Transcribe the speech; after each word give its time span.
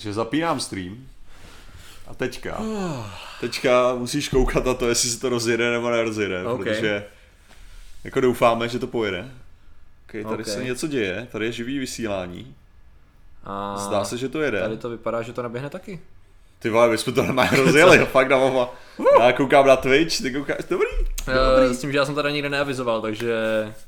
že 0.00 0.12
zapínám 0.12 0.60
stream 0.60 1.06
a 2.06 2.14
teďka, 2.14 2.60
teďka 3.40 3.94
musíš 3.94 4.28
koukat 4.28 4.64
na 4.64 4.74
to, 4.74 4.88
jestli 4.88 5.10
se 5.10 5.20
to 5.20 5.28
rozjede 5.28 5.70
nebo 5.70 5.90
nerozjede, 5.90 6.44
Ok. 6.44 6.58
protože 6.62 7.04
jako 8.04 8.20
doufáme, 8.20 8.68
že 8.68 8.78
to 8.78 8.86
pojede. 8.86 9.28
Okay, 10.08 10.24
tady 10.24 10.42
Ok. 10.42 10.48
se 10.48 10.64
něco 10.64 10.86
děje, 10.86 11.28
tady 11.32 11.44
je 11.44 11.52
živý 11.52 11.78
vysílání. 11.78 12.54
A 13.44 13.76
Zdá 13.76 14.04
se, 14.04 14.18
že 14.18 14.28
to 14.28 14.40
jede. 14.40 14.60
Tady 14.60 14.76
to 14.76 14.90
vypadá, 14.90 15.22
že 15.22 15.32
to 15.32 15.42
naběhne 15.42 15.70
taky. 15.70 16.00
Ty 16.62 16.70
vole, 16.70 16.88
my 16.88 16.98
jsme 16.98 17.12
to 17.12 17.22
normálně 17.22 17.50
rozjeli, 17.56 17.98
fakt 17.98 18.28
na 18.28 18.38
mama. 18.38 18.74
Já 19.20 19.32
koukám 19.32 19.66
na 19.66 19.76
Twitch, 19.76 20.22
ty 20.22 20.32
koukáš, 20.32 20.56
dobrý. 20.70 20.86
Uh, 21.28 21.72
s 21.72 21.78
tím, 21.80 21.92
že 21.92 21.98
já 21.98 22.04
jsem 22.04 22.14
teda 22.14 22.30
nikde 22.30 22.48
neavizoval, 22.48 23.00
takže... 23.00 23.32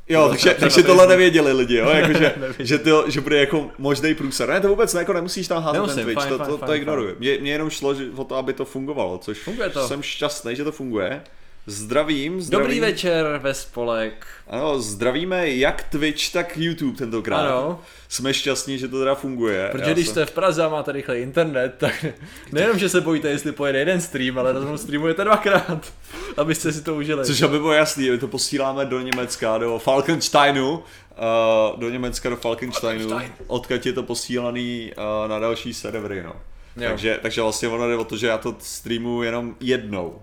Jo, 0.09 0.23
to 0.23 0.29
takže, 0.29 0.55
takže 0.61 0.83
tohle 0.83 1.07
nevěděli 1.07 1.53
lidi, 1.53 1.77
jo, 1.77 1.89
jakože, 1.91 2.35
Nevěděli. 2.37 2.67
že, 2.67 2.79
to, 2.79 3.11
že 3.11 3.21
bude 3.21 3.39
jako 3.41 3.71
možný 3.79 4.15
průser. 4.15 4.49
Ne, 4.49 4.61
to 4.61 4.69
vůbec 4.69 4.95
ne, 4.95 5.01
jako 5.01 5.13
nemusíš 5.13 5.49
tam 5.49 5.63
házet 5.63 5.79
Nemusím, 5.79 5.97
ten 5.97 6.05
Twitch, 6.05 6.21
fajn, 6.21 6.29
to, 6.33 6.39
fajn, 6.39 6.51
to, 6.51 6.59
fajn, 6.59 6.67
to 6.67 6.75
ignoruji. 6.75 7.17
Mně, 7.19 7.39
mně 7.41 7.53
jenom 7.53 7.71
šlo 7.71 7.95
že, 7.95 8.05
o 8.17 8.25
to, 8.25 8.37
aby 8.37 8.53
to 8.53 8.65
fungovalo, 8.65 9.19
což 9.19 9.39
Funguje 9.39 9.71
to. 9.71 9.89
jsem 9.89 10.03
šťastný, 10.03 10.57
že 10.57 10.65
to 10.65 10.73
funguje. 10.73 11.23
Zdravím, 11.67 12.41
zdravím. 12.43 12.67
Dobrý 12.67 12.81
večer 12.81 13.41
ve 13.43 13.55
spolek. 13.55 14.27
Ano, 14.49 14.81
zdravíme 14.81 15.51
jak 15.51 15.83
Twitch, 15.83 16.33
tak 16.33 16.57
YouTube 16.57 16.99
tentokrát. 16.99 17.39
Ano. 17.47 17.81
Jsme 18.09 18.35
šťastní, 18.35 18.79
že 18.79 18.89
to 18.89 18.99
teda 18.99 19.15
funguje. 19.15 19.69
Protože 19.73 19.85
Já 19.85 19.93
když 19.93 20.07
jsem- 20.07 20.13
jste 20.13 20.27
v 20.27 20.31
Praze 20.31 20.65
a 20.65 20.69
máte 20.69 20.93
rychle 20.93 21.19
internet, 21.21 21.75
tak 21.79 22.05
nejenom, 22.53 22.79
že 22.79 22.89
se 22.89 23.01
bojíte, 23.01 23.29
jestli 23.29 23.53
pojede 23.53 23.79
jeden 23.79 24.01
stream, 24.01 24.39
ale 24.39 24.53
rovnou 24.53 24.79
streamujete 24.79 25.25
dvakrát, 25.25 25.93
abyste 26.37 26.73
si 26.73 26.83
to 26.83 26.95
užili. 26.95 27.25
Což 27.27 27.43
aby 27.43 27.59
bylo 27.59 27.73
jasný, 27.73 28.11
my 28.11 28.19
to 28.19 28.29
posíláme 28.29 28.85
do 28.85 29.01
Německa, 29.01 29.59
do 29.59 29.79
Falkensteinu, 29.79 30.73
uh, 30.73 31.81
do 31.81 31.91
Německa 31.91 32.29
do 32.31 32.37
Falkensteinu, 32.37 33.09
Falkenstein. 33.09 33.47
odkud 33.47 33.87
je 33.87 33.93
to 33.93 34.03
posílaný 34.03 34.93
uh, 34.97 35.31
na 35.31 35.39
další 35.39 35.75
servery, 35.75 36.23
no. 36.23 36.33
Jo. 36.77 36.89
Takže, 36.89 37.19
takže 37.23 37.43
vlastně 37.43 37.69
ono 37.69 37.89
jde 37.89 37.97
o 37.97 38.05
to, 38.05 38.17
že 38.17 38.27
já 38.27 38.39
to 38.39 38.57
streamuju 38.59 39.23
jenom 39.23 39.55
jednou. 39.61 40.23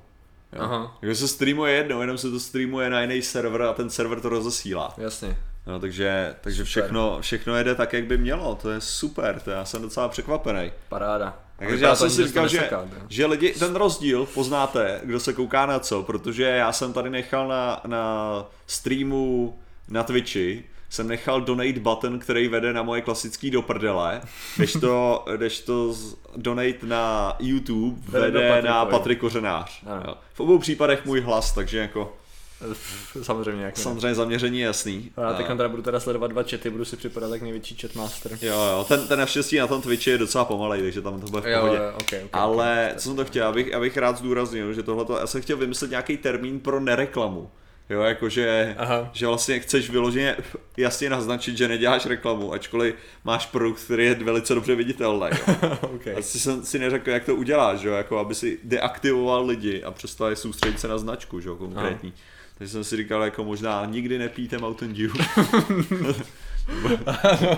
Jo. 0.53 0.61
Aha. 0.61 0.97
Takže 0.99 1.15
se 1.15 1.27
streamuje 1.27 1.73
jednou, 1.73 2.01
jenom 2.01 2.17
se 2.17 2.31
to 2.31 2.39
streamuje 2.39 2.89
na 2.89 3.01
jiný 3.01 3.21
server 3.21 3.61
a 3.61 3.73
ten 3.73 3.89
server 3.89 4.19
to 4.19 4.29
rozesílá. 4.29 4.93
Jasně. 4.97 5.37
No, 5.67 5.79
takže, 5.79 6.35
takže 6.41 6.63
všechno, 6.63 7.17
všechno 7.21 7.55
jede 7.55 7.75
tak, 7.75 7.93
jak 7.93 8.05
by 8.05 8.17
mělo, 8.17 8.55
to 8.55 8.71
je 8.71 8.81
super, 8.81 9.39
to 9.39 9.51
já 9.51 9.65
jsem 9.65 9.81
docela 9.81 10.07
překvapený. 10.07 10.71
Paráda. 10.89 11.39
Takže 11.59 11.85
já 11.85 11.95
jsem 11.95 12.09
si 12.09 12.27
říkal, 12.27 12.47
že, 12.47 12.69
že 13.09 13.25
lidi, 13.25 13.53
ten 13.53 13.75
rozdíl 13.75 14.25
poznáte, 14.25 15.01
kdo 15.03 15.19
se 15.19 15.33
kouká 15.33 15.65
na 15.65 15.79
co, 15.79 16.03
protože 16.03 16.43
já 16.43 16.71
jsem 16.71 16.93
tady 16.93 17.09
nechal 17.09 17.47
na, 17.47 17.81
na 17.87 18.45
streamu 18.67 19.59
na 19.89 20.03
Twitchi, 20.03 20.63
jsem 20.89 21.07
nechal 21.07 21.41
donate 21.41 21.79
button, 21.79 22.19
který 22.19 22.47
vede 22.47 22.73
na 22.73 22.83
moje 22.83 23.01
klasický 23.01 23.51
do 23.51 23.61
prdele, 23.61 24.21
když 24.57 24.73
to, 24.73 25.25
když 25.35 25.59
to 25.59 25.95
donate 26.35 26.77
na 26.85 27.35
YouTube 27.39 28.01
Vede 28.07 28.39
vede 28.39 28.61
na. 28.69 28.85
Patrik 28.85 29.19
Kořenář. 29.19 29.81
Ano. 29.85 30.03
Jo. 30.07 30.13
V 30.33 30.39
obou 30.39 30.57
případech 30.59 31.05
můj 31.05 31.21
hlas, 31.21 31.51
takže 31.53 31.77
jako 31.77 32.15
Samozřejmě, 33.23 33.63
jak 33.65 33.77
ne. 33.77 33.83
samozřejmě 33.83 34.15
zaměření 34.15 34.59
je 34.59 34.65
jasný. 34.65 35.11
A 35.17 35.21
já 35.21 35.33
teď 35.33 35.47
teda 35.47 35.69
budu 35.69 35.81
teda 35.81 35.99
sledovat 35.99 36.27
dva 36.27 36.43
chaty, 36.43 36.69
budu 36.69 36.85
si 36.85 36.97
připadat 36.97 37.31
jak 37.31 37.41
největší 37.41 37.75
chatmaster. 37.75 38.31
Jo, 38.41 38.53
jo, 38.55 38.85
ten, 38.87 39.07
ten 39.07 39.19
naštěstí 39.19 39.57
na 39.57 39.67
tom 39.67 39.81
Twitchi 39.81 40.09
je 40.09 40.17
docela 40.17 40.45
pomalej, 40.45 40.81
takže 40.81 41.01
tam 41.01 41.21
to 41.21 41.27
bude 41.27 41.41
v 41.41 41.47
Jo, 41.47 41.59
pohodě. 41.59 41.77
jo, 41.77 41.89
okay, 42.01 42.19
okay, 42.23 42.29
Ale 42.41 42.93
co 42.97 43.03
jsem 43.09 43.15
to 43.15 43.25
chtěl, 43.25 43.47
abych, 43.47 43.73
abych 43.73 43.97
rád 43.97 44.17
zdůraznil, 44.17 44.73
že 44.73 44.83
tohle 44.83 45.19
já 45.19 45.27
jsem 45.27 45.41
chtěl 45.41 45.57
vymyslet 45.57 45.91
nějaký 45.91 46.17
termín 46.17 46.59
pro 46.59 46.79
nereklamu. 46.79 47.51
Jo, 47.89 48.01
jakože, 48.01 48.75
Aha. 48.77 49.09
že 49.13 49.27
vlastně 49.27 49.59
chceš 49.59 49.89
vyloženě 49.89 50.35
jasně 50.77 51.09
naznačit, 51.09 51.57
že 51.57 51.67
neděláš 51.67 52.05
reklamu, 52.05 52.53
ačkoliv 52.53 52.95
máš 53.23 53.45
produkt, 53.45 53.83
který 53.83 54.05
je 54.05 54.15
velice 54.15 54.55
dobře 54.55 54.75
viditelný. 54.75 55.27
Jo. 55.31 55.77
okay. 55.95 56.15
A 56.15 56.21
si 56.21 56.39
jsem 56.39 56.65
si 56.65 56.79
neřekl, 56.79 57.09
jak 57.09 57.25
to 57.25 57.35
uděláš, 57.35 57.81
jo, 57.81 57.93
jako 57.93 58.19
aby 58.19 58.35
si 58.35 58.59
deaktivoval 58.63 59.45
lidi 59.45 59.83
a 59.83 59.91
přestal 59.91 60.29
je 60.29 60.35
soustředit 60.35 60.79
se 60.79 60.87
na 60.87 60.97
značku, 60.97 61.39
že 61.39 61.49
jo, 61.49 61.55
konkrétní. 61.55 62.13
Takže 62.57 62.71
jsem 62.71 62.83
si 62.83 62.97
říkal, 62.97 63.23
jako 63.23 63.43
možná 63.43 63.85
nikdy 63.85 64.17
nepijte 64.17 64.57
Mountain 64.57 64.93
Dew. 64.93 65.11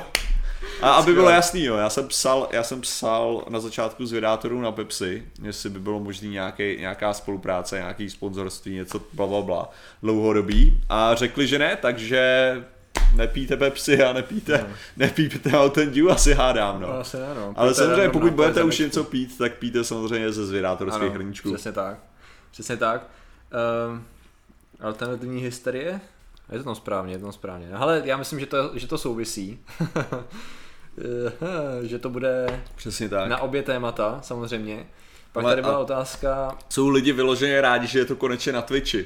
A 0.82 0.92
aby 0.92 1.14
bylo 1.14 1.30
jasný, 1.30 1.64
jo, 1.64 1.76
já 1.76 1.90
jsem 1.90 2.08
psal, 2.08 2.50
já 2.52 2.64
jsem 2.64 2.82
psal 2.82 3.46
na 3.50 3.60
začátku 3.60 4.06
z 4.06 4.12
vydátorů 4.12 4.62
na 4.62 4.72
Pepsi, 4.72 5.24
jestli 5.42 5.70
by 5.70 5.80
bylo 5.80 6.00
možný 6.00 6.30
nějaký, 6.30 6.78
nějaká 6.78 7.14
spolupráce, 7.14 7.76
nějaký 7.76 8.10
sponzorství, 8.10 8.76
něco 8.76 9.02
bla, 9.14 9.28
bla, 9.28 9.42
bla, 9.42 9.70
dlouhodobý. 10.04 10.84
A 10.90 11.16
řekli, 11.16 11.48
že 11.48 11.60
ne, 11.60 11.76
takže 11.76 12.56
nepijte 13.16 13.58
Pepsi 13.58 14.04
a 14.04 14.14
nepijte, 14.14 14.66
nepijte 14.98 15.50
Mountain 15.50 15.92
Dew, 15.92 16.12
asi 16.12 16.34
hádám, 16.34 16.82
no. 16.82 16.88
No, 16.88 16.94
asi 16.94 17.18
ne, 17.18 17.28
no. 17.36 17.54
Ale 17.56 17.74
samozřejmě, 17.74 18.10
pokud 18.10 18.34
budete 18.34 18.64
už 18.64 18.80
něco 18.80 19.04
pít, 19.04 19.38
tak 19.38 19.54
píte 19.54 19.84
samozřejmě 19.84 20.32
ze 20.32 20.46
zvědátorských 20.46 21.14
hrníčků. 21.14 21.54
Přesně 21.54 21.72
tak. 21.72 21.98
Přesně 22.52 22.78
tak. 22.78 23.08
Um, 23.90 24.04
alternativní 24.82 25.42
hysterie? 25.42 26.02
Je 26.52 26.58
to 26.58 26.64
tam 26.64 26.76
správně, 26.76 27.14
je 27.14 27.18
to 27.18 27.26
tam 27.26 27.34
správně. 27.34 27.70
Ale 27.74 28.02
já 28.06 28.18
myslím, 28.18 28.40
že 28.40 28.46
to, 28.46 28.72
že 28.74 28.88
to 28.88 28.98
souvisí. 28.98 29.60
Že 31.82 32.00
to 32.00 32.10
bude 32.10 32.62
Přesně 32.76 33.10
tak. 33.10 33.30
na 33.30 33.42
obě 33.42 33.64
témata, 33.64 34.20
samozřejmě. 34.24 34.88
Pak 35.32 35.44
Ale 35.44 35.52
tady 35.52 35.62
byla 35.62 35.80
otázka, 35.80 36.58
Jsou 36.70 36.90
lidi 36.90 37.12
vyloženě 37.12 37.62
rádi, 37.62 37.88
že 37.88 38.00
je 38.00 38.06
to 38.06 38.16
konečně 38.16 38.52
na 38.54 38.62
Twitchi. 38.62 39.06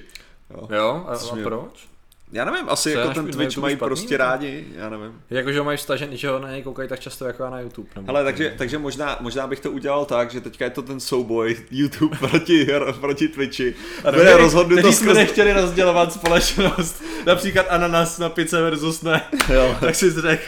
Jo. 0.50 0.68
jo, 0.76 1.06
a, 1.08 1.14
a 1.14 1.44
proč? 1.44 1.88
Já 2.36 2.46
nevím, 2.46 2.70
asi 2.70 2.94
Co 2.94 3.00
jako 3.00 3.14
ten 3.14 3.24
Twitch 3.24 3.42
YouTube 3.42 3.62
mají 3.62 3.76
špatný, 3.76 3.88
prostě 3.88 4.18
rádi, 4.18 4.66
já 4.76 4.90
nevím. 4.90 5.22
Jakože 5.30 5.60
ho 5.60 5.66
mají 5.66 5.78
vstažen, 5.78 6.18
že 6.18 6.30
ho 6.30 6.40
na 6.40 6.52
něj 6.52 6.64
koukají 6.64 6.90
tak 6.90 7.00
často 7.00 7.26
jako 7.26 7.44
já 7.44 7.50
na 7.50 7.60
YouTube. 7.60 7.90
Nebo 7.96 8.08
Hele, 8.08 8.24
takže, 8.24 8.54
takže 8.58 8.78
možná, 8.78 9.18
možná 9.20 9.48
bych 9.48 9.60
to 9.60 9.72
udělal 9.72 10.06
tak, 10.06 10.32
že 10.32 10.42
teďka 10.42 10.66
je 10.66 10.72
to 10.72 10.82
ten 10.82 11.00
souboj 11.00 11.58
YouTube 11.72 12.18
proti, 12.18 12.68
proti 13.00 13.28
Twitchi. 13.28 13.76
Bude 14.14 14.38
rozhodnuto 14.38 14.82
Kteří 14.82 14.96
jsme 14.96 15.08
skrz... 15.08 15.18
nechtěli 15.18 15.54
rozdělovat 15.54 16.14
společnost. 16.14 17.04
Například 17.26 17.66
ananas 17.70 18.20
na 18.20 18.30
pice 18.30 18.62
versus 18.62 19.02
ne. 19.02 19.22
Jo. 19.54 19.78
tak 19.80 19.96
si 19.96 20.12
řekl, 20.12 20.44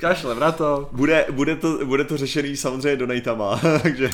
kašlem 0.00 0.40
na 0.40 0.52
to. 0.52 0.88
Bude, 0.92 1.26
bude, 1.30 1.56
to, 1.56 1.86
bude 1.86 2.04
to 2.04 2.16
řešený 2.16 2.56
samozřejmě 2.56 2.96
donatama, 2.96 3.60
takže, 3.82 4.10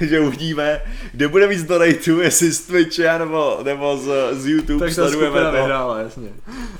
že 0.00 0.20
uvidíme, 0.20 0.82
kde 1.12 1.28
bude 1.28 1.46
víc 1.46 1.62
donatů, 1.62 2.20
jestli 2.20 2.52
z 2.52 2.66
Twitche 2.66 3.18
nebo, 3.18 3.58
nebo 3.64 3.96
z, 3.96 4.10
z 4.32 4.46
YouTube, 4.46 4.86
Tak 4.86 4.96
ta 4.96 5.02
sledujeme 5.02 5.40
to. 5.44 5.52
vyhrála, 5.52 5.98
jasně. 5.98 6.28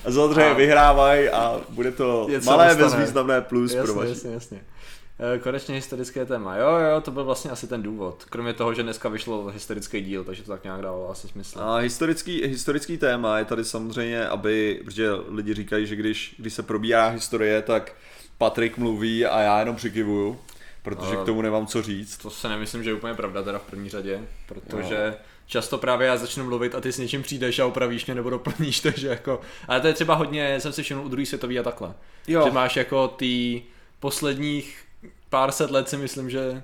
A 0.05 0.11
samozřejmě 0.13 0.51
A- 0.51 0.55
vyhrávají 0.55 1.29
a 1.29 1.61
bude 1.69 1.91
to 1.93 2.27
Něco 2.31 2.51
malé 2.51 2.67
dostane. 2.67 2.85
bezvýznamné 2.85 3.41
plus 3.41 3.73
pro 3.73 3.81
Jasně, 3.81 3.95
vaši. 3.95 4.09
jasně, 4.11 4.31
jasně. 4.33 4.61
Eh, 5.35 5.39
Konečně 5.39 5.75
historické 5.75 6.27
téma. 6.27 6.57
Jo, 6.57 6.69
jo, 6.69 7.01
to 7.01 7.11
byl 7.11 7.25
vlastně 7.25 7.51
asi 7.51 7.67
ten 7.67 7.83
důvod. 7.83 8.25
Kromě 8.31 8.53
toho, 8.53 8.75
že 8.75 8.83
dneska 8.83 9.09
vyšlo 9.09 9.47
historický 9.47 10.01
díl, 10.01 10.25
takže 10.25 10.43
to 10.43 10.53
tak 10.53 10.65
nějak 10.65 10.81
dávalo 10.83 11.11
asi 11.11 11.29
smysl. 11.29 11.61
A 11.61 11.77
historický, 11.77 12.43
historický 12.47 12.99
téma 12.99 13.39
je 13.39 13.45
tady 13.45 13.65
samozřejmě, 13.65 14.29
aby, 14.29 14.81
protože 14.85 15.09
lidi 15.29 15.55
říkají, 15.55 15.87
že 15.87 15.97
když, 15.97 16.35
když 16.39 16.55
se 16.55 16.63
probírá 16.63 17.09
historie, 17.09 17.63
tak 17.63 17.93
Patrik 18.39 18.79
mluví 18.79 19.27
a 19.27 19.41
já 19.41 19.61
jenom 19.61 19.77
přikivuju, 19.77 20.39
protože 20.84 21.17
A- 21.17 21.22
k 21.22 21.27
tomu 21.27 21.43
nemám 21.43 21.67
co 21.67 21.83
říct. 21.83 22.17
To 22.17 22.31
se 22.31 22.49
nemyslím, 22.49 22.84
že 22.84 22.91
je 22.91 22.95
úplně 22.95 23.15
pravda 23.15 23.43
teda 23.43 23.59
v 23.59 23.62
první 23.62 23.89
řadě, 23.91 24.21
protože 24.47 25.15
často 25.47 25.78
právě 25.78 26.06
já 26.06 26.17
začnu 26.17 26.45
mluvit 26.45 26.75
a 26.75 26.81
ty 26.81 26.93
s 26.93 26.99
něčím 26.99 27.22
přijdeš 27.22 27.59
a 27.59 27.67
opravíš 27.67 28.06
mě 28.06 28.15
nebo 28.15 28.31
doplníš, 28.31 28.81
takže 28.87 29.09
jako, 29.09 29.41
ale 29.69 29.81
to 29.81 29.87
je 29.87 29.93
třeba 29.95 30.15
hodně, 30.15 30.61
jsem 30.61 30.72
si 30.72 30.83
všiml 30.83 31.05
u 31.05 31.09
druhý 31.09 31.27
světový 31.27 31.59
a 31.59 31.62
takhle. 31.62 31.95
Jo. 32.28 32.45
Že 32.45 32.50
máš 32.50 32.77
jako 32.77 33.09
ty 33.09 33.62
posledních 34.00 34.78
pár 35.31 35.53
set 35.53 35.71
let 35.71 35.89
si 35.89 35.97
myslím, 35.97 36.31
že 36.31 36.62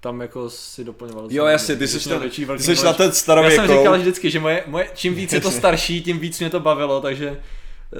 tam 0.00 0.20
jako 0.20 0.50
si 0.50 0.84
doplňoval. 0.84 1.28
Jo, 1.30 1.46
jasně, 1.46 1.76
ty 1.76 1.88
Jsi 1.88 2.08
ten, 2.08 2.20
větší 2.20 2.46
ty 2.46 2.76
jsi 2.76 2.84
na 2.84 2.92
ten 2.92 3.06
Já 3.06 3.12
jsem 3.12 3.22
starověkou. 3.22 3.66
říkal 3.66 3.98
vždycky, 3.98 4.30
že 4.30 4.40
moje, 4.40 4.64
moje, 4.66 4.90
čím 4.94 5.14
víc 5.14 5.32
je 5.32 5.40
to 5.40 5.50
starší, 5.60 6.02
tím 6.02 6.18
víc 6.18 6.40
mě 6.40 6.50
to 6.50 6.60
bavilo, 6.60 7.00
takže 7.00 7.40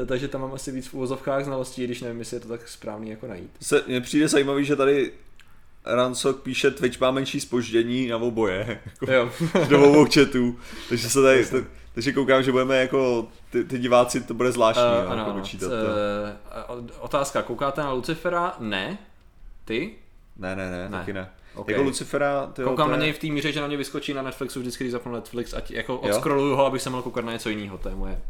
takže 0.07 0.29
tam 0.29 0.41
mám 0.41 0.55
asi 0.55 0.73
víc 0.73 0.87
v 0.89 0.95
úvozovkách 0.95 1.45
znalostí, 1.45 1.85
když 1.85 2.01
nevím, 2.01 2.19
jestli 2.19 2.37
je 2.37 2.41
to 2.41 2.49
tak 2.49 2.69
správný 2.69 3.11
jako 3.11 3.27
najít. 3.27 3.51
Se, 3.63 3.83
mně 3.87 4.01
přijde 4.01 4.29
zajímavý, 4.29 4.65
že 4.65 4.77
tady 4.77 5.13
Ransok 5.95 6.43
píše, 6.43 6.71
Twitch 6.71 7.01
má 7.01 7.11
menší 7.11 7.41
spoždění 7.41 8.09
na 8.09 8.17
oboje, 8.17 8.81
jako 8.87 9.13
Jo. 9.13 9.31
do 9.69 9.89
obou 9.89 10.07
chatů, 10.15 10.59
takže 10.89 11.09
se 11.09 11.23
tady, 11.23 11.45
t- 11.47 11.65
takže 11.95 12.13
koukám, 12.13 12.43
že 12.43 12.53
budeme 12.53 12.77
jako, 12.81 13.29
ty, 13.51 13.65
ty 13.65 13.79
diváci, 13.79 14.21
to 14.21 14.35
bude 14.35 14.53
zvláštní, 14.53 14.83
Uh, 14.85 15.05
no, 15.05 15.11
ano, 15.11 15.23
jako 15.27 15.39
počítat 15.39 15.69
to. 15.69 15.75
eh, 15.75 16.93
Otázka, 17.01 17.43
koukáte 17.43 17.81
na 17.81 17.93
Lucifera? 17.93 18.55
Ne. 18.59 18.99
Ty? 19.65 19.91
Ne, 20.37 20.57
ne, 20.57 20.71
ne, 20.71 20.89
Ne. 20.89 20.99
taky 20.99 21.13
ne. 21.13 21.29
Okay. 21.55 21.73
Jako 21.75 21.85
Lucifera, 21.85 22.47
ty 22.47 22.63
Koukám 22.63 22.91
na 22.91 22.97
něj 22.97 23.13
v 23.13 23.19
té 23.19 23.27
míře, 23.27 23.53
že 23.53 23.61
na 23.61 23.67
mě 23.67 23.77
vyskočí 23.77 24.15
na 24.15 24.23
Netflixu 24.23 24.61
vždycky, 24.61 24.85
když 24.85 24.93
zapnu 24.93 25.13
Netflix, 25.13 25.55
ať 25.55 25.71
jako 25.71 25.93
Jo? 25.93 25.99
odscrolluju 25.99 26.57
ho, 26.57 26.67
abych 26.67 26.83
se 26.83 26.91
mohl 26.91 27.03
koukat 27.03 27.25
na 27.25 27.33
něco 27.33 27.49
jiného, 27.49 27.79
to 27.79 27.89
je 27.89 27.95
moje. 27.95 28.21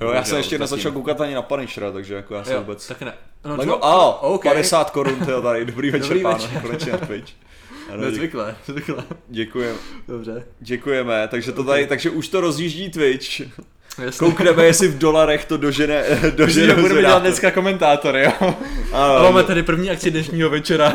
Jo, 0.00 0.10
já 0.12 0.24
jsem 0.24 0.38
ještě 0.38 0.58
nezačal 0.58 0.92
koukat 0.92 1.20
ani 1.20 1.34
na 1.34 1.42
Punishera, 1.42 1.92
takže 1.92 2.14
jako 2.14 2.34
já 2.34 2.44
jsem 2.44 2.54
Jo, 2.54 2.60
vůbec... 2.60 2.86
tak 2.88 3.00
ne. 3.02 3.12
No, 3.44 3.56
Lego, 3.56 3.72
čo? 3.72 3.84
a, 3.84 4.20
OK. 4.22 4.42
50 4.42 4.90
korun, 4.90 5.16
tyjo, 5.24 5.42
tady, 5.42 5.64
dobrý 5.64 5.90
večer, 5.90 6.08
Dobrý 6.08 6.22
pán, 6.22 6.34
večer. 6.34 6.62
konečně 6.62 6.92
na 6.92 6.98
Twitch. 6.98 7.32
Ano, 7.92 8.02
Nezvykle, 8.02 8.56
zvykle. 8.66 9.04
děkujeme, 9.28 9.78
Dobře. 10.08 10.44
děkujeme, 10.60 11.28
takže 11.28 11.52
to 11.52 11.64
tady, 11.64 11.86
takže 11.86 12.10
už 12.10 12.28
to 12.28 12.40
rozjíždí 12.40 12.90
Twitch. 12.90 13.40
Jasně. 13.40 14.18
Koukneme, 14.18 14.64
jestli 14.64 14.88
v 14.88 14.98
dolarech 14.98 15.44
to 15.44 15.56
dožene, 15.56 16.04
dožene 16.36 16.66
Že 16.74 16.80
budeme 16.80 17.00
dělat 17.00 17.18
dneska 17.18 17.50
komentátory, 17.50 18.22
jo. 18.24 18.32
Ano, 18.92 19.16
A 19.16 19.22
máme 19.22 19.44
tady 19.44 19.62
první 19.62 19.90
akci 19.90 20.10
dnešního 20.10 20.50
večera. 20.50 20.92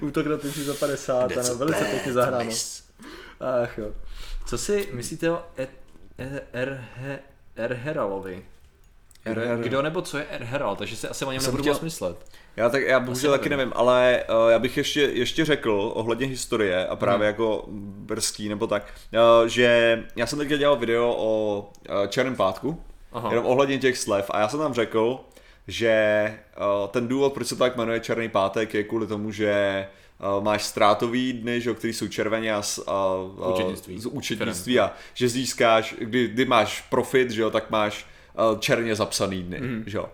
Útok 0.00 0.26
na 0.26 0.36
3 0.36 0.64
za 0.64 0.74
50, 0.74 1.32
ano, 1.36 1.54
velice 1.56 1.84
pěkně 1.84 2.12
zahráno. 2.12 2.50
Ach 3.62 3.78
jo. 3.78 3.86
Co 4.46 4.58
si 4.58 4.88
myslíte 4.92 5.30
o 5.30 5.42
E- 5.58 5.68
E- 6.18 7.18
Erheralovi? 7.56 8.42
Erher- 9.26 9.58
Kdo 9.60 9.82
nebo 9.82 10.02
co 10.02 10.18
je 10.18 10.24
Erheral, 10.24 10.76
takže 10.76 10.96
si 10.96 11.08
asi 11.08 11.24
o 11.24 11.32
něm 11.32 11.42
nebudu 11.42 11.62
chtěl- 11.62 11.72
moc 11.72 11.82
myslet. 11.82 12.16
Já, 12.56 12.68
tak, 12.68 12.82
já 12.82 13.00
bohužel 13.00 13.32
taky 13.32 13.48
nevím. 13.48 13.72
ale 13.76 14.24
uh, 14.44 14.50
já 14.50 14.58
bych 14.58 14.76
ještě, 14.76 15.00
ještě 15.00 15.44
řekl 15.44 15.90
ohledně 15.94 16.26
historie 16.26 16.86
a 16.86 16.96
právě 16.96 17.18
Hmm. 17.18 17.26
jako 17.26 17.64
brzký 18.06 18.48
nebo 18.48 18.66
tak, 18.66 18.82
uh, 19.12 19.46
že 19.48 20.02
já 20.16 20.26
jsem 20.26 20.38
teďka 20.38 20.56
dělal 20.56 20.76
video 20.76 21.14
o 21.18 21.58
uh, 21.90 22.06
Černém 22.06 22.36
pátku, 22.36 22.82
Aha. 23.12 23.30
jenom 23.30 23.46
ohledně 23.46 23.78
těch 23.78 23.98
slev 23.98 24.30
a 24.30 24.40
já 24.40 24.48
jsem 24.48 24.60
tam 24.60 24.74
řekl, 24.74 25.20
že 25.68 25.94
uh, 26.82 26.88
ten 26.88 27.08
důvod, 27.08 27.32
proč 27.32 27.46
se 27.46 27.54
to 27.56 27.64
tak 27.64 27.76
jmenuje 27.76 28.00
Černý 28.00 28.28
pátek, 28.28 28.74
je 28.74 28.84
kvůli 28.84 29.06
tomu, 29.06 29.32
že 29.32 29.86
máš 30.40 30.64
ztrátový 30.64 31.32
dny, 31.32 31.60
že, 31.60 31.74
který 31.74 31.92
jsou 31.92 32.08
červeně 32.08 32.54
a, 32.54 32.62
a, 32.86 32.92
a 33.42 33.48
Účetnictví. 33.48 34.00
z 34.00 34.06
účetnictví 34.06 34.80
a 34.80 34.92
že 35.14 35.28
získáš, 35.28 35.94
kdy, 35.98 36.28
kdy 36.28 36.44
máš 36.44 36.80
profit, 36.90 37.30
že 37.30 37.42
jo, 37.42 37.50
tak 37.50 37.70
máš 37.70 38.06
uh, 38.52 38.58
černě 38.58 38.94
zapsaný 38.94 39.42
dny, 39.42 39.60
mm. 39.60 39.84
že 39.86 39.98
jo. 39.98 40.08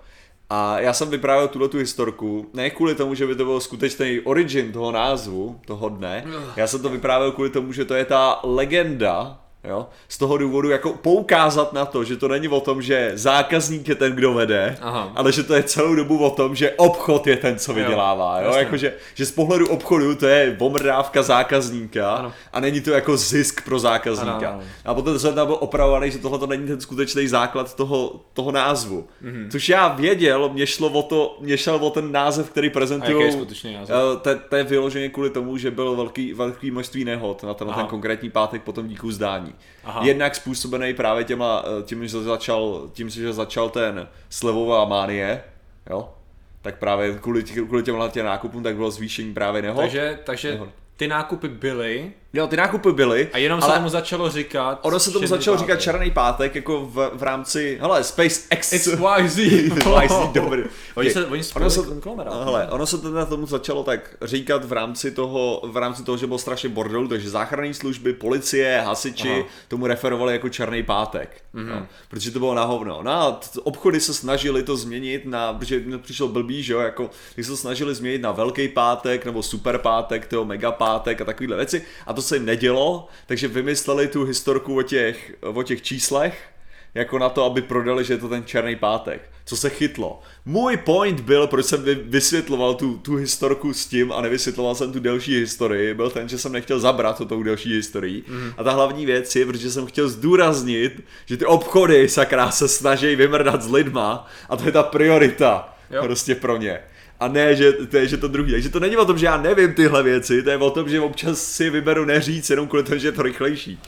A 0.51 0.81
já 0.81 0.93
jsem 0.93 1.11
vyprávěl 1.11 1.49
tuhle 1.49 1.69
tu 1.69 1.79
historku, 1.79 2.51
ne 2.55 2.71
kvůli 2.71 2.95
tomu, 2.95 3.15
že 3.15 3.27
by 3.27 3.35
to 3.35 3.45
byl 3.45 3.61
skutečný 3.61 4.21
origin 4.21 4.73
toho 4.73 4.93
názvu, 4.93 5.61
toho 5.67 5.89
dne, 5.89 6.25
já 6.57 6.67
jsem 6.67 6.83
to 6.83 6.89
vyprávěl 6.89 7.33
kvůli 7.33 7.51
tomu, 7.51 7.73
že 7.73 7.85
to 7.85 7.95
je 7.95 8.05
ta 8.05 8.41
legenda, 8.43 9.46
jo, 9.69 9.87
z 10.09 10.19
toho 10.19 10.37
důvodu 10.39 10.71
jako 10.71 10.93
poukázat 10.93 11.73
na 11.73 11.85
to, 11.85 12.05
že 12.05 12.17
to 12.17 12.29
není 12.29 12.49
o 12.49 12.61
tom, 12.61 12.83
že 12.83 13.13
zákazník 13.15 13.89
je 13.89 13.95
ten, 13.95 14.13
kdo 14.13 14.35
vede, 14.35 14.77
Aha. 14.81 15.13
ale 15.15 15.33
že 15.33 15.43
to 15.43 15.55
je 15.55 15.63
celou 15.63 15.95
dobu 15.95 16.19
o 16.19 16.31
tom, 16.31 16.55
že 16.55 16.71
obchod 16.71 17.27
je 17.27 17.37
ten, 17.37 17.59
co 17.59 17.75
vydělává, 17.75 18.41
jo, 18.41 18.47
jasně. 18.47 18.59
jakože, 18.63 18.93
že 19.15 19.27
z 19.27 19.31
pohledu 19.31 19.69
obchodu 19.69 20.15
to 20.15 20.27
je 20.27 20.57
omrdávka 20.61 21.23
zákazníka 21.23 22.11
Ano. 22.15 22.33
a 22.53 22.61
není 22.61 22.81
to 22.81 22.91
jako 22.91 23.17
zisk 23.17 23.65
pro 23.65 23.79
zákazníka. 23.79 24.33
Ano, 24.37 24.49
ano. 24.49 24.63
A 24.85 24.95
potom 24.95 25.19
jsem 25.19 25.35
tam 25.35 25.47
byl 25.47 25.57
opravovaný, 25.61 26.11
že 26.11 26.19
tohle 26.19 26.39
to 26.39 26.47
není 26.47 26.67
ten 26.67 26.81
skutečný 26.81 27.27
základ 27.29 27.75
toho, 27.75 28.21
toho 28.33 28.53
názvu. 28.53 29.09
Mhm. 29.21 29.49
Což 29.51 29.69
já 29.69 29.89
věděl, 29.89 30.49
mě 30.49 30.67
šlo 30.67 30.89
o 30.89 31.03
to, 31.03 31.39
mě 31.41 31.59
šel 31.59 31.75
o 31.77 31.91
ten 31.91 32.13
název, 32.13 32.51
který 32.51 32.71
prezentují. 32.71 33.41
Eh, 33.89 34.37
To, 34.49 34.57
je 34.57 34.65
vyloženě 34.65 35.09
kvůli 35.09 35.31
tomu, 35.31 35.57
že 35.57 35.71
bylo 35.71 35.97
velký, 35.97 36.33
velký 36.35 36.71
množství 36.71 37.05
nehod 37.05 37.43
na 37.43 37.55
ten, 37.55 37.69
na 37.69 37.75
ten 37.75 37.87
konkrétní 37.87 38.31
pátek 38.31 38.63
potom 38.63 38.89
díku 38.89 39.13
zdání. 39.13 39.55
Aha. 39.85 40.05
Jednak 40.05 40.35
způsobený 40.35 40.95
právě 40.95 41.25
těma, 41.25 41.65
eh, 41.67 41.83
tím, 41.83 42.09
že 42.09 42.23
začal, 42.23 42.91
tím, 42.93 43.09
že 43.11 43.33
začal 43.33 43.71
ten 43.71 44.09
slevová 44.31 44.85
mánie, 44.85 45.43
jo, 45.91 46.15
tak 46.63 46.79
právě 46.79 47.19
kvůli, 47.19 47.43
kvůli 47.43 47.83
těmhle 47.83 48.11
těm 48.11 48.27
nákupům 48.27 48.63
tak 48.63 48.77
bylo 48.77 48.91
zvýšení 48.91 49.35
právě 49.35 49.63
nehod. 49.63 49.81
Takže, 49.81 50.19
takže 50.25 50.53
Nehod. 50.53 50.69
ty 50.97 51.09
nákupy 51.09 51.49
byly 51.49 52.13
Jo, 52.37 52.47
ty 52.47 52.57
nákupy 52.57 52.93
byly. 52.93 53.29
a 53.33 53.39
jenom 53.39 53.63
se 53.63 53.73
tomu 53.73 53.89
začalo 53.89 54.31
říkat... 54.31 54.79
Ono 54.83 55.01
se 55.01 55.11
tomu 55.11 55.27
začalo 55.27 55.57
pátek. 55.57 55.69
říkat 55.69 55.81
Černý 55.81 56.11
pátek 56.11 56.55
jako 56.55 56.87
v, 56.87 57.11
v 57.15 57.23
rámci, 57.23 57.79
hele, 57.81 58.05
SpaceX. 58.05 58.47
XYZ. 58.59 59.37
YZ, 59.39 60.13
dobrý. 60.33 60.63
Oni 60.95 61.11
se, 61.11 61.27
oni 61.27 61.43
Ono 61.55 61.71
se, 61.71 61.83
konglomerát. 61.83 62.45
hele, 62.45 62.69
ono 62.71 62.87
se 62.87 62.99
teda 62.99 63.25
tomu 63.25 63.47
začalo 63.47 63.85
tak 63.85 64.17
říkat 64.23 64.65
v 64.65 64.73
rámci 64.73 65.11
toho, 65.11 65.63
v 65.65 65.77
rámci 65.77 66.05
toho, 66.05 66.19
že 66.19 66.27
byl 66.27 66.39
strašně 66.39 66.69
bordel, 66.69 67.09
takže 67.09 67.31
záchranné 67.31 67.75
služby, 67.75 68.13
policie, 68.13 68.83
hasiči 68.87 69.29
Aha. 69.29 69.39
Mhm. 69.39 69.47
tomu 69.69 69.87
referovali 69.87 70.33
jako 70.33 70.49
Černý 70.49 70.83
pátek. 70.83 71.43
Mm-hmm. 71.55 71.67
No, 71.67 71.87
protože 72.09 72.31
to 72.31 72.39
bylo 72.39 72.55
na 72.55 72.65
hovno. 72.65 73.01
No 73.03 73.11
a 73.13 73.41
obchody 73.63 74.01
se 74.01 74.15
snažili 74.15 74.63
to 74.63 74.77
změnit 74.77 75.27
na, 75.27 75.53
protože 75.53 75.81
mi 75.81 75.99
přišel 75.99 76.29
blbý, 76.29 76.63
že 76.63 76.73
jo, 76.73 76.81
jako, 76.81 77.11
když 77.35 77.47
se 77.47 77.53
to 77.53 77.57
snažili 77.57 77.95
změnit 77.95 78.23
na 78.23 78.33
Velký 78.33 78.69
pátek 78.69 79.25
nebo 79.25 79.43
Super 79.43 79.79
pátek, 79.79 80.27
toho 80.27 80.45
Mega 80.45 80.73
pátek 80.73 81.21
a 81.21 81.25
takovéhle 81.25 81.57
věci 81.57 81.83
a 82.07 82.13
to 82.13 82.23
se 82.27 82.37
jim 82.37 82.45
nedělo, 82.45 83.09
takže 83.27 83.49
vymysleli 83.49 84.09
tu 84.09 84.25
historku 84.25 84.79
o 84.79 84.83
těch, 84.83 85.33
o 85.41 85.63
těch 85.63 85.83
číslech, 85.83 86.49
jako 86.95 87.19
na 87.19 87.29
to, 87.29 87.45
aby 87.45 87.63
prodali, 87.63 88.05
že 88.05 88.15
je 88.15 88.19
to 88.19 88.29
ten 88.29 88.45
černý 88.45 88.77
pátek. 88.77 89.31
Co 89.45 89.57
se 89.57 89.71
chytlo. 89.71 90.21
Můj 90.45 90.77
point 90.77 91.21
byl, 91.21 91.47
proč 91.47 91.67
jsem 91.67 91.83
vy- 91.83 91.95
vysvětloval 91.95 92.75
tu, 92.75 92.97
tu 92.97 93.17
historku 93.17 93.73
s 93.73 93.87
tím 93.87 94.13
a 94.13 94.21
nevysvětloval 94.21 94.75
jsem 94.75 94.93
tu 94.93 95.01
delší 95.01 95.39
historii, 95.41 95.95
byl 95.95 96.11
ten, 96.11 96.29
že 96.29 96.39
jsem 96.39 96.53
nechtěl 96.53 96.81
zabrat 96.81 97.19
to 97.19 97.25
tou 97.25 97.43
delší 97.43 97.75
historií. 97.75 98.25
Mm. 98.29 98.53
A 98.57 98.63
ta 98.65 98.71
hlavní 98.73 99.07
věc 99.07 99.37
je, 99.37 99.47
protože 99.47 99.71
jsem 99.71 99.87
chtěl 99.87 100.09
zdůraznit, 100.09 101.05
že 101.27 101.37
ty 101.37 101.45
obchody, 101.45 102.09
sakra, 102.09 102.51
se 102.51 102.69
snaží 102.69 103.17
vymrdat 103.17 103.63
s 103.63 103.71
lidma 103.71 104.27
a 104.49 104.57
to 104.57 104.65
je 104.67 104.73
ta 104.73 104.83
priorita 104.83 105.77
Jo. 105.91 106.03
prostě 106.03 106.35
pro 106.35 106.57
ně. 106.57 106.81
A 107.21 107.29
ne, 107.29 107.57
že 107.57 107.73
to 107.73 107.97
je 107.97 108.09
že 108.09 108.17
to 108.17 108.29
druhý. 108.29 108.53
Takže 108.53 108.69
to 108.69 108.81
není 108.81 108.97
o 108.97 109.05
tom, 109.05 109.19
že 109.19 109.27
já 109.27 109.37
nevím 109.37 109.75
tyhle 109.75 110.03
věci, 110.03 110.43
to 110.43 110.51
je 110.51 110.59
o 110.59 110.71
tom, 110.71 110.89
že 110.89 111.01
občas 111.01 111.39
si 111.39 111.71
vyberu 111.71 112.05
neříct 112.05 112.51
jenom 112.51 112.69
kvůli 112.69 112.83
tomu, 112.83 112.99
že 112.99 113.09
je 113.09 113.13
to 113.13 113.23
rychlejší. 113.23 113.81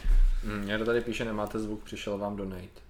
Hmm, 0.45 0.67
někdo 0.67 0.85
tady 0.85 1.01
píše, 1.01 1.25
nemáte 1.25 1.59
zvuk, 1.59 1.85
přišel 1.85 2.19
vám 2.19 2.37
donate. 2.37 2.81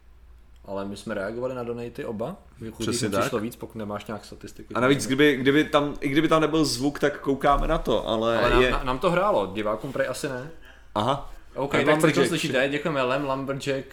Ale 0.65 0.85
my 0.85 0.97
jsme 0.97 1.15
reagovali 1.15 1.55
na 1.55 1.63
donaty 1.63 2.05
oba. 2.05 2.37
Přesně 2.79 3.11
tak. 3.11 3.21
přišlo 3.21 3.39
víc, 3.39 3.57
pokud 3.57 3.79
nemáš 3.79 4.07
nějak 4.07 4.25
statistiky. 4.25 4.75
A 4.75 4.81
navíc, 4.81 5.07
kdyby, 5.07 5.37
kdyby 5.37 5.65
tam, 5.65 5.95
i 6.01 6.09
kdyby 6.09 6.29
tam 6.29 6.41
nebyl 6.41 6.65
zvuk, 6.65 6.99
tak 6.99 7.21
koukáme 7.21 7.69
na 7.69 7.79
to, 7.79 8.09
ale, 8.09 8.39
Ale 8.39 8.51
nám, 8.51 8.63
je... 8.63 8.71
na, 8.71 8.83
nám 8.83 8.99
to 8.99 9.11
hrálo, 9.11 9.51
divákům 9.55 9.93
prej 9.93 10.09
asi 10.09 10.29
ne. 10.29 10.51
Aha. 10.95 11.33
OK, 11.55 11.73
tak 11.73 11.87
Lumberjack. 11.87 12.19
to 12.19 12.25
slyšíte, 12.25 12.69
děkujeme 12.69 13.03
Lem 13.03 13.25
Lumberjack. 13.25 13.87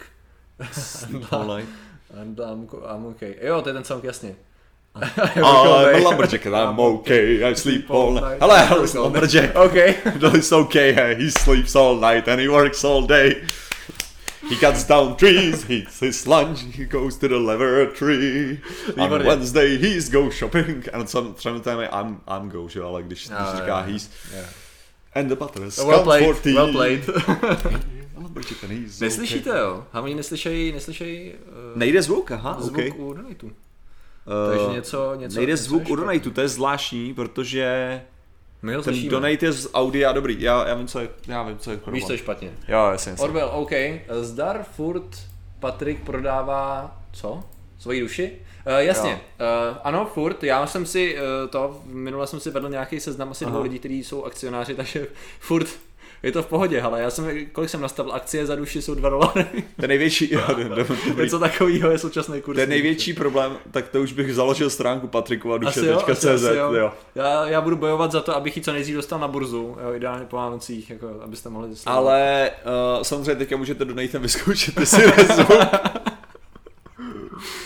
And 2.22 2.40
I'm, 2.40 2.68
I'm 2.96 3.06
okay. 3.06 3.36
Jo, 3.42 3.62
to 3.62 3.70
je 3.70 3.74
ten 3.74 3.84
song, 3.84 4.04
jasně. 4.04 4.36
I'm 5.02 5.44
a 5.44 6.00
lumberjack 6.00 6.46
and 6.46 6.56
I'm 6.56 6.80
okay, 6.80 7.44
I 7.44 7.54
sleep 7.54 7.90
all 7.92 8.12
night. 8.12 8.40
Hele, 8.40 8.56
hele, 8.66 9.04
lumberjack. 9.04 9.54
OK. 9.56 10.00
No, 10.22 10.30
it's 10.34 10.54
okay, 10.54 11.16
he 11.16 11.30
sleeps 11.30 11.76
all 11.76 11.96
night 11.96 12.28
and 12.30 12.40
he 12.40 12.48
works 12.48 12.84
all 12.86 13.06
day. 13.06 13.44
He 14.48 14.56
cuts 14.56 14.86
down 14.86 15.18
trees, 15.18 15.64
he 15.66 15.78
eats 15.78 16.00
his 16.00 16.26
lunch, 16.28 16.62
he 16.62 16.86
goes 16.86 17.18
to 17.18 17.28
the 17.28 17.38
laboratory. 17.40 18.62
On. 18.98 19.26
Wednesday 19.26 19.78
he's 19.78 20.08
go 20.08 20.30
shopping. 20.30 20.86
And 20.94 21.10
some, 21.10 21.36
sometimes 21.38 21.90
I'm, 21.92 22.22
I'm 22.28 22.50
go, 22.50 22.70
že 22.70 22.82
ale 22.82 23.04
když, 23.04 23.28
když 23.28 23.38
Ah, 23.38 23.56
říká 23.56 23.82
he's... 23.82 24.10
Yeah. 24.34 24.50
And 25.16 25.30
the 25.30 25.36
butter 25.36 25.64
is 25.64 25.78
Well 25.78 26.04
played, 26.04 26.26
comforting. 26.26 26.56
well 26.56 26.72
played. 26.72 27.10
Neslyšíte 29.02 29.50
okay. 29.50 29.62
jo? 29.62 29.84
Hlavně 29.92 30.16
neslyšejí, 30.16 30.72
neslyšejí 30.72 31.34
uh, 31.34 31.78
Nejde 31.80 32.02
zvuk, 32.02 32.32
aha, 32.32 32.58
zvuk 32.60 32.78
okay. 32.78 32.92
u 32.98 33.14
donatů. 33.14 33.52
Eh, 34.28 34.58
Takže 34.58 34.74
něco, 34.74 35.16
něco 35.16 35.38
Nejde 35.38 35.54
něco 35.54 35.64
zvuk 35.64 35.90
u 35.90 35.96
donatu, 35.96 36.32
to 36.32 36.42
je 36.42 36.48
zvláštní, 36.48 37.14
protože 37.14 38.02
My 38.62 38.76
ho 38.76 38.82
ten 38.82 38.94
slyšíme. 38.94 39.12
donate 39.12 39.46
je 39.46 39.52
z 39.52 39.70
audia 39.74 40.12
dobrý. 40.12 40.42
Já, 40.42 40.68
já 40.68 40.76
vím, 40.76 40.88
co 40.88 41.00
je, 41.00 41.10
já 41.28 41.44
vím, 41.44 41.58
co 41.58 41.72
je. 41.72 41.80
Víš, 41.92 42.06
co 42.06 42.12
je 42.12 42.18
špatně. 42.18 42.52
Jo, 42.68 42.88
jasně, 42.92 43.10
jasně. 43.10 43.24
Orwell, 43.24 43.50
OK. 43.54 43.72
Zdar 44.22 44.66
furt 44.76 45.18
Patrik 45.60 46.04
prodává 46.04 46.98
co? 47.14 47.44
Svoji 47.80 48.02
duši? 48.02 48.32
Uh, 48.68 48.74
jasně, 48.78 49.14
uh, 49.14 49.78
ano, 49.84 50.06
furt. 50.14 50.44
Já 50.44 50.68
jsem 50.68 50.86
si 50.86 51.16
uh, 51.18 51.50
to, 51.50 51.82
minule 51.86 52.28
jsem 52.28 52.40
si 52.40 52.50
vedl 52.52 52.70
nějaký 52.70 53.00
seznam 53.00 53.32
asi 53.32 53.46
dvou 53.46 53.56
Aha. 53.56 53.64
lidí, 53.64 53.80
kteří 53.80 54.04
jsou 54.04 54.24
akcionáři, 54.26 54.76
takže 54.76 55.08
furt 55.40 55.68
je 56.26 56.32
to 56.32 56.44
v 56.44 56.46
pohodě, 56.46 56.82
ale 56.82 57.02
já 57.02 57.10
jsem, 57.10 57.46
kolik 57.52 57.70
jsem 57.70 57.82
nastavil, 57.82 58.14
akcie 58.14 58.46
za 58.46 58.56
duši 58.56 58.82
jsou 58.82 58.96
2 58.96 59.10
dolary. 59.10 59.46
Ten 59.80 59.88
největší, 59.88 60.34
jo, 60.34 60.42
do- 60.56 60.76
do- 60.76 60.86
dobrý. 61.08 61.24
Něco 61.24 61.40
takového 61.40 61.92
je 61.92 61.98
současný 61.98 62.42
kurz. 62.42 62.56
ten 62.56 62.70
největší 62.70 63.14
problém, 63.14 63.58
tak 63.72 63.88
to 63.88 64.02
už 64.02 64.14
bych 64.14 64.36
založil 64.36 64.70
stránku 64.70 65.08
Patrikova 65.08 65.58
Asi 65.66 65.86
jo, 65.86 65.96
asi, 65.96 66.06
duše.cz, 66.06 66.26
asi 66.26 66.46
jo. 66.58 66.74
jo. 66.74 66.92
Já, 67.16 67.46
já 67.46 67.62
budu 67.62 67.76
bojovat 67.76 68.12
za 68.12 68.22
to, 68.22 68.36
abych 68.36 68.58
ji 68.58 68.64
co 68.64 68.74
nejdřív 68.74 68.96
dostal 68.96 69.20
na 69.20 69.28
burzu, 69.28 69.78
jo, 69.84 69.94
ideálně 69.94 70.26
po 70.26 70.36
Vánocích, 70.36 70.90
jako, 70.90 71.10
abyste 71.24 71.50
mohli 71.50 71.76
sledovat. 71.76 71.98
Ale 71.98 72.52
uh, 72.98 73.04
samozřejmě 73.04 73.36
teďka 73.36 73.58
můžete 73.58 73.86
donatem 73.86 74.22
vyzkoušet, 74.22 74.78
nezvuk. 74.78 75.48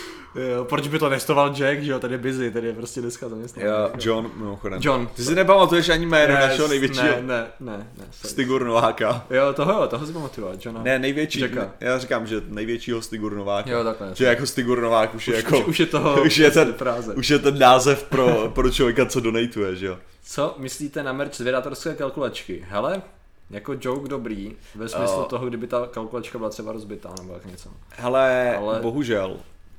Jo, 0.34 0.64
proč 0.64 0.88
by 0.88 0.98
to 0.98 1.08
nestoval 1.08 1.48
Jack, 1.54 1.80
že 1.82 1.90
jo, 1.92 1.98
tady 1.98 2.14
je 2.14 2.18
busy, 2.18 2.50
tady 2.50 2.66
je 2.66 2.72
prostě 2.72 3.00
dneska 3.00 3.28
zaměstnaný. 3.28 3.68
Jo, 3.68 3.90
John, 4.00 4.30
mimochodem. 4.36 4.78
John. 4.82 5.06
Ty 5.06 5.24
si 5.24 5.34
nepamatuješ 5.34 5.88
ani 5.88 6.06
jméno 6.06 6.32
Yes, 6.34 6.40
našeho 6.40 6.68
největšího 6.68 7.04
Ne, 7.06 7.22
ne, 7.22 7.46
ne, 7.60 7.76
ne. 7.98 8.04
Stigur 8.10 8.64
Nováka. 8.64 9.26
Jo, 9.30 9.52
toho 9.52 9.72
jo, 9.72 9.86
toho 9.86 10.06
si 10.06 10.12
pamatuju, 10.12 10.46
Johna. 10.64 10.82
Ne, 10.82 10.98
největší, 10.98 11.40
Jacka. 11.40 11.70
já 11.80 11.98
říkám, 11.98 12.26
že 12.26 12.42
největšího 12.48 13.02
Stigur 13.02 13.34
Nováka. 13.34 13.70
Jo, 13.70 13.84
takhle. 13.84 14.10
Že 14.14 14.24
jako 14.24 14.46
Stigur 14.46 14.80
Novák 14.82 15.14
už 15.14 15.28
je 15.28 15.36
jako... 15.36 15.58
už, 15.58 15.66
už 15.66 15.80
je 15.80 15.86
toho 15.86 16.22
už 16.26 16.38
je 16.38 16.50
ten, 16.50 16.72
fráze. 16.72 17.14
už 17.14 17.30
je 17.30 17.38
ten 17.38 17.58
název 17.58 18.02
pro, 18.04 18.50
pro 18.54 18.70
člověka, 18.70 19.06
co 19.06 19.20
donatuje, 19.20 19.76
že 19.76 19.86
jo. 19.86 19.98
Co 20.24 20.54
myslíte 20.58 21.02
na 21.02 21.12
merch 21.12 21.34
zvědátorské 21.34 21.94
kalkulačky? 21.94 22.66
Hele, 22.70 23.02
jako 23.50 23.74
joke 23.80 24.08
dobrý, 24.08 24.56
ve 24.74 24.88
smyslu 24.88 25.16
Jo. 25.18 25.26
toho, 25.30 25.46
kdyby 25.46 25.66
ta 25.66 25.86
kalkulačka 25.90 26.38
byla 26.38 26.50
třeba 26.50 26.72
rozbitá 26.72 27.10
nebo 27.20 27.32
jak 27.34 27.46
něco. 27.46 27.68
Hele, 27.96 28.56
Ale- 28.56 28.78
bohužel, 28.82 29.36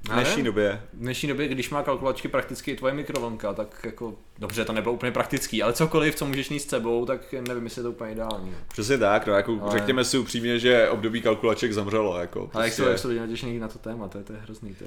V 0.10 0.14
dnešní 0.14 0.44
době. 0.44 0.82
V 0.94 1.00
dnešní 1.00 1.30
době, 1.30 1.48
když 1.48 1.70
má 1.70 1.84
kalkulačky 1.84 2.28
prakticky 2.28 2.72
i 2.72 2.76
tvoje 2.76 2.94
mikrovlnka, 2.94 3.54
tak 3.54 3.82
jako, 3.86 4.14
dobře, 4.40 4.66
to 4.66 4.74
nebylo 4.74 4.94
úplně 4.94 5.12
praktický, 5.12 5.64
ale 5.64 5.74
cokoliv, 5.74 6.16
co 6.16 6.26
můžeš 6.26 6.50
mít 6.50 6.60
s 6.60 6.68
sebou, 6.68 7.06
tak 7.06 7.34
nevím, 7.34 7.64
jestli 7.64 7.80
je 7.80 7.84
to 7.84 7.92
úplně 7.92 8.12
ideální. 8.12 8.56
Přesně 8.68 8.98
tak, 8.98 9.28
no, 9.28 9.34
jako 9.34 9.60
ale... 9.62 9.72
řekněme 9.72 10.04
si 10.04 10.18
upřímně, 10.18 10.60
že 10.60 10.90
období 10.90 11.22
kalkulaček 11.22 11.74
zamřelo. 11.74 12.18
Jako, 12.20 12.50
ale 12.54 12.66
jak 12.66 12.74
se 12.74 12.84
prostě- 12.84 13.08
lidi 13.08 13.20
natěšený 13.20 13.60
na 13.60 13.68
to 13.68 13.80
téma, 13.80 14.08
to 14.08 14.18
je, 14.18 14.24
to 14.24 14.34
je 14.34 14.40
hrozný, 14.40 14.76
to. 14.76 14.86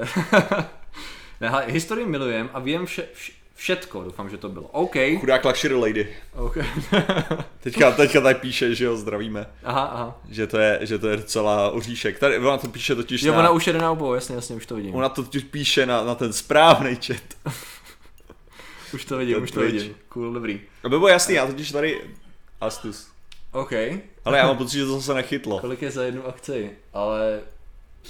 ne, 1.40 1.50
hele, 1.50 1.64
historii 1.66 2.06
milujem 2.06 2.50
a 2.52 2.60
vím 2.60 2.86
vše, 2.86 3.08
vše, 3.14 3.32
Všetko, 3.56 4.04
doufám, 4.04 4.30
že 4.30 4.36
to 4.36 4.48
bylo. 4.48 4.66
OK. 4.66 4.96
Chudák 5.20 5.44
luxury 5.44 5.74
lady. 5.74 6.16
OK. 6.34 6.56
teďka, 7.60 7.90
teďka 7.90 8.20
tady 8.20 8.34
píše, 8.34 8.74
že 8.74 8.88
ho 8.88 8.96
zdravíme. 8.96 9.46
Aha, 9.64 9.80
aha. 9.80 10.20
Že 10.28 10.46
to 10.46 10.58
je, 10.58 10.78
že 10.82 10.98
to 10.98 11.08
je 11.08 11.16
docela 11.16 11.70
oříšek. 11.70 12.18
Tady 12.18 12.38
ona 12.38 12.58
to 12.58 12.68
píše 12.68 12.94
totiž 12.94 13.22
Jo, 13.22 13.32
na... 13.32 13.38
ona 13.38 13.50
už 13.50 13.66
jede 13.66 13.78
na 13.78 13.90
obou, 13.90 14.14
jasně, 14.14 14.34
jasně, 14.34 14.56
už 14.56 14.66
to 14.66 14.74
vidím. 14.74 14.94
Ona 14.94 15.08
to 15.08 15.22
totiž 15.22 15.42
píše 15.42 15.86
na, 15.86 16.04
na 16.04 16.14
ten 16.14 16.32
správný 16.32 16.96
chat. 16.96 17.22
už 18.94 19.04
to 19.04 19.18
vidím, 19.18 19.42
už 19.42 19.50
to 19.50 19.60
vidím. 19.60 19.94
Cool, 20.08 20.32
dobrý. 20.32 20.60
Aby 20.84 20.98
bylo 20.98 21.08
jasný, 21.08 21.34
já 21.34 21.46
totiž 21.46 21.72
tady 21.72 22.00
Astus. 22.60 23.08
OK. 23.52 23.72
Ale 24.24 24.38
já 24.38 24.46
mám 24.46 24.56
pocit, 24.58 24.78
že 24.78 24.84
to 24.84 24.96
zase 24.96 25.14
nechytlo. 25.14 25.58
Kolik 25.60 25.82
je 25.82 25.90
za 25.90 26.02
jednu 26.02 26.26
akci, 26.26 26.70
ale 26.92 27.40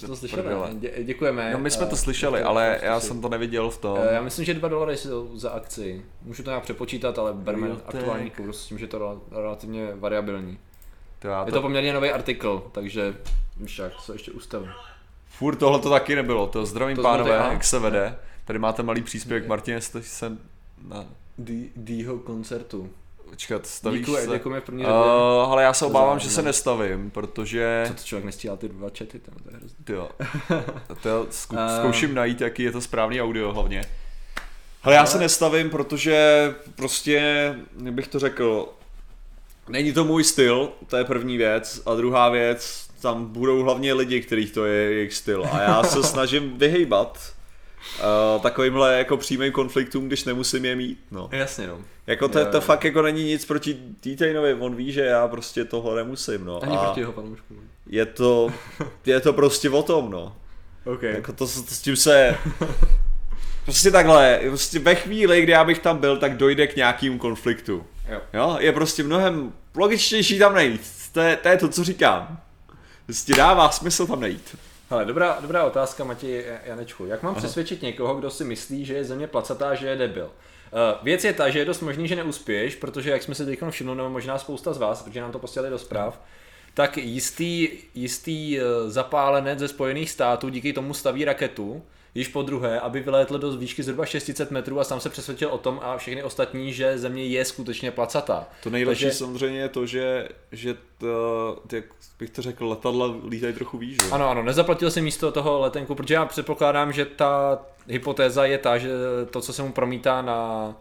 To 0.00 0.16
slyšeli? 0.16 0.44
Dě, 0.72 0.92
děkujeme. 1.04 1.52
No 1.52 1.58
my 1.58 1.70
jsme 1.70 1.86
to 1.86 1.94
eh, 1.94 1.98
slyšeli, 1.98 2.42
ale 2.42 2.78
já 2.82 3.00
jsem 3.00 3.20
to 3.20 3.28
neviděl 3.28 3.70
v 3.70 3.78
tom. 3.78 3.98
Eh, 4.02 4.14
já 4.14 4.22
myslím, 4.22 4.44
že 4.44 4.54
2 4.54 4.68
dolary 4.68 4.96
jsou 4.96 5.38
za 5.38 5.50
akci. 5.50 6.04
Můžu 6.22 6.42
to 6.42 6.50
nějak 6.50 6.62
přepočítat, 6.62 7.18
ale 7.18 7.32
berme 7.32 7.68
aktuální 7.86 8.30
kurz 8.30 8.60
s 8.60 8.66
tím, 8.66 8.78
že 8.78 8.84
je 8.84 8.88
to 8.88 9.22
relativně 9.30 9.92
variabilní. 9.94 10.58
To 11.18 11.28
to... 11.28 11.46
Je 11.46 11.52
to 11.52 11.62
poměrně 11.62 11.92
nový 11.92 12.10
artikl, 12.10 12.70
takže 12.72 13.14
víš 13.56 13.78
jak, 13.78 13.96
co 13.96 14.12
ještě 14.12 14.30
ustavím. 14.30 14.70
Furt 15.26 15.56
tohle 15.56 15.78
to 15.78 15.90
taky 15.90 16.14
nebylo, 16.14 16.46
to 16.46 16.66
zdravím 16.66 16.96
to 16.96 17.02
pánové, 17.02 17.48
jak 17.50 17.64
se 17.64 17.78
vede. 17.78 18.16
Tady 18.44 18.58
máte 18.58 18.82
malý 18.82 19.02
příspěvek, 19.02 19.46
Martin, 19.46 19.80
jste 19.80 20.02
se 20.02 20.36
na... 20.88 21.06
Dýho 21.76 22.18
koncertu. 22.18 22.90
Počkat, 23.30 23.66
stavíš 23.66 24.00
Díku, 24.00 24.16
se? 24.16 24.26
Děkujeme 24.26 24.61
v 24.61 24.64
první 24.64 24.85
uh, 24.85 24.90
ale 25.52 25.62
já 25.62 25.73
se 25.73 25.85
obávám, 25.85 26.18
že 26.18 26.30
se 26.30 26.42
nestavím, 26.42 27.11
protože... 27.11 27.85
Co 27.88 27.95
to 27.95 28.02
člověk 28.02 28.25
nestíhá 28.25 28.56
ty 28.56 28.68
dva 28.68 28.88
chaty, 28.99 29.18
tam, 29.18 29.35
to 29.42 29.50
je 29.50 29.56
hrozný. 29.56 29.78
Jo. 29.88 30.09
to 31.02 31.26
zku, 31.30 31.56
uh... 31.56 31.61
zkouším 31.78 32.14
najít, 32.14 32.40
jaký 32.40 32.62
je 32.62 32.73
to 32.73 32.80
správný 32.80 33.23
audio 33.23 33.52
hlavně. 33.52 33.85
Ale 34.83 34.95
já 34.95 35.06
se 35.06 35.18
nestavím, 35.18 35.71
protože 35.71 36.54
prostě, 36.76 37.21
jak 37.85 37.95
bych 37.95 38.09
to 38.09 38.18
řekl, 38.18 38.68
není 39.68 39.92
to 39.92 40.04
můj 40.04 40.25
styl, 40.25 40.73
to 40.87 40.97
je 40.97 41.04
první 41.04 41.37
věc. 41.37 41.83
A 41.87 41.95
druhá 41.95 42.28
věc, 42.28 42.88
tam 43.00 43.26
budou 43.26 43.62
hlavně 43.62 43.95
lidi, 43.95 44.21
kterých 44.21 44.52
to 44.52 44.64
je 44.64 44.92
jejich 44.92 45.14
styl. 45.14 45.45
A 45.52 45.62
já 45.62 45.83
se 45.83 46.02
snažím 46.02 46.59
vyhejbat 46.59 47.36
uh, 47.99 48.43
takovýmhle 48.43 48.99
jako 48.99 49.16
přímým 49.16 49.52
konfliktům, 49.52 50.07
když 50.07 50.25
nemusím 50.25 50.64
je 50.64 50.76
mít. 50.76 50.99
No. 51.11 51.28
Jasně, 51.33 51.66
no. 51.66 51.78
Jako 52.07 52.28
to, 52.28 52.38
jo, 52.38 52.47
to 52.50 52.57
jo. 52.57 52.61
fakt 52.61 52.85
jako 52.85 53.02
není 53.02 53.25
nic 53.25 53.45
proti 53.45 53.75
T-Tainovi, 54.00 54.55
on 54.55 54.75
ví, 54.75 54.93
že 54.93 55.00
já 55.00 55.28
prostě 55.28 55.64
tohle 55.64 55.97
nemusím, 55.97 56.45
no. 56.45 56.62
Ani 56.62 56.76
a 56.76 56.85
proti 56.85 57.00
jeho 57.00 57.12
panoušku. 57.12 57.55
Je 57.87 58.07
to, 58.07 58.52
je 59.07 59.21
to 59.21 59.33
prostě 59.33 59.71
o 59.71 59.83
tom, 59.83 60.11
no. 60.11 60.37
Okay. 60.85 61.14
Jako 61.14 61.33
to, 61.33 61.38
to, 61.38 61.47
s 61.47 61.81
tím 61.83 61.97
se... 61.97 62.37
Prostě 63.64 63.90
takhle, 63.90 64.40
prostě 64.49 64.78
ve 64.78 64.95
chvíli, 64.95 65.43
kdy 65.43 65.52
já 65.52 65.64
bych 65.64 65.78
tam 65.78 65.99
byl, 65.99 66.16
tak 66.16 66.37
dojde 66.37 66.66
k 66.66 66.76
nějakému 66.76 67.19
konfliktu. 67.19 67.87
Jo. 68.09 68.21
jo. 68.33 68.57
Je 68.61 68.73
prostě 68.73 69.02
mnohem 69.02 69.52
logičtější 69.75 70.38
tam 70.38 70.55
nejít. 70.55 70.81
To 71.12 71.21
je, 71.21 71.37
to 71.37 71.49
je 71.49 71.57
to, 71.57 71.69
co 71.69 71.85
říkám. 71.85 72.40
Prostě 73.07 73.35
dává 73.35 73.71
smysl 73.71 74.07
tam 74.07 74.21
nejít. 74.21 74.57
Hele, 74.90 75.05
dobrá, 75.05 75.38
dobrá 75.40 75.64
otázka, 75.64 76.05
Matěj 76.05 76.45
Janečku. 76.64 77.07
Jak 77.07 77.23
mám 77.23 77.31
Aha. 77.31 77.38
přesvědčit 77.38 77.83
někoho, 77.83 78.14
kdo 78.14 78.31
si 78.31 78.45
myslí, 78.45 78.85
že 78.85 78.95
je 78.95 79.05
země 79.05 79.26
placatá, 79.26 79.75
že 79.75 79.88
je 79.88 79.97
debil? 79.97 80.25
Uh, 80.25 81.05
věc 81.05 81.25
je 81.25 81.33
ta, 81.33 81.49
že 81.49 81.59
je 81.59 81.64
dost 81.64 81.81
možný, 81.81 82.09
že 82.09 82.16
neuspěješ, 82.16 82.75
protože 82.75 83.11
jak 83.11 83.23
jsme 83.23 83.35
si 83.35 83.45
teď 83.45 83.59
všimli, 83.71 83.97
nebo 83.97 84.11
možná 84.11 84.38
spousta 84.38 84.73
z 84.73 84.78
vás, 84.78 85.02
protože 85.02 85.21
nám 85.21 85.33
to 85.33 85.38
posílali 85.38 85.71
do 85.71 85.78
zpráv, 85.78 86.21
tak 86.75 86.97
jistý, 86.97 87.69
jistý 87.95 88.59
uh, 88.59 88.90
zapálenec 88.90 89.59
ze 89.59 89.69
Spojených 89.69 90.11
států 90.11 90.49
díky 90.49 90.73
tomu 90.73 90.95
staví 90.95 91.25
raketu, 91.25 91.83
již 92.16 92.28
po 92.28 92.42
druhé, 92.42 92.80
aby 92.80 93.00
vylétl 93.00 93.38
do 93.38 93.56
výšky 93.56 93.82
zhruba 93.82 94.06
600 94.06 94.50
metrů 94.50 94.80
a 94.80 94.85
sám 94.85 95.00
se 95.00 95.11
přesvědčil 95.11 95.49
o 95.49 95.58
tom 95.58 95.80
a 95.82 95.96
všechny 95.96 96.23
ostatní, 96.23 96.73
že 96.73 96.99
země 96.99 97.26
je 97.26 97.44
skutečně 97.44 97.90
placatá. 97.90 98.49
To 98.62 98.70
nejlepší 98.70 99.04
Takže... 99.04 99.18
samozřejmě 99.18 99.61
je 99.61 99.68
to, 99.68 99.87
že, 99.87 100.28
že 100.52 100.76
to, 100.99 101.62
jak 101.73 101.85
bych 102.18 102.30
to 102.30 102.42
řekl, 102.42 102.68
letadla 102.68 103.14
lítají 103.28 103.54
trochu 103.54 103.78
výš. 103.78 103.96
Ano, 104.11 104.28
ano, 104.30 104.42
nezaplatil 104.42 104.90
si 104.90 105.00
místo 105.00 105.32
toho 105.32 105.61
letenku, 105.61 105.94
protože 105.94 106.14
já 106.14 106.26
předpokládám, 106.26 106.92
že 106.92 107.04
ta 107.04 107.58
hypotéza 107.87 108.44
je 108.44 108.58
ta, 108.58 108.78
že 108.78 108.90
to, 109.30 109.40
co 109.40 109.52
se 109.52 109.62
mu 109.62 109.73
promítá 109.73 110.23
na 110.23 110.75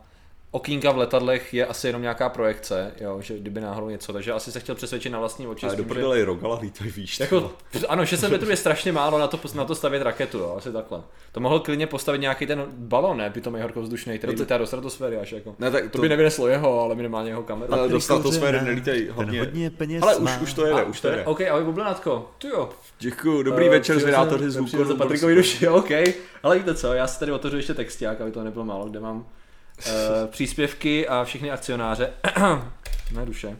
okýnka 0.55 0.91
v 0.91 0.97
letadlech 0.97 1.53
je 1.53 1.65
asi 1.65 1.87
jenom 1.87 2.01
nějaká 2.01 2.29
projekce, 2.29 2.91
jo, 3.01 3.21
že 3.21 3.37
kdyby 3.37 3.61
náhodou 3.61 3.89
něco, 3.89 4.13
takže 4.13 4.31
asi 4.31 4.51
se 4.51 4.59
chtěl 4.59 4.75
přesvědčit 4.75 5.09
na 5.09 5.19
vlastní 5.19 5.47
oči. 5.47 5.65
Ale 5.65 5.75
do 5.75 6.15
že... 6.15 6.25
rogala 6.25 6.59
lítají 6.61 6.91
výš. 6.91 7.19
Jako, 7.19 7.51
ano, 7.87 8.05
600 8.05 8.31
metrů 8.31 8.49
je 8.49 8.57
strašně 8.57 8.91
málo 8.91 9.19
na 9.19 9.27
to, 9.27 9.39
na 9.55 9.65
to 9.65 9.75
stavět 9.75 10.01
raketu, 10.03 10.37
jo, 10.37 10.55
asi 10.57 10.71
takhle. 10.71 11.01
To 11.31 11.39
mohl 11.39 11.59
klidně 11.59 11.87
postavit 11.87 12.21
nějaký 12.21 12.47
ten 12.47 12.65
balon, 12.69 13.17
ne, 13.17 13.29
pitomý 13.29 13.61
horkovzdušný, 13.61 14.17
který 14.17 14.35
no 14.35 14.45
to... 14.45 14.57
do 14.57 14.67
stratosféry 14.67 15.17
až 15.17 15.31
jako. 15.31 15.55
Ne, 15.59 15.71
tak 15.71 15.83
to... 15.83 15.89
to, 15.89 16.01
by 16.01 16.09
nevyneslo 16.09 16.47
jeho, 16.47 16.81
ale 16.81 16.95
minimálně 16.95 17.29
jeho 17.29 17.43
kameru. 17.43 17.73
Ale 17.73 17.89
do 17.89 18.01
stratosféry 18.01 18.61
nelítají 18.61 19.09
hodně. 19.11 19.39
hodně 19.39 19.69
peněz 19.69 20.03
ale 20.03 20.15
už, 20.15 20.31
už 20.41 20.53
to 20.53 20.65
jede, 20.65 20.83
už 20.83 21.01
to 21.01 21.07
jede. 21.07 21.25
OK, 21.25 21.41
ale 21.41 21.63
bublenatko, 21.63 22.31
ty 22.37 22.47
jo. 22.47 22.69
Děkuju, 22.99 23.43
dobrý 23.43 23.65
uh, 23.65 23.71
večer, 23.71 23.99
zvědátoři 23.99 24.51
zvuku. 24.51 24.85
Za 24.85 24.95
Patrikovi 24.95 25.35
duši, 25.35 25.67
OK. 25.69 25.91
Ale 26.43 26.57
víte 26.57 26.75
co, 26.75 26.93
já 26.93 27.07
si 27.07 27.19
tady 27.19 27.31
otevřu 27.31 27.57
ještě 27.57 27.73
texták, 27.73 28.21
aby 28.21 28.31
to 28.31 28.43
nebylo 28.43 28.65
málo, 28.65 28.85
kde 28.85 28.99
mám 28.99 29.25
příspěvky 30.27 31.07
a 31.07 31.23
všechny 31.23 31.51
akcionáře. 31.51 32.09
ne 33.11 33.25
duše. 33.25 33.57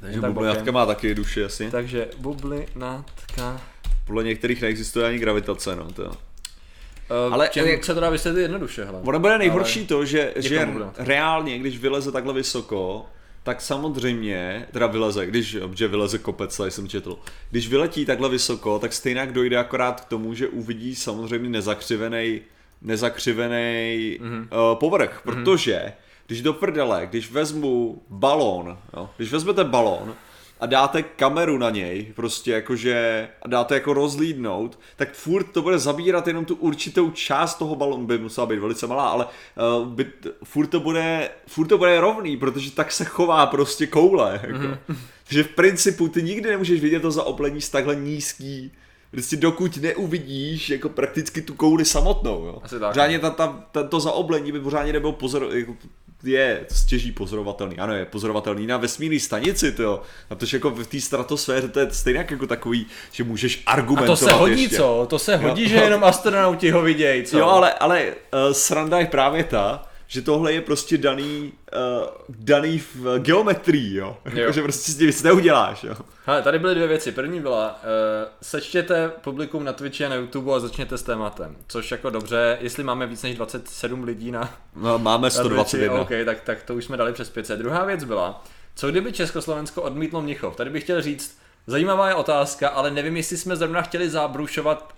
Takže 0.00 0.20
bublinatka 0.20 0.72
má 0.72 0.86
taky 0.86 1.14
duši 1.14 1.44
asi. 1.44 1.70
Takže 1.70 2.08
bublinatka. 2.18 3.60
Podle 4.06 4.24
některých 4.24 4.62
neexistuje 4.62 5.06
ani 5.06 5.18
gravitace, 5.18 5.76
no 5.76 5.92
to. 5.92 6.04
Uh, 6.04 7.34
ale 7.34 7.48
čem 7.48 7.66
jak 7.66 7.84
se 7.84 7.94
to 7.94 8.00
dá 8.00 8.10
vysvětlit 8.10 8.42
jednoduše, 8.42 8.84
hele. 8.84 9.00
Ono 9.04 9.18
bude 9.18 9.38
nejhorší 9.38 9.80
ale... 9.80 9.88
to, 9.88 10.04
že, 10.04 10.32
že 10.36 10.68
reálně, 10.96 11.58
když 11.58 11.78
vyleze 11.78 12.12
takhle 12.12 12.34
vysoko, 12.34 13.06
tak 13.42 13.60
samozřejmě, 13.60 14.66
teda 14.72 14.86
vyleze, 14.86 15.26
když, 15.26 15.56
že 15.74 15.88
vyleze 15.88 16.18
kopec, 16.18 16.56
tady 16.56 16.70
jsem 16.70 16.88
četl, 16.88 17.18
když 17.50 17.68
vyletí 17.68 18.06
takhle 18.06 18.28
vysoko, 18.28 18.78
tak 18.78 18.92
stejně 18.92 19.26
dojde 19.26 19.56
akorát 19.56 20.00
k 20.00 20.04
tomu, 20.04 20.34
že 20.34 20.48
uvidí 20.48 20.94
samozřejmě 20.94 21.48
nezakřivený 21.48 22.40
nezakřivený 22.86 24.18
mm-hmm. 24.20 24.40
uh, 24.40 24.78
povrch, 24.78 25.10
mm-hmm. 25.10 25.22
protože 25.22 25.92
když 26.26 26.42
do 26.42 26.52
prdele, 26.52 27.06
když 27.10 27.30
vezmu 27.30 28.02
balón, 28.08 28.78
jo, 28.96 29.10
když 29.16 29.32
vezmete 29.32 29.64
balón 29.64 30.14
a 30.60 30.66
dáte 30.66 31.02
kameru 31.02 31.58
na 31.58 31.70
něj, 31.70 32.12
prostě 32.16 32.52
jakože, 32.52 33.28
a 33.42 33.48
dáte 33.48 33.74
jako 33.74 33.92
rozlídnout, 33.92 34.78
tak 34.96 35.12
furt 35.12 35.44
to 35.44 35.62
bude 35.62 35.78
zabírat 35.78 36.26
jenom 36.26 36.44
tu 36.44 36.54
určitou 36.54 37.10
část 37.10 37.54
toho 37.54 37.76
balónu, 37.76 38.06
by 38.06 38.18
musela 38.18 38.46
být 38.46 38.58
velice 38.58 38.86
malá, 38.86 39.08
ale 39.08 39.26
uh, 39.26 39.88
by, 39.88 40.06
furt, 40.44 40.66
to 40.66 40.80
bude, 40.80 41.30
furt 41.46 41.66
to 41.66 41.78
bude 41.78 42.00
rovný, 42.00 42.36
protože 42.36 42.70
tak 42.70 42.92
se 42.92 43.04
chová 43.04 43.46
prostě 43.46 43.86
koule. 43.86 44.40
Jako. 44.42 44.58
Mm-hmm. 44.58 44.96
Takže 45.24 45.42
v 45.42 45.48
principu 45.48 46.08
ty 46.08 46.22
nikdy 46.22 46.50
nemůžeš 46.50 46.80
vidět 46.80 47.00
to 47.00 47.10
zaoblení 47.10 47.60
z 47.60 47.70
takhle 47.70 47.96
nízký 47.96 48.72
Prostě 49.16 49.36
dokud 49.36 49.76
neuvidíš 49.76 50.70
jako 50.70 50.88
prakticky 50.88 51.42
tu 51.42 51.54
kouli 51.54 51.84
samotnou, 51.84 52.44
jo. 52.44 52.58
Asi 52.62 52.80
tak. 52.80 52.94
Řádně 52.94 53.18
ta, 53.18 53.30
ta, 53.30 53.64
ta, 53.72 53.82
to 53.82 54.00
zaoblení 54.00 54.52
by 54.52 54.60
pořádně 54.60 54.92
nebylo 54.92 55.12
pozor, 55.12 55.48
jako, 55.52 55.76
je 56.24 56.66
stěží 56.70 57.12
pozorovatelný, 57.12 57.78
ano 57.78 57.94
je 57.94 58.04
pozorovatelný 58.04 58.66
na 58.66 58.76
vesmírné 58.76 59.20
stanici, 59.20 59.72
to 59.72 60.02
a 60.30 60.34
to 60.34 60.46
jako 60.52 60.70
v 60.70 60.86
té 60.86 61.00
stratosféře 61.00 61.68
to 61.68 61.80
je 61.80 61.90
stejně 61.90 62.26
jako 62.30 62.46
takový, 62.46 62.86
že 63.12 63.24
můžeš 63.24 63.62
argumentovat 63.66 64.18
A 64.18 64.24
to 64.24 64.26
se 64.26 64.32
hodí 64.32 64.62
ještě. 64.62 64.76
co? 64.76 65.06
To 65.10 65.18
se 65.18 65.36
hodí, 65.36 65.62
jo. 65.62 65.68
že 65.68 65.76
jenom 65.76 66.04
astronauti 66.04 66.70
ho 66.70 66.82
vidějí, 66.82 67.24
co? 67.24 67.38
Jo, 67.38 67.46
ale, 67.46 67.72
ale 67.72 68.06
uh, 68.06 68.52
sranda 68.52 68.98
je 68.98 69.06
právě 69.06 69.44
ta, 69.44 69.88
že 70.06 70.22
tohle 70.22 70.52
je 70.52 70.60
prostě 70.60 70.98
daný, 70.98 71.52
uh, 72.00 72.08
daný 72.28 72.78
v 72.78 73.18
geometrii, 73.18 73.96
jo. 73.96 74.16
jo. 74.34 74.52
že 74.52 74.62
prostě 74.62 74.92
s 74.92 74.96
tím 74.96 75.06
nic 75.06 75.22
neuděláš, 75.22 75.84
jo. 75.84 75.94
Hele, 76.26 76.42
tady 76.42 76.58
byly 76.58 76.74
dvě 76.74 76.86
věci. 76.86 77.12
První 77.12 77.40
byla, 77.40 77.80
uh, 77.82 78.28
sečtěte 78.42 79.08
publikum 79.08 79.64
na 79.64 79.72
Twitchi 79.72 80.04
a 80.04 80.08
na 80.08 80.14
YouTube 80.14 80.54
a 80.54 80.60
začněte 80.60 80.98
s 80.98 81.02
tématem. 81.02 81.56
Což 81.68 81.90
jako 81.90 82.10
dobře, 82.10 82.58
jestli 82.60 82.84
máme 82.84 83.06
víc 83.06 83.22
než 83.22 83.36
27 83.36 84.04
lidí 84.04 84.30
na... 84.30 84.54
No, 84.76 84.98
máme 84.98 85.30
121. 85.30 85.96
Na 85.96 86.04
Twitchi, 86.04 86.22
OK, 86.22 86.26
tak, 86.26 86.40
tak 86.40 86.62
to 86.62 86.74
už 86.74 86.84
jsme 86.84 86.96
dali 86.96 87.12
přes 87.12 87.30
500. 87.30 87.58
Druhá 87.58 87.84
věc 87.84 88.04
byla, 88.04 88.44
co 88.74 88.90
kdyby 88.90 89.12
Československo 89.12 89.82
odmítlo 89.82 90.22
Mnichov? 90.22 90.56
Tady 90.56 90.70
bych 90.70 90.82
chtěl 90.82 91.02
říct, 91.02 91.38
zajímavá 91.66 92.08
je 92.08 92.14
otázka, 92.14 92.68
ale 92.68 92.90
nevím, 92.90 93.16
jestli 93.16 93.36
jsme 93.36 93.56
zrovna 93.56 93.82
chtěli 93.82 94.10
zabrušovat 94.10 94.95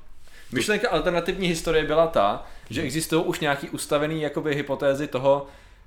Myšlenka 0.52 0.90
alternativní 0.90 1.48
historie 1.48 1.84
byla 1.84 2.06
ta, 2.06 2.46
že 2.70 2.82
existují 2.82 3.24
už 3.24 3.40
nějaký 3.40 3.70
ustavený 3.70 4.22
jakoby 4.22 4.54
hypotézy 4.54 5.06
toho, 5.06 5.46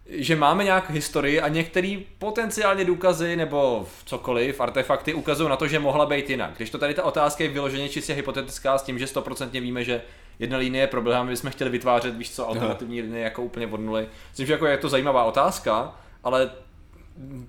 že 0.09 0.35
máme 0.35 0.63
nějak 0.63 0.89
historii 0.89 1.41
a 1.41 1.47
některé 1.47 1.97
potenciálně 2.17 2.85
důkazy 2.85 3.35
nebo 3.35 3.87
cokoliv, 4.05 4.61
artefakty 4.61 5.13
ukazují 5.13 5.49
na 5.49 5.55
to, 5.55 5.67
že 5.67 5.79
mohla 5.79 6.05
být 6.05 6.29
jinak. 6.29 6.51
Když 6.57 6.69
to 6.69 6.77
tady 6.77 6.93
ta 6.93 7.03
otázka 7.03 7.43
je 7.43 7.49
vyloženě 7.49 7.89
čistě 7.89 8.13
hypotetická 8.13 8.77
s 8.77 8.83
tím, 8.83 8.99
že 8.99 9.07
stoprocentně 9.07 9.61
víme, 9.61 9.83
že 9.83 10.01
jedna 10.39 10.57
linie 10.57 10.87
problémů, 10.87 11.29
my 11.29 11.37
jsme 11.37 11.51
chtěli 11.51 11.69
vytvářet, 11.69 12.15
víš 12.15 12.31
co, 12.31 12.47
alternativní 12.47 12.99
Aha. 12.99 13.05
linie 13.05 13.23
jako 13.23 13.41
úplně 13.43 13.67
od 13.67 13.79
nuly. 13.79 14.07
Myslím, 14.29 14.47
že 14.47 14.53
jako 14.53 14.65
je 14.65 14.77
to 14.77 14.89
zajímavá 14.89 15.23
otázka, 15.23 15.95
ale 16.23 16.51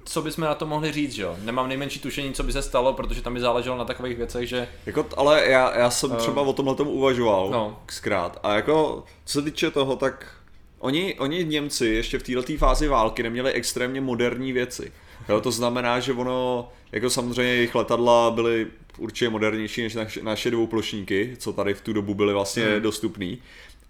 co 0.05 0.23
bychom 0.23 0.45
na 0.45 0.55
to 0.55 0.67
mohli 0.67 0.93
říct, 0.93 1.13
že 1.13 1.23
jo? 1.23 1.37
Nemám 1.45 1.69
nejmenší 1.69 2.01
tušení, 2.01 2.33
co 2.33 2.43
by 2.43 2.53
se 2.53 2.63
stalo, 2.63 2.93
protože 2.93 3.23
tam 3.23 3.35
by 3.35 3.41
záleželo 3.41 3.77
na 3.77 3.85
takových 3.85 4.17
věcech, 4.17 4.49
že... 4.49 4.69
Jako, 4.87 5.07
ale 5.17 5.49
já, 5.49 5.79
já 5.79 5.91
jsem 5.91 6.11
třeba 6.11 6.43
uh, 6.43 6.49
o 6.49 6.53
tomhle 6.53 6.75
tomu 6.75 6.91
uvažoval, 6.91 7.51
no. 7.51 7.81
zkrát. 7.91 8.41
A 8.43 8.55
jako, 8.55 9.05
co 9.25 9.39
se 9.39 9.45
týče 9.45 9.71
toho, 9.71 9.97
tak 9.97 10.35
oni, 10.79 11.15
oni 11.19 11.45
Němci 11.45 11.87
ještě 11.87 12.19
v 12.19 12.23
této 12.23 12.57
fázi 12.59 12.89
války 12.89 13.23
neměli 13.23 13.53
extrémně 13.53 14.01
moderní 14.01 14.53
věci. 14.53 14.93
Jo, 15.29 15.41
to 15.41 15.51
znamená, 15.51 16.01
že 16.01 16.13
ono, 16.13 16.69
jako 16.93 17.11
samozřejmě 17.11 17.55
jejich 17.55 17.75
letadla 17.75 18.31
byly 18.31 18.67
určitě 18.99 19.31
modernější 19.31 19.83
než 19.83 19.95
naše, 19.95 20.23
naše 20.23 20.51
dvouplošníky, 20.51 21.37
co 21.39 21.53
tady 21.53 21.75
v 21.75 21.81
tu 21.81 21.93
dobu 21.93 22.15
byly 22.15 22.33
vlastně 22.33 22.65
hmm. 22.65 22.83
dostupný 22.83 23.39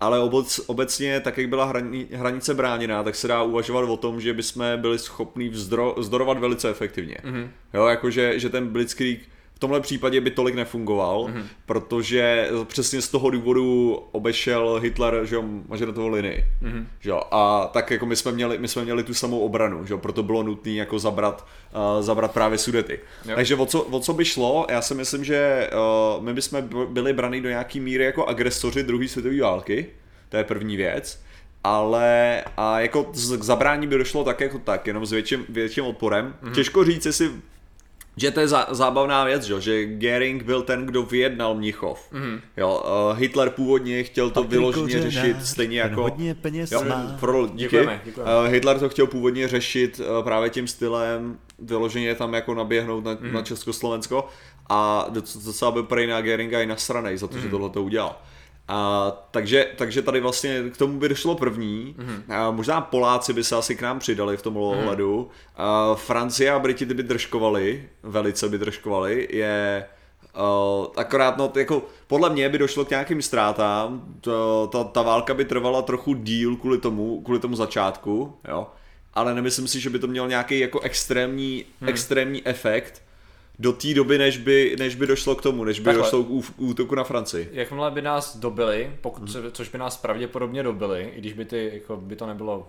ale 0.02 0.20
obec, 0.20 0.60
obecně, 0.66 1.20
tak 1.20 1.38
jak 1.38 1.48
byla 1.48 1.64
hrani, 1.64 2.06
hranice 2.12 2.54
bráněná, 2.54 3.02
tak 3.02 3.14
se 3.14 3.28
dá 3.28 3.42
uvažovat 3.42 3.88
o 3.88 3.96
tom, 3.96 4.20
že 4.20 4.34
bychom 4.34 4.64
byli 4.76 4.98
schopni 4.98 5.48
vzdorovat 5.96 6.38
velice 6.38 6.70
efektivně. 6.70 7.16
Mm-hmm. 7.24 7.48
Jo, 7.74 7.86
jakože 7.86 8.38
že 8.38 8.48
ten 8.48 8.68
Blitzkrieg 8.68 9.20
tomhle 9.62 9.80
případě 9.80 10.20
by 10.20 10.30
tolik 10.30 10.54
nefungoval, 10.54 11.24
mm-hmm. 11.24 11.44
protože 11.66 12.48
přesně 12.64 13.02
z 13.02 13.08
toho 13.08 13.30
důvodu 13.30 13.94
obešel 14.12 14.80
Hitler, 14.82 15.20
že 15.24 15.34
jo, 15.34 15.42
mažeratovou 15.68 16.08
linii. 16.08 16.44
Mm-hmm. 16.62 16.86
Že 17.00 17.10
jo, 17.10 17.22
a 17.30 17.70
tak 17.72 17.90
jako 17.90 18.06
my 18.06 18.16
jsme 18.16 18.32
měli, 18.32 18.58
my 18.58 18.68
jsme 18.68 18.84
měli 18.84 19.02
tu 19.02 19.14
samou 19.14 19.38
obranu, 19.38 19.86
že 19.86 19.94
jo, 19.94 19.98
proto 19.98 20.22
bylo 20.22 20.42
nutné 20.42 20.72
jako 20.72 20.98
zabrat, 20.98 21.46
uh, 21.96 22.02
zabrat 22.02 22.32
právě 22.32 22.58
Sudety. 22.58 23.00
Yep. 23.24 23.36
Takže 23.36 23.56
o 23.56 23.66
co, 23.66 23.82
o 23.82 24.00
co 24.00 24.12
by 24.12 24.24
šlo, 24.24 24.66
já 24.70 24.82
si 24.82 24.94
myslím, 24.94 25.24
že 25.24 25.70
uh, 26.16 26.24
my 26.24 26.34
bychom 26.34 26.68
byli 26.88 27.12
braní 27.12 27.40
do 27.40 27.48
nějaký 27.48 27.80
míry 27.80 28.04
jako 28.04 28.26
agresoři 28.26 28.82
druhé 28.82 29.08
světové 29.08 29.40
války, 29.40 29.86
to 30.28 30.36
je 30.36 30.44
první 30.44 30.76
věc 30.76 31.22
ale 31.64 32.42
a 32.56 32.80
jako 32.80 33.04
k 33.38 33.42
zabrání 33.42 33.86
by 33.86 33.98
došlo 33.98 34.24
tak 34.24 34.40
jako 34.40 34.58
tak, 34.58 34.86
jenom 34.86 35.06
s 35.06 35.12
větším, 35.12 35.44
větším 35.48 35.84
odporem. 35.84 36.34
Mm-hmm. 36.42 36.52
Těžko 36.52 36.84
říct, 36.84 37.06
jestli 37.06 37.30
že 38.16 38.30
to 38.30 38.40
je 38.40 38.48
zá, 38.48 38.66
zábavná 38.70 39.24
věc, 39.24 39.42
že, 39.42 39.60
že 39.60 39.84
Göring 39.84 40.42
byl 40.42 40.62
ten, 40.62 40.86
kdo 40.86 41.02
vyjednal 41.02 41.54
Mnichov. 41.54 42.12
Mm. 42.12 42.40
Jo, 42.56 42.82
uh, 42.84 43.18
Hitler 43.18 43.50
původně 43.50 44.02
chtěl 44.02 44.30
to 44.30 44.44
vyloženě 44.44 45.10
řešit 45.10 45.46
stejně 45.46 45.80
jako... 45.80 46.02
Hodně 46.02 46.34
peněz 46.34 46.72
jo, 46.72 46.84
má. 46.84 47.16
Pro, 47.20 47.46
díky. 47.46 47.56
Děkujeme, 47.56 48.00
děkujeme. 48.04 48.32
Uh, 48.40 48.46
Hitler 48.46 48.78
to 48.78 48.88
chtěl 48.88 49.06
původně 49.06 49.48
řešit 49.48 50.00
uh, 50.00 50.24
právě 50.24 50.50
tím 50.50 50.68
stylem, 50.68 51.38
vyloženě 51.58 52.14
tam 52.14 52.34
jako 52.34 52.54
naběhnout 52.54 53.04
na, 53.04 53.16
mm. 53.20 53.32
na 53.32 53.42
Československo 53.42 54.28
a 54.68 55.06
docela 55.44 55.70
by 55.70 55.82
prej 55.82 56.06
na 56.06 56.20
Göringa 56.20 56.60
i 56.60 56.66
nasranej 56.66 57.18
za 57.18 57.26
to, 57.26 57.34
mm. 57.34 57.40
že 57.40 57.46
mhm. 57.46 57.50
tohle 57.50 57.70
to 57.70 57.82
udělal. 57.82 58.16
A, 58.68 59.10
takže, 59.30 59.66
takže 59.76 60.02
tady 60.02 60.20
vlastně 60.20 60.62
k 60.70 60.76
tomu 60.76 60.98
by 60.98 61.08
došlo 61.08 61.34
první. 61.34 61.96
Mm-hmm. 61.98 62.34
A, 62.34 62.50
možná 62.50 62.80
Poláci 62.80 63.32
by 63.32 63.44
se 63.44 63.56
asi 63.56 63.76
k 63.76 63.82
nám 63.82 63.98
přidali 63.98 64.36
v 64.36 64.42
tom 64.42 64.54
mm-hmm. 64.54 64.78
ohledu. 64.78 65.30
A, 65.56 65.94
Francie 65.94 66.50
a 66.50 66.58
Briti 66.58 66.84
by 66.84 67.02
držkovali, 67.02 67.88
velice 68.02 68.48
by 68.48 68.58
držkovali. 68.58 69.28
Je 69.30 69.84
Uh, 70.80 70.86
akorát, 70.96 71.36
no, 71.36 71.52
jako, 71.56 71.82
podle 72.06 72.30
mě 72.30 72.48
by 72.48 72.58
došlo 72.58 72.84
k 72.84 72.90
nějakým 72.90 73.22
ztrátám, 73.22 74.04
to, 74.20 74.68
ta, 74.72 74.84
ta 74.84 75.02
válka 75.02 75.34
by 75.34 75.44
trvala 75.44 75.82
trochu 75.82 76.14
díl 76.14 76.56
kvůli 76.56 76.78
tomu, 76.78 77.20
kvůli 77.20 77.38
tomu 77.38 77.56
začátku, 77.56 78.36
jo, 78.48 78.66
ale 79.14 79.34
nemyslím 79.34 79.68
si, 79.68 79.80
že 79.80 79.90
by 79.90 79.98
to 79.98 80.06
měl 80.06 80.28
nějaký 80.28 80.58
jako 80.58 80.80
extrémní, 80.80 81.64
hmm. 81.80 81.88
extrémní 81.88 82.46
efekt, 82.46 83.02
do 83.58 83.72
té 83.72 83.94
doby, 83.94 84.18
než 84.18 84.38
by, 84.38 84.76
než 84.78 84.94
by 84.94 85.06
došlo 85.06 85.34
k 85.34 85.42
tomu, 85.42 85.64
než 85.64 85.80
by 85.80 85.84
Takhle. 85.84 86.02
došlo 86.02 86.24
k 86.24 86.28
útoku 86.56 86.94
na 86.94 87.04
Francii. 87.04 87.48
Jakmile 87.52 87.90
by 87.90 88.02
nás 88.02 88.36
dobili, 88.36 88.92
pokud, 89.00 89.30
hmm. 89.30 89.50
což 89.52 89.68
by 89.68 89.78
nás 89.78 89.96
pravděpodobně 89.96 90.62
dobili, 90.62 91.12
i 91.14 91.18
když 91.18 91.32
by, 91.32 91.44
ty, 91.44 91.70
jako, 91.72 91.96
by 91.96 92.16
to 92.16 92.26
nebylo 92.26 92.68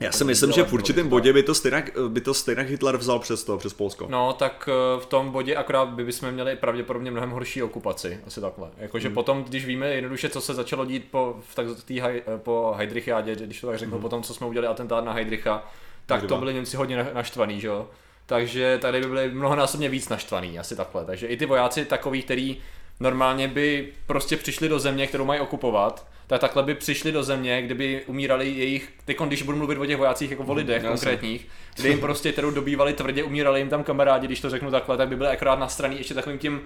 já 0.00 0.12
si 0.12 0.24
myslím, 0.24 0.52
že 0.52 0.64
v 0.64 0.72
určitém 0.72 1.08
bodě 1.08 1.32
by 1.32 1.42
to, 1.42 1.54
stejnak, 1.54 1.90
by 2.08 2.20
to 2.20 2.34
stejnak 2.34 2.68
Hitler 2.68 2.96
vzal 2.96 3.18
přes 3.18 3.44
to, 3.44 3.58
přes 3.58 3.74
Polsko. 3.74 4.06
No, 4.10 4.32
tak 4.32 4.68
eh, 4.72 5.00
v 5.00 5.06
tom 5.06 5.30
bodě 5.30 5.56
akorát 5.56 5.88
by 5.88 6.04
bychom 6.04 6.30
měli 6.30 6.56
pravděpodobně 6.56 7.10
mnohem 7.10 7.30
horší 7.30 7.62
okupaci, 7.62 8.20
asi 8.26 8.40
takhle. 8.40 8.70
Jakože 8.78 9.08
hmm. 9.08 9.14
potom, 9.14 9.44
když 9.44 9.66
víme 9.66 9.86
jednoduše, 9.86 10.28
co 10.28 10.40
se 10.40 10.54
začalo 10.54 10.84
dít 10.84 11.08
po, 11.10 11.36
v 11.50 11.54
tak, 11.54 11.66
tý, 11.84 12.02
eh, 12.02 12.22
po 12.36 12.74
Heidrichiádě, 12.76 13.36
když 13.36 13.60
to 13.60 13.66
tak 13.66 13.78
řeknu, 13.78 13.94
hmm. 13.94 14.02
potom, 14.02 14.22
co 14.22 14.34
jsme 14.34 14.46
udělali 14.46 14.68
atentát 14.72 15.04
na 15.04 15.12
Heidricha, 15.12 15.66
tak 16.06 16.20
Kdyba. 16.20 16.34
to 16.34 16.38
byli 16.38 16.54
Němci 16.54 16.76
hodně 16.76 17.06
naštvaný, 17.14 17.60
že 17.60 17.66
jo? 17.66 17.88
Takže 18.26 18.78
tady 18.78 19.00
by 19.00 19.06
byli 19.06 19.30
mnohonásobně 19.30 19.88
víc 19.88 20.08
naštvaný, 20.08 20.58
asi 20.58 20.76
takhle. 20.76 21.04
Takže 21.04 21.26
i 21.26 21.36
ty 21.36 21.46
vojáci 21.46 21.84
takový, 21.84 22.22
který 22.22 22.56
normálně 23.00 23.48
by 23.48 23.92
prostě 24.06 24.36
přišli 24.36 24.68
do 24.68 24.78
země, 24.78 25.06
kterou 25.06 25.24
mají 25.24 25.40
okupovat, 25.40 26.06
tak 26.26 26.40
takhle 26.40 26.62
by 26.62 26.74
přišli 26.74 27.12
do 27.12 27.22
země, 27.22 27.62
kde 27.62 27.74
by 27.74 28.04
umírali 28.06 28.50
jejich, 28.50 28.92
teď 29.04 29.20
když 29.20 29.42
budu 29.42 29.58
mluvit 29.58 29.78
o 29.78 29.86
těch 29.86 29.96
vojácích 29.96 30.30
jako 30.30 30.44
o 30.44 30.52
lidech 30.52 30.84
konkrétních, 30.84 31.48
kde 31.76 31.88
jim 31.88 32.00
prostě 32.00 32.32
kterou 32.32 32.50
dobývali 32.50 32.92
tvrdě, 32.92 33.22
umírali 33.22 33.60
jim 33.60 33.68
tam 33.68 33.84
kamarádi, 33.84 34.26
když 34.26 34.40
to 34.40 34.50
řeknu 34.50 34.70
takhle, 34.70 34.96
tak 34.96 35.08
by 35.08 35.16
byli 35.16 35.28
akorát 35.28 35.58
na 35.58 35.68
straně 35.68 35.96
ještě 35.96 36.14
takovým 36.14 36.38
tím 36.38 36.60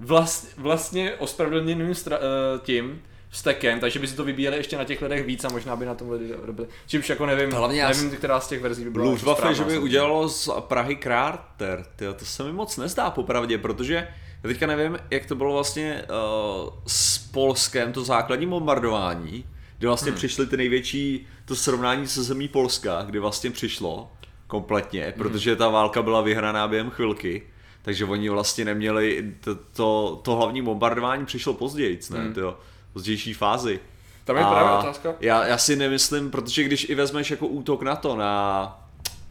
vlast, 0.00 0.56
vlastně 0.56 1.14
ospravedlněným 1.14 1.92
stra- 1.92 2.18
eh, 2.18 2.58
tím, 2.62 3.02
stekem, 3.30 3.80
takže 3.80 3.98
by 3.98 4.06
si 4.06 4.16
to 4.16 4.24
vybíjeli 4.24 4.56
ještě 4.56 4.78
na 4.78 4.84
těch 4.84 5.02
lidech 5.02 5.26
víc 5.26 5.44
a 5.44 5.48
možná 5.48 5.76
by 5.76 5.86
na 5.86 5.94
tom 5.94 6.10
lidi 6.10 6.34
robili. 6.42 6.68
Čímž 6.86 7.08
jako 7.08 7.26
nevím, 7.26 7.52
Hlavně 7.52 7.86
nevím, 7.86 8.10
která 8.10 8.40
z 8.40 8.48
těch 8.48 8.60
verzí 8.60 8.84
by 8.84 8.90
byla. 8.90 9.04
Luftwaffe, 9.04 9.54
že 9.54 9.64
by 9.64 9.78
udělalo 9.78 10.28
z 10.28 10.50
Prahy 10.60 10.96
Kráter, 10.96 11.84
tyjo, 11.96 12.14
to 12.14 12.24
se 12.24 12.44
mi 12.44 12.52
moc 12.52 12.76
nezdá 12.76 13.10
popravdě, 13.10 13.58
protože 13.58 14.08
já 14.42 14.48
teďka 14.48 14.66
nevím, 14.66 14.98
jak 15.10 15.26
to 15.26 15.34
bylo 15.34 15.52
vlastně 15.52 16.02
uh, 16.02 16.70
s 16.86 17.18
Polskem, 17.18 17.92
to 17.92 18.04
základní 18.04 18.46
bombardování, 18.46 19.44
kdy 19.78 19.86
vlastně 19.86 20.10
hmm. 20.10 20.18
přišly 20.18 20.46
ty 20.46 20.56
největší, 20.56 21.26
to 21.44 21.56
srovnání 21.56 22.06
se 22.06 22.22
zemí 22.22 22.48
Polska, 22.48 23.02
kdy 23.02 23.18
vlastně 23.18 23.50
přišlo 23.50 24.12
kompletně, 24.46 25.04
hmm. 25.04 25.12
protože 25.12 25.56
ta 25.56 25.68
válka 25.68 26.02
byla 26.02 26.20
vyhraná 26.20 26.68
během 26.68 26.90
chvilky, 26.90 27.42
takže 27.82 28.04
oni 28.04 28.28
vlastně 28.28 28.64
neměli, 28.64 29.34
to, 29.40 29.54
to, 29.54 30.20
to 30.24 30.36
hlavní 30.36 30.62
bombardování 30.62 31.26
přišlo 31.26 31.54
později, 31.54 32.00
ne, 32.10 32.18
hmm. 32.18 32.34
to, 32.34 32.58
pozdější 32.92 33.34
fázi. 33.34 33.80
Tam 34.24 34.36
je 34.36 34.42
právě 34.42 34.78
otázka. 34.78 35.14
Já, 35.20 35.46
já 35.46 35.58
si 35.58 35.76
nemyslím, 35.76 36.30
protože 36.30 36.64
když 36.64 36.88
i 36.88 36.94
vezmeš 36.94 37.30
jako 37.30 37.46
útok 37.46 37.82
na 37.82 37.96
to, 37.96 38.16
na, 38.16 38.86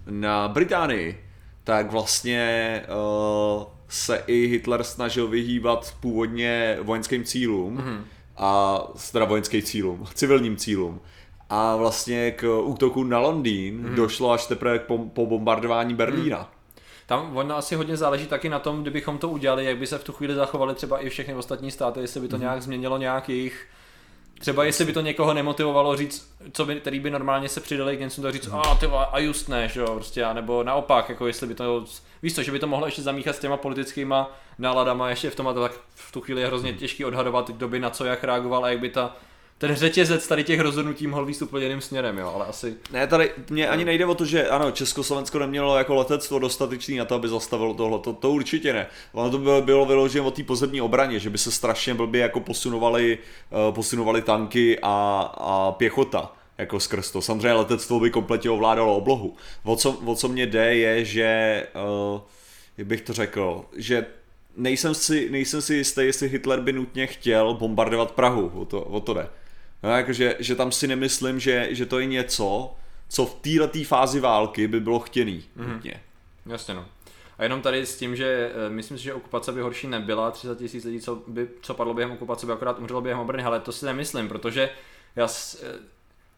na 0.09 0.47
Británii, 0.47 1.25
tak 1.63 1.91
vlastně 1.91 2.83
uh, 3.57 3.63
se 3.87 4.23
i 4.27 4.47
Hitler 4.47 4.83
snažil 4.83 5.27
vyhýbat 5.27 5.95
původně 5.99 6.77
vojenským 6.81 7.23
cílům, 7.23 7.77
mm-hmm. 7.77 8.01
a 8.37 8.79
teda 9.11 9.25
vojenským 9.25 9.61
cílům, 9.61 10.05
civilním 10.13 10.57
cílům. 10.57 11.01
A 11.49 11.75
vlastně 11.75 12.31
k 12.31 12.61
útoku 12.61 13.03
na 13.03 13.19
Londýn 13.19 13.83
mm-hmm. 13.83 13.95
došlo 13.95 14.31
až 14.31 14.45
teprve 14.45 14.79
po, 14.79 14.97
po 14.97 15.25
bombardování 15.25 15.93
Berlína. 15.93 16.37
Mm. 16.37 16.58
Tam 17.09 17.37
ono 17.37 17.57
asi 17.57 17.75
hodně 17.75 17.97
záleží 17.97 18.27
taky 18.27 18.49
na 18.49 18.59
tom, 18.59 18.81
kdybychom 18.81 19.17
to 19.17 19.29
udělali, 19.29 19.65
jak 19.65 19.77
by 19.77 19.87
se 19.87 19.97
v 19.97 20.03
tu 20.03 20.13
chvíli 20.13 20.35
zachovali 20.35 20.75
třeba 20.75 20.99
i 20.99 21.09
všechny 21.09 21.35
ostatní 21.35 21.71
státy, 21.71 21.99
jestli 21.99 22.19
by 22.19 22.27
to 22.27 22.35
mm. 22.35 22.41
nějak 22.41 22.61
změnilo 22.61 22.97
nějak 22.97 23.29
jejich 23.29 23.67
Třeba 24.39 24.63
jestli 24.63 24.85
by 24.85 24.93
to 24.93 25.01
někoho 25.01 25.33
nemotivovalo 25.33 25.95
říct, 25.95 26.33
co 26.51 26.65
by, 26.65 26.75
který 26.75 26.99
by 26.99 27.11
normálně 27.11 27.49
se 27.49 27.61
přidali 27.61 27.97
k 27.97 27.99
něco, 27.99 28.21
to 28.21 28.31
říct, 28.31 28.49
a 28.51 28.75
ty 28.75 28.85
a 29.11 29.19
just 29.19 29.49
ne, 29.49 29.67
že 29.67 29.79
jo, 29.79 29.87
prostě, 29.95 30.25
nebo 30.33 30.63
naopak, 30.63 31.09
jako 31.09 31.27
jestli 31.27 31.47
by 31.47 31.55
to, 31.55 31.85
víš 32.23 32.35
co, 32.35 32.43
že 32.43 32.51
by 32.51 32.59
to 32.59 32.67
mohlo 32.67 32.85
ještě 32.85 33.01
zamíchat 33.01 33.35
s 33.35 33.39
těma 33.39 33.57
politickýma 33.57 34.31
náladama 34.57 35.09
ještě 35.09 35.29
v 35.29 35.35
tom, 35.35 35.47
a 35.47 35.53
tak 35.53 35.71
v 35.95 36.11
tu 36.11 36.21
chvíli 36.21 36.41
je 36.41 36.47
hrozně 36.47 36.73
těžký 36.73 37.05
odhadovat, 37.05 37.49
kdo 37.49 37.67
by 37.67 37.79
na 37.79 37.89
co 37.89 38.05
jak 38.05 38.23
reagoval 38.23 38.65
a 38.65 38.69
jak 38.69 38.79
by 38.79 38.89
ta 38.89 39.15
ten 39.59 39.75
řetězec 39.75 40.27
tady 40.27 40.43
těch 40.43 40.59
rozhodnutí 40.59 41.07
mohl 41.07 41.25
víc 41.25 41.41
úplně 41.41 41.65
jiným 41.65 41.81
směrem, 41.81 42.17
jo, 42.17 42.31
ale 42.35 42.45
asi... 42.45 42.75
Ne, 42.91 43.07
tady 43.07 43.31
mě 43.49 43.69
ani 43.69 43.85
nejde 43.85 44.05
o 44.05 44.15
to, 44.15 44.25
že 44.25 44.49
ano, 44.49 44.71
Československo 44.71 45.39
nemělo 45.39 45.77
jako 45.77 45.95
letectvo 45.95 46.39
dostatečný 46.39 46.97
na 46.97 47.05
to, 47.05 47.15
aby 47.15 47.27
zastavilo 47.27 47.73
tohle, 47.73 47.99
to, 47.99 48.13
to 48.13 48.31
určitě 48.31 48.73
ne. 48.73 48.87
Ono 49.11 49.29
to 49.29 49.37
bylo, 49.37 49.61
bylo 49.61 49.85
vyložené 49.85 50.25
o 50.25 50.31
té 50.31 50.43
pozemní 50.43 50.81
obraně, 50.81 51.19
že 51.19 51.29
by 51.29 51.37
se 51.37 51.51
strašně 51.51 51.93
blbě 51.93 52.21
jako 52.21 52.39
posunovali, 52.39 53.17
uh, 53.67 53.75
posunovali 53.75 54.21
tanky 54.21 54.79
a, 54.81 55.21
a 55.37 55.71
pěchota 55.71 56.33
jako 56.57 56.79
skrz 56.79 57.11
to. 57.11 57.21
Samozřejmě 57.21 57.53
letectvo 57.53 57.99
by 57.99 58.09
kompletně 58.09 58.49
ovládalo 58.49 58.97
oblohu. 58.97 59.35
O 59.63 59.75
co, 59.75 59.91
o 59.91 60.15
co 60.15 60.27
mě 60.27 60.45
jde 60.45 60.75
je, 60.75 61.05
že, 61.05 61.67
uh, 62.13 62.21
jak 62.77 62.87
bych 62.87 63.01
to 63.01 63.13
řekl, 63.13 63.65
že 63.75 64.05
nejsem 64.57 64.93
si, 64.93 65.29
nejsem 65.29 65.61
si 65.61 65.75
jistý, 65.75 66.01
jestli 66.01 66.29
Hitler 66.29 66.61
by 66.61 66.73
nutně 66.73 67.07
chtěl 67.07 67.53
bombardovat 67.53 68.11
Prahu, 68.11 68.51
o 68.55 68.65
to, 68.65 68.81
o 68.81 68.99
to 68.99 69.13
jde. 69.13 69.27
No, 69.83 69.89
jako, 69.89 70.13
že, 70.13 70.35
že 70.39 70.55
tam 70.55 70.71
si 70.71 70.87
nemyslím, 70.87 71.39
že, 71.39 71.67
že 71.71 71.85
to 71.85 71.99
je 71.99 72.05
něco, 72.05 72.75
co 73.09 73.25
v 73.25 73.35
této 73.35 73.83
fázi 73.83 74.19
války 74.19 74.67
by 74.67 74.79
bylo 74.79 74.99
chtěný. 74.99 75.43
Mm-hmm. 75.57 75.97
Jasně 76.45 76.73
no. 76.73 76.85
A 77.37 77.43
jenom 77.43 77.61
tady 77.61 77.85
s 77.85 77.97
tím, 77.97 78.15
že 78.15 78.51
uh, 78.67 78.73
myslím 78.73 78.97
si, 78.97 79.03
že 79.03 79.13
okupace 79.13 79.51
by 79.51 79.61
horší 79.61 79.87
nebyla, 79.87 80.31
30 80.31 80.57
tisíc 80.57 80.85
lidí, 80.85 80.99
co, 80.99 81.23
by, 81.27 81.47
co 81.61 81.73
padlo 81.73 81.93
během 81.93 82.11
okupace, 82.11 82.45
by 82.45 82.51
akorát 82.51 82.79
umřelo 82.79 83.01
během 83.01 83.19
obrany, 83.19 83.43
ale 83.43 83.59
to 83.59 83.71
si 83.71 83.85
nemyslím, 83.85 84.27
protože 84.27 84.69
já, 85.15 85.25
uh, 85.25 85.29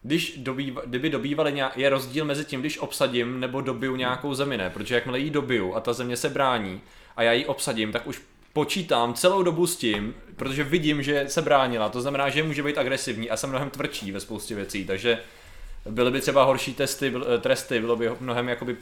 když 0.02 0.38
dobýva, 0.38 0.82
kdyby 0.86 1.10
dobývali 1.10 1.52
nějak, 1.52 1.78
je 1.78 1.90
rozdíl 1.90 2.24
mezi 2.24 2.44
tím, 2.44 2.60
když 2.60 2.78
obsadím 2.78 3.40
nebo 3.40 3.60
dobiju 3.60 3.96
nějakou 3.96 4.34
zemi, 4.34 4.56
ne? 4.56 4.70
Protože 4.70 4.94
jakmile 4.94 5.18
ji 5.18 5.30
dobiju 5.30 5.74
a 5.74 5.80
ta 5.80 5.92
země 5.92 6.16
se 6.16 6.28
brání 6.28 6.80
a 7.16 7.22
já 7.22 7.32
ji 7.32 7.46
obsadím, 7.46 7.92
tak 7.92 8.06
už 8.06 8.22
počítám 8.52 9.14
celou 9.14 9.42
dobu 9.42 9.66
s 9.66 9.76
tím, 9.76 10.14
protože 10.36 10.64
vidím, 10.64 11.02
že 11.02 11.24
se 11.28 11.42
bránila, 11.42 11.88
to 11.88 12.00
znamená, 12.00 12.28
že 12.28 12.42
může 12.42 12.62
být 12.62 12.78
agresivní 12.78 13.30
a 13.30 13.36
jsem 13.36 13.50
mnohem 13.50 13.70
tvrdší 13.70 14.12
ve 14.12 14.20
spoustě 14.20 14.54
věcí, 14.54 14.84
takže 14.84 15.18
byly 15.90 16.10
by 16.10 16.20
třeba 16.20 16.44
horší 16.44 16.74
testy, 16.74 17.12
eh, 17.34 17.38
tresty, 17.38 17.80
bylo 17.80 17.96
by 17.96 18.10
mnohem 18.20 18.48
jakoby 18.48 18.76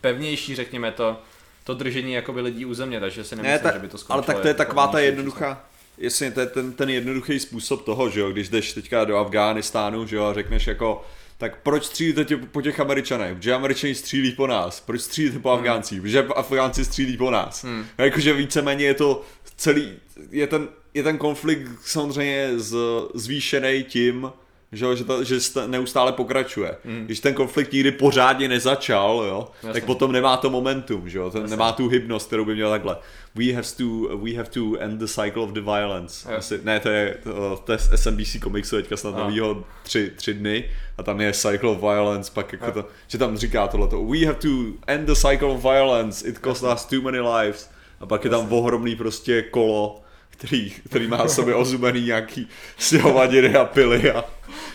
pevnější, 0.00 0.54
řekněme 0.54 0.92
to, 0.92 1.20
to 1.64 1.74
držení 1.74 2.12
jakoby 2.12 2.40
lidí 2.40 2.64
u 2.64 2.74
země, 2.74 3.00
takže 3.00 3.24
si 3.24 3.36
nemyslím, 3.36 3.52
ne, 3.52 3.58
ta, 3.58 3.72
že 3.72 3.78
by 3.78 3.88
to 3.88 3.98
skončilo. 3.98 4.14
Ale 4.14 4.22
tak 4.22 4.40
to 4.40 4.48
je 4.48 4.54
taková 4.54 4.86
ta 4.86 5.00
jednoduchá, 5.00 5.64
Jasně, 5.98 6.30
to 6.30 6.40
je 6.40 6.46
ten, 6.46 6.72
ten 6.72 6.90
jednoduchý 6.90 7.40
způsob 7.40 7.84
toho, 7.84 8.10
že 8.10 8.20
jo, 8.20 8.30
když 8.30 8.48
jdeš 8.48 8.72
teďka 8.72 9.04
do 9.04 9.18
Afghánistánu, 9.18 10.06
že 10.06 10.16
jo, 10.16 10.24
a 10.24 10.34
řekneš 10.34 10.66
jako, 10.66 11.04
tak 11.42 11.62
proč 11.62 11.84
střílíte 11.84 12.24
tě 12.24 12.36
po 12.36 12.62
těch 12.62 12.80
Američanech? 12.80 13.36
Protože 13.36 13.54
Američani 13.54 13.94
střílí 13.94 14.32
po 14.32 14.46
nás. 14.46 14.80
Proč 14.80 15.00
střílíte 15.00 15.38
po 15.38 15.48
hmm. 15.48 15.58
Afgáncích? 15.58 16.02
Protože 16.02 16.22
Afgánci 16.22 16.84
střílí 16.84 17.16
po 17.16 17.30
nás. 17.30 17.64
Hmm. 17.64 17.86
Jakože 17.98 18.32
víceméně 18.32 18.84
je 18.84 18.94
to 18.94 19.22
celý, 19.56 19.92
je 20.30 20.46
ten, 20.46 20.68
je 20.94 21.02
ten 21.02 21.18
konflikt 21.18 21.70
samozřejmě 21.84 22.50
z, 22.56 22.76
zvýšený 23.14 23.84
tím, 23.88 24.32
že, 24.72 24.96
že, 24.96 25.04
to, 25.04 25.24
že 25.24 25.36
neustále 25.66 26.12
pokračuje. 26.12 26.76
Mm. 26.84 27.04
Když 27.04 27.20
ten 27.20 27.34
konflikt 27.34 27.72
nikdy 27.72 27.90
pořádně 27.90 28.48
nezačal, 28.48 29.24
jo, 29.28 29.48
tak 29.72 29.84
potom 29.84 30.12
nemá 30.12 30.36
to 30.36 30.50
momentum, 30.50 31.08
že 31.08 31.18
jo, 31.18 31.30
ten 31.30 31.50
nemá 31.50 31.72
tu 31.72 31.88
hybnost, 31.88 32.26
kterou 32.26 32.44
by 32.44 32.54
měl 32.54 32.70
takhle. 32.70 32.96
We 33.34 33.52
have 33.52 33.68
to, 33.76 34.18
we 34.18 34.36
have 34.36 34.50
to 34.50 34.76
end 34.78 34.98
the 34.98 35.06
cycle 35.06 35.42
of 35.42 35.50
the 35.50 35.60
violence. 35.60 36.34
Asi, 36.34 36.60
ne, 36.62 36.80
to 36.80 36.88
je, 36.88 37.16
to, 37.22 37.62
to 37.64 37.72
je 37.72 37.78
SMBC 37.78 38.36
komiksu 38.42 38.76
teďka 38.76 38.96
snad 38.96 39.16
novýho 39.16 39.64
tři, 39.82 40.12
tři 40.16 40.34
dny 40.34 40.64
a 40.98 41.02
tam 41.02 41.20
je 41.20 41.32
cycle 41.32 41.70
of 41.70 41.80
violence, 41.80 42.32
pak 42.34 42.52
jako 42.52 42.72
to, 42.72 42.84
že 43.06 43.18
tam 43.18 43.36
říká 43.36 43.68
tohleto. 43.68 44.04
We 44.04 44.26
have 44.26 44.38
to 44.38 44.48
end 44.86 45.06
the 45.06 45.14
cycle 45.14 45.48
of 45.48 45.62
violence, 45.62 46.28
it 46.28 46.38
cost 46.44 46.64
us 46.74 46.84
too 46.84 47.00
many 47.00 47.20
lives. 47.20 47.70
A 48.00 48.06
pak 48.06 48.24
je 48.24 48.30
tam 48.30 48.52
ohromný 48.52 48.96
prostě 48.96 49.42
kolo, 49.42 50.01
který, 50.46 50.70
který 50.70 51.06
má 51.06 51.28
sobě 51.28 51.54
ozubený 51.54 52.04
nějaký 52.04 52.48
sihovadiny 52.78 53.54
a 53.56 53.64
pily 53.64 54.10
a 54.10 54.24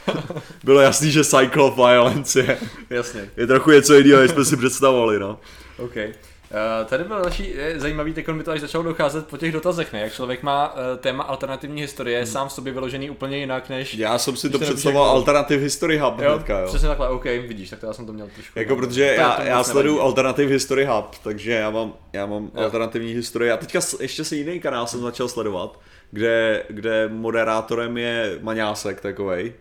bylo 0.63 0.79
jasný, 0.81 1.11
že 1.11 1.23
Cycle 1.23 1.63
of 1.63 1.75
Violence 1.75 2.39
je, 2.39 2.57
Jasně. 2.89 3.29
je 3.37 3.47
trochu 3.47 3.71
něco 3.71 3.93
jiného, 3.93 4.21
než 4.21 4.31
jsme 4.31 4.45
si 4.45 4.57
představovali, 4.57 5.19
no. 5.19 5.39
Okay. 5.77 6.13
Uh, 6.51 6.87
tady 6.87 7.03
byl 7.03 7.21
další 7.21 7.53
zajímavý, 7.75 8.13
teď 8.13 8.27
mi 8.27 8.43
to 8.43 8.51
až 8.51 8.61
začalo 8.61 8.83
docházet 8.83 9.27
po 9.27 9.37
těch 9.37 9.51
dotazech, 9.51 9.93
ne? 9.93 9.99
Jak 9.99 10.13
člověk 10.13 10.43
má 10.43 10.73
uh, 10.73 10.79
téma 10.97 11.23
alternativní 11.23 11.81
historie 11.81 12.17
hmm. 12.17 12.27
sám 12.27 12.47
v 12.47 12.51
sobě 12.51 12.73
vyložený 12.73 13.09
úplně 13.09 13.37
jinak, 13.37 13.69
než... 13.69 13.93
Já 13.93 14.17
jsem 14.17 14.35
si 14.35 14.49
to 14.49 14.59
představoval 14.59 15.09
alternativ 15.09 15.61
history 15.61 15.97
hub 15.97 16.19
jo, 16.19 16.31
hnedka, 16.31 16.59
jo. 16.59 16.67
Přesně 16.67 16.87
takhle, 16.87 17.09
OK, 17.09 17.23
vidíš, 17.23 17.69
tak 17.69 17.79
to 17.79 17.85
já 17.85 17.93
jsem 17.93 18.05
to 18.05 18.13
měl 18.13 18.27
trošku. 18.35 18.59
Jako, 18.59 18.75
protože 18.75 19.03
já, 19.03 19.43
já 19.43 19.63
sleduju 19.63 19.99
alternativ 19.99 20.49
history 20.49 20.85
hub, 20.85 21.15
takže 21.23 21.51
já 21.51 21.69
mám, 21.69 21.93
já 22.13 22.25
mám 22.25 22.43
jo. 22.43 22.63
alternativní 22.63 23.13
historii. 23.13 23.51
A 23.51 23.57
teďka 23.57 23.79
ještě 23.99 24.23
si 24.23 24.35
jiný 24.35 24.59
kanál 24.59 24.87
jsem 24.87 25.01
začal 25.01 25.27
sledovat, 25.27 25.79
kde, 26.11 26.63
kde 26.69 27.09
moderátorem 27.13 27.97
je 27.97 28.39
Maňásek 28.41 29.01
takovej. 29.01 29.53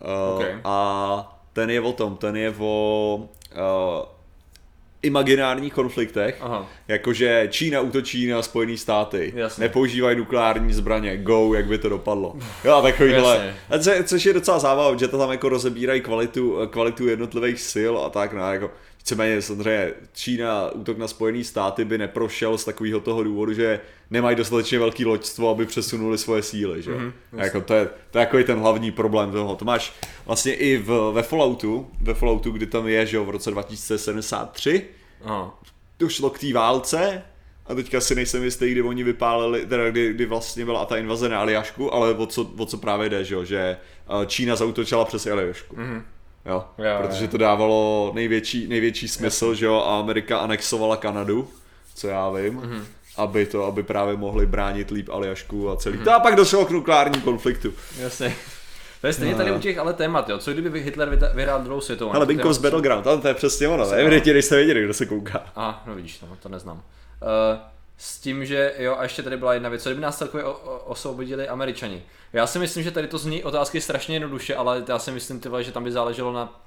Uh, 0.00 0.36
okay. 0.36 0.60
A 0.64 1.40
ten 1.52 1.70
je 1.70 1.80
o 1.80 1.92
tom, 1.92 2.16
ten 2.16 2.36
je 2.36 2.54
o 2.58 3.28
uh, 3.56 4.17
imaginárních 5.02 5.72
konfliktech, 5.72 6.36
Aha. 6.40 6.66
jakože 6.88 7.48
Čína 7.50 7.80
útočí 7.80 8.26
na 8.26 8.42
Spojené 8.42 8.76
státy, 8.76 9.32
Jasně. 9.36 9.62
nepoužívají 9.62 10.16
nukleární 10.16 10.72
zbraně, 10.72 11.16
go, 11.16 11.54
jak 11.54 11.66
by 11.66 11.78
to 11.78 11.88
dopadlo. 11.88 12.34
Jo, 12.64 12.74
a 12.74 12.82
takovýhle. 12.82 13.54
Co, 13.80 13.90
což 14.04 14.26
je 14.26 14.32
docela 14.32 14.58
zábava, 14.58 14.96
že 14.96 15.08
to 15.08 15.18
tam 15.18 15.30
jako 15.30 15.48
rozebírají 15.48 16.00
kvalitu, 16.00 16.58
kvalitu 16.70 17.08
jednotlivých 17.08 17.60
sil 17.72 17.94
a 17.98 18.10
tak, 18.10 18.32
no, 18.32 18.52
jako 18.52 18.70
víceméně 19.08 19.42
samozřejmě 19.42 19.92
Čína, 20.12 20.70
útok 20.70 20.98
na 20.98 21.08
Spojené 21.08 21.44
státy 21.44 21.84
by 21.84 21.98
neprošel 21.98 22.58
z 22.58 22.64
takového 22.64 23.00
toho 23.00 23.22
důvodu, 23.22 23.52
že 23.52 23.80
nemají 24.10 24.36
dostatečně 24.36 24.78
velký 24.78 25.04
loďstvo, 25.04 25.50
aby 25.50 25.66
přesunuli 25.66 26.18
svoje 26.18 26.42
síly, 26.42 26.82
že? 26.82 26.90
Mm-hmm, 26.90 27.12
jako 27.36 27.60
to, 27.60 27.74
je, 27.74 27.88
to 28.10 28.18
je 28.18 28.20
jako 28.20 28.42
ten 28.42 28.58
hlavní 28.58 28.90
problém 28.90 29.32
toho. 29.32 29.56
To 29.56 29.64
máš 29.64 29.92
vlastně 30.26 30.54
i 30.54 30.76
v, 30.76 31.12
ve 31.12 31.22
Falloutu, 31.22 31.90
ve 32.00 32.14
Falloutu, 32.14 32.50
kdy 32.50 32.66
tam 32.66 32.88
je, 32.88 33.06
že 33.06 33.18
v 33.18 33.30
roce 33.30 33.50
2073, 33.50 34.84
Aha. 35.24 35.58
došlo 35.98 36.30
k 36.30 36.38
té 36.38 36.52
válce, 36.52 37.22
a 37.66 37.74
teďka 37.74 38.00
si 38.00 38.14
nejsem 38.14 38.44
jistý, 38.44 38.72
kdy 38.72 38.82
oni 38.82 39.04
vypálili, 39.04 39.66
teda 39.66 39.90
kdy, 39.90 40.12
kdy 40.12 40.26
vlastně 40.26 40.64
byla 40.64 40.84
ta 40.84 40.96
invaze 40.96 41.28
na 41.28 41.40
Aljašku, 41.40 41.94
ale 41.94 42.14
o 42.14 42.26
co, 42.26 42.50
o 42.56 42.66
co 42.66 42.78
právě 42.78 43.08
jde, 43.08 43.24
že, 43.24 43.46
že 43.46 43.58
eh, 43.58 44.26
Čína 44.26 44.56
zautočila 44.56 45.04
přes 45.04 45.26
Aljašku. 45.26 45.76
Mm-hmm. 45.76 46.02
Jo, 46.48 46.64
jo, 46.78 46.98
protože 47.02 47.24
jo. 47.24 47.30
to 47.30 47.38
dávalo 47.38 48.12
největší, 48.14 48.68
největší 48.68 49.08
smysl, 49.08 49.44
Jasně. 49.44 49.58
že 49.58 49.66
jo, 49.66 49.74
a 49.74 49.98
Amerika 49.98 50.38
anexovala 50.38 50.96
Kanadu, 50.96 51.48
co 51.94 52.08
já 52.08 52.30
vím, 52.30 52.60
mm-hmm. 52.60 52.82
aby 53.16 53.46
to, 53.46 53.64
aby 53.64 53.82
právě 53.82 54.16
mohli 54.16 54.46
bránit 54.46 54.90
líp 54.90 55.08
Aljašku 55.08 55.70
a 55.70 55.76
celý. 55.76 55.98
Mm-hmm. 55.98 56.04
To 56.04 56.12
a 56.12 56.20
pak 56.20 56.36
došlo 56.36 56.66
k 56.66 56.70
nukleárním 56.70 57.22
konfliktu. 57.22 57.72
Jasně. 57.98 58.36
To 59.00 59.06
je 59.06 59.12
stejně 59.12 59.34
tady 59.34 59.52
u 59.52 59.58
těch 59.58 59.78
ale 59.78 59.92
témat, 59.92 60.28
jo. 60.28 60.38
Co 60.38 60.52
kdyby 60.52 60.80
Hitler 60.80 61.32
vyhrál 61.34 61.62
druhou 61.62 61.80
světovou? 61.80 62.14
Ale 62.14 62.26
Binkov's 62.26 62.58
Battleground, 62.58 63.22
to 63.22 63.28
je 63.28 63.34
přesně 63.34 63.68
ono, 63.68 63.90
ne? 63.90 63.96
Evidentně, 63.96 64.32
když 64.32 64.44
jste 64.44 64.56
věděli, 64.56 64.84
kdo 64.84 64.94
se 64.94 65.06
kouká. 65.06 65.42
A, 65.56 65.82
no 65.86 65.94
vidíš, 65.94 66.20
no, 66.20 66.36
to 66.42 66.48
neznám. 66.48 66.76
Uh, 66.76 67.58
s 67.98 68.18
tím, 68.18 68.46
že 68.46 68.74
jo, 68.78 68.96
a 68.98 69.02
ještě 69.02 69.22
tady 69.22 69.36
byla 69.36 69.54
jedna 69.54 69.68
věc, 69.68 69.82
co 69.82 69.88
kdyby 69.88 70.02
nás 70.02 70.18
celkově 70.18 70.44
osvobodili 70.84 71.48
američani. 71.48 72.02
Já 72.32 72.46
si 72.46 72.58
myslím, 72.58 72.84
že 72.84 72.90
tady 72.90 73.06
to 73.08 73.18
zní 73.18 73.44
otázky 73.44 73.80
strašně 73.80 74.16
jednoduše, 74.16 74.56
ale 74.56 74.84
já 74.88 74.98
si 74.98 75.10
myslím, 75.10 75.40
tyhle, 75.40 75.64
že 75.64 75.72
tam 75.72 75.84
by 75.84 75.92
záleželo 75.92 76.32
na 76.32 76.62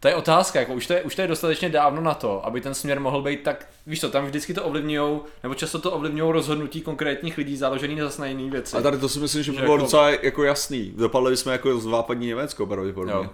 to 0.00 0.08
je 0.08 0.14
otázka, 0.14 0.60
jako 0.60 0.72
už 0.74 0.86
to 0.86 0.92
je, 0.92 1.02
už 1.02 1.14
to 1.14 1.22
je 1.22 1.28
dostatečně 1.28 1.68
dávno 1.68 2.02
na 2.02 2.14
to, 2.14 2.46
aby 2.46 2.60
ten 2.60 2.74
směr 2.74 3.00
mohl 3.00 3.22
být 3.22 3.42
tak, 3.42 3.66
víš 3.86 4.00
co, 4.00 4.10
tam 4.10 4.26
vždycky 4.26 4.54
to 4.54 4.64
ovlivňují, 4.64 5.20
nebo 5.42 5.54
často 5.54 5.78
to 5.78 5.92
ovlivňují 5.92 6.32
rozhodnutí 6.32 6.80
konkrétních 6.80 7.38
lidí 7.38 7.56
založený 7.56 7.96
na 7.96 8.04
zase 8.04 8.20
na 8.20 8.26
jiný 8.26 8.50
věci. 8.50 8.76
A 8.76 8.80
tady 8.80 8.98
to 8.98 9.08
si 9.08 9.18
myslím, 9.18 9.42
že 9.42 9.52
by 9.52 9.58
bylo 9.58 9.74
jako... 9.74 9.84
docela 9.84 10.10
jako 10.10 10.44
jasný. 10.44 10.92
Dopadli 10.96 11.30
bychom 11.30 11.52
jako 11.52 11.78
z 11.78 11.82
západní 11.82 12.26
Německo, 12.26 12.66
pravděpodobně. 12.66 13.14
Jo. 13.14 13.30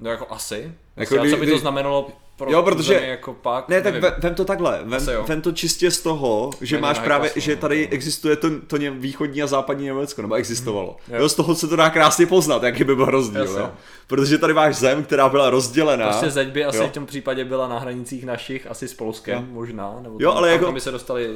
No 0.00 0.10
jako 0.10 0.26
asi. 0.30 0.74
Jako 0.98 1.16
kdy, 1.16 1.30
co 1.30 1.36
by 1.36 1.46
to 1.46 1.58
znamenalo 1.58 2.08
pro 2.38 2.52
jo, 2.52 2.62
protože, 2.62 2.94
jako 2.94 3.34
pak, 3.34 3.68
ne, 3.68 3.82
tak 3.82 3.94
nevím. 3.94 4.10
vem 4.18 4.34
to 4.34 4.44
takhle, 4.44 4.80
vem, 4.84 5.06
vem 5.26 5.42
to 5.42 5.52
čistě 5.52 5.90
z 5.90 6.00
toho, 6.00 6.50
že 6.60 6.76
Nevím, 6.76 6.82
máš 6.82 6.98
právě, 6.98 7.20
vlastně, 7.20 7.42
že 7.42 7.56
tady 7.56 7.86
no. 7.86 7.94
existuje 7.94 8.36
to, 8.36 8.48
to 8.66 8.76
ně, 8.76 8.90
východní 8.90 9.42
a 9.42 9.46
západní 9.46 9.84
Německo, 9.84 10.22
nebo 10.22 10.34
existovalo. 10.34 10.96
Mm, 11.08 11.14
jo. 11.14 11.20
jo. 11.20 11.28
z 11.28 11.34
toho 11.34 11.54
se 11.54 11.68
to 11.68 11.76
dá 11.76 11.90
krásně 11.90 12.26
poznat, 12.26 12.62
jaký 12.62 12.84
by 12.84 12.96
byl 12.96 13.04
rozdíl, 13.04 13.44
jo. 13.58 13.70
Protože 14.06 14.38
tady 14.38 14.54
máš 14.54 14.76
zem, 14.76 15.04
která 15.04 15.28
byla 15.28 15.50
rozdělená. 15.50 16.08
Prostě 16.08 16.30
zeď 16.30 16.48
by 16.48 16.64
asi 16.64 16.78
jo. 16.78 16.88
v 16.88 16.92
tom 16.92 17.06
případě 17.06 17.44
byla 17.44 17.68
na 17.68 17.78
hranicích 17.78 18.26
našich, 18.26 18.66
asi 18.70 18.88
s 18.88 18.94
Polskem 18.94 19.38
jo. 19.38 19.44
možná, 19.50 19.98
nebo 20.02 20.16
jo, 20.20 20.32
ale 20.32 20.50
jako, 20.50 20.72
by 20.72 20.80
se 20.80 20.90
dostali... 20.90 21.28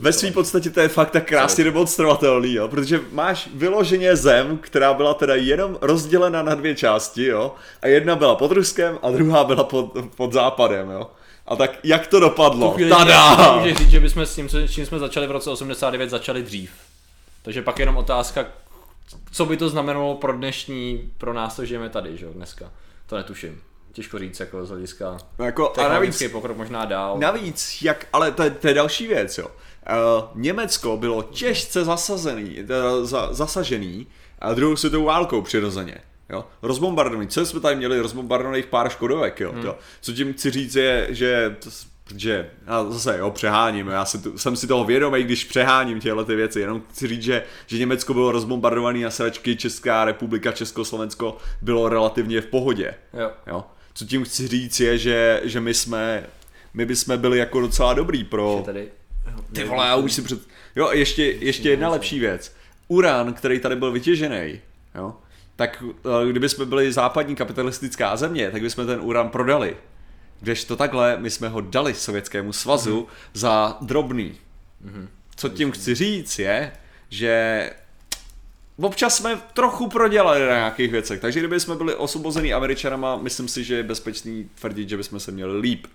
Ve 0.00 0.12
své 0.12 0.30
podstatě 0.30 0.70
to 0.70 0.80
je 0.80 0.88
fakt 0.88 1.10
tak 1.10 1.26
krásně 1.26 1.64
demonstrovatelný, 1.64 2.54
jo, 2.54 2.68
protože 2.68 3.00
máš 3.12 3.48
vyloženě 3.54 4.16
zem, 4.16 4.58
která 4.58 4.94
byla 4.94 5.14
teda 5.14 5.34
jenom 5.34 5.78
rozdělena 5.80 6.42
na 6.42 6.54
dvě 6.54 6.74
části, 6.74 7.24
jo, 7.24 7.54
a 7.82 7.86
jedna 7.86 8.16
byla 8.16 8.34
pod 8.34 8.52
Ruskem 8.52 8.98
a 9.06 9.10
druhá 9.10 9.44
byla 9.44 9.64
pod, 9.64 9.92
pod 10.16 10.32
západem, 10.32 10.90
jo. 10.90 11.10
A 11.46 11.56
tak 11.56 11.78
jak 11.84 12.06
to 12.06 12.20
dopadlo? 12.20 12.76
Tada! 12.88 13.56
Můžeš 13.58 13.76
říct, 13.76 13.90
že 13.90 14.00
bychom 14.00 14.26
s 14.26 14.34
tím, 14.34 14.48
čím 14.68 14.86
jsme 14.86 14.98
začali 14.98 15.26
v 15.26 15.30
roce 15.30 15.50
89, 15.50 16.10
začali 16.10 16.42
dřív. 16.42 16.70
Takže 17.42 17.62
pak 17.62 17.78
jenom 17.78 17.96
otázka, 17.96 18.46
co 19.30 19.46
by 19.46 19.56
to 19.56 19.68
znamenalo 19.68 20.14
pro 20.14 20.32
dnešní, 20.32 21.10
pro 21.18 21.32
nás, 21.32 21.56
to 21.56 21.64
žijeme 21.64 21.88
tady, 21.88 22.16
že 22.16 22.24
jo, 22.24 22.32
dneska. 22.34 22.70
To 23.06 23.16
netuším. 23.16 23.62
Těžko 23.92 24.18
říct, 24.18 24.40
jako 24.40 24.66
z 24.66 24.70
hlediska 24.70 25.18
no 25.38 25.44
jako, 25.44 25.72
a 25.76 25.88
navíc, 25.88 26.22
pokrok 26.32 26.56
možná 26.56 26.84
dál. 26.84 27.18
Navíc, 27.18 27.78
jak, 27.82 28.06
ale 28.12 28.32
to 28.32 28.42
je, 28.42 28.50
to 28.50 28.68
je 28.68 28.74
další 28.74 29.06
věc, 29.06 29.38
jo. 29.38 29.46
Uh, 29.46 30.24
Německo 30.34 30.96
bylo 30.96 31.22
těžce 31.22 31.84
zasazený, 31.84 32.58
uh, 32.60 33.06
za, 33.06 33.32
zasažený 33.32 34.06
uh, 34.48 34.54
druhou 34.54 34.76
světovou 34.76 35.04
válkou 35.04 35.42
přirozeně. 35.42 35.94
Jo? 36.30 36.44
Rozbombardovaný. 36.62 37.28
Co 37.28 37.46
jsme 37.46 37.60
tady 37.60 37.76
měli? 37.76 38.00
Rozbombardovaných 38.00 38.66
pár 38.66 38.90
škodovek. 38.90 39.40
Jo? 39.40 39.52
Hmm. 39.52 39.62
jo? 39.64 39.76
Co 40.00 40.12
tím 40.12 40.32
chci 40.32 40.50
říct 40.50 40.74
je, 40.74 41.06
že 41.10 41.56
že 42.16 42.50
já 42.66 42.84
zase 42.84 43.18
jo, 43.18 43.30
přeháním, 43.30 43.88
já 43.88 44.04
si 44.04 44.18
tu, 44.18 44.38
jsem 44.38 44.56
si 44.56 44.66
toho 44.66 44.84
vědomý, 44.84 45.22
když 45.22 45.44
přeháním 45.44 46.00
tyhle 46.00 46.24
ty 46.24 46.36
věci, 46.36 46.60
jenom 46.60 46.82
chci 46.90 47.08
říct, 47.08 47.22
že, 47.22 47.42
že 47.66 47.78
Německo 47.78 48.14
bylo 48.14 48.32
rozbombardované 48.32 48.98
na 48.98 49.10
sračky, 49.10 49.56
Česká 49.56 50.04
republika, 50.04 50.52
Československo 50.52 51.36
bylo 51.62 51.88
relativně 51.88 52.40
v 52.40 52.46
pohodě. 52.46 52.94
Jo. 53.12 53.30
Jo? 53.46 53.64
Co 53.94 54.04
tím 54.04 54.24
chci 54.24 54.48
říct 54.48 54.80
je, 54.80 54.98
že, 54.98 55.40
že 55.44 55.60
my 55.60 55.74
jsme, 55.74 56.26
my 56.74 56.86
bychom 56.86 57.18
byli 57.18 57.38
jako 57.38 57.60
docela 57.60 57.94
dobrý 57.94 58.24
pro... 58.24 58.62
Tady, 58.64 58.88
ty 59.52 59.64
vole, 59.64 59.86
já 59.86 59.96
už 59.96 60.12
si 60.12 60.22
před... 60.22 60.40
Jo, 60.76 60.90
ještě, 60.92 61.24
ještě 61.24 61.70
jedna 61.70 61.88
lepší 61.88 62.18
věc. 62.18 62.56
Uran, 62.88 63.32
který 63.32 63.60
tady 63.60 63.76
byl 63.76 63.92
vytěžený, 63.92 64.60
jo, 64.94 65.14
tak 65.56 65.84
eh, 65.86 66.30
kdyby 66.30 66.48
jsme 66.48 66.64
byli 66.64 66.92
západní 66.92 67.36
kapitalistická 67.36 68.16
země, 68.16 68.50
tak 68.50 68.62
bychom 68.62 68.86
ten 68.86 69.00
uran 69.00 69.28
prodali. 69.28 69.76
Když 70.40 70.64
to 70.64 70.76
takhle, 70.76 71.16
my 71.18 71.30
jsme 71.30 71.48
ho 71.48 71.60
dali 71.60 71.94
Sovětskému 71.94 72.52
svazu 72.52 73.00
mm-hmm. 73.00 73.30
za 73.32 73.78
drobný. 73.80 74.34
Mm-hmm. 74.86 75.08
Co 75.36 75.48
tím 75.48 75.70
chci 75.70 75.94
říct 75.94 76.38
je, 76.38 76.72
že 77.08 77.70
občas 78.76 79.16
jsme 79.16 79.40
trochu 79.54 79.88
prodělali 79.88 80.40
na 80.40 80.46
nějakých 80.46 80.90
věcech, 80.90 81.20
takže 81.20 81.38
kdyby 81.38 81.60
jsme 81.60 81.74
byli 81.74 81.94
osvobozený 81.94 82.52
Američanama, 82.54 83.16
myslím 83.16 83.48
si, 83.48 83.64
že 83.64 83.74
je 83.74 83.82
bezpečný 83.82 84.50
tvrdit, 84.60 84.88
že 84.88 84.96
bychom 84.96 85.20
se 85.20 85.32
měli 85.32 85.60
líp. 85.60 85.86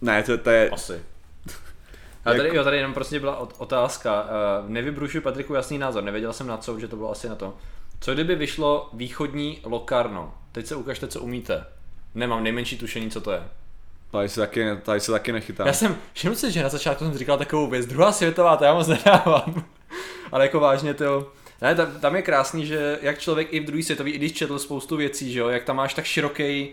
Ne, 0.00 0.22
to, 0.22 0.38
to 0.38 0.50
je... 0.50 0.70
Asi. 0.70 1.00
A 2.26 2.34
tady, 2.34 2.56
jo, 2.56 2.64
tady 2.64 2.76
jenom 2.76 2.94
prostě 2.94 3.20
byla 3.20 3.48
otázka. 3.58 4.22
Uh, 4.22 4.70
nevybrušuji 4.70 5.20
Patriku 5.20 5.54
jasný 5.54 5.78
názor, 5.78 6.02
nevěděl 6.02 6.32
jsem 6.32 6.46
na 6.46 6.56
co, 6.56 6.80
že 6.80 6.88
to 6.88 6.96
bylo 6.96 7.10
asi 7.10 7.28
na 7.28 7.34
to. 7.34 7.54
Co 8.00 8.14
kdyby 8.14 8.34
vyšlo 8.34 8.90
východní 8.92 9.60
Lokarno? 9.64 10.34
Teď 10.52 10.66
se 10.66 10.76
ukažte, 10.76 11.08
co 11.08 11.20
umíte. 11.20 11.64
Nemám 12.14 12.42
nejmenší 12.42 12.78
tušení, 12.78 13.10
co 13.10 13.20
to 13.20 13.32
je. 13.32 13.42
Tady 14.10 14.28
se 14.28 14.40
taky, 14.40 14.76
tady 14.82 15.00
se 15.00 15.12
taky 15.12 15.32
nechytám. 15.32 15.66
Já 15.66 15.72
jsem, 15.72 15.96
všiml 16.12 16.34
si, 16.34 16.52
že 16.52 16.62
na 16.62 16.68
začátku 16.68 17.04
jsem 17.04 17.18
říkal 17.18 17.38
takovou 17.38 17.70
věc, 17.70 17.86
druhá 17.86 18.12
světová, 18.12 18.56
to 18.56 18.64
já 18.64 18.74
moc 18.74 18.88
nedávám. 18.88 19.64
Ale 20.32 20.44
jako 20.44 20.60
vážně 20.60 20.94
to, 20.94 21.32
ne, 21.62 21.74
tam, 21.74 22.00
tam, 22.00 22.16
je 22.16 22.22
krásný, 22.22 22.66
že 22.66 22.98
jak 23.02 23.18
člověk 23.18 23.48
i 23.52 23.60
v 23.60 23.64
druhé 23.64 23.82
světové, 23.82 24.10
i 24.10 24.18
když 24.18 24.32
četl 24.32 24.58
spoustu 24.58 24.96
věcí, 24.96 25.32
že 25.32 25.38
jo, 25.38 25.48
jak 25.48 25.64
tam 25.64 25.76
máš 25.76 25.94
tak 25.94 26.04
široký, 26.04 26.68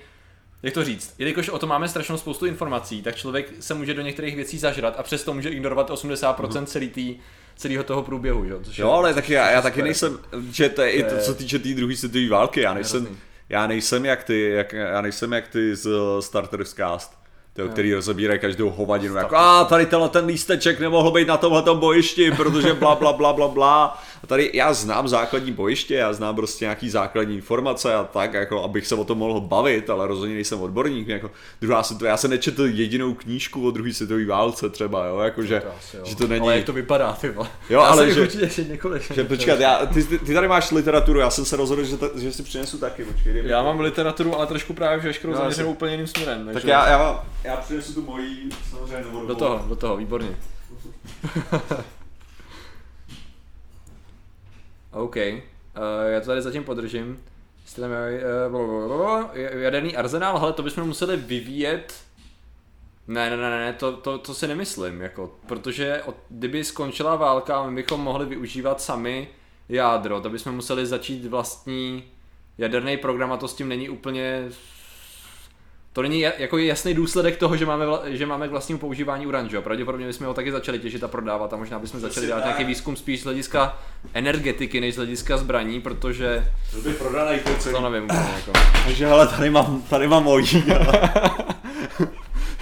jak 0.64 0.74
to 0.74 0.84
říct, 0.84 1.14
jelikož 1.18 1.50
o 1.50 1.60
tom 1.60 1.70
máme 1.70 1.88
strašnou 1.88 2.18
spoustu 2.18 2.46
informací, 2.46 3.02
tak 3.02 3.16
člověk 3.16 3.54
se 3.60 3.74
může 3.74 3.94
do 3.94 4.02
některých 4.02 4.36
věcí 4.36 4.58
zažrat 4.58 4.96
a 4.98 5.04
přesto 5.04 5.34
může 5.34 5.50
ignorovat 5.50 5.90
80% 5.90 6.60
mm. 6.60 6.66
celý 6.66 6.90
tý, 6.90 7.16
celého 7.56 7.84
toho 7.84 8.04
průběhu, 8.04 8.44
jo. 8.44 8.60
Což 8.64 8.78
jo, 8.78 8.88
je, 8.88 8.94
ale 8.94 9.14
taky 9.14 9.34
já, 9.34 9.52
já 9.52 9.62
taky 9.62 9.82
nejsem, 9.82 10.20
že 10.52 10.70
to 10.70 10.82
je 10.82 10.92
i 10.92 11.04
to, 11.04 11.18
co 11.18 11.36
týče 11.36 11.60
té 11.60 11.64
tý 11.64 11.74
druhé 11.74 11.96
světové 11.96 12.30
války, 12.30 12.62
já 12.62 12.74
nejsem, 12.74 13.18
já 13.50 13.68
nejsem 13.68 14.06
jak 14.06 14.24
ty, 14.24 14.50
jak, 14.50 14.74
já 14.74 15.02
nejsem 15.02 15.34
jak 15.34 15.48
ty 15.48 15.76
z 15.76 15.90
Starter's 16.20 16.74
Cast 16.74 17.24
to, 17.54 17.70
který 17.70 17.94
rozebírají 17.94 18.40
každou 18.40 18.70
hovadinu, 18.70 19.16
jako 19.16 19.36
a 19.36 19.64
tady 19.66 19.86
tenhle 19.86 20.10
ten 20.10 20.26
lísteček 20.26 20.80
nemohl 20.80 21.12
být 21.12 21.28
na 21.28 21.38
tomhle 21.38 21.64
bojišti, 21.76 22.32
protože 22.32 22.74
bla 22.74 22.96
bla 22.96 23.14
bla 23.14 23.34
bla 23.34 23.48
bla. 23.48 24.04
A 24.24 24.28
tady 24.28 24.52
já 24.54 24.74
znám 24.74 25.08
základní 25.08 25.52
bojiště, 25.52 25.96
já 25.96 26.14
znám 26.14 26.36
prostě 26.36 26.66
nějaký 26.66 26.90
základní 26.90 27.36
informace 27.36 27.94
a 27.94 28.04
tak, 28.04 28.34
jako 28.34 28.64
abych 28.64 28.88
se 28.88 28.96
o 28.96 29.04
tom 29.04 29.18
mohl 29.18 29.42
bavit, 29.42 29.90
ale 29.90 30.08
rozhodně 30.08 30.36
nejsem 30.36 30.62
odborník. 30.62 31.08
Jako 31.08 31.32
druhá 31.62 31.84
to, 32.00 32.06
já 32.06 32.18
jsem 32.18 32.30
nečetl 32.30 32.66
jedinou 32.66 33.14
knížku 33.14 33.68
o 33.68 33.72
druhé 33.72 33.94
světové 33.94 34.26
válce 34.26 34.70
třeba, 34.70 35.06
jo, 35.06 35.20
jako 35.20 35.44
že, 35.44 35.62
to 35.92 36.06
že 36.06 36.16
to 36.16 36.28
není... 36.28 36.42
Ale 36.42 36.56
jak 36.56 36.66
to 36.66 36.74
vypadá, 36.74 37.14
ty 37.14 37.30
vole. 37.30 37.50
Jo, 37.70 37.82
já 37.82 37.88
ale 37.88 38.12
že, 38.12 38.22
určitě 38.22 38.64
několik. 38.64 39.14
Že, 39.14 39.24
počkat, 39.24 39.60
já, 39.60 39.86
ty, 39.86 40.04
ty, 40.04 40.34
tady 40.34 40.48
máš 40.48 40.72
literaturu, 40.72 41.20
já 41.20 41.30
jsem 41.30 41.46
se 41.46 41.56
rozhodl, 41.56 41.84
že, 41.84 41.98
ta, 41.98 42.08
že 42.16 42.32
si 42.32 42.44
přinesu 42.44 42.78
taky, 42.78 43.06
počkej. 43.06 43.42
Já 43.46 43.64
mám 43.64 43.80
literaturu, 43.80 44.36
ale 44.36 44.48
trošku 44.48 44.74
právě 44.74 45.00
veškerou 45.00 45.34
zaměřenou 45.34 45.72
úplně 45.72 45.92
jiným 45.92 46.08
směrem. 46.08 46.50
Tak 46.54 46.64
já, 46.64 46.90
já, 46.90 47.26
já 47.44 47.56
přinesu 47.56 47.94
tu 47.94 48.02
mojí, 48.02 48.50
samozřejmě 48.70 49.06
Do 49.28 49.36
toho, 49.36 49.66
do 49.68 49.76
toho, 49.76 49.98
výborně. 49.98 50.36
OK. 54.94 55.16
Uh, 55.16 55.42
já 56.08 56.20
to 56.20 56.26
tady 56.26 56.42
zatím 56.42 56.64
podržím. 56.64 57.24
Uh, 57.78 59.30
jaderný 59.36 59.96
arzenál, 59.96 60.40
hele, 60.40 60.54
to 60.54 60.64
bychom 60.64 60.84
museli 60.84 61.18
vyvíjet. 61.18 61.94
Ne, 63.08 63.30
ne, 63.30 63.38
ne, 63.38 63.50
ne, 63.50 63.74
to, 63.74 63.98
to, 63.98 64.18
to 64.18 64.34
si 64.34 64.48
nemyslím, 64.48 65.02
jako, 65.02 65.36
protože 65.48 66.02
od, 66.06 66.16
kdyby 66.30 66.64
skončila 66.64 67.16
válka, 67.16 67.70
my 67.70 67.76
bychom 67.76 68.02
mohli 68.02 68.26
využívat 68.26 68.82
sami 68.82 69.28
jádro, 69.70 70.22
to 70.22 70.30
bychom 70.30 70.56
museli 70.56 70.86
začít 70.86 71.26
vlastní 71.26 72.04
jaderný 72.58 72.98
program 72.98 73.32
a 73.32 73.38
to 73.38 73.48
s 73.48 73.54
tím 73.54 73.70
není 73.70 73.90
úplně 73.90 74.50
to 75.94 76.02
není 76.02 76.20
jako 76.20 76.58
jasný 76.58 76.94
důsledek 76.94 77.38
toho, 77.38 77.58
že 77.58 77.66
máme, 77.66 77.86
že 78.06 78.26
máme 78.26 78.48
k 78.48 78.52
vlastnímu 78.52 78.80
používání 78.80 79.28
uran, 79.28 79.50
že 79.50 79.56
jo? 79.56 79.62
Pravděpodobně 79.62 80.08
bychom 80.08 80.28
ho 80.28 80.34
taky 80.34 80.52
začali 80.52 80.80
těžit 80.80 81.04
a 81.04 81.08
prodávat 81.08 81.54
a 81.54 81.58
možná 81.58 81.80
bychom 81.80 82.00
začali 82.00 82.26
dělat 82.28 82.44
nějaký 82.44 82.64
výzkum 82.64 82.96
spíš 82.96 83.22
z 83.22 83.24
hlediska 83.24 83.78
energetiky 84.14 84.82
než 84.82 84.94
z 84.94 84.98
hlediska 84.98 85.38
zbraní, 85.38 85.82
protože... 85.82 86.48
To 86.72 86.78
by 86.78 86.94
prodaný 86.94 87.40
to 87.40 87.72
To 87.72 87.90
nevím 87.90 88.04
úplně, 88.04 88.20
jako. 88.36 88.52
Takže 88.86 89.08
hele, 89.08 89.28
tady 89.28 89.50
mám, 89.50 89.82
tady 89.90 90.08
mám 90.08 90.24
mojí. 90.24 90.64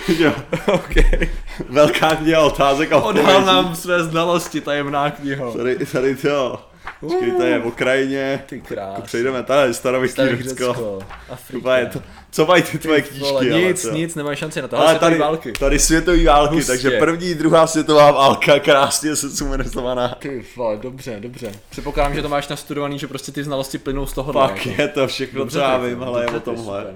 jo. 0.07 0.33
okay. 0.73 1.29
Velká 1.69 2.15
kniha 2.15 2.41
otázek 2.41 2.91
a 2.91 2.97
Odhal 2.97 3.41
nám 3.41 3.75
své 3.75 4.03
znalosti, 4.03 4.61
tajemná 4.61 5.11
kniha. 5.11 5.51
Tady, 5.51 5.85
tady 5.85 6.15
to. 6.15 6.70
Počkej, 7.01 7.31
to 7.31 7.43
je 7.43 7.59
v 7.59 7.65
Ukrajině. 7.65 8.43
Ty 8.45 8.61
krás. 8.61 9.01
Přejdeme 9.01 9.43
tady, 9.43 9.73
starověký 9.73 10.15
Řecko. 10.41 10.99
Afrika. 11.29 11.77
Je 11.77 11.85
to, 11.85 12.01
co 12.31 12.45
mají 12.45 12.63
ty 12.63 12.77
tvoje 12.79 13.01
knížky? 13.01 13.25
Vole, 13.25 13.45
nic, 13.45 13.85
ale, 13.85 13.93
nic, 13.93 14.15
nemáš 14.15 14.39
šanci 14.39 14.61
na 14.61 14.67
to. 14.67 14.77
Ale 14.77 14.99
tady, 14.99 15.17
války. 15.17 15.51
tady 15.51 15.79
světové 15.79 16.23
války, 16.23 16.55
Hustě. 16.55 16.71
takže 16.71 16.89
první, 16.99 17.35
druhá 17.35 17.67
světová 17.67 18.11
válka, 18.11 18.59
krásně 18.59 19.15
se 19.15 19.29
sumenizovaná. 19.29 20.15
Ty 20.19 20.45
vole, 20.55 20.77
dobře, 20.77 21.17
dobře. 21.19 21.51
Předpokládám, 21.69 22.15
že 22.15 22.21
to 22.21 22.29
máš 22.29 22.47
nastudovaný, 22.47 22.99
že 22.99 23.07
prostě 23.07 23.31
ty 23.31 23.43
znalosti 23.43 23.77
plynou 23.77 24.05
z 24.05 24.13
toho. 24.13 24.33
Pak 24.33 24.65
jako. 24.65 24.81
je 24.81 24.87
to 24.87 25.07
všechno, 25.07 25.39
dobře, 25.39 25.57
co 25.59 25.63
já 25.63 25.77
vím, 25.77 26.03
ale 26.03 26.23
je 26.23 26.27
o 26.27 26.39
tomhle. 26.39 26.93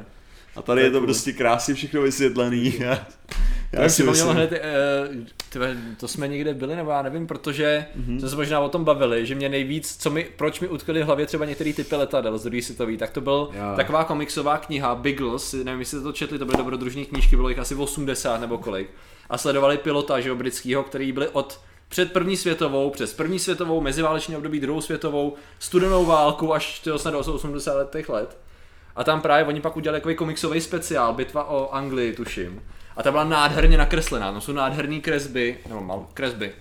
A 0.55 0.61
tady 0.61 0.81
je 0.81 0.91
to 0.91 1.01
prostě 1.01 1.33
krásně 1.33 1.73
všechno 1.73 2.01
vysvětlený. 2.01 2.73
Já 3.71 3.89
si 3.89 4.03
myslím. 4.03 4.29
hned, 4.29 4.51
uh, 4.51 4.57
tyve, 5.49 5.77
to 5.99 6.07
jsme 6.07 6.27
někde 6.27 6.53
byli, 6.53 6.75
nebo 6.75 6.91
já 6.91 7.01
nevím, 7.01 7.27
protože 7.27 7.85
mm-hmm. 7.99 8.19
jsme 8.19 8.29
se 8.29 8.35
možná 8.35 8.59
o 8.59 8.69
tom 8.69 8.83
bavili, 8.83 9.25
že 9.25 9.35
mě 9.35 9.49
nejvíc, 9.49 9.97
co 9.99 10.09
mi, 10.09 10.27
proč 10.35 10.59
mi 10.59 10.67
utkali 10.67 11.03
v 11.03 11.05
hlavě 11.05 11.25
třeba 11.25 11.45
některé 11.45 11.73
typy 11.73 11.95
letadel 11.95 12.37
z 12.37 12.43
druhé 12.43 12.61
světové, 12.61 12.97
tak 12.97 13.09
to 13.09 13.21
byl 13.21 13.49
Já. 13.53 13.75
taková 13.75 14.03
komiksová 14.03 14.57
kniha 14.57 14.95
Biggles, 14.95 15.53
nevím, 15.53 15.79
jestli 15.79 16.01
to 16.01 16.11
četli, 16.11 16.39
to 16.39 16.45
byly 16.45 16.57
dobrodružní 16.57 17.05
knížky, 17.05 17.35
bylo 17.35 17.49
jich 17.49 17.59
asi 17.59 17.75
80 17.75 18.41
nebo 18.41 18.57
kolik. 18.57 18.89
A 19.29 19.37
sledovali 19.37 19.77
pilota, 19.77 20.19
že 20.19 20.35
britského, 20.35 20.83
který 20.83 21.11
byli 21.11 21.27
od 21.27 21.59
před 21.89 22.13
první 22.13 22.37
světovou, 22.37 22.89
přes 22.89 23.13
první 23.13 23.39
světovou, 23.39 23.81
meziváleční 23.81 24.37
období, 24.37 24.59
druhou 24.59 24.81
světovou, 24.81 25.33
studenou 25.59 26.05
válku 26.05 26.53
až 26.53 26.81
snad 26.97 27.11
do 27.11 27.19
80 27.19 27.73
letech 27.73 28.09
let. 28.09 28.37
A 28.95 29.03
tam 29.03 29.21
právě 29.21 29.45
oni 29.45 29.61
pak 29.61 29.77
udělali 29.77 29.99
takový 29.99 30.15
komiksový 30.15 30.61
speciál, 30.61 31.13
bitva 31.13 31.43
o 31.49 31.69
Anglii, 31.69 32.13
tuším. 32.13 32.63
A 32.97 33.03
ta 33.03 33.11
byla 33.11 33.23
nádherně 33.23 33.77
nakreslená, 33.77 34.31
no 34.31 34.41
jsou 34.41 34.51
nádherné 34.51 34.99
kresby, 34.99 35.57
nebo 35.67 35.81
mal, 35.81 36.07
kresby, 36.13 36.53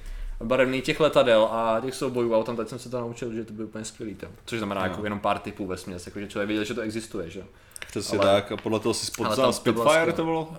barevný 0.43 0.83
těch 0.83 1.01
letadel 1.01 1.49
a 1.51 1.81
těch 1.81 1.95
soubojů 1.95 2.35
a 2.35 2.45
tam 2.45 2.57
teď 2.57 2.69
jsem 2.69 2.79
se 2.79 2.91
to 2.91 3.01
naučil, 3.01 3.33
že 3.33 3.45
to 3.45 3.53
byl 3.53 3.65
úplně 3.65 3.85
skvělý 3.85 4.15
tam. 4.15 4.31
Což 4.45 4.59
znamená 4.59 4.81
no. 4.81 4.87
jako 4.87 5.05
jenom 5.05 5.21
pár 5.21 5.39
typů 5.39 5.67
ve 5.67 5.77
směs, 5.77 6.07
jako 6.07 6.21
že 6.21 6.29
člověk 6.29 6.49
věděl, 6.49 6.65
že 6.65 6.75
to 6.75 6.81
existuje, 6.81 7.31
že? 7.31 7.43
Přesně 7.87 8.19
Ale... 8.19 8.33
tak 8.33 8.53
a 8.53 8.57
podle 8.57 8.81
toho 8.81 8.95
si 8.95 9.07
spoznal 9.07 9.53
Spitfire 9.53 10.13
to 10.13 10.25
bylo? 10.25 10.57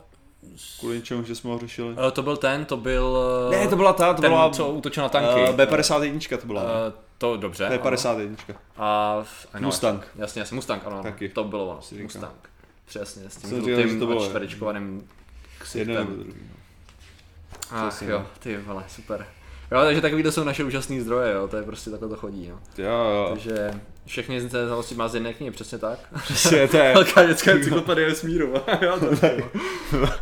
Kvůli 0.80 1.02
čemu, 1.02 1.24
že 1.24 1.36
jsme 1.36 1.50
ho 1.50 1.60
řešili? 1.60 1.94
Uh, 1.94 2.12
to 2.12 2.24
byl 2.24 2.38
ten, 2.38 2.66
to 2.66 2.78
byl... 2.78 3.18
Ne, 3.52 3.68
to 3.68 3.76
byla 3.76 3.94
ta, 3.94 4.14
to 4.14 4.22
ten, 4.22 4.32
byla... 4.32 4.50
co 4.50 4.70
útočil 4.70 5.04
na 5.04 5.10
tanky. 5.10 5.42
Uh, 5.42 5.56
B51 5.56 6.38
to 6.38 6.48
byla. 6.48 6.64
Uh, 6.64 6.70
to 7.18 7.38
dobře. 7.38 7.70
B51. 7.70 8.36
A... 8.78 9.24
Ano, 9.54 9.66
Mustang. 9.66 10.08
Jasně, 10.16 10.40
jasně, 10.40 10.56
Mustang, 10.56 10.82
ano. 10.86 11.04
Taky. 11.04 11.30
To 11.30 11.44
bylo 11.44 11.66
ono, 11.66 11.80
Mustang. 12.02 12.50
Přesně, 12.86 13.30
s 13.30 13.38
tím 13.38 13.50
žlutým 13.50 14.20
čtverečkovaným 14.26 15.08
Jeden 15.74 15.96
nebo 15.96 16.24
druhý. 16.24 16.42
No. 16.50 17.78
Ach 17.78 18.02
jo, 18.02 18.26
ty 18.40 18.58
vole, 18.58 18.84
super. 18.88 19.28
Jo, 19.72 19.82
takže 19.84 20.02
takový 20.02 20.24
to 20.24 20.32
jsou 20.32 20.44
naše 20.44 20.64
úžasné 20.64 21.02
zdroje, 21.02 21.34
jo, 21.34 21.48
to 21.48 21.58
je 21.58 21.64
prostě 21.64 21.90
takhle 21.90 22.10
to 22.10 22.16
chodí, 22.16 22.48
jo. 22.48 22.60
Jo, 22.78 22.92
jo. 22.92 23.28
Takže 23.30 23.82
všechny 24.06 24.42
znalosti 24.42 24.96
má 24.96 25.08
z 25.08 25.16
jedné 25.16 25.34
knihy, 25.34 25.52
přesně 25.52 25.78
tak. 25.78 26.00
Přesně, 26.24 26.68
to 26.68 26.78
je. 26.78 26.94
Velká 26.94 27.26
dětská 27.26 27.52
encyklopedie 27.52 28.08
vesmíru. 28.08 28.48
jo, 28.82 29.00
to 29.00 29.26
je, 29.26 29.44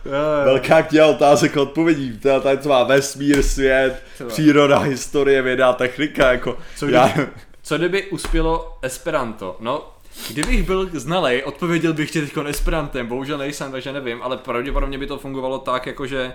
Velká 0.46 0.82
kniha 0.82 1.08
otázek 1.08 1.58
a 1.58 1.62
odpovědí, 1.62 2.20
to 2.20 2.30
je 2.30 2.60
má 2.68 2.84
vesmír, 2.84 3.44
svět, 3.44 4.04
příroda, 4.28 4.80
historie, 4.80 5.42
věda, 5.42 5.74
technika, 5.74 6.32
jako. 6.32 6.58
Co 6.76 6.86
kdyby, 6.86 6.98
já... 6.98 7.28
co 7.64 7.78
kdyby 7.78 8.04
uspělo 8.04 8.78
Esperanto? 8.82 9.58
No, 9.60 9.94
Kdybych 10.30 10.64
byl 10.64 10.90
znalej, 10.94 11.44
odpověděl 11.44 11.94
bych 11.94 12.12
ti 12.12 12.22
teď 12.22 12.34
Esperantem, 12.48 13.08
bohužel 13.08 13.38
nejsem, 13.38 13.72
takže 13.72 13.94
nevím, 13.94 14.22
ale 14.22 14.38
pravděpodobně 14.38 14.98
by 14.98 15.08
to 15.08 15.18
fungovalo 15.18 15.60
tak, 15.60 15.86
jakože 15.86 16.34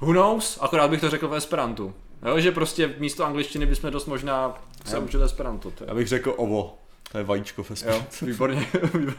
who 0.00 0.12
knows, 0.12 0.58
akorát 0.60 0.90
bych 0.90 1.00
to 1.00 1.10
řekl 1.10 1.28
v 1.28 1.34
Esperantu. 1.34 1.94
Jo, 2.26 2.40
že 2.40 2.52
prostě 2.52 2.94
místo 2.98 3.24
angličtiny 3.24 3.66
bychom 3.66 3.90
dost 3.90 4.06
možná 4.06 4.54
se 4.84 4.98
učili 4.98 5.24
Esperanto. 5.24 5.70
To 5.70 5.84
je. 5.84 5.88
Já 5.88 5.94
bych 5.94 6.08
řekl 6.08 6.34
ovo, 6.36 6.78
to 7.12 7.18
je 7.18 7.24
vajíčko 7.24 7.62
v 7.62 7.70
Esperantu. 7.70 8.06
Jo, 8.22 8.26
výborně, 8.26 8.66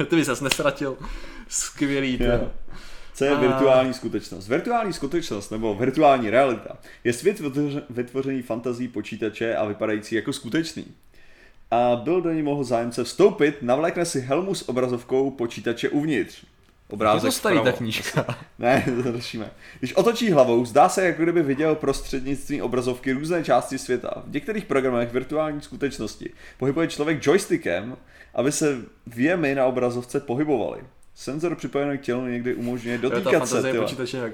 ty 0.10 0.16
bys 0.16 0.30
se 0.34 0.44
nestratil. 0.44 0.98
Skvělý. 1.48 2.18
To. 2.18 2.52
Co 3.14 3.26
je 3.26 3.36
virtuální 3.36 3.94
skutečnost? 3.94 4.48
Virtuální 4.48 4.94
skutečnost 4.94 5.50
nebo 5.50 5.76
virtuální 5.76 6.30
realita 6.30 6.78
je 7.04 7.14
svět 7.14 7.42
vytvořený 7.90 8.42
fantazí 8.42 8.88
počítače 8.88 9.56
a 9.56 9.66
vypadající 9.66 10.16
jako 10.16 10.34
skutečný 10.34 10.86
a 11.74 11.96
byl 11.96 12.22
do 12.22 12.32
ní 12.32 12.42
mohl 12.42 12.64
zájemce 12.64 13.04
vstoupit, 13.04 13.62
navlékne 13.62 14.06
si 14.06 14.20
helmu 14.22 14.56
s 14.56 14.70
obrazovkou 14.70 15.32
počítače 15.32 15.90
uvnitř. 15.90 16.46
Obrázek 16.94 17.24
je 17.24 17.32
to 17.32 17.38
starý 17.38 17.60
ta 17.64 17.72
knížka. 17.72 18.26
Ne, 18.60 18.86
to 19.04 19.12
řešíme. 19.12 19.52
Když 19.80 19.94
otočí 19.94 20.32
hlavou, 20.32 20.66
zdá 20.66 20.90
se, 20.90 21.06
jako 21.06 21.24
kdyby 21.24 21.44
viděl 21.44 21.76
prostřednictvím 21.76 22.64
obrazovky 22.64 23.12
různé 23.12 23.44
části 23.44 23.78
světa. 23.78 24.24
V 24.28 24.34
některých 24.34 24.66
programech 24.66 25.12
virtuální 25.12 25.62
skutečnosti 25.62 26.34
pohybuje 26.58 26.88
člověk 26.88 27.26
joystickem, 27.28 27.98
aby 28.34 28.52
se 28.52 28.78
věmy 29.08 29.56
na 29.56 29.66
obrazovce 29.66 30.20
pohybovaly. 30.20 30.82
Senzor 31.16 31.56
připojený 31.56 31.98
k 31.98 32.02
tělu 32.02 32.26
někdy 32.26 32.56
umožňuje 32.56 32.98
dotýkat 32.98 33.48
se. 33.48 33.74
Počítače 33.74 34.32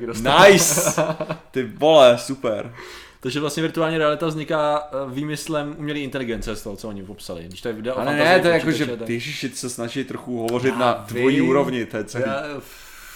nice! 0.49 0.93
Ty 1.51 1.63
vole, 1.63 2.17
super. 2.17 2.73
Takže 3.21 3.39
vlastně 3.39 3.63
virtuální 3.63 3.97
realita 3.97 4.27
vzniká 4.27 4.87
eh, 4.91 5.13
výmyslem 5.13 5.75
umělé 5.77 5.99
inteligence 5.99 6.55
z 6.55 6.61
toho, 6.61 6.75
co 6.75 6.89
oni 6.89 7.03
popsali. 7.03 7.43
Když 7.43 7.61
to 7.61 7.67
je 7.67 7.73
video 7.73 7.97
Ale 7.97 8.15
ne, 8.15 8.39
to 8.39 8.47
je 8.47 8.53
jako, 8.53 8.71
že 8.71 8.87
ty 8.87 9.13
ježiši 9.13 9.49
se 9.49 9.69
snaží 9.69 10.03
trochu 10.03 10.37
hovořit 10.37 10.77
na 10.77 10.93
tvojí 10.93 11.41
úrovni, 11.41 11.85
to 11.85 11.97
je 11.97 12.03
celý. 12.03 12.23
Já, 12.27 12.43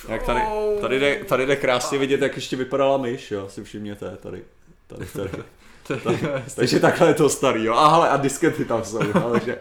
jak 0.09 0.23
tady, 0.23 0.41
tady, 0.81 0.99
jde, 0.99 1.15
tady 1.15 1.45
jde 1.45 1.55
krásně 1.55 1.97
vidět, 1.97 2.21
jak 2.21 2.35
ještě 2.35 2.55
vypadala 2.55 2.97
myš, 2.97 3.31
jo, 3.31 3.49
si 3.49 3.63
všimněte 3.63 4.17
tady. 4.17 4.43
Tady, 4.87 5.05
tady. 5.05 5.29
takže 6.55 6.79
takhle 6.79 7.07
je 7.07 7.13
to 7.13 7.29
starý, 7.29 7.63
jo. 7.63 7.73
A 7.73 7.93
hele, 7.93 8.09
a 8.09 8.17
diskety 8.17 8.65
tam 8.65 8.83
jsou, 8.83 8.99
ale 9.23 9.39
že... 9.45 9.59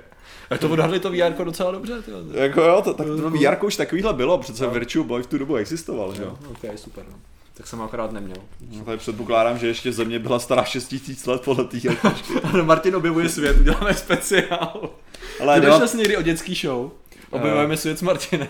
A 0.51 0.59
to 0.59 0.71
odhadli 0.71 1.01
to 1.01 1.11
VR 1.11 1.45
docela 1.45 1.71
dobře, 1.71 2.03
tyjo. 2.03 2.19
Jako 2.33 2.63
jo, 2.63 2.83
to, 2.85 2.95
tak 2.95 3.07
to 3.07 3.31
VR 3.31 3.65
už 3.65 3.77
takovýhle 3.77 4.13
bylo, 4.13 4.39
přece 4.39 4.67
Virtual 4.67 5.05
Boy 5.05 5.23
v 5.23 5.27
tu 5.27 5.39
dobu 5.39 5.57
existoval, 5.57 6.15
že 6.15 6.23
jo. 6.23 6.39
Ok, 6.51 6.79
super. 6.79 7.05
No. 7.11 7.32
Tak 7.55 7.67
jsem 7.67 7.79
ho 7.79 7.85
akorát 7.85 8.13
neměl. 8.13 8.37
No, 8.71 8.85
tady 8.85 8.99
předpokládám, 8.99 9.59
že 9.59 9.67
ještě 9.67 9.93
země 9.93 10.19
byla 10.19 10.39
stará 10.39 10.65
6000 10.65 11.27
let 11.27 11.43
podle 11.43 11.65
té 11.65 11.79
Ano, 12.43 12.65
Martin 12.65 12.97
objevuje 12.97 13.29
svět, 13.29 13.57
uděláme 13.61 13.95
speciál. 13.95 14.91
Ale 15.41 15.61
Ty 15.61 15.67
no... 15.67 15.81
někdy 15.97 16.17
o 16.17 16.23
dětský 16.23 16.55
show? 16.55 16.91
Objevujeme 17.31 17.77
svět 17.77 17.99
s 17.99 18.03
Martinem. 18.03 18.49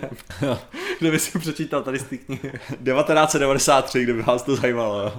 kde 0.99 1.11
by 1.11 1.19
si 1.19 1.39
přečítal 1.39 1.83
tady 1.83 1.99
z 1.99 2.03
té 2.03 2.17
knihy. 2.17 2.53
1993, 2.69 4.03
kdyby 4.03 4.23
vás 4.23 4.43
to 4.43 4.57
zajímalo, 4.57 5.01
jo. 5.01 5.13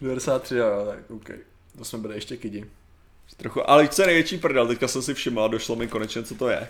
93, 0.00 0.56
jo, 0.56 0.86
tak 0.86 1.10
OK. 1.10 1.30
To 1.78 1.84
jsme 1.84 1.98
byli 1.98 2.14
ještě 2.14 2.36
kidi. 2.36 2.64
Trochu, 3.36 3.70
ale 3.70 3.88
co 3.88 4.02
je 4.02 4.06
největší 4.06 4.38
prdel, 4.38 4.66
teďka 4.66 4.88
jsem 4.88 5.02
si 5.02 5.14
všiml 5.14 5.42
a 5.42 5.48
došlo 5.48 5.76
mi 5.76 5.88
konečně, 5.88 6.22
co 6.22 6.34
to 6.34 6.48
je. 6.48 6.68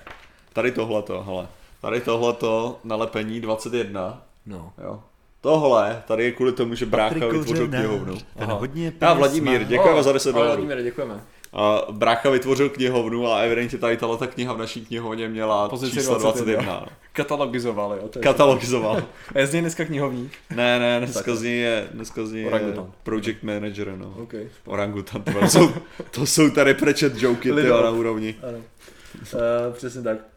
Tady 0.53 0.73
tohleto, 0.73 1.23
hele. 1.23 1.49
Tady 1.81 2.01
tohleto 2.01 2.81
nalepení 2.85 3.41
21. 3.41 4.23
No. 4.47 4.73
Jo. 4.83 5.03
Tohle, 5.43 6.03
tady 6.07 6.25
je 6.25 6.33
kvůli 6.33 6.53
tomu, 6.53 6.75
že 6.75 6.87
brácha 6.87 7.27
vytvořil 7.27 7.69
knihovnu. 7.69 8.19
Ten 8.39 8.51
hodně 8.51 8.93
Já 9.01 9.15
Vladimír, 9.15 9.65
děkujeme 9.65 9.99
oh, 9.99 10.05
za 10.05 10.13
10 10.13 10.33
dolarů. 10.33 10.51
Vladimír, 10.51 10.85
děkujeme. 10.85 11.21
A 11.53 11.87
brácha 11.91 12.31
vytvořil 12.31 12.69
knihovnu 12.69 13.33
a 13.33 13.39
evidentně 13.39 13.79
tady 13.79 13.97
tato 13.97 14.27
kniha 14.27 14.53
v 14.53 14.59
naší 14.59 14.87
knihovně 14.87 15.29
měla 15.29 15.69
Pozici 15.69 15.93
číslo 15.93 16.19
21. 16.19 16.63
21. 16.63 16.97
Katalogizoval, 17.13 17.93
jo. 17.93 18.09
Katalogizoval. 18.23 18.97
a 19.35 19.39
je 19.39 19.47
z 19.47 19.53
něj 19.53 19.61
dneska 19.61 19.85
knihovník? 19.85 20.33
Ne, 20.51 20.79
ne, 20.79 20.99
dneska 20.99 21.35
z 21.35 21.43
něj 21.43 21.59
je, 21.59 21.89
dneska 21.93 22.27
z 22.27 22.33
něj 22.33 22.43
je 22.43 22.75
project 23.03 23.43
manager, 23.43 23.97
no. 23.97 24.15
Okay. 24.23 24.49
Orangutan, 24.65 25.23
to 25.23 25.49
jsou, 25.49 25.73
to 26.11 26.27
jsou 26.27 26.51
tady 26.51 26.75
prečet 26.75 27.23
joky, 27.23 27.53
ty 27.53 27.63
na 27.63 27.91
úrovni. 27.91 28.35
Ano. 28.49 28.59
Uh, 28.59 29.75
přesně 29.75 30.03
tak. 30.03 30.32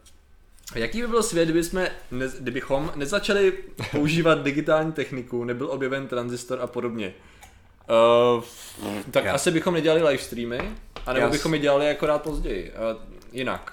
Jaký 0.74 1.00
by 1.00 1.08
byl 1.08 1.22
svět, 1.22 1.44
kdyby 1.44 1.64
jsme, 1.64 1.90
ne, 2.10 2.26
kdybychom 2.40 2.92
nezačali 2.94 3.52
používat 3.90 4.42
digitální 4.42 4.92
techniku, 4.92 5.44
nebyl 5.44 5.70
objeven 5.70 6.08
transistor 6.08 6.60
a 6.60 6.66
podobně? 6.66 7.14
Uh, 8.36 8.44
tak 9.10 9.24
Já. 9.24 9.34
asi 9.34 9.50
bychom 9.50 9.74
nedělali 9.74 10.02
live 10.02 10.22
streamy, 10.22 10.60
anebo 11.06 11.28
bychom 11.28 11.54
je 11.54 11.60
dělali 11.60 11.90
akorát 11.90 12.22
později. 12.22 12.72
Uh, 12.72 13.02
jinak. 13.32 13.72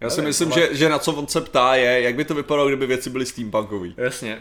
Já 0.00 0.10
si 0.10 0.22
myslím, 0.22 0.52
ale... 0.52 0.60
že, 0.60 0.74
že 0.74 0.88
na 0.88 0.98
co 0.98 1.12
on 1.12 1.26
se 1.26 1.40
ptá 1.40 1.74
je, 1.74 2.02
jak 2.02 2.14
by 2.14 2.24
to 2.24 2.34
vypadalo, 2.34 2.68
kdyby 2.68 2.86
věci 2.86 3.10
byly 3.10 3.26
steampunkový. 3.26 3.94
Jasně. 3.96 4.38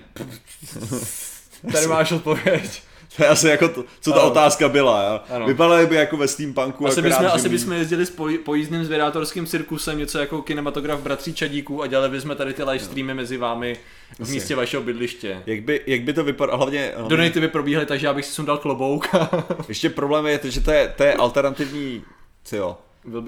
Tady 1.71 1.87
máš 1.87 2.11
odpověď. 2.11 2.83
To 3.17 3.23
je 3.23 3.29
asi 3.29 3.47
jako 3.47 3.67
to, 3.67 3.85
co 3.99 4.11
ta 4.11 4.19
ano. 4.19 4.31
otázka 4.31 4.69
byla. 4.69 5.03
Jo? 5.03 5.35
Ano. 5.35 5.85
By 5.87 5.95
jako 5.95 6.17
ve 6.17 6.27
steampunku. 6.27 6.87
Asi 6.87 7.01
bychom, 7.01 7.25
asi 7.25 7.49
bychom 7.49 7.73
jezdili 7.73 8.05
s 8.05 8.09
poj, 8.09 8.37
pojízdným 8.37 8.85
zvědátorským 8.85 9.45
cirkusem, 9.45 9.97
něco 9.97 10.19
jako 10.19 10.41
kinematograf 10.41 10.99
Bratří 10.99 11.33
Čadíků 11.33 11.83
a 11.83 11.87
dělali 11.87 12.09
bychom 12.09 12.35
tady 12.35 12.53
ty 12.53 12.63
live 12.63 12.79
streamy 12.79 13.13
mezi 13.13 13.37
vámi 13.37 13.77
v 14.19 14.29
místě 14.29 14.55
vašeho 14.55 14.83
bydliště. 14.83 15.43
Jak 15.45 15.63
by, 15.63 15.81
jak 15.87 16.01
by 16.01 16.13
to 16.13 16.23
vypadalo, 16.23 16.57
hlavně... 16.57 16.91
hlavně... 16.95 17.17
Donaty 17.17 17.39
by 17.39 17.47
probíhaly 17.47 17.85
tak, 17.85 17.99
že 17.99 18.07
já 18.07 18.13
bych 18.13 18.25
si 18.25 18.31
sundal 18.31 18.57
klobouk. 18.57 19.07
Ještě 19.67 19.89
problém 19.89 20.25
je, 20.25 20.39
že 20.43 20.61
to 20.61 20.71
je, 20.71 20.93
to 20.97 21.03
je 21.03 21.13
alternativní, 21.13 22.03
co 22.43 22.55
jo, 22.55 22.77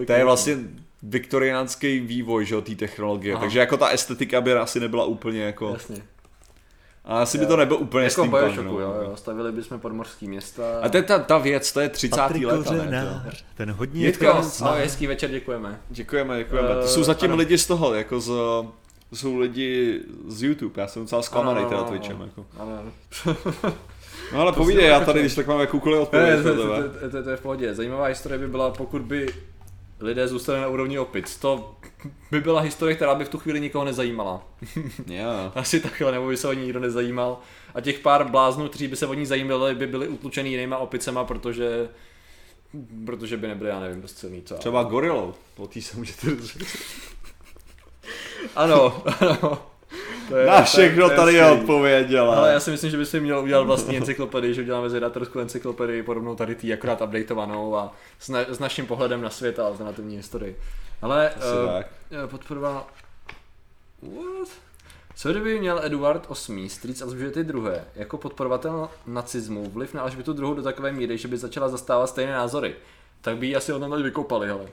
to 0.07 0.13
je 0.13 0.23
vlastně 0.23 0.57
viktoriánský 1.03 1.99
vývoj, 1.99 2.45
že 2.45 2.61
té 2.61 2.75
technologie, 2.75 3.33
Aha. 3.33 3.41
takže 3.41 3.59
jako 3.59 3.77
ta 3.77 3.87
estetika 3.87 4.41
by 4.41 4.53
asi 4.53 4.79
nebyla 4.79 5.05
úplně 5.05 5.41
jako... 5.41 5.69
Jasně. 5.73 6.14
A 7.05 7.21
asi 7.21 7.37
jo. 7.37 7.41
by 7.41 7.47
to 7.47 7.57
nebylo 7.57 7.79
úplně 7.79 8.03
jako 8.03 8.11
steampunk, 8.13 8.57
no. 8.57 8.79
jo, 8.79 8.95
jo, 9.03 9.11
stavili 9.15 9.51
bychom 9.51 9.79
podmorský 9.79 10.27
města. 10.27 10.63
A 10.81 10.89
to 10.89 10.97
je 10.97 11.03
ta, 11.03 11.19
ta 11.19 11.37
věc, 11.37 11.71
to 11.71 11.79
je 11.79 11.89
30. 11.89 12.21
let. 12.45 12.67
ten 13.55 13.71
hodně 13.71 14.05
Jitko, 14.05 14.41
no, 14.61 14.71
hezký 14.71 15.07
večer, 15.07 15.29
děkujeme. 15.29 15.79
Děkujeme, 15.89 16.37
děkujeme. 16.37 16.69
To 16.69 16.87
jsou 16.87 17.03
zatím 17.03 17.31
ano. 17.31 17.37
lidi 17.37 17.57
z 17.57 17.67
toho, 17.67 17.93
jako 17.93 18.19
z, 18.19 18.27
to 19.09 19.15
jsou 19.15 19.39
lidi 19.39 20.01
z 20.27 20.43
YouTube, 20.43 20.81
já 20.81 20.87
jsem 20.87 21.01
docela 21.01 21.21
zklamaný 21.21 21.65
teda 21.65 21.83
Twitchem. 21.83 22.21
Jako. 22.21 22.45
Ano, 22.59 22.79
ano. 22.79 23.75
No 24.33 24.41
ale 24.41 24.51
povídej, 24.51 24.85
já 24.85 24.99
tady, 24.99 25.19
když 25.19 25.35
tak 25.35 25.47
mám 25.47 25.59
jakoukoliv 25.59 26.01
odpověď. 26.01 26.43
To, 26.43 26.55
to, 26.55 26.55
to, 26.55 27.09
to, 27.11 27.23
to, 27.23 27.29
je 27.29 27.37
v 27.37 27.41
pohodě. 27.41 27.75
Zajímavá 27.75 28.05
historie 28.05 28.39
by 28.39 28.47
byla, 28.47 28.71
pokud 28.71 29.01
by 29.01 29.27
lidé 29.99 30.27
zůstali 30.27 30.61
na 30.61 30.67
úrovni 30.67 30.99
opic. 30.99 31.37
To 31.37 31.75
by 32.31 32.41
byla 32.41 32.61
historie, 32.61 32.95
která 32.95 33.15
by 33.15 33.25
v 33.25 33.29
tu 33.29 33.37
chvíli 33.37 33.59
nikoho 33.59 33.85
nezajímala. 33.85 34.43
Yeah. 35.07 35.57
Asi 35.57 35.79
takhle, 35.79 36.11
nebo 36.11 36.27
by 36.27 36.37
se 36.37 36.47
o 36.47 36.53
ní 36.53 36.61
nikdo 36.61 36.79
nezajímal. 36.79 37.39
A 37.75 37.81
těch 37.81 37.99
pár 37.99 38.29
bláznů, 38.29 38.69
kteří 38.69 38.87
by 38.87 38.95
se 38.95 39.07
o 39.07 39.13
ní 39.13 39.25
zajímali, 39.25 39.75
by 39.75 39.87
byli 39.87 40.07
utlučený 40.07 40.51
jinýma 40.51 40.77
opicema, 40.77 41.23
protože 41.23 41.89
protože 43.05 43.37
by 43.37 43.47
nebyli, 43.47 43.69
já 43.69 43.79
nevím, 43.79 44.01
dost 44.01 44.17
silný. 44.17 44.41
Co? 44.41 44.55
Třeba 44.55 44.83
gorilou, 44.83 45.33
o 45.57 45.67
tý 45.67 45.81
se 45.81 45.97
můžete 45.97 46.27
Ano, 48.55 49.03
ano. 49.19 49.74
To 50.29 50.37
je, 50.37 50.45
Na 50.45 50.61
všechno 50.61 51.09
tady 51.09 51.33
je 51.33 51.45
odpověděl. 51.51 52.31
Ale 52.31 52.53
já 52.53 52.59
si 52.59 52.71
myslím, 52.71 52.91
že 52.91 52.97
by 52.97 53.05
si 53.05 53.19
měl 53.19 53.39
udělat 53.39 53.63
vlastní 53.63 53.97
encyklopedii, 53.97 54.53
že 54.53 54.61
uděláme 54.61 54.89
zvědatorskou 54.89 55.39
encyklopedii 55.39 56.03
podobnou 56.03 56.35
tady 56.35 56.55
tý, 56.55 56.73
akorát 56.73 57.01
updateovanou 57.01 57.75
a 57.75 57.93
s, 58.19 58.29
na, 58.29 58.39
s 58.39 58.59
naším 58.59 58.85
pohledem 58.85 59.21
na 59.21 59.29
svět 59.29 59.59
a 59.59 59.65
alternativní 59.65 60.17
historii. 60.17 60.59
Ale 61.01 61.31
uh, 62.23 62.29
podporoval... 62.29 62.85
What? 64.01 64.49
Co 65.15 65.31
kdyby 65.31 65.59
měl 65.59 65.79
Eduard 65.83 66.27
VIII, 66.47 66.69
strýc 66.69 67.01
Alžběty 67.01 67.43
druhé, 67.43 67.85
jako 67.95 68.17
podporovatel 68.17 68.89
nacismu 69.07 69.69
vliv 69.69 69.93
na 69.93 70.01
Alžbětu 70.01 70.33
druhou 70.33 70.53
do 70.53 70.63
takové 70.63 70.91
míry, 70.91 71.17
že 71.17 71.27
by 71.27 71.37
začala 71.37 71.69
zastávat 71.69 72.09
stejné 72.09 72.33
názory, 72.33 72.75
tak 73.21 73.37
by 73.37 73.47
ji 73.47 73.55
asi 73.55 73.73
od 73.73 74.01
vykopali, 74.01 74.47
hele. 74.47 74.65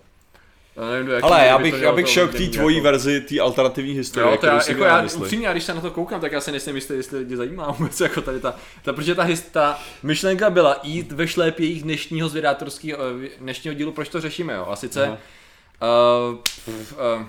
Já 0.76 0.90
nevím, 0.90 1.10
Ale 1.22 1.46
já 1.46 1.58
bych, 1.58 1.74
já 1.80 1.92
bych 1.92 2.08
šel 2.08 2.28
k 2.28 2.32
té 2.32 2.46
tvojí 2.46 2.76
jako... 2.76 2.84
verzi, 2.84 3.20
té 3.20 3.40
alternativní 3.40 3.92
historie, 3.92 4.30
jo, 4.30 4.36
to 4.36 4.46
já, 4.46 4.60
jako 4.68 4.84
já, 4.84 5.06
upřímně, 5.16 5.48
když 5.52 5.64
se 5.64 5.74
na 5.74 5.80
to 5.80 5.90
koukám, 5.90 6.20
tak 6.20 6.32
já 6.32 6.40
si 6.40 6.50
nejsem 6.50 6.74
jistý, 6.74 6.94
jestli 6.94 7.18
lidi 7.18 7.36
zajímá 7.36 7.70
vůbec 7.70 8.00
jako 8.00 8.20
tady 8.20 8.40
ta, 8.40 8.54
ta 8.82 8.92
protože 8.92 9.14
ta, 9.14 9.26
ta 9.50 9.78
myšlenka 10.02 10.50
byla 10.50 10.80
jít 10.82 11.12
ve 11.12 11.28
šlépějích 11.28 11.82
dnešního 11.82 12.28
zvědátorského, 12.28 12.98
eh, 13.24 13.28
dnešního 13.40 13.74
dílu, 13.74 13.92
proč 13.92 14.08
to 14.08 14.20
řešíme, 14.20 14.52
jo, 14.52 14.66
a 14.70 14.76
sice, 14.76 15.08
uh, 15.08 16.36
uh, 17.18 17.26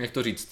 jak 0.00 0.10
to 0.10 0.22
říct, 0.22 0.48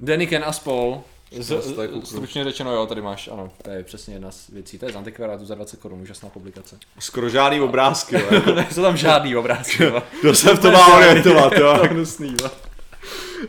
Deniken 0.00 0.44
a 0.46 0.52
spol 0.52 1.04
z, 1.38 1.74
stručně 2.04 2.44
řečeno, 2.44 2.72
jo, 2.72 2.86
tady 2.86 3.02
máš, 3.02 3.28
ano, 3.28 3.50
to 3.62 3.70
je 3.70 3.84
přesně 3.84 4.14
jedna 4.14 4.30
z 4.30 4.48
věcí, 4.48 4.78
to 4.78 4.86
je 4.86 4.92
z 4.92 4.96
antikvarátu 4.96 5.44
za 5.44 5.54
20 5.54 5.80
korun, 5.80 6.02
úžasná 6.02 6.28
publikace. 6.28 6.78
Skoro 6.98 7.28
žádný 7.28 7.60
obrázky, 7.60 8.14
jo. 8.14 8.54
Nejsou 8.54 8.82
tam 8.82 8.96
žádný 8.96 9.36
obrázky, 9.36 9.84
jo. 9.84 10.02
Kdo 10.20 10.34
se 10.34 10.54
v 10.54 10.60
to 10.60 10.70
má 10.70 10.96
orientovat, 10.96 11.52
jo. 11.52 11.78
to 11.80 11.86
hnusný, 11.88 12.36
jo. 12.42 12.50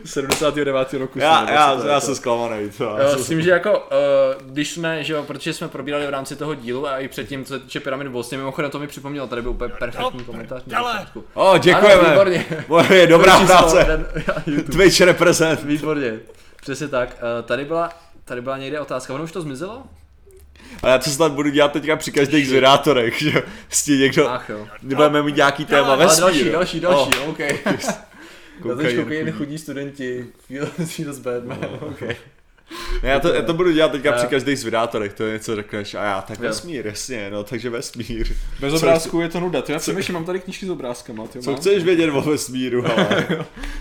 79. 0.04 0.92
roku. 0.92 1.18
Já, 1.18 1.50
já, 1.50 1.86
já 1.88 2.00
jsem 2.00 2.14
zklamaný. 2.14 2.70
To, 2.70 2.84
jo, 2.84 3.18
s 3.18 3.28
tím, 3.28 3.42
že 3.42 3.50
jako, 3.50 3.78
uh, 3.78 4.52
když 4.52 4.72
jsme, 4.72 5.04
že 5.04 5.12
jo, 5.12 5.22
protože 5.22 5.52
jsme 5.52 5.68
probírali 5.68 6.06
v 6.06 6.10
rámci 6.10 6.36
toho 6.36 6.54
dílu 6.54 6.88
a 6.88 6.98
i 6.98 7.08
předtím, 7.08 7.44
co 7.44 7.54
se 7.54 7.60
týče 7.60 7.80
pyramid 7.80 8.08
vlastně, 8.08 8.38
mimochodem 8.38 8.70
to 8.70 8.78
mi 8.78 8.86
připomnělo, 8.86 9.26
tady 9.26 9.42
byl 9.42 9.50
úplně 9.50 9.74
perfektní 9.78 10.24
komentář. 10.24 10.62
O, 11.34 11.58
děkujeme. 11.58 12.02
Ano, 12.02 12.10
výborně. 12.10 12.46
je 12.90 13.06
dobrá 13.06 13.46
práce. 13.46 14.06
Twitch 14.72 15.00
represent. 15.00 15.62
Výborně. 15.62 16.20
Přesně 16.64 16.88
tak. 16.88 17.08
Uh, 17.38 17.46
tady 17.46 17.64
byla, 17.64 17.90
tady 18.24 18.40
byla 18.40 18.58
někde 18.58 18.80
otázka, 18.80 19.14
ono 19.14 19.24
už 19.24 19.32
to 19.32 19.42
zmizelo? 19.42 19.82
Ale 20.82 20.92
já 20.92 20.98
to 20.98 21.10
snad 21.10 21.32
budu 21.32 21.50
dělat 21.50 21.72
teďka 21.72 21.96
při 21.96 22.12
každých 22.12 22.48
zvědátorech, 22.48 23.22
že 23.22 23.42
prostě 23.66 23.92
někdo, 23.92 24.30
Ach 24.30 24.48
jo. 24.48 24.68
budeme 24.82 25.22
mít 25.22 25.36
nějaký 25.36 25.64
téma 25.64 25.96
ve 25.96 26.06
Další, 26.06 26.50
další, 26.50 26.80
další, 26.80 27.10
oh. 27.18 27.28
ok. 27.28 27.38
Na 28.64 28.74
to 28.74 28.82
koukají 28.96 29.32
chudí 29.32 29.58
studenti, 29.58 30.26
Feels 30.84 31.18
Batman, 31.18 31.58
ok. 31.80 32.02
Ne, 33.02 33.08
já, 33.08 33.20
to, 33.20 33.34
já 33.34 33.42
to 33.42 33.54
budu 33.54 33.72
dělat 33.72 33.92
teďka 33.92 34.12
při 34.12 34.26
každých 34.26 34.58
zvědátorech, 34.58 35.12
to 35.14 35.24
je 35.24 35.32
něco 35.32 35.56
řekneš 35.56 35.94
a 35.94 36.04
já, 36.04 36.22
tak 36.22 36.38
vesmír, 36.38 36.86
jasně, 36.86 37.30
no, 37.30 37.44
takže 37.44 37.70
vesmír. 37.70 38.36
Bez 38.60 38.72
co 38.72 38.76
obrázku 38.76 39.20
je 39.20 39.28
to 39.28 39.40
nuda, 39.40 39.62
já 39.68 39.78
přemýšlím, 39.78 40.14
mám 40.14 40.24
tady 40.24 40.40
knížky 40.40 40.66
s 40.66 40.70
obrázkama. 40.70 41.26
Ty, 41.26 41.40
co 41.40 41.50
mám? 41.50 41.60
chceš 41.60 41.84
vědět 41.84 42.10
o 42.10 42.22
vesmíru, 42.22 42.84
ale. 42.96 43.26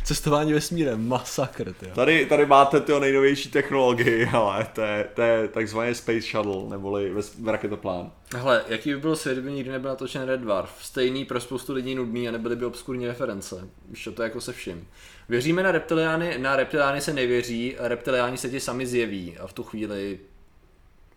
Cestování 0.04 0.54
vesmírem, 0.54 1.08
masakr, 1.08 1.74
ty. 1.74 1.86
Tady, 1.86 2.26
tady 2.26 2.46
máte 2.46 2.80
ty 2.80 3.00
nejnovější 3.00 3.50
technologii, 3.50 4.30
ale 4.34 4.68
to 4.74 4.82
je, 4.82 5.08
to 5.14 5.22
je 5.22 5.48
takzvaný 5.48 5.96
Space 5.96 6.22
Shuttle, 6.22 6.70
neboli 6.70 7.14
raketoplán. 7.46 8.12
Hele, 8.36 8.64
jaký 8.68 8.90
by 8.90 9.00
byl 9.00 9.16
svět, 9.16 9.34
kdyby 9.34 9.52
nikdy 9.52 9.72
nebyl 9.72 9.90
natočen 9.90 10.22
Red 10.22 10.42
Dwarf? 10.42 10.72
Stejný 10.82 11.26
pro 11.26 11.40
spoustu 11.40 11.74
lidí 11.74 11.96
nudný 11.96 12.28
a 12.28 12.32
nebyly 12.32 12.56
by 12.56 12.66
obskurní 12.66 13.08
reference. 13.08 13.68
Víš, 13.90 14.10
to 14.16 14.22
je 14.22 14.28
jako 14.28 14.42
se 14.42 14.54
vším. 14.54 14.88
Věříme 15.30 15.64
na 15.64 15.72
reptiliány, 15.72 16.38
na 16.38 16.56
reptiliány 16.56 17.02
se 17.02 17.14
nevěří, 17.14 17.76
reptiliáni 17.80 18.38
se 18.38 18.50
ti 18.50 18.60
sami 18.60 18.86
zjeví 18.86 19.38
a 19.38 19.48
v 19.48 19.54
tu 19.54 19.64
chvíli 19.64 20.20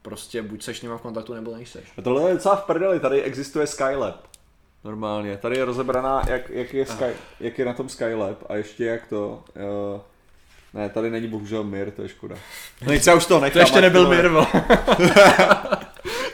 prostě 0.03 0.43
buď 0.43 0.63
seš 0.63 0.79
s 0.79 0.83
nima 0.83 0.99
v 0.99 1.01
kontaktu, 1.01 1.35
nebo 1.35 1.55
nejseš. 1.55 1.85
A 1.99 2.03
tohle 2.03 2.31
je 2.31 2.35
docela 2.35 2.57
v 2.57 2.65
prdeli, 2.65 3.01
tady 3.01 3.23
existuje 3.23 3.67
Skylab. 3.67 4.27
Normálně, 4.85 5.37
tady 5.37 5.57
je 5.57 5.65
rozebraná, 5.65 6.23
jak, 6.29 6.51
jak, 6.51 6.75
je, 6.75 6.87
Sky, 6.87 7.05
jak 7.41 7.59
je 7.59 7.65
na 7.65 7.73
tom 7.73 7.89
Skylab 7.89 8.45
a 8.49 8.57
ještě 8.57 8.85
jak 8.85 9.07
to... 9.07 9.45
Uh, 9.95 10.01
ne, 10.75 10.89
tady 10.89 11.11
není 11.11 11.29
bohužel 11.29 11.65
Mir, 11.65 11.91
to 11.91 12.03
je 12.03 12.09
škoda. 12.09 12.37
No 12.87 12.93
nic, 12.93 13.07
já 13.07 13.15
už 13.15 13.27
to 13.27 13.41
nechám. 13.41 13.53
To 13.53 13.59
ještě 13.59 13.81
nebyl 13.81 14.09
Mir, 14.09 14.31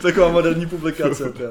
Taková 0.02 0.28
moderní 0.28 0.66
publikace. 0.66 1.32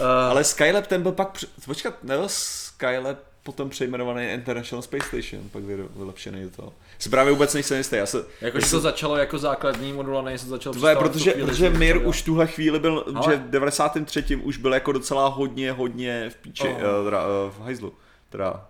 Uh, 0.00 0.06
Ale 0.06 0.44
Skylab 0.44 0.86
ten 0.86 1.02
byl 1.02 1.12
pak, 1.12 1.38
počkat, 1.64 2.04
nebyl 2.04 2.28
Skylab 2.28 3.18
potom 3.48 3.70
přejmenovaný 3.70 4.26
International 4.26 4.82
Space 4.82 5.06
Station, 5.08 5.48
pak 5.48 5.62
vylepšený 5.96 6.50
to. 6.50 6.72
Si 6.98 7.08
právě 7.10 7.32
vůbec 7.32 7.54
nejsem 7.54 7.78
jistý. 7.78 7.96
Já 7.96 8.06
se, 8.06 8.24
jako, 8.40 8.60
že 8.60 8.70
to 8.70 8.80
začalo 8.80 9.16
jako 9.16 9.38
základní 9.38 9.92
modul 9.92 10.18
a 10.18 10.22
než 10.22 10.40
se 10.40 10.46
začalo 10.46 10.74
to 10.74 10.88
je, 10.88 10.96
protože, 10.96 11.30
chvíli, 11.30 11.46
protože 11.46 11.70
Mir 11.70 12.06
už 12.06 12.22
tuhle 12.22 12.46
chvíli 12.46 12.78
byl, 12.78 13.04
Ale... 13.14 13.24
že 13.24 13.36
v 13.36 13.50
93. 13.50 14.36
už 14.36 14.56
byl 14.56 14.74
jako 14.74 14.92
docela 14.92 15.28
hodně, 15.28 15.72
hodně 15.72 16.30
v 16.30 16.36
píči, 16.36 16.68
oh. 16.68 16.74
uh, 16.74 17.04
teda, 17.04 17.26
uh, 17.26 17.52
v 17.52 17.60
hajzlu. 17.60 17.92
Teda, 18.30 18.66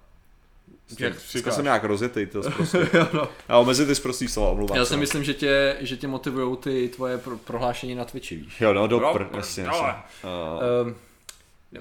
jak 0.98 1.18
Říkal 1.18 1.52
jsem 1.52 1.64
nějak 1.64 1.84
rozjetý, 1.84 2.26
to 2.26 2.42
prostě. 2.56 2.90
no. 3.12 3.28
A 3.48 3.58
omezit 3.58 3.86
ty 3.86 3.94
zprostý 3.94 4.28
slova, 4.28 4.50
omlouvám 4.50 4.78
Já 4.78 4.84
si 4.84 4.94
no. 4.94 5.00
myslím, 5.00 5.24
že 5.24 5.34
tě, 5.34 5.76
že 5.80 5.96
tě 5.96 6.08
motivují 6.08 6.56
ty 6.56 6.88
tvoje 6.88 7.18
pro, 7.18 7.38
prohlášení 7.38 7.94
na 7.94 8.04
Twitchi, 8.04 8.36
víš. 8.36 8.60
Jo, 8.60 8.72
no, 8.72 8.86
do 8.86 9.00
pr, 9.00 9.26
jasně, 9.36 9.62
jasně. 9.62 9.88
Uh, 10.84 10.92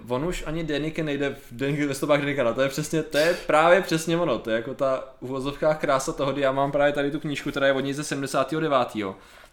On 0.09 0.25
už 0.25 0.43
ani 0.47 0.63
Denike 0.63 1.03
nejde 1.03 1.29
v, 1.29 1.51
Den, 1.51 1.88
ve 1.88 1.93
stopách 1.93 2.19
Denikana, 2.19 2.53
to 2.53 2.61
je 2.61 2.69
přesně, 2.69 3.03
to 3.03 3.17
je 3.17 3.33
právě 3.47 3.81
přesně 3.81 4.17
ono, 4.17 4.39
to 4.39 4.49
je 4.49 4.55
jako 4.55 4.73
ta 4.73 5.03
uvozovká 5.19 5.73
krása 5.73 6.13
toho, 6.13 6.31
kdy 6.31 6.41
já 6.41 6.51
mám 6.51 6.71
právě 6.71 6.93
tady 6.93 7.11
tu 7.11 7.19
knížku, 7.19 7.49
která 7.49 7.67
je 7.67 7.73
od 7.73 7.79
něj 7.79 7.93
ze 7.93 8.03
79. 8.03 8.71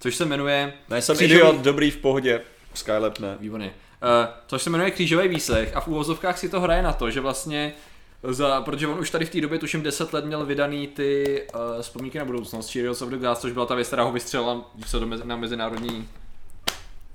Což 0.01 0.17
se 0.17 0.25
jmenuje... 0.25 0.73
Ne, 0.89 1.03
jsem 1.03 1.17
křížový... 1.17 1.41
idiot, 1.41 1.57
dobrý 1.57 1.91
v 1.91 1.97
pohodě, 1.97 2.41
Skylab 2.75 3.19
ne. 3.19 3.37
Výborně. 3.41 3.67
Uh, 3.67 4.35
což 4.47 4.63
se 4.63 4.71
jmenuje 4.71 4.91
Křížový 4.91 5.29
výslech 5.29 5.77
a 5.77 5.81
v 5.81 5.89
uvozovkách 5.89 6.39
si 6.39 6.49
to 6.49 6.61
hraje 6.61 6.83
na 6.83 6.93
to, 6.93 7.11
že 7.11 7.21
vlastně 7.21 7.75
za, 8.23 8.61
protože 8.61 8.87
on 8.87 8.99
už 8.99 9.11
tady 9.11 9.25
v 9.25 9.31
té 9.31 9.41
době, 9.41 9.59
tuším 9.59 9.83
10 9.83 10.13
let, 10.13 10.25
měl 10.25 10.47
vydaný 10.47 10.87
ty 10.87 11.43
uh, 11.55 11.83
vzpomínky 11.83 12.19
na 12.19 12.25
budoucnost, 12.25 12.73
Cheerios 12.73 13.03
of 13.03 13.09
the 13.09 13.17
Glass, 13.17 13.41
což 13.41 13.53
byla 13.53 13.67
ta 13.67 13.75
věc, 13.75 13.87
která 13.87 14.03
ho 14.03 14.13
vystřelila 14.13 14.71
se 14.87 14.99
do 14.99 15.07
mezi, 15.07 15.27
na 15.27 15.37
mezinárodní 15.37 16.09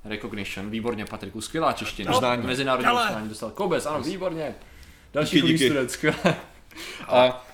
Recognition, 0.06 0.70
výborně 0.70 1.06
Patriku, 1.06 1.41
skvělá 1.41 1.74
čeština. 1.74 2.12
Uznání. 2.12 2.47
Mezinárodní 2.47 2.91
uznání 2.91 3.30
dostal. 3.30 3.52
Koubes, 3.52 3.86
ano, 3.86 4.02
výborně. 4.02 4.56
Další 5.14 5.41
díky, 5.41 5.66
student, 5.66 5.91
skvělé. 5.91 6.36
A 7.08 7.45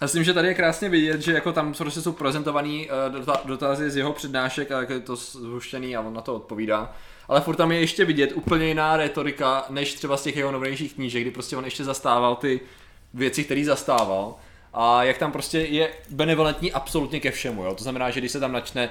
myslím, 0.00 0.24
že 0.24 0.34
tady 0.34 0.48
je 0.48 0.54
krásně 0.54 0.88
vidět, 0.88 1.20
že 1.20 1.32
jako 1.32 1.52
tam 1.52 1.74
prostě 1.74 2.00
jsou 2.00 2.12
prezentovaný 2.12 2.88
uh, 3.24 3.46
dotazy 3.46 3.90
z 3.90 3.96
jeho 3.96 4.12
přednášek 4.12 4.70
a 4.70 4.80
jak 4.80 4.90
je 4.90 5.00
to 5.00 5.16
zhuštěný 5.16 5.96
a 5.96 6.00
on 6.00 6.14
na 6.14 6.20
to 6.20 6.34
odpovídá. 6.34 6.94
Ale 7.28 7.40
furt 7.40 7.56
tam 7.56 7.72
je 7.72 7.80
ještě 7.80 8.04
vidět 8.04 8.32
úplně 8.34 8.66
jiná 8.66 8.96
retorika, 8.96 9.64
než 9.70 9.94
třeba 9.94 10.16
z 10.16 10.22
těch 10.22 10.36
jeho 10.36 10.52
novějších 10.52 10.94
knížek, 10.94 11.22
kdy 11.22 11.30
prostě 11.30 11.56
on 11.56 11.64
ještě 11.64 11.84
zastával 11.84 12.36
ty 12.36 12.60
věci, 13.14 13.44
které 13.44 13.64
zastával. 13.64 14.34
A 14.74 15.02
jak 15.02 15.18
tam 15.18 15.32
prostě 15.32 15.58
je 15.58 15.90
benevolentní 16.10 16.72
absolutně 16.72 17.20
ke 17.20 17.30
všemu, 17.30 17.64
jo? 17.64 17.74
To 17.74 17.82
znamená, 17.82 18.10
že 18.10 18.20
když 18.20 18.32
se 18.32 18.40
tam 18.40 18.52
načne 18.52 18.90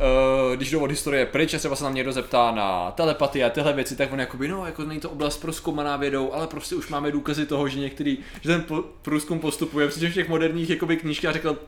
uh, 0.00 0.56
když 0.56 0.70
jdou 0.70 0.80
od 0.80 0.90
historie 0.90 1.26
pryč 1.26 1.54
a 1.54 1.58
třeba 1.58 1.76
se 1.76 1.84
nám 1.84 1.94
někdo 1.94 2.12
zeptá 2.12 2.50
na 2.50 2.90
telepatii 2.90 3.44
a 3.44 3.50
tyhle 3.50 3.72
věci, 3.72 3.96
tak 3.96 4.12
on 4.12 4.20
jakoby, 4.20 4.48
no, 4.48 4.66
jako 4.66 4.84
není 4.84 5.00
to 5.00 5.10
oblast 5.10 5.36
proskoumaná 5.36 5.96
vědou, 5.96 6.32
ale 6.32 6.46
prostě 6.46 6.74
už 6.74 6.88
máme 6.88 7.10
důkazy 7.12 7.46
toho, 7.46 7.68
že 7.68 7.80
některý, 7.80 8.18
že 8.40 8.48
ten 8.48 8.62
po, 8.62 8.84
průzkum 9.02 9.38
postupuje, 9.38 9.88
přičemž 9.88 10.12
v 10.12 10.14
těch 10.14 10.28
moderních 10.28 10.70
jakoby 10.70 10.96
knížkách 10.96 11.32
řekl, 11.32 11.58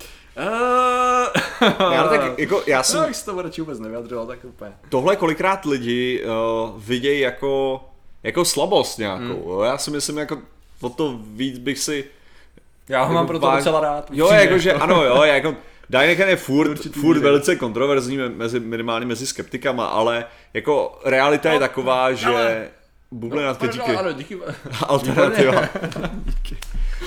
já, 1.93 2.09
tak, 2.09 2.39
jako, 2.39 2.63
já 2.67 2.83
jsem... 2.83 3.01
No, 3.01 3.35
to 3.35 3.43
radši 3.43 3.61
vůbec 3.61 3.79
nevyjadřoval, 3.79 4.27
tak 4.27 4.45
úplně. 4.45 4.73
Tohle 4.89 5.17
kolikrát 5.17 5.65
lidi 5.65 6.25
uh, 6.25 6.83
vidějí 6.83 7.21
jako, 7.21 7.85
jako 8.23 8.45
slabost 8.45 8.99
nějakou. 8.99 9.55
Hmm. 9.57 9.65
Já 9.65 9.79
si 9.79 9.91
myslím, 9.91 10.19
jako 10.19 10.39
o 10.81 10.89
to 10.89 11.19
víc 11.23 11.59
bych 11.59 11.79
si 11.79 12.05
já 12.89 12.99
ho 12.99 13.05
jako 13.05 13.15
mám 13.15 13.27
proto 13.27 13.51
docela 13.57 13.81
rád. 13.81 14.09
Jo, 14.13 14.29
jakože 14.33 14.73
ano, 14.73 15.05
jo, 15.05 15.23
jako 15.23 15.55
Dyneken 15.93 16.29
je 16.29 16.37
furt, 16.37 16.95
furt 17.01 17.19
velice 17.19 17.57
kontroverzní 17.57 18.17
mezi, 18.17 18.61
minimálně 18.61 19.07
mezi 19.07 19.27
skeptikama, 19.27 19.87
ale 19.87 20.25
jako 20.55 21.01
realita 21.05 21.49
no, 21.49 21.55
je 21.55 21.61
taková, 21.61 22.09
no, 22.09 22.15
že 22.15 22.27
ale... 22.27 22.69
bublina 23.11 23.57
no, 23.63 23.69
díky. 23.69 23.97
Ano, 23.97 24.13
díky. 24.13 24.39
Alternativa. 24.89 25.69
díky. 26.25 26.57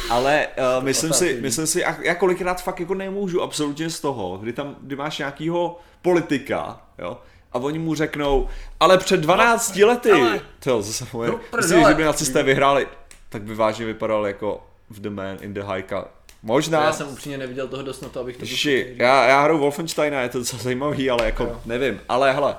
Ale 0.09 0.47
uh, 0.77 0.83
myslím, 0.83 1.13
si, 1.13 1.37
myslím 1.41 1.67
si, 1.67 1.83
já 2.01 2.15
kolikrát 2.15 2.63
fakt 2.63 2.79
jako 2.79 2.93
nemůžu 2.93 3.41
absolutně 3.41 3.89
z 3.89 3.99
toho, 3.99 4.37
kdy 4.37 4.53
tam, 4.53 4.75
kdy 4.81 4.95
máš 4.95 5.17
nějakýho 5.17 5.79
politika, 6.01 6.81
jo, 6.99 7.17
a 7.51 7.59
oni 7.59 7.79
mu 7.79 7.95
řeknou, 7.95 8.47
ale 8.79 8.97
před 8.97 9.19
12 9.19 9.75
no, 9.75 9.87
lety, 9.87 10.11
ale... 10.11 10.41
to 10.59 10.81
zase 10.81 11.05
moje, 11.13 11.31
no, 11.31 11.39
myslím, 11.57 11.85
že 11.87 11.93
by 11.93 12.03
nacisté 12.03 12.43
vyhráli, 12.43 12.87
tak 13.29 13.41
by 13.41 13.55
vážně 13.55 13.85
vypadal 13.85 14.27
jako 14.27 14.67
v 14.89 14.99
The 14.99 15.09
Man 15.09 15.37
in 15.41 15.53
the 15.53 15.61
High 15.61 15.83
Cut 15.83 16.14
Možná. 16.47 16.83
Já 16.83 16.93
jsem 16.93 17.07
upřímně 17.07 17.37
neviděl 17.37 17.67
toho 17.67 17.83
dost 17.83 18.01
na 18.01 18.09
to, 18.09 18.19
abych 18.19 18.37
to 18.37 18.45
Ži, 18.45 18.95
já, 18.97 19.27
já 19.27 19.43
hru 19.43 19.57
Wolfensteina, 19.57 20.21
je 20.21 20.29
to 20.29 20.37
docela 20.37 20.63
zajímavý, 20.63 21.09
ale 21.09 21.25
jako 21.25 21.43
jo. 21.43 21.61
nevím. 21.65 22.01
Ale 22.09 22.33
hele, 22.33 22.57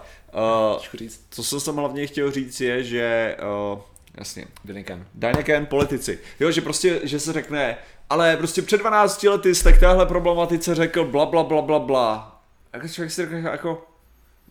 uh, 0.74 1.10
co 1.30 1.42
jsem 1.42 1.60
tam 1.60 1.76
hlavně 1.76 2.06
chtěl 2.06 2.30
říct 2.30 2.60
je, 2.60 2.84
že 2.84 3.36
uh, 3.72 3.80
jasně. 4.18 4.46
Dyneken. 4.64 5.06
Dyneken, 5.14 5.66
politici. 5.66 6.18
Jo, 6.40 6.50
že 6.50 6.60
prostě, 6.60 7.00
že 7.02 7.20
se 7.20 7.32
řekne, 7.32 7.76
ale 8.10 8.36
prostě 8.36 8.62
před 8.62 8.78
12 8.80 9.22
lety 9.22 9.54
jste 9.54 9.72
k 9.72 9.80
téhle 9.80 10.06
problematice 10.06 10.74
řekl 10.74 11.04
bla 11.04 11.26
bla 11.26 11.42
bla 11.42 11.62
bla 11.62 11.78
bla. 11.78 12.40
A 12.72 12.76
jako 12.76 12.88
člověk 12.88 13.12
si 13.12 13.22
řekne 13.22 13.50
jako, 13.50 13.86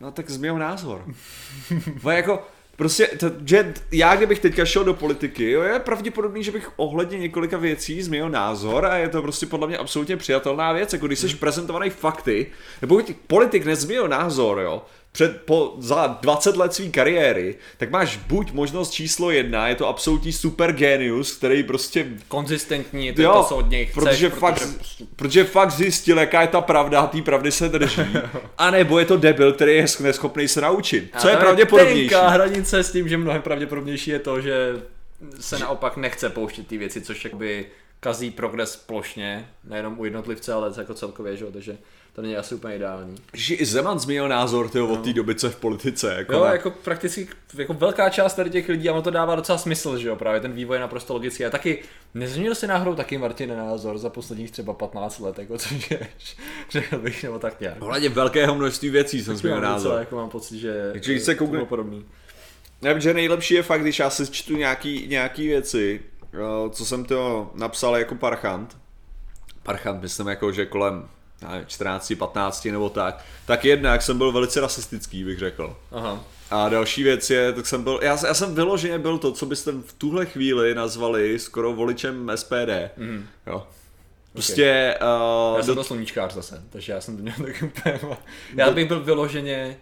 no 0.00 0.12
tak 0.12 0.30
z 0.30 0.36
mého 0.36 0.58
názor. 0.58 1.04
jako, 2.10 2.46
Prostě, 2.76 3.06
to, 3.06 3.30
že 3.44 3.74
já 3.92 4.16
kdybych 4.16 4.38
teďka 4.38 4.64
šel 4.64 4.84
do 4.84 4.94
politiky, 4.94 5.50
jo, 5.50 5.62
je 5.62 5.78
pravděpodobný, 5.78 6.44
že 6.44 6.52
bych 6.52 6.70
ohledně 6.76 7.18
několika 7.18 7.56
věcí 7.56 8.02
změnil 8.02 8.28
názor 8.28 8.86
a 8.86 8.96
je 8.96 9.08
to 9.08 9.22
prostě 9.22 9.46
podle 9.46 9.66
mě 9.66 9.78
absolutně 9.78 10.16
přijatelná 10.16 10.72
věc, 10.72 10.92
jako 10.92 11.06
když 11.06 11.18
jsi 11.18 11.28
hmm. 11.28 11.38
prezentovaný 11.38 11.90
fakty, 11.90 12.46
nebo 12.80 13.02
politik 13.26 13.64
nezměnil 13.64 14.08
názor, 14.08 14.58
jo, 14.58 14.82
před, 15.16 15.42
po, 15.44 15.74
za 15.78 16.06
20 16.06 16.56
let 16.56 16.74
své 16.74 16.88
kariéry, 16.88 17.54
tak 17.76 17.90
máš 17.90 18.16
buď 18.16 18.52
možnost 18.52 18.90
číslo 18.90 19.30
jedna, 19.30 19.68
je 19.68 19.74
to 19.74 19.88
absolutní 19.88 20.32
super 20.32 20.72
genius, 20.72 21.36
který 21.36 21.62
prostě... 21.62 22.06
Konzistentní, 22.28 23.12
to, 23.12 23.22
jo, 23.22 23.32
to, 23.32 23.44
co 23.44 23.56
od 23.56 23.70
něj 23.70 23.86
chceš, 23.86 23.94
protože, 23.94 24.28
protože... 24.28 24.40
Fakt, 24.40 24.68
protože 25.16 25.44
fakt 25.44 25.70
zjistil, 25.70 26.18
jaká 26.18 26.42
je 26.42 26.48
ta 26.48 26.60
pravda 26.60 27.00
a 27.00 27.06
té 27.06 27.22
pravdy 27.22 27.52
se 27.52 27.68
drží. 27.68 28.02
a 28.58 28.70
nebo 28.70 28.98
je 28.98 29.04
to 29.04 29.16
debil, 29.16 29.52
který 29.52 29.76
je 29.76 29.86
neschopný 30.00 30.48
se 30.48 30.60
naučit. 30.60 31.10
Co 31.18 31.28
je 31.28 31.36
pravděpodobnější? 31.36 32.14
Je 32.14 32.18
hranice 32.18 32.82
s 32.82 32.92
tím, 32.92 33.08
že 33.08 33.16
mnohem 33.16 33.42
pravděpodobnější 33.42 34.10
je 34.10 34.18
to, 34.18 34.40
že 34.40 34.82
se 35.40 35.58
naopak 35.58 35.96
nechce 35.96 36.30
pouštět 36.30 36.66
ty 36.66 36.78
věci, 36.78 37.00
což 37.00 37.24
jakoby 37.24 37.66
kazí 38.06 38.30
progres 38.30 38.76
plošně, 38.76 39.48
nejenom 39.64 39.98
u 39.98 40.04
jednotlivce, 40.04 40.52
ale 40.52 40.72
jako 40.78 40.94
celkově, 40.94 41.36
že? 41.36 41.46
takže 41.46 41.76
to 42.12 42.22
není 42.22 42.36
asi 42.36 42.54
úplně 42.54 42.76
ideální. 42.76 43.16
Že 43.34 43.54
i 43.54 43.66
Zeman 43.66 43.98
změnil 43.98 44.28
názor 44.28 44.68
tyjo, 44.68 44.86
no. 44.86 44.92
od 44.92 45.04
té 45.04 45.12
doby, 45.12 45.34
co 45.34 45.46
je 45.46 45.50
v 45.50 45.56
politice. 45.56 46.14
Jako 46.14 46.32
jo, 46.32 46.44
na... 46.44 46.52
jako 46.52 46.70
prakticky 46.70 47.28
jako 47.58 47.74
velká 47.74 48.08
část 48.08 48.34
tady 48.34 48.50
těch 48.50 48.68
lidí 48.68 48.88
a 48.88 48.92
ono 48.92 49.02
to 49.02 49.10
dává 49.10 49.34
docela 49.34 49.58
smysl, 49.58 49.98
že 49.98 50.08
jo, 50.08 50.16
právě 50.16 50.40
ten 50.40 50.52
vývoj 50.52 50.76
je 50.76 50.80
naprosto 50.80 51.12
logický. 51.12 51.44
A 51.44 51.50
taky 51.50 51.82
nezměnil 52.14 52.54
si 52.54 52.66
náhodou 52.66 52.94
taky 52.94 53.18
Martin 53.18 53.56
názor 53.56 53.98
za 53.98 54.10
posledních 54.10 54.50
třeba 54.50 54.72
15 54.72 55.18
let, 55.18 55.38
jako 55.38 55.58
což 55.58 55.90
je, 55.90 56.08
řekl 56.70 56.98
bych, 56.98 57.22
nebo 57.22 57.38
tak 57.38 57.60
nějak. 57.60 57.82
Ohledně 57.82 58.08
velkého 58.08 58.54
množství 58.54 58.90
věcí 58.90 59.24
jsem 59.24 59.36
změnil 59.36 59.60
názor. 59.60 59.90
Docela, 59.90 60.00
jako 60.00 60.16
mám 60.16 60.30
pocit, 60.30 60.58
že 60.58 60.90
Takže 60.92 61.20
se 61.20 61.34
koukne... 61.34 61.64
podobný. 61.64 62.04
Já 62.82 62.92
vím, 62.92 63.00
že 63.00 63.14
nejlepší 63.14 63.54
je 63.54 63.62
fakt, 63.62 63.80
když 63.80 63.98
já 63.98 64.10
si 64.10 64.32
čtu 64.32 64.56
nějaký, 64.56 65.06
nějaký 65.08 65.48
věci, 65.48 66.00
co 66.70 66.84
jsem 66.84 67.04
to 67.04 67.50
napsal 67.54 67.96
jako 67.96 68.14
parchant. 68.14 68.76
Parchant, 69.62 70.02
myslím 70.02 70.26
jako, 70.26 70.52
že 70.52 70.66
kolem 70.66 71.08
14, 71.66 72.12
15 72.18 72.64
nebo 72.64 72.90
tak, 72.90 73.24
tak 73.46 73.64
jednak 73.64 74.02
jsem 74.02 74.18
byl 74.18 74.32
velice 74.32 74.60
rasistický, 74.60 75.24
bych 75.24 75.38
řekl. 75.38 75.76
Aha. 75.92 76.24
A 76.50 76.68
další 76.68 77.02
věc 77.02 77.30
je, 77.30 77.52
tak 77.52 77.66
jsem 77.66 77.84
byl, 77.84 78.00
já, 78.02 78.26
já 78.26 78.34
jsem 78.34 78.54
vyloženě 78.54 78.98
byl 78.98 79.18
to, 79.18 79.32
co 79.32 79.46
byste 79.46 79.72
v 79.72 79.92
tuhle 79.98 80.26
chvíli 80.26 80.74
nazvali 80.74 81.38
skoro 81.38 81.72
voličem 81.72 82.32
SPD. 82.34 82.70
Mm. 82.96 83.26
Jo. 83.46 83.66
Prostě... 84.32 84.94
Okay. 84.96 85.08
Uh, 85.08 85.56
já 85.56 85.62
jsem 85.62 85.74
do... 85.74 85.84
sluníčkář 85.84 86.34
zase, 86.34 86.62
takže 86.70 86.92
já 86.92 87.00
jsem 87.00 87.16
to 87.16 87.22
měl 87.22 87.34
tak 87.44 87.62
úplně... 87.62 88.00
Já 88.56 88.70
bych 88.70 88.88
byl 88.88 89.00
vyloženě 89.00 89.76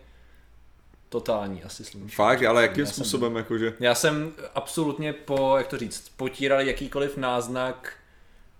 totální 1.15 1.62
asi 1.62 1.85
sluníčkář. 1.85 2.17
Fakt, 2.17 2.43
ale 2.43 2.62
jakým 2.62 2.85
já 2.85 2.91
způsobem, 2.91 3.33
byl... 3.33 3.39
jakože? 3.39 3.75
Já 3.81 3.95
jsem 3.95 4.33
absolutně 4.55 5.12
po, 5.12 5.55
jak 5.57 5.67
to 5.67 5.79
říct, 5.79 6.12
potíral 6.17 6.61
jakýkoliv 6.61 7.17
náznak, 7.17 7.93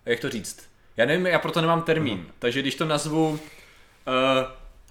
jak 0.07 0.21
to 0.21 0.31
říct, 0.31 0.69
já 0.97 1.07
nevím, 1.07 1.27
já 1.27 1.39
proto 1.39 1.61
nemám 1.61 1.83
termín, 1.83 2.19
uh-huh. 2.19 2.33
takže 2.39 2.63
když 2.63 2.75
to 2.75 2.85
nazvu 2.85 3.29
uh, 3.31 3.39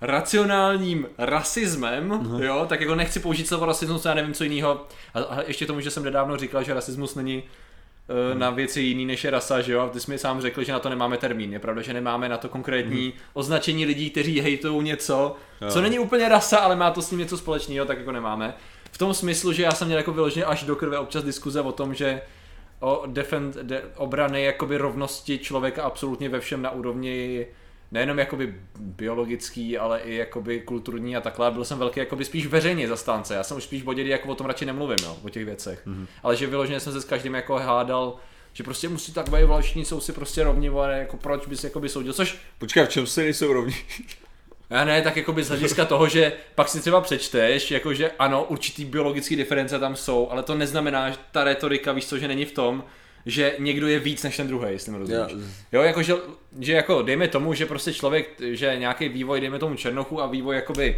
racionálním 0.02 1.08
rasismem, 1.18 2.10
uh-huh. 2.10 2.44
jo, 2.44 2.66
tak 2.70 2.82
jako 2.82 2.96
nechci 2.96 3.20
použít 3.20 3.48
slovo 3.48 3.66
rasismus, 3.66 4.06
já 4.06 4.14
nevím 4.14 4.34
co 4.34 4.44
jiného. 4.44 4.88
A, 5.14 5.20
a 5.20 5.42
ještě 5.42 5.66
tomu, 5.66 5.80
že 5.80 5.92
jsem 5.92 6.04
nedávno 6.04 6.38
říkal, 6.38 6.64
že 6.64 6.74
rasismus 6.74 7.16
není 7.16 7.44
na 8.34 8.50
věci 8.50 8.82
jiný 8.82 9.06
než 9.06 9.24
je 9.24 9.32
rasa, 9.32 9.62
že 9.62 9.74
jo, 9.74 9.82
a 9.82 9.90
ty 9.90 10.00
jsi 10.00 10.12
mi 10.12 10.18
sám 10.18 10.42
řekl, 10.42 10.64
že 10.64 10.72
na 10.72 10.80
to 10.80 10.90
nemáme 10.90 11.18
termín. 11.18 11.54
Je 11.54 11.60
pravda, 11.60 11.82
že 11.82 11.94
nemáme 11.94 12.30
na 12.30 12.38
to 12.38 12.50
konkrétní 12.50 13.12
uh-huh. 13.12 13.22
označení 13.34 13.86
lidí, 13.86 14.10
kteří 14.10 14.42
hejtují 14.42 14.84
něco, 14.84 15.36
jo. 15.62 15.70
co 15.70 15.82
není 15.82 16.00
úplně 16.00 16.30
rasa, 16.30 16.58
ale 16.58 16.76
má 16.76 16.92
to 16.92 17.02
s 17.02 17.12
ním 17.12 17.20
něco 17.20 17.38
společného, 17.38 17.86
tak 17.86 17.98
jako 17.98 18.12
nemáme. 18.12 18.54
V 18.92 18.98
tom 18.98 19.14
smyslu, 19.14 19.54
že 19.54 19.64
já 19.64 19.72
jsem 19.72 19.88
měl 19.88 19.98
jako 19.98 20.12
vyloženě 20.12 20.46
až 20.46 20.64
do 20.64 20.76
krve 20.76 20.98
občas 20.98 21.24
diskuze 21.24 21.62
o 21.62 21.72
tom, 21.72 21.94
že 21.94 22.22
o 22.80 23.04
defend, 23.08 23.56
de, 23.56 23.82
obrany 23.96 24.44
jakoby 24.44 24.78
rovnosti 24.78 25.40
člověka 25.40 25.84
absolutně 25.84 26.30
ve 26.30 26.40
všem 26.40 26.62
na 26.62 26.72
úrovni 26.72 27.46
nejenom 27.94 28.20
jakoby 28.20 28.56
biologický, 28.80 29.78
ale 29.78 30.00
i 30.00 30.16
jakoby 30.16 30.60
kulturní 30.60 31.16
a 31.16 31.22
takhle. 31.22 31.52
Byl 31.52 31.66
jsem 31.66 31.80
velký 31.80 32.00
jakoby 32.00 32.26
spíš 32.26 32.46
veřejně 32.48 32.88
zastánce. 32.88 33.36
Já 33.36 33.44
jsem 33.44 33.58
už 33.58 33.64
spíš 33.64 33.82
v 33.82 33.86
bodě, 33.86 34.04
jako 34.04 34.30
o 34.30 34.36
tom 34.36 34.48
radši 34.48 34.66
nemluvím, 34.66 34.98
jo, 35.04 35.18
o 35.24 35.30
těch 35.30 35.46
věcech. 35.46 35.88
Mm-hmm. 35.88 36.08
Ale 36.24 36.36
že 36.36 36.48
vyloženě 36.48 36.80
jsem 36.80 36.94
se 36.94 37.02
s 37.02 37.06
každým 37.06 37.34
jako 37.34 37.56
hádal, 37.56 38.16
že 38.54 38.64
prostě 38.64 38.90
musí 38.90 39.14
tak 39.14 39.30
být 39.30 39.62
všichni 39.62 39.86
jsou 39.86 40.00
si 40.00 40.12
prostě 40.12 40.44
rovni, 40.44 40.70
ale 40.70 41.00
jako 41.00 41.18
proč 41.18 41.48
bys 41.48 41.64
jakoby 41.64 41.90
soudil, 41.90 42.14
což... 42.14 42.38
Počkej, 42.58 42.86
v 42.86 42.90
čem 42.90 43.08
si 43.08 43.22
nejsou 43.22 43.54
rovni? 43.54 43.76
Já 44.70 44.86
ne, 44.86 45.02
tak 45.02 45.18
jako 45.18 45.36
z 45.42 45.48
hlediska 45.48 45.86
toho, 45.86 46.08
že 46.08 46.34
pak 46.56 46.70
si 46.70 46.82
třeba 46.82 47.02
přečteš, 47.02 47.72
jako 47.72 47.94
že 47.94 48.12
ano, 48.20 48.44
určitý 48.44 48.86
biologický 48.86 49.36
diference 49.36 49.80
tam 49.80 49.96
jsou, 49.96 50.30
ale 50.30 50.44
to 50.44 50.56
neznamená, 50.56 51.10
že 51.10 51.18
ta 51.32 51.44
retorika, 51.44 51.92
víš 51.92 52.08
co, 52.08 52.18
že 52.18 52.28
není 52.28 52.46
v 52.46 52.52
tom, 52.52 52.84
že 53.26 53.56
někdo 53.60 53.88
je 53.88 54.00
víc 54.00 54.24
než 54.24 54.38
ten 54.38 54.48
druhý, 54.48 54.68
jestli 54.70 54.92
mi 54.92 54.98
rozumíš. 54.98 55.34
Yeah. 55.34 55.50
Jo, 55.72 55.82
jako 55.82 56.04
že, 56.04 56.14
že 56.60 56.74
jako 56.74 57.02
dejme 57.02 57.28
tomu, 57.28 57.54
že 57.54 57.66
prostě 57.66 57.94
člověk, 57.94 58.30
že 58.40 58.76
nějaký 58.78 59.10
vývoj, 59.10 59.42
dejme 59.42 59.60
tomu 59.60 59.76
Černochu 59.76 60.22
a 60.22 60.28
vývoj 60.28 60.56
jakoby 60.56 60.98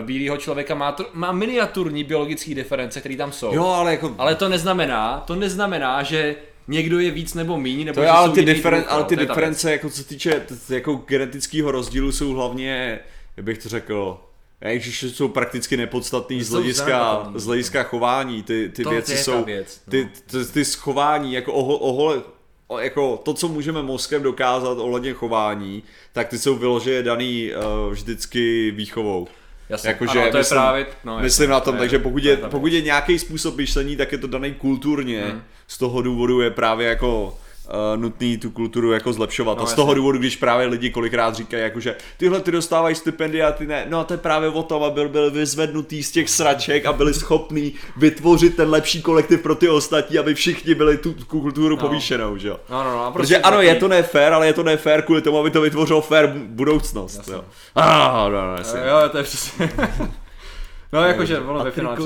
bílého 0.00 0.36
člověka 0.36 0.74
má, 0.74 0.92
to, 0.92 1.06
má 1.12 1.32
miniaturní 1.32 2.04
biologické 2.04 2.54
diference, 2.54 3.00
které 3.00 3.16
tam 3.16 3.32
jsou. 3.32 3.54
Jo, 3.54 3.66
ale 3.66 3.90
jako... 3.90 4.14
Ale 4.18 4.34
to 4.34 4.48
neznamená, 4.48 5.24
to 5.26 5.34
neznamená, 5.34 6.02
že 6.02 6.36
někdo 6.68 6.98
je 6.98 7.10
víc 7.10 7.34
nebo 7.34 7.60
méně, 7.60 7.84
nebo 7.84 7.94
to 7.94 8.02
je, 8.02 8.08
ale, 8.08 8.32
ty 8.32 8.44
diferen, 8.44 8.84
ale 8.88 9.04
ty 9.04 9.16
diference, 9.16 9.72
jako 9.72 9.90
co 9.90 9.96
se 9.96 10.04
týče 10.04 10.46
jako 10.68 10.94
genetického 10.94 11.70
rozdílu, 11.70 12.12
jsou 12.12 12.32
hlavně, 12.32 12.98
jak 13.36 13.46
bych 13.46 13.58
to 13.58 13.68
řekl, 13.68 14.20
Ježiš, 14.60 15.02
jsou 15.02 15.28
prakticky 15.28 15.76
nepodstatný 15.76 16.42
z 16.42 16.50
hlediska, 16.50 17.26
z 17.34 17.46
hlediska 17.46 17.82
chování, 17.82 18.42
ty, 18.42 18.68
ty 18.68 18.82
to 18.82 18.90
věci 18.90 19.16
jsou, 19.16 19.44
věc, 19.44 19.80
no. 19.86 19.90
ty, 19.90 20.08
ty, 20.26 20.44
ty 20.44 20.64
schování, 20.64 21.32
jako 21.32 21.52
oho, 21.52 21.76
ohole, 21.76 22.22
jako 22.80 23.16
to, 23.16 23.34
co 23.34 23.48
můžeme 23.48 23.82
mozkem 23.82 24.22
dokázat 24.22 24.78
ohledně 24.78 25.12
chování, 25.12 25.82
tak 26.12 26.28
ty 26.28 26.38
jsou 26.38 26.56
vyloženě 26.56 27.02
daný 27.02 27.50
uh, 27.52 27.92
vždycky 27.92 28.70
výchovou. 28.70 29.28
Jasně, 29.68 29.88
jako, 29.88 30.04
ano, 30.04 30.12
to 30.12 30.38
myslím, 30.38 30.38
je 30.38 30.44
právě, 30.60 30.86
no, 31.04 31.18
myslím 31.20 31.50
na 31.50 31.60
tom, 31.60 31.74
to 31.74 31.78
takže 31.78 31.98
pokud 31.98 32.24
je, 32.24 32.36
pokud 32.36 32.72
je 32.72 32.80
nějaký 32.80 33.18
způsob 33.18 33.56
myšlení, 33.56 33.96
tak 33.96 34.12
je 34.12 34.18
to 34.18 34.26
daný 34.26 34.54
kulturně, 34.54 35.24
hmm. 35.24 35.42
z 35.66 35.78
toho 35.78 36.02
důvodu 36.02 36.40
je 36.40 36.50
právě 36.50 36.88
jako 36.88 37.38
uh, 37.68 38.00
nutný 38.00 38.38
tu 38.38 38.50
kulturu 38.50 38.92
jako 38.92 39.12
zlepšovat. 39.12 39.58
No, 39.58 39.64
a 39.64 39.66
z 39.66 39.74
toho 39.74 39.94
důvodu, 39.94 40.18
když 40.18 40.36
právě 40.36 40.66
lidi 40.66 40.90
kolikrát 40.90 41.34
říkají, 41.34 41.62
jako, 41.62 41.80
že 41.80 41.96
tyhle 42.16 42.40
ty 42.40 42.50
dostávají 42.50 42.94
stipendia, 42.94 43.52
ty 43.52 43.66
ne. 43.66 43.86
No 43.88 43.98
a 43.98 44.04
to 44.04 44.14
je 44.14 44.18
právě 44.18 44.48
o 44.48 44.62
tom, 44.62 44.82
aby 44.82 45.08
byl 45.08 45.30
vyzvednutý 45.30 46.02
z 46.02 46.10
těch 46.10 46.30
sraček 46.30 46.86
a 46.86 46.92
byli 46.92 47.14
schopní 47.14 47.72
vytvořit 47.96 48.56
ten 48.56 48.70
lepší 48.70 49.02
kolektiv 49.02 49.42
pro 49.42 49.54
ty 49.54 49.68
ostatní, 49.68 50.18
aby 50.18 50.34
všichni 50.34 50.74
byli 50.74 50.96
tu 50.96 51.14
kulturu 51.26 51.76
no. 51.76 51.76
povýšenou, 51.76 52.36
že 52.36 52.48
jo. 52.48 52.60
No, 52.70 52.84
no, 52.84 52.90
no, 52.90 53.12
Protože 53.12 53.38
ano, 53.38 53.62
je 53.62 53.74
to 53.74 53.88
nefér, 53.88 54.32
ale 54.32 54.46
je 54.46 54.52
to 54.52 54.62
nefér 54.62 55.02
kvůli 55.02 55.22
tomu, 55.22 55.38
aby 55.38 55.50
to 55.50 55.60
vytvořilo 55.60 56.00
fair 56.00 56.28
budoucnost. 56.28 57.16
Jasně. 57.16 57.34
Jo. 57.34 57.44
Ah, 57.74 58.28
no, 58.30 58.46
no, 58.46 58.56
jasně. 58.56 58.80
jo, 58.88 59.08
to 59.08 59.18
je 59.18 59.24
přesně. 59.24 59.70
No 60.92 61.04
jakože 61.04 61.38
ono 61.38 61.64
ve 61.64 61.70
finále 61.70 61.96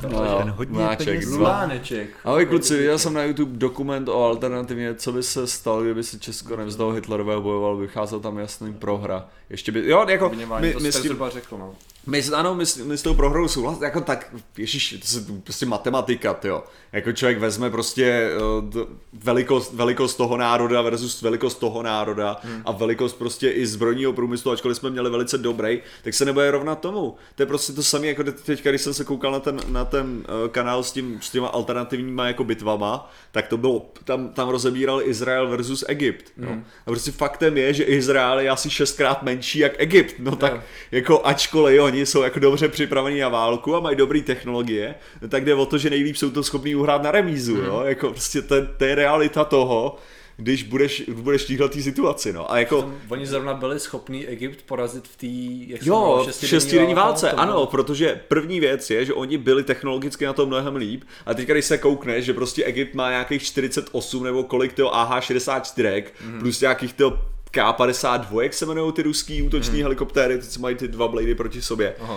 to 0.00 0.08
no, 0.08 0.52
hodně 0.56 0.78
Máček, 0.78 1.22
Zláneček. 1.22 2.10
Ahoj 2.24 2.46
kluci, 2.46 2.76
viděl 2.76 2.98
jsem 2.98 3.14
na 3.14 3.24
YouTube 3.24 3.58
dokument 3.58 4.08
o 4.08 4.24
alternativně, 4.24 4.94
co 4.94 5.12
by 5.12 5.22
se 5.22 5.46
stalo, 5.46 5.82
kdyby 5.82 6.02
se 6.02 6.18
Česko 6.18 6.56
nevzdalo 6.56 6.92
Hitlerového 6.92 7.42
bojoval, 7.42 7.76
vycházel 7.76 8.20
tam 8.20 8.38
jasný 8.38 8.74
prohra. 8.74 9.28
Ještě 9.50 9.72
by, 9.72 9.88
jo, 9.88 10.06
jako, 10.08 10.32
my, 10.60 10.74
my, 10.80 10.92
s 10.92 11.02
tím, 11.02 11.16
řekl, 11.28 11.58
no. 11.58 11.74
My, 12.08 12.22
ano, 12.34 12.54
my, 12.54 12.64
my 12.84 12.98
s 12.98 13.02
tou 13.02 13.14
prohrou 13.14 13.48
souhlas, 13.48 13.80
jako 13.80 14.00
tak, 14.00 14.34
ježiš, 14.56 14.90
to 14.90 15.32
je 15.32 15.40
prostě 15.44 15.66
matematika, 15.66 16.36
jo. 16.44 16.64
Jako 16.92 17.12
člověk 17.12 17.38
vezme 17.38 17.70
prostě 17.70 18.30
uh, 18.74 18.82
velikost, 19.12 19.74
velikost 19.74 20.14
toho 20.14 20.36
národa 20.36 20.82
versus 20.82 21.22
velikost 21.22 21.54
toho 21.54 21.82
národa 21.82 22.36
hmm. 22.42 22.62
a 22.64 22.72
velikost 22.72 23.14
prostě 23.14 23.50
i 23.50 23.66
zbrojního 23.66 24.12
průmyslu, 24.12 24.50
ačkoliv 24.50 24.76
jsme 24.76 24.90
měli 24.90 25.10
velice 25.10 25.38
dobrý, 25.38 25.82
tak 26.04 26.14
se 26.14 26.24
nebude 26.24 26.50
rovnat 26.50 26.80
tomu. 26.80 27.16
To 27.34 27.42
je 27.42 27.46
prostě 27.46 27.72
to 27.72 27.82
samé, 27.82 28.06
jako 28.06 28.24
teď, 28.24 28.62
když 28.62 28.80
jsem 28.82 28.94
se 28.94 29.04
koukal 29.04 29.32
na 29.32 29.40
ten, 29.40 29.60
na 29.68 29.84
ten 29.84 30.06
uh, 30.16 30.48
kanál 30.48 30.82
s, 30.82 30.92
tím, 30.92 31.18
s 31.22 31.30
těma 31.30 31.48
alternativníma 31.48 32.26
jako 32.26 32.44
bitvama, 32.44 33.10
tak 33.32 33.48
to 33.48 33.56
bylo, 33.56 33.90
tam, 34.04 34.28
tam 34.28 34.48
rozebíral 34.48 35.02
Izrael 35.02 35.48
versus 35.48 35.84
Egypt. 35.88 36.24
No. 36.36 36.48
Hmm. 36.48 36.64
A 36.86 36.90
prostě 36.90 37.10
faktem 37.10 37.56
je, 37.56 37.74
že 37.74 37.84
Izrael 37.84 38.40
je 38.40 38.50
asi 38.50 38.70
šestkrát 38.70 39.22
menší 39.22 39.58
jak 39.58 39.72
Egypt, 39.78 40.14
no 40.18 40.36
tak 40.36 40.52
yeah. 40.52 40.64
jako 40.90 41.26
ačkoliv 41.26 41.80
oni 41.98 42.06
jsou 42.06 42.22
jako 42.22 42.38
dobře 42.38 42.68
připravení 42.68 43.20
na 43.20 43.28
válku 43.28 43.76
a 43.76 43.80
mají 43.80 43.96
dobré 43.96 44.20
technologie, 44.20 44.94
tak 45.28 45.44
jde 45.44 45.54
o 45.54 45.66
to, 45.66 45.78
že 45.78 45.90
nejlíp 45.90 46.16
jsou 46.16 46.30
to 46.30 46.42
schopní 46.42 46.74
uhrát 46.74 47.02
na 47.02 47.10
remízu, 47.10 47.56
mm. 47.56 47.64
jo, 47.64 47.82
jako 47.84 48.10
prostě 48.10 48.42
to, 48.42 48.54
to 48.76 48.84
je 48.84 48.94
realita 48.94 49.44
toho, 49.44 49.96
když 50.36 50.62
budeš, 50.62 51.02
budeš 51.12 51.44
tíhle 51.44 51.68
té 51.68 51.82
situaci, 51.82 52.32
no. 52.32 52.52
A 52.52 52.58
jako... 52.58 52.92
Oni 53.08 53.26
zrovna 53.26 53.54
byli 53.54 53.80
schopní 53.80 54.26
Egypt 54.26 54.62
porazit 54.66 55.08
v 55.08 55.16
té 55.16 55.86
Jo, 55.86 56.26
v 56.40 56.46
šestidenní 56.46 56.94
válce, 56.94 57.26
válce 57.26 57.40
ano, 57.40 57.66
protože 57.66 58.20
první 58.28 58.60
věc 58.60 58.90
je, 58.90 59.04
že 59.04 59.14
oni 59.14 59.38
byli 59.38 59.64
technologicky 59.64 60.26
na 60.26 60.32
to 60.32 60.46
mnohem 60.46 60.76
líp 60.76 61.04
a 61.26 61.34
teďka 61.34 61.52
když 61.52 61.64
se 61.64 61.78
koukneš, 61.78 62.24
že 62.24 62.34
prostě 62.34 62.64
Egypt 62.64 62.94
má 62.94 63.10
nějakých 63.10 63.42
48 63.42 64.24
nebo 64.24 64.42
kolik 64.42 64.72
toho 64.72 64.94
AH-64 64.94 66.04
mm. 66.26 66.40
plus 66.40 66.60
nějakých 66.60 66.92
toho 66.92 67.18
k-52, 67.58 68.40
jak 68.40 68.54
se 68.54 68.64
jmenují 68.64 68.92
ty 68.92 69.02
ruský 69.02 69.42
útoční 69.42 69.74
hmm. 69.74 69.82
helikoptéry, 69.82 70.38
ty 70.38 70.46
co 70.46 70.60
mají 70.60 70.76
ty 70.76 70.88
dva 70.88 71.08
blady 71.08 71.34
proti 71.34 71.62
sobě. 71.62 71.94
Uh, 72.00 72.08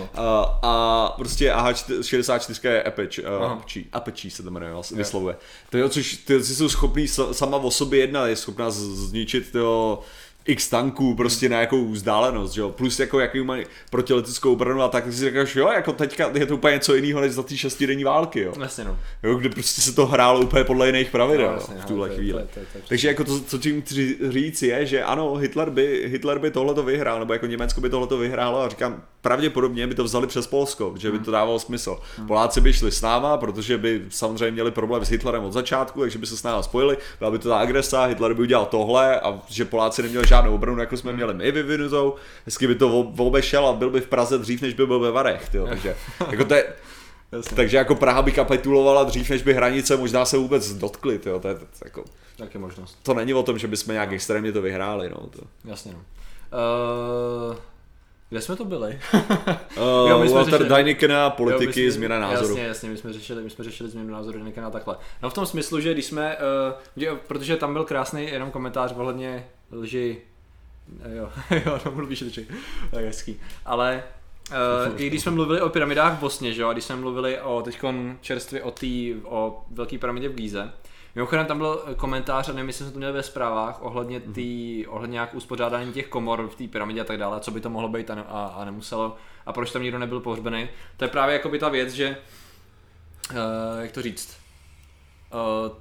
a 0.62 1.14
prostě 1.18 1.52
AH-64 1.52 2.70
je 2.70 2.82
Apache, 2.82 3.22
uh, 3.22 3.44
Apache, 3.44 3.80
Apache 3.92 4.30
se 4.30 4.42
to 4.42 4.50
jmenuje, 4.50 4.72
vlastně, 4.72 4.96
vyslovuje. 4.96 5.36
To 5.70 5.76
je, 5.76 5.88
což 5.88 6.16
ty 6.16 6.44
jsou 6.44 6.68
schopný 6.68 7.08
sama 7.08 7.56
o 7.56 7.70
sobě 7.70 8.00
jedna, 8.00 8.26
je 8.26 8.36
schopná 8.36 8.70
zničit 8.70 9.52
to 9.52 10.00
x 10.46 10.68
tanků 10.68 11.14
prostě 11.14 11.48
na 11.48 11.60
jakou 11.60 11.88
vzdálenost, 11.88 12.52
že 12.52 12.60
jo? 12.60 12.70
plus 12.70 13.00
jako 13.00 13.20
jaký 13.20 13.40
mají 13.40 13.64
protileteckou 13.90 14.52
obranu 14.52 14.82
a 14.82 14.88
tak 14.88 15.12
si 15.12 15.30
říkáš, 15.30 15.56
jo, 15.56 15.68
jako 15.68 15.92
teďka 15.92 16.30
je 16.34 16.46
to 16.46 16.54
úplně 16.54 16.74
něco 16.74 16.94
jiného 16.94 17.20
než 17.20 17.32
za 17.32 17.42
ty 17.42 17.58
šestidenní 17.58 18.04
války, 18.04 18.40
jo. 18.40 18.52
Jasně, 18.60 18.84
no. 18.84 18.98
Jo, 19.22 19.34
kde 19.34 19.48
prostě 19.48 19.80
se 19.80 19.92
to 19.92 20.06
hrálo 20.06 20.40
úplně 20.40 20.64
podle 20.64 20.86
jiných 20.86 21.10
pravidel 21.10 21.48
no, 21.48 21.54
jasně, 21.54 21.76
v 21.76 21.84
tuhle 21.84 22.08
no, 22.08 22.14
chvíli. 22.14 22.42
To, 22.42 22.48
to, 22.48 22.60
to, 22.60 22.78
to, 22.78 22.88
Takže 22.88 23.08
jako 23.08 23.24
to, 23.24 23.40
co 23.40 23.58
tím 23.58 23.82
chci 23.82 24.18
říct 24.30 24.62
je, 24.62 24.86
že 24.86 25.02
ano, 25.02 25.34
Hitler 25.34 25.70
by, 25.70 26.02
Hitler 26.06 26.38
by 26.38 26.50
tohle 26.50 26.74
to 26.74 26.82
vyhrál, 26.82 27.18
nebo 27.18 27.32
jako 27.32 27.46
Německo 27.46 27.80
by 27.80 27.90
tohle 27.90 28.06
to 28.06 28.18
vyhrálo 28.18 28.60
a 28.60 28.68
říkám, 28.68 29.02
pravděpodobně 29.20 29.86
by 29.86 29.94
to 29.94 30.04
vzali 30.04 30.26
přes 30.26 30.46
Polsko, 30.46 30.94
že 30.98 31.10
by 31.10 31.18
to 31.18 31.24
hmm. 31.24 31.32
dávalo 31.32 31.58
smysl. 31.58 31.98
Hmm. 32.16 32.26
Poláci 32.26 32.60
by 32.60 32.72
šli 32.72 32.92
s 32.92 33.02
náma, 33.02 33.36
protože 33.36 33.78
by 33.78 34.02
samozřejmě 34.08 34.50
měli 34.50 34.70
problém 34.70 35.04
s 35.04 35.08
Hitlerem 35.08 35.44
od 35.44 35.52
začátku, 35.52 36.00
takže 36.00 36.18
by 36.18 36.26
se 36.26 36.36
s 36.36 36.42
náma 36.42 36.62
spojili, 36.62 36.96
byla 37.18 37.30
by 37.30 37.38
to 37.38 37.48
ta 37.48 37.58
agresa, 37.58 38.04
Hitler 38.04 38.34
by 38.34 38.42
udělal 38.42 38.66
tohle 38.66 39.20
a 39.20 39.40
že 39.48 39.64
Poláci 39.64 40.02
neměli 40.02 40.26
žádnou 40.32 40.54
obranu, 40.54 40.80
jako 40.80 40.96
jsme 40.96 41.12
měli 41.12 41.34
my 41.34 41.52
vyvinutou, 41.52 42.14
hezky 42.46 42.66
by 42.66 42.74
to 42.74 43.00
obešel 43.00 43.66
a 43.66 43.72
byl 43.72 43.90
by 43.90 44.00
v 44.00 44.06
Praze 44.06 44.38
dřív, 44.38 44.62
než 44.62 44.74
by 44.74 44.86
byl 44.86 45.00
ve 45.00 45.10
Varech, 45.10 45.48
tyjo. 45.48 45.66
takže 45.66 45.96
jako 46.30 46.44
to 46.44 46.54
je, 46.54 46.64
Jasně. 47.32 47.56
Takže 47.56 47.76
jako 47.76 47.94
Praha 47.94 48.22
by 48.22 48.32
kapitulovala 48.32 49.04
dřív, 49.04 49.30
než 49.30 49.42
by 49.42 49.54
hranice 49.54 49.96
možná 49.96 50.24
se 50.24 50.36
vůbec 50.36 50.72
dotkly, 50.72 51.18
tyjo. 51.18 51.40
to 51.40 51.48
je 51.48 51.54
to, 51.54 51.66
jako... 51.84 52.04
Tak 52.36 52.54
je 52.54 52.60
možnost. 52.60 52.98
To 53.02 53.14
není 53.14 53.34
o 53.34 53.42
tom, 53.42 53.58
že 53.58 53.68
bychom 53.68 53.92
nějak 53.92 54.12
extrémně 54.12 54.52
to 54.52 54.62
vyhráli, 54.62 55.10
no. 55.10 55.16
To. 55.16 55.40
Jasně, 55.64 55.92
no. 55.92 55.98
Uh... 57.48 57.56
Kde 58.30 58.40
jsme 58.40 58.56
to 58.56 58.64
byli? 58.64 58.98
uh, 59.14 59.20
jo, 60.10 60.18
my 60.18 60.28
jsme 60.28 60.34
Walter 60.34 60.52
řešili, 60.52 60.68
Deinikena, 60.68 61.30
politiky, 61.30 61.84
jo, 61.84 61.90
jsme, 61.90 61.96
změna 61.96 62.18
názoru. 62.18 62.48
Jasně, 62.48 62.64
jasně, 62.64 62.90
my 62.90 62.96
jsme 62.96 63.12
řešili, 63.12 63.42
my 63.42 63.50
jsme 63.50 63.64
řešili 63.64 63.90
změnu 63.90 64.10
názoru 64.10 64.38
Deinikena 64.38 64.70
takhle. 64.70 64.96
No 65.22 65.30
v 65.30 65.34
tom 65.34 65.46
smyslu, 65.46 65.80
že 65.80 65.92
když 65.92 66.04
jsme, 66.04 66.36
uh, 66.36 66.72
že, 66.96 67.10
protože 67.26 67.56
tam 67.56 67.72
byl 67.72 67.84
krásný 67.84 68.26
jenom 68.26 68.50
komentář 68.50 68.92
ohledně 68.96 69.46
lži, 69.72 70.18
jo, 71.14 71.30
jo, 71.66 71.80
no 71.84 71.92
mluvíš 71.92 72.18
řeči, 72.18 72.46
tak 72.90 73.04
hezký, 73.04 73.40
ale 73.64 74.02
Uh, 74.50 75.00
I 75.00 75.06
když 75.06 75.22
jsme 75.22 75.32
mluvili 75.32 75.60
o 75.60 75.68
pyramidách 75.68 76.16
v 76.16 76.20
Bosně, 76.20 76.52
že 76.52 76.62
jo, 76.62 76.68
a 76.68 76.72
když 76.72 76.84
jsme 76.84 76.96
mluvili 76.96 77.40
o 77.40 77.62
teďkon 77.62 78.18
čerstvě 78.20 78.62
o 78.62 78.70
té, 78.70 78.86
o 79.24 79.64
velké 79.70 79.98
pyramidě 79.98 80.28
v 80.28 80.34
Gíze, 80.34 80.72
Mimochodem 81.14 81.46
tam 81.46 81.58
byl 81.58 81.82
komentář, 81.96 82.48
a 82.48 82.52
nevím, 82.52 82.68
jestli 82.68 82.84
jsme 82.84 82.92
to 82.92 82.98
měli 82.98 83.12
ve 83.12 83.22
zprávách, 83.22 83.82
ohledně, 83.82 84.18
mhm. 84.18 84.32
tý, 84.32 84.86
ohledně 84.86 85.12
nějak 85.12 85.34
uspořádání 85.34 85.92
těch 85.92 86.08
komor 86.08 86.48
v 86.48 86.54
té 86.54 86.68
pyramidě 86.68 87.00
a 87.00 87.04
tak 87.04 87.18
dále, 87.18 87.40
co 87.40 87.50
by 87.50 87.60
to 87.60 87.70
mohlo 87.70 87.88
být 87.88 88.10
a, 88.10 88.14
ne, 88.14 88.24
a, 88.28 88.54
a 88.56 88.64
nemuselo 88.64 89.16
a 89.46 89.52
proč 89.52 89.72
tam 89.72 89.82
nikdo 89.82 89.98
nebyl 89.98 90.20
pohřbený. 90.20 90.68
To 90.96 91.04
je 91.04 91.08
právě 91.08 91.32
jako 91.32 91.48
by 91.48 91.58
ta 91.58 91.68
věc, 91.68 91.92
že, 91.92 92.16
uh, 93.30 93.36
jak 93.80 93.92
to 93.92 94.02
říct, 94.02 94.36
uh, 95.32 95.76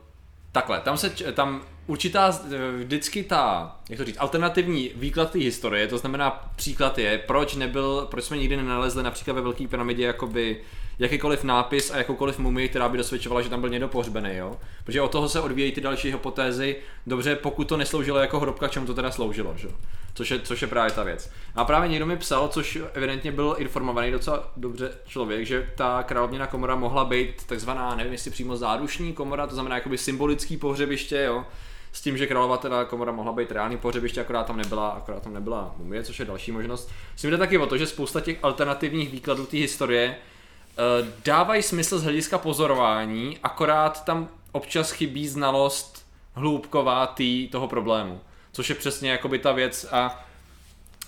takhle, 0.52 0.80
tam 0.80 0.98
se, 0.98 1.10
tam 1.10 1.62
určitá, 1.92 2.40
vždycky 2.78 3.24
ta, 3.24 3.76
jak 3.90 3.98
to 3.98 4.06
říct, 4.06 4.18
alternativní 4.20 4.92
výklad 4.96 5.32
té 5.32 5.40
historie, 5.40 5.88
to 5.88 5.98
znamená 5.98 6.52
příklad 6.56 6.98
je, 6.98 7.18
proč 7.18 7.56
nebyl, 7.56 8.08
proč 8.12 8.24
jsme 8.24 8.38
nikdy 8.38 8.58
nenalezli 8.58 9.04
například 9.04 9.34
ve 9.34 9.42
Velké 9.42 9.68
pyramidě 9.68 10.04
jakoby 10.04 10.62
jakýkoliv 11.00 11.44
nápis 11.44 11.92
a 11.92 11.98
jakoukoliv 11.98 12.40
mumii, 12.40 12.70
která 12.70 12.90
by 12.90 12.98
dosvědčovala, 12.98 13.42
že 13.42 13.50
tam 13.50 13.62
byl 13.62 13.70
někdo 13.70 13.88
pohřbený, 13.88 14.30
jo? 14.38 14.58
Protože 14.84 15.02
od 15.02 15.12
toho 15.12 15.30
se 15.30 15.40
odvíjejí 15.40 15.72
ty 15.72 15.82
další 15.82 16.12
hypotézy. 16.12 16.76
Dobře, 17.08 17.36
pokud 17.36 17.68
to 17.68 17.78
nesloužilo 17.78 18.20
jako 18.20 18.40
hrobka, 18.40 18.68
čemu 18.68 18.86
to 18.86 18.94
teda 18.94 19.12
sloužilo, 19.12 19.54
že? 19.58 19.68
Což 20.14 20.32
je, 20.32 20.40
což 20.40 20.62
je 20.62 20.68
právě 20.68 20.92
ta 20.92 21.04
věc. 21.04 21.32
A 21.56 21.66
právě 21.66 21.90
někdo 21.90 22.06
mi 22.06 22.18
psal, 22.18 22.48
což 22.48 22.80
evidentně 22.94 23.32
byl 23.32 23.56
informovaný 23.58 24.12
docela 24.12 24.52
dobře 24.58 24.92
člověk, 25.06 25.46
že 25.46 25.70
ta 25.76 26.04
královněna 26.04 26.48
komora 26.48 26.76
mohla 26.76 27.06
být 27.06 27.44
takzvaná, 27.46 27.96
nevím 27.96 28.12
jestli 28.12 28.32
přímo 28.32 28.58
zárušní 28.58 29.14
komora, 29.14 29.48
to 29.48 29.54
znamená 29.54 29.76
jakoby 29.76 29.98
symbolický 29.98 30.58
pohřebiště, 30.58 31.24
jo? 31.24 31.46
S 31.92 32.02
tím, 32.02 32.18
že 32.18 32.28
královatá 32.28 32.86
komora 32.86 33.12
mohla 33.12 33.34
být 33.34 33.52
reálný 33.52 33.78
pohřebiště, 33.78 34.22
akorát 34.22 34.48
tam 34.48 34.58
nebyla, 34.58 34.90
akorát 34.90 35.24
tam 35.24 35.34
nebyla 35.34 35.76
mumie, 35.78 36.04
což 36.04 36.20
je 36.20 36.26
další 36.26 36.52
možnost. 36.52 36.92
Myslím 37.14 37.32
jde 37.32 37.38
taky 37.38 37.58
o 37.58 37.68
to, 37.68 37.78
že 37.78 37.88
spousta 37.88 38.22
těch 38.22 38.38
alternativních 38.44 39.12
výkladů 39.12 39.46
té 39.46 39.58
historie 39.58 40.16
uh, 40.16 41.08
dávají 41.26 41.64
smysl 41.64 42.00
z 42.00 42.04
hlediska 42.04 42.38
pozorování, 42.38 43.38
akorát 43.44 44.06
tam 44.06 44.30
občas 44.52 44.92
chybí 44.92 45.28
znalost 45.28 46.06
hloubková 46.34 47.08
tý 47.08 47.48
toho 47.48 47.68
problému. 47.68 48.22
Což 48.52 48.70
je 48.70 48.76
přesně 48.76 49.12
jakoby 49.12 49.40
ta 49.40 49.52
věc 49.52 49.86
a 49.92 50.26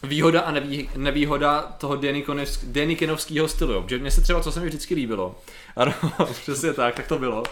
výhoda 0.04 0.42
a 0.42 0.52
nevý, 0.52 0.90
nevýhoda 0.96 1.62
toho 1.62 2.00
Denikenovského 2.64 3.48
stylu. 3.48 3.86
Že 3.88 3.98
mně 3.98 4.12
se 4.12 4.22
třeba, 4.22 4.42
co 4.42 4.52
se 4.52 4.60
mi 4.60 4.66
vždycky 4.66 4.96
líbilo, 4.96 5.36
ano, 5.76 5.94
přesně 6.42 6.74
tak, 6.74 6.96
tak 6.96 7.08
to 7.08 7.20
bylo, 7.20 7.44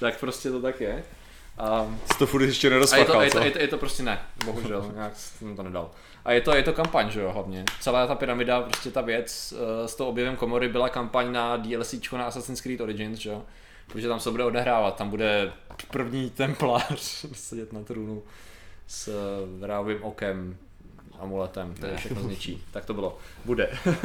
tak 0.00 0.20
prostě 0.20 0.50
to 0.50 0.62
tak 0.62 0.80
je. 0.80 1.04
A, 1.58 1.86
to 2.18 2.26
furt 2.26 2.42
ještě 2.42 2.68
a 2.68 2.96
je 2.96 3.04
to, 3.04 3.22
je, 3.22 3.30
to, 3.30 3.38
je, 3.38 3.50
to, 3.50 3.58
je 3.58 3.68
to 3.68 3.78
prostě 3.78 4.02
ne, 4.02 4.18
bohužel, 4.44 4.90
nějak 4.94 5.16
jsem 5.16 5.56
to 5.56 5.62
nedal. 5.62 5.90
A 6.24 6.32
je 6.32 6.40
to, 6.40 6.54
je 6.54 6.62
to 6.62 6.72
kampaň, 6.72 7.10
že 7.10 7.20
jo, 7.20 7.32
hlavně. 7.32 7.64
Celá 7.80 8.06
ta 8.06 8.14
pyramida, 8.14 8.60
prostě 8.60 8.90
ta 8.90 9.00
věc 9.00 9.54
uh, 9.56 9.86
s 9.86 9.94
tou 9.94 10.06
objevem 10.06 10.36
komory 10.36 10.68
byla 10.68 10.88
kampaň 10.88 11.32
na 11.32 11.56
DLCčko 11.56 12.18
na 12.18 12.24
Assassin's 12.24 12.60
Creed 12.60 12.80
Origins, 12.80 13.18
že 13.18 13.30
jo. 13.30 13.42
Protože 13.86 14.08
tam 14.08 14.20
se 14.20 14.30
bude 14.30 14.44
odehrávat, 14.44 14.96
tam 14.96 15.10
bude 15.10 15.52
první 15.90 16.30
templář 16.30 17.26
sedět 17.32 17.72
na 17.72 17.82
trůnu 17.82 18.22
s 18.86 19.12
vrávým 19.58 20.02
okem, 20.02 20.56
amuletem, 21.20 21.74
to 21.80 21.86
je 21.86 21.96
všechno 21.96 22.22
zničí. 22.22 22.62
Tak 22.70 22.84
to 22.84 22.94
bylo. 22.94 23.18
Bude. 23.44 23.68
uh, 23.86 24.02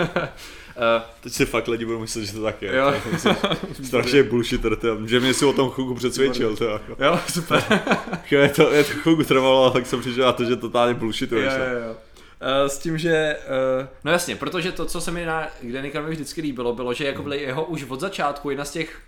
Teď 1.21 1.33
si 1.33 1.45
fakt 1.45 1.67
lidi 1.67 1.85
budou 1.85 1.99
myslet, 1.99 2.25
že 2.25 2.33
to 2.33 2.43
tak 2.43 2.61
je. 2.61 2.75
Jo. 2.75 2.93
Strašně 3.83 4.23
bullshitter, 4.23 4.77
že 5.05 5.19
mě 5.19 5.33
si 5.33 5.45
o 5.45 5.53
tom 5.53 5.69
chvilku 5.69 5.95
přesvědčil. 5.95 6.55
To 6.55 6.65
jako. 6.65 7.03
Jo, 7.03 7.19
super. 7.29 7.63
je 8.31 8.49
to, 8.49 8.71
je 8.71 8.83
to 8.83 8.93
chvilku 8.93 9.23
trvalo, 9.23 9.71
tak 9.71 9.85
jsem 9.85 10.01
přišel 10.01 10.25
na 10.25 10.33
to, 10.33 10.45
že 10.45 10.55
totálně 10.55 10.93
bullshituješ. 10.93 11.53
Jo, 11.53 11.59
jo, 11.59 11.79
jo. 11.87 11.91
Uh, 11.91 12.67
s 12.67 12.77
tím, 12.77 12.97
že, 12.97 13.37
uh, 13.79 13.87
no 14.03 14.11
jasně, 14.11 14.35
protože 14.35 14.71
to, 14.71 14.85
co 14.85 15.01
se 15.01 15.11
mi 15.11 15.25
na 15.25 15.47
Denikovi 15.71 16.11
vždycky 16.11 16.41
líbilo, 16.41 16.75
bylo, 16.75 16.93
že 16.93 17.05
jako 17.05 17.23
byly 17.23 17.41
jeho 17.41 17.65
už 17.65 17.83
od 17.83 17.99
začátku 17.99 18.49
jedna 18.49 18.65
z 18.65 18.71
těch 18.71 19.01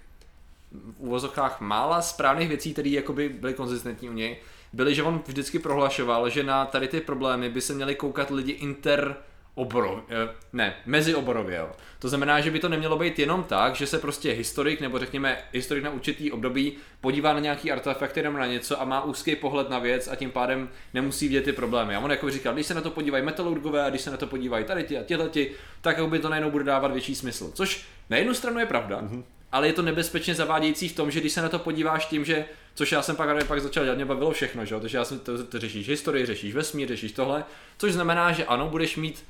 v 0.72 1.00
úvozovkách 1.00 1.62
mála 1.62 2.02
správných 2.02 2.48
věcí, 2.48 2.74
které 2.74 2.90
jakoby 2.90 3.30
byly 3.30 3.54
konzistentní 3.54 4.10
u 4.10 4.14
něj, 4.14 4.38
byly, 4.76 4.96
že 4.96 5.04
on 5.04 5.22
vždycky 5.28 5.60
prohlašoval, 5.60 6.30
že 6.30 6.44
na 6.44 6.66
tady 6.66 6.88
ty 6.88 7.02
problémy 7.02 7.50
by 7.50 7.62
se 7.62 7.74
měli 7.74 7.96
koukat 7.96 8.30
lidi 8.30 8.52
inter 8.52 9.16
oborov, 9.56 10.00
eh, 10.10 10.30
ne, 10.54 10.76
mezi 10.86 11.16
oborově, 11.16 11.58
jo. 11.58 11.72
To 12.00 12.10
znamená, 12.10 12.42
že 12.42 12.52
by 12.52 12.60
to 12.60 12.70
nemělo 12.70 12.98
být 12.98 13.20
jenom 13.20 13.44
tak, 13.44 13.76
že 13.76 13.88
se 13.88 14.00
prostě 14.00 14.32
historik, 14.32 14.82
nebo 14.82 15.00
řekněme 15.00 15.38
historik 15.54 15.84
na 15.84 15.90
určitý 15.90 16.32
období 16.32 16.74
podívá 17.02 17.34
na 17.34 17.40
nějaký 17.40 17.72
artefakty 17.72 18.24
nebo 18.24 18.38
na 18.38 18.46
něco 18.46 18.82
a 18.82 18.86
má 18.86 19.04
úzký 19.04 19.36
pohled 19.36 19.70
na 19.70 19.80
věc 19.80 20.08
a 20.08 20.16
tím 20.16 20.32
pádem 20.32 20.70
nemusí 20.94 21.28
vidět 21.28 21.44
ty 21.44 21.54
problémy. 21.54 21.96
A 21.96 22.00
on 22.00 22.12
jako 22.12 22.30
říkal, 22.30 22.54
když 22.54 22.66
se 22.66 22.74
na 22.74 22.82
to 22.82 22.92
podívají 22.92 23.26
metalurgové 23.26 23.84
a 23.84 23.90
když 23.90 24.02
se 24.02 24.12
na 24.12 24.18
to 24.18 24.28
podívají 24.28 24.66
tady 24.66 24.84
ti 24.84 24.98
a 24.98 25.04
tihleti, 25.04 25.52
tak 25.82 26.08
by 26.08 26.20
to 26.20 26.30
najednou 26.30 26.52
bude 26.52 26.64
dávat 26.64 26.92
větší 26.92 27.16
smysl. 27.16 27.52
Což 27.54 27.86
na 28.10 28.18
jednu 28.18 28.34
stranu 28.34 28.60
je 28.60 28.66
pravda, 28.66 29.02
mm-hmm 29.02 29.24
ale 29.56 29.68
je 29.68 29.74
to 29.74 29.82
nebezpečně 29.82 30.36
zavádějící 30.36 30.90
v 30.90 30.96
tom, 30.96 31.12
že 31.12 31.20
když 31.20 31.34
se 31.34 31.42
na 31.42 31.50
to 31.50 31.60
podíváš 31.60 32.06
tím, 32.06 32.26
že, 32.26 32.46
což 32.76 32.92
já 32.92 33.02
jsem 33.02 33.16
pak, 33.16 33.48
pak 33.48 33.62
začal 33.62 33.84
dělat, 33.84 33.96
mě 33.96 34.06
bavilo 34.06 34.32
všechno, 34.32 34.66
že? 34.66 34.80
takže 34.80 34.98
já 34.98 35.06
jsem 35.06 35.20
to, 35.20 35.44
to 35.46 35.60
řešíš 35.60 35.90
historii, 35.90 36.26
řešíš 36.26 36.54
vesmír, 36.54 36.88
řešíš 36.88 37.12
tohle, 37.12 37.44
což 37.78 37.94
znamená, 37.94 38.32
že 38.32 38.46
ano, 38.46 38.70
budeš 38.70 38.98
mít 38.98 39.26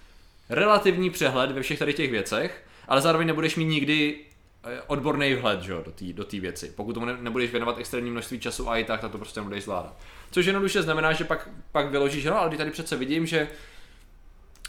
relativní 0.50 1.10
přehled 1.10 1.52
ve 1.52 1.62
všech 1.62 1.80
tady 1.80 1.94
těch 1.94 2.12
věcech, 2.12 2.64
ale 2.88 3.02
zároveň 3.02 3.28
nebudeš 3.28 3.56
mít 3.56 3.66
nikdy 3.66 4.20
eh, 4.64 4.82
odborný 4.88 5.34
vhled 5.34 5.62
že, 5.62 5.74
do 5.74 5.92
té 5.92 6.14
do 6.14 6.26
věci. 6.32 6.74
Pokud 6.76 6.94
tomu 6.94 7.06
ne, 7.06 7.18
nebudeš 7.22 7.52
věnovat 7.52 7.78
extrémní 7.78 8.12
množství 8.12 8.40
času 8.40 8.70
a 8.70 8.78
i 8.78 8.84
tak, 8.84 9.02
tak 9.02 9.12
to 9.12 9.18
prostě 9.18 9.40
nebudeš 9.40 9.64
zvládat. 9.64 9.94
Což 10.32 10.46
jednoduše 10.46 10.82
znamená, 10.82 11.14
že 11.14 11.24
pak, 11.24 11.50
pak 11.72 11.90
vyložíš, 11.90 12.26
no, 12.26 12.40
ale 12.40 12.58
tady 12.58 12.72
přece 12.72 12.96
vidím, 12.96 13.26
že 13.26 13.48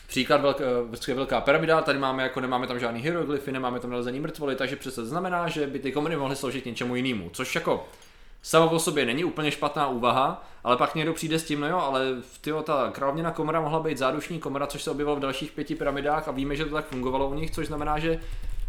Příklad 0.07 0.41
velká, 0.41 0.65
eh, 1.09 1.15
velká 1.15 1.41
pyramida, 1.41 1.83
tady 1.83 1.99
máme 1.99 2.23
jako 2.23 2.41
nemáme 2.41 2.67
tam 2.67 2.79
žádný 2.79 3.01
hieroglyfy, 3.01 3.53
nemáme 3.53 3.81
tam 3.81 3.91
nalezení 3.91 4.21
mrtvoly, 4.21 4.57
takže 4.57 4.77
přece 4.77 5.07
znamená, 5.07 5.49
že 5.49 5.67
by 5.67 5.79
ty 5.79 5.93
komedy 5.93 6.17
mohly 6.17 6.37
sloužit 6.37 6.67
něčemu 6.67 6.97
jinému, 6.97 7.31
což 7.33 7.55
jako 7.55 7.89
samo 8.43 8.71
o 8.71 8.79
sobě 8.79 9.05
není 9.05 9.25
úplně 9.25 9.51
špatná 9.51 9.89
úvaha, 9.89 10.45
ale 10.65 10.77
pak 10.77 10.95
někdo 10.95 11.13
přijde 11.13 11.39
s 11.39 11.45
tím, 11.45 11.61
no 11.61 11.69
jo, 11.69 11.79
ale 11.79 12.01
tyjo, 12.41 12.63
ta 12.63 12.91
královněna 12.93 13.31
komora 13.31 13.61
mohla 13.61 13.81
být 13.81 13.99
zádušní 13.99 14.39
komora, 14.39 14.67
což 14.67 14.83
se 14.83 14.91
objevilo 14.91 15.17
v 15.17 15.21
dalších 15.21 15.53
pěti 15.53 15.75
pyramidách 15.75 16.29
a 16.29 16.33
víme, 16.33 16.57
že 16.57 16.65
to 16.65 16.75
tak 16.75 16.87
fungovalo 16.87 17.29
u 17.29 17.35
nich, 17.35 17.51
což 17.51 17.67
znamená, 17.67 17.99
že 17.99 18.19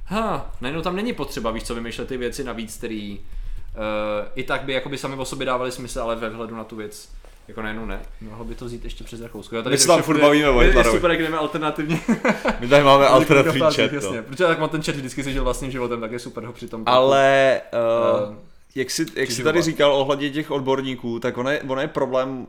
ha, 0.06 0.52
najednou 0.62 0.82
tam 0.82 0.96
není 0.96 1.14
potřeba, 1.14 1.52
víš 1.52 1.64
co, 1.64 1.76
vymýšlet 1.76 2.08
ty 2.08 2.18
věci 2.18 2.44
navíc, 2.44 2.78
který 2.78 3.20
uh, 3.20 3.24
i 4.36 4.44
tak 4.44 4.62
by 4.62 4.74
jakoby 4.74 4.98
sami 4.98 5.16
o 5.16 5.26
sobě 5.26 5.46
dávali 5.46 5.72
smysl, 5.72 6.02
ale 6.02 6.16
ve 6.16 6.30
vhledu 6.30 6.56
na 6.56 6.64
tu 6.64 6.76
věc 6.76 7.10
jako 7.48 7.62
najednou 7.62 7.86
ne. 7.86 8.00
Mohlo 8.22 8.46
by 8.46 8.56
to 8.56 8.66
vzít 8.66 8.84
ještě 8.84 9.04
přes 9.04 9.22
Rakousko. 9.22 9.56
Já 9.56 9.62
tady 9.62 9.74
my 9.74 9.78
se 9.78 9.88
tam 9.88 10.02
furt 10.02 10.22
bavíme 10.22 10.50
o 10.50 10.60
Hitlerovi. 10.60 10.96
super, 10.96 11.12
jak 11.12 11.20
jdeme 11.22 11.38
alternativně. 11.38 12.00
my 12.60 12.68
tady 12.68 12.84
máme 12.84 13.08
alternativní 13.08 13.62
chat. 13.62 13.94
Jasně, 13.94 14.22
protože 14.22 14.44
tak 14.44 14.60
má 14.60 14.68
ten 14.68 14.84
chat 14.84 14.96
vždycky 14.96 15.24
se 15.24 15.32
žil 15.32 15.44
vlastním 15.44 15.72
životem, 15.72 16.02
tak 16.02 16.12
je 16.12 16.20
super 16.20 16.46
ho 16.46 16.54
přitom. 16.54 16.84
Ale 16.86 17.62
uh, 17.74 18.30
uh, 18.30 18.36
jak 18.76 18.92
jsi, 18.92 19.06
jak 19.16 19.32
jsi 19.32 19.44
tady 19.44 19.62
říkal 19.62 19.94
ohledně 19.94 20.30
těch 20.30 20.52
odborníků, 20.52 21.20
tak 21.20 21.38
ono 21.38 21.50
je, 21.50 21.62
ono 21.62 21.82
je 21.82 21.88
problém 21.88 22.48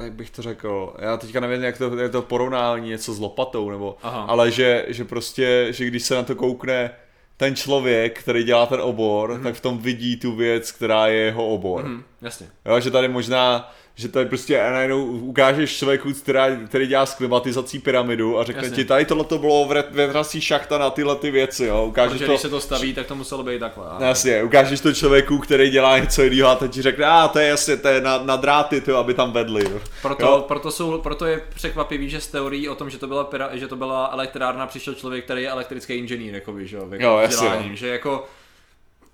jak 0.00 0.12
bych 0.12 0.30
to 0.30 0.42
řekl, 0.42 0.94
já 0.98 1.16
teďka 1.16 1.40
nevím, 1.40 1.62
jak 1.62 1.78
to, 1.78 1.98
jak 1.98 2.12
to 2.12 2.22
porovnání, 2.22 2.88
něco 2.88 3.14
s 3.14 3.18
lopatou, 3.18 3.70
nebo, 3.70 3.96
Aha. 4.02 4.24
ale 4.28 4.50
že, 4.50 4.84
že 4.88 5.04
prostě, 5.04 5.66
že 5.70 5.84
když 5.84 6.02
se 6.02 6.14
na 6.14 6.22
to 6.22 6.34
koukne 6.34 6.90
ten 7.36 7.56
člověk, 7.56 8.20
který 8.20 8.44
dělá 8.44 8.66
ten 8.66 8.80
obor, 8.80 9.30
mm-hmm. 9.30 9.42
tak 9.42 9.54
v 9.54 9.60
tom 9.60 9.78
vidí 9.78 10.16
tu 10.16 10.36
věc, 10.36 10.72
která 10.72 11.06
je 11.06 11.18
jeho 11.18 11.48
obor. 11.48 11.84
Mm-hmm, 11.84 12.02
jasně. 12.22 12.46
Jo, 12.64 12.80
že 12.80 12.90
tady 12.90 13.08
možná 13.08 13.72
že 13.94 14.08
tady 14.08 14.26
prostě 14.26 14.58
najednou 14.58 15.04
ukážeš 15.04 15.76
člověku, 15.78 16.12
která, 16.12 16.56
který 16.56 16.86
dělá 16.86 17.06
s 17.06 17.14
klimatizací 17.14 17.78
pyramidu 17.78 18.38
a 18.38 18.44
řekne 18.44 18.62
Jasně. 18.62 18.76
ti, 18.76 18.84
tady 18.84 19.04
tohle 19.04 19.24
to 19.24 19.38
bylo 19.38 19.68
větrací 19.90 20.40
šachta 20.40 20.78
na 20.78 20.90
tyhle 20.90 21.16
ty 21.16 21.30
věci, 21.30 21.64
jo. 21.64 21.84
Ukážeš 21.84 22.12
Protože 22.12 22.26
to, 22.26 22.32
když 22.32 22.40
se 22.40 22.48
to 22.48 22.60
staví, 22.60 22.94
tak 22.94 23.06
to 23.06 23.14
muselo 23.14 23.42
být 23.42 23.58
takhle. 23.58 23.86
Ale... 23.86 24.06
Jasně, 24.06 24.42
ukážeš 24.42 24.80
to 24.80 24.92
člověku, 24.92 25.38
který 25.38 25.70
dělá 25.70 25.98
něco 25.98 26.22
jiného 26.22 26.50
a 26.50 26.54
teď 26.54 26.72
ti 26.72 26.82
řekne, 26.82 27.06
a 27.06 27.28
to 27.28 27.38
je 27.38 27.48
jasně, 27.48 27.76
to 27.76 27.88
je 27.88 28.00
na, 28.00 28.18
na 28.18 28.36
dráty, 28.36 28.80
to, 28.80 28.96
aby 28.96 29.14
tam 29.14 29.32
vedli. 29.32 29.64
Jo. 29.70 29.80
Proto, 30.02 30.44
proto, 30.48 30.70
jsou, 30.70 30.98
proto 30.98 31.26
je 31.26 31.42
překvapivý, 31.54 32.10
že 32.10 32.20
z 32.20 32.26
teorií 32.26 32.68
o 32.68 32.74
tom, 32.74 32.90
že 32.90 32.98
to 32.98 33.06
byla, 33.06 33.28
že 33.52 33.68
to 33.68 33.76
byla 33.76 34.10
elektrárna, 34.12 34.66
přišel 34.66 34.94
člověk, 34.94 35.24
který 35.24 35.42
je 35.42 35.50
elektrický 35.50 35.94
inženýr, 35.94 36.34
jako 36.34 36.60
že 36.60 36.76
jo, 36.76 36.88
jo 36.98 37.18
jasně, 37.18 37.70
že 37.72 37.88
jako 37.88 38.24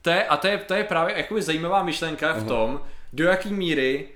to 0.03 0.11
je, 0.11 0.25
a 0.25 0.37
to 0.37 0.47
je, 0.47 0.59
to 0.59 0.75
je 0.75 0.85
právě 0.85 1.15
jakoby 1.17 1.43
zajímavá 1.43 1.83
myšlenka 1.83 2.33
v 2.33 2.47
tom, 2.47 2.81
do 3.13 3.25
jaký 3.25 3.53
míry 3.53 4.09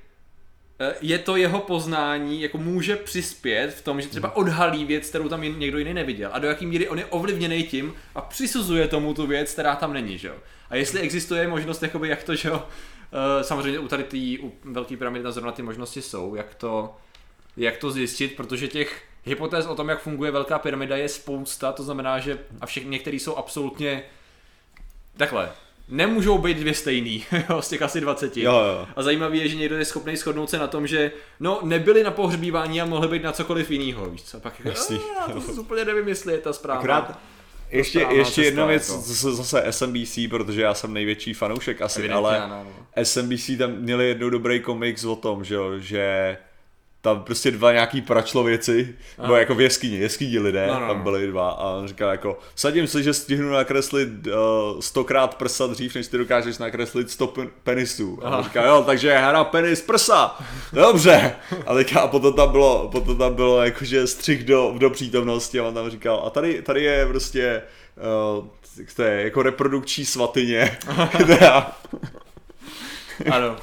je 1.01 1.19
to 1.19 1.37
jeho 1.37 1.59
poznání, 1.59 2.43
jako 2.43 2.59
může 2.59 2.97
přispět 2.97 3.75
v 3.75 3.83
tom, 3.83 4.01
že 4.01 4.09
třeba 4.09 4.29
hmm. 4.29 4.37
odhalí 4.37 4.85
věc, 4.85 5.09
kterou 5.09 5.29
tam 5.29 5.43
někdo 5.43 5.79
jiný 5.79 5.95
neviděl. 5.95 6.31
A 6.33 6.39
do 6.39 6.49
jaký 6.49 6.67
míry 6.67 6.89
on 6.89 6.99
je 6.99 7.07
ovlivněný 7.07 7.63
tím 7.63 7.95
a 8.15 8.21
přisuzuje 8.21 8.89
tomu 8.89 9.15
tu 9.15 9.27
věc, 9.27 9.53
která 9.53 9.77
tam 9.77 9.93
není, 9.93 10.19
že 10.19 10.29
jo. 10.29 10.35
A 10.71 10.77
jestli 10.77 11.01
existuje 11.01 11.49
možnost, 11.49 11.83
jakoby, 11.83 12.09
jak 12.09 12.23
to, 12.23 12.35
že 12.35 12.49
jo, 12.49 12.57
uh, 12.57 13.43
samozřejmě 13.43 13.79
u 13.79 13.89
tady 13.89 14.05
tý, 14.05 14.39
u 14.39 14.53
velký 14.65 14.97
pyramidy 14.97 15.33
zrovna 15.33 15.53
ty 15.53 15.63
možnosti 15.63 16.03
jsou, 16.03 16.35
jak 16.35 16.55
to, 16.55 16.97
jak 17.57 17.77
to 17.77 17.91
zjistit, 17.91 18.37
protože 18.37 18.69
těch 18.69 19.03
hypotéz 19.25 19.67
o 19.67 19.75
tom, 19.75 19.89
jak 19.89 20.03
funguje 20.03 20.31
velká 20.31 20.59
pyramida 20.59 20.97
je 20.97 21.09
spousta, 21.09 21.73
to 21.73 21.83
znamená, 21.83 22.19
že 22.19 22.39
a 22.61 22.67
všechny 22.67 22.91
některé 22.91 23.17
jsou 23.17 23.37
absolutně 23.37 24.03
takhle, 25.17 25.53
nemůžou 25.93 26.39
být 26.39 26.57
dvě 26.57 26.75
stejný, 26.75 27.25
jo, 27.51 27.63
z 27.63 27.69
těch 27.69 27.83
asi 27.83 28.01
20. 28.01 28.37
Jo, 28.37 28.53
jo. 28.53 28.87
A 28.97 29.03
zajímavé 29.03 29.37
je, 29.37 29.49
že 29.49 29.57
někdo 29.57 29.77
je 29.79 29.85
schopný 29.85 30.17
shodnout 30.17 30.51
se 30.51 30.59
na 30.59 30.67
tom, 30.67 30.87
že 30.87 31.13
no 31.41 31.61
nebyli 31.63 32.05
na 32.05 32.11
pohřbívání 32.11 32.81
a 32.81 32.85
mohli 32.85 33.09
být 33.09 33.23
na 33.23 33.33
cokoliv 33.33 33.71
jiného, 33.71 34.11
víš 34.11 34.23
co? 34.23 34.41
Pak 34.41 34.61
Jasný. 34.65 35.01
A, 35.21 35.31
to 35.31 35.41
úplně 35.61 35.85
nevím, 35.85 36.09
jestli 36.09 36.33
je 36.33 36.39
ta 36.39 36.53
správná. 36.53 36.81
Akrát, 36.81 37.19
ještě, 37.71 38.07
ještě 38.11 38.43
jedna 38.43 38.67
věc, 38.67 38.89
jako. 38.89 39.03
zase 39.33 39.65
SMBC, 39.71 40.19
protože 40.31 40.63
já 40.63 40.75
jsem 40.75 40.95
největší 40.95 41.35
fanoušek 41.35 41.83
asi, 41.83 42.01
Evidentně, 42.01 42.19
ale 42.19 42.41
ano, 42.41 42.55
ano. 42.55 43.05
SMBC 43.05 43.51
tam 43.59 43.73
měli 43.73 44.09
jednou 44.09 44.31
dobrý 44.31 44.61
komiks 44.61 45.05
o 45.05 45.17
tom, 45.17 45.45
že, 45.45 45.55
jo, 45.55 45.79
že 45.79 46.37
tam 47.03 47.23
prostě 47.23 47.51
dva 47.51 47.73
nějaký 47.73 48.01
pračlověci, 48.01 48.95
nebo 49.23 49.35
jako 49.37 49.55
v 49.55 49.61
jeskyni, 49.61 49.97
jeskyni 49.97 50.39
lidé, 50.39 50.67
no, 50.67 50.81
no, 50.81 50.87
tam 50.87 50.99
no. 50.99 51.03
byli 51.03 51.27
dva 51.27 51.51
a 51.51 51.65
on 51.71 51.89
říkal 51.89 52.11
jako, 52.11 52.39
sadím 52.55 52.87
se, 52.87 53.03
že 53.03 53.15
stihnu 53.15 53.51
nakreslit 53.51 54.09
uh, 54.27 54.33
stokrát 54.81 55.35
prsa 55.35 55.67
dřív, 55.67 55.95
než 55.95 56.07
ty 56.07 56.19
dokážeš 56.19 56.59
nakreslit 56.59 57.11
sto 57.11 57.35
penisů. 57.63 58.19
A 58.23 58.37
on 58.39 58.45
říkal, 58.45 58.67
jo, 58.67 58.83
takže 58.87 59.19
hra 59.19 59.45
penis 59.45 59.83
prsa, 59.83 60.39
dobře. 60.73 61.35
A, 61.67 61.75
teďka, 61.75 62.01
a 62.01 62.09
potom 62.09 62.35
tam 62.35 62.51
bylo, 62.51 62.89
potom 62.93 63.19
tam 63.19 63.35
bylo 63.35 63.63
jakože 63.63 64.07
střih 64.07 64.45
do, 64.45 64.75
do 64.79 64.91
přítomnosti 64.91 65.61
a 65.61 65.65
on 65.65 65.75
tam 65.75 65.91
říkal, 65.91 66.23
a 66.27 66.31
tady, 66.31 66.63
tady 66.63 66.83
je 66.83 67.07
prostě, 67.07 67.63
uh, 68.39 68.47
to 68.97 69.03
je 69.03 69.23
jako 69.23 69.43
reprodukční 69.43 70.05
svatyně. 70.05 70.79
ano, 73.31 73.57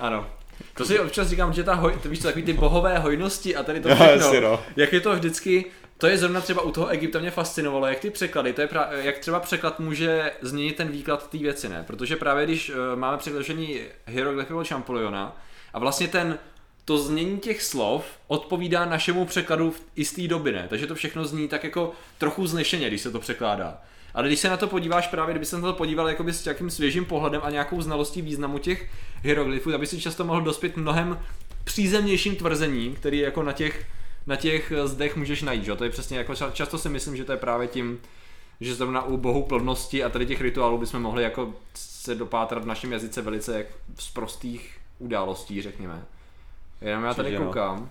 ano. 0.00 0.35
To 0.76 0.84
si 0.84 1.00
občas 1.00 1.28
říkám, 1.28 1.52
že 1.52 1.64
ta 1.64 1.74
hoj, 1.74 1.98
to 2.02 2.08
víš 2.08 2.20
co, 2.20 2.28
takový 2.28 2.44
ty 2.44 2.52
bohové 2.52 2.98
hojnosti 2.98 3.56
a 3.56 3.62
tady 3.62 3.80
to 3.80 3.88
všechno, 3.94 4.40
no. 4.40 4.62
jak 4.76 4.92
je 4.92 5.00
to 5.00 5.14
vždycky, 5.14 5.64
to 5.98 6.06
je 6.06 6.18
zrovna 6.18 6.40
třeba 6.40 6.62
u 6.62 6.70
toho 6.70 6.88
Egypta 6.88 7.18
mě 7.18 7.30
fascinovalo, 7.30 7.86
jak 7.86 7.98
ty 7.98 8.10
překlady, 8.10 8.52
to 8.52 8.60
je 8.60 8.66
pra, 8.66 8.88
jak 8.92 9.18
třeba 9.18 9.40
překlad 9.40 9.80
může 9.80 10.32
změnit 10.42 10.76
ten 10.76 10.88
výklad 10.88 11.30
té 11.30 11.38
věci, 11.38 11.68
ne? 11.68 11.84
Protože 11.86 12.16
právě 12.16 12.44
když 12.44 12.70
uh, 12.70 12.76
máme 12.94 13.18
předložení 13.18 13.80
hieroglyfy 14.06 14.54
od 14.54 14.68
Champoliona, 14.68 15.36
A 15.72 15.78
vlastně 15.78 16.08
ten, 16.08 16.38
to 16.84 16.98
znění 16.98 17.38
těch 17.38 17.62
slov 17.62 18.04
odpovídá 18.26 18.84
našemu 18.84 19.24
překladu 19.24 19.70
v 19.70 19.80
jistý 19.96 20.28
doby, 20.28 20.52
ne? 20.52 20.66
Takže 20.68 20.86
to 20.86 20.94
všechno 20.94 21.24
zní 21.24 21.48
tak 21.48 21.64
jako 21.64 21.92
trochu 22.18 22.46
znešeně, 22.46 22.88
když 22.88 23.00
se 23.00 23.10
to 23.10 23.18
překládá. 23.18 23.82
Ale 24.16 24.28
když 24.28 24.40
se 24.40 24.48
na 24.48 24.56
to 24.56 24.66
podíváš 24.66 25.06
právě, 25.06 25.32
kdyby 25.32 25.46
se 25.46 25.56
na 25.56 25.62
to 25.62 25.72
podíval 25.72 26.08
jakoby 26.08 26.32
s 26.32 26.44
nějakým 26.44 26.70
svěžím 26.70 27.04
pohledem 27.04 27.40
a 27.44 27.50
nějakou 27.50 27.82
znalostí 27.82 28.22
významu 28.22 28.58
těch 28.58 28.90
hieroglyfů, 29.22 29.74
aby 29.74 29.86
si 29.86 30.00
často 30.00 30.24
mohl 30.24 30.40
dospět 30.40 30.76
mnohem 30.76 31.18
přízemnějším 31.64 32.36
tvrzením, 32.36 32.94
který 32.94 33.18
jako 33.18 33.42
na 33.42 33.52
těch, 33.52 33.86
na 34.26 34.36
těch 34.36 34.72
zdech 34.84 35.16
můžeš 35.16 35.42
najít. 35.42 35.64
Že? 35.64 35.74
To 35.74 35.84
je 35.84 35.90
přesně 35.90 36.18
jako 36.18 36.34
často 36.52 36.78
si 36.78 36.88
myslím, 36.88 37.16
že 37.16 37.24
to 37.24 37.32
je 37.32 37.38
právě 37.38 37.68
tím, 37.68 38.00
že 38.60 38.74
zrovna 38.74 39.02
u 39.02 39.16
bohu 39.16 39.42
plodnosti 39.42 40.04
a 40.04 40.08
tady 40.08 40.26
těch 40.26 40.40
rituálů 40.40 40.78
bychom 40.78 41.02
mohli 41.02 41.22
jako 41.22 41.54
se 41.74 42.14
dopátrat 42.14 42.64
v 42.64 42.66
našem 42.66 42.92
jazyce 42.92 43.22
velice 43.22 43.58
jak 43.58 43.66
z 43.98 44.10
prostých 44.10 44.78
událostí, 44.98 45.62
řekněme. 45.62 46.04
Jenom 46.80 47.04
já 47.04 47.14
tady 47.14 47.36
koukám. 47.36 47.90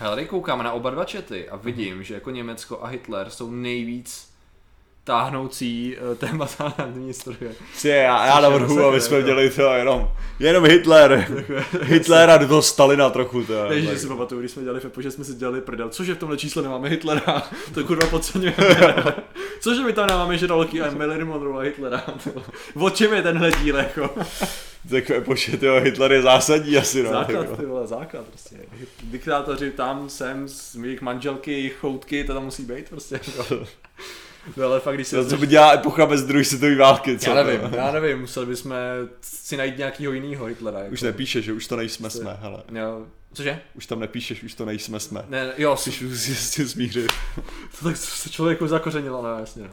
Já 0.00 0.10
tady 0.10 0.26
koukám 0.26 0.62
na 0.62 0.72
oba 0.72 0.90
dva 0.90 1.04
čety 1.04 1.48
a 1.48 1.56
vidím, 1.56 2.02
že 2.02 2.14
jako 2.14 2.30
Německo 2.30 2.82
a 2.82 2.86
Hitler 2.86 3.30
jsou 3.30 3.50
nejvíc 3.50 4.33
táhnoucí 5.04 5.96
uh, 5.96 6.16
témata 6.16 6.74
na 6.78 7.06
historie. 7.06 7.54
Si 7.74 7.88
já, 7.88 8.26
já 8.26 8.40
navrhu, 8.40 8.84
aby 8.84 9.00
jsme 9.00 9.16
jako... 9.16 9.26
dělali 9.26 9.50
to 9.50 9.62
jenom, 9.62 10.10
jenom 10.38 10.64
Hitler. 10.64 11.26
Hitler 11.82 12.30
a 12.30 12.36
do 12.36 12.48
toho 12.48 12.62
Stalina 12.62 13.10
trochu. 13.10 13.44
To, 13.44 13.74
že 13.74 13.98
si 13.98 14.06
pamatuju, 14.06 14.40
když 14.40 14.50
jsme 14.50 14.62
dělali 14.62 14.80
FEPO, 14.80 15.02
že 15.02 15.10
jsme 15.10 15.24
si 15.24 15.34
dělali 15.34 15.60
prdel. 15.60 15.88
Cože 15.88 16.14
v 16.14 16.18
tomhle 16.18 16.38
čísle 16.38 16.62
nemáme 16.62 16.88
Hitlera? 16.88 17.42
To 17.74 17.84
kurva 17.84 18.06
podceňujeme. 18.06 19.14
Cože 19.60 19.82
my 19.82 19.92
tam 19.92 20.06
nemáme 20.06 20.38
žraloky 20.38 20.82
a 20.82 20.90
Marilyn 20.90 21.24
Monroe 21.24 21.58
a 21.58 21.64
Hitlera? 21.64 22.04
o 22.74 22.90
čem 22.90 23.14
je 23.14 23.22
tenhle 23.22 23.50
díl 23.50 23.76
jako? 23.76 24.10
tak 24.90 25.24
poště, 25.24 25.56
tyjo, 25.56 25.80
Hitler 25.80 26.12
je 26.12 26.22
zásadní 26.22 26.76
asi, 26.76 27.02
no. 27.02 27.10
Základ, 27.10 27.56
ty 27.56 27.66
vole, 27.66 27.86
základ 27.86 28.26
prostě. 28.26 28.56
Diktátoři 29.02 29.70
tam, 29.70 30.08
sem, 30.08 30.48
z 30.48 30.74
mých 30.74 31.00
manželky, 31.00 31.52
jejich 31.52 31.76
choutky, 31.76 32.24
to 32.24 32.34
tam 32.34 32.44
musí 32.44 32.62
být 32.62 32.88
prostě. 32.88 33.20
No 34.56 34.66
ale 34.66 34.80
fakt, 34.80 34.94
když 34.94 35.06
se... 35.06 35.16
To, 35.16 35.24
co 35.24 35.36
by 35.36 35.46
dělá 35.46 35.72
epocha 35.72 36.06
bez 36.06 36.22
druhé 36.22 36.44
světové 36.44 36.76
války, 36.76 37.18
co? 37.18 37.30
Já 37.30 37.44
nevím, 37.44 37.60
já 37.74 37.92
nevím, 37.92 38.20
museli 38.20 38.46
bychom 38.46 38.74
si 39.20 39.56
najít 39.56 39.78
nějakýho 39.78 40.12
jiného 40.12 40.44
Hitlera. 40.44 40.78
Jako. 40.78 40.92
Už 40.92 41.02
nepíše, 41.02 41.42
že 41.42 41.52
už 41.52 41.66
to 41.66 41.76
nejsme 41.76 42.10
jsme, 42.10 42.38
hele. 42.40 42.62
Jo, 42.72 43.06
cože? 43.32 43.60
Už 43.74 43.86
tam 43.86 44.00
nepíšeš, 44.00 44.42
už 44.42 44.54
to 44.54 44.64
nejsme 44.64 45.00
jsme. 45.00 45.24
Ne, 45.28 45.52
jo. 45.58 45.76
Jsi 45.76 45.90
už 45.90 46.18
s 46.18 46.50
tím 46.50 46.68
smířit. 46.68 47.12
to 47.78 47.84
tak 47.84 47.96
se 47.96 48.30
člověku 48.30 48.66
zakořenilo, 48.66 49.22
no 49.22 49.38
jasně. 49.38 49.70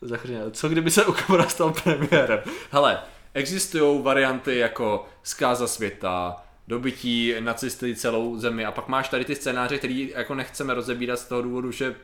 Zakořenilo. 0.00 0.50
Co 0.50 0.68
kdyby 0.68 0.90
se 0.90 1.04
u 1.04 1.12
Kamara 1.12 1.48
stal 1.48 1.72
premiérem? 1.82 2.40
Hele, 2.70 2.98
existují 3.34 4.02
varianty 4.02 4.58
jako 4.58 5.06
zkáza 5.22 5.66
světa, 5.66 6.36
dobytí 6.68 7.34
nacisty 7.40 7.94
celou 7.94 8.38
zemi 8.38 8.64
a 8.64 8.72
pak 8.72 8.88
máš 8.88 9.08
tady 9.08 9.24
ty 9.24 9.34
scénáře, 9.34 9.78
který 9.78 10.12
jako 10.14 10.34
nechceme 10.34 10.74
rozebírat 10.74 11.18
z 11.18 11.24
toho 11.24 11.42
důvodu, 11.42 11.72
že 11.72 11.94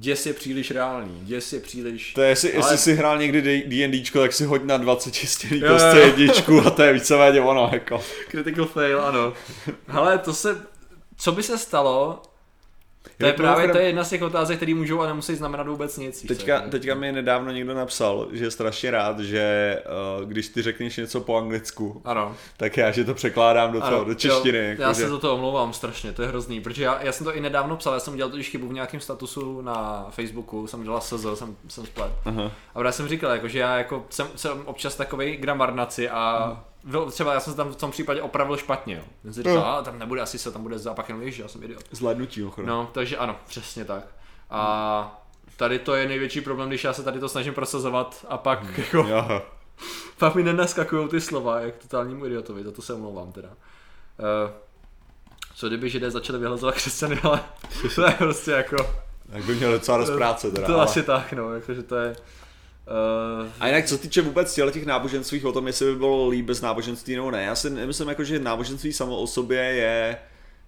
děs 0.00 0.26
je 0.26 0.32
příliš 0.32 0.70
reálný, 0.70 1.20
děs 1.22 1.52
je 1.52 1.60
příliš... 1.60 2.12
To 2.14 2.22
je, 2.22 2.28
jestli, 2.28 2.54
ale... 2.54 2.64
jestli 2.64 2.78
si 2.78 2.94
hrál 2.94 3.18
někdy 3.18 3.64
D&Dčko, 3.66 4.20
tak 4.20 4.32
si 4.32 4.44
hoď 4.44 4.62
na 4.62 4.76
20 4.76 5.14
čistěný 5.14 5.60
prostě 5.60 5.98
jedničku 5.98 6.60
a 6.60 6.70
to 6.70 6.82
je 6.82 6.92
víceméně 6.92 7.40
ono, 7.40 7.70
jako. 7.72 8.02
Critical 8.30 8.64
fail, 8.64 9.00
ano. 9.00 9.32
Ale 9.88 10.18
to 10.18 10.34
se, 10.34 10.66
co 11.16 11.32
by 11.32 11.42
se 11.42 11.58
stalo, 11.58 12.22
to 13.18 13.26
je 13.26 13.32
právě 13.32 13.68
to 13.68 13.78
je 13.78 13.86
jedna 13.86 14.04
z 14.04 14.10
těch 14.10 14.22
otázek, 14.22 14.56
které 14.56 14.74
můžou 14.74 15.00
a 15.00 15.06
nemusí 15.06 15.34
znamenat 15.34 15.66
vůbec 15.66 15.96
nic. 15.96 16.22
Teďka, 16.28 16.60
teďka 16.60 16.94
mi 16.94 17.12
nedávno 17.12 17.52
někdo 17.52 17.74
napsal, 17.74 18.28
že 18.32 18.44
je 18.44 18.50
strašně 18.50 18.90
rád, 18.90 19.20
že 19.20 19.76
uh, 20.18 20.28
když 20.28 20.48
ty 20.48 20.62
řekneš 20.62 20.96
něco 20.96 21.20
po 21.20 21.36
anglicku, 21.36 22.00
ano. 22.04 22.34
tak 22.56 22.76
já 22.76 22.90
že 22.90 23.04
to 23.04 23.14
překládám 23.14 23.72
do, 23.72 23.80
toho, 23.80 24.04
do 24.04 24.14
češtiny. 24.14 24.58
Jo, 24.58 24.64
jako 24.64 24.82
já 24.82 24.92
že... 24.92 25.02
se 25.02 25.08
za 25.08 25.18
to 25.18 25.34
omlouvám 25.34 25.72
strašně, 25.72 26.12
to 26.12 26.22
je 26.22 26.28
hrozný, 26.28 26.60
protože 26.60 26.84
já, 26.84 27.02
já 27.02 27.12
jsem 27.12 27.24
to 27.24 27.34
i 27.34 27.40
nedávno 27.40 27.76
psal, 27.76 27.94
já 27.94 28.00
jsem 28.00 28.16
dělal 28.16 28.30
totiž 28.30 28.50
chybu 28.50 28.68
v 28.68 28.72
nějakém 28.72 29.00
statusu 29.00 29.60
na 29.60 30.06
Facebooku, 30.10 30.66
jsem 30.66 30.82
dělal 30.82 31.00
SZ, 31.00 31.26
jsem, 31.34 31.56
jsem 31.68 31.86
splet. 31.86 32.12
Uh-huh. 32.26 32.50
A 32.74 32.84
já 32.84 32.92
jsem 32.92 33.08
říkal, 33.08 33.30
jako, 33.30 33.48
že 33.48 33.58
já 33.58 33.78
jako 33.78 34.06
jsem, 34.10 34.26
jsem 34.36 34.62
občas 34.64 34.96
takový 34.96 35.36
gramarnaci 35.36 36.08
a 36.08 36.56
uh-huh 36.86 37.10
třeba 37.10 37.34
já 37.34 37.40
jsem 37.40 37.52
se 37.52 37.56
tam 37.56 37.72
v 37.72 37.76
tom 37.76 37.90
případě 37.90 38.22
opravil 38.22 38.56
špatně, 38.56 38.94
jo. 38.94 39.02
Jsem 39.22 39.32
si 39.32 39.42
říkal, 39.42 39.76
no. 39.76 39.82
tam 39.82 39.98
nebude 39.98 40.20
asi 40.20 40.38
se, 40.38 40.52
tam 40.52 40.62
bude 40.62 40.78
zápach 40.78 41.08
jenom 41.08 41.22
ježiš, 41.22 41.38
já 41.38 41.48
jsem 41.48 41.62
idiot. 41.62 41.84
Zhlédnutí, 41.90 42.44
ochranu. 42.44 42.68
No, 42.68 42.90
takže 42.92 43.16
ano, 43.16 43.36
přesně 43.46 43.84
tak. 43.84 44.04
A 44.50 45.22
tady 45.56 45.78
to 45.78 45.94
je 45.94 46.08
největší 46.08 46.40
problém, 46.40 46.68
když 46.68 46.84
já 46.84 46.92
se 46.92 47.02
tady 47.02 47.20
to 47.20 47.28
snažím 47.28 47.54
prosazovat 47.54 48.26
a 48.28 48.38
pak 48.38 48.62
hmm. 48.62 48.74
jako... 48.76 48.96
Jo. 48.96 49.42
Pak 50.18 50.34
mi 50.34 50.42
nenaskakují 50.42 51.08
ty 51.08 51.20
slova, 51.20 51.60
jak 51.60 51.76
totálnímu 51.76 52.26
idiotovi, 52.26 52.64
za 52.64 52.72
to 52.72 52.82
se 52.82 52.94
omlouvám 52.94 53.32
teda. 53.32 53.48
Uh, 53.48 54.50
co 55.54 55.68
kdyby 55.68 55.90
židé 55.90 56.10
začali 56.10 56.38
vyhlazovat 56.38 56.74
křesťany, 56.74 57.20
ale 57.22 57.40
to 57.94 58.06
je 58.06 58.12
prostě 58.18 58.50
jako... 58.50 58.76
Tak 59.32 59.44
by 59.44 59.54
měl 59.54 59.72
docela 59.72 59.98
dost 59.98 60.10
práce 60.10 60.50
teda. 60.50 60.66
To 60.66 60.74
ale... 60.74 60.84
asi 60.84 61.02
tak, 61.02 61.32
no, 61.32 61.54
jakože 61.54 61.82
to 61.82 61.96
je... 61.96 62.16
Uh, 62.88 63.48
a 63.60 63.66
jinak 63.66 63.86
co 63.86 63.98
týče 63.98 64.22
vůbec 64.22 64.54
těch 64.54 64.86
náboženství, 64.86 65.44
o 65.44 65.52
tom, 65.52 65.66
jestli 65.66 65.86
by 65.86 65.96
bylo 65.96 66.28
líp 66.28 66.46
bez 66.46 66.60
náboženství 66.60 67.16
nebo 67.16 67.30
ne, 67.30 67.42
já 67.42 67.54
si 67.54 67.70
nemyslím, 67.70 68.08
jako, 68.08 68.24
že 68.24 68.38
náboženství 68.38 68.92
samo 68.92 69.16
o 69.16 69.26
sobě 69.26 69.60
je 69.60 70.18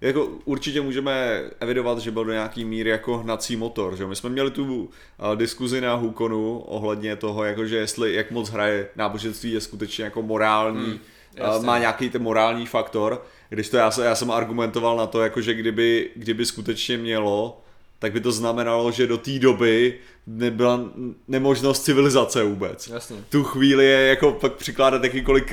jako 0.00 0.28
určitě 0.44 0.80
můžeme 0.80 1.42
evidovat, 1.60 1.98
že 1.98 2.10
byl 2.10 2.24
do 2.24 2.32
nějaký 2.32 2.64
míry 2.64 2.90
jako 2.90 3.18
hnací 3.18 3.56
motor. 3.56 3.96
Že? 3.96 4.06
My 4.06 4.16
jsme 4.16 4.30
měli 4.30 4.50
tu 4.50 4.64
uh, 4.84 4.88
diskuzi 5.36 5.80
na 5.80 5.94
Hukonu 5.94 6.58
ohledně 6.58 7.16
toho, 7.16 7.44
jako, 7.44 7.66
že 7.66 7.76
jestli 7.76 8.14
jak 8.14 8.30
moc 8.30 8.50
hraje 8.50 8.88
náboženství 8.96 9.52
je 9.52 9.60
skutečně 9.60 10.04
jako 10.04 10.22
morální, 10.22 10.86
hmm, 10.86 11.56
uh, 11.56 11.64
má 11.64 11.78
nějaký 11.78 12.10
ten 12.10 12.22
morální 12.22 12.66
faktor, 12.66 13.24
když 13.48 13.68
to 13.68 13.76
já, 13.76 13.90
já 14.02 14.14
jsem 14.14 14.30
argumentoval 14.30 14.96
na 14.96 15.06
to, 15.06 15.22
jako, 15.22 15.40
že 15.40 15.54
kdyby, 15.54 16.10
kdyby 16.16 16.46
skutečně 16.46 16.96
mělo, 16.96 17.60
tak 18.00 18.12
by 18.12 18.20
to 18.20 18.32
znamenalo, 18.32 18.92
že 18.92 19.06
do 19.06 19.18
té 19.18 19.38
doby 19.38 19.98
nebyla 20.26 20.80
nemožnost 21.28 21.84
civilizace 21.84 22.42
vůbec. 22.42 22.88
Jasně. 22.88 23.16
Tu 23.28 23.44
chvíli 23.44 23.86
je 23.86 24.06
jako 24.06 24.32
pak 24.32 24.52
přikládat 24.52 25.04
jakýkoliv 25.04 25.44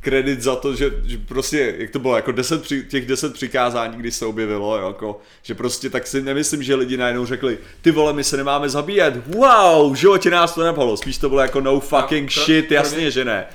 kredit 0.00 0.42
za 0.42 0.56
to, 0.56 0.74
že, 0.74 0.90
že 1.04 1.18
prostě, 1.18 1.74
jak 1.78 1.90
to 1.90 1.98
bylo, 1.98 2.16
jako 2.16 2.32
deset, 2.32 2.66
těch 2.88 3.06
deset 3.06 3.32
přikázání, 3.32 3.96
když 3.96 4.14
se 4.14 4.26
objevilo, 4.26 4.78
jo, 4.78 4.86
jako, 4.86 5.20
že 5.42 5.54
prostě 5.54 5.90
tak 5.90 6.06
si 6.06 6.22
nemyslím, 6.22 6.62
že 6.62 6.74
lidi 6.74 6.96
najednou 6.96 7.26
řekli, 7.26 7.58
ty 7.82 7.90
vole, 7.90 8.12
my 8.12 8.24
se 8.24 8.36
nemáme 8.36 8.68
zabíjet, 8.68 9.26
wow, 9.26 9.92
v 9.92 9.96
životě 9.96 10.30
nás 10.30 10.54
to 10.54 10.64
nepohlo, 10.64 10.96
spíš 10.96 11.18
to 11.18 11.28
bylo 11.28 11.40
jako 11.40 11.60
no 11.60 11.80
fucking 11.80 12.36
no, 12.36 12.42
shit, 12.42 12.70
jasně, 12.70 12.90
kromě, 12.90 13.10
že 13.10 13.24
ne. 13.24 13.46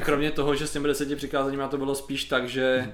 kromě 0.00 0.30
toho, 0.30 0.54
že 0.54 0.66
s 0.66 0.72
těmi 0.72 0.88
deseti 0.88 1.16
přikázáními 1.16 1.62
to 1.70 1.78
bylo 1.78 1.94
spíš 1.94 2.24
tak, 2.24 2.48
že 2.48 2.92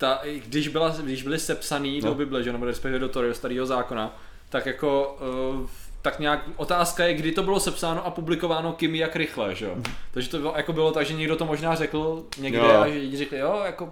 ta, 0.00 0.20
když, 0.46 0.68
byla, 0.68 0.96
když 1.02 1.22
byly 1.22 1.38
sepsaný 1.38 2.00
no. 2.00 2.08
do 2.08 2.14
Bible, 2.14 2.42
že, 2.42 2.52
nebo 2.52 2.64
respektive 2.64 2.98
do 2.98 3.08
toho 3.08 3.34
starého 3.34 3.66
zákona, 3.66 4.16
tak 4.48 4.66
jako 4.66 5.18
uh, 5.60 5.66
tak 6.02 6.18
nějak 6.18 6.44
otázka 6.56 7.04
je, 7.04 7.14
kdy 7.14 7.32
to 7.32 7.42
bylo 7.42 7.60
sepsáno 7.60 8.06
a 8.06 8.10
publikováno 8.10 8.72
kým 8.72 8.94
jak 8.94 9.16
rychle, 9.16 9.54
že 9.54 9.64
jo. 9.64 9.72
Mhm. 9.74 9.94
Takže 10.10 10.28
to 10.28 10.38
bylo, 10.38 10.54
jako 10.56 10.72
bylo 10.72 10.92
tak, 10.92 11.06
že 11.06 11.14
někdo 11.14 11.36
to 11.36 11.46
možná 11.46 11.74
řekl 11.74 12.24
někde 12.38 12.58
jo. 12.58 12.80
a 12.80 12.88
že 12.88 12.98
lidi 12.98 13.16
řekli, 13.16 13.38
jo, 13.38 13.62
jako 13.64 13.88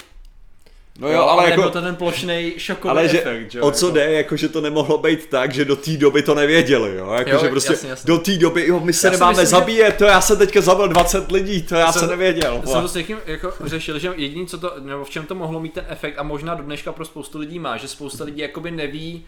No 1.00 1.08
jo, 1.08 1.22
ale, 1.22 1.42
ale 1.42 1.50
jako, 1.50 1.70
to 1.70 1.82
ten 1.82 1.96
plošný 1.96 2.54
šokový 2.56 2.90
ale 2.90 3.08
že, 3.08 3.18
efekt, 3.22 3.50
že 3.50 3.60
O 3.60 3.70
co 3.70 3.86
jako. 3.86 3.94
jde, 3.94 4.12
jako 4.12 4.36
že 4.36 4.48
to 4.48 4.60
nemohlo 4.60 4.98
být 4.98 5.26
tak, 5.26 5.54
že 5.54 5.64
do 5.64 5.76
té 5.76 5.90
doby 5.90 6.22
to 6.22 6.34
nevěděli, 6.34 6.96
jo, 6.96 7.12
jako 7.12 7.30
jo, 7.30 7.38
že 7.40 7.48
prostě 7.48 7.72
jasně, 7.72 7.88
jasně. 7.88 8.06
do 8.06 8.18
té 8.18 8.36
doby, 8.36 8.66
jo, 8.66 8.80
my 8.80 8.92
se 8.92 9.06
já 9.06 9.10
nemáme 9.10 9.30
myslím, 9.30 9.46
zabíjet, 9.46 9.92
že... 9.92 9.98
to 9.98 10.04
já 10.04 10.20
jsem 10.20 10.38
teďka 10.38 10.60
zabil 10.60 10.88
20 10.88 11.32
lidí, 11.32 11.62
to 11.62 11.74
já 11.74 11.92
jsem, 11.92 12.00
jsem 12.00 12.10
nevěděl. 12.10 12.62
Jsem 12.66 12.82
to 12.82 12.88
s 12.88 12.94
někým 12.94 13.16
jako 13.26 13.52
řešil, 13.64 13.98
že 13.98 14.12
jediný, 14.16 14.46
co 14.46 14.58
to, 14.58 14.72
nebo 14.80 15.04
v 15.04 15.10
čem 15.10 15.26
to 15.26 15.34
mohlo 15.34 15.60
mít 15.60 15.72
ten 15.72 15.84
efekt 15.88 16.14
a 16.18 16.22
možná 16.22 16.54
do 16.54 16.62
dneška 16.62 16.92
pro 16.92 17.04
spoustu 17.04 17.38
lidí 17.38 17.58
má, 17.58 17.76
že 17.76 17.88
spousta 17.88 18.24
lidí 18.24 18.40
jakoby 18.40 18.70
neví, 18.70 19.24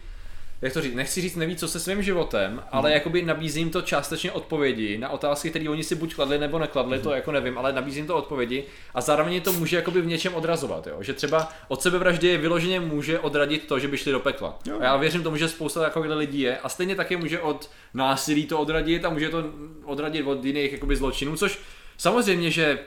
jak 0.61 0.73
to 0.73 0.81
říct, 0.81 0.95
nechci 0.95 1.21
říct 1.21 1.35
neví 1.35 1.55
co 1.55 1.67
se 1.67 1.79
svým 1.79 2.01
životem, 2.01 2.51
hmm. 2.51 2.61
ale 2.71 2.93
jakoby 2.93 3.21
nabízím 3.21 3.69
to 3.69 3.81
částečně 3.81 4.31
odpovědi 4.31 4.97
na 4.97 5.09
otázky, 5.09 5.49
které 5.49 5.69
oni 5.69 5.83
si 5.83 5.95
buď 5.95 6.15
kladli 6.15 6.37
nebo 6.37 6.59
nekladli, 6.59 6.97
hmm. 6.97 7.03
to 7.03 7.11
jako 7.11 7.31
nevím, 7.31 7.57
ale 7.57 7.73
nabízím 7.73 8.07
to 8.07 8.15
odpovědi 8.15 8.63
a 8.93 9.01
zároveň 9.01 9.41
to 9.41 9.53
může 9.53 9.75
jakoby 9.75 10.01
v 10.01 10.05
něčem 10.05 10.35
odrazovat, 10.35 10.87
jo? 10.87 10.97
že 10.99 11.13
třeba 11.13 11.51
od 11.67 11.81
sebevraždy 11.81 12.37
vyloženě 12.37 12.79
může 12.79 13.19
odradit 13.19 13.67
to, 13.67 13.79
že 13.79 13.87
by 13.87 13.97
šli 13.97 14.11
do 14.11 14.19
pekla. 14.19 14.59
Jo. 14.67 14.77
A 14.79 14.83
já 14.83 14.97
věřím 14.97 15.23
tomu, 15.23 15.37
že 15.37 15.49
spousta 15.49 15.81
takových 15.81 16.11
lidí 16.11 16.39
je 16.39 16.57
a 16.57 16.69
stejně 16.69 16.95
také 16.95 17.17
může 17.17 17.39
od 17.39 17.69
násilí 17.93 18.45
to 18.45 18.59
odradit 18.59 19.05
a 19.05 19.09
může 19.09 19.29
to 19.29 19.43
odradit 19.83 20.27
od 20.27 20.45
jiných 20.45 20.73
jakoby 20.73 20.95
zločinů, 20.95 21.37
což 21.37 21.59
samozřejmě, 21.97 22.51
že 22.51 22.79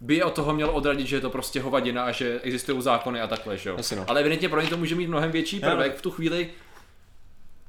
by 0.00 0.22
od 0.22 0.34
toho 0.34 0.54
mělo 0.54 0.72
odradit, 0.72 1.06
že 1.06 1.16
je 1.16 1.20
to 1.20 1.30
prostě 1.30 1.60
hovadina 1.60 2.04
a 2.04 2.10
že 2.12 2.40
existují 2.42 2.82
zákony 2.82 3.20
a 3.20 3.26
takhle, 3.26 3.56
že 3.56 3.70
jo. 3.70 3.76
No. 3.96 4.04
Ale 4.06 4.20
evidentně 4.20 4.48
pro 4.48 4.60
ně 4.60 4.68
to 4.68 4.76
může 4.76 4.94
mít 4.94 5.06
mnohem 5.06 5.30
větší 5.30 5.60
prvek 5.60 5.96
v 5.96 6.02
tu 6.02 6.10
chvíli, 6.10 6.50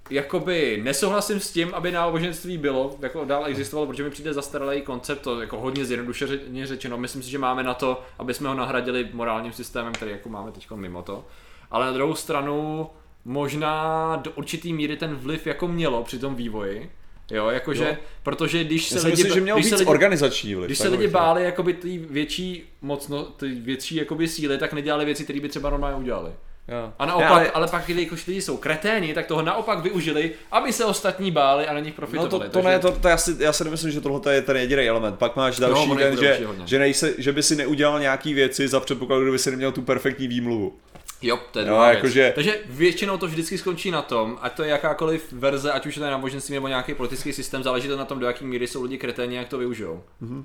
jakoby 0.10 0.80
nesouhlasím 0.84 1.40
s 1.40 1.52
tím, 1.52 1.70
aby 1.74 1.92
náboženství 1.92 2.58
bylo, 2.58 2.96
jako 3.02 3.26
dál 3.26 3.46
existovalo, 3.46 3.88
protože 3.88 4.04
mi 4.04 4.10
přijde 4.10 4.34
zastaralý 4.34 4.82
koncept, 4.82 5.22
to 5.22 5.42
jako 5.42 5.60
hodně 5.60 5.86
zjednodušeně 5.86 6.68
řečeno. 6.68 6.98
Myslím 6.98 7.24
si, 7.24 7.30
že 7.30 7.38
máme 7.38 7.64
na 7.64 7.74
to, 7.74 8.02
aby 8.20 8.34
jsme 8.34 8.50
ho 8.50 8.56
nahradili 8.56 9.10
morálním 9.14 9.54
systémem, 9.54 9.94
který 9.94 10.12
jako 10.12 10.30
máme 10.30 10.52
teď 10.52 10.72
mimo 10.72 11.02
to. 11.02 11.26
Ale 11.72 11.86
na 11.86 11.92
druhou 11.92 12.16
stranu 12.16 12.88
možná 13.26 14.16
do 14.16 14.32
určitý 14.32 14.74
míry 14.74 14.98
ten 14.98 15.16
vliv 15.16 15.48
jako 15.48 15.68
mělo 15.68 16.04
při 16.04 16.20
tom 16.20 16.36
vývoji, 16.36 16.92
Jo, 17.32 17.50
jakože, 17.50 17.98
protože 18.24 18.64
když 18.64 18.90
se 18.90 18.98
Já 18.98 19.04
lidi, 19.04 19.12
myslím, 19.12 19.34
že 19.34 19.42
měl 19.42 19.56
když 19.56 19.70
se 19.70 19.76
lidi, 19.76 19.86
organizační 19.86 20.56
vliv. 20.56 20.66
když 20.66 20.78
se 20.78 20.88
lidi 20.88 21.08
báli 21.08 21.44
jakoby 21.44 21.74
ty 21.74 21.98
větší 21.98 22.64
mocno, 22.82 23.24
ty 23.24 23.48
větší 23.48 23.96
jakoby 23.96 24.28
síly, 24.28 24.58
tak 24.58 24.74
nedělali 24.74 25.06
věci, 25.06 25.24
které 25.24 25.40
by 25.40 25.50
třeba 25.50 25.70
normálně 25.70 25.98
udělali. 25.98 26.32
Jo. 26.68 26.94
A 27.00 27.06
naopak, 27.06 27.30
ale- 27.30 27.40
ale, 27.40 27.52
ale 27.52 27.68
pak, 27.68 27.86
když 27.86 28.28
lidi 28.28 28.42
jsou 28.42 28.58
kreténi, 28.58 29.14
tak 29.14 29.26
toho 29.28 29.42
naopak 29.42 29.80
využili, 29.80 30.32
aby 30.52 30.74
se 30.74 30.86
ostatní 30.86 31.32
báli 31.32 31.68
a 31.68 31.74
na 31.74 31.80
nich 31.80 31.94
No 31.94 31.96
profitovali. 31.96 32.30
to, 32.30 32.40
to 32.40 32.50
takže- 32.50 32.70
ne, 32.70 32.80
to, 32.80 32.92
to 32.92 33.08
já, 33.08 33.18
si, 33.18 33.36
já 33.40 33.54
si 33.54 33.64
nemyslím, 33.64 33.92
že 33.92 34.02
tohle 34.02 34.34
je 34.34 34.42
ten 34.42 34.58
jediný 34.58 34.84
element. 34.84 35.18
Pak 35.20 35.36
máš 35.36 35.60
další 35.60 35.90
ten, 35.96 36.12
jich 36.12 36.20
že, 36.20 36.40
že, 36.66 36.80
nejse, 36.80 37.14
že 37.18 37.32
by 37.32 37.44
si 37.44 37.56
neudělal 37.56 38.00
nějaký 38.00 38.34
věci 38.34 38.68
za 38.68 38.80
předpokladu, 38.80 39.22
kdyby 39.24 39.40
si 39.40 39.52
neměl 39.52 39.72
tu 39.72 39.82
perfektní 39.82 40.28
výmluvu. 40.28 40.74
Jo, 41.22 41.40
to 41.52 41.60
je 41.60 41.64
Jo, 41.64 41.68
druhá 41.70 41.86
věc. 41.88 41.96
jakože- 41.96 42.32
Takže 42.36 42.60
většinou 42.66 43.18
to 43.18 43.28
vždycky 43.28 43.58
skončí 43.58 43.92
na 43.92 44.02
tom, 44.02 44.38
ať 44.42 44.54
to 44.54 44.64
je 44.64 44.70
jakákoliv 44.70 45.34
verze, 45.34 45.72
ať 45.72 45.86
už 45.86 45.96
je 45.96 46.00
to 46.00 46.06
náboženství 46.12 46.54
nebo 46.56 46.68
nějaký 46.68 46.94
politický 46.94 47.34
systém, 47.34 47.64
záleží 47.64 47.88
to 47.88 47.98
na 47.98 48.06
tom, 48.06 48.20
do 48.20 48.26
jaký 48.28 48.46
míry 48.46 48.68
jsou 48.68 48.84
lidi 48.84 48.98
kreténi, 48.98 49.36
jak 49.36 49.48
to 49.48 49.58
využijou. 49.58 50.04
Mm-hmm. 50.24 50.44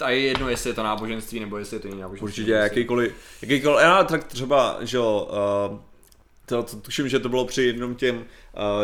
A 0.00 0.10
je 0.10 0.20
jedno, 0.20 0.48
jestli 0.48 0.70
je 0.70 0.74
to 0.74 0.82
náboženství 0.82 1.40
nebo 1.40 1.58
jestli 1.58 1.76
je 1.76 1.80
to 1.80 1.88
jiný 1.88 2.00
náboženství. 2.00 2.24
Určitě 2.24 2.52
jakýkoliv, 2.52 3.14
jakýkoliv, 3.42 3.82
já 3.82 4.04
tak 4.04 4.24
třeba, 4.24 4.78
že 4.80 4.96
jo, 4.96 5.30
uh, 5.70 5.78
to, 6.46 6.62
to, 6.62 6.76
tuším, 6.76 7.08
že 7.08 7.18
to 7.18 7.28
bylo 7.28 7.44
při 7.44 7.62
jednom 7.62 7.94
těm 7.94 8.24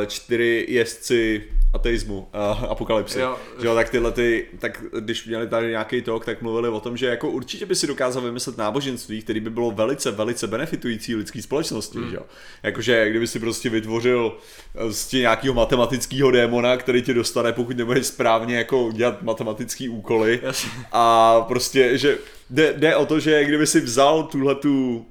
čtyři 0.07 0.67
jezdci 0.69 1.45
ateismu, 1.75 2.19
uh, 2.19 2.65
apokalypsy. 2.65 3.21
Jo. 3.21 3.37
Že 3.61 3.67
jo, 3.67 3.75
tak 3.75 3.91
tyhle 3.91 4.13
ty, 4.13 4.47
tak 4.59 4.83
když 5.01 5.27
měli 5.27 5.49
tady 5.49 5.69
nějaký 5.69 6.03
talk, 6.03 6.25
tak 6.25 6.43
mluvili 6.43 6.69
o 6.69 6.81
tom, 6.81 6.97
že 6.97 7.07
jako 7.07 7.31
určitě 7.31 7.67
by 7.67 7.75
si 7.75 7.87
dokázal 7.87 8.23
vymyslet 8.23 8.59
náboženství, 8.59 9.23
který 9.23 9.41
by 9.41 9.51
bylo 9.51 9.71
velice, 9.71 10.11
velice 10.11 10.47
benefitující 10.47 11.15
lidské 11.15 11.43
společnosti, 11.43 11.99
mm. 11.99 12.11
že 12.11 12.17
jo. 12.17 12.23
Jakože 12.63 13.11
kdyby 13.11 13.27
si 13.27 13.41
prostě 13.41 13.71
vytvořil 13.71 14.37
prostě 14.73 15.19
nějakého 15.19 15.55
matematického 15.55 16.31
démona, 16.31 16.77
který 16.77 17.03
tě 17.03 17.15
dostane, 17.15 17.53
pokud 17.53 17.77
nebudeš 17.77 18.07
správně 18.07 18.57
jako 18.57 18.91
dělat 18.93 19.23
matematický 19.23 19.89
úkoly. 19.89 20.41
Jasně. 20.43 20.71
A 20.93 21.41
prostě, 21.41 21.99
že 21.99 22.19
jde, 22.51 22.75
jde 22.77 22.97
o 22.97 23.07
to, 23.07 23.21
že 23.21 23.45
kdyby 23.45 23.67
si 23.67 23.81
vzal 23.81 24.23
tuhle 24.23 24.55
tu, 24.55 25.07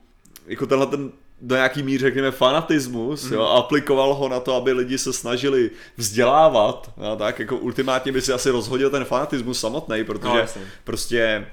jako 0.47 0.65
tenhle 0.65 0.87
ten 0.87 1.11
do 1.45 1.55
nějaký 1.55 1.83
míry, 1.83 1.99
řekněme, 2.01 2.31
fanatismus, 2.31 3.23
mm. 3.23 3.33
jo, 3.33 3.41
a 3.41 3.57
aplikoval 3.57 4.13
ho 4.13 4.29
na 4.29 4.39
to, 4.39 4.55
aby 4.55 4.71
lidi 4.71 4.97
se 4.97 5.13
snažili 5.13 5.71
vzdělávat, 5.97 6.91
a 7.11 7.15
tak 7.15 7.39
jako 7.39 7.57
ultimátně 7.57 8.11
by 8.11 8.21
si 8.21 8.33
asi 8.33 8.49
rozhodil 8.49 8.89
ten 8.89 9.05
fanatismus 9.05 9.59
samotný, 9.59 10.03
protože 10.03 10.29
No, 10.55 10.61
prostě 10.83 11.47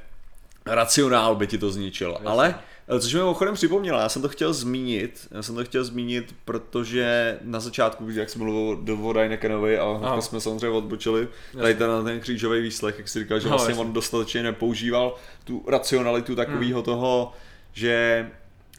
racionál 0.67 1.35
by 1.37 1.47
ti 1.47 1.59
to 1.59 1.71
zničil. 1.71 2.19
Ale 2.25 2.55
eh, 2.89 3.01
Což 3.01 3.15
mi 3.15 3.21
mimochodem 3.21 3.55
připomněla, 3.55 4.01
já 4.01 4.09
jsem 4.09 4.23
to 4.23 4.29
chtěl 4.29 4.53
zmínit, 4.53 5.29
já 5.31 5.43
jsem 5.43 5.55
to 5.55 5.65
chtěl 5.65 5.85
zmínit, 5.85 6.35
protože 6.45 7.39
na 7.43 7.61
začátku, 7.61 8.11
jak 8.11 8.31
jsem 8.31 8.43
mluvil 8.43 8.79
o 9.09 9.13
Dynekenovi 9.13 9.79
a 9.79 9.89
hnedka 9.91 10.09
Aha. 10.09 10.21
jsme 10.21 10.41
samozřejmě 10.41 10.69
odbočili, 10.69 11.29
tady 11.59 11.75
ten, 11.75 11.91
ten 12.05 12.21
křížový 12.21 12.61
výslech, 12.61 12.99
jak 12.99 13.09
jsi 13.09 13.19
říkal, 13.19 13.39
že 13.41 13.45
No, 13.45 13.51
vlastně 13.51 13.71
jasně. 13.73 13.85
on 13.85 13.93
dostatečně 13.93 14.43
nepoužíval 14.43 15.15
tu 15.45 15.65
racionalitu 15.67 16.35
takového 16.37 16.79
Hmm. 16.81 16.85
toho, 16.85 17.33
že 17.73 18.27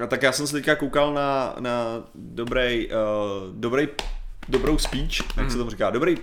a 0.03 0.07
tak 0.07 0.23
já 0.23 0.31
jsem 0.31 0.47
se 0.47 0.53
teďka 0.53 0.75
koukal 0.75 1.13
na, 1.13 1.55
na 1.59 2.03
dobrý, 2.15 2.87
uh, 2.87 2.93
dobrý, 3.53 3.87
dobrou 4.49 4.77
speech, 4.77 5.37
jak 5.37 5.51
se 5.51 5.57
tomu 5.57 5.69
říká, 5.69 5.89
dobrý 5.89 6.17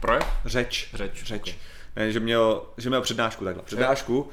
Projev? 0.00 0.24
řeč, 0.44 0.90
Řeč, 0.94 1.24
řeč. 1.24 1.56
Ne, 1.96 2.12
že 2.12 2.20
měl, 2.20 2.62
že 2.78 2.88
měl 2.88 3.00
přednášku 3.02 3.44
takhle, 3.44 3.62
přednášku 3.62 4.20
uh, 4.20 4.28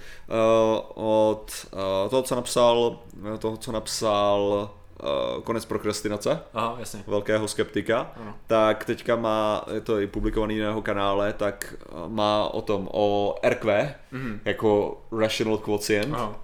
od 0.93 1.65
uh, 1.73 2.09
toho, 2.09 2.21
co 2.23 2.35
napsal, 2.35 2.99
toho, 3.39 3.57
co 3.57 3.71
napsal 3.71 4.69
uh, 5.03 5.41
Konec 5.43 5.65
prokrastinace, 5.65 6.39
Aha, 6.53 6.75
jasně. 6.79 7.03
velkého 7.07 7.47
skeptika, 7.47 8.11
Ano. 8.21 8.35
tak 8.47 8.85
teďka 8.85 9.15
má, 9.15 9.65
je 9.73 9.81
to 9.81 9.99
i 9.99 10.07
publikovaný 10.07 10.59
na 10.59 10.65
jeho 10.65 10.81
kanále, 10.81 11.33
tak 11.33 11.73
má 12.07 12.47
o 12.47 12.61
tom, 12.61 12.89
o 12.91 13.35
RQ, 13.49 13.95
Mhm. 14.11 14.39
jako 14.45 15.01
Rational 15.19 15.57
Quotient, 15.57 16.13
Aha. 16.13 16.35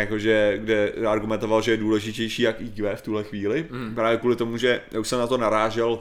Jakože, 0.00 0.58
kde 0.58 0.92
argumentoval, 1.08 1.62
že 1.62 1.70
je 1.70 1.76
důležitější 1.76 2.42
jak 2.42 2.60
IQ 2.60 2.96
v 2.96 3.02
tuhle 3.02 3.24
chvíli, 3.24 3.66
mm. 3.70 3.94
právě 3.94 4.18
kvůli 4.18 4.36
tomu, 4.36 4.56
že 4.56 4.80
já 4.92 5.00
už 5.00 5.08
jsem 5.08 5.18
na 5.18 5.26
to 5.26 5.38
narážel 5.38 6.00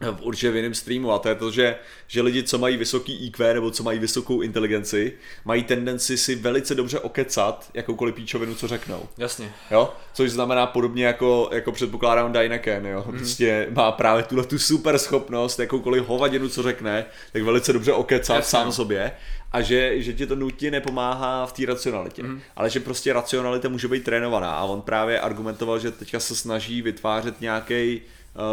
v 0.00 0.22
určitě 0.22 0.50
v 0.50 0.56
jiném 0.56 0.74
streamu 0.74 1.12
a 1.12 1.18
to 1.18 1.28
je 1.28 1.34
to, 1.34 1.50
že, 1.50 1.76
že 2.06 2.22
lidi, 2.22 2.42
co 2.42 2.58
mají 2.58 2.76
vysoký 2.76 3.26
IQ 3.26 3.54
nebo 3.54 3.70
co 3.70 3.82
mají 3.82 3.98
vysokou 3.98 4.40
inteligenci, 4.40 5.12
mají 5.44 5.64
tendenci 5.64 6.18
si 6.18 6.34
velice 6.34 6.74
dobře 6.74 6.98
okecat 6.98 7.70
jakoukoliv 7.74 8.14
píčovinu, 8.14 8.54
co 8.54 8.68
řeknou. 8.68 9.08
Jasně. 9.18 9.52
Jo? 9.70 9.92
Což 10.12 10.30
znamená 10.30 10.66
podobně 10.66 11.06
jako, 11.06 11.50
jako 11.52 11.72
předpokládám 11.72 12.32
Dyneken, 12.32 12.86
jo? 12.86 13.04
Mhm. 13.06 13.18
Prostě 13.18 13.66
má 13.70 13.92
právě 13.92 14.22
tuhle 14.22 14.44
tu 14.44 14.58
super 14.58 14.98
schopnost, 14.98 15.58
jakoukoliv 15.58 16.06
hovadinu, 16.06 16.48
co 16.48 16.62
řekne, 16.62 17.04
tak 17.32 17.42
velice 17.42 17.72
dobře 17.72 17.92
okecat 17.92 18.36
Jasně. 18.36 18.50
sám 18.50 18.72
sobě 18.72 19.12
a 19.52 19.60
že, 19.62 20.02
že 20.02 20.12
ti 20.12 20.26
to 20.26 20.34
nutně 20.36 20.70
nepomáhá 20.70 21.46
v 21.46 21.52
té 21.52 21.66
racionalitě. 21.66 22.22
Mhm. 22.22 22.40
Ale 22.56 22.70
že 22.70 22.80
prostě 22.80 23.12
racionalita 23.12 23.68
může 23.68 23.88
být 23.88 24.04
trénovaná 24.04 24.50
a 24.50 24.64
on 24.64 24.80
právě 24.82 25.20
argumentoval, 25.20 25.78
že 25.78 25.90
teďka 25.90 26.20
se 26.20 26.36
snaží 26.36 26.82
vytvářet 26.82 27.40
nějaký 27.40 28.00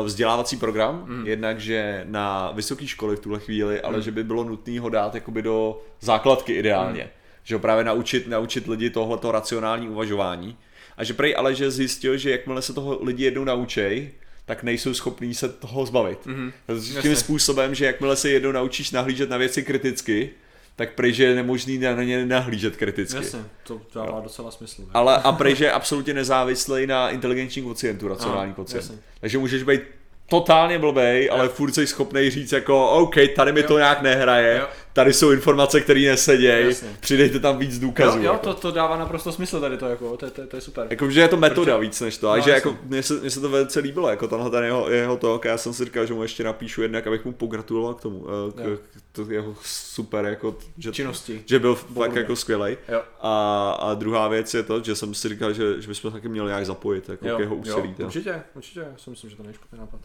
vzdělávací 0.04 0.58
program, 0.58 1.04
Mhm. 1.08 1.28
jednak, 1.28 1.60
že 1.60 2.06
na 2.10 2.52
vysoké 2.52 2.88
školy 2.88 3.16
v 3.16 3.20
tuhle 3.20 3.40
chvíli, 3.40 3.82
ale 3.82 4.02
že 4.02 4.12
by 4.12 4.24
bylo 4.24 4.44
nutné 4.44 4.80
ho 4.80 4.90
dát 4.90 5.16
jakoby 5.16 5.42
do 5.42 5.82
základky 6.00 6.54
ideálně. 6.54 7.02
Mhm. 7.02 7.10
Že 7.44 7.56
ho 7.56 7.60
právě 7.60 7.84
naučit, 7.84 8.28
naučit 8.28 8.68
lidi 8.68 8.90
tohleto 8.90 9.32
racionální 9.32 9.90
uvažování. 9.90 10.58
A 10.98 11.04
že 11.04 11.14
prej 11.14 11.36
ale, 11.38 11.56
že 11.56 11.72
zjistil, 11.72 12.18
že 12.18 12.32
jakmile 12.32 12.62
se 12.62 12.74
toho 12.74 13.00
lidi 13.04 13.24
jednou 13.24 13.44
naučej, 13.44 14.12
tak 14.46 14.64
nejsou 14.64 14.94
schopní 14.94 15.34
se 15.34 15.50
toho 15.50 15.86
zbavit. 15.86 16.26
Mhm. 16.26 16.52
Mm-hmm. 16.70 16.82
Tím 16.84 16.96
Jasně. 16.96 17.16
způsobem, 17.16 17.76
že 17.76 17.86
jakmile 17.86 18.16
se 18.16 18.30
jednou 18.30 18.52
naučíš 18.52 18.92
nahlížet 18.92 19.30
na 19.30 19.38
věci 19.38 19.64
kriticky, 19.64 20.30
tak 20.78 20.94
prej, 20.94 21.14
že 21.14 21.24
je 21.24 21.36
nemožný 21.36 21.78
na 21.78 22.04
ně 22.04 22.26
nahlížet 22.26 22.76
kriticky. 22.76 23.18
Jasně, 23.18 23.40
to 23.64 23.82
dává 23.96 24.20
docela 24.20 24.52
smysl. 24.52 24.82
ne? 24.82 24.88
Ale 24.94 25.16
a 25.18 25.32
prej, 25.32 25.56
že 25.56 25.66
je 25.66 25.72
absolutně 25.72 26.14
nezávislý 26.14 26.88
na 26.88 27.10
inteligenčním 27.10 27.66
kocientu, 27.66 28.08
racionální 28.08 28.56
jasně. 28.76 28.96
Takže 29.22 29.38
můžeš 29.38 29.64
být 29.64 29.82
totálně 30.30 30.80
blbej, 30.80 31.30
ale 31.32 31.50
furt 31.50 31.72
jsi 31.72 31.88
schopný 31.88 32.30
říct 32.30 32.52
jako 32.52 32.90
OK, 32.90 33.16
tady 33.36 33.52
mi 33.52 33.64
to 33.64 33.78
nějak 33.78 34.02
nehraje, 34.02 34.58
Jo. 34.58 34.68
Tady 34.98 35.14
jsou 35.14 35.32
informace, 35.32 35.82
které 35.82 36.00
nesedějí, 36.02 36.76
přidejte 37.00 37.40
tam 37.40 37.58
víc 37.58 37.80
důkazů. 37.80 38.18
Jo, 38.18 38.24
jo 38.24 38.32
jako. 38.32 38.44
to, 38.44 38.54
to 38.54 38.72
dává 38.72 38.98
naprosto 38.98 39.32
smysl 39.32 39.60
tady 39.62 39.78
to, 39.78 39.86
jako, 39.86 40.18
to, 40.18 40.26
je- 40.26 40.32
to, 40.32 40.48
to 40.48 40.56
je 40.58 40.62
super. 40.62 40.88
Jako, 40.90 41.10
že 41.12 41.22
je 41.22 41.28
to 41.28 41.38
metoda 41.38 41.76
Protože- 41.76 41.88
víc 41.88 42.02
než 42.02 42.18
to, 42.18 42.30
a 42.30 42.36
No, 42.38 42.42
že 42.44 42.52
jako, 42.52 42.78
mně 42.84 43.04
se, 43.04 43.14
mně 43.14 43.30
se 43.30 43.40
to 43.40 43.50
velice 43.50 43.80
líbilo, 43.80 44.10
jako 44.10 44.28
tenhle 44.28 44.50
ten 44.50 44.64
jeho, 44.64 44.90
jeho 44.90 45.18
talk, 45.18 45.46
já 45.46 45.58
jsem 45.58 45.74
si 45.74 45.86
říkal, 45.86 46.06
že 46.06 46.14
mu 46.14 46.22
ještě 46.22 46.44
napíšu 46.44 46.82
jednak, 46.82 47.08
abych 47.08 47.26
mu 47.26 47.32
pogratuloval 47.32 47.94
k 47.94 48.02
tomu, 48.02 48.26
eh, 48.60 48.70
Jo. 48.70 48.78
k, 48.78 49.00
k 49.00 49.02
to 49.12 49.32
jeho 49.32 49.56
super, 49.64 50.26
jako, 50.26 50.58
že, 50.78 50.92
Činnosti. 50.92 51.44
že 51.46 51.60
byl 51.60 51.76
fakt 51.76 51.90
Bohudně. 51.90 52.20
jako 52.20 52.36
skvělej. 52.36 52.78
Jo. 52.90 53.02
A, 53.22 53.72
a 53.80 53.94
druhá 53.94 54.28
věc 54.28 54.54
je 54.54 54.64
to, 54.64 54.84
že 54.84 54.96
jsem 54.96 55.14
si 55.14 55.30
říkal, 55.30 55.54
že, 55.54 55.82
že 55.82 55.88
bychom 55.88 56.12
taky 56.12 56.30
měli 56.30 56.48
nějak 56.48 56.66
zapojit 56.66 57.10
jako 57.10 57.26
k 57.38 57.40
jeho 57.40 57.56
úsilí. 57.56 57.96
jo, 58.00 58.06
určitě, 58.06 58.42
určitě, 58.56 58.80
já 58.80 58.98
si 58.98 59.10
myslím, 59.10 59.30
že 59.30 59.36
to 59.36 59.44
není 59.44 59.54
špatný 59.56 59.80
nápad. 59.80 60.00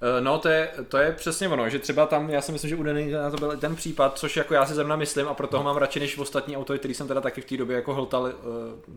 Eh, 0.00 0.20
No, 0.20 0.38
to 0.38 0.48
je, 0.48 0.70
to 0.88 0.98
je 0.98 1.12
přesně 1.12 1.48
ono, 1.48 1.68
že 1.68 1.78
třeba 1.78 2.06
tam, 2.06 2.30
já 2.30 2.40
si 2.40 2.52
myslím, 2.52 2.68
že 2.68 2.76
u 2.76 2.82
Denny 2.82 3.12
na 3.12 3.30
to 3.30 3.36
byl 3.36 3.56
ten 3.56 3.76
případ, 3.76 4.18
což 4.18 4.36
jako 4.36 4.54
já 4.54 4.66
si 4.66 4.74
zrovna 4.74 4.96
myslím 4.96 5.28
a 5.28 5.34
proto 5.34 5.58
ho 5.58 5.64
mám 5.64 5.76
radši 5.76 6.00
než 6.00 6.18
ostatní 6.18 6.56
autory, 6.56 6.78
který 6.78 6.94
jsem 6.94 7.08
teda 7.08 7.20
taky 7.20 7.40
v 7.40 7.44
té 7.44 7.56
době 7.56 7.76
jako 7.76 7.94
hltal 7.94 8.22
uh, 8.22 8.30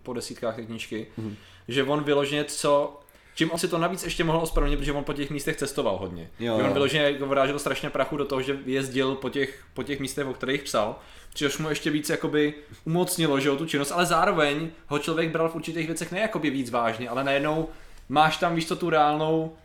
po 0.03 0.13
desítkách 0.13 0.55
té 0.55 0.61
knížky, 0.65 1.07
mm-hmm. 1.19 1.35
že 1.67 1.83
on 1.83 2.03
vyloženě 2.03 2.43
co, 2.43 2.99
čím 3.35 3.51
on 3.51 3.57
si 3.57 3.67
to 3.67 3.77
navíc 3.77 4.03
ještě 4.03 4.23
mohl 4.23 4.37
ospravedlnit, 4.37 4.79
protože 4.79 4.93
on 4.93 5.03
po 5.03 5.13
těch 5.13 5.29
místech 5.29 5.55
cestoval 5.55 5.97
hodně. 5.97 6.29
Jo, 6.39 6.55
že 6.57 6.63
on 6.63 6.67
jo. 6.67 6.73
vyloženě 6.73 7.03
jako 7.03 7.25
vrážel 7.25 7.59
strašně 7.59 7.89
prachu 7.89 8.17
do 8.17 8.25
toho, 8.25 8.41
že 8.41 8.57
jezdil 8.65 9.15
po 9.15 9.29
těch, 9.29 9.63
po 9.73 9.83
těch 9.83 9.99
místech, 9.99 10.27
o 10.27 10.33
kterých 10.33 10.63
psal, 10.63 10.95
což 11.33 11.57
mu 11.57 11.69
ještě 11.69 11.89
víc 11.89 12.09
jakoby 12.09 12.53
umocnilo, 12.85 13.39
že 13.39 13.47
jo, 13.49 13.55
tu 13.55 13.65
činnost, 13.65 13.91
ale 13.91 14.05
zároveň 14.05 14.69
ho 14.87 14.99
člověk 14.99 15.31
bral 15.31 15.49
v 15.49 15.55
určitých 15.55 15.87
věcech 15.87 16.11
ne 16.11 16.19
jakoby 16.19 16.49
víc 16.49 16.69
vážně, 16.69 17.09
ale 17.09 17.23
najednou 17.23 17.69
máš 18.09 18.37
tam, 18.37 18.55
víš 18.55 18.67
co, 18.67 18.75
tu 18.75 18.89
reálnou 18.89 19.55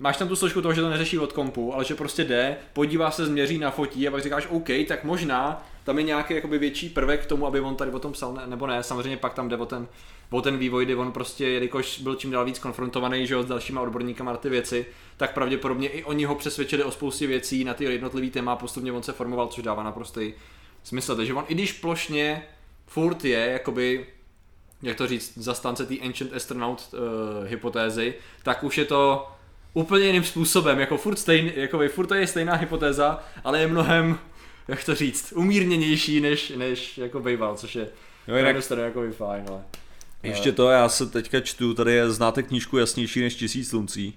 Máš 0.00 0.16
tam 0.16 0.28
tu 0.28 0.36
složku 0.36 0.62
toho, 0.62 0.74
že 0.74 0.80
to 0.80 0.90
neřeší 0.90 1.18
od 1.18 1.32
kompu, 1.32 1.74
ale 1.74 1.84
že 1.84 1.94
prostě 1.94 2.24
jde, 2.24 2.56
podívá 2.72 3.10
se, 3.10 3.26
změří 3.26 3.58
na 3.58 3.70
fotí 3.70 4.08
a 4.08 4.10
pak 4.10 4.22
říkáš 4.22 4.46
OK, 4.50 4.68
tak 4.88 5.04
možná 5.04 5.66
tam 5.84 5.98
je 5.98 6.04
nějaký 6.04 6.34
jakoby 6.34 6.58
větší 6.58 6.88
prvek 6.88 7.22
k 7.22 7.26
tomu, 7.26 7.46
aby 7.46 7.60
on 7.60 7.76
tady 7.76 7.90
o 7.90 7.98
tom 7.98 8.12
psal, 8.12 8.32
ne, 8.32 8.42
nebo 8.46 8.66
ne, 8.66 8.82
samozřejmě 8.82 9.16
pak 9.16 9.34
tam 9.34 9.48
jde 9.48 9.56
o 9.56 9.66
ten, 9.66 9.88
o 10.30 10.42
ten 10.42 10.58
vývoj, 10.58 10.84
kdy 10.84 10.94
on 10.94 11.12
prostě, 11.12 11.48
jelikož 11.48 12.00
byl 12.00 12.14
čím 12.14 12.30
dál 12.30 12.44
víc 12.44 12.58
konfrontovaný, 12.58 13.26
že 13.26 13.42
s 13.42 13.46
dalšíma 13.46 13.80
odborníkama 13.80 14.32
na 14.32 14.38
ty 14.38 14.48
věci, 14.48 14.86
tak 15.16 15.34
pravděpodobně 15.34 15.88
i 15.88 16.04
oni 16.04 16.24
ho 16.24 16.34
přesvědčili 16.34 16.84
o 16.84 16.90
spoustě 16.90 17.26
věcí 17.26 17.64
na 17.64 17.74
ty 17.74 17.84
jednotlivý 17.84 18.30
téma, 18.30 18.56
postupně 18.56 18.92
on 18.92 19.02
se 19.02 19.12
formoval, 19.12 19.48
což 19.48 19.64
dává 19.64 19.82
naprostý 19.82 20.32
smysl. 20.82 21.16
Takže 21.16 21.34
on, 21.34 21.44
i 21.48 21.54
když 21.54 21.72
plošně 21.72 22.46
furt 22.86 23.24
je, 23.24 23.38
jakoby, 23.38 24.06
jak 24.82 24.96
to 24.96 25.06
říct, 25.06 25.38
zastánce 25.38 25.86
té 25.86 25.94
Ancient 25.98 26.32
Astronaut 26.34 26.88
uh, 26.92 26.98
hypotézy, 27.46 28.14
tak 28.42 28.64
už 28.64 28.78
je 28.78 28.84
to 28.84 29.28
úplně 29.78 30.06
jiným 30.06 30.24
způsobem, 30.24 30.78
jako 30.80 30.96
furt, 30.96 31.16
stejný, 31.16 31.52
jako 31.56 31.80
furt 31.88 32.06
to 32.06 32.14
je 32.14 32.26
stejná 32.26 32.54
hypotéza, 32.54 33.20
ale 33.44 33.60
je 33.60 33.66
mnohem, 33.66 34.18
jak 34.68 34.84
to 34.84 34.94
říct, 34.94 35.32
umírněnější 35.36 36.20
než, 36.20 36.52
než 36.56 36.98
jako 36.98 37.20
býval, 37.20 37.56
což 37.56 37.74
je 37.74 37.88
na 38.28 38.34
jinak- 38.34 38.46
jednu 38.46 38.62
stranu 38.62 38.82
jako 38.82 39.02
fajn, 39.12 39.44
ale... 39.48 39.62
Ještě 40.22 40.52
to, 40.52 40.68
já 40.70 40.88
se 40.88 41.06
teďka 41.06 41.40
čtu, 41.40 41.74
tady 41.74 41.92
je, 41.92 42.10
znáte 42.10 42.42
knížku 42.42 42.78
Jasnější 42.78 43.20
než 43.20 43.34
tisíc 43.34 43.68
sluncí. 43.68 44.14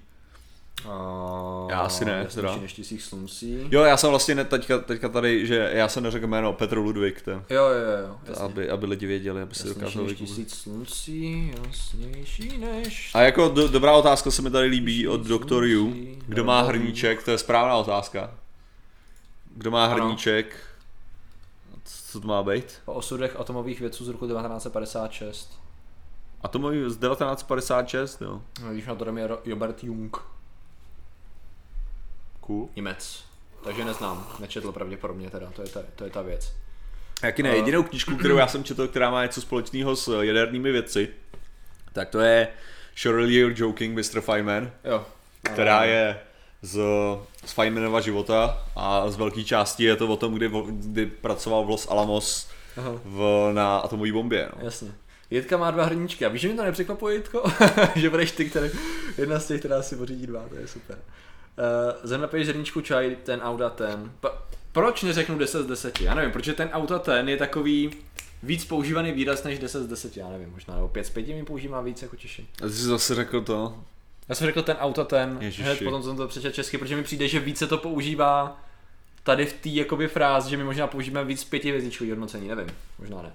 Uh, 0.85 1.69
Já 1.71 1.79
asi 1.79 2.05
ne, 2.05 2.27
teda. 2.35 2.55
než 2.55 2.73
tisíc 2.73 3.03
sluncí. 3.05 3.67
Jo, 3.71 3.83
já 3.83 3.97
jsem 3.97 4.09
vlastně 4.09 4.35
ne, 4.35 4.45
teďka, 4.45 4.77
teďka 4.77 5.09
tady, 5.09 5.45
že 5.47 5.69
já 5.73 5.87
jsem 5.87 6.03
neřekl 6.03 6.27
jméno 6.27 6.53
Petr 6.53 6.77
Ludvík, 6.77 7.21
to, 7.21 7.31
Jo, 7.31 7.41
jo, 7.49 7.65
jo, 8.07 8.17
jasně. 8.25 8.43
aby, 8.45 8.69
aby 8.69 8.85
lidi 8.85 9.05
věděli, 9.05 9.41
aby 9.41 9.55
si 9.55 9.67
dokázali 9.67 10.07
než 10.07 10.17
tisíc 10.17 10.53
sluncí, 10.53 11.53
jasnější 11.67 12.57
než... 12.57 13.11
A 13.15 13.21
jako 13.21 13.49
do, 13.49 13.67
dobrá 13.67 13.93
otázka 13.93 14.31
se 14.31 14.41
mi 14.41 14.49
tady 14.51 14.67
líbí 14.67 15.07
od 15.07 15.21
Dr. 15.21 15.63
Yu. 15.63 15.93
Kdo 16.27 16.43
má 16.43 16.61
hrníček, 16.61 17.23
to 17.23 17.31
je 17.31 17.37
správná 17.37 17.75
otázka. 17.75 18.31
Kdo 19.55 19.71
má 19.71 19.87
hrníček? 19.87 20.55
Co 22.11 22.21
to 22.21 22.27
má 22.27 22.43
být? 22.43 22.65
O 22.85 22.93
osudech 22.93 23.35
atomových 23.39 23.79
vědců 23.79 24.05
z 24.05 24.09
roku 24.09 24.27
1956. 24.27 25.59
A 26.41 26.47
to 26.47 26.59
mají 26.59 26.79
z 26.83 26.97
1956, 26.97 28.21
jo. 28.21 28.41
Když 28.71 28.87
autorem 28.87 29.17
je 29.17 29.27
Ro- 29.27 29.49
Robert 29.49 29.83
Jung, 29.83 30.17
Cool. 32.41 32.69
Němec. 32.75 33.23
Takže 33.63 33.85
neznám, 33.85 34.27
nečetl 34.39 34.71
pravděpodobně 34.71 35.29
teda, 35.29 35.51
to 35.55 35.61
je 35.61 35.67
ta, 35.69 35.79
to 35.95 36.03
je 36.03 36.09
ta 36.09 36.21
věc. 36.21 36.53
Jaký 37.23 37.43
ne, 37.43 37.49
A- 37.51 37.53
jedinou 37.53 37.83
knížku, 37.83 38.15
kterou 38.15 38.37
já 38.37 38.47
jsem 38.47 38.63
četl, 38.63 38.87
která 38.87 39.09
má 39.11 39.23
něco 39.23 39.41
společného 39.41 39.95
s 39.95 40.21
jadernými 40.21 40.71
věci, 40.71 41.09
tak 41.93 42.09
to 42.09 42.19
je 42.19 42.47
Surely 42.95 43.33
You're 43.35 43.55
Joking, 43.57 43.97
Mr. 43.97 44.21
Feynman, 44.21 44.71
Jo. 44.83 45.05
která 45.43 45.83
je 45.83 46.19
z, 46.61 46.79
z 47.45 47.51
Feynmanova 47.51 48.01
života 48.01 48.65
a 48.75 49.09
z 49.09 49.15
velké 49.15 49.43
části 49.43 49.83
je 49.83 49.95
to 49.95 50.07
o 50.07 50.17
tom, 50.17 50.33
kdy, 50.33 50.51
kdy 50.71 51.05
pracoval 51.05 51.63
v 51.65 51.69
Los 51.69 51.87
Alamos 51.91 52.49
Aha. 52.77 52.91
v, 53.05 53.49
na 53.53 53.77
atomové 53.77 54.11
bombě. 54.11 54.49
No. 54.57 54.65
Jasně. 54.65 54.91
Jitka 55.29 55.57
má 55.57 55.71
dva 55.71 55.85
hrníčky 55.85 56.25
a 56.25 56.29
víš, 56.29 56.41
že 56.41 56.47
mi 56.47 56.53
to 56.53 56.63
nepřekvapuje, 56.63 57.15
Jitko? 57.15 57.51
že 57.95 58.09
budeš 58.09 58.31
ty, 58.31 58.49
který, 58.49 58.69
jedna 59.17 59.39
z 59.39 59.47
těch, 59.47 59.59
která 59.59 59.81
si 59.81 59.95
pořídí 59.95 60.27
dva, 60.27 60.45
to 60.49 60.55
je 60.55 60.67
super. 60.67 60.97
Uh, 61.61 61.95
zem 62.03 62.21
napiješ 62.21 62.47
hrníčku 62.47 62.81
čaj, 62.81 63.15
ten 63.23 63.39
auta 63.41 63.69
ten. 63.69 64.11
Pa, 64.19 64.41
proč 64.71 65.03
neřeknu 65.03 65.37
10 65.37 65.63
z 65.63 65.65
10? 65.65 66.01
Já 66.01 66.15
nevím, 66.15 66.31
protože 66.31 66.53
ten 66.53 66.69
auta 66.73 66.99
ten 66.99 67.29
je 67.29 67.37
takový 67.37 67.91
víc 68.43 68.65
používaný 68.65 69.11
výraz 69.11 69.43
než 69.43 69.59
10 69.59 69.83
z 69.83 69.87
10, 69.87 70.17
já 70.17 70.29
nevím, 70.29 70.49
možná, 70.51 70.75
nebo 70.75 70.87
5 70.87 71.05
z 71.05 71.09
5 71.09 71.27
mi 71.27 71.43
používá 71.45 71.81
víc 71.81 72.01
jako 72.01 72.15
Češi. 72.15 72.47
A 72.63 72.65
ty 72.65 72.73
jsi 72.73 72.83
zase 72.83 73.15
řekl 73.15 73.41
to. 73.41 73.75
Já 74.29 74.35
jsem 74.35 74.47
řekl 74.47 74.61
ten 74.61 74.77
auta 74.79 75.03
ten, 75.03 75.37
Ježiši. 75.41 75.63
hned 75.63 75.83
potom 75.83 76.03
jsem 76.03 76.17
to 76.17 76.27
přečetl 76.27 76.55
česky, 76.55 76.77
protože 76.77 76.95
mi 76.95 77.03
přijde, 77.03 77.27
že 77.27 77.39
více 77.39 77.67
to 77.67 77.77
používá 77.77 78.61
tady 79.23 79.45
v 79.45 79.53
té 79.53 79.69
jakoby 79.69 80.07
frázi, 80.07 80.49
že 80.49 80.57
my 80.57 80.63
možná 80.63 80.87
použijeme 80.87 81.23
víc 81.23 81.43
pětihvězdičkový 81.43 82.09
hodnocení, 82.09 82.47
nevím, 82.47 82.69
možná 82.99 83.21
ne. 83.21 83.31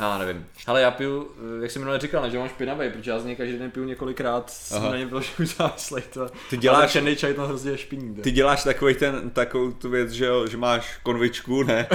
Já 0.00 0.18
nevím. 0.18 0.46
Ale 0.66 0.80
já 0.80 0.90
piju, 0.90 1.30
eh, 1.58 1.62
jak 1.62 1.70
jsem 1.70 1.82
minule 1.82 1.98
říkal, 1.98 2.22
ne, 2.22 2.30
že 2.30 2.38
mám 2.38 2.48
špinavý, 2.48 2.90
protože 2.90 3.10
já 3.10 3.18
z 3.18 3.24
něj 3.24 3.36
každý 3.36 3.58
den 3.58 3.70
piju 3.70 3.86
několikrát, 3.86 4.50
jsem 4.50 4.82
na 4.82 4.96
ně 4.96 5.06
byl 5.06 5.22
závislý. 5.58 6.02
To. 6.12 6.28
Ty 6.50 6.56
děláš- 6.56 6.90
černý 6.92 7.16
čaj 7.16 7.34
to 7.34 7.46
hrozně 7.46 7.78
špiní. 7.78 8.14
Ty 8.14 8.30
děláš 8.30 8.64
takový 8.64 8.94
ten, 8.94 9.30
takovou 9.30 9.72
tu 9.72 9.90
věc, 9.90 10.10
že, 10.10 10.26
jo, 10.26 10.46
že 10.46 10.56
máš 10.56 10.98
konvičku, 11.02 11.62
ne? 11.62 11.86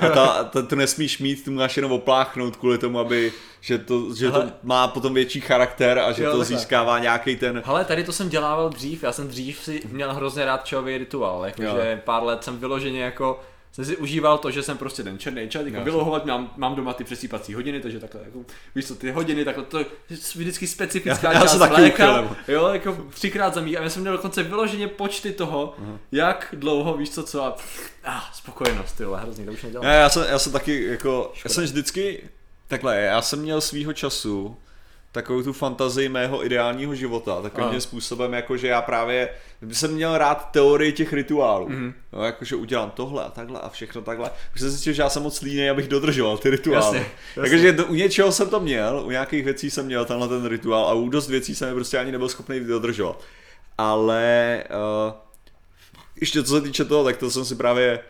A 0.00 0.08
ta, 0.08 0.44
ta, 0.44 0.62
to 0.62 0.76
nesmíš 0.76 1.18
mít, 1.18 1.44
tu 1.44 1.52
máš 1.52 1.76
jenom 1.76 1.92
opláchnout 1.92 2.56
kvůli 2.56 2.78
tomu, 2.78 2.98
aby, 2.98 3.32
že 3.60 3.78
to, 3.78 4.14
že 4.14 4.30
to 4.30 4.38
Hele. 4.38 4.52
má 4.62 4.88
potom 4.88 5.14
větší 5.14 5.40
charakter 5.40 5.98
a 5.98 6.12
že 6.12 6.22
Jo, 6.24 6.30
to 6.32 6.38
takhle. 6.38 6.56
získává 6.56 6.98
nějaký 6.98 7.36
ten... 7.36 7.62
Ale 7.64 7.84
tady 7.84 8.04
to 8.04 8.12
jsem 8.12 8.28
dělával 8.28 8.68
dřív, 8.68 9.02
já 9.02 9.12
jsem 9.12 9.28
dřív 9.28 9.58
si 9.58 9.80
měl 9.92 10.14
hrozně 10.14 10.44
rád 10.44 10.64
čajový 10.64 10.98
rituál, 10.98 11.44
jakože 11.46 12.00
pár 12.04 12.22
let 12.22 12.44
jsem 12.44 12.58
vyloženě 12.58 13.02
jako 13.02 13.40
jsem 13.74 13.84
si 13.84 13.96
užíval 13.96 14.38
to, 14.38 14.50
že 14.50 14.62
jsem 14.62 14.78
prostě 14.78 15.02
ten 15.02 15.18
černý 15.18 15.48
čaj, 15.48 15.64
jako 15.72 15.84
vylohovat, 15.84 16.26
mám, 16.26 16.52
mám 16.56 16.74
doma 16.74 16.92
ty 16.92 17.04
přesýpací 17.04 17.54
hodiny, 17.54 17.80
takže 17.80 18.00
takhle, 18.00 18.20
jako, 18.24 18.38
víš 18.74 18.86
co, 18.86 18.94
ty 18.94 19.10
hodiny, 19.10 19.44
takhle, 19.44 19.64
to 19.64 19.78
je 19.78 19.86
vždycky 20.36 20.66
specifická 20.66 21.32
Já- 21.32 21.38
já 21.38 21.40
část 21.40 21.58
taky 21.58 21.92
uchylem. 21.92 22.36
jo, 22.48 22.68
jako 22.68 23.06
třikrát 23.10 23.54
za 23.54 23.60
mý, 23.60 23.76
a 23.76 23.82
já 23.82 23.90
jsem 23.90 24.02
měl 24.02 24.12
dokonce 24.12 24.42
vyloženě 24.42 24.88
počty 24.88 25.32
toho, 25.32 25.74
jak 26.12 26.54
dlouho, 26.58 26.96
víš 26.96 27.10
co, 27.10 27.22
co 27.22 27.44
a, 27.44 27.56
ah, 28.04 28.20
spokojenost, 28.34 29.00
vole, 29.00 29.20
hrozně, 29.20 29.44
to 29.44 29.52
už 29.52 29.62
nedělám. 29.62 29.86
Já, 29.86 29.92
já, 29.92 30.08
jsem, 30.08 30.24
já 30.28 30.38
jsem 30.38 30.52
taky 30.52 30.84
jako, 30.84 31.32
já 31.44 31.50
jsem 31.50 31.64
vždycky, 31.64 32.28
takhle, 32.68 33.00
já 33.00 33.22
jsem 33.22 33.38
měl 33.38 33.60
svýho 33.60 33.92
času 33.92 34.56
takovou 35.14 35.42
tu 35.42 35.52
fantazii 35.52 36.08
mého 36.08 36.46
ideálního 36.46 36.94
života, 36.94 37.42
takovým 37.42 37.70
tím 37.70 37.80
způsobem, 37.80 38.32
jako 38.32 38.56
že 38.56 38.68
já 38.68 38.82
právě 38.82 39.28
jsem 39.72 39.92
měl 39.92 40.18
rád 40.18 40.50
teorii 40.50 40.92
těch 40.92 41.12
rituálů. 41.12 41.68
Mm-hmm. 41.68 41.92
No, 42.12 42.24
jako, 42.24 42.44
že 42.44 42.56
udělám 42.56 42.90
tohle 42.90 43.24
a 43.24 43.30
takhle 43.30 43.60
a 43.60 43.68
všechno 43.68 44.02
takhle. 44.02 44.30
Už 44.54 44.60
jsem 44.60 44.70
zjistil, 44.70 44.92
že 44.92 45.02
já 45.02 45.08
jsem 45.08 45.22
moc 45.22 45.40
línej, 45.40 45.70
abych 45.70 45.88
dodržoval 45.88 46.38
ty 46.38 46.50
rituály. 46.50 46.84
Jasně, 46.84 46.98
jasně. 47.36 47.50
Takže 47.50 47.72
do- 47.72 47.86
u 47.86 47.94
něčeho 47.94 48.32
jsem 48.32 48.50
to 48.50 48.60
měl, 48.60 49.02
u 49.06 49.10
nějakých 49.10 49.44
věcí 49.44 49.70
jsem 49.70 49.86
měl 49.86 50.04
tenhle 50.04 50.28
ten 50.28 50.46
rituál 50.46 50.84
a 50.86 50.92
u 50.92 51.08
dost 51.08 51.28
věcí 51.28 51.54
jsem 51.54 51.68
je 51.68 51.74
prostě 51.74 51.98
ani 51.98 52.12
nebyl 52.12 52.28
schopný 52.28 52.60
dodržovat. 52.60 53.22
Ale 53.78 54.64
uh, 55.06 55.12
ještě 56.20 56.42
co 56.42 56.54
se 56.54 56.60
týče 56.60 56.84
toho, 56.84 57.04
tak 57.04 57.16
to 57.16 57.30
jsem 57.30 57.44
si 57.44 57.54
právě 57.54 58.00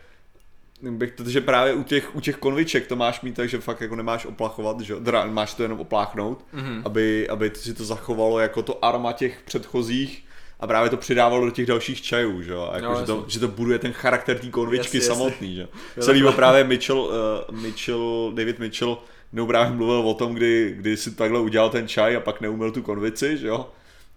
bych, 0.90 1.12
protože 1.12 1.40
právě 1.40 1.74
u 1.74 1.82
těch, 1.82 2.16
u 2.16 2.20
těch 2.20 2.36
konviček 2.36 2.86
to 2.86 2.96
máš 2.96 3.20
mít 3.20 3.34
tak, 3.34 3.48
že 3.48 3.60
fakt 3.60 3.80
jako 3.80 3.96
nemáš 3.96 4.26
oplachovat, 4.26 4.80
že 4.80 4.96
teda 4.96 5.26
máš 5.26 5.54
to 5.54 5.62
jenom 5.62 5.80
opláchnout, 5.80 6.44
mm-hmm. 6.54 6.82
aby, 6.84 7.28
aby 7.28 7.50
si 7.54 7.74
to 7.74 7.84
zachovalo 7.84 8.38
jako 8.38 8.62
to 8.62 8.84
arma 8.84 9.12
těch 9.12 9.42
předchozích 9.44 10.24
a 10.60 10.66
právě 10.66 10.90
to 10.90 10.96
přidávalo 10.96 11.44
do 11.44 11.50
těch 11.50 11.66
dalších 11.66 12.02
čajů, 12.02 12.42
že? 12.42 12.54
A 12.54 12.70
Jako, 12.74 12.92
No, 12.92 13.00
že, 13.00 13.06
to, 13.06 13.24
že 13.28 13.40
to 13.40 13.48
buduje 13.48 13.78
ten 13.78 13.92
charakter 13.92 14.38
té 14.38 14.46
konvičky 14.46 14.96
jasně. 14.96 15.14
samotný, 15.14 15.54
že 15.54 15.60
jo? 15.96 16.02
Se 16.02 16.10
líbilo 16.10 16.32
právě 16.32 16.64
Mitchell, 16.64 16.98
uh, 16.98 17.60
Mitchell, 17.60 18.32
David 18.34 18.58
Mitchell, 18.58 18.98
jednou 19.32 19.46
právě 19.46 19.76
mluvil 19.76 19.98
o 19.98 20.14
tom, 20.14 20.34
kdy, 20.34 20.74
kdy 20.76 20.96
si 20.96 21.10
takhle 21.10 21.40
udělal 21.40 21.70
ten 21.70 21.88
čaj 21.88 22.16
a 22.16 22.20
pak 22.20 22.40
neumil 22.40 22.70
tu 22.70 22.82
konvici, 22.82 23.36
že 23.36 23.46
jo? 23.46 23.70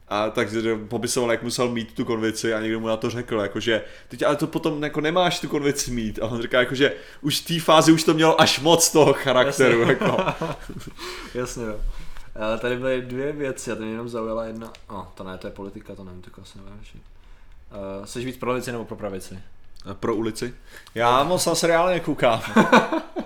A 0.09 0.29
takže 0.29 0.75
popisoval, 0.75 1.31
jak 1.31 1.43
musel 1.43 1.69
mít 1.69 1.93
tu 1.93 2.05
konvici 2.05 2.53
a 2.53 2.61
někdo 2.61 2.79
mu 2.79 2.87
na 2.87 2.97
to 2.97 3.09
řekl, 3.09 3.39
jakože 3.39 3.83
teď 4.07 4.23
ale 4.23 4.35
to 4.35 4.47
potom 4.47 4.83
jako 4.83 5.01
nemáš 5.01 5.39
tu 5.39 5.47
konvici 5.47 5.91
mít. 5.91 6.19
A 6.19 6.25
on 6.25 6.41
říká, 6.41 6.59
jakože 6.59 6.93
už 7.21 7.41
v 7.41 7.47
té 7.47 7.59
fázi 7.59 7.91
už 7.91 8.03
to 8.03 8.13
mělo 8.13 8.41
až 8.41 8.59
moc 8.59 8.91
toho 8.91 9.13
charakteru. 9.13 9.79
Jasně. 9.79 9.93
Jako. 9.93 10.25
Jasně, 11.33 11.63
jo. 11.63 11.79
Ale 12.35 12.59
tady 12.59 12.77
byly 12.77 13.01
dvě 13.01 13.31
věci 13.31 13.71
a 13.71 13.75
to 13.75 13.81
mě 13.81 13.91
jenom 13.91 14.09
zaujala 14.09 14.45
jedna. 14.45 14.73
O, 14.89 15.07
to 15.15 15.23
ne, 15.23 15.37
to 15.37 15.47
je 15.47 15.53
politika, 15.53 15.95
to 15.95 16.03
nevím, 16.03 16.21
tak 16.21 16.39
asi 16.39 16.57
nevím. 16.57 16.79
Uh, 17.99 18.05
jsi 18.05 18.25
víc 18.25 18.37
pro 18.37 18.49
levici 18.49 18.71
nebo 18.71 18.85
pro 18.85 18.95
pravici? 18.95 19.39
Pro 19.93 20.15
ulici. 20.15 20.53
Já 20.95 21.23
moc 21.23 21.45
na 21.45 21.55
seriály 21.55 21.93
nekoukám. 21.93 22.41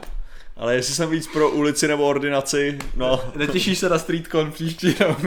Ale 0.61 0.75
jestli 0.75 0.93
jsem 0.95 1.09
víc 1.09 1.27
pro 1.27 1.49
ulici 1.49 1.87
nebo 1.87 2.03
ordinaci, 2.07 2.79
no. 2.95 3.21
Netěšíš 3.35 3.79
se 3.79 3.89
na 3.89 3.99
StreetCon 3.99 4.51
příští 4.51 4.95
rok? 4.99 5.17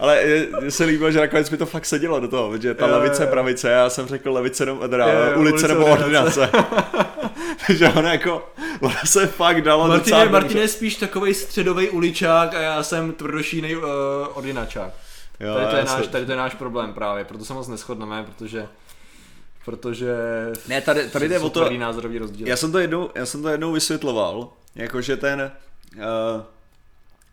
Ale 0.00 0.16
je- 0.22 0.48
se 0.70 0.84
líbilo, 0.84 1.10
že 1.10 1.20
nakonec 1.20 1.50
mi 1.50 1.56
to 1.56 1.66
fakt 1.66 1.86
sedělo 1.86 2.20
do 2.20 2.28
toho, 2.28 2.58
že 2.58 2.74
ta 2.74 2.86
Jo, 2.88 2.94
levice, 2.94 3.22
jo. 3.22 3.28
pravice, 3.30 3.70
já 3.70 3.90
jsem 3.90 4.06
řekl 4.06 4.32
levice 4.32 4.66
nebo, 4.66 4.88
teda, 4.88 5.06
Jo, 5.12 5.38
ulice, 5.38 5.52
ulice, 5.52 5.68
nebo 5.68 5.86
ordinace. 5.86 6.40
ordinace. 6.40 6.64
že 7.74 7.88
ono 7.88 8.08
jako, 8.08 8.48
ono 8.80 8.94
se 9.04 9.26
fakt 9.26 9.62
dalo 9.62 9.88
Martin 9.88 9.98
docela. 10.12 10.24
Martin 10.30 10.58
je 10.58 10.68
spíš 10.68 10.96
takový 10.96 11.34
středový 11.34 11.88
uličák 11.90 12.54
a 12.54 12.60
já 12.60 12.82
jsem 12.82 13.12
tvrdošínej 13.12 13.76
uh, 13.76 13.82
ordinačák. 14.34 14.90
Jo, 15.40 15.54
Tady 15.54 15.66
to, 15.66 15.76
je 15.76 15.84
náš, 15.84 16.06
tady 16.06 16.26
to 16.26 16.32
je 16.32 16.38
náš 16.38 16.54
problém 16.54 16.92
právě, 16.92 17.24
proto 17.24 17.44
se 17.44 17.52
moc 17.54 17.68
neschodneme, 17.68 18.24
protože 18.36 18.66
protože 19.64 20.14
Ne, 20.68 20.80
tady, 20.80 21.08
tady 21.10 21.28
jde 21.28 21.38
o 21.38 21.50
to, 21.50 21.70
názorový 21.78 22.18
rozdíl. 22.18 22.48
já 22.48 22.56
jsem 22.56 22.72
to 22.72 22.78
jednou, 22.78 23.10
já 23.14 23.26
jsem 23.26 23.42
to 23.42 23.48
jednou 23.48 23.72
vysvětloval, 23.72 24.48
jakože 24.76 25.16
ten, 25.16 25.52
uh, 25.96 26.02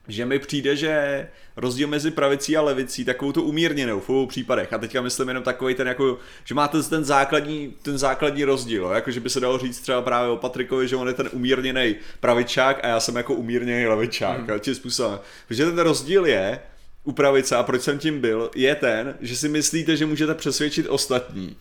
že 0.08 0.26
mi 0.26 0.39
přijde, 0.39 0.76
že 0.76 1.28
rozdíl 1.56 1.88
mezi 1.88 2.12
pravicí 2.12 2.58
a 2.58 2.62
levicí, 2.62 3.06
takovou 3.06 3.32
tu 3.32 3.44
umírněnou 3.44 4.00
v 4.00 4.10
obou 4.10 4.26
případech, 4.26 4.74
a 4.74 4.78
teďka 4.78 5.02
myslím 5.02 5.28
jenom 5.28 5.44
takový 5.44 5.76
ten, 5.76 5.88
jako, 5.88 6.20
že 6.44 6.56
máte 6.56 6.84
ten 6.84 7.04
základní, 7.04 7.74
ten 7.82 7.98
základní 7.98 8.44
rozdíl, 8.44 8.86
jako 8.86 9.12
že 9.12 9.20
by 9.20 9.30
se 9.30 9.39
dalo 9.39 9.58
říct 9.58 9.80
třeba 9.80 10.02
právě 10.02 10.32
o 10.32 10.38
Patrikovi, 10.38 10.88
že 10.88 10.96
on 10.96 11.08
je 11.08 11.14
ten 11.14 11.30
umírněný 11.32 11.96
pravičák 12.20 12.80
a 12.84 12.88
já 12.88 13.00
jsem 13.00 13.16
jako 13.16 13.34
umírněný 13.34 13.88
levičák, 13.88 14.38
Hmm. 14.38 14.54
mm. 14.54 14.60
tím 14.60 14.76
způsobem. 14.76 15.20
Protože 15.48 15.66
ten 15.66 15.80
rozdíl 15.80 16.26
je, 16.26 16.60
u 17.04 17.12
pravice, 17.12 17.56
a 17.56 17.64
proč 17.64 17.82
jsem 17.82 18.00
tím 18.00 18.22
byl, 18.22 18.52
je 18.56 18.76
ten, 18.76 19.16
že 19.22 19.36
si 19.36 19.50
myslíte, 19.50 19.98
že 19.98 20.06
můžete 20.06 20.36
přesvědčit 20.36 20.88
ostatní. 20.89 21.58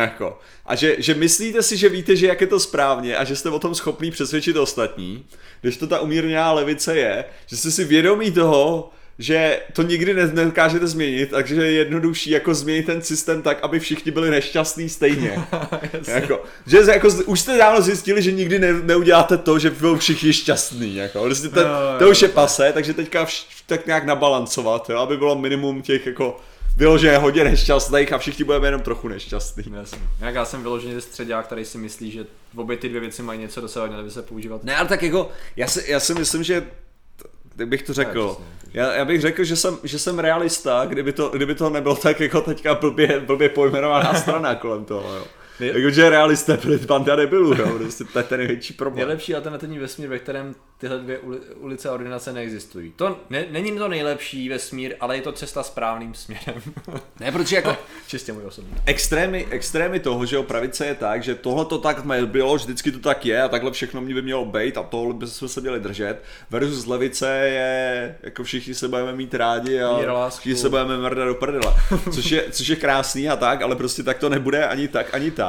Jako. 0.00 0.38
A 0.66 0.74
že, 0.74 0.96
že 0.98 1.14
myslíte 1.14 1.62
si, 1.62 1.76
že 1.76 1.88
víte, 1.88 2.16
že 2.16 2.26
jak 2.26 2.40
je 2.40 2.46
to 2.46 2.60
správně 2.60 3.16
a 3.16 3.24
že 3.24 3.36
jste 3.36 3.50
o 3.50 3.58
tom 3.58 3.74
schopný 3.74 4.10
přesvědčit 4.10 4.56
ostatní, 4.56 5.24
když 5.60 5.76
to 5.76 5.86
ta 5.86 6.00
umírněná 6.00 6.52
levice 6.52 6.96
je, 6.96 7.24
že 7.46 7.56
jste 7.56 7.70
si 7.70 7.84
vědomí 7.84 8.30
toho, 8.32 8.90
že 9.18 9.60
to 9.72 9.82
nikdy 9.82 10.14
ne- 10.14 10.26
nedokážete 10.26 10.86
změnit, 10.86 11.30
takže 11.30 11.54
je 11.54 11.72
jednodušší 11.72 12.30
jako 12.30 12.54
změnit 12.54 12.86
ten 12.86 13.02
systém 13.02 13.42
tak, 13.42 13.58
aby 13.62 13.80
všichni 13.80 14.12
byli 14.12 14.30
nešťastní 14.30 14.88
stejně. 14.88 15.44
jako, 16.06 16.42
že 16.66 16.78
jako, 16.88 17.08
už 17.26 17.40
jste 17.40 17.58
dávno 17.58 17.82
zjistili, 17.82 18.22
že 18.22 18.32
nikdy 18.32 18.58
ne, 18.58 18.72
neuděláte 18.72 19.36
to, 19.36 19.58
že 19.58 19.70
budou 19.70 19.96
všichni 19.96 20.32
šťastní. 20.32 20.96
Jako. 20.96 21.22
Prostě 21.22 21.48
ten, 21.48 21.62
Jo, 21.62 21.68
jo, 21.68 21.98
to 21.98 22.10
už 22.10 22.22
je 22.22 22.28
pase, 22.28 22.72
takže 22.72 22.94
teďka 22.94 23.24
vš, 23.24 23.46
tak 23.66 23.86
nějak 23.86 24.04
nabalancovat, 24.04 24.90
jo, 24.90 24.98
aby 24.98 25.16
bylo 25.16 25.38
minimum 25.38 25.82
těch 25.82 26.06
jako 26.06 26.40
vyloženě 26.78 27.18
hodně 27.18 27.44
nešťastných 27.44 28.12
a 28.12 28.18
všichni 28.18 28.44
budeme 28.44 28.66
jenom 28.68 28.80
trochu 28.80 29.08
nešťastní. 29.08 29.64
Jasně. 29.76 29.98
Jak 30.20 30.34
já 30.34 30.44
jsem 30.44 30.62
vyloženě 30.62 31.00
středák, 31.00 31.46
který 31.46 31.64
si 31.64 31.78
myslí, 31.78 32.10
že 32.10 32.26
obě 32.56 32.76
ty 32.76 32.88
dvě 32.88 33.00
věci 33.00 33.22
mají 33.22 33.40
něco 33.40 33.60
dosahovat, 33.60 33.90
měly 33.90 34.04
by 34.04 34.10
se 34.10 34.22
používat. 34.22 34.64
Ne, 34.64 34.76
ale 34.76 34.88
tak 34.88 35.02
jako, 35.02 35.30
já 35.56 35.66
si, 35.66 35.90
já 35.90 36.00
si 36.00 36.14
myslím, 36.14 36.42
že 36.42 36.60
t- 36.60 36.68
jak 37.58 37.68
bych 37.68 37.82
to 37.82 37.92
řekl, 37.92 38.36
já, 38.74 38.92
já 38.94 39.04
bych 39.04 39.20
řekl, 39.20 39.44
že 39.44 39.56
jsem, 39.56 39.78
že 39.84 39.98
jsem 39.98 40.18
realista, 40.18 40.86
kdyby 40.86 41.12
to, 41.12 41.28
kdyby 41.28 41.54
to 41.54 41.70
nebylo 41.70 41.96
tak 41.96 42.20
jako 42.20 42.40
teďka 42.40 42.74
blbě, 42.74 43.20
blbě 43.20 43.48
pojmenovaná 43.48 44.14
strana 44.20 44.54
kolem 44.54 44.84
toho, 44.84 45.14
jo. 45.14 45.24
Jakože 45.60 46.10
realisté 46.10 46.56
byli 46.56 46.78
banda 46.78 47.16
debilů, 47.16 47.54
jo, 47.54 47.78
prostě 47.78 48.04
to 48.04 48.18
je 48.18 48.24
ten 48.24 48.38
největší 48.38 48.72
problém. 48.74 48.96
Nejlepší 48.96 49.34
alternativní 49.34 49.78
vesmír, 49.78 50.08
ve 50.08 50.18
kterém 50.18 50.54
tyhle 50.78 50.98
dvě 50.98 51.18
ulice 51.56 51.88
a 51.88 51.92
ordinace 51.92 52.32
neexistují. 52.32 52.92
To 52.96 53.18
ne, 53.30 53.44
není 53.50 53.78
to 53.78 53.88
nejlepší 53.88 54.48
vesmír, 54.48 54.94
ale 55.00 55.16
je 55.16 55.22
to 55.22 55.32
cesta 55.32 55.62
správným 55.62 56.14
směrem. 56.14 56.62
ne, 57.20 57.32
protože 57.32 57.56
jako... 57.56 57.76
Čistě 58.06 58.32
můj 58.32 58.44
osobní. 58.46 58.74
Extrémy, 58.86 59.46
extrémy 59.50 60.00
toho, 60.00 60.26
že 60.26 60.38
o 60.38 60.42
pravice 60.42 60.86
je 60.86 60.94
tak, 60.94 61.22
že 61.22 61.34
tohle 61.34 61.64
to 61.64 61.78
tak 61.78 62.04
bylo, 62.24 62.54
vždycky 62.54 62.92
to 62.92 62.98
tak 62.98 63.26
je 63.26 63.42
a 63.42 63.48
takhle 63.48 63.70
všechno 63.70 64.00
mě 64.00 64.14
by 64.14 64.22
mělo 64.22 64.44
být 64.44 64.78
a 64.78 64.82
tohle 64.82 65.14
by 65.14 65.26
jsme 65.26 65.48
se 65.48 65.60
měli 65.60 65.80
držet. 65.80 66.22
Versus 66.50 66.86
levice 66.86 67.28
je, 67.28 68.16
jako 68.22 68.44
všichni 68.44 68.74
se 68.74 68.88
budeme 68.88 69.12
mít 69.12 69.34
rádi 69.34 69.80
a 69.80 70.28
všichni 70.28 70.56
se 70.56 70.68
budeme 70.68 70.98
mrdat 70.98 71.28
do 71.28 71.34
prdela. 71.34 71.76
Což 72.14 72.30
je, 72.30 72.44
což 72.50 72.68
je 72.68 72.76
krásný 72.76 73.28
a 73.28 73.36
tak, 73.36 73.62
ale 73.62 73.76
prostě 73.76 74.02
tak 74.02 74.18
to 74.18 74.28
nebude 74.28 74.66
ani 74.66 74.88
tak, 74.88 75.14
ani 75.14 75.30
tak. 75.30 75.47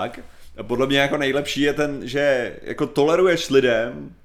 A 0.57 0.63
podle 0.63 0.87
mě 0.87 0.99
jako 0.99 1.17
nejlepší 1.17 1.61
je 1.61 1.73
ten, 1.73 2.07
že 2.07 2.55
jako 2.61 2.87
toleruješ 2.87 3.49
lidem, 3.49 4.15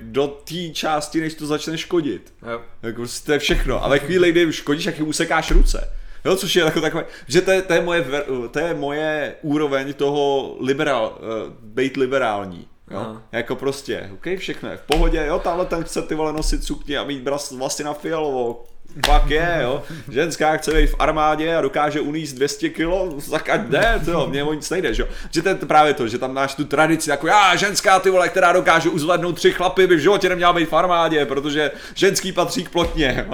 do 0.00 0.26
té 0.26 0.68
části, 0.72 1.20
než 1.20 1.34
to 1.34 1.46
začne 1.46 1.78
škodit. 1.78 2.34
Jo. 2.50 2.60
Jako 2.82 2.96
prostě 2.96 3.26
to 3.26 3.32
je 3.32 3.38
všechno. 3.38 3.84
A 3.84 3.88
ve 3.88 3.98
chvíli, 3.98 4.32
kdy 4.32 4.52
škodíš, 4.52 4.84
jak 4.84 5.00
usekáš 5.00 5.50
ruce. 5.50 5.92
Jo, 6.24 6.36
což 6.36 6.56
je 6.56 6.64
jako 6.64 6.80
takové, 6.80 7.04
že 7.28 7.40
to 7.40 7.50
je, 7.50 7.62
to 7.62 7.72
je, 7.72 7.80
moje, 7.80 8.04
to 8.50 8.58
je 8.58 8.74
moje 8.74 9.34
úroveň 9.42 9.94
toho 9.94 10.56
liberál, 10.60 11.18
uh, 11.18 11.52
být 11.62 11.96
liberální. 11.96 12.68
Jo? 12.90 12.98
Aha. 12.98 13.22
Jako 13.32 13.56
prostě, 13.56 14.10
ok, 14.14 14.38
všechno 14.38 14.70
je 14.70 14.76
v 14.76 14.80
pohodě, 14.82 15.24
jo, 15.26 15.38
tamhle 15.38 15.66
ten 15.66 15.84
chce 15.84 16.02
ty 16.02 16.14
vole 16.14 16.32
nosit 16.32 16.64
sukni 16.64 16.96
a 16.96 17.04
mít 17.04 17.28
vlastně 17.52 17.84
na 17.84 17.94
fialovou, 17.94 18.64
pak 19.06 19.30
je, 19.30 19.58
jo. 19.62 19.82
Ženská 20.08 20.56
chce 20.56 20.72
být 20.72 20.86
v 20.86 20.94
armádě 20.98 21.56
a 21.56 21.60
dokáže 21.60 22.00
uníst 22.00 22.36
200 22.36 22.68
kilo, 22.68 23.14
tak 23.30 23.48
ať 23.48 23.60
jde, 23.60 24.00
to 24.04 24.10
jo, 24.10 24.26
mě 24.26 24.44
o 24.44 24.52
nic 24.52 24.70
nejde, 24.70 24.94
že 24.94 25.02
jo. 25.02 25.08
Že 25.30 25.42
to 25.42 25.48
je 25.48 25.54
právě 25.54 25.94
to, 25.94 26.08
že 26.08 26.18
tam 26.18 26.34
máš 26.34 26.54
tu 26.54 26.64
tradici, 26.64 27.10
jako 27.10 27.26
já, 27.26 27.56
ženská 27.56 27.98
ty 27.98 28.10
vole, 28.10 28.28
která 28.28 28.52
dokáže 28.52 28.88
uzvednout 28.88 29.36
tři 29.36 29.52
chlapy, 29.52 29.86
by 29.86 29.96
v 29.96 30.00
životě 30.00 30.28
neměla 30.28 30.52
být 30.52 30.68
v 30.68 30.72
armádě, 30.72 31.26
protože 31.26 31.70
ženský 31.94 32.32
patří 32.32 32.64
k 32.64 32.70
plotně, 32.70 33.26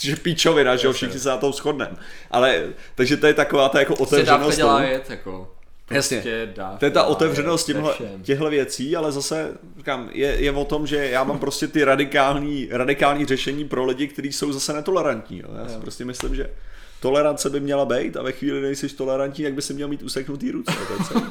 že 0.00 0.16
píčovina, 0.16 0.76
že 0.76 0.86
jo, 0.86 0.92
všichni 0.92 1.20
se 1.20 1.28
na 1.28 1.36
tom 1.36 1.52
shodneme. 1.52 1.96
Ale, 2.30 2.62
takže 2.94 3.16
to 3.16 3.26
je 3.26 3.34
taková 3.34 3.68
ta 3.68 3.78
jako 3.78 3.94
otevřenost. 3.94 4.56
dělá 4.56 4.82
jet, 4.82 5.10
jako. 5.10 5.55
Jasně, 5.90 6.16
prostě 6.16 6.54
to 6.78 6.84
je 6.84 6.90
ta 6.90 7.02
otevřenost 7.02 7.70
těchto 8.22 8.50
věcí, 8.50 8.96
ale 8.96 9.12
zase 9.12 9.52
říkám, 9.76 10.08
je, 10.12 10.28
je 10.28 10.52
o 10.52 10.64
tom, 10.64 10.86
že 10.86 11.08
já 11.08 11.24
mám 11.24 11.38
prostě 11.38 11.68
ty 11.68 11.84
radikální, 11.84 12.68
radikální 12.70 13.26
řešení 13.26 13.68
pro 13.68 13.84
lidi, 13.84 14.08
kteří 14.08 14.32
jsou 14.32 14.52
zase 14.52 14.72
netolerantní. 14.72 15.38
Jo. 15.38 15.48
Já 15.62 15.68
si 15.68 15.78
prostě 15.78 16.04
myslím, 16.04 16.34
že 16.34 16.50
tolerance 17.00 17.50
by 17.50 17.60
měla 17.60 17.84
být 17.84 18.16
a 18.16 18.22
ve 18.22 18.32
chvíli, 18.32 18.60
kdy 18.60 18.76
jsi 18.76 18.88
tolerantní, 18.88 19.44
jak 19.44 19.54
by 19.54 19.62
si 19.62 19.74
měl 19.74 19.88
mít 19.88 20.02
useknutý 20.02 20.50
ruce. 20.50 20.72
To 20.86 20.92
je 20.92 20.98
celý, 21.08 21.26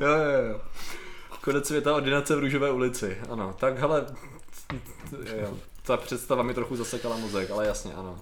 jo, 0.00 0.08
jo, 0.08 0.48
jo. 0.48 0.60
Konec 1.40 1.66
světa 1.66 1.94
ordinace 1.94 2.36
v 2.36 2.38
Růžové 2.38 2.70
ulici, 2.70 3.18
ano. 3.30 3.54
Tak 3.60 3.78
hele, 3.78 4.06
jo, 5.40 5.58
ta 5.82 5.96
představa 5.96 6.42
mi 6.42 6.54
trochu 6.54 6.76
zasekala 6.76 7.16
mozek, 7.16 7.50
ale 7.50 7.66
jasně, 7.66 7.94
ano. 7.94 8.18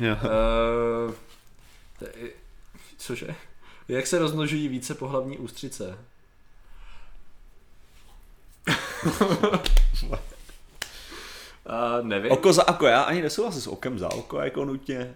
Jo. 0.00 0.16
Uh, 1.06 1.14
cože? 2.98 3.26
Jak 3.88 4.06
se 4.06 4.18
rozmnožují 4.18 4.68
více 4.68 4.94
pohlavní 4.94 5.38
ústřice? 5.38 5.98
uh, 10.02 10.18
nevím. 12.02 12.32
Oko 12.32 12.52
za 12.52 12.68
oko, 12.68 12.86
já 12.86 13.02
ani 13.02 13.22
nesouhlasím 13.22 13.60
s 13.60 13.66
okem 13.66 13.98
za 13.98 14.12
oko, 14.12 14.38
jako 14.38 14.64
nutně. 14.64 15.14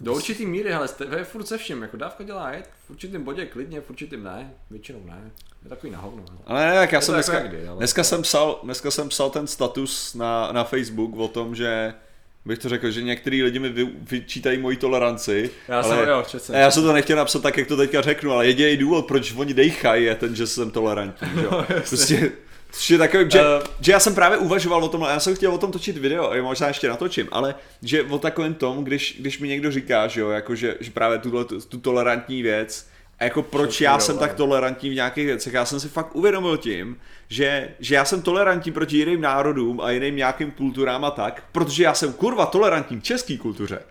Do 0.00 0.14
určitý 0.14 0.46
míry, 0.46 0.72
ale 0.72 0.88
to 0.88 1.04
je 1.04 1.24
furt 1.24 1.46
se 1.46 1.58
vším, 1.58 1.82
jako 1.82 1.96
dávka 1.96 2.24
dělá 2.24 2.50
jet, 2.50 2.70
v 2.86 2.90
určitém 2.90 3.24
bodě 3.24 3.46
klidně, 3.46 3.80
v 3.80 3.90
určitým 3.90 4.24
ne, 4.24 4.54
většinou 4.70 5.00
ne. 5.04 5.30
Je 5.62 5.68
takový 5.68 5.92
na 5.92 5.98
hovno. 5.98 6.24
Ale 6.46 6.66
ne, 6.66 6.74
jak 6.74 6.92
já 6.92 7.00
jsem 7.00 7.14
dneska, 7.14 7.34
jako 7.34 7.48
kdy, 7.48 7.68
ale... 7.68 7.78
dneska, 7.78 8.04
jsem 8.04 8.22
psal, 8.22 8.60
dneska 8.62 8.90
jsem 8.90 9.08
psal 9.08 9.30
ten 9.30 9.46
status 9.46 10.14
na, 10.14 10.52
na 10.52 10.64
Facebook 10.64 11.16
o 11.16 11.28
tom, 11.28 11.54
že 11.54 11.94
bych 12.44 12.58
to 12.58 12.68
řekl, 12.68 12.90
že 12.90 13.02
některý 13.02 13.42
lidi 13.42 13.58
mi 13.58 13.68
vy, 13.68 13.88
vyčítají 14.10 14.58
moji 14.58 14.76
toleranci. 14.76 15.50
Já 15.68 15.80
ale, 15.80 15.96
jsem, 15.96 16.08
jo, 16.08 16.24
já 16.52 16.70
jsem 16.70 16.82
to 16.82 16.92
nechtěl 16.92 17.16
napsat 17.16 17.42
tak, 17.42 17.56
jak 17.56 17.68
to 17.68 17.76
teďka 17.76 18.00
řeknu, 18.00 18.32
ale 18.32 18.46
jediný 18.46 18.76
důvod, 18.76 19.06
proč 19.06 19.34
oni 19.36 19.54
dejchají, 19.54 20.04
je 20.04 20.14
ten, 20.14 20.36
že 20.36 20.46
jsem 20.46 20.70
tolerantní. 20.70 21.28
Jo? 21.42 21.66
prostě, 21.88 22.32
je 22.90 22.98
takový, 22.98 23.30
že, 23.30 23.40
uh, 23.40 23.46
že, 23.80 23.92
já 23.92 24.00
jsem 24.00 24.14
právě 24.14 24.38
uvažoval 24.38 24.84
o 24.84 24.88
tom, 24.88 25.02
já 25.02 25.20
jsem 25.20 25.36
chtěl 25.36 25.54
o 25.54 25.58
tom 25.58 25.72
točit 25.72 25.96
video, 25.96 26.32
a 26.32 26.42
možná 26.42 26.68
ještě 26.68 26.88
natočím, 26.88 27.28
ale 27.32 27.54
že 27.82 28.02
o 28.02 28.18
takovém 28.18 28.54
tom, 28.54 28.84
když, 28.84 29.16
když 29.20 29.38
mi 29.38 29.48
někdo 29.48 29.70
říká, 29.70 30.06
že 30.06 30.20
jo, 30.20 30.30
jako 30.30 30.54
že, 30.54 30.76
že 30.80 30.90
právě 30.90 31.18
tuhle, 31.18 31.44
tu, 31.44 31.60
tu 31.60 31.78
tolerantní 31.78 32.42
věc, 32.42 32.86
a 33.20 33.24
jako 33.24 33.42
proč 33.42 33.80
já 33.80 33.98
jsem 33.98 34.18
tak 34.18 34.34
tolerantní 34.34 34.90
v 34.90 34.94
nějakých 34.94 35.26
věcech, 35.26 35.52
já 35.52 35.64
jsem 35.64 35.80
si 35.80 35.88
fakt 35.88 36.16
uvědomil 36.16 36.56
tím, 36.56 36.96
že, 37.28 37.68
že 37.80 37.94
já 37.94 38.04
jsem 38.04 38.22
tolerantní 38.22 38.72
proti 38.72 38.96
jiným 38.96 39.20
národům 39.20 39.80
a 39.80 39.90
jiným 39.90 40.16
nějakým 40.16 40.50
kulturám 40.50 41.04
a 41.04 41.10
tak, 41.10 41.44
protože 41.52 41.82
já 41.82 41.94
jsem 41.94 42.12
kurva 42.12 42.46
tolerantní 42.46 43.00
v 43.00 43.02
české 43.02 43.38
kultuře. 43.38 43.82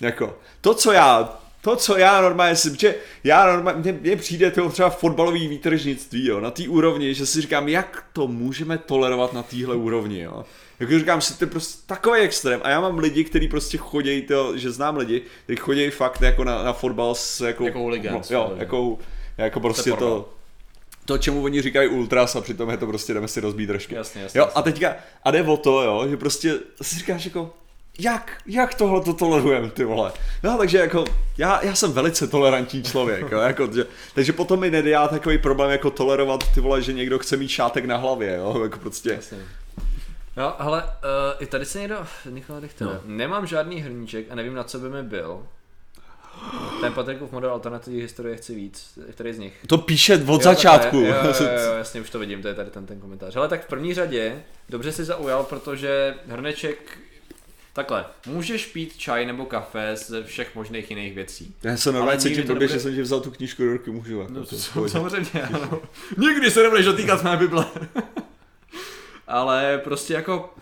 Jako, 0.00 0.38
to, 0.60 0.74
co 0.74 0.92
já 0.92 1.38
to, 1.60 1.76
co 1.76 1.98
já 1.98 2.20
normálně 2.20 2.56
si, 2.56 2.76
že 2.78 2.94
já 3.24 3.46
normálně, 3.46 3.80
mně, 3.80 3.92
mně 3.92 4.16
přijde 4.16 4.50
to 4.50 4.68
třeba 4.68 4.90
fotbalový 4.90 5.48
výtržnictví, 5.48 6.26
jo, 6.26 6.40
na 6.40 6.50
té 6.50 6.68
úrovni, 6.68 7.14
že 7.14 7.26
si 7.26 7.40
říkám, 7.40 7.68
jak 7.68 8.04
to 8.12 8.26
můžeme 8.26 8.78
tolerovat 8.78 9.32
na 9.32 9.42
téhle 9.42 9.76
úrovni, 9.76 10.20
jo. 10.20 10.44
Jako 10.80 10.98
říkám 10.98 11.20
si, 11.20 11.38
to 11.38 11.44
je 11.44 11.50
prostě 11.50 11.82
takový 11.86 12.20
extrém. 12.20 12.60
A 12.64 12.70
já 12.70 12.80
mám 12.80 12.98
lidi, 12.98 13.24
kteří 13.24 13.48
prostě 13.48 13.78
chodí, 13.78 14.22
to, 14.22 14.58
že 14.58 14.70
znám 14.70 14.96
lidi, 14.96 15.22
kteří 15.44 15.56
chodí 15.56 15.90
fakt 15.90 16.22
jako 16.22 16.44
na, 16.44 16.62
na 16.62 16.72
fotbal 16.72 17.14
s 17.14 17.40
jako... 17.40 17.64
Jako 17.64 17.78
hooligans. 17.78 18.30
No, 18.30 18.36
jo, 18.36 18.52
jako, 18.56 18.98
jako 19.38 19.60
prostě 19.60 19.92
to, 19.92 20.28
to, 21.04 21.18
čemu 21.18 21.44
oni 21.44 21.62
říkají 21.62 21.88
ultras 21.88 22.36
a 22.36 22.40
přitom 22.40 22.70
je 22.70 22.76
to 22.76 22.86
prostě 22.86 23.14
jdeme 23.14 23.28
si 23.28 23.40
rozbít 23.40 23.68
držky. 23.68 23.94
Jasně, 23.94 24.22
jasně, 24.22 24.38
jo, 24.38 24.48
a 24.54 24.62
teďka, 24.62 24.96
a 25.24 25.30
jde 25.30 25.42
o 25.42 25.56
to, 25.56 25.82
jo, 25.82 26.08
že 26.08 26.16
prostě 26.16 26.54
si 26.82 26.98
říkáš 26.98 27.24
jako, 27.24 27.54
jak, 27.98 28.42
jak 28.46 28.74
tohle 28.74 29.00
to 29.00 29.14
tolerujeme, 29.14 29.70
ty 29.70 29.84
vole. 29.84 30.12
No, 30.42 30.58
takže 30.58 30.78
jako, 30.78 31.04
já, 31.38 31.64
já 31.64 31.74
jsem 31.74 31.92
velice 31.92 32.26
tolerantní 32.26 32.82
člověk, 32.82 33.30
jo, 33.32 33.38
jako, 33.38 33.68
že, 33.74 33.86
takže 34.14 34.32
potom 34.32 34.60
mi 34.60 34.70
nedělá 34.70 35.08
takový 35.08 35.38
problém 35.38 35.70
jako 35.70 35.90
tolerovat, 35.90 36.52
ty 36.54 36.60
vole, 36.60 36.82
že 36.82 36.92
někdo 36.92 37.18
chce 37.18 37.36
mít 37.36 37.48
šátek 37.48 37.84
na 37.84 37.96
hlavě, 37.96 38.36
jo, 38.36 38.60
jako 38.62 38.78
prostě. 38.78 39.10
Jasně. 39.10 39.38
No, 40.36 40.62
ale 40.62 40.82
uh, 40.82 40.88
i 41.38 41.46
tady 41.46 41.64
se 41.64 41.78
někdo, 41.78 42.06
Nikola 42.30 42.60
Richter, 42.60 42.86
no. 42.86 43.00
nemám 43.04 43.46
žádný 43.46 43.80
hrníček 43.80 44.26
a 44.30 44.34
nevím, 44.34 44.54
na 44.54 44.64
co 44.64 44.78
by 44.78 44.88
mi 44.88 45.02
byl. 45.02 45.46
Ten 46.80 46.92
Patrikův 46.92 47.32
model 47.32 47.50
alternativní 47.50 48.00
historie 48.00 48.36
chci 48.36 48.54
víc, 48.54 48.98
který 49.10 49.32
z 49.32 49.38
nich. 49.38 49.64
To 49.66 49.78
píše 49.78 50.14
od 50.14 50.28
jo, 50.28 50.38
začátku. 50.38 50.96
Jo, 50.96 51.06
jo, 51.06 51.14
jo, 51.40 51.46
jo, 51.64 51.72
jasně, 51.72 52.00
už 52.00 52.10
to 52.10 52.18
vidím, 52.18 52.42
to 52.42 52.48
je 52.48 52.54
tady 52.54 52.70
ten, 52.70 52.86
ten 52.86 53.00
komentář. 53.00 53.36
Ale 53.36 53.48
tak 53.48 53.64
v 53.64 53.68
první 53.68 53.94
řadě 53.94 54.42
dobře 54.68 54.92
si 54.92 55.04
zaujal, 55.04 55.44
protože 55.44 56.14
hrneček 56.28 56.98
Takhle, 57.74 58.04
můžeš 58.26 58.66
pít 58.66 58.96
čaj 58.96 59.26
nebo 59.26 59.44
kafe 59.44 59.96
ze 59.96 60.24
všech 60.24 60.54
možných 60.54 60.90
jiných 60.90 61.14
věcí. 61.14 61.54
Já 61.62 61.76
se 61.76 61.92
normálně 61.92 62.20
cítím 62.20 62.46
blbě, 62.46 62.68
že 62.68 62.80
jsem 62.80 62.94
ti 62.94 63.02
vzal 63.02 63.20
tu 63.20 63.30
knížku 63.30 63.62
do 63.62 63.72
ruky, 63.72 63.90
můžu. 63.90 64.20
Jako 64.20 64.32
no, 64.32 64.46
to, 64.46 64.88
samozřejmě, 64.88 65.42
ano. 65.52 65.82
Nikdy 66.18 66.50
se 66.50 66.62
nebudeš 66.62 66.84
dotýkat 66.86 67.22
mé 67.22 67.36
Bible. 67.36 67.64
Ale 69.26 69.80
prostě 69.84 70.14
jako 70.14 70.54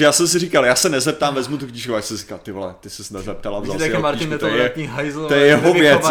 já 0.00 0.12
jsem 0.12 0.28
si 0.28 0.38
říkal, 0.38 0.64
já 0.64 0.74
se 0.74 0.88
nezeptám, 0.88 1.34
vezmu 1.34 1.58
tu 1.58 1.66
knížku, 1.66 1.94
a 1.94 2.02
jsem 2.02 2.16
si 2.16 2.22
říkal, 2.22 2.38
ty 2.38 2.52
vole, 2.52 2.74
ty 2.80 2.90
jsi 2.90 3.14
nezeptala, 3.14 3.60
vzal 3.60 3.78
si 3.78 3.98
Martin 3.98 4.38
to 4.38 4.46
je, 4.46 4.72
hajzl, 4.88 5.28
to 5.28 5.34
je 5.34 5.46
jeho 5.46 5.74
věc. 5.74 6.06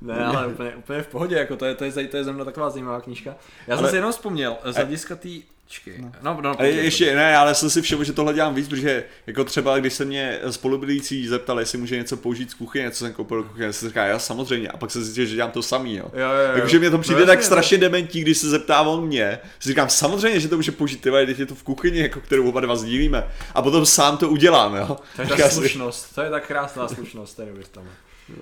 Ne, 0.00 0.24
ale 0.24 0.46
úplně, 0.46 0.70
úplně 0.76 1.02
v 1.02 1.06
pohodě, 1.06 1.36
jako 1.36 1.56
to 1.56 1.64
je, 1.64 1.74
to 1.74 1.84
je, 1.84 1.92
to 1.92 2.00
je, 2.00 2.08
to 2.08 2.16
je 2.16 2.24
zrovna 2.24 2.44
taková 2.44 2.70
zajímavá 2.70 3.00
knížka. 3.00 3.34
Já 3.66 3.74
ale, 3.74 3.82
jsem 3.82 3.90
si 3.90 3.96
jenom 3.96 4.12
vzpomněl, 4.12 4.56
z 4.64 4.74
hlediska 4.74 5.16
té 5.16 5.28
Počkej. 5.72 5.94
No, 5.98 6.12
no, 6.22 6.38
no 6.42 6.60
a 6.60 6.64
ještě, 6.64 7.16
ne, 7.16 7.36
ale 7.36 7.54
jsem 7.54 7.70
si 7.70 7.82
všiml, 7.82 8.04
že 8.04 8.12
tohle 8.12 8.34
dělám 8.34 8.54
víc, 8.54 8.68
protože 8.68 9.04
jako 9.26 9.44
třeba, 9.44 9.78
když 9.78 9.92
se 9.92 10.04
mě 10.04 10.38
spolubydlící 10.50 11.28
zeptal, 11.28 11.60
jestli 11.60 11.78
může 11.78 11.96
něco 11.96 12.16
použít 12.16 12.50
z 12.50 12.54
kuchyně, 12.54 12.90
co 12.90 12.98
jsem 12.98 13.12
koupil 13.12 13.42
do 13.42 13.48
kuchyně, 13.48 13.72
jsem 13.72 13.88
říkal, 13.88 14.06
já 14.06 14.18
samozřejmě, 14.18 14.68
a 14.68 14.76
pak 14.76 14.90
se 14.90 15.02
zjistil, 15.02 15.26
že 15.26 15.34
dělám 15.34 15.50
to 15.50 15.62
samý, 15.62 15.96
jo. 15.96 16.04
jo, 16.14 16.20
jo, 16.20 16.52
jo. 16.54 16.60
Takže 16.60 16.78
mě 16.78 16.90
to 16.90 16.98
přijde 16.98 17.20
no, 17.20 17.26
tak 17.26 17.38
jasně, 17.38 17.46
strašně 17.46 17.78
dementí, 17.78 18.20
když 18.20 18.38
se 18.38 18.48
zeptá 18.48 18.82
on 18.82 19.06
mě, 19.06 19.38
si 19.60 19.68
říkám, 19.68 19.88
samozřejmě, 19.88 20.40
že 20.40 20.48
to 20.48 20.56
může 20.56 20.72
použít, 20.72 21.00
ty 21.00 21.10
když 21.24 21.38
je 21.38 21.46
to 21.46 21.54
v 21.54 21.62
kuchyni, 21.62 22.00
jako 22.00 22.20
kterou 22.20 22.48
oba 22.48 22.60
dva 22.60 22.76
sdílíme, 22.76 23.24
a 23.54 23.62
potom 23.62 23.86
sám 23.86 24.16
to 24.16 24.28
udělám, 24.28 24.74
jo. 24.74 24.96
To 25.16 25.22
je 25.22 25.28
ta 25.28 25.50
slušnost, 25.50 26.14
to 26.14 26.22
je 26.22 26.30
tak 26.30 26.46
krásná 26.46 26.88
slušnost, 26.88 27.36
tady 27.36 27.50
tam. 27.70 27.84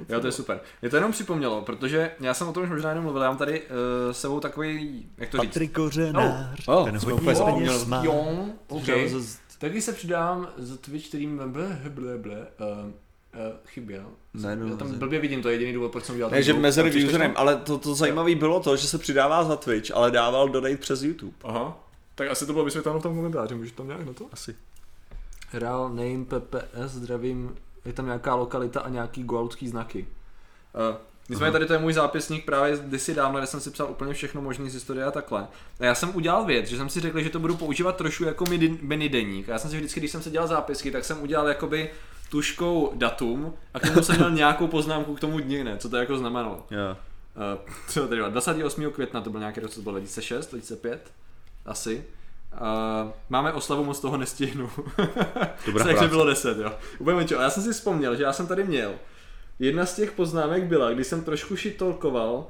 Jo, 0.09 0.21
to 0.21 0.27
je 0.27 0.33
super. 0.33 0.61
Mě 0.83 0.91
to 0.91 0.97
jenom 0.97 1.12
připomnělo, 1.12 1.62
protože 1.62 2.11
já 2.21 2.35
jsem 2.35 2.49
o 2.49 2.53
tom 2.53 2.62
už 2.62 2.69
možná 2.69 2.89
jenom 2.89 3.05
mluvil, 3.05 3.23
já 3.23 3.29
mám 3.29 3.39
tady 3.39 3.61
uh, 3.61 3.67
sebou 4.12 4.41
takový, 4.41 5.07
jak 5.19 5.31
to 5.31 5.39
říct? 5.39 5.51
Patrik 5.51 5.73
Kořenář, 5.73 6.69
oh. 6.69 6.85
ten 6.85 6.99
hodně 6.99 7.71
má. 7.87 8.05
Jo, 8.05 8.47
okay. 8.69 9.11
Taky 9.59 9.83
se 9.83 9.93
přidám 9.93 10.49
za 10.57 10.77
Twitch, 10.77 11.09
kterým 11.09 11.41
ble, 11.47 11.81
ble, 11.89 12.19
ble, 12.19 12.37
uh, 12.37 12.67
uh, 12.87 12.93
chyběl. 13.67 14.07
Ne, 14.35 14.57
no, 14.57 14.67
já 14.67 14.77
tam 14.77 14.99
blbě 14.99 15.21
vidím, 15.21 15.43
to 15.43 15.49
je 15.49 15.55
jediný 15.55 15.73
důvod, 15.73 15.93
proč 15.93 16.05
jsem 16.05 16.15
udělal 16.15 16.31
Ne, 16.31 16.43
že 16.43 16.53
mezery 16.53 16.91
v 16.91 17.07
username, 17.07 17.35
ale 17.35 17.57
to, 17.57 17.79
to 17.79 17.95
zajímavé 17.95 18.35
bylo 18.35 18.61
to, 18.61 18.77
že 18.77 18.89
se 18.89 18.99
přidává 18.99 19.45
za 19.45 19.57
Twitch, 19.57 19.91
ale 19.95 20.11
dával 20.11 20.49
donate 20.49 20.77
přes 20.77 21.03
YouTube. 21.03 21.37
Aha. 21.45 21.85
Tak 22.15 22.31
asi 22.31 22.47
to 22.47 22.53
bylo 22.53 22.65
vysvětleno 22.65 23.01
v 23.01 23.03
tom 23.03 23.17
komentáři, 23.17 23.55
můžeš 23.55 23.73
tam 23.73 23.87
nějak 23.87 24.07
na 24.07 24.12
to? 24.12 24.27
Asi. 24.33 24.55
Real 25.53 25.89
name 25.89 26.25
PPS, 26.25 26.93
zdravím, 26.93 27.57
je 27.85 27.93
tam 27.93 28.07
nějaká 28.07 28.35
lokalita 28.35 28.81
a 28.81 28.89
nějaký 28.89 29.24
goalský 29.24 29.69
znaky. 29.69 30.07
Uh, 30.90 30.97
Nicméně 31.28 31.52
tady 31.52 31.66
to 31.66 31.73
je 31.73 31.78
můj 31.78 31.93
zápisník 31.93 32.44
právě 32.44 32.78
kdysi 32.78 33.15
dávno, 33.15 33.39
kde 33.39 33.47
jsem 33.47 33.61
si 33.61 33.70
psal 33.70 33.90
úplně 33.90 34.15
všechno 34.15 34.43
možné 34.43 34.70
z 34.70 34.74
historie 34.74 35.07
a 35.07 35.11
takhle. 35.11 35.47
A 35.81 35.85
já 35.85 35.94
jsem 35.94 36.16
udělal 36.16 36.44
věc, 36.44 36.66
že 36.66 36.77
jsem 36.77 36.89
si 36.89 37.01
řekl, 37.01 37.20
že 37.20 37.31
to 37.31 37.39
budu 37.39 37.57
používat 37.57 37.97
trošku 37.97 38.24
jako 38.24 38.44
mini 38.82 39.09
deník. 39.09 39.48
A 39.48 39.52
já 39.52 39.59
jsem 39.59 39.70
si 39.70 39.77
vždycky, 39.77 40.01
když 40.01 40.11
jsem 40.11 40.23
se 40.23 40.31
dělal 40.31 40.48
zápisky, 40.48 40.90
tak 40.90 41.05
jsem 41.05 41.23
udělal 41.23 41.48
jakoby 41.48 41.90
tuškou 42.31 42.93
datum 42.94 43.55
a 43.74 43.81
k 43.81 43.89
tomu 43.89 44.02
jsem 44.02 44.16
měl 44.16 44.31
nějakou 44.31 44.66
poznámku 44.66 45.15
k 45.15 45.20
tomu 45.20 45.40
dni, 45.40 45.65
ne? 45.65 45.78
Co 45.78 45.89
to 45.89 45.97
jako 45.97 46.19
znamenalo. 46.19 46.66
Yeah. 46.70 46.97
Uh, 47.57 47.73
co 47.89 48.09
tady 48.09 48.20
28. 48.31 48.90
května, 48.90 49.20
to 49.20 49.31
byl 49.31 49.40
nějaký 49.40 49.61
rok, 49.61 49.70
co 49.70 49.77
to 49.77 49.82
bylo 49.82 49.93
2006, 49.93 50.51
2005, 50.51 51.12
asi. 51.66 52.05
Uh, 52.53 53.11
máme 53.29 53.53
oslavu, 53.53 53.85
moc 53.85 54.01
toho 54.01 54.17
nestihnu. 54.17 54.71
Dobrá 55.67 55.85
Takže 55.85 56.09
bylo 56.09 56.27
10, 56.27 56.59
jo. 56.59 56.73
Úplně 56.99 57.29
čo, 57.29 57.39
a 57.39 57.43
já 57.43 57.51
jsem 57.51 57.63
si 57.63 57.73
vzpomněl, 57.73 58.17
že 58.17 58.23
já 58.23 58.33
jsem 58.33 58.47
tady 58.47 58.65
měl. 58.65 58.95
Jedna 59.59 59.87
z 59.87 59.97
těch 59.97 60.13
poznámek 60.13 60.65
byla, 60.65 60.91
když 60.91 61.07
jsem 61.07 61.25
trošku 61.25 61.57
šitolkoval, 61.57 62.35
uh, 62.35 62.47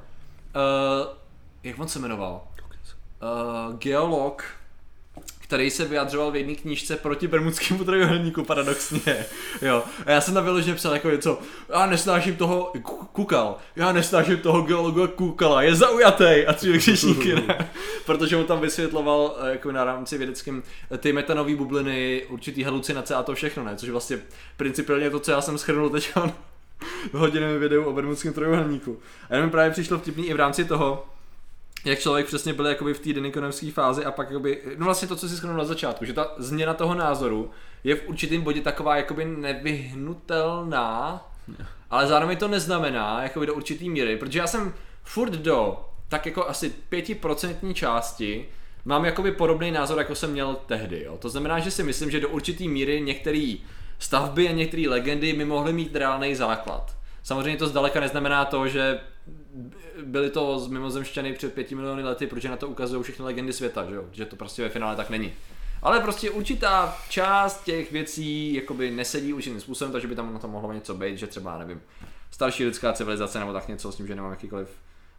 jak 1.63 1.79
on 1.79 1.89
se 1.89 1.99
jmenoval? 1.99 2.43
Uh, 3.23 3.77
geolog, 3.77 4.45
který 5.51 5.71
se 5.71 5.85
vyjadřoval 5.85 6.31
v 6.31 6.37
jedné 6.37 6.55
knížce 6.55 6.97
proti 6.97 7.29
bermudskému 7.29 7.85
trojuhelníku, 7.85 8.45
paradoxně. 8.45 9.27
Jo. 9.63 9.83
A 10.07 10.11
já 10.11 10.21
jsem 10.21 10.35
tam 10.35 10.45
vyloženě 10.45 10.75
psal 10.75 10.93
jako 10.93 11.11
něco, 11.11 11.39
já 11.69 11.87
nesnáším 11.87 12.37
toho, 12.37 12.73
kukal, 13.13 13.57
já 13.77 13.93
nesnáším 13.93 14.37
toho 14.37 14.63
geologa 14.63 15.07
kukala, 15.07 15.63
je 15.63 15.75
zaujatý 15.75 16.47
a 16.47 16.53
tři 16.53 16.73
vykřičníky, 16.73 17.35
ne? 17.35 17.71
Protože 18.07 18.37
on 18.37 18.45
tam 18.45 18.61
vysvětloval 18.61 19.37
eh, 19.39 19.51
jako 19.51 19.73
na 19.73 19.85
rámci 19.85 20.19
vědeckým 20.19 20.63
eh, 20.91 20.99
ty 20.99 21.13
metanové 21.13 21.57
bubliny, 21.57 22.27
určitý 22.29 22.63
halucinace 22.63 23.15
a 23.15 23.23
to 23.23 23.35
všechno, 23.35 23.65
ne? 23.65 23.77
Což 23.77 23.89
vlastně 23.89 24.19
principiálně 24.57 25.11
to, 25.11 25.21
co 25.21 25.31
já 25.31 25.41
jsem 25.41 25.59
schrnul 25.59 25.91
teď 25.91 26.13
v 27.13 27.15
hodinovém 27.15 27.61
videu 27.61 27.85
o 27.85 27.93
bermudském 27.93 28.33
trojuhelníku. 28.33 28.99
A 29.31 29.35
jenom 29.35 29.51
právě 29.51 29.71
přišlo 29.71 29.99
vtipný 29.99 30.27
i 30.27 30.35
v 30.35 30.37
rámci 30.37 30.65
toho, 30.65 31.07
jak 31.85 31.99
člověk 31.99 32.27
přesně 32.27 32.53
byl 32.53 32.67
jakoby 32.67 32.95
v 32.95 33.01
té 33.01 33.13
denikonovské 33.13 33.71
fázi 33.71 34.05
a 34.05 34.11
pak 34.11 34.31
jakoby, 34.31 34.63
no 34.77 34.85
vlastně 34.85 35.09
to, 35.09 35.17
co 35.17 35.29
si 35.29 35.37
schrnul 35.37 35.57
na 35.57 35.65
začátku, 35.65 36.05
že 36.05 36.13
ta 36.13 36.35
změna 36.39 36.75
toho 36.75 36.95
názoru 36.95 37.51
je 37.85 37.97
v 37.97 38.09
určitým 38.09 38.43
bodě 38.43 38.61
taková 38.61 38.97
jakoby 38.97 39.25
nevyhnutelná, 39.25 41.27
ale 41.91 42.07
zároveň 42.07 42.37
to 42.37 42.49
neznamená 42.49 43.23
jakoby 43.23 43.47
do 43.47 43.55
určitý 43.55 43.91
míry, 43.91 44.17
protože 44.17 44.39
já 44.39 44.47
jsem 44.47 44.75
furt 45.05 45.31
do 45.31 45.85
tak 46.09 46.27
jako 46.27 46.49
asi 46.49 46.71
pětiprocentní 46.89 47.75
části 47.75 48.49
mám 48.85 49.05
jakoby 49.05 49.33
podobný 49.33 49.71
názor, 49.71 49.99
jako 49.99 50.15
jsem 50.15 50.33
měl 50.33 50.57
tehdy. 50.67 51.03
Jo. 51.03 51.17
To 51.19 51.29
znamená, 51.29 51.59
že 51.59 51.71
si 51.71 51.83
myslím, 51.83 52.11
že 52.11 52.21
do 52.21 52.29
určitý 52.29 52.69
míry 52.69 53.01
některé 53.01 53.55
stavby 53.99 54.49
a 54.49 54.53
některé 54.53 54.85
legendy 54.89 55.33
by 55.33 55.45
mohly 55.45 55.73
mít 55.73 55.97
reálný 55.97 56.35
základ. 56.35 56.97
Samozřejmě 57.23 57.59
to 57.59 57.67
zdaleka 57.67 58.01
neznamená 58.01 58.45
to, 58.45 58.69
že 58.69 59.01
byly 60.03 60.31
to 60.31 60.59
z 60.59 60.69
mimozemšťany 60.69 61.33
před 61.33 61.55
pěti 61.55 61.75
miliony 61.75 62.03
lety, 62.03 62.27
protože 62.27 62.49
na 62.49 62.57
to 62.57 62.69
ukazují 62.69 63.03
všechny 63.03 63.25
legendy 63.25 63.53
světa, 63.53 63.85
že, 63.89 63.95
jo? 63.95 64.05
že 64.13 64.27
to 64.27 64.37
prostě 64.37 64.63
ve 64.63 64.69
finále 64.69 64.97
tak 64.97 65.11
není. 65.11 65.33
Ale 65.83 66.01
prostě 66.01 66.31
určitá 66.31 66.99
část 67.09 67.65
těch 67.65 67.93
věcí 67.93 68.55
jakoby 68.55 68.91
nesedí 68.91 69.33
určitým 69.33 69.61
způsobem, 69.61 69.93
takže 69.93 70.09
by 70.09 70.15
tam 70.15 70.33
na 70.33 70.39
to 70.39 70.49
mohlo 70.49 70.73
něco 70.73 70.95
být, 70.95 71.19
že 71.19 71.27
třeba, 71.27 71.59
nevím, 71.59 71.81
starší 72.31 72.65
lidská 72.65 72.93
civilizace 72.93 73.39
nebo 73.39 73.53
tak 73.53 73.69
něco 73.69 73.93
s 73.93 73.97
tím, 73.97 74.07
že 74.07 74.15
nemám 74.15 74.31
jakýkoliv 74.31 74.69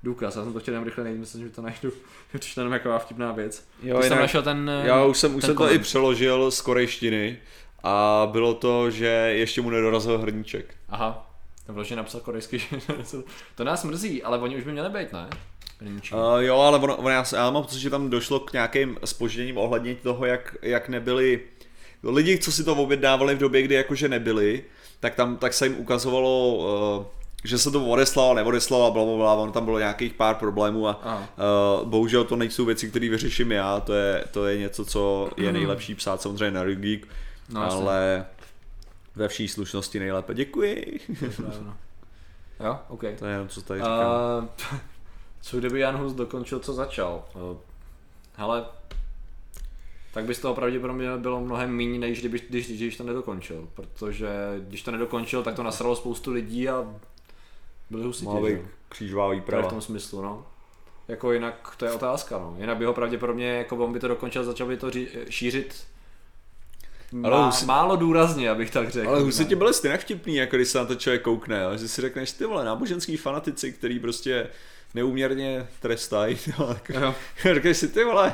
důkaz. 0.04 0.36
Já 0.36 0.44
jsem 0.44 0.54
to 0.54 0.60
chtěl 0.60 0.74
jenom 0.74 0.86
rychle 0.86 1.04
najít, 1.04 1.20
myslím, 1.20 1.44
že 1.44 1.50
to 1.50 1.62
najdu. 1.62 1.92
Je 2.34 2.40
to 2.40 2.62
jenom 2.62 2.74
jako 2.74 3.00
vtipná 3.00 3.32
věc. 3.32 3.68
Jo, 3.84 4.02
jsem 4.04 4.18
našel 4.18 4.44
ten, 4.44 4.72
já 4.84 5.06
už 5.06 5.18
jsem, 5.18 5.36
už 5.36 5.44
jsem 5.44 5.56
to 5.56 5.72
i 5.72 5.80
přeložil 5.80 6.52
z 6.52 6.62
korejštiny 6.62 7.38
a 7.84 8.28
bylo 8.32 8.54
to, 8.54 8.92
že 8.92 9.08
ještě 9.32 9.62
mu 9.62 9.70
nedorazil 9.70 10.18
hrníček. 10.18 10.76
Aha, 10.90 11.31
vlastně 11.74 11.96
napsal 11.96 12.22
korejsky, 12.22 12.60
že 12.60 12.70
to 13.56 13.64
nás 13.64 13.84
mrzí, 13.84 14.24
ale 14.24 14.40
oni 14.40 14.56
už 14.58 14.64
by 14.64 14.72
měli 14.72 14.90
být, 14.90 15.14
ne? 15.14 15.30
Uh, 16.14 16.40
jo, 16.40 16.60
ale 16.60 16.80
ono, 16.80 16.96
ono, 16.96 17.10
já, 17.10 17.26
já 17.36 17.52
mám 17.52 17.64
pocit, 17.64 17.80
že 17.80 17.90
tam 17.90 18.10
došlo 18.10 18.40
k 18.40 18.54
nějakým 18.54 18.98
spožděním 19.06 19.58
ohledně 19.58 19.96
toho, 19.96 20.26
jak, 20.26 20.56
jak 20.62 20.90
nebyli 20.90 21.40
lidi, 22.04 22.38
co 22.38 22.52
si 22.52 22.64
to 22.64 22.76
objednávali 22.76 23.36
v 23.36 23.40
době, 23.40 23.62
kdy 23.62 23.76
jakože 23.76 24.10
nebyli, 24.10 24.64
tak 25.00 25.16
tam 25.16 25.38
tak 25.38 25.54
se 25.54 25.66
jim 25.66 25.78
ukazovalo, 25.78 26.56
uh, 26.56 27.06
že 27.44 27.58
se 27.58 27.72
to 27.72 27.86
odeslalo, 27.86 28.34
neodeslalo, 28.34 28.92
bla, 28.92 29.06
bla, 29.06 29.16
bla, 29.16 29.34
ono 29.34 29.52
tam 29.52 29.66
bylo 29.66 29.80
nějakých 29.80 30.14
pár 30.14 30.36
problémů 30.36 30.88
a 30.88 31.00
uh, 31.82 31.88
bohužel 31.90 32.24
to 32.24 32.36
nejsou 32.36 32.66
věci, 32.66 32.90
které 32.90 33.10
vyřeším 33.10 33.52
já, 33.52 33.80
to 33.80 33.94
je, 33.94 34.24
to 34.32 34.46
je 34.46 34.58
něco, 34.58 34.86
co 34.86 35.30
je 35.38 35.52
nejlepší 35.52 35.96
psát 35.96 36.22
samozřejmě 36.22 36.52
na 36.52 36.64
Geek, 36.64 37.08
no, 37.50 37.72
ale 37.72 38.16
jasně. 38.18 38.41
Ve 39.16 39.28
vší 39.28 39.48
slušnosti 39.48 40.00
nejlépe. 40.00 40.34
Děkuji. 40.34 41.00
jo, 42.60 42.80
OK. 42.88 43.02
To 43.20 43.26
je 43.26 43.32
jenom, 43.32 43.48
co 43.48 43.62
tady 43.62 43.80
říkám. 43.80 44.44
Uh, 44.44 44.80
co 45.42 45.58
kdyby 45.58 45.80
Jan 45.80 45.98
Hus 45.98 46.14
dokončil, 46.14 46.60
co 46.60 46.74
začal? 46.74 47.24
Uh, 47.36 47.58
hele, 48.36 48.66
tak 50.14 50.26
by 50.26 50.36
z 50.36 50.40
toho 50.40 50.54
pravděpodobně 50.54 51.18
bylo 51.18 51.42
mnohem 51.42 51.78
méně, 51.78 52.00
než 52.00 52.20
kdyby, 52.20 52.42
když, 52.50 52.68
když 52.68 52.98
to 52.98 53.04
nedokončil. 53.04 53.68
Protože 53.74 54.30
když 54.60 54.84
to 54.84 54.92
nedokončil, 54.92 55.44
tak 55.44 55.56
to 55.56 55.64
nasralo 55.64 55.96
spoustu 55.96 56.32
lidí 56.32 56.70
a 56.70 56.96
byli 57.90 58.04
husitě. 58.04 58.32
Má 58.32 58.70
křížová 58.90 59.30
výprava. 59.30 59.68
v 59.68 59.70
tom 59.70 59.82
smyslu, 59.82 60.22
no. 60.22 60.46
Jako 61.08 61.32
jinak 61.32 61.76
to 61.78 61.86
je 61.86 61.92
otázka, 61.92 62.38
no. 62.38 62.56
Jinak 62.60 62.78
by 62.78 62.86
ho 62.86 62.94
pravděpodobně, 62.94 63.48
jako 63.48 63.78
on 63.78 63.94
by 63.94 64.00
to 64.00 64.08
dokončil, 64.08 64.44
začal 64.44 64.68
by 64.68 64.78
to 64.78 64.90
ří, 64.90 65.08
šířit 65.30 65.88
ale 67.24 67.38
má, 67.38 67.46
husi... 67.46 67.66
málo 67.66 67.96
důrazně, 67.96 68.50
abych 68.50 68.72
tak 68.72 68.90
řekl. 68.90 69.10
Ale 69.10 69.22
husitě 69.22 69.56
byly 69.56 69.74
stejně 69.74 69.98
vtipný, 69.98 70.36
jako 70.36 70.56
když 70.56 70.68
se 70.68 70.78
na 70.78 70.86
to 70.86 70.96
člověk 70.96 71.22
koukne, 71.22 71.64
ale 71.64 71.78
že 71.78 71.88
si 71.88 72.02
řekneš, 72.02 72.32
ty 72.32 72.46
vole, 72.46 72.66
náboženský 72.66 73.18
fanatici, 73.18 73.72
který 73.72 74.00
prostě 74.00 74.48
neuměrně 74.94 75.68
trestají, 75.80 76.38
řekneš 77.54 77.78
si, 77.78 77.88
ty 77.88 78.04
vole, 78.04 78.34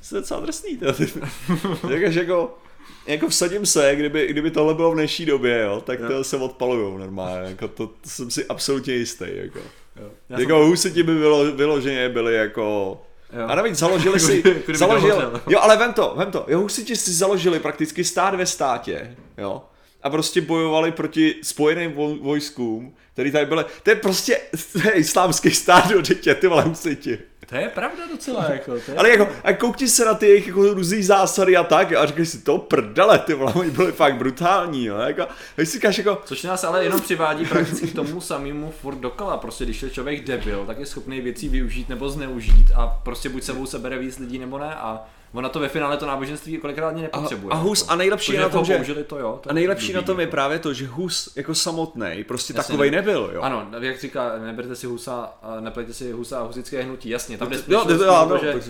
jsi 0.00 0.14
docela 0.14 0.40
drsný, 0.40 0.80
řekneš 1.88 2.14
jako, 2.14 2.58
jako 3.06 3.28
vsadím 3.28 3.66
se, 3.66 3.96
kdyby, 3.96 4.26
kdyby 4.26 4.50
tohle 4.50 4.74
bylo 4.74 4.90
v 4.90 4.94
dnešní 4.94 5.26
době, 5.26 5.60
jo, 5.60 5.82
tak 5.86 6.00
to 6.08 6.24
se 6.24 6.36
odpalujou 6.36 6.98
normálně, 6.98 7.48
jako 7.48 7.68
to, 7.68 7.86
to 7.86 8.08
jsem 8.08 8.30
si 8.30 8.46
absolutně 8.46 8.94
jistý, 8.94 9.24
jako. 9.28 9.58
Jo. 9.96 10.10
Jako 10.28 10.58
jsem... 10.58 10.68
husiti 10.68 11.02
by 11.02 11.14
bylo, 11.14 11.52
vyloženě 11.52 12.08
byli 12.08 12.34
jako 12.34 13.00
Jo. 13.32 13.46
A 13.48 13.54
navíc 13.54 13.78
založili 13.78 14.20
si, 14.20 14.42
založil, 14.74 15.40
jo 15.48 15.58
ale 15.60 15.76
vem 15.76 15.92
to, 15.92 16.14
vem 16.16 16.30
to, 16.30 16.44
jo 16.48 16.60
husiti 16.60 16.96
si 16.96 17.12
založili 17.12 17.60
prakticky 17.60 18.04
stát 18.04 18.34
ve 18.34 18.46
státě, 18.46 19.16
jo, 19.38 19.62
a 20.02 20.10
prostě 20.10 20.40
bojovali 20.40 20.92
proti 20.92 21.34
spojeným 21.42 21.92
vojskům, 22.22 22.94
který 23.12 23.32
tady 23.32 23.46
byly, 23.46 23.64
to 23.82 23.90
je 23.90 23.96
prostě, 23.96 24.40
to 24.72 24.78
je 24.78 24.92
islámský 24.92 25.50
stát 25.50 25.90
do 25.90 26.00
dítě, 26.00 26.34
ty 26.34 26.46
vole 26.46 26.62
husiti. 26.62 27.18
To 27.46 27.56
je 27.56 27.68
pravda 27.68 28.06
docela, 28.10 28.46
jako. 28.50 28.72
To 28.72 28.90
je 28.90 28.96
Ale 28.96 29.10
jako, 29.10 29.28
a 29.44 29.52
koukni 29.52 29.88
se 29.88 30.04
na 30.04 30.14
ty 30.14 30.26
jejich 30.26 30.46
jako 30.46 30.74
různý 30.74 31.02
zásady 31.02 31.56
a 31.56 31.64
tak, 31.64 31.92
a 31.92 32.06
říkáš 32.06 32.28
si, 32.28 32.38
to 32.38 32.58
prdele, 32.58 33.18
ty 33.18 33.34
vole, 33.34 33.52
oni 33.52 33.70
byli 33.70 33.92
fakt 33.92 34.16
brutální, 34.16 34.84
jo, 34.84 34.96
jako, 34.96 35.22
a 35.22 35.28
si 35.58 35.64
říkáš, 35.64 35.98
jako... 35.98 36.22
Což 36.24 36.42
nás 36.42 36.64
ale 36.64 36.84
jenom 36.84 37.00
přivádí 37.00 37.46
prakticky 37.46 37.86
k 37.86 37.94
tomu 37.94 38.20
samému 38.20 38.74
furt 38.80 38.96
dokola, 38.96 39.36
prostě 39.36 39.64
když 39.64 39.82
je 39.82 39.90
člověk 39.90 40.24
debil, 40.24 40.64
tak 40.66 40.78
je 40.78 40.86
schopný 40.86 41.20
věcí 41.20 41.48
využít 41.48 41.88
nebo 41.88 42.08
zneužít 42.08 42.66
a 42.74 42.86
prostě 42.86 43.28
buď 43.28 43.42
sebou 43.42 43.66
sebere 43.66 43.98
víc 43.98 44.18
lidí 44.18 44.38
nebo 44.38 44.58
ne 44.58 44.74
a 44.74 45.04
Ona 45.32 45.48
to 45.48 45.60
ve 45.60 45.68
finále 45.68 45.96
to 45.96 46.06
náboženství 46.06 46.58
kolikrát 46.58 46.88
ani 46.88 47.02
nepotřebuje. 47.02 47.52
A, 47.52 47.54
a 47.54 47.58
Hus, 47.58 47.86
a 47.88 47.96
nejlepší 47.96 48.36
na 48.36 48.48
tom, 48.48 48.64
že, 48.64 48.94
to, 49.06 49.18
jo, 49.18 49.40
to 49.42 49.50
a 49.50 49.52
nejlepší 49.52 49.92
na 49.92 50.02
tom 50.02 50.20
je 50.20 50.26
právě 50.26 50.58
to, 50.58 50.74
že 50.74 50.86
Hus 50.86 51.32
jako 51.36 51.54
samotný 51.54 52.24
prostě 52.28 52.52
jasně, 52.56 52.72
takovej 52.72 52.90
nebyl, 52.90 53.30
jo. 53.34 53.42
Ano, 53.42 53.66
jak 53.80 54.00
říká, 54.00 54.38
neberte 54.38 54.76
si 54.76 54.86
Husa, 54.86 55.34
neplejte 55.60 55.92
si 55.92 56.12
Husa 56.12 56.38
a 56.38 56.42
husické 56.42 56.82
hnutí, 56.82 57.08
jasně, 57.08 57.38
tam 57.38 57.48
jde 57.50 57.56
jo, 57.68 57.84
to, 57.84 57.92
jo, 57.92 58.26
no, 58.28 58.38
že, 58.38 58.54
uh, 58.54 58.60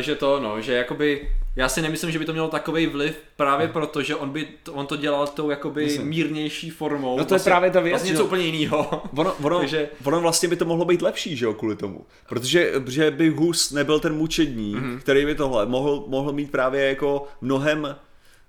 že 0.00 0.14
to, 0.14 0.40
no, 0.40 0.60
že 0.60 0.72
jakoby, 0.74 1.28
já 1.56 1.68
si 1.68 1.82
nemyslím, 1.82 2.10
že 2.10 2.18
by 2.18 2.24
to 2.24 2.32
mělo 2.32 2.48
takový 2.48 2.86
vliv 2.86 3.16
právě 3.36 3.68
proto, 3.68 4.02
že 4.02 4.16
on 4.16 4.30
by, 4.30 4.48
on 4.72 4.86
to 4.86 4.96
dělal 4.96 5.26
tou 5.26 5.50
jakoby 5.50 5.84
Myslím. 5.84 6.08
mírnější 6.08 6.70
formou. 6.70 7.18
No 7.18 7.24
to 7.24 7.34
je 7.34 7.38
vlastně, 7.38 7.50
právě 7.50 7.70
ta 7.70 7.80
věc. 7.80 7.92
Vlastně 7.92 8.10
něco 8.10 8.24
úplně 8.24 8.46
jiného. 8.46 9.02
Ono, 9.16 9.34
ono, 9.42 9.58
Takže... 9.58 9.88
ono 10.04 10.20
vlastně 10.20 10.48
by 10.48 10.56
to 10.56 10.64
mohlo 10.64 10.84
být 10.84 11.02
lepší, 11.02 11.36
že 11.36 11.44
jo, 11.44 11.54
kvůli 11.54 11.76
tomu. 11.76 12.06
Protože, 12.28 12.72
že 12.86 13.10
by 13.10 13.28
Hus 13.28 13.70
nebyl 13.70 14.00
ten 14.00 14.14
mučedník, 14.14 14.76
mm-hmm. 14.76 14.98
který 14.98 15.24
by 15.24 15.34
tohle 15.34 15.66
mohl, 15.66 16.04
mohl 16.08 16.32
mít 16.32 16.50
právě 16.50 16.88
jako 16.88 17.26
mnohem 17.40 17.96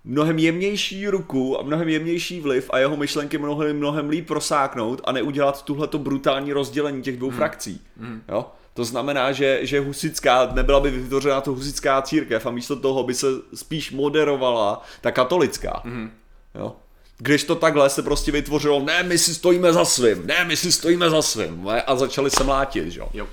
mnohem 0.05 0.39
jemnější 0.39 1.07
ruku 1.07 1.59
a 1.59 1.63
mnohem 1.63 1.89
jemnější 1.89 2.41
vliv 2.41 2.69
a 2.73 2.79
jeho 2.79 2.97
myšlenky 2.97 3.37
mohly 3.37 3.73
mnohem 3.73 4.09
líp 4.09 4.27
prosáknout 4.27 5.01
a 5.03 5.11
neudělat 5.11 5.65
tuhleto 5.65 5.99
brutální 5.99 6.53
rozdělení 6.53 7.01
těch 7.01 7.17
dvou 7.17 7.29
mm. 7.29 7.35
frakcí. 7.35 7.81
Mm. 7.97 8.21
Jo? 8.29 8.45
To 8.75 8.85
znamená, 8.85 9.31
že, 9.31 9.59
že 9.61 9.79
husická, 9.79 10.51
nebyla 10.53 10.79
by 10.79 10.91
vytvořena 10.91 11.41
to 11.41 11.51
husická 11.51 12.01
církev 12.01 12.45
a 12.45 12.51
místo 12.51 12.75
toho 12.75 13.03
by 13.03 13.13
se 13.13 13.27
spíš 13.53 13.91
moderovala 13.91 14.81
ta 15.01 15.11
katolická. 15.11 15.81
Mm. 15.83 16.11
Jo? 16.55 16.75
Když 17.17 17.43
to 17.43 17.55
takhle 17.55 17.89
se 17.89 18.03
prostě 18.03 18.31
vytvořilo, 18.31 18.79
ne, 18.79 19.03
my 19.03 19.17
si 19.17 19.35
stojíme 19.35 19.73
za 19.73 19.85
svým, 19.85 20.27
ne, 20.27 20.45
my 20.45 20.57
si 20.57 20.71
stojíme 20.71 21.09
za 21.09 21.21
svým, 21.21 21.69
a 21.85 21.95
začali 21.95 22.29
se 22.29 22.43
mlátit, 22.43 22.95
jo. 22.95 23.09
jo. 23.13 23.27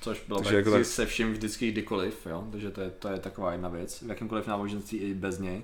Což 0.00 0.22
bylo 0.28 0.40
takže 0.40 0.56
jako 0.56 0.70
tak... 0.70 0.84
se 0.84 1.06
vším 1.06 1.32
vždycky 1.32 1.72
kdykoliv, 1.72 2.26
jo? 2.26 2.44
takže 2.52 2.70
to 2.70 2.80
je, 2.80 2.90
to 2.90 3.08
je 3.08 3.18
taková 3.18 3.52
jedna 3.52 3.68
věc, 3.68 4.02
v 4.02 4.08
jakémkoliv 4.08 4.46
náboženství 4.46 4.98
i 4.98 5.14
bez 5.14 5.38
něj. 5.38 5.62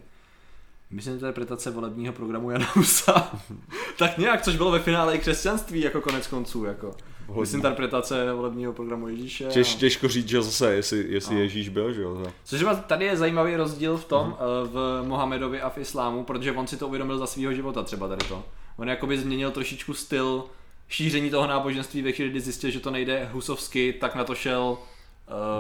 Myslím, 0.91 1.13
že 1.13 1.17
interpretace 1.17 1.71
volebního 1.71 2.13
programu 2.13 2.51
Jana 2.51 2.67
Husa. 2.75 3.33
tak 3.99 4.19
nějak, 4.19 4.43
což 4.43 4.57
bylo 4.57 4.71
ve 4.71 4.79
finále 4.79 5.17
i 5.17 5.19
křesťanství, 5.19 5.81
jako 5.81 6.01
konec 6.01 6.27
konců. 6.27 6.65
Jako. 6.65 6.97
Myslím, 7.41 7.59
interpretace 7.59 8.33
volebního 8.33 8.73
programu 8.73 9.09
Ježíše. 9.09 9.45
Těž, 9.45 9.75
těžko 9.75 10.09
říct, 10.09 10.29
že 10.29 10.43
zase, 10.43 10.75
jestli, 10.75 11.07
jestli 11.09 11.35
no. 11.35 11.41
Ježíš 11.41 11.69
byl, 11.69 11.93
že 11.93 12.03
jo. 12.03 12.27
Což 12.45 12.65
tady 12.87 13.05
je 13.05 13.17
zajímavý 13.17 13.57
rozdíl 13.57 13.97
v 13.97 14.05
tom, 14.05 14.37
uh-huh. 14.41 14.69
v 14.69 15.03
Mohamedovi 15.07 15.61
a 15.61 15.69
v 15.69 15.79
islámu, 15.79 16.25
protože 16.25 16.53
on 16.53 16.67
si 16.67 16.77
to 16.77 16.89
uvědomil 16.89 17.19
za 17.19 17.27
svého 17.27 17.53
života 17.53 17.83
třeba 17.83 18.09
tady 18.09 18.29
to. 18.29 18.45
On 18.77 18.89
jakoby 18.89 19.19
změnil 19.19 19.51
trošičku 19.51 19.95
styl 19.95 20.45
šíření 20.89 21.31
toho 21.31 21.47
náboženství 21.47 22.03
ve 22.03 22.13
chvíli, 22.13 22.31
kdy 22.31 22.41
zjistil, 22.41 22.71
že 22.71 22.81
to 22.81 22.91
nejde 22.91 23.29
husovsky, 23.33 23.93
tak 24.01 24.15
na 24.15 24.25
to 24.25 24.35
šel 24.35 24.79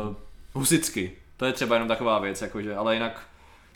uh, 0.08 0.14
husicky. 0.52 1.12
To 1.36 1.44
je 1.44 1.52
třeba 1.52 1.76
jenom 1.76 1.88
taková 1.88 2.18
věc, 2.18 2.42
jakože, 2.42 2.76
ale 2.76 2.94
jinak 2.94 3.30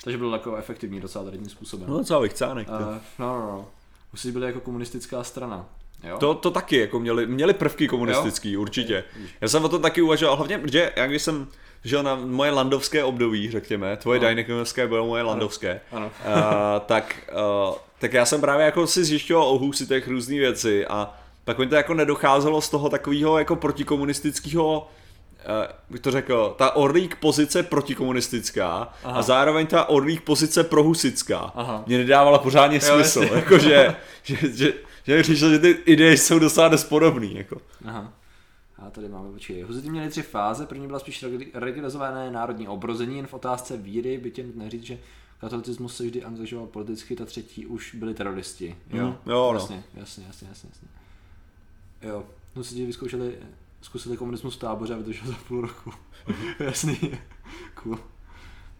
takže 0.04 0.18
byl 0.18 0.32
jako 0.32 0.56
efektivní 0.56 1.00
docela 1.00 1.24
tady 1.24 1.38
tím 1.38 1.48
způsobem. 1.48 1.90
No 1.90 1.98
docela 1.98 2.20
vychcánek. 2.20 2.68
Uh, 2.68 2.80
no, 3.18 3.40
no, 3.40 3.46
no. 3.46 3.66
Už 4.14 4.26
byli 4.26 4.46
jako 4.46 4.60
komunistická 4.60 5.24
strana. 5.24 5.66
Jo? 6.08 6.18
To, 6.18 6.34
to 6.34 6.50
taky, 6.50 6.78
jako 6.78 6.98
měli, 7.00 7.26
měli 7.26 7.54
prvky 7.54 7.88
komunistický, 7.88 8.52
jo? 8.52 8.60
určitě. 8.60 9.04
Já 9.40 9.48
jsem 9.48 9.64
o 9.64 9.68
tom 9.68 9.82
taky 9.82 10.02
uvažoval, 10.02 10.36
hlavně, 10.36 10.58
protože 10.58 10.92
já 10.96 11.06
když 11.06 11.22
jsem 11.22 11.46
žil 11.84 12.02
na 12.02 12.14
moje 12.14 12.50
landovské 12.50 13.04
období, 13.04 13.50
řekněme, 13.50 13.96
tvoje 13.96 14.20
no. 14.20 14.88
bylo 14.88 15.06
moje 15.06 15.22
landovské, 15.22 15.80
ano. 15.92 16.10
ano. 16.24 16.36
Uh, 16.36 16.80
tak, 16.86 17.30
uh, 17.68 17.74
tak 17.98 18.12
já 18.12 18.26
jsem 18.26 18.40
právě 18.40 18.64
jako 18.64 18.86
si 18.86 19.04
zjišťoval 19.04 19.48
o 19.48 19.70
těch 19.88 20.08
různých 20.08 20.40
věcí 20.40 20.84
a 20.84 21.14
tak 21.44 21.58
mi 21.58 21.66
to 21.66 21.74
jako 21.74 21.94
nedocházelo 21.94 22.60
z 22.60 22.70
toho 22.70 22.88
takového 22.88 23.38
jako 23.38 23.56
protikomunistického 23.56 24.88
bych 25.90 26.00
to 26.00 26.10
řekl, 26.10 26.54
ta 26.58 26.76
orlík 26.76 27.16
pozice 27.16 27.62
protikomunistická 27.62 28.88
Aha. 29.04 29.18
a 29.18 29.22
zároveň 29.22 29.66
ta 29.66 29.88
orlík 29.88 30.20
pozice 30.20 30.64
prohusická 30.64 31.52
Aha. 31.54 31.82
mě 31.86 31.98
nedávala 31.98 32.38
pořádně 32.38 32.80
smysl, 32.80 33.22
jakože, 33.22 33.96
že, 34.22 34.36
že, 34.54 34.72
že, 35.04 35.22
že, 35.22 35.34
že 35.34 35.58
ty 35.58 35.68
ideje 35.68 36.16
jsou 36.16 36.38
docela 36.38 36.68
nespodobný, 36.68 37.34
jako. 37.34 37.60
Aha. 37.84 38.12
A 38.78 38.90
tady 38.90 39.08
máme, 39.08 39.30
počkej, 39.32 39.62
Huzity 39.62 39.90
měli 39.90 40.08
tři 40.08 40.22
fáze, 40.22 40.66
první 40.66 40.86
byla 40.86 40.98
spíš 40.98 41.24
regionalizované 41.54 42.30
národní 42.30 42.68
obrození, 42.68 43.16
jen 43.16 43.26
v 43.26 43.34
otázce 43.34 43.76
víry, 43.76 44.18
by 44.18 44.30
tě 44.30 44.44
neříct, 44.54 44.84
že 44.84 44.98
katolicismus 45.38 45.96
se 45.96 46.04
vždy 46.04 46.24
angažoval 46.24 46.66
politicky, 46.66 47.16
ta 47.16 47.24
třetí 47.24 47.66
už 47.66 47.94
byli 47.94 48.14
teroristi. 48.14 48.76
Jo, 48.90 49.06
mm, 49.06 49.32
jo 49.32 49.52
no. 49.52 49.54
jasně, 49.54 49.84
jasně, 49.94 50.24
jasně, 50.26 50.48
jasně, 50.48 50.68
jasně. 50.72 50.88
Jo, 52.02 52.24
Huzity 52.54 52.86
vyzkoušeli 52.86 53.34
zkusili 53.84 54.16
komunismus 54.16 54.56
v 54.56 54.58
táboře 54.58 54.94
a 54.94 54.96
vydržel 54.96 55.26
za 55.26 55.34
půl 55.48 55.60
roku. 55.60 55.92
Jasný. 56.58 56.98
cool. 57.74 57.98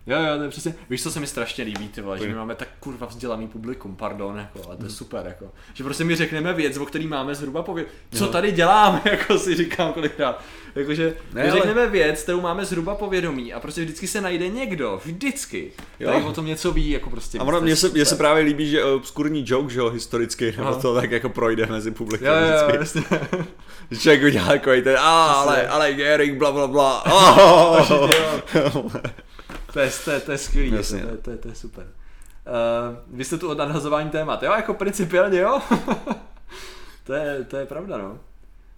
Jo, 0.07 0.19
jo, 0.19 0.37
to 0.37 0.43
je 0.43 0.49
přesně, 0.49 0.75
víš, 0.91 1.03
co 1.03 1.11
se 1.11 1.21
mi 1.21 1.27
strašně 1.27 1.65
líbí, 1.65 1.89
ty 1.89 2.01
vole, 2.01 2.19
že 2.19 2.29
my 2.29 2.35
máme 2.35 2.55
tak 2.55 2.69
kurva 2.81 3.07
vzdělaný 3.07 3.49
publikum, 3.49 3.97
pardon, 3.97 4.39
jako, 4.39 4.61
ale 4.67 4.77
to 4.77 4.85
je 4.85 4.91
super, 4.91 5.27
jako, 5.27 5.53
že 5.75 5.85
prostě 5.85 6.05
mi 6.05 6.17
řekneme 6.17 6.53
věc, 6.53 6.77
o 6.77 6.87
který 6.87 7.07
máme 7.07 7.35
zhruba 7.35 7.63
povědět, 7.63 7.93
co 8.11 8.29
tady 8.29 8.53
děláme, 8.53 9.03
jako 9.11 9.39
si 9.39 9.55
říkám 9.55 9.93
kolikrát, 9.93 10.43
jakože 10.75 11.17
ne, 11.33 11.43
my 11.43 11.51
ale... 11.51 11.61
řekneme 11.61 11.87
věc, 11.89 12.23
kterou 12.23 12.41
máme 12.41 12.65
zhruba 12.65 12.95
povědomí 12.95 13.53
a 13.53 13.61
prostě 13.61 13.81
vždycky 13.81 14.07
se 14.07 14.21
najde 14.21 14.49
někdo, 14.49 15.01
vždycky, 15.05 15.73
jo. 16.01 16.11
který 16.11 16.25
o 16.25 16.33
tom 16.33 16.47
něco 16.47 16.73
ví, 16.73 16.91
jako 16.91 17.11
prostě. 17.11 17.39
A 17.39 17.61
mně 17.61 17.77
se, 17.77 17.89
mně 17.89 18.05
se 18.05 18.17
právě 18.17 18.45
líbí, 18.45 18.71
že 18.71 18.85
obskurní 18.85 19.45
joke, 19.47 19.73
že 19.73 19.81
jo, 19.81 19.91
historicky, 19.91 20.55
nebo 20.57 20.75
to 20.75 20.95
tak 20.95 21.11
jako 21.11 21.29
projde 21.29 21.67
mezi 21.67 21.91
publikem 21.91 22.27
jo, 22.27 22.35
jo, 22.35 22.59
jo, 22.61 22.79
vždycky. 22.79 23.05
Že 23.91 23.99
člověk 24.01 24.23
udělá 24.23 24.47
takový 24.47 24.83
ten, 24.83 24.97
ale, 24.99 25.69
ale 25.69 25.93
Gering, 25.93 26.39
bla, 26.39 26.53
bla, 26.53 26.67
bla. 26.67 27.05
Oh, 28.75 28.93
to 29.75 29.81
je, 29.81 29.91
to 30.05 30.11
je, 30.11 30.21
to 30.21 30.33
je 30.33 30.39
skvělý, 30.39 30.73
Jasně. 30.73 31.03
to, 31.03 31.09
je, 31.09 31.17
to, 31.17 31.31
je, 31.31 31.37
to 31.37 31.49
je 31.49 31.55
super. 31.55 31.87
Uh, 31.87 32.97
vy 33.17 33.25
jste 33.25 33.39
tu 33.39 33.51
od 33.51 33.59
nadhazování 33.59 34.11
témat, 34.11 34.43
jo, 34.43 34.53
jako 34.53 34.75
principiálně 34.75 35.41
jo. 35.41 35.61
to, 37.05 37.13
je, 37.13 37.45
to 37.45 37.57
je 37.57 37.67
pravda, 37.67 37.99
no. 37.99 38.19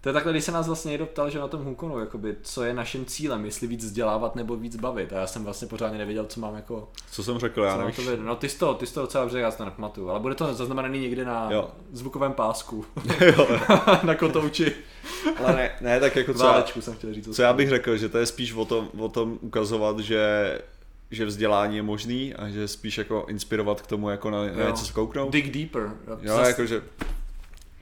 To 0.01 0.09
je 0.09 0.13
takhle, 0.13 0.33
když 0.33 0.45
se 0.45 0.53
nás 0.53 0.67
vlastně 0.67 0.91
někdo 0.91 1.07
ptal, 1.07 1.31
že 1.31 1.39
na 1.39 1.49
tom 1.49 1.65
Hukonu, 1.65 1.99
jakoby, 1.99 2.37
co 2.43 2.65
je 2.65 2.75
naším 2.75 3.05
cílem, 3.05 3.45
jestli 3.45 3.67
víc 3.67 3.85
vzdělávat 3.85 4.37
nebo 4.37 4.57
víc 4.57 4.77
bavit. 4.77 5.13
A 5.13 5.17
já 5.17 5.27
jsem 5.27 5.45
vlastně 5.45 5.69
pořádně 5.69 5.99
nevěděl, 5.99 6.27
co 6.27 6.41
mám 6.41 6.55
jako... 6.55 6.89
Co 7.11 7.23
jsem 7.23 7.39
řekl, 7.39 7.63
já 7.63 7.77
nevím. 7.77 7.95
To 7.95 8.17
no 8.23 8.37
ty 8.37 8.49
jsi 8.49 8.59
to, 8.59 8.75
ty 8.75 8.87
jsi 8.87 8.95
to 8.95 9.01
docela 9.01 9.25
dobře, 9.25 9.41
já 9.41 9.51
to 9.51 9.65
nepamatuju, 9.65 10.11
ale 10.11 10.21
bude 10.21 10.35
to 10.35 10.55
zaznamenaný 10.55 11.01
někde 11.01 11.25
na 11.25 11.49
jo. 11.51 11.71
zvukovém 11.93 12.33
pásku. 12.33 12.85
jo. 13.37 13.49
na 14.03 14.15
kotouči. 14.15 14.73
ale 15.45 15.57
ne, 15.57 15.71
ne, 15.81 16.01
tak 16.01 16.17
jako 16.17 16.35
co, 16.35 16.47
já, 16.47 16.65
jsem 16.81 16.95
chtěl 16.95 17.15
říct, 17.15 17.37
co 17.37 17.43
já 17.43 17.53
bych 17.53 17.69
řekl, 17.69 17.97
že 17.97 18.09
to 18.09 18.19
je 18.19 18.27
spíš 18.27 18.53
o 18.53 18.65
tom, 18.65 18.89
o 18.99 19.09
tom 19.09 19.39
ukazovat, 19.41 19.99
že 19.99 20.59
že 21.11 21.25
vzdělání 21.25 21.77
je 21.77 21.83
možný 21.83 22.35
a 22.35 22.49
že 22.49 22.69
spíš 22.69 22.99
jako 22.99 23.27
inspirovat 23.29 23.83
k 23.83 23.87
tomu 23.87 24.11
jako 24.11 24.31
na, 24.31 24.43
na 24.43 24.69
něco 24.69 24.85
skouknout. 24.85 25.33
Dig 25.33 25.51
deeper. 25.51 25.91
Jo, 26.23 26.39
jakože 26.39 26.83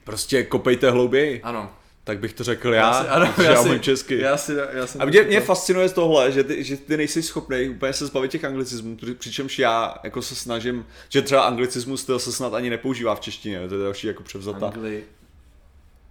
prostě 0.04 0.42
kopejte 0.42 0.90
hlouběji. 0.90 1.42
Ano. 1.42 1.70
Tak 2.04 2.18
bych 2.18 2.32
to 2.32 2.44
řekl 2.44 2.74
já, 2.74 2.86
já, 2.86 3.02
si, 3.02 3.08
ano, 3.08 3.34
já, 3.38 3.50
já 3.50 3.62
si, 3.62 3.80
česky. 3.80 4.18
Já 4.18 4.36
si, 4.36 4.52
já 4.72 4.86
a 4.98 5.04
mě, 5.04 5.22
mě 5.22 5.40
fascinuje 5.40 5.88
tohle, 5.88 6.32
že 6.32 6.44
ty, 6.44 6.64
že 6.64 6.76
ty 6.76 6.96
nejsi 6.96 7.22
schopný 7.22 7.68
úplně 7.68 7.92
se 7.92 8.06
zbavit 8.06 8.30
těch 8.30 8.44
anglicismů, 8.44 8.96
přičemž 9.18 9.58
já 9.58 9.94
jako 10.02 10.22
se 10.22 10.34
snažím, 10.34 10.86
že 11.08 11.22
třeba 11.22 11.42
anglicismus 11.42 12.02
styl 12.02 12.18
se 12.18 12.32
snad 12.32 12.54
ani 12.54 12.70
nepoužívá 12.70 13.14
v 13.14 13.20
češtině, 13.20 13.68
to 13.68 13.74
je 13.74 13.84
další 13.84 14.06
jako 14.06 14.22
převzata. 14.22 14.66
Angli... 14.66 15.04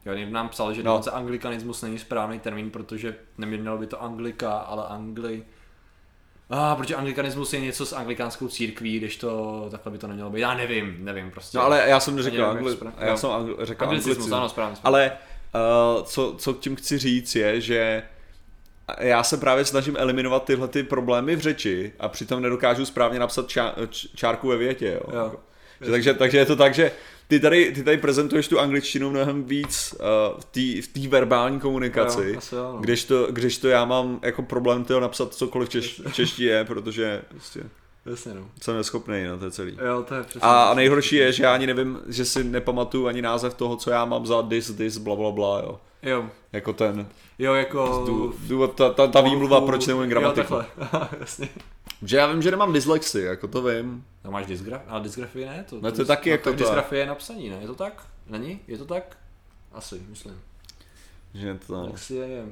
Jo, 0.05 0.13
někdo 0.13 0.33
nám 0.33 0.49
psal, 0.49 0.73
že 0.73 0.83
no. 0.83 0.91
dokonce 0.91 1.11
anglikanismus 1.11 1.81
není 1.81 1.99
správný 1.99 2.39
termín, 2.39 2.71
protože 2.71 3.15
nemělo 3.37 3.77
by 3.77 3.87
to 3.87 4.03
anglika, 4.03 4.51
ale 4.51 4.83
angli... 4.87 5.43
Ah, 6.55 6.75
protože 6.75 6.95
anglikanismus 6.95 7.53
je 7.53 7.59
něco 7.59 7.85
s 7.85 7.93
anglikánskou 7.93 8.47
církví, 8.47 8.97
když 8.97 9.17
to 9.17 9.67
takhle 9.71 9.91
by 9.91 9.97
to 9.97 10.07
nemělo 10.07 10.29
být. 10.29 10.41
Já 10.41 10.53
nevím, 10.53 10.95
nevím 10.99 11.31
prostě. 11.31 11.57
No 11.57 11.63
ale 11.63 11.83
já 11.87 11.99
jsem 11.99 12.15
neřekl 12.15 12.45
angli, 12.45 12.77
já 12.99 13.17
jsem 13.17 13.29
angli, 13.29 13.55
řekl 13.61 13.83
anglicismus, 13.83 14.31
ano, 14.31 14.49
správně. 14.49 14.77
Ale 14.83 15.11
Uh, 15.55 16.03
co, 16.03 16.35
co 16.37 16.53
tím 16.53 16.75
chci 16.75 16.97
říct 16.97 17.35
je, 17.35 17.61
že 17.61 18.03
já 18.99 19.23
se 19.23 19.37
právě 19.37 19.65
snažím 19.65 19.95
eliminovat 19.99 20.43
tyhle 20.43 20.67
ty 20.67 20.83
problémy 20.83 21.35
v 21.35 21.39
řeči 21.39 21.93
a 21.99 22.09
přitom 22.09 22.41
nedokážu 22.41 22.85
správně 22.85 23.19
napsat 23.19 23.47
čá, 23.47 23.75
čárku 24.15 24.47
ve 24.47 24.57
větě. 24.57 24.87
Jo. 24.87 25.01
Jo. 25.13 25.23
Jako. 25.23 25.39
Že, 25.81 25.91
takže, 25.91 26.13
takže 26.13 26.37
je 26.37 26.45
to 26.45 26.55
tak, 26.55 26.73
že 26.73 26.91
ty 27.33 27.39
tady, 27.39 27.71
ty 27.71 27.83
tady 27.83 27.97
prezentuješ 27.97 28.47
tu 28.47 28.59
angličtinu 28.59 29.09
mnohem 29.09 29.43
víc 29.43 29.95
uh, 29.99 30.39
v 30.39 30.45
té 30.45 31.01
v 31.01 31.07
verbální 31.07 31.59
komunikaci, 31.59 32.33
jo, 32.33 32.57
jo, 32.57 32.73
no. 32.73 32.79
když, 32.81 33.03
to, 33.03 33.27
když 33.31 33.57
to 33.57 33.67
já 33.67 33.85
mám 33.85 34.19
jako 34.21 34.41
problém 34.41 34.83
tyho 34.83 34.99
napsat 34.99 35.33
cokoliv 35.33 35.69
češ, 35.69 36.01
češtině, 36.13 36.65
protože 36.65 37.21
prostě 37.29 37.63
Jasně, 38.05 38.33
no. 38.33 38.49
Jsem 38.61 38.75
neschopný, 38.75 39.23
no, 39.23 39.37
to 39.37 39.45
je 39.45 39.51
celý. 39.51 39.77
Jo, 39.85 40.03
to 40.07 40.15
je 40.15 40.23
přesně. 40.23 40.41
A 40.41 40.73
nejhorší 40.73 41.15
je, 41.15 41.31
že 41.31 41.43
já 41.43 41.53
ani 41.53 41.67
nevím, 41.67 41.99
že 42.07 42.25
si 42.25 42.43
nepamatuju 42.43 43.07
ani 43.07 43.21
název 43.21 43.53
toho, 43.53 43.75
co 43.75 43.91
já 43.91 44.05
mám 44.05 44.25
za 44.25 44.41
this, 44.41 44.71
this, 44.71 44.97
bla, 44.97 45.15
bla, 45.15 45.31
bla, 45.31 45.59
jo. 45.59 45.79
Jo. 46.03 46.29
Jako 46.53 46.73
ten. 46.73 47.07
Jo, 47.39 47.53
jako... 47.53 48.05
Důvod, 48.47 48.75
ta, 48.75 48.93
ta, 48.93 49.07
ta 49.07 49.21
výmluva, 49.21 49.61
proč 49.61 49.87
nemůžu 49.87 50.09
gramatiku. 50.09 50.53
Jo, 50.53 50.65
takhle, 50.77 51.09
jasně. 51.19 51.49
Že 52.01 52.17
já 52.17 52.27
vím, 52.27 52.41
že 52.41 52.51
nemám 52.51 52.73
dyslexy, 52.73 53.21
jako 53.21 53.47
to 53.47 53.61
vím. 53.61 54.05
No 54.23 54.31
máš 54.31 54.45
dysgraf, 54.45 54.81
ale 54.87 55.01
dysgrafie 55.03 55.45
ne? 55.45 55.65
To, 55.69 55.81
no 55.81 55.91
to, 55.91 56.01
je 56.01 56.05
taky 56.05 56.29
no, 56.29 56.33
jako 56.33 56.49
to. 56.49 56.55
Dysgrafie 56.55 57.01
je 57.01 57.07
napsaní, 57.07 57.49
ne? 57.49 57.57
Je 57.61 57.67
to 57.67 57.75
tak? 57.75 58.07
Není? 58.27 58.59
Je 58.67 58.77
to 58.77 58.85
tak? 58.85 59.17
Asi, 59.71 60.01
myslím. 60.09 60.41
Že 61.33 61.59
to... 61.67 61.81
Dyslexie 61.81 62.27
je... 62.27 62.45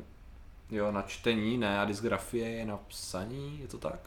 Jo, 0.72 0.92
na 0.92 1.02
čtení, 1.02 1.58
ne, 1.58 1.80
a 1.80 1.86
dysgrafie 1.86 2.50
je 2.50 2.66
napsaní, 2.66 3.60
je 3.62 3.68
to 3.68 3.78
tak? 3.78 4.00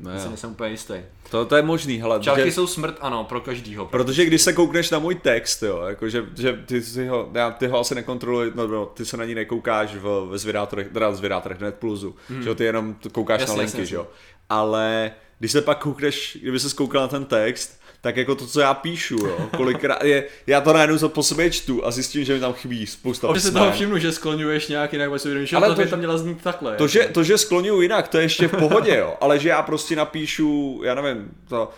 Ne, 0.00 0.20
já 0.22 0.28
nejsem 0.28 0.50
úplně 0.50 0.70
jistý. 0.70 0.94
To, 1.30 1.46
to 1.46 1.56
je 1.56 1.62
možný, 1.62 1.96
hele. 1.96 2.20
Čárky 2.20 2.44
že, 2.44 2.52
jsou 2.52 2.66
smrt, 2.66 2.96
ano, 3.00 3.24
pro 3.24 3.40
každýho. 3.40 3.86
Protože 3.86 4.24
když 4.24 4.42
se 4.42 4.52
koukneš 4.52 4.90
na 4.90 4.98
můj 4.98 5.14
text, 5.14 5.62
jo, 5.62 5.80
jako 5.80 6.08
že, 6.08 6.26
že 6.36 6.52
ty, 6.66 6.82
si 6.82 7.06
ho, 7.06 7.30
já, 7.34 7.50
ty 7.50 7.66
ho 7.66 7.80
asi 7.80 7.94
nekontroluješ, 7.94 8.52
no, 8.54 8.66
no, 8.66 8.86
ty 8.86 9.04
se 9.04 9.16
na 9.16 9.24
ní 9.24 9.34
nekoukáš 9.34 9.94
v, 9.94 10.26
ve 10.30 10.38
zvědátorech, 10.38 10.88
teda 10.88 11.08
v 11.08 11.16
zvědátorech, 11.16 11.60
Net 11.60 11.74
Plusu, 11.74 12.16
hmm. 12.28 12.42
že 12.42 12.48
jo, 12.48 12.54
ty 12.54 12.64
jenom 12.64 12.96
koukáš 13.12 13.40
jasně, 13.40 13.56
na 13.56 13.60
linky, 13.60 13.76
jasně, 13.76 13.86
že 13.86 13.96
jo. 13.96 14.06
Ale 14.48 15.12
když 15.38 15.52
se 15.52 15.62
pak 15.62 15.78
koukneš, 15.78 16.38
kdyby 16.42 16.60
se 16.60 16.76
koukal 16.76 17.02
na 17.02 17.08
ten 17.08 17.24
text, 17.24 17.79
tak 18.00 18.16
jako 18.16 18.34
to, 18.34 18.46
co 18.46 18.60
já 18.60 18.74
píšu, 18.74 19.16
jo, 19.16 19.48
kolikrát 19.56 20.04
je, 20.04 20.24
já 20.46 20.60
to 20.60 20.72
najednou 20.72 21.08
po 21.08 21.22
sobě 21.22 21.50
čtu 21.50 21.86
a 21.86 21.90
zjistím, 21.90 22.24
že 22.24 22.34
mi 22.34 22.40
tam 22.40 22.52
chybí 22.52 22.86
spousta 22.86 23.28
Když 23.30 23.42
se 23.42 23.52
toho 23.52 23.72
všimnu, 23.72 23.98
že 23.98 24.12
skloňuješ 24.12 24.68
nějak 24.68 24.92
jinak, 24.92 25.10
si 25.20 25.56
ale 25.56 25.74
to, 25.74 25.82
to, 25.82 25.88
tam 25.88 25.98
měla 25.98 26.18
znít 26.18 26.42
takhle. 26.42 26.76
To, 26.76 26.88
že, 26.88 27.08
to, 27.12 27.24
že 27.24 27.38
skloňuju 27.38 27.80
jinak, 27.80 28.08
to 28.08 28.18
je 28.18 28.24
ještě 28.24 28.48
v 28.48 28.56
pohodě, 28.58 28.96
jo, 28.96 29.16
ale 29.20 29.38
že 29.38 29.48
já 29.48 29.62
prostě 29.62 29.96
napíšu, 29.96 30.80
já 30.84 30.94
nevím, 30.94 31.30
to, 31.48 31.70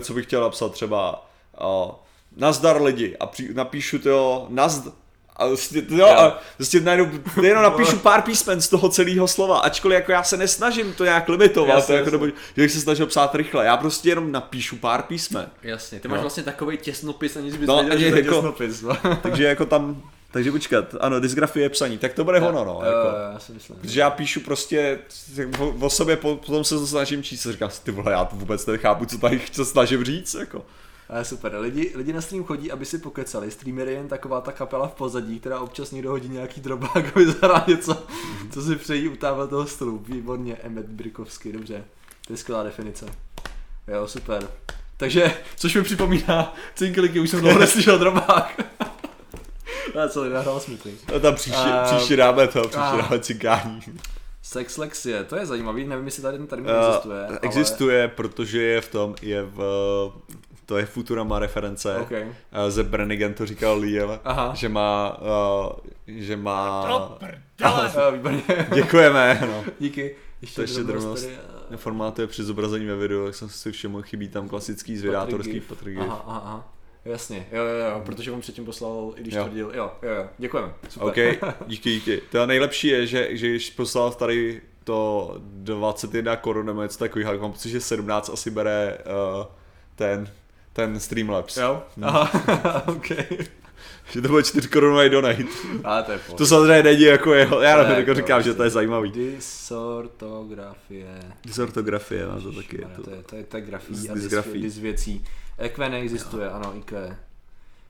co 0.00 0.14
bych 0.14 0.26
chtěl 0.26 0.40
napsat 0.40 0.72
třeba, 0.72 1.30
o, 1.58 2.02
nazdar 2.36 2.82
lidi 2.82 3.16
a 3.20 3.26
při, 3.26 3.54
napíšu 3.54 3.98
to, 3.98 4.46
nazd, 4.48 4.88
a 5.36 5.46
vlastně, 5.46 5.82
jo, 5.88 6.06
a 6.06 6.40
vlastně 6.58 6.80
najednou 6.80 7.10
jenom 7.42 7.62
napíšu 7.70 7.98
pár 7.98 8.22
písmen 8.22 8.60
z 8.60 8.68
toho 8.68 8.88
celého 8.88 9.28
slova, 9.28 9.58
ačkoliv 9.58 9.94
jako 9.94 10.12
já 10.12 10.22
se 10.22 10.36
nesnažím 10.36 10.92
to 10.92 11.04
nějak 11.04 11.28
limitovat, 11.28 11.76
jasně, 11.76 12.02
to 12.02 12.10
jako 12.14 12.26
že 12.26 12.32
bych 12.62 12.72
se 12.72 12.80
snažil 12.80 13.06
psát 13.06 13.34
rychle, 13.34 13.64
já 13.64 13.76
prostě 13.76 14.08
jenom 14.08 14.32
napíšu 14.32 14.76
pár 14.76 15.02
písmen. 15.02 15.50
Jasně, 15.62 16.00
ty 16.00 16.08
máš 16.08 16.16
no. 16.16 16.22
vlastně 16.22 16.42
takový 16.42 16.76
těsnopis, 16.76 17.36
aniž 17.36 17.56
bys 17.56 17.68
no, 17.68 17.82
věděl, 17.82 17.98
že 17.98 18.10
to 18.10 18.16
jako, 18.16 18.34
těsnopis. 18.34 18.82
No. 18.82 18.96
takže 19.22 19.44
jako 19.44 19.66
tam 19.66 20.02
Takže 20.34 20.52
počkat, 20.52 20.94
ano, 21.00 21.20
dysgrafie 21.20 21.64
je 21.64 21.68
psaní, 21.68 21.98
tak 21.98 22.12
to 22.12 22.24
bude 22.24 22.40
ono, 22.40 22.64
no. 22.64 22.80
Jako. 22.84 23.08
Uh, 23.08 23.32
já 23.32 23.38
si 23.38 23.52
myslím. 23.52 23.76
Protože 23.76 24.00
já 24.00 24.10
píšu 24.10 24.40
prostě 24.40 24.98
o, 25.58 25.74
o 25.80 25.90
sobě, 25.90 26.16
po- 26.16 26.36
potom 26.36 26.64
se 26.64 26.86
snažím 26.86 27.22
číst 27.22 27.46
říkám 27.46 27.70
si, 27.70 27.82
ty 27.82 27.90
vole, 27.90 28.12
já 28.12 28.24
to 28.24 28.36
vůbec 28.36 28.66
nechápu, 28.66 29.06
co 29.06 29.18
tady 29.18 29.40
se 29.52 29.64
snažím 29.64 30.04
říct, 30.04 30.34
jako. 30.34 30.64
Ale 31.08 31.24
super, 31.24 31.54
lidi, 31.58 31.92
lidi 31.94 32.12
na 32.12 32.20
stream 32.20 32.44
chodí, 32.44 32.70
aby 32.72 32.86
si 32.86 32.98
pokecali. 32.98 33.50
Streamer 33.50 33.88
je 33.88 33.94
jen 33.94 34.08
taková 34.08 34.40
ta 34.40 34.52
kapela 34.52 34.88
v 34.88 34.92
pozadí, 34.94 35.40
která 35.40 35.60
občas 35.60 35.90
někdo 35.90 36.10
hodí 36.10 36.28
nějaký 36.28 36.60
drobák, 36.60 36.96
aby 37.16 37.26
zahrál 37.26 37.64
něco, 37.66 38.02
co 38.50 38.62
si 38.62 38.76
přejí 38.76 39.08
u 39.08 39.16
toho 39.16 39.66
stolu. 39.66 39.98
Výborně, 39.98 40.54
Emmet 40.56 40.86
Brikovský, 40.86 41.52
dobře. 41.52 41.84
To 42.26 42.32
je 42.32 42.36
skvělá 42.36 42.62
definice. 42.62 43.06
Jo, 43.88 44.06
super. 44.08 44.48
Takže, 44.96 45.34
což 45.56 45.74
mi 45.74 45.82
připomíná, 45.82 46.54
cinkliky, 46.74 47.20
už 47.20 47.30
jsem 47.30 47.40
dlouho 47.40 47.58
neslyšel 47.58 47.98
drobák. 47.98 48.60
Ale 49.94 50.08
co, 50.10 50.24
nahrál 50.24 50.60
smutný. 50.60 50.92
A 51.16 51.18
tam 51.18 51.34
příště, 51.34 51.58
A- 51.58 51.84
příště 51.96 52.16
dáme 52.16 52.48
to, 52.48 52.60
příště 52.60 52.78
a- 52.78 52.96
dáme 52.96 53.18
cikání. 53.18 53.80
Sex 54.42 54.76
Lexie, 54.76 55.24
to 55.24 55.36
je 55.36 55.46
zajímavý, 55.46 55.84
nevím, 55.86 56.04
jestli 56.04 56.22
tady 56.22 56.38
ten 56.38 56.46
termín 56.46 56.70
Uh, 56.70 56.76
existuje. 56.86 57.28
existuje, 57.42 58.08
protože 58.08 58.62
je 58.62 58.80
v 58.80 58.88
tom, 58.88 59.14
je 59.22 59.42
v, 59.42 59.58
to 60.66 60.78
je 60.78 60.86
Futurama 60.86 61.38
reference. 61.38 61.96
Okay. 61.96 62.22
Uh, 62.24 62.32
Ze 62.68 62.82
Brannigan 62.82 63.34
to 63.34 63.46
říkal 63.46 63.78
Liel, 63.78 64.20
Aha. 64.24 64.54
že 64.54 64.68
má, 64.68 65.18
uh, 65.20 65.72
že 66.06 66.36
má... 66.36 66.88
Uh, 67.58 68.14
výborně, 68.14 68.42
Děkujeme, 68.74 69.38
no. 69.46 69.64
díky. 69.80 70.16
Ještě, 70.40 70.54
To 70.56 70.62
ještě 70.62 70.82
drobnost. 70.82 71.24
tady, 71.24 71.38
uh, 71.70 71.76
Formátuje 71.76 72.26
při 72.26 72.44
zobrazení 72.44 72.86
ve 72.86 72.96
videu, 72.96 73.26
jak 73.26 73.34
jsem 73.34 73.48
si 73.48 73.72
všiml, 73.72 74.02
chybí 74.02 74.28
tam 74.28 74.48
klasický 74.48 74.96
zvědátorský 74.96 75.60
Patrik 75.60 75.98
Aha, 75.98 76.24
aha, 76.26 76.38
aha. 76.44 76.70
Jasně, 77.04 77.46
jo, 77.52 77.62
jo, 77.64 77.90
jo, 77.90 78.02
protože 78.06 78.30
on 78.32 78.40
předtím 78.40 78.64
poslal, 78.64 79.12
i 79.16 79.20
když 79.20 79.34
Jo. 79.34 79.44
tvrdil, 79.44 79.72
jo, 79.74 79.92
jo, 80.02 80.10
jo, 80.10 80.26
děkujeme, 80.38 80.72
super. 80.88 81.08
OK, 81.08 81.54
díky, 81.66 81.90
díky. 81.90 82.20
To 82.32 82.46
nejlepší 82.46 82.88
je, 82.88 83.06
že, 83.06 83.36
že 83.36 83.48
když 83.48 83.70
poslal 83.70 84.12
tady 84.12 84.60
to 84.84 85.34
21 85.40 86.36
korun 86.36 86.66
nebo 86.66 86.82
něco 86.82 86.98
takového, 86.98 87.32
tak 87.32 87.40
mám 87.40 87.52
pocit, 87.52 87.70
že 87.70 87.80
17 87.80 88.30
asi 88.32 88.50
bere 88.50 88.98
uh, 89.38 89.46
ten, 89.94 90.28
ten 90.74 91.00
Streamlabs. 91.00 91.56
Jo, 91.56 91.82
Hmm. 91.96 92.04
aha, 92.04 92.82
OK. 92.88 93.08
Že 94.12 94.22
to 94.22 94.28
bude 94.28 94.42
4 94.42 94.68
korunový 94.68 95.08
donate. 95.10 95.44
Ale 95.84 96.02
to 96.02 96.12
je 96.12 96.18
pohodě. 96.18 96.38
To 96.38 96.46
samozřejmě 96.46 96.82
není 96.82 97.02
jako 97.02 97.34
jeho, 97.34 97.60
já 97.60 97.76
nevím, 97.82 97.96
jako 97.98 98.14
říkám, 98.14 98.42
že 98.42 98.54
to 98.54 98.64
je 98.64 98.70
zajímavý. 98.70 99.10
Dysortografie. 99.10 101.20
Dysortografie, 101.44 102.26
no 102.26 102.40
to 102.40 102.52
taky 102.52 102.76
je 102.80 102.86
to. 102.96 103.02
To 103.02 103.10
je, 103.10 103.22
to 103.22 103.36
je, 103.36 103.44
to 103.44 103.56
je 103.56 103.62
grafí 103.62 103.94
Z- 103.94 104.10
a 104.10 104.14
dys, 104.14 104.22
dysgrafí. 104.22 104.62
dys 104.62 104.78
věcí. 104.78 105.24
EQ 105.58 105.88
neexistuje, 105.90 106.50
ano, 106.50 106.74
IQ. 106.76 107.16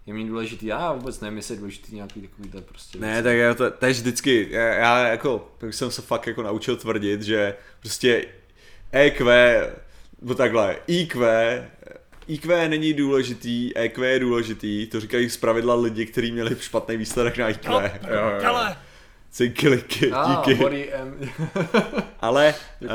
Je 0.07 0.15
mi 0.15 0.25
důležitý, 0.25 0.67
já 0.67 0.93
vůbec 0.93 1.21
nevím, 1.21 1.37
jestli 1.37 1.55
je 1.55 1.59
důležitý 1.59 1.95
nějaký 1.95 2.21
takovýhle 2.21 2.61
prostě 2.63 2.99
Ne, 2.99 3.23
tak 3.23 3.37
já 3.37 3.55
to, 3.55 3.71
to 3.71 3.87
je 3.87 3.93
vždycky, 3.93 4.47
já, 4.51 4.63
já 4.75 5.07
jako, 5.09 5.49
tak 5.59 5.75
jsem 5.75 5.91
se 5.91 6.03
fakt 6.03 6.27
jako 6.27 6.43
naučil 6.43 6.77
tvrdit, 6.77 7.23
že 7.23 7.55
prostě 7.81 8.27
EQ, 8.93 9.27
nebo 10.23 10.35
takhle, 10.35 10.77
IQ, 10.87 11.25
IQ 12.29 12.69
není 12.69 12.93
důležitý, 12.93 13.77
EQ 13.77 14.05
je 14.13 14.19
důležitý, 14.19 14.87
to 14.87 15.01
říkají 15.01 15.31
z 15.31 15.37
pravidla 15.37 15.75
lidi, 15.75 16.07
kteří 16.07 16.33
měli 16.33 16.57
špatný 16.61 16.97
výsledek 16.97 17.39
na 17.39 17.49
IQ. 17.49 17.73
Jo, 17.73 17.81
jo, 18.11 18.41
jo. 18.45 18.75
Cinkiliky, 19.31 20.11
Ah, 20.13 20.29
díky. 20.31 20.55
body 20.55 20.91
M. 20.93 21.31
Ale, 22.21 22.55
uh, 22.81 22.89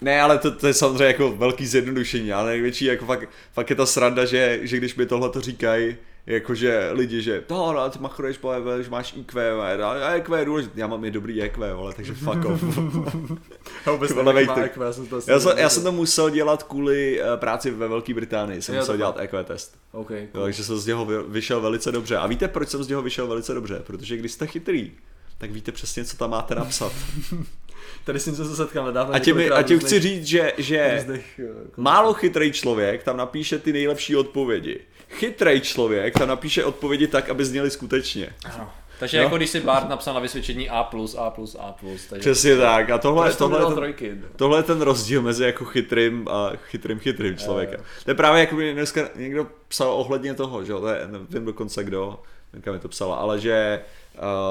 ne, 0.00 0.20
ale 0.20 0.38
to, 0.38 0.50
to, 0.50 0.66
je 0.66 0.74
samozřejmě 0.74 1.04
jako 1.04 1.30
velký 1.32 1.66
zjednodušení, 1.66 2.32
ale 2.32 2.50
největší 2.50 2.84
jako 2.84 3.06
fakt, 3.06 3.28
fakt 3.52 3.70
je 3.70 3.76
ta 3.76 3.86
sranda, 3.86 4.24
že, 4.24 4.58
že 4.62 4.76
když 4.76 4.94
mi 4.94 5.06
tohle 5.06 5.30
to 5.30 5.40
říkají, 5.40 5.96
jakože 6.26 6.90
lidi, 6.92 7.22
že 7.22 7.44
no, 7.50 7.72
no 7.72 7.90
ty 7.90 7.98
machruješ 7.98 8.38
po 8.38 8.50
EV, 8.50 8.64
že 8.84 8.90
máš 8.90 9.14
IQ, 9.16 9.60
a 9.62 10.14
IQ 10.14 10.38
je 10.38 10.44
důležitý, 10.44 10.80
já 10.80 10.86
mám 10.86 11.04
i 11.04 11.10
dobrý 11.10 11.42
EQ, 11.42 11.72
ale 11.72 11.92
takže 11.94 12.14
fuck 12.14 12.44
off. 12.44 12.62
Já 13.86 13.92
vůbec 13.92 14.14
nevím, 14.14 14.50
EQ, 14.50 14.84
já 14.84 14.92
jsem 14.92 15.06
to 15.06 15.20
já, 15.28 15.40
jsem, 15.40 15.58
já 15.58 15.68
jsem 15.68 15.82
to 15.82 15.92
musel 15.92 16.30
dělat 16.30 16.62
kvůli 16.62 17.20
uh, 17.22 17.36
práci 17.36 17.70
ve 17.70 17.88
Velké 17.88 18.14
Británii, 18.14 18.62
jsem 18.62 18.74
Jo, 18.74 18.80
musel 18.80 18.96
dělat 18.96 19.16
EQ 19.20 19.44
test. 19.44 19.76
OK, 19.92 20.10
Jo, 20.10 20.16
cool. 20.32 20.42
takže 20.42 20.64
jsem 20.64 20.76
z 20.76 20.86
něho 20.86 21.04
vy- 21.04 21.22
vyšel 21.28 21.60
velice 21.60 21.92
dobře. 21.92 22.16
A 22.16 22.26
víte, 22.26 22.48
proč 22.48 22.68
jsem 22.68 22.82
z 22.84 22.88
něho 22.88 23.02
vyšel 23.02 23.26
velice 23.26 23.54
dobře? 23.54 23.82
Protože 23.86 24.16
když 24.16 24.32
jste 24.32 24.46
chytrý, 24.46 24.92
tak 25.38 25.50
víte 25.50 25.72
přesně, 25.72 26.04
co 26.04 26.16
tam 26.16 26.30
máte 26.30 26.54
napsat. 26.54 26.92
Tady 28.04 28.20
jsem 28.20 28.36
se 28.36 28.56
setkal 28.56 28.86
nedávno. 28.86 29.14
A 29.14 29.18
tím, 29.18 29.36
několikrát 29.36 29.56
a 29.56 29.62
tím 29.62 29.78
chci 29.78 30.00
říct, 30.00 30.26
že, 30.26 30.52
že 30.58 30.94
různých, 30.94 31.40
eh, 31.44 31.70
málo 31.76 32.14
chytrý 32.14 32.52
člověk 32.52 33.02
tam 33.02 33.16
napíše 33.16 33.58
ty 33.58 33.72
nejlepší 33.72 34.16
odpovědi. 34.16 34.80
Chytrý 35.08 35.60
člověk 35.60 36.14
tam 36.18 36.28
napíše 36.28 36.64
odpovědi 36.64 37.06
tak, 37.06 37.28
aby 37.28 37.44
zněly 37.44 37.70
skutečně. 37.70 38.28
Ano. 38.54 38.72
Takže 38.98 39.16
No. 39.16 39.22
jako 39.22 39.36
když 39.36 39.50
si 39.50 39.60
Bart 39.60 39.88
napsal 39.88 40.14
na 40.14 40.20
vysvědčení 40.20 40.70
A+, 40.70 40.80
A+, 41.18 41.26
A+, 41.58 41.74
takže... 42.10 42.20
Přesně 42.20 42.56
tak. 42.56 42.90
A 42.90 42.98
tohle, 42.98 43.32
tohle, 43.32 43.64
ten, 43.66 43.74
trojky? 43.74 44.16
tohle 44.36 44.58
je 44.58 44.62
ten 44.62 44.80
rozdíl 44.80 45.22
mezi 45.22 45.44
jako 45.44 45.64
chytrým 45.64 46.28
a 46.28 46.52
chytrým 46.56 46.98
chytrým 46.98 47.36
člověkem. 47.36 47.80
To 48.04 48.10
je 48.10 48.14
právě 48.14 48.40
jako 48.40 48.54
mi 48.54 48.72
dneska 48.72 49.08
někdo 49.16 49.46
psal 49.68 49.92
ohledně 49.92 50.34
toho, 50.34 50.64
že 50.64 50.72
jo, 50.72 50.80
to 50.80 50.88
je, 50.88 51.00
nevím 51.06 51.44
dokonce 51.44 51.84
kdo, 51.84 52.18
Lenka 52.52 52.72
mi 52.72 52.78
to 52.78 52.88
psala, 52.88 53.16
ale 53.16 53.40
že 53.40 53.80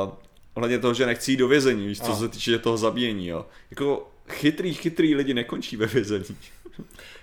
uh, 0.06 0.14
ohledně 0.56 0.80
toho, 0.80 0.94
že 0.94 1.06
nechci 1.06 1.32
jít 1.32 1.38
do 1.38 1.48
vězení, 1.48 1.88
víš, 1.88 2.02
co 2.02 2.16
se 2.16 2.30
týče 2.30 2.60
toho 2.60 2.78
zabíjení, 2.78 3.28
jo. 3.28 3.46
Jako 3.72 4.12
chytrý, 4.30 4.74
chytrý 4.74 5.16
lidi 5.16 5.34
nekončí 5.34 5.78
ve 5.78 5.86
vězení. 5.86 6.26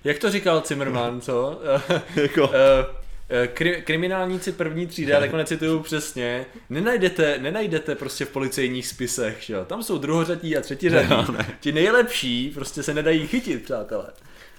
Jak 0.05 0.19
to 0.19 0.31
říkal 0.31 0.63
Zimmerman, 0.67 1.21
co? 1.21 1.61
jako, 2.17 2.51
Eh, 2.55 2.87
eh, 3.29 3.47
kri- 3.55 3.83
kriminálníci 3.83 4.53
první 4.53 4.87
třídy, 4.87 5.13
já 5.13 5.21
takhle 5.21 5.39
necituju 5.39 5.81
přesně, 5.81 6.47
nenajdete, 6.71 7.39
nenajdete 7.39 7.95
prostě 7.95 8.25
v 8.25 8.29
policejních 8.29 8.87
spisech, 8.87 9.37
že 9.41 9.55
jo? 9.55 9.65
Tam 9.65 9.83
jsou 9.83 9.99
druhořadí 9.99 10.57
a 10.57 10.61
třetiřadí. 10.61 11.09
Ne, 11.33 11.57
Ti 11.61 11.73
nejlepší 11.73 12.51
prostě 12.55 12.83
se 12.83 12.95
nedají 12.95 13.27
chytit, 13.27 13.63
přátelé. 13.65 14.07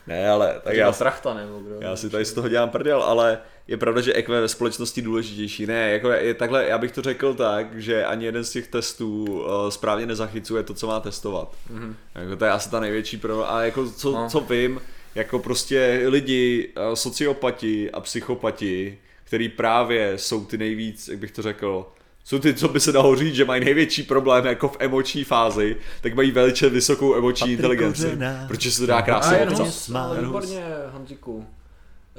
ne, 0.07 0.29
ale 0.29 0.61
tak 0.63 0.73
Já 0.75 0.85
já, 0.85 0.91
Trachta 0.91 1.33
nebo 1.33 1.59
kdo. 1.59 1.75
já 1.81 1.95
si 1.95 2.09
tady 2.09 2.25
z 2.25 2.33
toho 2.33 2.49
dělám 2.49 2.69
prdel, 2.69 3.03
ale 3.03 3.39
je 3.67 3.77
pravda, 3.77 4.01
že 4.01 4.13
EQ 4.13 4.41
ve 4.41 4.47
společnosti 4.47 5.01
důležitější. 5.01 5.65
Ne, 5.65 5.91
jako 5.91 6.11
je, 6.11 6.23
je 6.23 6.33
takhle, 6.33 6.65
já 6.67 6.77
bych 6.77 6.91
to 6.91 7.01
řekl 7.01 7.33
tak, 7.33 7.79
že 7.81 8.05
ani 8.05 8.25
jeden 8.25 8.43
z 8.43 8.49
těch 8.51 8.67
testů 8.67 9.23
uh, 9.25 9.69
správně 9.69 10.05
nezachycuje 10.05 10.63
to, 10.63 10.73
co 10.73 10.87
má 10.87 10.99
testovat. 10.99 11.55
Mhm. 11.69 11.95
Jako 12.15 12.35
to 12.35 12.45
je 12.45 12.51
asi 12.51 12.69
ta 12.69 12.79
největší 12.79 13.17
problém. 13.17 13.47
A 13.49 13.61
jako 13.63 13.91
co, 13.91 14.11
No. 14.11 14.29
co 14.29 14.39
vím, 14.39 14.81
jako 15.15 15.39
prostě 15.39 16.01
lidi, 16.07 16.69
eh, 16.75 16.95
sociopati 16.95 17.91
a 17.91 17.99
psychopati, 17.99 18.97
který 19.23 19.49
právě 19.49 20.17
jsou 20.17 20.45
ty 20.45 20.57
nejvíc, 20.57 21.07
jak 21.07 21.19
bych 21.19 21.31
to 21.31 21.41
řekl, 21.41 21.85
jsou 22.23 22.39
ty, 22.39 22.53
co 22.53 22.67
by 22.67 22.79
se 22.79 22.91
dalo 22.91 23.15
říct, 23.15 23.35
že 23.35 23.45
mají 23.45 23.65
největší 23.65 24.03
problém 24.03 24.45
jako 24.45 24.67
v 24.67 24.77
emoční 24.79 25.23
fázi, 25.23 25.75
tak 26.01 26.13
mají 26.13 26.31
velice 26.31 26.69
vysokou 26.69 27.15
emoční 27.15 27.51
inteligenci, 27.53 28.03
Kořená. 28.03 28.45
protože 28.47 28.71
se 28.71 28.79
to 28.81 28.85
dá 28.87 28.97
A 28.97 29.01
krásně 29.01 29.45
hus. 29.49 29.91
výborně, 30.21 30.63
Honziku. 30.91 31.45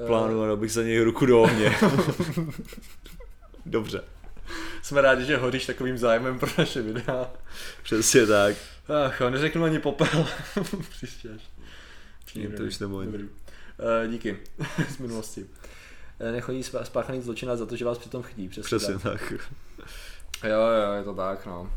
Eh, 0.03 0.07
Plánoval 0.07 0.57
bych 0.57 0.73
za 0.73 0.83
něj 0.83 1.01
ruku 1.01 1.27
do 1.27 1.43
ohně. 1.43 1.75
Dobře, 3.67 4.05
Jsme 4.83 5.01
rádi, 5.01 5.25
že 5.25 5.37
hodíš 5.37 5.67
takovým 5.67 5.99
zájmem 5.99 6.39
pro 6.39 6.51
naše 6.59 6.83
videa. 6.83 7.31
přesně 7.83 8.27
tak. 8.27 8.57
Ach, 9.07 9.21
jo, 9.21 9.31
neřeknu 9.31 9.65
ani 9.65 9.79
popel. 9.79 10.27
Příště 10.91 11.29
až. 11.35 11.41
Jim 12.35 12.53
to 12.53 12.63
už 12.63 12.79
nebojím. 12.79 13.13
Dobrý. 13.13 13.25
Uh, 13.25 14.11
díky 14.11 14.37
z 14.89 14.99
minulosti. 14.99 15.47
Eh, 16.21 16.33
Nechodí 16.33 16.61
spá- 16.61 16.83
spáchaný 16.83 17.23
zločinec 17.23 17.59
za 17.59 17.67
to, 17.67 17.77
že 17.77 17.85
vás 17.85 17.99
přitom 17.99 18.23
chytí. 18.23 18.49
Přesně, 18.49 18.79
Přesně 18.79 18.95
tak. 18.99 19.03
tak. 19.03 19.33
Jo, 20.51 20.61
jo, 20.61 20.93
je 20.99 21.05
to 21.05 21.15
tak, 21.15 21.47
no. 21.47 21.73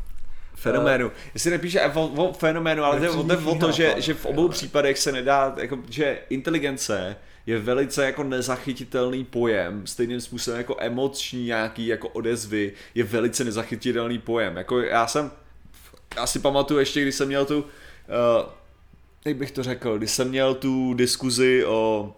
Fenoménu. 0.54 1.12
Jestli 1.34 1.50
nepíše 1.50 1.80
o, 1.82 2.06
o 2.08 2.32
fenoménu, 2.32 2.84
ale 2.84 3.00
jde, 3.00 3.10
o- 3.10 3.22
jde 3.22 3.36
o 3.36 3.54
to, 3.54 3.72
že, 3.72 3.94
že 3.98 4.14
v 4.14 4.26
obou 4.26 4.48
případech 4.48 4.98
se 4.98 5.12
nedá, 5.12 5.54
jako, 5.56 5.78
že 5.88 6.18
inteligence 6.30 7.16
je 7.48 7.58
velice 7.58 8.04
jako 8.04 8.24
nezachytitelný 8.24 9.24
pojem, 9.24 9.86
stejným 9.86 10.20
způsobem 10.20 10.58
jako 10.58 10.76
emoční 10.78 11.44
nějaký 11.44 11.86
jako 11.86 12.08
odezvy 12.08 12.72
je 12.94 13.04
velice 13.04 13.44
nezachytitelný 13.44 14.18
pojem. 14.18 14.56
Jako 14.56 14.80
já 14.80 15.06
jsem, 15.06 15.30
já 16.16 16.26
si 16.26 16.38
pamatuju 16.38 16.80
ještě, 16.80 17.02
když 17.02 17.14
jsem 17.14 17.28
měl 17.28 17.44
tu, 17.44 17.58
uh, 17.58 17.66
jak 19.24 19.36
bych 19.36 19.50
to 19.50 19.62
řekl, 19.62 19.98
když 19.98 20.10
jsem 20.10 20.28
měl 20.28 20.54
tu 20.54 20.94
diskuzi 20.94 21.64
o, 21.64 22.14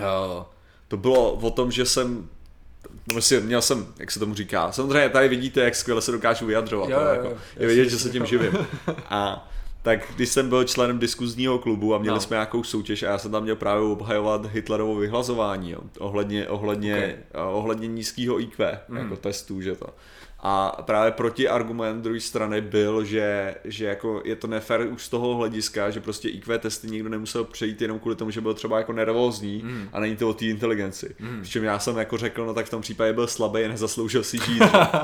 uh, 0.00 0.44
to 0.88 0.96
bylo 0.96 1.32
o 1.32 1.50
tom, 1.50 1.70
že 1.70 1.84
jsem 1.86 2.28
No 3.08 3.12
vlastně 3.12 3.40
měl 3.40 3.62
jsem, 3.62 3.94
jak 3.98 4.10
se 4.10 4.18
tomu 4.18 4.34
říká, 4.34 4.72
samozřejmě 4.72 5.08
tady 5.08 5.28
vidíte, 5.28 5.60
jak 5.60 5.74
skvěle 5.74 6.02
se 6.02 6.12
dokážu 6.12 6.46
vyjadřovat, 6.46 6.90
Jo, 6.90 7.00
jo, 7.00 7.06
jo, 7.06 7.14
jako, 7.14 7.38
je 7.56 7.66
vidět, 7.66 7.88
že 7.88 7.98
se 7.98 8.10
tím 8.10 8.26
živím. 8.26 8.52
A 9.10 9.51
tak 9.82 10.00
když 10.16 10.28
jsem 10.28 10.48
byl 10.48 10.64
členem 10.64 10.98
diskuzního 10.98 11.58
klubu 11.58 11.94
a 11.94 11.98
měli 11.98 12.14
No. 12.14 12.20
jsme 12.20 12.34
nějakou 12.34 12.64
soutěž 12.64 13.02
a 13.02 13.06
já 13.06 13.18
jsem 13.18 13.30
tam 13.32 13.42
měl 13.42 13.56
právě 13.56 13.84
obhajovat 13.84 14.46
Hitlerovo 14.46 14.94
vyhlazování, 14.94 15.70
jo, 15.70 15.80
ohledně, 15.98 16.48
ohledně, 16.48 16.94
Okay. 16.96 17.10
okay. 17.30 17.54
ohledně 17.54 17.88
nízkého 17.88 18.40
IQ, 18.40 18.80
mm. 18.88 18.96
jako 18.96 19.16
testů, 19.16 19.60
že 19.60 19.74
to. 19.76 19.86
A 20.44 20.82
právě 20.82 21.12
proti 21.12 21.48
argument 21.48 22.02
druhé 22.02 22.20
strany 22.20 22.60
byl, 22.60 23.04
že, 23.04 23.54
že 23.64 23.84
jako 23.84 24.22
je 24.24 24.36
to 24.36 24.46
nefér 24.46 24.86
už 24.86 25.04
z 25.04 25.08
toho 25.08 25.34
hlediska, 25.34 25.90
že 25.90 26.00
prostě 26.00 26.28
IQ 26.28 26.58
testy 26.58 26.90
nikdo 26.90 27.08
nemusel 27.08 27.44
přejít 27.44 27.82
jenom 27.82 27.98
kvůli 27.98 28.16
tomu, 28.16 28.30
že 28.30 28.40
byl 28.40 28.54
třeba 28.54 28.78
jako 28.78 28.92
nervózní 28.92 29.62
mm. 29.64 29.88
a 29.92 30.00
není 30.00 30.16
to 30.16 30.28
o 30.28 30.34
té 30.34 30.44
inteligenci. 30.44 31.14
Mm. 31.18 31.42
Přičem 31.42 31.64
já 31.64 31.78
jsem 31.78 31.96
jako 31.96 32.18
řekl, 32.18 32.46
no 32.46 32.54
tak 32.54 32.66
v 32.66 32.70
tom 32.70 32.82
případě 32.82 33.12
byl 33.12 33.26
slabý 33.26 33.64
a 33.64 33.68
nezasloužil 33.68 34.24
si 34.24 34.38
žít. 34.38 34.62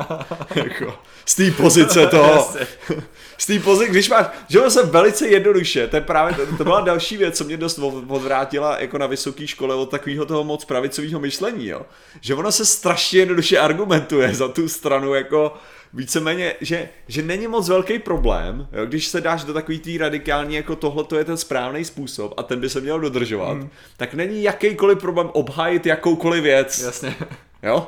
jako, 0.55 0.99
z 1.27 1.35
té 1.35 1.51
pozice 1.51 2.07
toho. 2.07 2.49
z 3.39 3.47
té 3.47 3.59
pozice, 3.59 3.91
když 3.91 4.09
máš, 4.09 4.27
že 4.49 4.71
se 4.71 4.87
velice 4.87 5.29
jednoduše, 5.29 5.87
to 5.87 5.97
je 5.97 6.03
právě, 6.03 6.35
to, 6.35 6.57
to 6.57 6.65
byla 6.65 6.81
další 6.81 7.17
věc, 7.17 7.37
co 7.37 7.45
mě 7.45 7.57
dost 7.57 7.79
odvrátila 8.09 8.81
jako 8.81 8.99
na 8.99 9.07
vysoké 9.07 9.47
škole 9.47 9.75
od 9.75 9.91
takového 9.91 10.27
toho 10.27 10.45
moc 10.45 10.65
pravicového 10.65 11.21
myšlení, 11.21 11.67
jo. 11.67 11.83
Že 12.21 12.35
ono 12.35 12.53
se 12.53 12.65
strašně 12.65 13.19
jednoduše 13.19 13.59
argumentuje 13.59 14.35
za 14.35 14.49
tu 14.49 14.69
stranu, 14.69 15.15
jako 15.29 15.55
víceméně, 15.93 16.55
že, 16.61 16.89
že 17.09 17.23
není 17.23 17.47
moc 17.47 17.69
velký 17.69 17.99
problém, 17.99 18.69
jo, 18.73 18.87
když 18.87 19.07
se 19.07 19.21
dáš 19.21 19.45
do 19.45 19.53
takový 19.53 19.79
tý 19.79 19.99
radikální, 19.99 20.55
jako 20.55 20.77
tohle 20.77 21.05
to 21.05 21.19
je 21.19 21.25
ten 21.25 21.37
správný 21.37 21.85
způsob 21.85 22.35
a 22.37 22.43
ten 22.43 22.61
by 22.61 22.69
se 22.69 22.81
měl 22.81 23.01
dodržovat, 23.01 23.55
mm. 23.55 23.69
tak 23.97 24.15
není 24.15 24.43
jakýkoliv 24.43 24.99
problém 24.99 25.31
obhájit 25.33 25.87
jakoukoliv 25.87 26.43
věc. 26.43 26.79
Jasně. 26.79 27.15
Jo? 27.63 27.87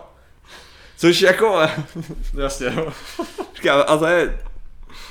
Což 0.97 1.21
jako... 1.21 1.61
Jasně, 2.39 2.67
jo. 2.77 2.93
a 3.87 3.97
to 3.97 4.07
je... 4.07 4.39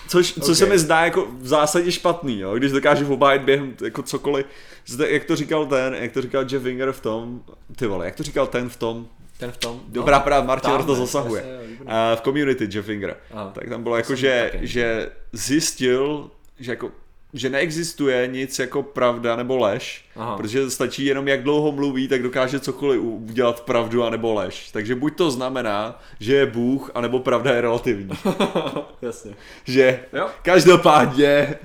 Což, 0.08 0.34
co 0.34 0.42
okay. 0.42 0.56
se 0.56 0.66
mi 0.66 0.80
zdá 0.80 1.06
jako 1.06 1.28
v 1.40 1.48
zásadě 1.48 1.92
špatný, 1.92 2.40
jo? 2.40 2.56
když 2.56 2.72
dokážeš 2.72 3.08
obhájit 3.08 3.42
během 3.42 3.76
jako 3.84 4.04
cokoliv. 4.04 4.46
Zde, 4.86 5.10
jak 5.10 5.26
to 5.26 5.36
říkal 5.36 5.66
ten, 5.66 5.94
jak 5.94 6.12
to 6.12 6.22
říkal 6.22 6.46
Jeff 6.52 6.64
Winger 6.64 6.92
v 6.92 7.00
tom, 7.00 7.42
ty 7.76 7.88
vole, 7.88 8.06
jak 8.06 8.16
to 8.16 8.24
říkal 8.24 8.48
ten 8.48 8.70
v 8.70 8.78
tom, 8.78 9.08
ten 9.40 9.52
v 9.52 9.58
tom. 9.58 9.82
Dobrá 9.88 10.18
no, 10.18 10.24
právě, 10.24 10.48
Martin 10.48 10.72
to 10.86 10.96
zasahuje. 10.96 11.44
Jasně, 11.48 11.78
uh, 11.82 11.90
v 12.16 12.22
Community 12.22 12.68
Jeff 12.72 12.88
Winger. 12.88 13.18
Aha. 13.32 13.52
Tak 13.56 13.70
tam 13.70 13.84
bylo 13.84 13.98
jako, 13.98 14.16
že, 14.16 14.52
že 14.62 15.10
zjistil, 15.34 16.32
že 16.60 16.72
jako 16.72 16.92
že 17.34 17.50
neexistuje 17.50 18.28
nic 18.28 18.60
jako 18.60 18.84
pravda 18.84 19.36
nebo 19.36 19.58
lež, 19.58 20.06
Aha. 20.16 20.38
protože 20.38 20.70
stačí 20.70 21.06
jenom 21.06 21.28
jak 21.28 21.44
dlouho 21.44 21.72
mluví, 21.72 22.08
tak 22.08 22.24
dokáže 22.24 22.60
cokoliv 22.60 23.02
udělat 23.02 23.62
pravdu 23.62 24.04
a 24.04 24.10
nebo 24.10 24.34
lež. 24.34 24.70
Takže 24.72 24.96
buď 24.96 25.16
to 25.16 25.32
znamená, 25.32 26.02
že 26.20 26.36
je 26.36 26.46
Bůh, 26.46 26.92
anebo 26.94 27.20
pravda 27.20 27.54
je 27.56 27.62
relativní. 27.62 28.10
Jasně. 29.02 29.36
Že 29.66 30.00
jo? 30.14 30.28
každopádně 30.42 31.56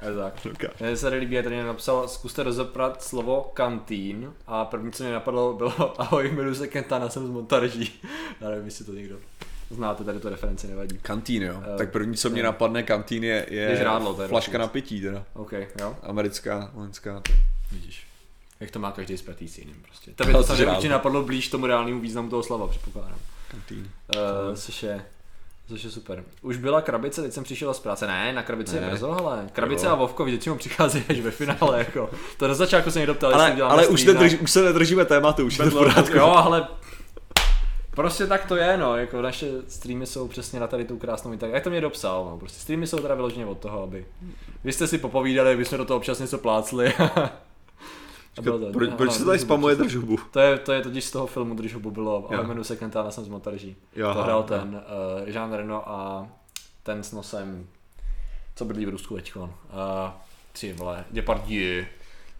tak. 0.00 0.80
Mně 0.80 0.96
se 0.96 1.08
líbí, 1.08 1.34
je 1.34 1.42
tady 1.42 1.62
napsal, 1.62 2.08
zkuste 2.08 2.42
rozeprat 2.42 3.02
slovo 3.02 3.50
kantín 3.54 4.32
a 4.46 4.64
první, 4.64 4.92
co 4.92 5.02
mě 5.02 5.12
napadlo, 5.12 5.52
bylo 5.52 6.00
ahoj, 6.00 6.28
jmenuji 6.28 6.54
se 6.54 6.68
Kentana, 6.68 7.08
jsem 7.08 7.26
z 7.26 7.30
Montarží. 7.30 8.00
Já 8.40 8.48
nevím, 8.50 8.64
jestli 8.64 8.84
to 8.84 8.92
někdo 8.92 9.16
znáte, 9.70 10.04
tady 10.04 10.20
to 10.20 10.28
referenci 10.28 10.66
nevadí. 10.66 10.98
Kantín, 10.98 11.42
jo. 11.42 11.54
Uh, 11.54 11.78
tak 11.78 11.92
první, 11.92 12.16
co 12.16 12.30
mě 12.30 12.42
napadne, 12.42 12.82
kantín 12.82 13.24
je, 13.24 13.46
je 13.50 13.76
žrádlo, 13.76 14.14
teda, 14.14 14.28
flaška 14.28 14.58
na 14.58 14.66
pití, 14.66 15.00
teda. 15.00 15.24
OK, 15.34 15.52
jo. 15.80 15.96
Americká, 16.02 16.70
vojenská. 16.74 17.22
Vidíš. 17.72 18.06
Jak 18.60 18.70
to 18.70 18.78
má 18.78 18.92
každý 18.92 19.18
s 19.18 19.58
jiným 19.58 19.82
prostě. 19.82 20.10
Tebe 20.10 20.32
to 20.32 20.42
samozřejmě 20.56 20.88
napadlo 20.88 21.22
blíž 21.22 21.48
tomu 21.48 21.66
reálnému 21.66 22.00
významu 22.00 22.30
toho 22.30 22.42
slova, 22.42 22.66
předpokládám. 22.66 23.18
Kantín. 23.50 23.90
Uh, 24.16 24.54
což 24.54 24.82
je 24.82 25.04
Což 25.70 25.84
je 25.84 25.90
super. 25.90 26.24
Už 26.42 26.56
byla 26.56 26.80
krabice, 26.80 27.22
teď 27.22 27.32
jsem 27.32 27.44
přišel 27.44 27.74
z 27.74 27.80
práce. 27.80 28.06
Ne, 28.06 28.32
na 28.32 28.42
krabici 28.42 28.76
ne. 28.76 28.86
je 28.86 28.90
brzo, 28.90 29.26
ale 29.26 29.46
krabice 29.52 29.86
jo. 29.86 29.92
a 29.92 29.94
Vovko 29.94 30.24
většinou 30.24 30.54
přichází 30.54 31.04
až 31.08 31.20
ve 31.20 31.30
finále. 31.30 31.78
Jako. 31.78 32.10
To 32.36 32.48
na 32.48 32.54
začátku 32.54 32.90
se 32.90 32.98
někdo 32.98 33.14
ptal, 33.14 33.34
ale, 33.34 33.48
jestli 33.48 33.62
ale 33.62 33.86
už, 33.86 34.04
nedrž, 34.04 34.34
už 34.34 34.50
se 34.50 34.62
nedržíme 34.62 35.04
tématu, 35.04 35.46
už 35.46 35.58
je 35.58 35.70
to 35.70 35.78
pořádku. 35.78 36.16
Jo, 36.16 36.26
ale 36.26 36.68
Prostě 37.90 38.26
tak 38.26 38.46
to 38.46 38.56
je, 38.56 38.76
no, 38.76 38.96
jako 38.96 39.22
naše 39.22 39.46
streamy 39.68 40.06
jsou 40.06 40.28
přesně 40.28 40.60
na 40.60 40.66
tady 40.66 40.84
tu 40.84 40.98
krásnou 40.98 41.36
tak, 41.36 41.50
jak 41.50 41.64
to 41.64 41.70
mě 41.70 41.80
dopsal, 41.80 42.24
no, 42.24 42.38
prostě 42.38 42.60
streamy 42.60 42.86
jsou 42.86 42.98
teda 42.98 43.14
vyloženě 43.14 43.46
od 43.46 43.58
toho, 43.58 43.82
aby 43.82 44.06
vy 44.64 44.72
jste 44.72 44.86
si 44.86 44.98
popovídali, 44.98 45.56
vy 45.56 45.64
jsme 45.64 45.78
do 45.78 45.84
toho 45.84 45.96
občas 45.96 46.18
něco 46.18 46.38
plácli 46.38 46.92
to, 48.34 48.72
proč, 48.72 48.90
proč 48.96 49.12
se 49.12 49.24
tady 49.24 49.38
spamuje 49.38 49.76
Držhubu? 49.76 50.18
To 50.30 50.40
je, 50.40 50.58
to 50.58 50.72
je 50.72 50.82
totiž 50.82 51.04
z 51.04 51.10
toho 51.10 51.26
filmu 51.26 51.54
Držhubu 51.54 51.90
bylo, 51.90 52.28
ale 52.32 52.44
jmenuji 52.44 52.64
se 52.64 52.76
Kentána 52.76 53.10
jsem 53.10 53.24
z 53.24 53.28
Montarží. 53.28 53.76
To 53.94 54.22
hrál 54.22 54.42
ten 54.42 54.82
uh, 55.22 55.28
Jean 55.28 55.52
Reno 55.52 55.90
a 55.90 56.28
ten 56.82 57.02
s 57.02 57.12
nosem, 57.12 57.66
co 58.56 58.64
bydlí 58.64 58.86
v 58.86 58.88
Rusku 58.88 59.16
teďkon. 59.16 59.42
Uh, 59.42 60.10
tři 60.52 60.72
vole, 60.72 61.04
Depardieu. 61.10 61.84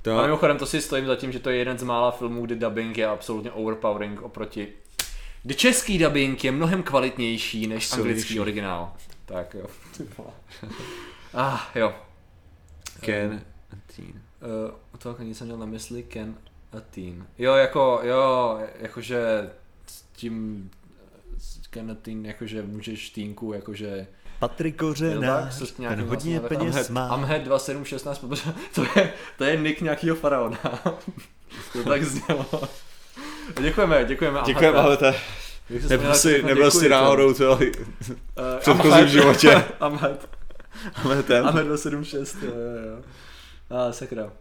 To... 0.03 0.19
A 0.19 0.23
mimochodem 0.23 0.59
to 0.59 0.67
si 0.67 0.81
stojím 0.81 1.07
za 1.07 1.17
tím, 1.17 1.33
že 1.33 1.39
to 1.39 1.51
je 1.51 1.57
jeden 1.57 1.79
z 1.79 1.83
mála 1.83 2.11
filmů, 2.11 2.47
kdy 2.47 2.57
dubbing 2.57 2.99
je 2.99 3.07
absolutně 3.07 3.53
overpowering 3.53 4.23
oproti 4.23 4.69
kdy 5.43 5.55
český 5.55 5.99
dubbing 5.99 6.45
je 6.45 6.53
mnohem 6.53 6.83
kvalitnější 6.83 7.67
než 7.67 7.87
Silnější. 7.87 8.11
anglický 8.11 8.41
originál. 8.41 8.93
Tak 9.25 9.55
jo. 9.55 9.67
ah, 11.35 11.59
jo. 11.75 11.95
Ken 13.01 13.43
Teen. 13.97 14.12
Uh, 14.12 14.71
ani 15.19 15.35
jsem 15.35 15.47
měl 15.47 15.59
na 15.59 15.67
mysli 15.67 16.03
Ken 16.03 16.35
a 16.73 16.81
Teen. 16.81 17.27
Jo, 17.39 17.55
jako, 17.55 18.01
jo, 18.03 18.59
jakože 18.81 19.51
s 19.87 20.03
tím 20.03 20.71
Ken 21.71 21.91
a 21.91 21.95
Teen, 21.95 22.27
jakože 22.27 22.63
můžeš 22.63 23.11
týnku, 23.11 23.53
jakože 23.53 24.07
Patrik 24.39 24.77
Kořenář, 24.77 25.73
ten 25.73 26.05
hodně 26.09 26.41
peněz 26.41 26.91
má. 26.91 27.09
Amhead 27.09 27.43
2716, 27.43 28.19
protože 28.19 28.43
to 28.75 28.85
je, 28.97 29.13
to 29.39 29.45
je 29.45 29.57
nick 29.57 29.81
nějakého 29.81 30.17
faraona. 30.17 30.59
to 31.73 31.85
tak 31.89 32.05
znělo. 32.05 32.47
Děkujeme, 33.61 34.05
děkujeme. 34.05 34.41
Děkujeme, 34.47 34.79
Amhete. 34.79 35.15
Nebyl 35.89 36.15
si, 36.15 36.43
nebyl 36.43 36.71
si 36.71 36.89
náhodou 36.89 37.35
to 37.35 37.57
v 37.57 38.59
předchozím 38.59 39.09
životě. 39.09 39.65
Amhed. 39.81 40.29
Amhed 40.95 41.31
Amhed 41.31 41.67
276, 41.67 42.37
jo, 42.43 42.51
jo, 42.51 42.97
jo. 42.97 43.03
A 43.71 43.93
sakra. 43.93 44.33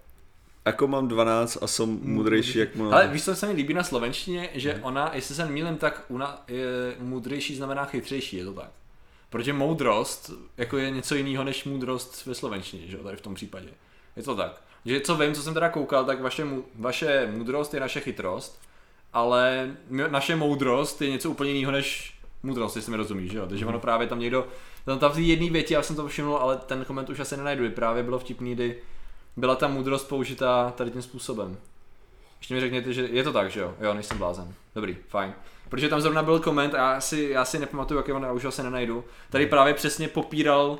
Jako 0.65 0.87
mám 0.87 1.07
12 1.07 1.57
a 1.61 1.67
jsem 1.67 1.89
mm, 1.89 2.13
mudrejší, 2.13 2.59
jak 2.59 2.75
mu... 2.75 2.93
Ale 2.93 3.07
víš, 3.07 3.23
co 3.23 3.35
se 3.35 3.47
mi 3.47 3.53
líbí 3.53 3.73
na 3.73 3.83
slovenštině, 3.83 4.49
že 4.53 4.73
mm. 4.73 4.79
ona, 4.83 5.11
jestli 5.13 5.35
se 5.35 5.45
mýlím, 5.45 5.77
tak 5.77 6.05
ona 6.09 6.43
je 6.47 6.95
mudrejší 6.99 7.55
znamená 7.55 7.85
chytřejší, 7.85 8.37
je 8.37 8.45
to 8.45 8.53
tak. 8.53 8.71
Protože 9.29 9.53
moudrost 9.53 10.31
jako 10.57 10.77
je 10.77 10.91
něco 10.91 11.15
jiného 11.15 11.43
než 11.43 11.63
moudrost 11.63 12.25
ve 12.25 12.35
slovenštině, 12.35 12.87
že 12.87 12.97
jo, 12.97 13.03
tady 13.03 13.17
v 13.17 13.21
tom 13.21 13.35
případě. 13.35 13.67
Je 14.15 14.23
to 14.23 14.35
tak. 14.35 14.61
Že 14.85 14.99
co 14.99 15.15
vím, 15.15 15.33
co 15.33 15.41
jsem 15.41 15.53
teda 15.53 15.69
koukal, 15.69 16.05
tak 16.05 16.21
vaše, 16.21 16.47
vaše 16.75 17.29
moudrost 17.35 17.73
je 17.73 17.79
naše 17.79 17.99
chytrost, 17.99 18.61
ale 19.13 19.71
naše 19.89 20.35
moudrost 20.35 21.01
je 21.01 21.09
něco 21.09 21.29
úplně 21.29 21.51
jiného 21.51 21.71
než 21.71 22.13
moudrost, 22.43 22.75
jestli 22.75 22.91
mi 22.91 22.97
rozumíš, 22.97 23.31
že 23.31 23.37
jo. 23.37 23.47
Takže 23.47 23.65
mm. 23.65 23.69
ono 23.69 23.79
právě 23.79 24.07
tam 24.07 24.19
někdo, 24.19 24.47
tam, 24.85 24.99
tam 24.99 25.11
v 25.11 25.15
té 25.15 25.21
jedné 25.21 25.49
větě, 25.49 25.73
já 25.73 25.81
jsem 25.81 25.95
to 25.95 26.07
všiml, 26.07 26.35
ale 26.35 26.57
ten 26.57 26.85
koment 26.85 27.09
už 27.09 27.19
asi 27.19 27.37
nenajdu, 27.37 27.71
právě 27.71 28.03
bylo 28.03 28.19
vtipný, 28.19 28.55
kdy 28.55 28.81
byla 29.39 29.55
ta 29.55 29.67
moudrost 29.67 30.07
použitá 30.07 30.73
tady 30.77 30.91
tím 30.91 31.01
způsobem. 31.01 31.57
Ještě 32.39 32.53
mi 32.53 32.59
řekněte, 32.59 32.93
že 32.93 33.07
je 33.11 33.23
to 33.23 33.33
tak, 33.33 33.51
že 33.51 33.59
jo? 33.59 33.73
Jo, 33.81 33.93
nejsem 33.93 34.17
blázen. 34.17 34.53
Dobrý, 34.75 34.97
fajn. 35.07 35.33
Protože 35.69 35.89
tam 35.89 36.01
zrovna 36.01 36.23
byl 36.23 36.39
koment 36.39 36.75
a 36.75 36.77
já 36.77 37.01
si, 37.01 37.29
já 37.31 37.45
si 37.45 37.59
nepamatuju, 37.59 37.97
jak 37.97 38.07
je 38.07 38.13
on, 38.13 38.23
já 38.23 38.31
už 38.31 38.45
ho 38.45 38.51
se 38.51 38.63
nenajdu. 38.63 39.03
Tady 39.29 39.45
právě 39.45 39.73
přesně 39.73 40.07
popíral 40.07 40.79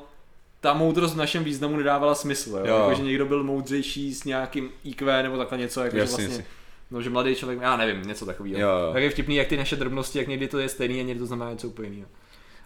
ta 0.61 0.73
moudrost 0.73 1.13
v 1.13 1.17
našem 1.17 1.43
významu 1.43 1.77
nedávala 1.77 2.15
smysl, 2.15 2.49
jo? 2.49 2.65
jo. 2.65 2.75
Jako, 2.77 2.93
že 2.93 3.03
někdo 3.03 3.25
byl 3.25 3.43
moudřejší 3.43 4.13
s 4.13 4.23
nějakým 4.23 4.69
IQ 4.83 5.23
nebo 5.23 5.37
takhle 5.37 5.57
něco, 5.57 5.83
jako 5.83 5.97
jasně, 5.97 6.17
že 6.17 6.27
vlastně, 6.27 6.43
jasně. 6.43 6.45
no, 6.91 7.01
že 7.01 7.09
mladý 7.09 7.35
člověk, 7.35 7.61
já 7.61 7.77
nevím, 7.77 8.01
něco 8.01 8.25
takového. 8.25 8.59
Jo, 8.59 8.69
jo. 8.69 8.93
Tak 8.93 9.03
je 9.03 9.09
vtipný, 9.09 9.35
jak 9.35 9.47
ty 9.47 9.57
naše 9.57 9.75
drobnosti, 9.75 10.19
jak 10.19 10.27
někdy 10.27 10.47
to 10.47 10.59
je 10.59 10.69
stejný 10.69 10.99
a 10.99 11.03
někdy 11.03 11.19
to 11.19 11.25
znamená 11.25 11.51
něco 11.51 11.67
úplně 11.67 11.89
jiného. 11.89 12.09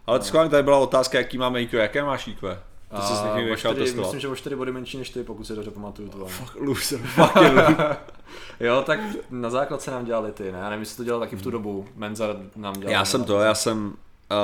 Ale 0.08 0.20
no. 0.34 0.50
tady 0.50 0.64
byla 0.64 0.78
otázka, 0.78 1.18
jaký 1.18 1.38
máme 1.38 1.62
IQ, 1.62 1.82
jaké 1.82 2.04
máš 2.04 2.28
IQ? 2.28 2.60
To 2.96 3.02
se 3.02 3.16
s 3.16 3.24
někým 3.24 3.50
nechal 3.50 3.74
testovat. 3.74 4.06
Myslím, 4.06 4.20
že 4.20 4.28
o 4.28 4.36
4 4.36 4.56
body 4.56 4.72
menší 4.72 4.98
než 4.98 5.10
ty, 5.10 5.24
pokud 5.24 5.48
se 5.48 5.56
dobře 5.56 5.72
pamatuju 5.72 6.10
to. 6.10 6.26
Fuck 6.26 6.56
loser, 6.56 7.00
fucking 7.00 7.80
Jo, 8.60 8.84
tak 8.86 9.00
na 9.30 9.50
základce 9.50 9.92
nám 9.92 10.06
dělali 10.06 10.32
ty, 10.32 10.52
ne? 10.52 10.60
Já 10.60 10.70
nevím, 10.70 10.82
jestli 10.82 10.98
to 10.98 11.04
dělal 11.04 11.20
taky 11.20 11.36
v 11.36 11.42
tu 11.42 11.52
dobu. 11.52 11.86
Menza 11.96 12.36
nám 12.56 12.74
dělal. 12.74 12.94
Já 12.94 13.06
jsem 13.06 13.24
to, 13.24 13.40
já 13.40 13.56
jsem 13.56 13.94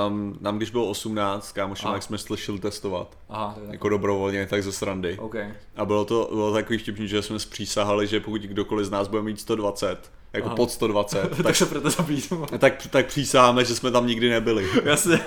Um, 0.07 0.37
nám 0.41 0.57
když 0.57 0.71
bylo 0.71 0.89
18, 0.89 1.51
kámoš, 1.51 1.81
tak 1.81 2.03
jsme 2.03 2.17
šli 2.17 2.59
testovat. 2.59 3.17
Aha, 3.29 3.55
jako 3.71 3.89
dobrovolně, 3.89 4.45
tak 4.45 4.63
ze 4.63 4.71
srandy. 4.71 5.17
Okay. 5.19 5.53
A 5.75 5.85
bylo 5.85 6.05
to 6.05 6.29
bylo 6.31 6.53
takový 6.53 6.79
vtipný, 6.79 7.07
že 7.07 7.21
jsme 7.21 7.39
zpřísahali, 7.39 8.07
že 8.07 8.19
pokud 8.19 8.41
kdokoliv 8.41 8.85
z 8.85 8.89
nás 8.89 9.07
bude 9.07 9.21
mít 9.21 9.39
120, 9.39 10.11
jako 10.33 10.47
Aha. 10.47 10.55
pod 10.55 10.71
120. 10.71 11.21
tak, 11.29 11.43
tak 11.43 11.55
se 11.55 11.65
proto 11.65 11.89
zabít. 11.89 12.33
tak, 12.57 12.87
tak 12.89 13.05
přísaháme, 13.05 13.65
že 13.65 13.75
jsme 13.75 13.91
tam 13.91 14.07
nikdy 14.07 14.29
nebyli. 14.29 14.67
Jasně. 14.83 15.19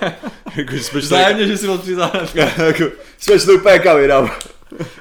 jako, 0.55 0.75
že 0.75 0.83
jsme. 0.83 1.01
Zájemně, 1.01 1.47
že 1.47 1.57
si 1.57 1.65
byl 1.65 1.77
přísaháme. 1.77 2.27
jako, 2.65 2.83
jsme 3.17 3.39
šli 3.39 3.53
úplně 3.53 3.79
kam 3.79 3.99
jinam. 3.99 4.31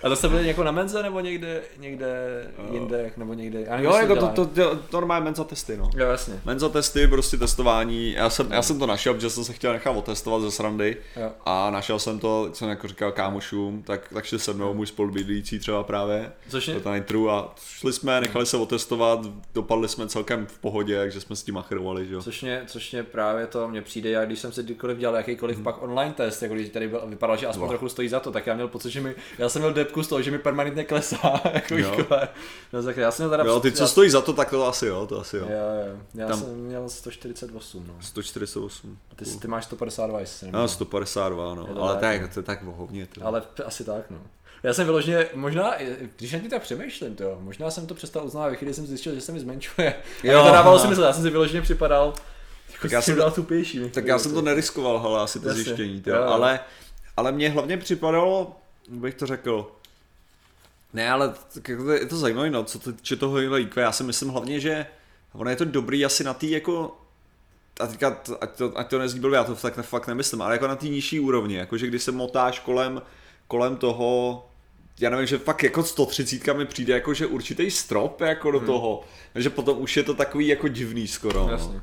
A 0.02 0.08
to 0.08 0.16
jste 0.16 0.28
byli 0.28 0.46
jako 0.48 0.64
na 0.64 0.70
menze 0.72 1.02
nebo 1.02 1.20
někde, 1.20 1.62
někde 1.78 2.06
jinde, 2.70 3.10
nebo 3.16 3.34
někde, 3.34 3.60
já 3.60 3.70
nevím, 3.70 3.84
Jo, 3.90 3.96
jako 3.96 4.16
to, 4.16 4.26
to, 4.28 4.46
to, 4.46 4.76
to 4.76 4.96
normálně 4.96 5.24
menza 5.24 5.44
testy, 5.44 5.76
no. 5.76 5.90
Jo, 5.96 6.06
jasně. 6.06 6.40
Menza 6.44 6.68
testy, 6.68 7.06
prostě 7.06 7.36
testování, 7.36 8.12
já 8.12 8.30
jsem, 8.30 8.52
já 8.52 8.62
jsem 8.62 8.78
to 8.78 8.86
našel, 8.86 9.14
protože 9.14 9.30
jsem 9.30 9.44
se 9.44 9.52
chtěl 9.52 9.72
nechat 9.72 9.90
otestovat 9.96 10.42
ze 10.42 10.50
srandy 10.50 10.96
Jo. 11.16 11.30
a 11.46 11.70
našel 11.70 11.98
jsem 11.98 12.18
to, 12.18 12.48
co 12.52 12.54
jsem 12.58 12.68
jako 12.68 12.88
říkal 12.88 13.12
kámošům, 13.12 13.82
tak, 13.82 14.08
tak 14.14 14.24
šli 14.24 14.38
se 14.38 14.52
mnou 14.52 14.74
můj 14.74 14.86
spolubydlící 14.86 15.58
třeba 15.58 15.82
právě, 15.84 16.32
Což 16.48 16.68
je, 16.68 16.80
Nitru 16.94 17.30
a 17.30 17.54
šli 17.66 17.92
jsme, 17.92 18.20
nechali 18.20 18.46
se 18.46 18.56
otestovat, 18.56 19.20
dopadli 19.54 19.88
jsme 19.88 20.06
celkem 20.08 20.46
v 20.46 20.58
pohodě, 20.58 20.98
takže 20.98 21.20
jsme 21.20 21.36
s 21.36 21.42
tím 21.42 21.54
machrovali, 21.54 22.06
že 22.06 22.14
jo. 22.14 22.22
Což 22.22 22.42
mě, 22.42 22.62
což 22.66 22.92
mě 22.92 23.02
právě 23.02 23.46
to 23.46 23.68
mě 23.68 23.82
přijde, 23.82 24.10
já 24.10 24.24
když 24.24 24.38
jsem 24.38 24.52
si 24.52 24.62
kdykoliv 24.62 24.98
dělal 24.98 25.16
jakýkoliv 25.16 25.56
Mhm. 25.56 25.64
pak 25.64 25.82
online 25.82 26.14
test, 26.16 26.42
jako 26.42 26.54
když 26.54 26.68
tady 26.68 26.88
byl, 26.88 27.02
vypadal, 27.06 27.36
že 27.36 27.46
aspoň 27.46 27.60
Dva. 27.60 27.68
trochu 27.68 27.88
stojí 27.88 28.08
za 28.08 28.20
to, 28.20 28.30
tak 28.30 28.46
já 28.46 28.54
měl 28.54 28.68
pocit, 28.68 28.90
že 28.90 29.00
mi, 29.00 29.14
já 29.38 29.48
jsem 29.48 29.61
měl 29.62 29.72
depku 29.74 30.02
z 30.02 30.08
toho, 30.08 30.22
že 30.22 30.30
mi 30.30 30.38
permanentně 30.38 30.84
klesá, 30.84 31.40
jako 31.52 31.74
Jo. 31.76 32.06
No 32.72 32.82
tak 32.82 32.96
já 32.96 33.10
jsem 33.10 33.30
teda... 33.30 33.44
Jo, 33.44 33.60
ty 33.60 33.72
co 33.72 33.82
já, 33.82 33.86
stojí 33.86 34.10
za 34.10 34.20
to, 34.20 34.32
tak 34.32 34.50
to 34.50 34.66
asi 34.66 34.86
jo, 34.86 35.06
to 35.06 35.20
asi 35.20 35.36
jo. 35.36 35.42
Jo, 35.50 35.58
jo, 35.92 35.98
já 36.14 36.28
Tam- 36.28 36.38
jsem 36.40 36.48
měl 36.54 36.88
148, 36.88 37.84
no. 37.88 37.94
148. 38.00 38.98
A 39.10 39.14
ty, 39.14 39.24
ty 39.24 39.48
máš 39.48 39.64
152, 39.64 40.20
jestli 40.20 40.46
No, 40.46 40.52
nemýlím. 40.52 40.68
152, 40.68 41.54
no, 41.54 41.68
ale 41.82 41.92
tak, 41.92 42.00
tak, 42.00 42.22
no. 42.22 42.28
to 42.34 42.40
je 42.40 42.44
tak 42.44 42.62
vohovně. 42.64 43.06
To. 43.06 43.26
Ale 43.26 43.42
asi 43.64 43.84
tak, 43.84 44.10
no. 44.10 44.18
Já 44.62 44.72
jsem 44.74 44.84
vyloženě, 44.84 45.26
možná, 45.34 45.74
když 46.16 46.32
na 46.32 46.38
tím 46.38 46.50
tak 46.50 46.62
přemýšlím, 46.62 47.16
to, 47.16 47.36
možná 47.40 47.70
jsem 47.70 47.86
to 47.86 47.94
přestal 47.94 48.24
uznávat, 48.26 48.50
ve 48.50 48.56
chvíli 48.56 48.68
kdy 48.70 48.74
jsem 48.74 48.86
zjistil, 48.86 49.14
že 49.14 49.20
se 49.20 49.32
mi 49.32 49.40
zmenšuje. 49.40 49.94
Jo, 50.24 50.44
to 50.44 50.52
dávalo 50.52 50.78
si 50.78 50.82
aha. 50.82 50.90
mysl, 50.90 51.02
já 51.02 51.12
jsem 51.12 51.22
si 51.22 51.30
vyloženě 51.30 51.62
připadal, 51.62 52.06
jako 52.72 52.82
Tak 52.82 52.90
já 52.92 52.98
já 52.98 53.02
jsem 53.02 53.12
jsem- 53.14 53.18
dal 53.20 53.30
tupější. 53.30 53.90
Tak 53.90 54.06
já 54.06 54.18
jsem 54.18 54.34
to 54.34 54.42
neriskoval, 54.42 54.98
ale 54.98 55.20
asi 55.20 55.40
to 55.40 55.48
Jasně. 55.48 55.62
zjištění. 55.64 56.02
Jo, 56.06 56.16
jo. 56.16 56.22
ale, 56.22 56.60
ale 57.16 57.32
mě 57.32 57.50
hlavně 57.50 57.76
připadalo, 57.76 58.56
bych 58.88 59.14
to 59.14 59.26
řekl, 59.26 59.72
ne, 60.92 61.10
ale 61.10 61.34
jako 61.68 61.92
je, 61.92 62.06
to 62.06 62.16
zajímavé, 62.16 62.50
no, 62.50 62.64
co 62.64 62.78
to 62.78 62.92
týče 62.92 63.16
toho 63.16 63.58
IQ, 63.58 63.82
já 63.82 63.92
si 63.92 64.04
myslím 64.04 64.28
hlavně, 64.28 64.60
že 64.60 64.86
ono 65.32 65.50
je 65.50 65.56
to 65.56 65.64
dobrý 65.64 66.04
asi 66.04 66.24
na 66.24 66.34
té 66.34 66.46
jako, 66.46 66.96
a 67.80 67.86
teďka, 67.86 68.16
ať 68.40 68.56
to, 68.56 68.78
ať 68.78 68.90
to 68.90 68.98
nezní 68.98 69.20
blbě, 69.20 69.36
já 69.36 69.44
to 69.44 69.54
tak 69.54 69.76
ne, 69.76 69.82
fakt 69.82 70.06
nemyslím, 70.06 70.42
ale 70.42 70.54
jako 70.54 70.66
na 70.66 70.76
té 70.76 70.86
nižší 70.86 71.20
úrovni, 71.20 71.54
jakože 71.54 71.86
když 71.86 72.02
se 72.02 72.12
motáš 72.12 72.58
kolem, 72.58 73.02
kolem 73.48 73.76
toho, 73.76 74.46
já 75.00 75.10
nevím, 75.10 75.26
že 75.26 75.38
fakt 75.38 75.62
jako 75.62 75.82
130 75.82 76.54
mi 76.54 76.66
přijde 76.66 76.94
jako, 76.94 77.14
že 77.14 77.26
určitý 77.26 77.70
strop 77.70 78.20
jako 78.20 78.50
do 78.50 78.60
toho, 78.60 79.04
že 79.34 79.50
potom 79.50 79.80
už 79.80 79.96
je 79.96 80.02
to 80.02 80.14
takový 80.14 80.46
jako 80.48 80.68
divný 80.68 81.08
skoro. 81.08 81.48
No. 81.50 81.82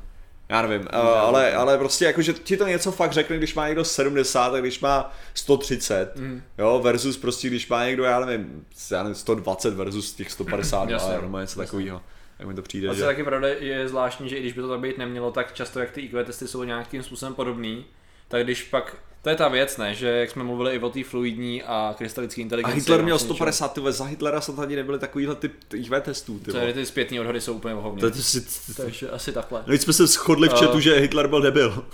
Já 0.50 0.62
nevím, 0.62 0.80
uh, 0.80 0.98
ale, 1.08 1.54
ale 1.54 1.78
prostě 1.78 2.04
jako, 2.04 2.22
že 2.22 2.32
ti 2.32 2.56
to 2.56 2.66
něco 2.66 2.92
fakt 2.92 3.12
řekne, 3.12 3.36
když 3.36 3.54
má 3.54 3.66
někdo 3.68 3.84
70 3.84 4.54
a 4.54 4.60
když 4.60 4.80
má 4.80 5.12
130, 5.34 6.16
Mm. 6.16 6.42
jo, 6.58 6.80
versus 6.84 7.16
prostě 7.16 7.48
když 7.48 7.68
má 7.68 7.84
někdo, 7.86 8.04
já 8.04 8.20
nevím, 8.24 8.66
já 8.90 9.02
nevím 9.02 9.14
120 9.14 9.74
versus 9.74 10.12
těch 10.14 10.30
150, 10.30 10.90
Jasně, 10.90 11.18
nebo 11.22 11.38
něco 11.38 11.60
takového. 11.60 12.02
Tak 12.38 12.46
mi 12.46 12.54
to 12.54 12.62
přijde, 12.62 12.88
A 12.88 12.92
co 12.92 12.98
že... 12.98 13.04
taky 13.04 13.24
pravda 13.24 13.48
je 13.48 13.88
zvláštní, 13.88 14.28
že 14.28 14.36
i 14.36 14.40
když 14.40 14.52
by 14.52 14.60
to 14.60 14.68
tak 14.68 14.80
být 14.80 14.98
nemělo, 14.98 15.30
tak 15.30 15.52
často 15.54 15.80
jak 15.80 15.90
ty 15.90 16.00
IQ 16.00 16.24
testy 16.24 16.48
jsou 16.48 16.64
nějakým 16.64 17.02
způsobem 17.02 17.34
podobný, 17.34 17.84
tak 18.28 18.44
když 18.44 18.62
pak, 18.62 18.96
to 19.22 19.28
je 19.30 19.36
ta 19.36 19.48
věc, 19.48 19.76
ne, 19.76 19.94
že 19.94 20.08
jak 20.08 20.30
jsme 20.30 20.44
mluvili 20.44 20.74
i 20.74 20.78
o 20.78 20.90
té 20.90 21.04
fluidní 21.04 21.62
a 21.62 21.94
krystalické 21.98 22.40
A 22.40 22.42
inteligenci. 22.42 22.76
Hitler 22.80 23.02
měl 23.02 23.12
vlastně 23.16 23.26
něčeho- 23.28 23.34
150, 23.36 23.72
ty 23.72 23.80
za 23.92 24.04
Hitlera 24.04 24.40
snad 24.40 24.58
ani 24.58 24.76
nebyly 24.76 24.98
takovýhle 24.98 25.34
typ 25.34 25.52
IQ 25.74 26.00
testů, 26.00 26.38
ty 26.38 26.52
To 26.52 26.58
ty 26.72 26.86
zpětný 26.86 27.20
odhady 27.20 27.40
jsou 27.40 27.54
úplně 27.54 27.74
si... 28.22 28.72
Takže 28.76 29.10
asi 29.10 29.32
takhle. 29.32 29.62
No, 29.66 29.72
jsme 29.74 29.92
se 29.92 30.06
shodli 30.06 30.48
v 30.48 30.52
Uh. 30.52 30.58
chatu, 30.60 30.80
že 30.80 30.94
Hitler 30.94 31.26
byl 31.28 31.40
debil. 31.42 31.84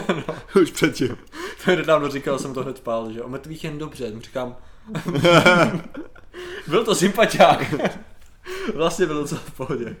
Už 0.62 0.70
předtím. 0.70 1.16
To 1.64 1.70
nedávno 1.76 2.10
říkal, 2.10 2.38
jsem 2.38 2.54
to 2.54 2.62
hned 2.62 2.80
pál, 2.80 3.12
že 3.12 3.22
o 3.22 3.28
mrtvých 3.28 3.64
jen 3.64 3.78
dobře, 3.78 4.12
říkám. 4.20 4.56
byl 6.68 6.84
to 6.84 6.94
sympatiák. 6.94 7.74
vlastně 8.74 9.06
bylo 9.06 9.20
docela 9.20 9.40
v 9.44 9.50
pohodě. 9.56 9.96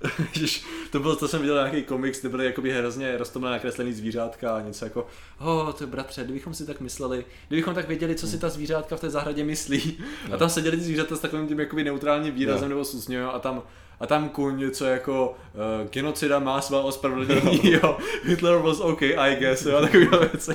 Ježiš, 0.34 0.64
to 0.92 1.00
bylo, 1.00 1.16
to 1.16 1.28
jsem 1.28 1.40
viděl 1.40 1.54
nějaký 1.56 1.82
komiks, 1.82 2.20
kde 2.20 2.28
byly 2.28 2.44
jakoby 2.44 2.72
hrozně 2.72 3.16
roztomilé 3.16 3.52
nakreslený 3.52 3.92
zvířátka 3.92 4.56
a 4.56 4.60
něco 4.60 4.84
jako, 4.84 5.06
oh, 5.38 5.72
to 5.72 5.84
je 5.84 5.88
bratře, 5.88 6.24
kdybychom 6.24 6.54
si 6.54 6.66
tak 6.66 6.80
mysleli, 6.80 7.24
kdybychom 7.48 7.74
tak 7.74 7.88
věděli, 7.88 8.14
co 8.14 8.26
si 8.26 8.38
ta 8.38 8.48
zvířátka 8.48 8.96
v 8.96 9.00
té 9.00 9.10
zahradě 9.10 9.44
myslí. 9.44 9.98
A 10.32 10.36
tam 10.36 10.48
seděli 10.50 10.76
ty 10.76 10.82
zvířata 10.82 11.16
s 11.16 11.20
takovým 11.20 11.48
tím 11.48 11.60
jakoby 11.60 11.84
neutrálním 11.84 12.34
výrazem 12.34 12.62
No. 12.62 12.68
nebo 12.68 12.84
s 12.84 12.94
úsměvem 12.94 13.28
a 13.32 13.38
tam 13.38 13.62
a 14.00 14.06
tam 14.06 14.28
kuň 14.28 14.58
něco 14.58 14.84
jako 14.84 15.30
uh, 15.30 15.88
genocida 15.90 16.38
má 16.38 16.60
svá 16.60 16.80
ospravedlnění, 16.82 17.60
jo, 17.72 17.98
Hitler 18.24 18.58
was 18.58 18.80
okay, 18.80 19.14
I 19.18 19.36
guess, 19.36 19.66
jo, 19.66 19.76
a 19.76 19.80
takovýhle 19.80 20.18
věci. 20.18 20.54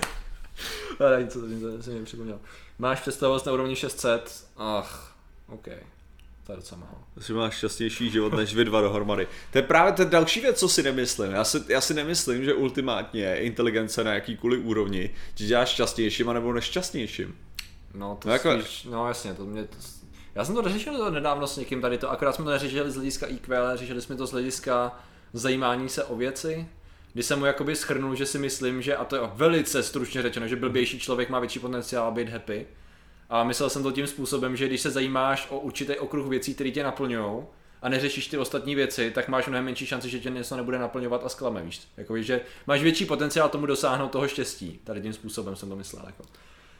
Ale 0.99 1.19
něco, 1.23 1.41
to 1.41 1.47
jsem- 1.47 1.77
to 1.77 1.83
jsem 1.83 1.93
mi 1.93 2.05
připomněl. 2.05 2.39
Máš 2.79 2.99
představost 3.01 3.45
na 3.45 3.51
úrovni 3.51 3.75
600? 3.75 4.45
Ach, 4.57 5.15
OK. 5.47 5.67
To 6.45 6.51
je 6.51 6.55
docela 6.55 6.81
málo. 6.81 6.97
Že 7.27 7.33
máš 7.33 7.55
šťastnější 7.57 8.09
život 8.09 8.33
než 8.33 8.55
vy 8.55 8.65
dva 8.65 8.81
dohromady. 8.81 9.27
To 9.51 9.57
je 9.57 9.61
právě 9.61 9.91
ta 9.93 10.03
další 10.03 10.41
věc, 10.41 10.59
co 10.59 10.69
si 10.69 10.83
nemyslím. 10.83 11.31
Já 11.31 11.43
si, 11.43 11.57
já 11.67 11.81
si 11.81 11.93
nemyslím, 11.93 12.43
že 12.45 12.53
ultimátně 12.53 13.35
inteligence 13.35 14.03
na 14.03 14.13
jakýkoliv 14.13 14.65
úrovni 14.65 15.09
ti 15.33 15.45
dělá 15.45 15.65
šťastnějším 15.65 16.29
anebo 16.29 16.53
nešťastnějším. 16.53 17.35
No, 17.93 18.17
to 18.21 18.27
No 18.27 18.33
jako- 18.33 18.61
spíš, 18.61 18.83
no 18.83 19.07
jasně, 19.07 19.33
to 19.33 19.45
mě... 19.45 19.63
To, 19.63 19.77
já 20.35 20.45
jsem 20.45 20.55
to 20.55 20.69
řešil 20.69 20.97
to 20.97 21.09
nedávno 21.11 21.47
s 21.47 21.57
někým 21.57 21.81
tady 21.81 21.97
to, 21.97 22.11
akorát 22.11 22.35
jsme 22.35 22.45
to 22.45 22.51
neřešili 22.51 22.91
z 22.91 22.95
hlediska 22.95 23.25
IQ, 23.27 23.57
ale 23.57 23.77
řešili 23.77 24.01
jsme 24.01 24.15
to 24.15 24.27
z 24.27 24.31
hlediska 24.31 24.99
zajímání 25.33 25.89
se 25.89 26.03
o 26.03 26.15
věci, 26.15 26.67
kdy 27.13 27.23
jsem 27.23 27.39
mu 27.39 27.45
jakoby 27.45 27.75
schrnul, 27.75 28.15
že 28.15 28.25
si 28.25 28.39
myslím, 28.39 28.81
že, 28.81 28.95
a 28.95 29.05
to 29.05 29.15
je 29.15 29.21
velice 29.35 29.83
stručně 29.83 30.21
řečeno, 30.21 30.47
že 30.47 30.55
blbější 30.55 30.99
člověk 30.99 31.29
má 31.29 31.39
větší 31.39 31.59
potenciál 31.59 32.11
být 32.11 32.29
happy. 32.29 32.65
A 33.29 33.43
myslel 33.43 33.69
jsem 33.69 33.83
to 33.83 33.91
tím 33.91 34.07
způsobem, 34.07 34.55
že 34.55 34.67
když 34.67 34.81
se 34.81 34.91
zajímáš 34.91 35.47
o 35.49 35.59
určitý 35.59 35.95
okruh 35.99 36.27
věcí, 36.27 36.53
které 36.55 36.71
tě 36.71 36.83
naplňují, 36.83 37.43
a 37.81 37.89
neřešíš 37.89 38.27
ty 38.27 38.37
ostatní 38.37 38.75
věci, 38.75 39.11
tak 39.11 39.27
máš 39.27 39.47
mnohem 39.47 39.65
menší 39.65 39.85
šanci, 39.85 40.09
že 40.09 40.19
tě 40.19 40.29
něco 40.29 40.57
nebude 40.57 40.79
naplňovat 40.79 41.21
a 41.25 41.29
zklame, 41.29 41.63
víš. 41.63 41.81
Jako, 41.97 42.21
že 42.21 42.41
máš 42.67 42.81
větší 42.81 43.05
potenciál 43.05 43.49
tomu 43.49 43.65
dosáhnout 43.65 44.11
toho 44.11 44.27
štěstí. 44.27 44.79
Tady 44.83 45.01
tím 45.01 45.13
způsobem 45.13 45.55
jsem 45.55 45.69
to 45.69 45.75
myslel. 45.75 46.03
Jako. 46.05 46.23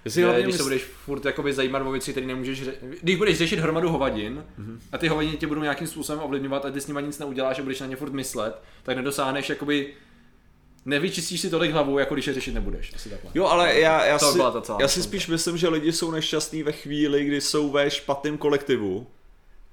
Jestli 0.06 0.22
Že, 0.22 0.28
když 0.34 0.44
se 0.44 0.48
mysl... 0.48 0.64
budeš 0.64 0.84
furt 0.84 1.26
jakoby 1.26 1.54
zajímat 1.54 1.82
o 1.82 1.92
věci, 1.92 2.12
které 2.12 2.26
nemůžeš 2.28 2.64
ře... 2.64 2.74
Když 3.02 3.16
budeš 3.16 3.38
řešit 3.38 3.60
hromadu 3.60 3.90
hovadin 3.90 4.46
Mhm. 4.58 4.80
a 4.92 4.98
ty 4.98 5.08
hovadiny 5.08 5.38
tě 5.38 5.48
budou 5.48 5.62
nějakým 5.62 5.88
způsobem 5.88 6.22
ovlivňovat 6.24 6.66
a 6.66 6.72
ty 6.72 6.82
s 6.82 6.88
nimi 6.88 7.04
nic 7.04 7.20
neuděláš 7.20 7.60
a 7.60 7.64
budeš 7.64 7.80
na 7.80 7.88
ně 7.88 7.96
furt 7.96 8.14
myslet, 8.14 8.62
tak 8.84 8.96
nedosáhneš 8.98 9.50
jakoby 9.50 9.94
nevyčistíš 10.86 11.42
si 11.42 11.50
tolik 11.50 11.72
hlavu, 11.72 12.00
jako 12.00 12.14
když 12.14 12.28
je 12.28 12.34
řešit 12.34 12.54
nebudeš. 12.54 12.94
Asi 12.96 13.10
takhle. 13.10 13.32
Jo, 13.34 13.46
ale 13.46 13.80
já, 13.80 14.06
já, 14.06 14.20
To 14.20 14.32
si, 14.32 14.38
byla 14.38 14.52
ta 14.52 14.62
celá 14.62 14.78
já 14.82 14.88
si 14.88 15.04
spíš 15.04 15.28
myslím, 15.28 15.58
že 15.58 15.68
lidi 15.68 15.92
jsou 15.92 16.12
nešťastní 16.12 16.64
ve 16.64 16.72
chvíli, 16.72 17.26
kdy 17.26 17.42
jsou 17.42 17.72
ve 17.72 17.92
špatném 17.92 18.38
kolektivu. 18.38 19.08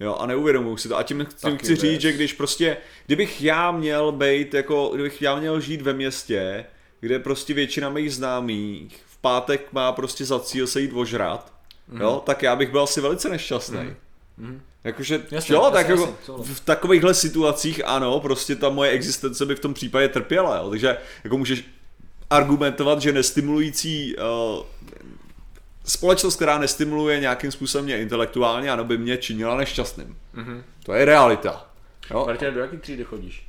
Jo, 0.00 0.14
a 0.14 0.26
neuvědomují 0.26 0.78
si 0.78 0.88
to. 0.88 0.96
A 0.96 1.02
tím, 1.02 1.26
tím 1.36 1.58
chci 1.58 1.76
říct, 1.76 2.00
že 2.00 2.12
když 2.12 2.32
prostě, 2.32 2.76
kdybych 3.06 3.42
já 3.42 3.70
měl 3.72 4.12
být, 4.12 4.54
jako, 4.54 4.90
kdybych 4.94 5.22
já 5.22 5.36
měl 5.38 5.60
žít 5.60 5.82
ve 5.82 5.92
městě, 5.92 6.64
kde 7.00 7.18
prostě 7.18 7.54
většina 7.54 7.88
mých 7.90 8.14
známých 8.14 9.00
v 9.06 9.16
pátek 9.16 9.72
má 9.72 9.92
prostě 9.92 10.24
za 10.24 10.40
cíl 10.40 10.66
se 10.66 10.80
jít 10.80 10.92
ožrat, 10.94 11.52
jo, 12.00 12.22
tak 12.26 12.42
já 12.42 12.56
bych 12.56 12.70
byl 12.70 12.82
asi 12.82 13.00
velice 13.00 13.28
nešťastný. 13.28 13.94
Mhm. 14.38 14.62
Jakože, 14.84 15.22
Jasně, 15.30 15.54
jo, 15.54 15.62
jasně, 15.62 15.76
tak 15.76 15.88
jako 15.88 16.02
jasně, 16.02 16.16
souhlas. 16.24 16.48
v 16.48 16.60
takovýchhle 16.60 17.14
situacích 17.14 17.80
ano, 17.84 18.20
prostě 18.20 18.56
ta 18.56 18.68
moje 18.68 18.90
existence 18.90 19.46
by 19.46 19.54
v 19.54 19.60
tom 19.60 19.74
případě 19.74 20.08
trpěla, 20.08 20.56
jo. 20.56 20.70
takže 20.70 20.96
jako 21.24 21.38
můžeš 21.38 21.64
argumentovat, 22.30 23.00
že 23.00 23.12
nestimulující 23.12 24.16
uh, 24.16 24.64
společnost, 25.84 26.36
která 26.36 26.58
nestimuluje 26.58 27.20
nějakým 27.20 27.52
způsobem 27.52 27.84
mě 27.84 27.98
intelektuálně, 27.98 28.70
ano, 28.70 28.84
by 28.84 28.98
mě 28.98 29.16
činila 29.16 29.56
nešťastným. 29.56 30.16
Mhm. 30.32 30.64
To 30.82 30.92
je 30.92 31.04
realita. 31.04 31.66
Jo? 32.10 32.24
Martin, 32.26 32.54
do 32.54 32.60
jaký 32.60 32.76
třídy 32.76 33.04
chodíš? 33.04 33.46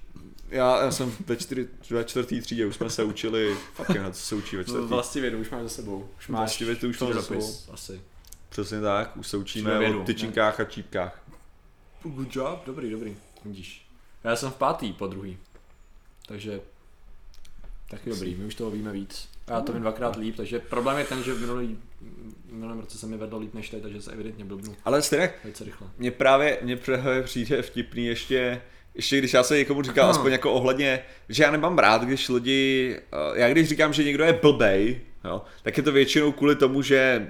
Já, 0.49 0.84
já 0.84 0.91
jsem 0.91 1.14
ve, 1.27 1.35
čtyři, 1.35 1.68
ve 1.89 2.03
čtvrtý 2.03 2.41
třídě, 2.41 2.65
už 2.65 2.76
jsme 2.76 2.89
se 2.89 3.03
učili, 3.03 3.55
fucking 3.73 3.99
hell, 3.99 4.11
co 4.11 4.22
se 4.22 4.35
učí 4.35 4.55
ve 4.55 4.64
čtvrtý. 4.64 4.88
Vlastně 4.88 5.22
vědu, 5.22 5.38
už 5.38 5.49
máš 5.49 5.64
za 5.64 5.69
sebou. 5.69 6.10
Už 6.19 6.27
máš 6.27 6.39
Vlastivědu 6.39 6.89
už 6.89 6.99
mám 6.99 7.14
za 7.14 7.22
přírodopis, 7.22 7.69
Asi. 7.73 8.01
Přesně 8.49 8.81
tak, 8.81 9.18
už 9.18 9.27
se 9.27 9.38
učíme 9.38 9.95
o 9.95 10.03
tyčinkách 10.03 10.60
a 10.60 10.64
čípkách. 10.64 11.23
Good 12.04 12.36
job, 12.36 12.64
dobrý, 12.66 12.90
dobrý. 12.90 13.16
Vidíš. 13.46 13.86
Já 14.24 14.36
jsem 14.36 14.52
v 14.52 14.56
pátý 14.56 14.94
po 14.94 15.08
druhý. 15.08 15.38
Takže 16.28 16.62
taky 17.90 18.10
dobrý, 18.10 18.36
my 18.36 18.46
už 18.46 18.56
toho 18.56 18.72
víme 18.72 18.92
víc. 18.92 19.30
A 19.48 19.54
já 19.54 19.62
to 19.62 19.74
vím 19.74 19.82
dvakrát 19.82 20.16
líp, 20.16 20.36
takže 20.38 20.60
problém 20.60 20.98
je 20.98 21.06
ten, 21.06 21.24
že 21.24 21.34
v 21.34 21.42
minulý, 21.42 21.78
v 22.50 22.54
minulém 22.54 22.80
roce 22.80 22.98
se 22.98 23.08
mi 23.08 23.18
vedlo 23.18 23.40
líp 23.40 23.54
než 23.54 23.70
teď, 23.70 23.82
takže 23.84 24.02
se 24.02 24.12
evidentně 24.12 24.46
blbnu 24.46 24.76
Ale 24.86 25.02
stejně, 25.02 25.34
velice 25.44 25.64
rychle. 25.64 25.88
Mně 25.98 26.12
právě, 26.12 26.60
mně 26.62 26.78
právě 26.78 27.24
přijde 27.24 27.62
vtipný 27.62 28.06
ještě, 28.06 28.62
ještě 28.96 29.18
když 29.18 29.34
já 29.34 29.44
se 29.44 29.58
někomu 29.58 29.82
říkám, 29.82 30.10
aspoň 30.10 30.32
jako 30.32 30.54
ohledně, 30.54 31.00
že 31.30 31.44
já 31.44 31.52
nemám 31.52 31.78
rád, 31.78 32.04
když 32.04 32.30
lidi, 32.30 32.96
eh, 32.98 33.40
já 33.40 33.50
když 33.50 33.70
říkám, 33.70 33.94
že 33.94 34.04
někdo 34.04 34.24
je 34.24 34.34
blbej, 34.34 35.02
jo, 35.26 35.42
tak 35.64 35.78
je 35.78 35.84
to 35.84 35.92
většinou 35.92 36.32
kvůli 36.32 36.56
tomu, 36.56 36.82
že 36.82 37.30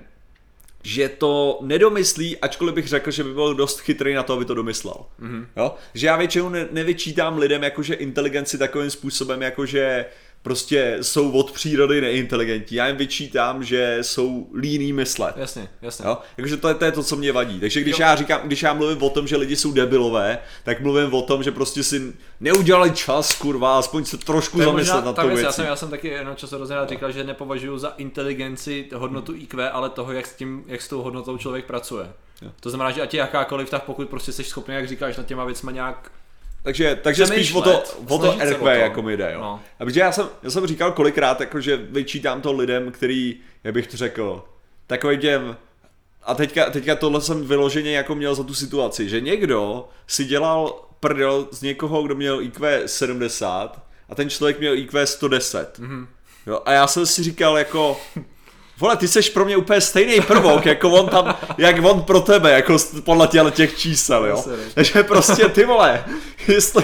že 0.84 1.10
to 1.10 1.60
nedomyslí, 1.61 2.38
ačkoliv 2.38 2.76
bych 2.76 2.88
řekl, 2.88 3.11
že 3.11 3.23
by 3.23 3.34
byl 3.34 3.55
dost 3.55 3.80
chytrý 3.80 4.14
na 4.14 4.23
to, 4.23 4.34
aby 4.34 4.45
to 4.45 4.53
domyslel. 4.53 4.95
Mhm. 5.19 5.47
Jo? 5.57 5.76
Že 5.93 6.07
já 6.07 6.15
většinou 6.15 6.49
ne, 6.49 6.68
nevyčítám 6.72 7.38
lidem 7.38 7.64
jakože 7.64 7.93
inteligenci 7.93 8.57
takovým 8.57 8.89
způsobem, 8.89 9.41
jakože 9.41 10.05
prostě 10.44 10.98
jsou 11.02 11.32
od 11.32 11.52
přírody 11.52 12.02
neinteligentní. 12.02 12.78
Já 12.78 12.88
jim 12.88 12.98
vyčítám, 12.98 13.64
že 13.64 13.98
jsou 14.02 14.49
líný 14.56 14.94
myslet. 14.94 15.38
Jasně, 15.38 15.70
jasně. 15.82 16.06
Jo? 16.06 16.18
Jakože 16.38 16.57
to 16.57 16.68
je, 16.68 16.74
to 16.74 16.86
je 16.86 16.91
to, 16.91 17.03
co 17.03 17.15
mě 17.15 17.32
vadí. 17.32 17.60
Takže 17.60 17.82
když 17.82 17.99
jo. 17.99 18.06
já 18.06 18.15
říkám, 18.15 18.41
když 18.44 18.64
já 18.64 18.74
mluvím 18.74 19.03
o 19.03 19.10
tom, 19.10 19.28
že 19.28 19.38
lidi 19.38 19.56
jsou 19.56 19.72
debilové, 19.72 20.40
tak 20.64 20.82
mluvím 20.82 21.14
o 21.14 21.22
tom, 21.22 21.44
že 21.44 21.52
prostě 21.52 21.84
si 21.84 22.14
neudělali 22.40 22.91
čas, 22.91 23.36
kurva, 23.36 23.80
aspoň 23.80 24.06
se 24.06 24.18
trošku 24.18 24.61
zamyslet 24.61 25.06
na 25.06 25.14
to 25.14 25.28
věc. 25.28 25.40
Já 25.40 25.52
jsem, 25.52 25.65
já 25.65 25.76
jsem 25.76 25.90
taky 25.90 26.07
jenom 26.07 26.36
čas 26.36 26.52
hrozně 26.52 26.76
říkal, 26.86 27.11
že 27.11 27.24
nepovažuji 27.24 27.78
za 27.78 27.94
inteligenci 27.98 28.90
hodnotu 28.95 29.36
IQ, 29.36 29.70
ale 29.70 29.90
toho, 29.90 30.11
jak 30.11 30.28
s, 30.28 30.36
tím, 30.36 30.64
jak 30.68 30.82
s 30.82 30.88
tou 30.88 31.02
hodnotou 31.02 31.38
člověk 31.38 31.65
pracuje. 31.65 32.11
Jo. 32.41 32.52
To 32.60 32.70
znamená, 32.70 32.91
že 32.91 33.02
ať 33.02 33.14
je 33.14 33.20
jakákoliv, 33.20 33.70
tak 33.70 33.84
pokud 33.84 34.10
prostě 34.10 34.32
jsi 34.32 34.44
schopný, 34.44 34.76
jak 34.76 34.88
říkáš, 34.88 35.18
na 35.18 35.24
těma 35.24 35.45
věcma 35.45 35.72
nějak 35.72 36.11
takže, 36.64 36.99
takže 37.02 37.27
spíš 37.27 37.53
o 37.53 37.61
to, 37.61 37.84
o 38.07 38.18
to 38.18 38.38
RQ 38.44 38.80
jako 38.80 39.02
mi 39.02 39.18
jde, 39.18 39.31
jo. 39.34 39.41
No. 39.41 39.60
A 39.80 39.85
protože 39.85 39.99
já 39.99 40.11
jsem, 40.11 40.30
já 40.44 40.49
jsem 40.49 40.68
říkal 40.68 40.91
kolikrát, 40.91 41.40
jako, 41.40 41.61
že 41.61 41.77
vyčítám 41.77 42.41
to 42.41 42.53
lidem, 42.53 42.91
který, 42.91 43.35
jak 43.64 43.73
bych 43.73 43.88
to 43.88 43.98
řekl, 43.98 44.45
takový 44.88 45.18
těm, 45.18 45.57
a 46.23 46.35
teďka, 46.35 46.69
teďka 46.69 46.95
tohle 46.95 47.22
jsem 47.22 47.48
vyloženě 47.48 47.91
jako 47.91 48.15
měl 48.15 48.35
za 48.35 48.44
tu 48.44 48.53
situaci, 48.53 49.10
že 49.10 49.22
někdo 49.22 49.90
si 50.07 50.26
dělal 50.26 50.85
prdel 50.99 51.48
z 51.52 51.61
někoho, 51.61 52.03
kdo 52.03 52.15
měl 52.15 52.41
IQ 52.41 52.88
70 52.88 53.85
a 54.10 54.15
ten 54.15 54.30
člověk 54.30 54.60
měl 54.60 54.77
IQ 54.77 55.06
110. 55.06 55.80
Mm-hmm. 55.80 56.07
Jo, 56.48 56.61
a 56.65 56.72
já 56.72 56.88
jsem 56.88 57.06
si 57.06 57.23
říkal 57.23 57.57
jako, 57.57 57.98
Vole, 58.80 58.98
ty 58.98 59.08
seš 59.08 59.30
pro 59.30 59.45
mě 59.45 59.58
úplně 59.58 59.82
stejný 59.82 60.22
prvok, 60.22 60.66
jako 60.66 60.90
on 60.90 61.10
tam, 61.10 61.36
jak 61.58 61.76
on 61.84 62.02
pro 62.02 62.22
tebe, 62.22 62.52
jako 62.52 62.78
podle 63.04 63.28
těle 63.28 63.52
těch 63.52 63.78
čísel, 63.78 64.26
jo. 64.26 64.44
Takže 64.74 65.04
prostě 65.04 65.50
ty 65.50 65.66
vole, 65.66 66.04
jestli... 66.48 66.84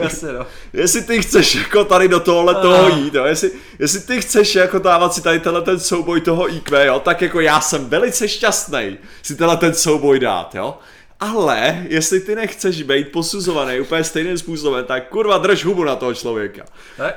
Jasně, 0.00 0.32
no. 0.32 0.46
Jestli 0.72 1.02
ty 1.02 1.22
chceš 1.22 1.54
jako 1.54 1.84
tady 1.84 2.08
do 2.08 2.20
tohohle 2.20 2.54
toho 2.54 2.88
jít, 2.88 3.14
jo, 3.14 3.24
jestli, 3.24 3.50
jestli 3.78 4.00
ty 4.00 4.20
chceš 4.20 4.54
jako 4.54 4.78
dávat 4.78 5.14
si 5.14 5.22
tady 5.22 5.40
tenhle 5.40 5.62
ten 5.62 5.80
souboj 5.80 6.20
toho 6.20 6.54
IQ, 6.54 6.84
jo, 6.86 7.00
tak 7.00 7.22
jako 7.22 7.40
já 7.40 7.60
jsem 7.60 7.88
velice 7.88 8.28
šťastný 8.28 8.98
si 9.22 9.36
tenhle 9.36 9.56
ten 9.56 9.74
souboj 9.74 10.20
dát, 10.20 10.54
jo. 10.54 10.78
Ale 11.20 11.86
jestli 11.88 12.20
ty 12.20 12.34
nechceš 12.34 12.82
být 12.82 13.12
posuzovaný 13.12 13.80
úplně 13.80 14.04
stejným 14.04 14.38
způsobem, 14.38 14.84
tak 14.84 15.08
kurva 15.08 15.38
drž 15.38 15.64
hubu 15.64 15.84
na 15.84 15.96
toho 15.96 16.14
člověka. 16.14 16.64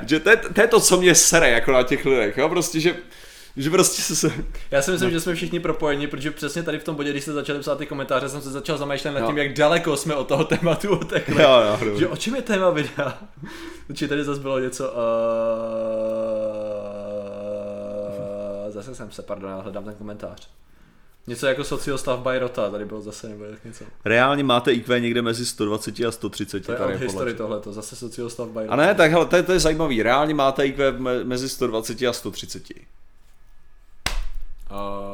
Že 0.05 0.19
to 0.19 0.29
je, 0.29 0.37
to 0.37 0.61
je 0.61 0.67
to, 0.67 0.79
co 0.79 0.97
mě 0.97 1.15
sere 1.15 1.49
jako 1.49 1.71
na 1.71 1.83
těch 1.83 2.05
lidech, 2.05 2.37
jo? 2.37 2.49
prostě, 2.49 2.79
že 2.79 2.95
že 3.57 3.69
prostě 3.69 4.15
se... 4.15 4.31
Já 4.71 4.81
si 4.81 4.91
myslím, 4.91 5.09
no. 5.09 5.13
že 5.13 5.19
jsme 5.19 5.35
všichni 5.35 5.59
propojeni, 5.59 6.07
protože 6.07 6.31
přesně 6.31 6.63
tady 6.63 6.79
v 6.79 6.83
tom 6.83 6.95
bodě, 6.95 7.09
když 7.09 7.23
jste 7.23 7.33
začali 7.33 7.59
psát 7.59 7.77
ty 7.77 7.85
komentáře, 7.85 8.29
jsem 8.29 8.41
se 8.41 8.51
začal 8.51 8.77
zamýšlet 8.77 9.11
nad 9.11 9.25
tím, 9.25 9.35
no. 9.35 9.41
jak 9.41 9.53
daleko 9.53 9.97
jsme 9.97 10.15
od 10.15 10.27
toho 10.27 10.43
tématu 10.43 10.91
otekli. 10.91 11.41
Jo, 11.41 11.49
jo, 11.49 11.99
že 11.99 12.07
o 12.07 12.17
čem 12.17 12.35
je 12.35 12.41
téma 12.41 12.69
videa? 12.69 13.17
Určitě 13.89 14.07
tady 14.07 14.23
zase 14.23 14.41
bylo 14.41 14.59
něco... 14.59 14.91
Uh... 14.91 14.93
Zase 18.69 18.95
jsem 18.95 19.11
se, 19.11 19.21
pardon, 19.21 19.49
já 19.49 19.61
hledám 19.61 19.83
ten 19.85 19.95
komentář. 19.95 20.49
Něco 21.27 21.47
jako 21.47 21.63
sociostavba 21.63 22.39
Rota, 22.39 22.69
tady 22.69 22.85
bylo 22.85 23.01
zase 23.01 23.29
nebo 23.29 23.43
jak 23.43 23.65
něco. 23.65 23.85
Reálně 24.05 24.43
máte 24.43 24.73
IQ 24.73 24.99
někde 24.99 25.21
mezi 25.21 25.45
120 25.45 25.99
a 25.99 26.11
130. 26.11 26.65
To 26.65 26.71
je 26.71 26.77
tady 26.77 26.95
od 26.95 27.01
historii 27.01 27.35
tohleto, 27.35 27.73
zase 27.73 27.95
sociostavba 27.95 28.61
Rota. 28.61 28.73
A 28.73 28.75
ne, 28.75 28.95
tak 28.95 29.11
hele, 29.11 29.25
to 29.25 29.35
je, 29.35 29.43
to 29.43 29.51
je 29.51 29.59
zajímavý. 29.59 30.03
Reálně 30.03 30.33
máte 30.33 30.65
IQ 30.65 30.91
mezi 31.23 31.49
120 31.49 32.01
a 32.01 32.13
130. 32.13 32.63
Uh, 32.69 32.75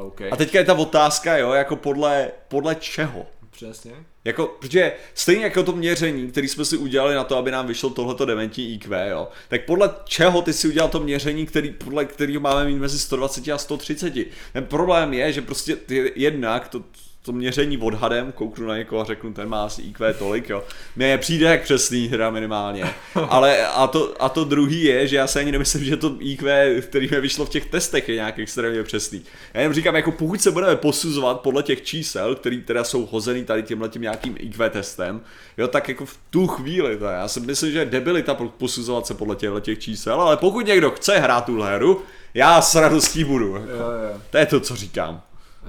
okay. 0.07 0.30
A 0.31 0.36
teďka 0.36 0.60
je 0.60 0.65
ta 0.65 0.73
otázka, 0.73 1.38
jo, 1.38 1.52
jako 1.52 1.76
podle, 1.76 2.31
podle 2.48 2.76
čeho? 2.76 3.26
Přesně. 3.60 3.91
Jako, 4.26 4.57
protože 4.60 4.94
stejně 5.14 5.44
jako 5.44 5.64
to 5.64 5.72
měření, 5.72 6.31
který 6.31 6.48
jsme 6.48 6.65
si 6.65 6.77
udělali 6.77 7.15
na 7.15 7.23
to, 7.23 7.38
aby 7.38 7.52
nám 7.52 7.68
vyšlo 7.68 7.90
tohleto 7.90 8.26
dementní 8.26 8.73
IQ, 8.73 9.10
jo, 9.10 9.27
tak 9.48 9.65
podle 9.65 9.90
čeho 10.06 10.41
ty 10.41 10.53
si 10.53 10.68
udělal 10.68 10.90
to 10.90 10.99
měření, 10.99 11.45
který, 11.45 11.72
podle 11.72 12.06
kterého 12.06 12.40
máme 12.40 12.65
mít 12.65 12.80
mezi 12.80 12.99
120 12.99 13.48
a 13.48 13.57
130. 13.57 14.14
Ten 14.53 14.65
problém 14.65 15.14
je, 15.14 15.34
že 15.34 15.41
prostě 15.41 15.77
jednak 16.15 16.68
to, 16.68 16.84
to 17.30 17.34
měření 17.34 17.77
odhadem, 17.77 18.31
kouknu 18.31 18.68
na 18.68 18.77
někoho 18.77 19.01
a 19.01 19.06
řeknu, 19.06 19.34
ten 19.34 19.49
má 19.49 19.65
asi 19.65 19.81
IQ 19.81 20.14
tolik, 20.14 20.49
jo. 20.49 20.64
Mně 20.95 21.18
přijde 21.18 21.45
jak 21.45 21.64
přesný 21.64 22.07
hra 22.07 22.30
minimálně. 22.30 22.85
Ale 23.30 23.68
a 23.68 23.88
to, 23.88 24.14
a 24.19 24.30
to 24.30 24.43
druhý 24.43 24.84
je, 24.84 25.07
že 25.07 25.15
já 25.15 25.27
se 25.27 25.39
ani 25.39 25.51
nemyslím, 25.51 25.84
že 25.84 25.97
to 25.97 26.15
IQ, 26.19 26.81
který 26.81 27.10
mi 27.11 27.22
vyšlo 27.22 27.45
v 27.45 27.49
těch 27.49 27.65
testech, 27.65 28.10
je 28.10 28.15
nějak 28.15 28.39
extrémně 28.39 28.84
přesný. 28.84 29.22
Já 29.53 29.61
jenom 29.61 29.73
říkám, 29.73 29.95
jako 29.95 30.11
pokud 30.11 30.41
se 30.41 30.51
budeme 30.51 30.76
posuzovat 30.76 31.41
podle 31.41 31.64
těch 31.64 31.81
čísel, 31.81 32.35
který 32.35 32.61
teda 32.61 32.84
jsou 32.84 33.06
hozený 33.06 33.45
tady 33.45 33.64
tímhle 33.64 33.89
tím 33.89 34.01
nějakým 34.01 34.35
IQ 34.39 34.69
testem, 34.69 35.22
jo, 35.57 35.68
tak 35.68 35.89
jako 35.89 36.06
v 36.06 36.18
tu 36.30 36.47
chvíli, 36.47 36.97
to 36.97 37.06
já 37.06 37.27
si 37.27 37.39
myslím, 37.39 37.72
že 37.72 37.80
je 37.80 37.85
debilita 37.85 38.34
posuzovat 38.34 39.07
se 39.07 39.14
podle 39.14 39.35
těchto 39.35 39.60
těch 39.60 39.80
čísel, 39.80 40.22
ale 40.22 40.38
pokud 40.38 40.65
někdo 40.65 40.91
chce 40.91 41.19
hrát 41.19 41.45
tu 41.45 41.61
hru, 41.61 42.01
já 42.34 42.61
s 42.61 42.76
radostí 42.76 43.23
budu. 43.23 43.56
Jako. 43.56 43.68
Jo, 43.68 43.77
jo. 43.77 44.22
To 44.30 44.38
je 44.38 44.45
to, 44.45 44.60
co 44.60 44.76
říkám. 44.76 45.22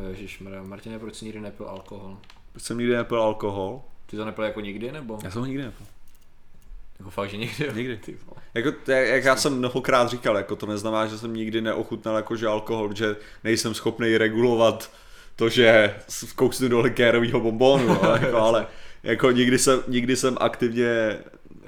Ježíš, 0.09 0.43
Martine, 0.63 0.99
proč 0.99 1.15
jsi 1.15 1.25
nikdy 1.25 1.41
nepil 1.41 1.67
alkohol? 1.67 2.19
Proč 2.53 2.63
jsem 2.63 2.79
nikdy 2.79 2.97
nepil 2.97 3.23
alkohol? 3.23 3.83
Ty 4.07 4.17
to 4.17 4.25
nepil 4.25 4.45
jako 4.45 4.61
nikdy, 4.61 4.93
nebo? 4.93 5.19
Já 5.25 5.31
jsem 5.31 5.41
ho 5.41 5.47
nikdy 5.47 5.63
nepil. 5.63 5.87
Jako 6.99 7.11
fakt, 7.11 7.31
že 7.31 7.37
nikdy? 7.37 7.71
Nikdy. 7.75 7.97
Ty 7.97 8.19
jako, 8.55 8.91
jak 8.91 9.25
já 9.25 9.37
jsem 9.37 9.59
mnohokrát 9.59 10.11
říkal, 10.11 10.37
jako 10.37 10.57
to 10.57 10.67
neznamená, 10.67 11.07
že 11.07 11.19
jsem 11.19 11.35
nikdy 11.35 11.61
neochutnal 11.61 12.17
jakože 12.17 12.47
alkohol, 12.47 12.95
že 12.95 13.17
nejsem 13.45 13.75
schopný 13.75 14.19
regulovat 14.19 14.91
to, 15.37 15.49
že 15.49 15.97
kousnu 16.35 16.69
do 16.69 16.81
likérového 16.81 17.41
bombónu, 17.41 17.87
no, 17.89 18.01
jako, 18.21 18.37
ale 18.37 18.67
jako 19.03 19.31
nikdy 19.31 19.59
jsem, 19.59 19.83
nikdy 19.89 20.17
jsem 20.17 20.37
aktivně 20.41 21.19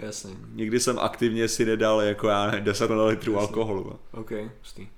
Jasně. 0.03 0.31
Nikdy 0.53 0.81
jsem 0.81 0.99
aktivně 0.99 1.49
si 1.49 1.65
nedal 1.65 2.03
jako 2.03 2.29
já 2.29 2.51
ne, 2.51 2.61
10 2.61 2.91
ml 2.91 3.39
alkoholu. 3.39 3.99
Ok, 4.13 4.33
pustý. 4.61 4.89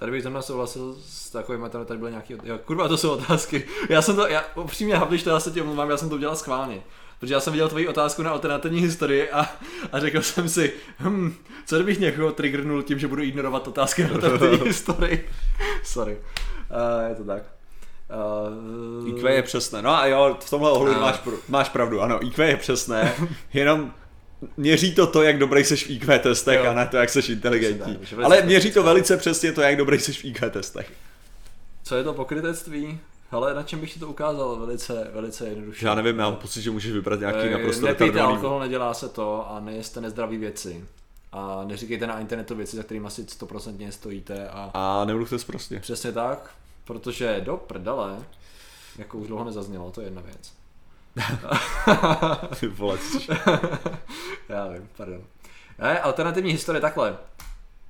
Tady 0.00 0.12
bych 0.12 0.22
zrovna 0.22 0.42
souhlasil 0.42 0.96
s 1.06 1.30
takovými, 1.30 1.68
tady, 1.70 1.84
tady 1.84 1.98
byly 1.98 2.10
nějaký, 2.10 2.34
jo, 2.42 2.58
kurva, 2.64 2.88
to 2.88 2.96
jsou 2.96 3.10
otázky. 3.10 3.64
Já 3.88 4.02
jsem 4.02 4.16
to, 4.16 4.28
já 4.28 4.44
upřímně, 4.54 4.96
Havliš, 4.96 5.22
to 5.22 5.30
já 5.30 5.40
se 5.40 5.50
tě 5.50 5.62
omlouvám, 5.62 5.90
já 5.90 5.96
jsem 5.96 6.08
to 6.08 6.14
udělal 6.14 6.36
schválně. 6.36 6.82
Protože 7.18 7.34
já 7.34 7.40
jsem 7.40 7.52
viděl 7.52 7.68
tvoji 7.68 7.88
otázku 7.88 8.22
na 8.22 8.30
alternativní 8.30 8.80
historii 8.80 9.30
a, 9.30 9.46
a 9.92 10.00
řekl 10.00 10.22
jsem 10.22 10.48
si, 10.48 10.72
hm, 11.00 11.34
co 11.66 11.76
kdybych 11.76 12.00
někoho 12.00 12.32
triggernul 12.32 12.82
tím, 12.82 12.98
že 12.98 13.08
budu 13.08 13.22
ignorovat 13.22 13.68
otázky 13.68 14.04
na 14.04 14.10
alternativní 14.10 14.58
historii. 14.66 15.28
Sorry. 15.84 16.16
Uh, 16.16 17.08
je 17.08 17.14
to 17.14 17.24
tak. 17.24 17.42
Uh, 19.02 19.08
IQ 19.08 19.34
je 19.34 19.42
přesné. 19.42 19.82
No 19.82 19.90
a 19.96 20.06
jo, 20.06 20.36
v 20.40 20.50
tomhle 20.50 20.70
ohledu 20.70 21.00
máš, 21.00 21.20
máš 21.48 21.68
pravdu. 21.68 22.00
Ano, 22.00 22.26
IQ 22.26 22.46
je 22.48 22.56
přesné, 22.56 23.14
jenom 23.52 23.92
měří 24.56 24.94
to 24.94 25.06
to, 25.06 25.22
jak 25.22 25.38
dobrý 25.38 25.64
jsi 25.64 25.76
v 25.76 25.90
IQ 25.90 26.18
testech 26.18 26.58
jo. 26.64 26.70
a 26.70 26.74
ne 26.74 26.86
to, 26.86 26.96
jak 26.96 27.10
jsi 27.10 27.32
inteligentní. 27.32 27.98
Ale 28.24 28.42
měří 28.42 28.72
to 28.72 28.82
velice 28.82 29.16
přesně 29.16 29.52
to, 29.52 29.60
jak 29.60 29.76
dobrý 29.76 29.98
jsi 29.98 30.12
v 30.12 30.24
IQ 30.24 30.50
testech. 30.50 30.92
Co 31.82 31.96
je 31.96 32.04
to 32.04 32.14
pokrytectví? 32.14 33.00
Ale 33.30 33.54
na 33.54 33.62
čem 33.62 33.80
bych 33.80 33.94
ti 33.94 34.00
to 34.00 34.08
ukázal 34.08 34.56
velice, 34.56 35.10
velice 35.12 35.48
jednoduše. 35.48 35.86
Já 35.86 35.94
nevím, 35.94 36.18
já 36.18 36.24
mám 36.24 36.36
pocit, 36.36 36.62
že 36.62 36.70
můžeš 36.70 36.92
vybrat 36.92 37.20
nějaký 37.20 37.38
e, 37.38 37.50
naprosto 37.50 37.86
Nepijte 37.86 38.20
alkohol, 38.20 38.60
nedělá 38.60 38.94
se 38.94 39.08
to 39.08 39.50
a 39.50 39.60
nejeste 39.60 40.00
nezdraví 40.00 40.36
věci. 40.36 40.84
A 41.32 41.64
neříkejte 41.64 42.06
na 42.06 42.20
internetu 42.20 42.54
věci, 42.54 42.76
za 42.76 42.82
kterými 42.82 43.06
asi 43.06 43.22
100% 43.22 43.88
stojíte. 43.90 44.48
A, 44.48 44.70
a 44.74 45.04
nemluvte 45.04 45.36
prostě. 45.46 45.80
Přesně 45.80 46.12
tak, 46.12 46.50
protože 46.84 47.40
do 47.40 47.56
prdele, 47.56 48.18
jako 48.98 49.18
už 49.18 49.26
dlouho 49.26 49.44
nezaznělo, 49.44 49.90
to 49.90 50.00
je 50.00 50.06
jedna 50.06 50.22
věc. 50.22 50.52
Ty 52.60 52.66
vole, 52.66 52.98
Já 54.48 54.68
vím, 54.68 54.88
pardon. 54.96 55.22
Ne, 55.78 56.00
alternativní 56.00 56.52
historie 56.52 56.80
takhle. 56.80 57.16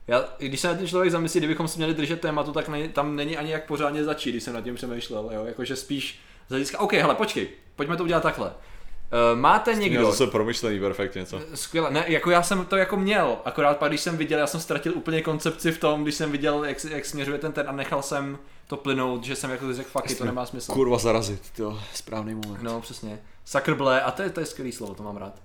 Já, 0.09 0.25
když 0.39 0.61
se 0.61 0.69
na 0.69 0.75
tím 0.75 0.89
člověk 0.89 1.13
zamyslí, 1.13 1.41
kdybychom 1.41 1.69
se 1.69 1.77
měli 1.77 1.95
držet 1.95 2.21
tématu, 2.21 2.53
tak 2.53 2.69
ne, 2.69 2.89
tam 2.89 3.17
není 3.17 3.37
ani 3.37 3.51
jak 3.51 3.67
pořádně 3.67 4.05
začít, 4.05 4.31
když 4.31 4.43
jsem 4.43 4.55
nad 4.55 4.61
tím 4.61 4.75
přemýšlel, 4.75 5.31
jo? 5.33 5.45
jakože 5.45 5.77
spíš 5.77 6.21
z 6.47 6.51
hlediska, 6.51 6.79
OK, 6.81 6.93
hele, 6.93 7.15
počkej, 7.15 7.49
pojďme 7.77 7.97
to 7.97 8.05
udělat 8.05 8.23
takhle. 8.23 8.47
Uh, 8.47 9.39
máte 9.41 9.75
někdo... 9.75 10.01
Já 10.01 10.11
zase 10.11 10.27
promyšlený 10.27 10.81
perfektně, 10.81 11.27
co? 11.27 11.41
Skvěle, 11.55 11.91
ne, 11.91 12.05
jako 12.07 12.31
já 12.31 12.43
jsem 12.43 12.65
to 12.65 12.77
jako 12.77 12.97
měl, 12.97 13.39
akorát 13.45 13.79
pak 13.79 13.89
když 13.89 14.01
jsem 14.01 14.17
viděl, 14.17 14.39
já 14.39 14.47
jsem 14.47 14.61
ztratil 14.61 14.93
úplně 14.97 15.23
koncepci 15.23 15.73
v 15.73 15.79
tom, 15.79 16.03
když 16.03 16.15
jsem 16.15 16.33
viděl, 16.33 16.65
jak, 16.65 16.85
jak 16.85 17.05
směřuje 17.05 17.39
ten 17.39 17.53
ten 17.53 17.69
a 17.69 17.73
nechal 17.73 18.03
jsem 18.03 18.39
to 18.71 18.77
plynout, 18.77 19.25
že 19.25 19.37
jsem 19.37 19.51
jako 19.51 19.75
řekl, 19.75 19.91
fuck, 19.91 20.19
to 20.19 20.25
nemá 20.25 20.47
smysl. 20.47 20.73
Kurva 20.73 20.99
zarazit, 20.99 21.51
to 21.57 21.79
správný 21.95 22.35
moment. 22.35 22.63
No, 22.63 22.81
přesně. 22.81 23.19
Sakrble, 23.45 24.03
a 24.03 24.11
to 24.11 24.23
je, 24.23 24.31
to 24.31 24.41
je 24.41 24.47
skvělý 24.47 24.73
slovo, 24.73 24.95
to 24.95 25.03
mám 25.03 25.17
rád. 25.17 25.43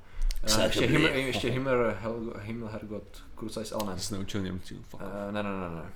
Uh, 0.56 0.64
ještě, 0.64 0.86
Him, 0.86 1.02
ještě 1.02 1.50
Himmler, 1.50 1.98
Himmler, 2.42 2.72
Hergot, 2.72 3.04
Krusajs 3.36 3.72
Elnem. 3.72 4.00
Jsi 4.00 4.14
neučil 4.14 4.42
Němců, 4.42 4.76
uh, 4.94 5.02
ne, 5.32 5.44
ne, 5.44 5.50
ne, 5.50 5.76
ne. 5.76 5.92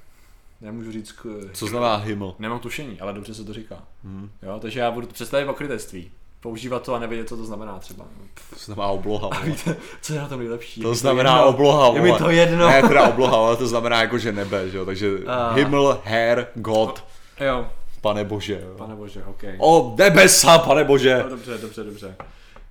Nemůžu 0.62 0.92
říct... 0.92 1.12
K... 1.12 1.26
Co 1.54 1.68
znamená 1.68 1.96
Himmel? 1.96 2.36
Nemám 2.40 2.60
tušení, 2.60 3.00
ale 3.00 3.14
dobře 3.14 3.34
se 3.34 3.44
to 3.44 3.54
říká. 3.54 3.84
Hmm. 4.04 4.30
Jo, 4.42 4.60
takže 4.62 4.80
já 4.80 4.92
budu 4.92 5.08
představit 5.08 5.46
pokrytectví. 5.46 6.12
Používat 6.40 6.84
to 6.84 6.94
a 6.96 7.00
nevědět, 7.00 7.30
co 7.30 7.38
to 7.38 7.46
znamená 7.46 7.80
třeba. 7.80 8.06
To 8.50 8.60
znamená 8.60 8.88
obloha. 8.88 9.30
A 9.32 9.40
víte, 9.40 9.76
co 10.02 10.14
je 10.14 10.20
na 10.20 10.28
tom 10.28 10.40
nejlepší? 10.40 10.82
To 10.82 10.96
znamená 10.96 11.42
to 11.42 11.48
obloha. 11.48 11.94
Je 11.94 12.02
mi 12.02 12.14
to 12.14 12.30
jedno. 12.30 12.68
Ne, 12.68 12.82
teda 12.82 13.08
obloha, 13.08 13.38
ale 13.38 13.58
to 13.58 13.68
znamená 13.68 14.02
jako, 14.02 14.18
že 14.18 14.32
nebe, 14.32 14.70
že 14.70 14.78
jo? 14.78 14.86
Takže 14.86 15.18
uh. 15.18 15.56
Himmel, 15.56 16.02
Herr, 16.04 16.48
God. 16.56 17.04
Jo. 17.40 17.68
Pane 18.02 18.24
bože. 18.24 18.62
Jo. 18.64 18.76
Pane 18.78 18.96
bože, 18.96 19.24
ok. 19.26 19.44
O 19.58 19.96
nebesa, 19.98 20.58
pane 20.58 20.84
bože. 20.84 21.20
No, 21.24 21.30
dobře, 21.30 21.58
dobře, 21.58 21.84
dobře. 21.84 22.16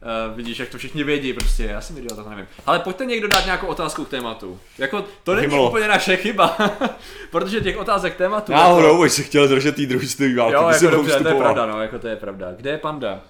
Uh, 0.02 0.36
vidíš, 0.36 0.58
jak 0.58 0.68
to 0.68 0.78
všichni 0.78 1.04
vědí, 1.04 1.32
prostě, 1.32 1.64
já 1.64 1.80
jsem 1.80 1.96
viděl, 1.96 2.16
tak 2.16 2.26
nevím. 2.26 2.46
Ale 2.66 2.78
pojďte 2.78 3.04
někdo 3.04 3.28
dát 3.28 3.44
nějakou 3.44 3.66
otázku 3.66 4.04
k 4.04 4.08
tématu. 4.08 4.60
Jako, 4.78 5.04
to 5.24 5.34
není 5.34 5.46
Hymlo. 5.46 5.68
úplně 5.68 5.88
naše 5.88 6.16
chyba, 6.16 6.56
protože 7.30 7.60
těch 7.60 7.76
otázek 7.76 8.14
k 8.14 8.18
tématu... 8.18 8.52
Náhodou, 8.52 9.02
jako... 9.02 9.14
se 9.14 9.22
chtěl 9.22 9.48
držet 9.48 9.74
tý 9.74 9.86
druhý 9.86 10.08
světový 10.08 10.34
války. 10.34 10.54
Jo, 10.54 10.68
jako 10.68 10.96
dobře, 10.96 11.20
to 11.20 11.28
je 11.28 11.34
pravda, 11.34 11.66
no, 11.66 11.82
jako 11.82 11.98
to 11.98 12.08
je 12.08 12.16
pravda. 12.16 12.52
Kde 12.52 12.70
je 12.70 12.78
panda? 12.78 13.20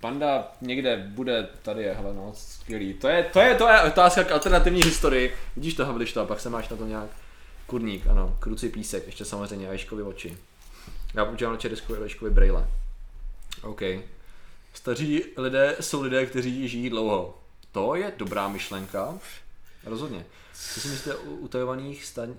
Panda 0.00 0.48
někde 0.60 1.04
bude, 1.08 1.48
tady 1.62 1.82
je, 1.82 1.94
hele 1.94 2.14
no, 2.14 2.32
skvělý. 2.34 2.94
To 2.94 3.08
je, 3.08 3.26
to 3.32 3.40
je, 3.40 3.54
to 3.54 3.68
je 3.68 3.82
otázka 3.82 4.24
k 4.24 4.32
alternativní 4.32 4.82
historii. 4.82 5.34
Vidíš 5.56 5.74
to, 5.74 5.86
Havliš 5.86 6.12
to, 6.12 6.20
a 6.20 6.24
pak 6.24 6.40
se 6.40 6.50
máš 6.50 6.68
na 6.68 6.76
to 6.76 6.86
nějak 6.86 7.08
kurník, 7.66 8.06
ano, 8.06 8.36
kruci 8.38 8.68
písek, 8.68 9.06
ještě 9.06 9.24
samozřejmě, 9.24 9.68
a 9.68 9.72
Ješkovi 9.72 10.02
oči. 10.02 10.36
Já 11.18 11.24
používám 11.24 11.52
na 11.54 11.58
Česku 11.58 11.94
Ješkovi 11.94 12.30
brejle. 12.30 12.68
OK. 13.62 13.82
Staří 14.74 15.24
lidé 15.36 15.76
jsou 15.80 16.02
lidé, 16.02 16.26
kteří 16.26 16.68
žijí 16.68 16.90
dlouho. 16.90 17.38
To 17.72 17.94
je 17.94 18.12
dobrá 18.16 18.48
myšlenka. 18.48 19.18
Rozhodně. 19.84 20.26
Co 20.54 20.80
si 20.80 20.88
myslíte 20.88 21.16
o 21.16 21.30
utajovaných 21.30 22.04
stan, 22.04 22.34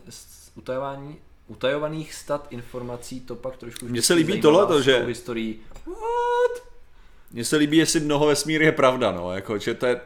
utajování, 0.55 1.17
utajovaných 1.47 2.13
stat 2.13 2.47
informací, 2.49 3.19
to 3.19 3.35
pak 3.35 3.57
trošku 3.57 3.85
Mně 3.85 4.01
se 4.01 4.13
líbí 4.13 4.33
s 4.41 4.81
že- 4.81 4.99
tou 4.99 5.05
historií. 5.05 5.59
What? 5.85 6.63
Mně 7.31 7.45
se 7.45 7.57
líbí, 7.57 7.77
jestli 7.77 7.99
mnoho 7.99 8.25
vesmír 8.25 8.61
je 8.61 8.71
pravda, 8.71 9.11
no, 9.11 9.33
jako, 9.33 9.57
že 9.57 9.73
to 9.73 9.85
je... 9.85 10.01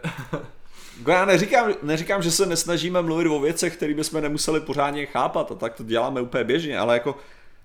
Jako 0.99 1.11
já 1.11 1.25
neříkám, 1.25 1.73
neříkám, 1.81 2.21
že 2.21 2.31
se 2.31 2.45
nesnažíme 2.45 3.01
mluvit 3.01 3.27
o 3.29 3.39
věcech, 3.39 3.77
které 3.77 3.93
bychom 3.93 4.21
nemuseli 4.21 4.61
pořádně 4.61 5.05
chápat 5.05 5.51
a 5.51 5.55
tak 5.55 5.73
to 5.73 5.83
děláme 5.83 6.21
úplně 6.21 6.43
běžně, 6.43 6.79
ale 6.79 6.93
jako 6.93 7.17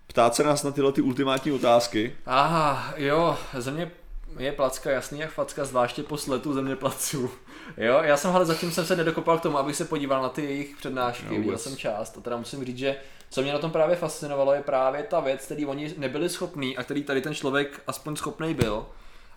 ptát 0.09 0.35
se 0.35 0.45
nás 0.45 0.63
na 0.63 0.71
tyhle 0.71 0.93
ty 0.93 1.01
ultimátní 1.01 1.53
otázky. 1.53 2.17
Aha, 2.27 2.95
jo, 2.97 3.39
země 3.59 3.91
je 4.39 4.53
placka 4.53 4.91
jasný 4.91 5.19
jak 5.19 5.31
facka, 5.31 5.65
zvláště 5.65 6.03
po 6.03 6.17
sletu 6.17 6.55
země 6.55 6.77
placů. 6.77 7.31
Jo, 7.77 8.01
já 8.03 8.17
jsem 8.17 8.31
ale 8.31 8.47
zatím 8.47 8.73
jsem 8.73 8.87
se 8.87 8.97
nedokopal 8.97 9.39
k 9.39 9.43
tomu, 9.43 9.59
abych 9.59 9.77
se 9.77 9.85
podíval 9.85 10.23
na 10.23 10.29
ty 10.29 10.45
jejich 10.45 10.77
přednášky, 10.77 11.25
No, 11.31 11.31
viděl 11.31 11.59
jsem 11.59 11.77
část 11.77 12.19
a 12.19 12.21
teda 12.21 12.37
musím 12.37 12.65
říct, 12.65 12.79
že 12.79 12.97
co 13.31 13.43
mě 13.43 13.53
na 13.53 13.59
tom 13.59 13.71
právě 13.71 13.97
fascinovalo 13.97 14.55
je 14.55 14.63
právě 14.63 15.03
ta 15.03 15.21
věc, 15.21 15.45
který 15.45 15.67
oni 15.67 15.95
nebyli 15.99 16.29
schopní 16.29 16.77
a 16.77 16.85
který 16.85 17.03
tady 17.03 17.21
ten 17.21 17.35
člověk 17.35 17.81
aspoň 17.87 18.17
schopný 18.17 18.55
byl. 18.55 18.87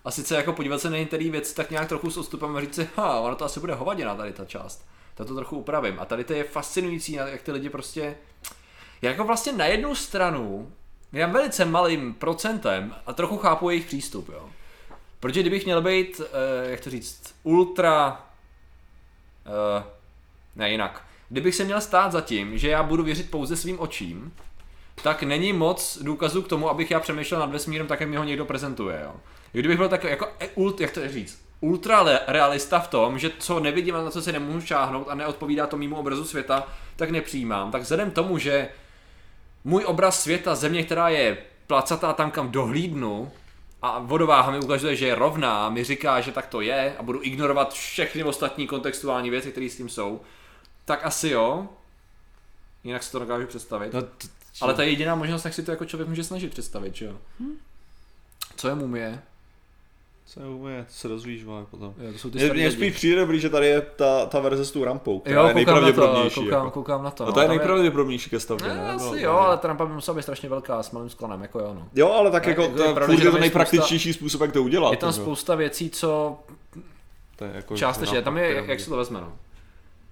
A 0.04 0.10
sice 0.10 0.36
jako 0.36 0.52
podívat 0.52 0.80
se 0.80 0.90
na 0.90 0.96
některé 0.96 1.30
věci 1.30 1.54
tak 1.54 1.70
nějak 1.70 1.88
trochu 1.88 2.10
s 2.10 2.16
odstupem 2.16 2.56
a 2.56 2.60
říct 2.60 2.74
si, 2.74 2.88
ha, 2.96 3.20
ono 3.20 3.34
to 3.34 3.44
asi 3.44 3.60
bude 3.60 3.74
hovadina 3.74 4.14
tady 4.14 4.32
ta 4.32 4.44
část. 4.44 4.86
Tak 5.14 5.26
to 5.26 5.34
trochu 5.34 5.58
upravím. 5.58 6.00
A 6.00 6.04
tady 6.04 6.24
to 6.24 6.32
je 6.32 6.44
fascinující, 6.44 7.12
jak 7.12 7.42
ty 7.42 7.52
lidi 7.52 7.70
prostě 7.70 8.16
jako 9.02 9.24
vlastně 9.24 9.52
na 9.52 9.66
jednu 9.66 9.94
stranu, 9.94 10.72
já 11.12 11.26
velice 11.26 11.64
malým 11.64 12.14
procentem 12.14 12.94
a 13.06 13.12
trochu 13.12 13.36
chápu 13.36 13.70
jejich 13.70 13.86
přístup, 13.86 14.28
jo. 14.28 14.48
Protože 15.20 15.40
kdybych 15.40 15.64
měl 15.64 15.82
být, 15.82 16.20
eh, 16.20 16.70
jak 16.70 16.80
to 16.80 16.90
říct, 16.90 17.34
ultra, 17.42 18.26
eh, 19.46 19.84
ne 20.56 20.70
jinak, 20.70 21.04
kdybych 21.28 21.54
se 21.54 21.64
měl 21.64 21.80
stát 21.80 22.12
za 22.12 22.20
tím, 22.20 22.58
že 22.58 22.68
já 22.68 22.82
budu 22.82 23.02
věřit 23.02 23.30
pouze 23.30 23.56
svým 23.56 23.80
očím, 23.80 24.32
tak 25.02 25.22
není 25.22 25.52
moc 25.52 25.98
důkazů 26.02 26.42
k 26.42 26.48
tomu, 26.48 26.70
abych 26.70 26.90
já 26.90 27.00
přemýšlel 27.00 27.40
nad 27.40 27.50
vesmírem 27.50 27.86
tak, 27.86 28.00
jak 28.00 28.08
mi 28.08 28.16
ho 28.16 28.24
někdo 28.24 28.44
prezentuje, 28.44 29.00
jo. 29.04 29.14
Kdybych 29.52 29.76
byl 29.76 29.88
tak 29.88 30.04
jako, 30.04 30.28
eh, 30.40 30.48
ult, 30.54 30.80
jak 30.80 30.90
to 30.90 31.08
říct, 31.08 31.44
ultra 31.60 32.04
realista 32.26 32.78
v 32.78 32.88
tom, 32.88 33.18
že 33.18 33.30
co 33.38 33.60
nevidím 33.60 33.96
a 33.96 34.02
na 34.02 34.10
co 34.10 34.22
si 34.22 34.32
nemůžu 34.32 34.66
šáhnout 34.66 35.08
a 35.08 35.14
neodpovídá 35.14 35.66
to 35.66 35.76
mýmu 35.76 35.96
obrazu 35.96 36.24
světa, 36.24 36.68
tak 36.96 37.10
nepřijímám. 37.10 37.70
Tak 37.70 37.82
vzhledem 37.82 38.10
tomu, 38.10 38.38
že 38.38 38.68
můj 39.64 39.84
obraz 39.86 40.22
světa, 40.22 40.54
země, 40.54 40.84
která 40.84 41.08
je 41.08 41.38
placatá 41.66 42.12
tam, 42.12 42.30
kam 42.30 42.50
dohlídnu, 42.50 43.32
a 43.82 43.98
vodováha 43.98 44.50
mi 44.50 44.58
ukazuje, 44.58 44.96
že 44.96 45.06
je 45.06 45.14
rovná, 45.14 45.68
mi 45.70 45.84
říká, 45.84 46.20
že 46.20 46.32
tak 46.32 46.46
to 46.46 46.60
je 46.60 46.96
a 46.98 47.02
budu 47.02 47.20
ignorovat 47.22 47.72
všechny 47.72 48.24
ostatní 48.24 48.66
kontextuální 48.66 49.30
věci, 49.30 49.50
které 49.50 49.68
s 49.70 49.76
tím 49.76 49.88
jsou, 49.88 50.20
tak 50.84 51.06
asi 51.06 51.28
jo. 51.28 51.68
Jinak 52.84 53.02
si 53.02 53.12
to 53.12 53.18
dokážu 53.18 53.46
představit. 53.46 53.92
No, 53.92 54.02
t- 54.02 54.28
Ale 54.60 54.74
ta 54.74 54.82
je 54.82 54.90
jediná 54.90 55.14
možnost, 55.14 55.44
jak 55.44 55.54
si 55.54 55.62
to 55.62 55.70
jako 55.70 55.84
člověk 55.84 56.08
může 56.08 56.24
snažit 56.24 56.50
představit, 56.50 56.94
že 56.94 57.04
jo? 57.04 57.16
Co 58.56 58.68
je 58.68 58.74
mumie? 58.74 59.22
Co 60.34 60.40
je 60.40 60.46
umě, 60.46 60.84
to 60.88 60.92
se 60.94 61.08
dozvíš, 61.08 61.44
vole, 61.44 61.64
potom. 61.70 61.94
Jo, 61.98 62.12
to 62.12 62.18
jsou 62.18 62.30
ty 62.30 62.38
mně 62.38 62.52
lidi. 62.52 62.70
spíš 62.70 62.94
přijde 62.94 63.16
dobrý, 63.16 63.40
že 63.40 63.50
tady 63.50 63.66
je 63.66 63.80
ta, 63.80 64.26
ta 64.26 64.40
verze 64.40 64.64
s 64.64 64.70
tou 64.70 64.84
rampou, 64.84 65.18
která 65.20 65.40
Jo, 65.40 65.46
je 65.46 65.52
koukám 65.54 65.74
na 65.74 65.80
to, 65.80 65.80
nejpravděpodobnější. 65.80 66.34
koukám, 66.40 66.64
jako. 66.64 66.70
koukám 66.70 67.02
na 67.04 67.10
to. 67.10 67.24
A 67.24 67.26
no, 67.26 67.32
to 67.32 67.40
je 67.40 67.48
nejpravděpodobnější 67.48 68.30
ke 68.30 68.40
stavbě, 68.40 68.68
Ne, 68.68 68.92
asi 68.92 69.04
No, 69.04 69.14
jo, 69.14 69.32
no. 69.32 69.40
ale 69.40 69.56
ta 69.58 69.68
rampa 69.68 69.86
by 69.86 69.92
musela 69.92 70.14
být 70.14 70.22
strašně 70.22 70.48
velká 70.48 70.82
s 70.82 70.90
malým 70.90 71.10
sklonem, 71.10 71.42
jako 71.42 71.60
jo, 71.60 71.74
no. 71.74 71.88
Jo, 71.94 72.10
ale 72.10 72.30
tak 72.30 72.44
Ne, 72.46 72.50
jako, 72.50 72.62
jako 72.62 72.76
to 72.76 72.82
je 72.82 72.88
je 72.88 72.94
pravda, 72.94 73.30
to 73.30 73.38
nejpraktičtější 73.38 74.12
způsob, 74.12 74.40
jak 74.40 74.52
to 74.52 74.62
udělat. 74.62 74.90
Je 74.90 74.96
tam 74.96 75.12
spousta 75.12 75.54
věcí, 75.54 75.90
co 75.90 76.38
To 77.36 77.44
je 77.44 77.50
jako 77.54 77.76
částečně, 77.76 78.22
tam 78.22 78.38
je, 78.38 78.64
jak, 78.66 78.80
se 78.80 78.90
to 78.90 78.96
vezme, 78.96 79.20
no. 79.20 79.32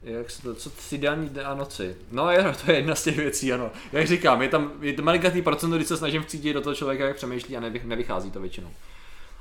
Jak 0.03 0.31
se 0.31 0.43
to, 0.43 0.55
co 0.55 0.71
si 0.71 0.99
dne 0.99 1.45
a 1.45 1.55
noci. 1.55 1.97
No 2.13 2.31
je, 2.31 2.55
to 2.65 2.71
je 2.71 2.77
jedna 2.79 2.95
z 2.95 3.03
těch 3.05 3.17
věcí, 3.17 3.53
ano. 3.53 3.71
Jak 3.93 4.07
říkám, 4.07 4.43
je 4.43 4.49
tam 4.49 4.73
je 4.81 4.93
to 4.93 5.03
malinkatý 5.03 5.43
procento, 5.43 5.77
když 5.77 5.89
se 5.89 5.97
snažím 5.97 6.23
vcítit 6.23 6.55
do 6.55 6.61
toho 6.61 6.75
člověka, 6.75 7.07
jak 7.07 7.17
přemýšlí 7.17 7.57
a 7.57 7.61
nevy, 7.61 7.81
nevychází 7.85 8.31
to 8.31 8.41
většinou. 8.41 8.69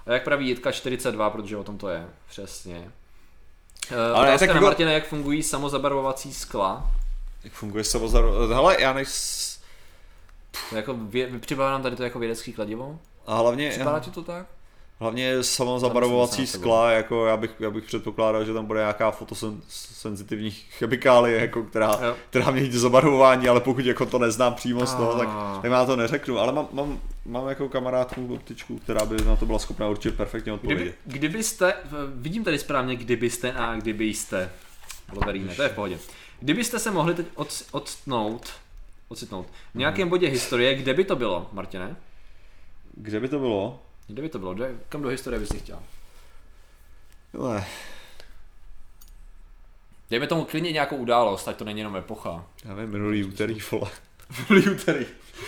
A 0.05 0.11
jak 0.13 0.23
praví 0.23 0.47
Jitka 0.47 0.71
42, 0.71 1.29
protože 1.29 1.57
o 1.57 1.63
tom 1.63 1.77
to 1.77 1.89
je, 1.89 2.07
přesně. 2.29 2.91
Ale 3.95 4.11
Ale 4.13 4.27
tak 4.31 4.39
tak 4.39 4.49
na 4.49 4.55
jako- 4.55 4.65
Martina, 4.65 4.91
jak 4.91 5.07
fungují 5.07 5.43
samozabarvovací 5.43 6.33
skla. 6.33 6.91
Jak 7.43 7.53
funguje 7.53 7.83
samozar... 7.83 8.23
Hele, 8.53 8.81
já 8.81 8.93
než... 8.93 9.09
Jako 10.71 10.93
vě, 10.93 11.39
připadá 11.39 11.71
nám 11.71 11.81
tady 11.83 11.95
to 11.95 12.03
jako 12.03 12.19
vědecký 12.19 12.53
kladivo? 12.53 12.99
A 13.27 13.35
hlavně, 13.37 13.69
Připadá 13.69 13.99
ti 13.99 14.11
to 14.11 14.23
tak? 14.23 14.45
Hlavně 14.99 15.43
nad 16.45 16.47
sebou. 16.47 16.61
skla, 16.61 16.91
jako 16.91 17.25
já 17.25 17.37
bych, 17.37 17.51
já 17.59 17.69
bych 17.69 17.83
předpokládal, 17.83 18.45
že 18.45 18.53
tam 18.53 18.65
bude 18.65 18.79
nějaká 18.79 19.11
fotosenzitivní 19.11 20.51
chemikálie, 20.51 21.39
jako 21.39 21.63
která, 21.63 21.99
Jo. 22.05 22.15
která 22.29 22.51
mění 22.51 22.71
zabarvování, 22.71 23.47
ale 23.47 23.59
pokud 23.59 23.85
jako 23.85 24.05
to 24.05 24.19
neznám 24.19 24.53
přímo 24.53 24.85
z 24.85 24.93
toho, 24.93 25.17
tak, 25.19 25.27
Ah. 25.31 25.61
tak 25.61 25.71
já 25.71 25.85
to 25.85 25.95
neřeknu. 25.95 26.39
Ale 26.39 26.53
mám, 26.53 26.67
mám, 26.71 26.99
mám 27.25 27.47
jako 27.49 27.69
kamarádku 27.69 28.33
optičku, 28.33 28.79
která 28.79 29.05
by 29.05 29.15
na 29.25 29.35
to 29.35 29.45
byla 29.45 29.59
schopná 29.59 29.87
určitě 29.87 30.15
perfektně 30.17 30.53
odpovědět. 30.53 30.95
Kdyby, 31.05 31.19
kdybyste, 31.19 31.73
vidím 32.15 32.43
tady 32.43 32.59
správně, 32.59 32.95
kdybyste 32.95 33.51
a 33.51 35.19
tady 35.25 35.39
jiné, 35.39 35.55
to 35.55 35.63
je 35.63 35.69
v 35.69 35.73
pohodě. 35.75 35.99
Kdybyste 36.39 36.79
se 36.79 36.91
mohli 36.91 37.13
teď 37.13 37.25
od, 37.35 37.63
odstnout, 37.71 38.49
ocitnout 39.07 39.47
v 39.73 39.77
nějakém 39.77 40.09
bodě 40.09 40.27
historie, 40.27 40.75
kde 40.75 40.93
by 40.93 41.03
to 41.03 41.15
bylo, 41.15 41.49
Martine? 41.53 41.95
Kde 42.93 43.19
by 43.19 43.27
to 43.27 43.39
bylo? 43.39 43.79
Kde 44.09 44.21
by 44.21 44.29
to 44.29 44.39
bylo? 44.39 44.53
Kde, 44.53 44.75
kam 44.89 45.01
do 45.01 45.09
historie 45.09 45.39
bys 45.39 45.49
chtěl? 45.57 45.79
Ne, 47.33 47.67
Dejme 50.09 50.27
tomu 50.27 50.45
klidně 50.45 50.71
nějakou 50.71 50.95
událost, 50.95 51.47
ať 51.47 51.55
to 51.55 51.65
není 51.65 51.79
jenom 51.79 51.95
epocha. 51.95 52.45
já 52.65 52.75
nevím, 52.75 52.91
minulý 52.91 53.23
úterý, 53.23 53.57
vole. 53.71 53.89
Minulý 54.49 54.69
úterý. 54.69 55.05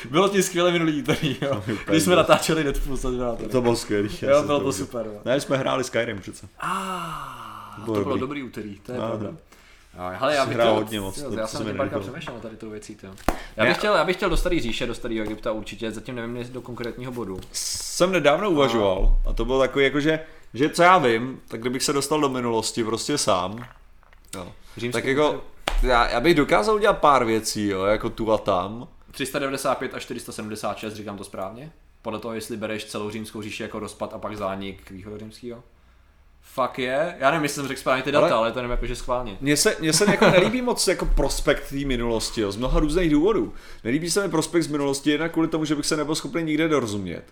Bylo 0.10 0.30
ti 0.30 0.44
skvěle 0.44 0.72
minulý 0.72 1.02
úterý, 1.02 1.38
jo. 1.42 1.64
Když 1.90 2.04
jsme 2.04 2.16
natáčeli 2.16 2.64
Deadpool 2.64 2.98
za 2.98 3.12
Deadpool. 3.12 3.50
To 3.50 3.62
bylo 3.62 3.76
skvělý. 3.76 4.10
Jo, 4.22 4.44
bylo 4.44 4.60
to 4.60 4.66
to 4.66 4.74
super. 4.74 5.06
jo. 5.06 5.22
Ne, 5.26 5.42
jsme 5.42 5.58
hráli 5.58 5.84
Skyrim 5.84 6.20
přece. 6.22 6.48
Ah, 6.60 7.76
to 7.76 7.82
Bylo 7.92 8.04
bylo 8.04 8.18
dobrý. 8.18 8.44
úterý, 8.44 8.80
to 8.80 8.92
je 8.92 8.98
No, 8.98 9.08
pravda. 9.08 9.30
No. 9.98 10.04
Jo, 10.04 10.18
Hele, 10.20 10.36
já 10.36 10.46
bych 10.46 10.58
chtěl, 10.58 10.74
hodně 10.74 11.00
moc, 11.00 11.18
jo, 11.18 11.32
já 11.38 11.48
jsem 11.48 11.66
párkrát 11.66 11.78
nelíbilo. 11.78 12.02
přemýšlel 12.02 12.40
tady 12.40 12.58
tu 12.58 12.70
věcí, 12.70 12.98
jo. 13.04 13.14
Já 13.56 13.66
bych, 13.66 13.78
chtěl, 13.78 13.96
já 13.96 14.04
bych 14.04 14.16
chtěl 14.16 14.30
do 14.30 14.38
starý 14.38 14.62
říše, 14.62 14.88
do 14.88 14.94
starého 14.96 15.24
Egypta 15.24 15.52
určitě, 15.52 15.92
zatím 15.92 16.16
nevím 16.16 16.38
jestli 16.38 16.54
do 16.54 16.62
konkrétního 16.62 17.12
bodu. 17.12 17.40
Jsem 17.52 18.12
nedávno 18.12 18.50
uvažoval 18.52 19.18
a 19.30 19.34
to 19.34 19.46
bylo 19.46 19.60
takový 19.60 19.86
jako, 19.86 20.00
že, 20.00 20.20
co 20.74 20.84
já 20.84 20.98
vím, 20.98 21.42
tak 21.48 21.62
kdybych 21.62 21.84
se 21.84 21.94
dostal 21.94 22.22
do 22.22 22.30
minulosti 22.30 22.84
prostě 22.84 23.18
sám, 23.18 23.66
jo, 24.36 24.54
tak 24.92 25.06
jako 25.06 25.44
já, 25.84 26.10
já 26.10 26.20
bych 26.20 26.36
dokázal 26.36 26.76
udělat 26.76 26.98
pár 26.98 27.26
věcí, 27.26 27.68
jo, 27.68 27.84
jako 27.84 28.10
tu 28.10 28.32
a 28.32 28.38
tam. 28.38 28.88
395 29.12 29.94
a 29.94 30.00
476, 30.00 30.94
říkám 30.94 31.18
to 31.18 31.24
správně? 31.24 31.72
Podle 32.02 32.20
toho, 32.20 32.34
jestli 32.34 32.58
bereš 32.58 32.86
celou 32.86 33.10
římskou 33.10 33.42
říši 33.42 33.64
jako 33.64 33.80
rozpad 33.80 34.14
a 34.14 34.18
pak 34.18 34.38
zánik 34.38 34.92
východořímského? 34.92 35.64
Fuck 36.54 36.80
je, 36.80 37.16
já 37.20 37.32
nevím, 37.32 37.44
jestli 37.44 37.56
jsem 37.56 37.68
řekl 37.68 37.80
správně 37.80 38.04
ty 38.04 38.12
data, 38.12 38.26
ale, 38.26 38.34
Ale- 38.36 38.44
ale 38.44 38.52
to 38.52 38.60
nevím, 38.60 38.72
jakože 38.72 38.96
schválně. 38.96 39.38
Mně 39.42 39.58
se, 39.58 39.76
mně 39.80 39.94
se 39.94 40.06
jako 40.12 40.26
nelíbí 40.30 40.62
moc 40.62 40.88
jako 40.88 41.06
prospekt 41.06 41.70
té 41.70 41.76
minulosti, 41.76 42.42
jo, 42.42 42.52
z 42.52 42.58
mnoha 42.58 42.80
různých 42.80 43.10
důvodů. 43.12 43.54
Nelíbí 43.84 44.12
se 44.12 44.24
mi 44.24 44.30
prospekt 44.30 44.64
z 44.64 44.68
minulosti 44.68 45.12
jednak 45.12 45.32
kvůli 45.32 45.48
tomu, 45.48 45.66
že 45.66 45.76
bych 45.76 45.86
se 45.86 45.98
nebyl 45.98 46.16
schopný 46.16 46.44
nikde 46.44 46.68
dorozumět. 46.68 47.24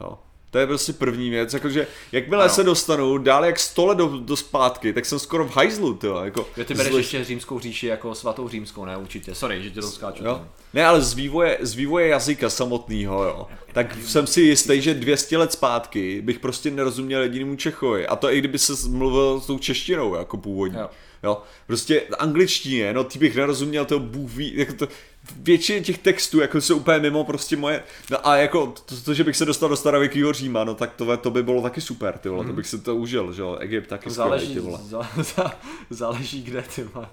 Jo. 0.00 0.18
To 0.50 0.58
je 0.58 0.66
prostě 0.66 0.92
první 0.92 1.30
věc, 1.30 1.54
jakože 1.54 1.86
jakmile 2.12 2.44
Ano. 2.44 2.54
se 2.54 2.64
dostanu 2.64 3.18
dál 3.18 3.44
jak 3.44 3.58
100 3.58 3.86
let 3.86 3.98
do, 3.98 4.06
do 4.18 4.36
zpátky, 4.36 4.92
tak 4.92 5.06
jsem 5.06 5.18
skoro 5.18 5.44
v 5.48 5.56
hajzlu, 5.56 5.94
tyjo, 5.94 6.24
jako. 6.24 6.46
Jo, 6.56 6.64
ty 6.64 6.74
bereš 6.74 6.92
zle- 6.92 6.96
ještě 6.98 7.24
římskou 7.24 7.58
říši 7.60 7.86
jako 7.86 8.14
svatou 8.14 8.48
římskou, 8.48 8.84
ne 8.84 8.96
určitě. 8.96 9.34
Sorry, 9.34 9.62
že 9.62 9.70
tě 9.70 9.80
to 9.80 9.90
skáču. 9.90 10.24
Jo? 10.24 10.46
Ne, 10.74 10.86
ale 10.86 11.00
z 11.02 11.14
vývoje, 11.14 11.58
z 11.60 11.74
vývoje 11.74 12.06
jazyka 12.08 12.50
samotného, 12.50 13.24
jo. 13.24 13.46
Tak 13.72 13.96
jsem 14.06 14.26
si 14.26 14.40
jistý, 14.40 14.80
že 14.82 14.94
200 14.94 15.38
let 15.38 15.52
zpátky 15.52 16.22
bych 16.22 16.38
prostě 16.38 16.70
nerozuměl 16.70 17.22
jedinému 17.22 17.56
Čechovi. 17.56 18.06
A 18.06 18.16
to 18.16 18.32
i 18.32 18.38
kdyby 18.38 18.58
se 18.58 18.72
mluvil 18.88 19.40
s 19.40 19.46
tou 19.46 19.58
češtinou, 19.58 20.14
jako 20.14 20.36
původní. 20.36 20.76
Jo. 20.78 20.82
Jo. 20.82 20.90
jo. 21.22 21.42
Prostě 21.66 22.02
angličtině, 22.18 22.92
no 22.92 23.04
ty 23.04 23.18
bych 23.18 23.36
nerozuměl 23.36 23.84
toho 23.84 23.98
Bůh 23.98 24.30
ví, 24.30 24.52
jako 24.56 24.72
to, 24.72 24.88
většině 25.36 25.80
těch 25.80 25.98
textů 25.98 26.40
jako 26.40 26.60
jsou 26.60 26.76
úplně 26.76 26.98
mimo 26.98 27.24
prostě 27.24 27.56
moje, 27.56 27.82
no 28.10 28.28
a 28.28 28.36
jako 28.36 28.74
to, 28.86 29.00
to 29.04 29.14
že 29.14 29.24
bych 29.24 29.36
se 29.36 29.44
dostal 29.44 29.68
do 29.68 29.76
starověkého 29.76 30.32
Říma, 30.32 30.64
no 30.64 30.74
tak 30.74 30.94
to, 30.94 31.16
to 31.16 31.30
by 31.30 31.42
bylo 31.42 31.62
taky 31.62 31.80
super, 31.80 32.18
ty 32.18 32.28
vole, 32.28 32.42
mm. 32.42 32.50
to 32.50 32.56
bych 32.56 32.66
si 32.66 32.78
to 32.78 32.96
užil, 32.96 33.32
že 33.32 33.42
jo, 33.42 33.56
Egypt 33.60 33.86
taky 33.86 34.10
záleží, 34.10 34.46
skvělý, 34.46 34.60
ty 34.60 34.70
vole. 34.70 34.78
Za, 34.82 35.10
za, 35.16 35.52
záleží 35.90 36.42
kde, 36.42 36.62
ty 36.62 36.82
vole. 36.82 37.08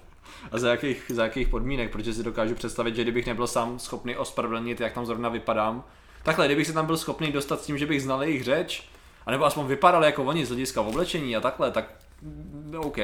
A 0.52 0.58
za 0.58 0.70
jakých, 0.70 1.02
za 1.08 1.24
jakých 1.24 1.48
podmínek, 1.48 1.92
protože 1.92 2.14
si 2.14 2.22
dokážu 2.22 2.54
představit, 2.54 2.96
že 2.96 3.02
kdybych 3.02 3.26
nebyl 3.26 3.46
sám 3.46 3.78
schopný 3.78 4.16
ospravedlnit, 4.16 4.80
jak 4.80 4.92
tam 4.92 5.06
zrovna 5.06 5.28
vypadám, 5.28 5.84
takhle, 6.22 6.46
kdybych 6.46 6.66
se 6.66 6.72
tam 6.72 6.86
byl 6.86 6.96
schopný 6.96 7.32
dostat 7.32 7.62
s 7.62 7.66
tím, 7.66 7.78
že 7.78 7.86
bych 7.86 8.02
znal 8.02 8.22
jejich 8.22 8.44
řeč, 8.44 8.88
anebo 9.26 9.44
aspoň 9.44 9.66
vypadal 9.66 10.04
jako 10.04 10.24
oni 10.24 10.46
z 10.46 10.48
hlediska 10.48 10.80
oblečení 10.80 11.36
a 11.36 11.40
takhle, 11.40 11.70
tak 11.70 11.94
mm, 12.22 12.74
OK. 12.78 12.98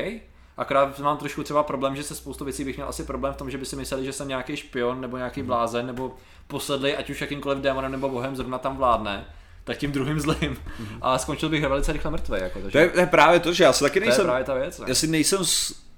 Akorát 0.57 0.99
mám 0.99 1.17
trošku 1.17 1.43
třeba 1.43 1.63
problém, 1.63 1.97
že 1.97 2.03
se 2.03 2.15
spoustu 2.15 2.45
věcí 2.45 2.65
bych 2.65 2.77
měl 2.77 2.89
asi 2.89 3.05
problém 3.05 3.35
v 3.35 3.37
tom, 3.37 3.51
že 3.51 3.59
by 3.59 3.67
si 3.67 3.77
mysleli, 3.77 4.05
že 4.05 4.13
jsem 4.13 4.29
nějaký 4.29 4.57
špion 4.57 5.01
nebo 5.01 5.17
nějaký 5.17 5.41
mhm. 5.41 5.47
blázen 5.47 5.87
nebo 5.87 6.15
posedlý, 6.47 6.97
ať 6.97 7.11
už 7.11 7.21
jakýmkoliv 7.21 7.59
démonem 7.59 7.93
nebo 7.93 8.09
bohem 8.09 8.37
zrovna 8.37 8.59
tam 8.59 8.77
vládne 8.77 9.25
tak 9.65 9.79
tím 9.79 9.93
druhým 9.93 10.21
zlým. 10.21 10.55
Mm-hmm. 10.55 10.99
A 11.03 11.19
skončil 11.19 11.49
bych 11.49 11.63
velice 11.63 11.93
rychle 11.93 12.11
mrtvý. 12.11 12.37
Jako, 12.41 12.61
takže... 12.61 12.73
to, 12.73 12.79
je, 12.79 12.89
to, 12.89 13.01
je, 13.01 13.07
právě 13.07 13.41
to, 13.41 13.53
že 13.53 13.65
já 13.65 13.73
si 13.73 13.85
taky 13.85 14.01
nejsem. 14.01 14.17
To 14.17 14.23
je 14.23 14.27
právě 14.27 14.45
ta 14.45 14.55
věc. 14.55 14.79
Ne? 14.79 14.85
Já 14.89 14.95
si 14.95 15.07
nejsem, 15.07 15.41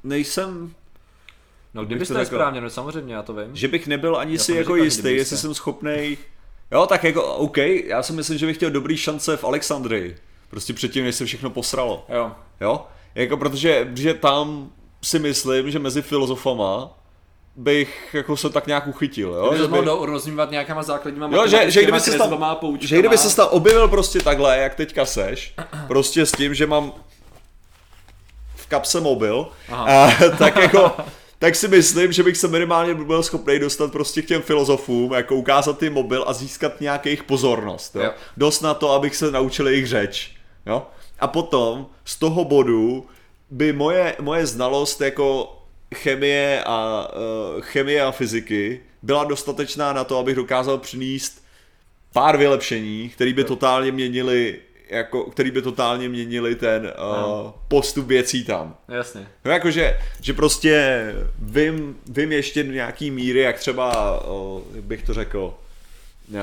nejsem 0.04 0.74
No 1.74 1.84
kdybyste 1.84 2.14
to 2.14 2.24
správně, 2.24 2.60
no 2.60 2.70
samozřejmě, 2.70 3.14
já 3.14 3.22
to 3.22 3.32
vím. 3.32 3.56
Že 3.56 3.68
bych 3.68 3.86
nebyl 3.86 4.16
ani 4.16 4.32
já 4.32 4.38
si 4.38 4.52
jako 4.52 4.76
jistý, 4.76 5.08
jestli 5.16 5.36
jsem 5.36 5.54
schopný. 5.54 6.18
Jo, 6.70 6.86
tak 6.86 7.04
jako, 7.04 7.34
OK, 7.34 7.56
já 7.84 8.02
si 8.02 8.12
myslím, 8.12 8.38
že 8.38 8.46
bych 8.46 8.56
chtěl 8.56 8.70
dobrý 8.70 8.96
šance 8.96 9.36
v 9.36 9.44
Alexandrii. 9.44 10.16
Prostě 10.50 10.72
předtím, 10.72 11.04
než 11.04 11.14
se 11.14 11.24
všechno 11.24 11.50
posralo. 11.50 12.06
Jo. 12.08 12.32
Jo? 12.60 12.86
Jako 13.16 13.36
protože 13.36 13.88
že 13.94 14.14
tam 14.14 14.70
si 15.02 15.18
myslím, 15.18 15.70
že 15.70 15.78
mezi 15.78 16.02
filozofama 16.02 16.90
bych 17.56 18.14
jako 18.14 18.36
se 18.36 18.50
tak 18.50 18.66
nějak 18.66 18.86
uchytil, 18.86 19.34
jo? 19.34 19.48
Kdyby 19.50 19.76
že 19.76 19.82
by... 19.82 19.88
rozmívat 20.06 20.50
nějakýma 20.50 20.82
základníma 20.82 21.28
jo, 21.32 21.46
že, 21.46 21.70
že 21.70 21.82
kdyby 21.82 22.00
se 22.00 22.18
tam, 22.18 22.56
že 22.80 22.98
kdyby 22.98 23.18
se 23.18 23.36
tam 23.36 23.48
objevil 23.50 23.88
prostě 23.88 24.20
takhle, 24.20 24.58
jak 24.58 24.74
teďka 24.74 25.06
seš, 25.06 25.54
prostě 25.88 26.26
s 26.26 26.32
tím, 26.32 26.54
že 26.54 26.66
mám 26.66 26.92
v 28.56 28.66
kapse 28.66 29.00
mobil, 29.00 29.48
a, 29.72 30.08
tak 30.38 30.56
jako 30.56 30.92
tak 31.38 31.56
si 31.56 31.68
myslím, 31.68 32.12
že 32.12 32.22
bych 32.22 32.36
se 32.36 32.48
minimálně 32.48 32.94
byl 32.94 33.22
schopný 33.22 33.58
dostat 33.58 33.92
prostě 33.92 34.22
k 34.22 34.26
těm 34.26 34.42
filozofům, 34.42 35.12
jako 35.12 35.36
ukázat 35.36 35.78
ty 35.78 35.90
mobil 35.90 36.24
a 36.26 36.32
získat 36.32 36.80
nějakých 36.80 37.22
pozornost. 37.22 37.96
Jo? 37.96 38.02
Jo. 38.02 38.10
Dost 38.36 38.60
na 38.60 38.74
to, 38.74 38.90
abych 38.90 39.16
se 39.16 39.30
naučil 39.30 39.68
jejich 39.68 39.86
řeč. 39.86 40.30
Jo? 40.66 40.86
A 41.18 41.26
potom 41.26 41.86
z 42.04 42.16
toho 42.16 42.44
bodu 42.44 43.06
by 43.50 43.72
moje, 43.72 44.16
moje 44.20 44.46
znalost 44.46 45.00
jako 45.00 45.56
chemie 45.94 46.64
a, 46.64 47.08
uh, 47.56 47.60
chemie 47.60 48.02
a 48.02 48.12
fyziky 48.12 48.80
byla 49.02 49.24
dostatečná 49.24 49.92
na 49.92 50.04
to, 50.04 50.18
abych 50.18 50.36
dokázal 50.36 50.78
přinést 50.78 51.44
pár 52.12 52.36
vylepšení, 52.36 53.08
které 53.08 53.32
by 53.32 53.44
totálně 53.44 53.92
měnili 53.92 54.58
jako, 54.88 55.24
který 55.24 55.50
by 55.50 55.62
totálně 55.62 56.08
měnili 56.08 56.54
ten 56.54 56.92
uh, 56.98 57.50
postup 57.68 58.06
věcí 58.06 58.44
tam. 58.44 58.76
Jasně. 58.88 59.28
No 59.44 59.50
jakože, 59.50 59.98
že 60.20 60.32
prostě 60.32 61.14
vím, 61.38 61.96
vím 62.06 62.32
ještě 62.32 62.64
do 62.64 62.72
nějaký 62.72 63.10
míry, 63.10 63.40
jak 63.40 63.58
třeba, 63.58 64.20
uh, 64.26 64.62
jak 64.74 64.84
bych 64.84 65.02
to 65.02 65.14
řekl, 65.14 65.54
uh, 66.28 66.38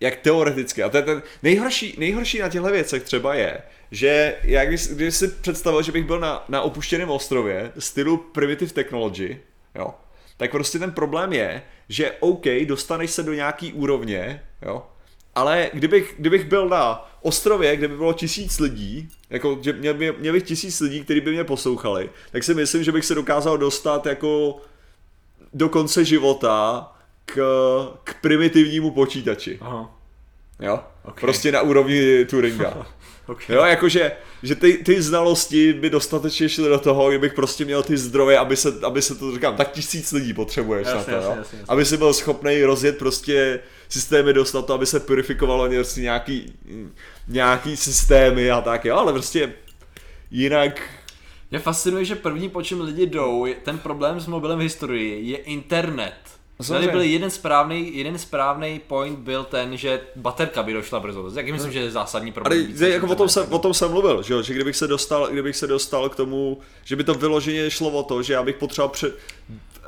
jak 0.00 0.16
teoreticky. 0.16 0.82
A 0.82 0.88
to 0.88 0.96
je 0.96 1.02
ten 1.02 1.22
nejhorší, 1.42 1.94
nejhorší 1.98 2.38
na 2.38 2.48
těchto 2.48 2.70
věcech 2.70 3.02
třeba 3.02 3.34
je, 3.34 3.62
že 3.90 4.36
já 4.42 4.64
když, 4.64 4.86
když 4.86 5.14
si 5.14 5.28
představil, 5.28 5.82
že 5.82 5.92
bych 5.92 6.04
byl 6.04 6.20
na, 6.20 6.44
na 6.48 6.62
opuštěném 6.62 7.10
ostrově 7.10 7.72
stylu 7.78 8.16
Primitive 8.16 8.72
Technology, 8.72 9.40
jo, 9.74 9.94
tak 10.36 10.50
prostě 10.50 10.78
ten 10.78 10.92
problém 10.92 11.32
je, 11.32 11.62
že 11.88 12.12
OK, 12.20 12.44
dostaneš 12.64 13.10
se 13.10 13.22
do 13.22 13.32
nějaký 13.32 13.72
úrovně, 13.72 14.42
jo, 14.62 14.86
ale 15.34 15.70
kdybych, 15.72 16.14
kdybych 16.18 16.44
byl 16.44 16.68
na 16.68 17.10
ostrově, 17.22 17.76
kde 17.76 17.88
by 17.88 17.96
bylo 17.96 18.12
tisíc 18.12 18.58
lidí, 18.58 19.08
jako 19.30 19.58
že 19.60 19.72
měl, 19.72 19.94
by, 19.94 20.12
měl 20.18 20.32
bych 20.32 20.42
tisíc 20.42 20.80
lidí, 20.80 21.04
kteří 21.04 21.20
by 21.20 21.32
mě 21.32 21.44
poslouchali, 21.44 22.10
tak 22.32 22.44
si 22.44 22.54
myslím, 22.54 22.84
že 22.84 22.92
bych 22.92 23.04
se 23.04 23.14
dokázal 23.14 23.58
dostat 23.58 24.06
jako 24.06 24.60
do 25.52 25.68
konce 25.68 26.04
života 26.04 26.92
k, 27.34 27.40
k 28.04 28.14
primitivnímu 28.20 28.90
počítači. 28.90 29.58
Aha. 29.60 29.96
Jo? 30.60 30.80
Okay. 31.04 31.20
Prostě 31.20 31.52
na 31.52 31.60
úrovni 31.60 32.24
Turinga. 32.24 32.86
okay. 33.26 33.56
Jo, 33.56 33.64
jakože 33.64 34.12
že 34.42 34.54
ty, 34.54 34.72
ty 34.72 35.02
znalosti 35.02 35.72
by 35.72 35.90
dostatečně 35.90 36.48
šly 36.48 36.68
do 36.68 36.78
toho, 36.78 37.08
kdybych 37.08 37.34
prostě 37.34 37.64
měl 37.64 37.82
ty 37.82 37.96
zdroje, 37.96 38.38
aby 38.38 38.56
se, 38.56 38.74
aby 38.82 39.02
se 39.02 39.14
to 39.14 39.32
říkám, 39.32 39.56
tak 39.56 39.72
tisíc 39.72 40.12
lidí 40.12 40.34
potřebuješ 40.34 40.86
jasně, 40.86 40.98
na 40.98 41.04
to, 41.04 41.10
jasně, 41.10 41.26
jo? 41.26 41.38
Jasně, 41.38 41.58
jasně. 41.58 41.72
aby 41.72 41.84
si 41.84 41.96
byl 41.96 42.12
schopný 42.12 42.64
rozjet 42.64 42.98
prostě 42.98 43.60
systémy 43.88 44.32
dost 44.32 44.52
na 44.52 44.62
to, 44.62 44.74
aby 44.74 44.86
se 44.86 45.00
purifikovalo 45.00 45.68
nějaký, 45.96 46.52
nějaký 47.28 47.76
systémy 47.76 48.50
a 48.50 48.60
tak, 48.60 48.84
jo, 48.84 48.96
ale 48.96 49.12
prostě 49.12 49.52
jinak 50.30 50.80
mě 51.50 51.58
fascinuje, 51.58 52.04
že 52.04 52.14
první, 52.14 52.48
po 52.48 52.62
čem 52.62 52.80
lidi 52.80 53.06
jdou, 53.06 53.46
ten 53.64 53.78
problém 53.78 54.20
s 54.20 54.26
mobilem 54.26 54.58
v 54.58 54.62
historii 54.62 55.30
je 55.30 55.36
internet. 55.36 56.39
Tady 56.68 56.88
byl 56.88 57.00
jeden 57.00 57.30
správný, 57.30 57.96
jeden 57.96 58.18
správný 58.18 58.80
point 58.86 59.18
byl 59.18 59.44
ten, 59.44 59.76
že 59.76 60.00
baterka 60.16 60.62
by 60.62 60.72
došla 60.72 61.00
brzo. 61.00 61.30
Jak 61.34 61.48
myslím, 61.48 61.72
že 61.72 61.78
je 61.78 61.90
zásadní 61.90 62.32
problém. 62.32 62.74
Ale 62.78 62.88
jako 62.88 63.06
o 63.06 63.14
tom, 63.14 63.28
jsem, 63.28 63.52
o 63.52 63.58
tom 63.58 63.74
jsem 63.74 63.90
mluvil, 63.90 64.22
že, 64.22 64.42
že 64.42 64.54
kdybych 64.54 64.76
se 64.76 64.86
dostal, 64.86 65.28
kdybych 65.30 65.56
se 65.56 65.66
dostal 65.66 66.08
k 66.08 66.16
tomu, 66.16 66.58
že 66.84 66.96
by 66.96 67.04
to 67.04 67.14
vyloženě 67.14 67.70
šlo 67.70 67.90
o 67.90 68.02
to, 68.02 68.22
že 68.22 68.32
já 68.32 68.42
bych 68.42 68.56
potřeboval 68.56 68.88
před, 68.88 69.18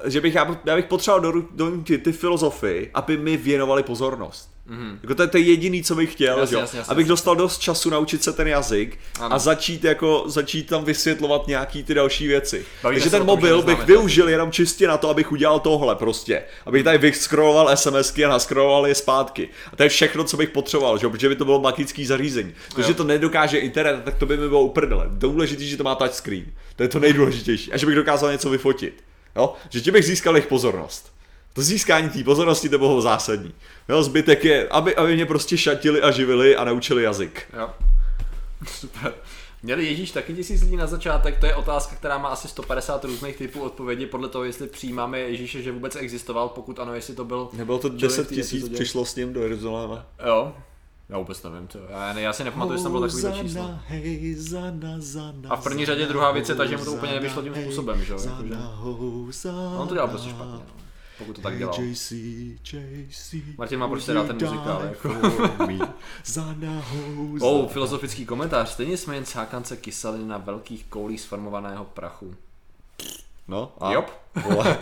že 0.05 0.21
bych, 0.21 0.35
já, 0.35 0.61
já 0.65 0.77
bych 0.77 0.85
potřeboval 0.85 1.43
donutit 1.51 2.03
ty 2.03 2.13
filozofy, 2.13 2.91
aby 2.95 3.17
mi 3.17 3.37
věnovali 3.37 3.83
pozornost. 3.83 4.52
Mm-hmm. 4.71 4.99
Jako 5.03 5.15
to 5.15 5.23
je 5.23 5.29
to 5.29 5.39
jediný, 5.39 5.83
co 5.83 5.95
bych 5.95 6.13
chtěl, 6.13 6.39
jasně, 6.39 6.57
jasně, 6.57 6.79
jasně, 6.79 6.91
abych 6.93 7.07
dostal 7.07 7.37
dost 7.37 7.59
času 7.59 7.91
naučit 7.91 8.23
se 8.23 8.33
ten 8.33 8.49
jazyk 8.49 8.99
ano. 9.21 9.35
a 9.35 9.39
začít 9.39 9.85
jako 9.85 10.25
začít 10.27 10.67
tam 10.67 10.85
vysvětlovat 10.85 11.47
nějaký 11.47 11.85
ty 11.85 11.95
další 11.95 12.27
věci. 12.27 12.65
Bavíme 12.83 13.01
Takže 13.01 13.11
ten 13.11 13.25
mobil 13.25 13.63
bych 13.63 13.85
využil 13.85 14.29
jenom 14.29 14.53
čistě 14.53 14.89
na 14.89 14.97
to, 14.97 15.11
abych 15.11 15.33
udělal 15.33 15.61
tohle 15.61 15.97
prostě. 15.97 16.43
Abych 16.67 16.85
tady 16.85 16.99
vyskroloval 16.99 17.77
SMSky 17.77 18.25
a 18.25 18.29
naskroloval 18.29 18.87
je 18.87 18.95
zpátky. 18.95 19.49
A 19.73 19.77
to 19.77 19.83
je 19.83 19.89
všechno, 19.89 20.25
co 20.25 20.37
bych 20.37 20.51
potřeboval, 20.51 20.99
že? 20.99 21.09
protože 21.09 21.29
by 21.29 21.37
to 21.37 21.45
bylo 21.45 21.61
magický 21.61 22.07
zařízení. 22.07 22.55
Protože 22.75 22.95
to 22.95 23.05
nedokáže 23.05 23.59
internet, 23.59 24.05
tak 24.05 24.15
to 24.15 24.27
by 24.27 24.37
mi 24.37 24.49
bylo 24.49 24.63
uprdele. 24.63 25.07
Důležitý, 25.11 25.69
že 25.69 25.77
to 25.77 25.85
má 25.85 25.95
touchscreen. 25.95 26.47
To 26.77 26.83
je 26.83 26.89
to 26.89 26.99
nejdůležitější. 26.99 27.73
A 27.73 27.77
že 27.77 27.87
bych 27.87 27.95
dokázal 27.95 28.33
něco 28.33 28.51
vyfotit. 28.51 29.05
Jo? 29.37 29.55
Že 29.71 29.81
ti 29.81 29.91
bych 29.91 30.05
získal 30.05 30.35
jejich 30.37 30.47
pozornost. 30.47 31.12
To 31.53 31.63
získání 31.63 32.11
té 32.11 32.25
pozornosti 32.25 32.69
to 32.69 32.79
bylo 32.79 33.01
zásadní. 33.03 33.55
Jo, 33.89 34.03
zbytek 34.03 34.45
je, 34.45 34.69
aby, 34.69 34.97
aby 34.97 35.15
mě 35.15 35.27
prostě 35.27 35.59
šatili 35.59 36.03
a 36.03 36.11
živili 36.11 36.57
a 36.57 36.65
naučili 36.65 37.03
jazyk. 37.03 37.55
Jo. 37.59 37.71
Super. 38.69 39.15
Měli 39.63 39.85
Ježíš 39.85 40.11
taky 40.11 40.35
tisíc 40.35 40.63
lidí 40.63 40.77
na 40.77 40.87
začátek, 40.87 41.39
to 41.41 41.47
je 41.47 41.55
otázka, 41.55 41.97
která 41.97 42.19
má 42.19 42.29
asi 42.29 42.49
150 42.49 43.05
různých 43.05 43.37
typů 43.37 43.63
odpovědi 43.63 44.07
podle 44.07 44.29
toho, 44.29 44.45
jestli 44.45 44.67
přijímáme 44.67 45.19
Ježíše, 45.19 45.63
že 45.63 45.73
vůbec 45.73 45.97
existoval, 45.97 46.49
pokud 46.49 46.79
ano, 46.79 46.95
jestli 46.95 47.15
to 47.15 47.25
byl... 47.25 47.49
Nebylo 47.53 47.79
to 47.79 47.89
10 47.89 48.29
tisíc, 48.29 48.69
přišlo 48.69 49.05
s 49.05 49.17
ním 49.17 49.33
do 49.33 49.43
Jeruzaléma. 49.43 50.07
Jo, 50.27 50.53
já 51.09 51.19
vůbec 51.19 51.43
nevím, 51.43 51.67
to. 51.67 51.79
Já, 51.91 52.13
ne, 52.13 52.23
já 52.23 52.33
si 52.33 52.45
nepamatuju, 52.45 52.75
jestli 52.75 52.83
tam 52.83 52.93
bylo 52.93 53.07
takový 53.07 53.43
číslo. 53.43 53.79
A 55.49 55.57
v 55.57 55.63
první 55.63 55.87
řadě 55.87 56.07
druhá 56.07 56.33
věc 56.33 56.49
je 56.49 56.55
ta, 56.55 56.67
že 56.67 56.77
mu 56.77 56.85
to 56.85 56.93
úplně 56.93 57.13
nevyšlo 57.13 57.43
tím 57.43 57.55
způsobem, 57.55 58.05
že 58.05 58.13
jo? 58.13 58.19
On 59.79 59.89
to 59.89 59.95
dělal 59.95 60.09
prostě 60.09 60.31
špatně. 60.31 60.53
No 60.53 60.82
pokud 61.23 61.37
to 61.37 61.43
tak 61.43 61.59
dělal. 61.59 61.75
JC, 61.81 62.13
JC, 62.73 63.35
Martin 63.59 63.79
má 63.79 63.89
prostě 63.89 64.13
rád 64.13 64.27
ten 64.27 64.37
muzikál. 64.37 64.83
Jako. 64.85 65.15
oh, 67.41 67.69
filozofický 67.69 68.27
komentář. 68.27 68.69
Stejně 68.69 68.97
jsme 68.97 69.15
jen 69.15 69.25
cákance 69.25 69.77
kyseliny 69.77 70.25
na 70.25 70.39
velkých 70.39 70.85
koulích 70.85 71.21
sformovaného 71.21 71.85
prachu. 71.85 72.35
No 73.49 73.73
a? 73.81 73.93
Jop. 73.93 74.11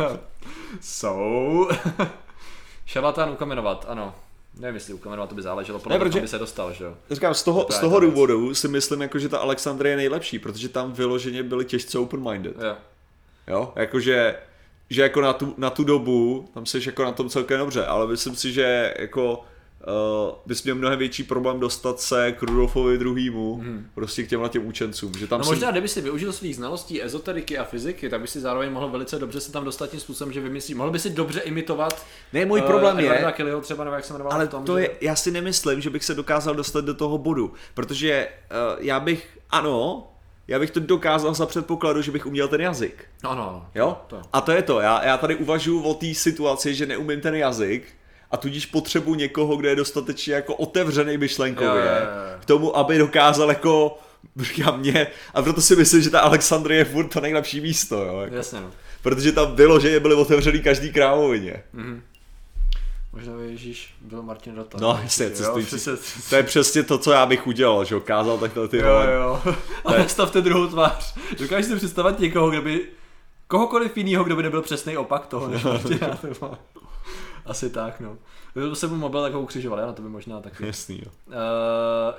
so. 0.80 1.74
Šarlatán 2.86 3.30
ukamenovat, 3.30 3.84
ano. 3.88 4.14
Nevím, 4.54 4.74
jestli 4.74 4.94
ukamenovat 4.94 5.28
to 5.28 5.34
by 5.34 5.42
záleželo, 5.42 5.78
podle 5.78 5.98
ne, 5.98 6.04
protože, 6.04 6.20
by 6.20 6.28
se 6.28 6.38
dostal, 6.38 6.72
že 6.72 6.84
jo? 6.84 6.94
Říkám, 7.10 7.34
z 7.34 7.42
toho, 7.42 7.66
z 7.70 7.78
toho 7.78 8.00
důvodu 8.00 8.54
si 8.54 8.68
myslím, 8.68 9.02
jako, 9.02 9.18
že 9.18 9.28
ta 9.28 9.38
Alexandrie 9.38 9.92
je 9.92 9.96
nejlepší, 9.96 10.38
protože 10.38 10.68
tam 10.68 10.92
vyloženě 10.92 11.42
byli 11.42 11.64
těžce 11.64 11.98
open-minded. 11.98 12.54
Jo. 12.66 12.76
Jo, 13.48 13.72
jakože 13.76 14.36
že 14.90 15.02
jako 15.02 15.20
na 15.20 15.32
tu, 15.32 15.54
na 15.56 15.70
tu 15.70 15.84
dobu, 15.84 16.48
tam 16.54 16.66
jsi 16.66 16.80
jako 16.86 17.04
na 17.04 17.12
tom 17.12 17.28
celkem 17.28 17.58
dobře, 17.58 17.86
ale 17.86 18.06
myslím 18.06 18.36
si, 18.36 18.52
že 18.52 18.94
jako 18.98 19.44
uh, 19.86 20.34
bys 20.46 20.62
měl 20.62 20.74
mnohem 20.74 20.98
větší 20.98 21.22
problém 21.22 21.60
dostat 21.60 22.00
se 22.00 22.32
k 22.32 22.42
Rudolfovi 22.42 22.98
druhýmu, 22.98 23.56
hmm. 23.56 23.86
prostě 23.94 24.22
k 24.22 24.28
těmhle 24.28 24.48
těm 24.48 24.66
učencům. 24.66 25.12
Že 25.18 25.26
tam 25.26 25.38
no 25.38 25.44
si... 25.44 25.50
možná, 25.50 25.70
kdyby 25.70 25.88
si 25.88 26.00
využil 26.00 26.32
svých 26.32 26.56
znalostí 26.56 27.02
ezoteriky 27.02 27.58
a 27.58 27.64
fyziky, 27.64 28.08
tak 28.08 28.20
by 28.20 28.26
si 28.26 28.40
zároveň 28.40 28.72
mohl 28.72 28.88
velice 28.88 29.18
dobře 29.18 29.40
se 29.40 29.52
tam 29.52 29.64
dostat 29.64 29.90
tím 29.90 30.00
způsobem, 30.00 30.32
že 30.32 30.40
vymyslí, 30.40 30.74
mohl 30.74 30.90
by 30.90 30.98
si 30.98 31.10
dobře 31.10 31.40
imitovat. 31.40 32.06
Ne, 32.32 32.46
můj 32.46 32.60
uh, 32.60 32.66
problém 32.66 33.00
je, 33.00 33.32
Kellyho 33.32 33.60
třeba, 33.60 33.84
nebo 33.84 33.96
jak 33.96 34.04
se 34.04 34.12
jmenoval 34.12 34.32
ale 34.32 34.46
tom, 34.46 34.64
to 34.64 34.76
že... 34.76 34.82
je, 34.82 34.90
já 35.00 35.16
si 35.16 35.30
nemyslím, 35.30 35.80
že 35.80 35.90
bych 35.90 36.04
se 36.04 36.14
dokázal 36.14 36.54
dostat 36.54 36.84
do 36.84 36.94
toho 36.94 37.18
bodu, 37.18 37.52
protože 37.74 38.28
uh, 38.28 38.84
já 38.84 39.00
bych, 39.00 39.38
ano, 39.50 40.10
já 40.51 40.59
bych 40.59 40.70
to 40.70 40.81
dokázal 40.81 41.35
za 41.35 41.47
předpokladu, 41.47 42.02
že 42.02 42.12
bych 42.12 42.27
uměl 42.27 42.48
ten 42.48 42.60
jazyk. 42.60 43.05
No, 43.24 43.35
no, 43.35 43.66
Jo? 43.74 43.97
To. 44.06 44.22
A 44.32 44.40
to 44.40 44.52
je 44.52 44.62
to, 44.62 44.81
já, 44.81 45.05
já 45.05 45.16
tady 45.16 45.36
uvažuji 45.36 45.82
o 45.82 45.94
té 45.94 46.14
situaci, 46.14 46.74
že 46.74 46.86
neumím 46.86 47.20
ten 47.20 47.35
jazyk 47.35 47.85
a 48.31 48.36
tudíž 48.36 48.66
potřebuji 48.66 49.14
někoho, 49.14 49.56
kdo 49.56 49.68
je 49.68 49.77
dostatečně 49.77 50.35
jako 50.35 50.55
otevřený 50.55 51.18
myšlenkově 51.18 51.70
Jo, 51.70 51.77
jo, 51.77 52.32
jo. 52.32 52.39
k 52.40 52.44
tomu, 52.44 52.77
aby 52.77 52.98
dokázal 52.98 53.48
jako 53.48 53.98
říkám 54.36 54.81
mě, 54.81 55.06
a 55.35 55.43
proto 55.43 55.60
si 55.60 55.77
myslím, 55.77 56.02
že 56.02 56.10
ta 56.10 56.20
Alexandrie 56.20 56.81
je 56.81 56.85
furt 56.85 57.09
to 57.09 57.20
nejlepší 57.20 57.60
místo, 57.60 58.05
jo, 58.05 58.20
jako. 58.20 58.35
Jasně, 58.35 58.60
no. 58.60 58.70
protože 59.02 59.32
tam 59.32 59.55
bylo, 59.55 59.81
že 59.81 59.89
je 59.89 60.01
byly 60.01 60.14
otevřený 60.14 60.60
každý 60.60 60.93
krávovině. 60.93 61.62
Možná 63.12 63.37
by 63.37 63.43
Ježíš 63.43 63.95
byl 64.01 64.23
Martin 64.23 64.57
Rota. 64.57 64.78
No, 64.81 65.01
jasně, 65.03 65.31
cestující. 65.31 65.91
To 66.31 66.37
je 66.37 66.43
přesně 66.43 66.82
to, 66.82 66.99
co 66.99 67.12
já 67.12 67.27
bych 67.27 67.47
udělal, 67.47 67.85
že 67.85 67.95
jo, 67.95 68.01
kázal 68.01 68.39
takhle 68.39 68.69
ty 68.69 68.77
Jo, 68.77 68.85
vole. 68.85 69.12
jo. 69.15 69.43
A 69.85 69.93
nastavte 69.99 70.41
druhou 70.41 70.66
tvář. 70.66 71.15
Dokážeš 71.39 71.66
si 71.66 71.77
představit 71.77 72.19
někoho, 72.19 72.51
kdo 72.51 72.62
by... 72.62 72.89
Kohokoliv 73.47 73.97
jiného, 73.97 74.24
kdo 74.24 74.37
by 74.37 74.43
nebyl 74.43 74.62
přesný 74.62 74.97
opak 74.97 75.27
toho, 75.27 75.49
než 75.49 75.65
Martina. 75.65 76.19
Asi 77.47 77.70
tak, 77.70 78.01
no. 78.01 78.16
Kdyby 78.55 78.77
se 78.77 78.87
mu 78.87 78.97
mobil, 78.97 79.23
tak 79.23 79.32
ho 79.32 79.41
ukřižoval, 79.41 79.87
no 79.87 79.93
to 79.93 80.03
by 80.03 80.09
možná 80.09 80.41
taky. 80.41 80.66
Jasný, 80.66 81.03
jo. 81.07 81.12
Uh, 81.27 81.35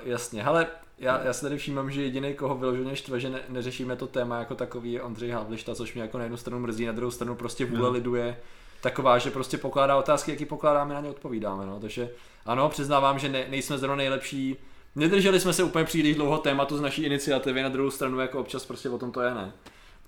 jasně, 0.04 0.42
hele, 0.42 0.66
já, 0.98 1.20
já 1.24 1.32
si 1.32 1.42
tady 1.42 1.58
všímám, 1.58 1.90
že 1.90 2.02
jediný, 2.02 2.34
koho 2.34 2.54
vyloženě 2.56 2.96
štve, 2.96 3.20
že 3.20 3.30
ne, 3.30 3.40
neřešíme 3.48 3.96
to 3.96 4.06
téma 4.06 4.38
jako 4.38 4.54
takový, 4.54 4.92
je 4.92 5.02
Ondřej 5.02 5.30
Havlišta, 5.30 5.74
což 5.74 5.94
mě 5.94 6.02
jako 6.02 6.18
na 6.18 6.24
jednu 6.24 6.36
stranu 6.36 6.58
mrzí, 6.60 6.86
na 6.86 6.92
druhou 6.92 7.10
stranu 7.10 7.34
prostě 7.34 7.64
vůle 7.66 7.82
No. 7.82 7.90
lidu 7.90 8.14
je 8.14 8.36
taková, 8.82 9.18
že 9.18 9.30
prostě 9.30 9.58
pokládá 9.58 9.96
otázky, 9.96 10.30
jaký 10.30 10.44
pokládáme, 10.44 10.94
na 10.94 11.00
ně 11.00 11.10
odpovídáme, 11.10 11.66
no. 11.66 11.80
Takže 11.80 12.10
ano, 12.46 12.68
přiznávám, 12.68 13.18
že 13.18 13.28
ne, 13.28 13.46
nejsme 13.50 13.78
zrovna 13.78 13.96
nejlepší, 13.96 14.56
nedrželi 14.96 15.40
jsme 15.40 15.52
se 15.52 15.62
úplně 15.62 15.84
příliš 15.84 16.16
dlouho 16.16 16.38
tématu 16.38 16.76
z 16.76 16.80
naší 16.80 17.02
iniciativy, 17.04 17.62
na 17.62 17.68
druhou 17.68 17.90
stranu 17.90 18.20
jako 18.20 18.40
občas 18.40 18.66
prostě 18.66 18.88
o 18.90 18.98
tom 18.98 19.12
to 19.12 19.20
je, 19.20 19.34
ne. 19.34 19.52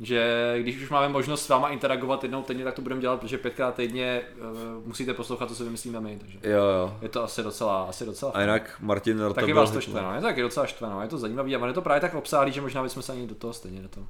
Že 0.00 0.54
když 0.60 0.82
už 0.82 0.90
máme 0.90 1.08
možnost 1.08 1.44
s 1.44 1.48
váma 1.48 1.68
interagovat 1.68 2.22
jednou 2.22 2.42
týdně, 2.42 2.64
tak 2.64 2.74
to 2.74 2.82
budeme 2.82 3.00
dělat, 3.00 3.20
protože 3.20 3.38
pětkrát 3.38 3.74
týdně 3.74 4.22
uh, 4.80 4.86
musíte 4.86 5.14
poslouchat, 5.14 5.48
co 5.48 5.54
si 5.54 5.64
vymyslíme 5.64 6.00
my, 6.00 6.18
takže 6.20 6.38
Jo, 6.42 6.62
jo. 6.64 6.96
je 7.02 7.08
to 7.08 7.24
asi 7.24 7.42
docela, 7.42 7.84
asi 7.84 8.06
docela 8.06 8.32
A 8.32 8.40
jinak 8.40 8.76
Martin 8.80 9.20
Rota 9.20 9.40
Taky 9.40 9.52
vás 9.52 9.70
to 9.70 9.78
Hitler. 9.78 9.82
štve, 9.82 10.02
no. 10.02 10.14
Je 10.14 10.20
to 10.20 10.26
taky 10.26 10.42
docela 10.42 10.66
štve, 10.66 10.88
no. 10.90 11.02
Je 11.02 11.08
to 11.08 11.18
zajímavý 11.18 11.56
a 11.56 11.66
je 11.66 11.72
to 11.72 11.82
právě 11.82 12.00
tak 12.00 12.14
obsáhlý, 12.14 12.52
že 12.52 12.60
možná 12.60 12.82
bychom 12.82 13.02
se 13.02 13.12
ani 13.12 13.26
do 13.26 13.34
toho 13.34 13.52
stejně 13.52 13.82
do 13.82 13.88
toho. 13.88 14.06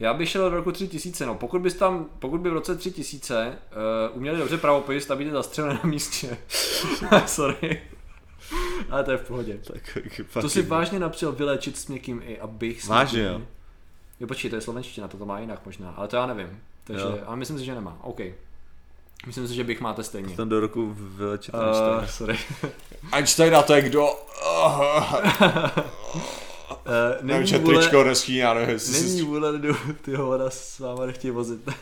Já 0.00 0.14
bych 0.14 0.28
šel 0.28 0.50
do 0.50 0.56
roku 0.56 0.72
3000, 0.72 1.26
no. 1.26 1.34
Pokud 1.34 1.60
bys 1.62 1.74
tam, 1.74 2.06
pokud 2.18 2.40
by 2.40 2.50
v 2.50 2.52
roce 2.52 2.76
3000 2.76 3.58
uh, 4.10 4.16
uměli 4.16 4.38
dobře 4.38 4.58
pravopis, 4.58 5.06
tak 5.06 5.18
by 5.18 5.24
tě 5.24 5.30
zastřelili 5.30 5.74
na 5.74 5.80
místě. 5.90 6.38
Sorry. 7.26 7.82
Ale 8.90 9.04
to 9.04 9.10
je 9.10 9.16
v 9.16 9.26
pohodě. 9.28 9.58
Tak, 9.72 9.98
To 10.40 10.48
si 10.48 10.62
vážně 10.62 10.98
napřel 10.98 11.32
vyléčit 11.32 11.78
s 11.78 11.88
někým 11.88 12.22
i, 12.26 12.40
abych 12.40 12.82
s 12.82 12.88
Vážně, 12.88 13.22
někým- 13.22 13.40
jo. 13.40 13.46
Jo, 14.20 14.26
počkej, 14.26 14.50
to 14.50 14.56
je 14.56 14.62
slovenština, 14.62 15.08
to 15.08 15.16
to 15.16 15.26
má 15.26 15.38
jinak 15.40 15.60
možná, 15.66 15.90
ale 15.90 16.08
to 16.08 16.16
já 16.16 16.26
nevím. 16.26 16.60
Takže, 16.84 17.02
Jo. 17.04 17.18
ale 17.26 17.36
myslím 17.36 17.58
si, 17.58 17.64
že 17.64 17.74
nemá. 17.74 17.98
OK. 18.02 18.20
Myslím 19.26 19.48
si, 19.48 19.54
že 19.54 19.64
bych 19.64 19.80
máte 19.80 20.02
stejně. 20.02 20.36
Ten 20.36 20.48
do 20.48 20.60
roku 20.60 20.94
vylečit 20.96 21.54
Uh, 21.54 22.06
sorry. 22.06 22.38
Einsteina 23.12 23.62
to 23.62 23.74
je 23.74 23.82
kdo? 23.82 24.08
Uh, 26.70 26.76
Nevím, 27.22 27.46
že 27.46 27.58
není 27.58 27.64
vůle, 27.64 27.78
tričko 27.78 28.04
já 28.28 28.54
nevím, 28.54 28.70
jestli 28.70 28.92
Není 28.92 29.18
si... 29.18 29.22
vůle 29.22 29.50
lidu, 29.50 29.76
ty 30.02 30.14
hovada 30.14 30.50
s 30.50 30.78
váma 30.78 31.06
nechtějí 31.06 31.30
vozit. 31.30 31.60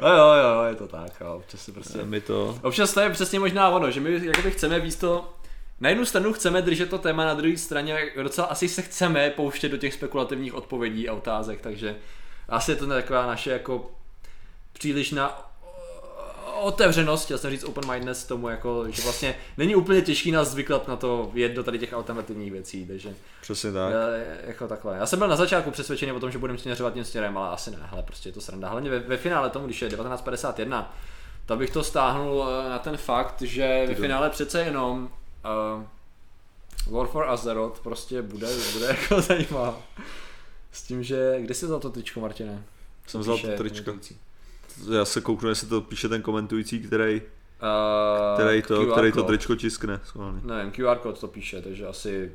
a 0.00 0.08
jo, 0.08 0.32
jo, 0.42 0.62
je 0.68 0.74
to 0.74 0.88
tak, 0.88 1.12
jo, 1.20 1.34
občas 1.34 1.60
si 1.60 1.72
prostě... 1.72 2.04
Mi 2.04 2.20
to... 2.20 2.58
Občas 2.62 2.94
to 2.94 3.00
je 3.00 3.10
přesně 3.10 3.40
možná 3.40 3.68
ono, 3.68 3.90
že 3.90 4.00
my 4.00 4.26
jakoby 4.26 4.50
chceme 4.50 4.80
víc 4.80 4.96
to... 4.96 5.34
Na 5.80 5.88
jednu 5.88 6.04
stranu 6.04 6.32
chceme 6.32 6.62
držet 6.62 6.90
to 6.90 6.98
téma, 6.98 7.24
na 7.24 7.34
druhé 7.34 7.56
straně 7.56 7.98
docela 8.22 8.46
asi 8.46 8.68
se 8.68 8.82
chceme 8.82 9.30
pouštět 9.30 9.68
do 9.68 9.76
těch 9.76 9.94
spekulativních 9.94 10.54
odpovědí 10.54 11.08
a 11.08 11.14
otázek, 11.14 11.60
takže 11.60 11.96
asi 12.48 12.70
je 12.70 12.76
to 12.76 12.86
taková 12.86 13.26
naše 13.26 13.50
jako 13.50 13.90
přílišná 14.72 15.47
otevřenost, 16.58 17.24
chtěl 17.24 17.38
jsem 17.38 17.50
říct 17.50 17.64
open 17.64 17.84
mindedness 17.86 18.24
tomu, 18.24 18.48
jako, 18.48 18.84
že 18.88 19.02
vlastně 19.02 19.34
není 19.56 19.76
úplně 19.76 20.02
těžký 20.02 20.32
nás 20.32 20.48
zvyklat 20.48 20.88
na 20.88 20.96
to 20.96 21.30
jet 21.34 21.52
do 21.52 21.62
tady 21.62 21.78
těch 21.78 21.92
alternativních 21.92 22.52
věcí, 22.52 22.86
takže 22.86 23.14
Přesně 23.40 23.72
tak. 23.72 23.92
já, 23.92 24.08
jako 24.46 24.68
takhle. 24.68 24.96
Já 24.96 25.06
jsem 25.06 25.18
byl 25.18 25.28
na 25.28 25.36
začátku 25.36 25.70
přesvědčený 25.70 26.12
o 26.12 26.20
tom, 26.20 26.30
že 26.30 26.38
budeme 26.38 26.58
směřovat 26.58 26.94
tím 26.94 27.04
směrem, 27.04 27.38
ale 27.38 27.48
asi 27.48 27.70
ne, 27.70 27.78
hele, 27.82 28.02
prostě 28.02 28.28
je 28.28 28.32
to 28.32 28.40
sranda. 28.40 28.68
Hlavně 28.68 28.90
ve, 28.90 28.98
ve 28.98 29.16
finále 29.16 29.50
tomu, 29.50 29.66
když 29.66 29.82
je 29.82 29.88
1951, 29.88 30.96
tak 31.46 31.58
bych 31.58 31.70
to 31.70 31.84
stáhnul 31.84 32.48
eh, 32.48 32.68
na 32.68 32.78
ten 32.78 32.96
fakt, 32.96 33.42
že 33.42 33.84
ve 33.88 33.94
finále 33.94 34.30
přece 34.30 34.60
jenom 34.60 35.10
uh, 35.76 35.82
War 36.86 37.06
for 37.06 37.28
Azeroth 37.28 37.80
prostě 37.80 38.22
bude, 38.22 38.48
bude 38.72 38.86
jako 39.00 39.20
zajímavá. 39.20 39.82
S 40.72 40.82
tím, 40.82 41.02
že, 41.02 41.36
kde 41.40 41.54
jsi 41.54 41.66
vzal 41.66 41.80
to 41.80 41.90
tričko, 41.90 42.20
Martine? 42.20 42.64
Jsem 43.06 43.20
vzal 43.20 43.38
to 43.38 43.46
tričko. 43.56 43.84
komentující. 43.84 44.20
Já 44.96 45.04
se 45.04 45.20
kouknu, 45.20 45.48
jestli 45.48 45.68
to 45.68 45.80
píše 45.80 46.08
ten 46.08 46.22
komentující, 46.22 46.80
který, 46.80 47.22
Uh, 47.62 48.42
který, 48.42 48.62
to, 48.62 48.86
QR 48.86 48.92
který 48.92 49.12
to 49.12 49.22
tričko 49.22 49.56
tiskne. 49.56 50.00
Schválně. 50.04 50.40
Nevím, 50.44 50.72
QR 50.72 50.96
kód 50.96 51.20
to 51.20 51.28
píše, 51.28 51.62
takže 51.62 51.86
asi 51.86 52.32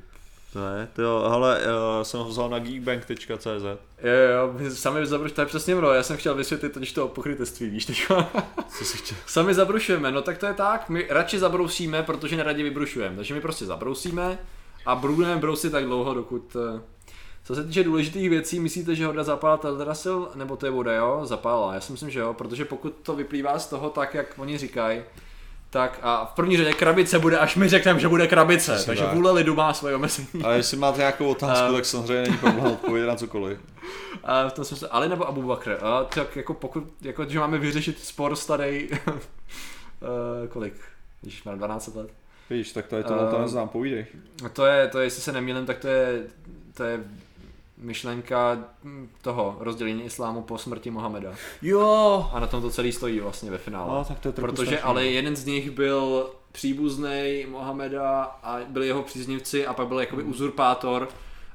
Ne, 0.55 0.87
to 0.93 1.01
jo, 1.01 1.25
hele, 1.29 1.61
já 1.63 2.03
jsem 2.03 2.19
ho 2.19 2.25
vzal 2.25 2.49
na 2.49 2.59
geekbank.cz. 2.59 3.63
Jo, 4.03 4.13
jo, 4.33 4.69
sami 4.69 5.05
zabrušujeme, 5.05 5.35
to 5.35 5.41
je 5.41 5.45
přesně 5.45 5.75
ono, 5.75 5.93
já 5.93 6.03
jsem 6.03 6.17
chtěl 6.17 6.35
vysvětlit 6.35 6.73
totiž 6.73 6.93
to 6.93 7.07
pokrytectví, 7.07 7.69
víš 7.69 7.85
teďko. 7.85 8.25
Co 8.77 8.85
si 8.85 8.97
chtěl? 8.97 9.17
Sami 9.25 9.53
zabrušujeme, 9.53 10.11
no 10.11 10.21
tak 10.21 10.37
to 10.37 10.45
je 10.45 10.53
tak, 10.53 10.89
my 10.89 11.07
radši 11.09 11.39
zabrousíme, 11.39 12.03
protože 12.03 12.35
neradi 12.35 12.63
vybrušujeme, 12.63 13.15
takže 13.15 13.33
my 13.33 13.41
prostě 13.41 13.65
zabrousíme 13.65 14.39
a 14.85 14.95
budeme 14.95 15.35
brousit 15.35 15.71
tak 15.71 15.85
dlouho, 15.85 16.13
dokud... 16.13 16.55
Co 17.45 17.55
se 17.55 17.63
týče 17.63 17.83
důležitých 17.83 18.29
věcí, 18.29 18.59
myslíte, 18.59 18.95
že 18.95 19.05
Horda 19.05 19.23
zapálila 19.23 19.57
Teldrassil, 19.57 20.29
nebo 20.35 20.55
to 20.57 20.65
je 20.65 20.71
voda, 20.71 20.93
jo? 20.93 21.21
Zapálila, 21.23 21.73
já 21.73 21.81
si 21.81 21.91
myslím, 21.91 22.09
že 22.09 22.19
jo, 22.19 22.33
protože 22.33 22.65
pokud 22.65 22.93
to 23.03 23.15
vyplývá 23.15 23.59
z 23.59 23.67
toho 23.67 23.89
tak, 23.89 24.13
jak 24.13 24.33
oni 24.37 24.57
říkají, 24.57 25.01
tak 25.69 25.99
a 26.01 26.25
v 26.25 26.35
první 26.35 26.57
řadě 26.57 26.73
krabice 26.73 27.19
bude, 27.19 27.37
až 27.37 27.55
my 27.55 27.69
řekneme, 27.69 27.99
že 27.99 28.07
bude 28.07 28.27
krabice, 28.27 28.71
Přesně 28.73 28.87
takže 28.87 29.03
tak. 29.03 29.13
vůle 29.13 29.31
lidu 29.31 29.55
má 29.55 29.73
svoje 29.73 29.95
omezení. 29.95 30.43
A 30.43 30.51
jestli 30.51 30.77
máte 30.77 30.97
nějakou 30.97 31.27
otázku, 31.27 31.65
A- 31.65 31.71
tak 31.71 31.85
samozřejmě 31.85 32.21
není 32.23 32.37
problém 32.37 32.65
odpovědět 32.73 33.07
na 33.07 33.15
cokoliv. 33.15 33.59
A 34.23 34.49
v 34.49 34.53
tom 34.53 34.65
smyslu, 34.65 34.87
Ali 34.91 35.09
nebo 35.09 35.27
Abu 35.27 35.41
Bakr, 35.41 35.77
a 35.81 36.03
tak 36.03 36.35
jako 36.35 36.53
pokud, 36.53 36.83
jako, 37.01 37.25
že 37.29 37.39
máme 37.39 37.57
vyřešit 37.57 37.99
spor 37.99 38.35
starý, 38.35 38.89
uh, 38.89 38.97
kolik, 40.49 40.73
když 41.21 41.43
má 41.43 41.55
12 41.55 41.95
let. 41.95 42.09
Vidíš, 42.49 42.71
tak 42.71 42.87
to 42.87 42.95
je 42.95 43.03
to- 43.03 43.27
to 43.31 43.41
neznám, 43.41 43.69
povídej. 43.69 44.05
A 44.45 44.49
to 44.49 44.65
je, 44.65 44.87
to 44.87 44.99
je, 44.99 45.05
jestli 45.05 45.21
se 45.21 45.31
nemýlím, 45.31 45.65
tak 45.65 45.79
to 45.79 45.87
je, 45.87 46.23
to 46.73 46.83
je 46.83 46.99
myšlenka 47.83 48.57
hm, 48.83 49.09
toho 49.21 49.55
rozdělení 49.59 50.03
islámu 50.03 50.41
po 50.41 50.57
smrti 50.57 50.91
Mohameda. 50.91 51.33
Jo! 51.61 52.29
A 52.33 52.39
na 52.39 52.47
tom 52.47 52.61
to 52.61 52.69
celý 52.69 52.91
stojí 52.91 53.19
vlastně 53.19 53.51
ve 53.51 53.57
finále. 53.57 53.97
No, 53.97 54.05
tak 54.05 54.19
to 54.19 54.27
je 54.27 54.33
Protože 54.33 54.65
strašný. 54.65 54.83
ale 54.83 55.05
jeden 55.05 55.35
z 55.35 55.45
nich 55.45 55.71
byl 55.71 56.29
příbuzný 56.51 57.45
Mohameda 57.49 58.23
a 58.23 58.59
byli 58.67 58.87
jeho 58.87 59.01
příznivci 59.03 59.67
a 59.67 59.73
pak 59.73 59.87
byl 59.87 59.99
jakoby 59.99 60.23
uzurpátor 60.23 61.07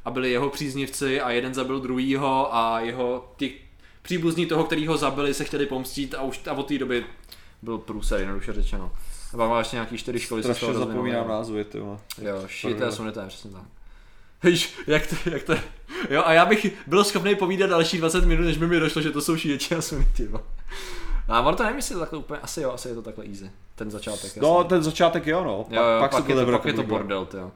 a 0.05 0.11
byli 0.11 0.31
jeho 0.31 0.51
příznivci 0.51 1.21
a 1.21 1.31
jeden 1.31 1.55
zabil 1.55 1.81
druhýho 1.81 2.55
a 2.57 2.81
jeho 2.81 3.33
ty 3.37 3.53
příbuzní 4.03 4.47
toho, 4.47 4.65
který 4.65 4.87
ho 4.87 4.97
zabili, 4.97 5.35
se 5.35 5.45
chtěli 5.45 5.67
pomstít 5.67 6.15
a 6.15 6.23
už 6.23 6.41
a 6.47 6.53
od 6.53 6.67
té 6.67 6.79
doby 6.79 7.05
byl 7.63 7.79
průser, 7.79 8.21
jednoduše 8.21 8.53
řečeno. 8.53 8.93
A 9.35 9.37
pak 9.37 9.49
má 9.51 9.59
ještě 9.59 9.77
nějaký 9.77 9.97
čtyři 9.99 10.19
školy, 10.19 10.43
se 10.43 10.47
z 10.47 10.57
Strašně 10.57 10.67
toho 10.75 10.85
rozvinuly. 10.85 11.11
zapomínám 11.11 11.39
názvy, 11.39 11.65
ty. 11.65 11.79
Jo, 11.79 11.99
šité 12.47 12.85
a 12.85 12.93
sunité, 12.93 13.27
přesně 13.29 13.51
tak. 13.51 13.63
Víš, 14.43 14.75
jak 14.87 15.07
to, 15.07 15.31
jak 15.31 15.43
to, 15.43 15.55
jo, 16.11 16.23
a 16.25 16.33
já 16.33 16.47
bych 16.47 16.67
byl 16.87 17.05
schopný 17.05 17.35
povídat 17.35 17.71
další 17.71 17.99
20 17.99 18.25
minut, 18.25 18.45
než 18.45 18.59
by 18.59 18.67
mi 18.67 18.81
došlo, 18.81 19.03
že 19.03 19.11
to 19.11 19.21
jsou 19.21 19.37
šíječi 19.37 19.75
a 19.75 19.83
suniti, 19.83 20.29
jo. 20.33 20.41
A 21.29 21.41
ono 21.41 21.57
to 21.57 21.63
nevím, 21.63 21.77
jestli 21.77 21.93
je 21.93 21.97
to 21.97 22.01
takhle 22.01 22.19
úplně, 22.19 22.41
asi 22.41 22.61
jo, 22.61 22.73
asi 22.73 22.89
je 22.89 22.95
to 22.95 23.03
takhle 23.03 23.25
easy, 23.25 23.51
ten 23.75 23.91
začátek. 23.91 24.37
No, 24.37 24.57
jasně. 24.57 24.69
ten 24.69 24.83
začátek 24.83 25.27
jo, 25.27 25.45
no. 25.45 25.65
Pak, 25.65 25.73
jo, 25.73 25.83
jo, 25.83 26.01
pak, 26.01 26.11
pak, 26.11 26.27
se 26.27 26.33
je, 26.33 26.45
to, 26.45 26.53
pak 26.53 26.65
je 26.65 26.73
to 26.73 26.83
bordel, 26.83 27.29
jo. 27.35 27.51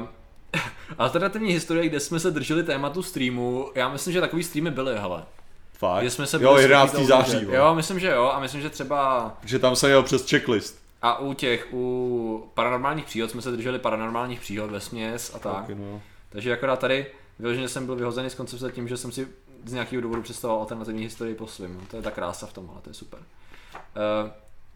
Uh, 0.00 0.60
alternativní 0.98 1.52
historie, 1.52 1.88
kde 1.88 2.00
jsme 2.00 2.20
se 2.20 2.30
drželi 2.30 2.62
tématu 2.62 3.02
streamu, 3.02 3.70
já 3.74 3.88
myslím, 3.88 4.12
že 4.12 4.20
takový 4.20 4.42
streamy 4.42 4.70
byly, 4.70 4.98
hele. 4.98 5.24
Fakt? 5.72 6.02
Že 6.02 6.10
jsme 6.10 6.26
se 6.26 6.36
jo, 6.36 6.50
byli 6.50 6.62
11. 6.62 6.88
schopni 6.88 7.06
to 7.06 7.08
září. 7.08 7.46
Jo, 7.50 7.74
myslím, 7.74 8.00
že 8.00 8.10
jo, 8.10 8.30
a 8.34 8.40
myslím, 8.40 8.60
že 8.60 8.70
třeba 8.70 9.32
Že 9.44 9.58
tam 9.58 9.76
jsem 9.76 9.90
jel 9.90 10.02
přes 10.02 10.30
checklist. 10.30 10.83
A 11.04 11.18
u 11.18 11.34
těch, 11.34 11.68
u 11.72 12.50
paranormálních 12.54 13.04
příhod 13.04 13.30
jsme 13.30 13.42
se 13.42 13.50
drželi 13.50 13.78
paranormálních 13.78 14.40
příhod 14.40 14.70
ve 14.70 14.80
směs 14.80 15.34
a 15.34 15.38
tak. 15.38 15.66
Tak, 15.66 15.76
no. 15.78 16.02
Takže 16.28 16.52
akorát 16.52 16.78
tady 16.78 17.06
vyloženě 17.38 17.68
jsem 17.68 17.86
byl 17.86 17.96
vyhozený 17.96 18.30
z 18.30 18.34
koncepce 18.34 18.72
tím, 18.72 18.88
že 18.88 18.96
jsem 18.96 19.12
si 19.12 19.28
z 19.64 19.72
nějakého 19.72 20.02
důvodu 20.02 20.22
představoval 20.22 20.60
alternativní 20.60 21.02
historii 21.02 21.34
po 21.34 21.46
svým. 21.46 21.86
To 21.90 21.96
je 21.96 22.02
ta 22.02 22.10
krása 22.10 22.46
v 22.46 22.52
tom, 22.52 22.70
ale 22.72 22.80
to 22.82 22.90
je 22.90 22.94
super. 22.94 23.20
Uh, 23.20 24.30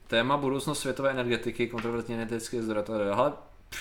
téma 0.06 0.36
budoucnost 0.36 0.80
světové 0.80 1.10
energetiky, 1.10 1.66
kontroverzní 1.66 2.14
energetické 2.14 2.62
zdroje, 2.62 2.82
to 2.82 2.94
je, 2.94 3.10
ale 3.10 3.32
pff, 3.70 3.80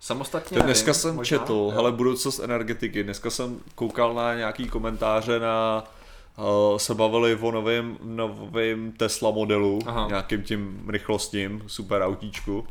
samostatně 0.00 0.54
nevím, 0.54 0.66
dneska 0.66 0.94
jsem 0.94 1.14
možná, 1.14 1.38
četl, 1.38 1.52
jo. 1.52 1.70
hele, 1.74 1.92
budoucnost 1.92 2.38
energetiky. 2.38 3.04
Dneska 3.04 3.30
jsem 3.30 3.60
koukal 3.74 4.14
na 4.14 4.34
nějaký 4.34 4.68
komentáře 4.68 5.40
na 5.40 5.84
uh, 6.38 6.78
se 6.78 6.94
bavili 6.94 7.36
o 7.36 7.50
novém, 7.50 7.98
novém 8.02 8.92
Tesla 8.92 9.30
modelu, 9.30 9.78
Aha. 9.86 10.06
Nějakým 10.08 10.42
tím 10.42 10.84
rychlostním, 10.88 11.62
super 11.66 12.02
autíčku. 12.02 12.66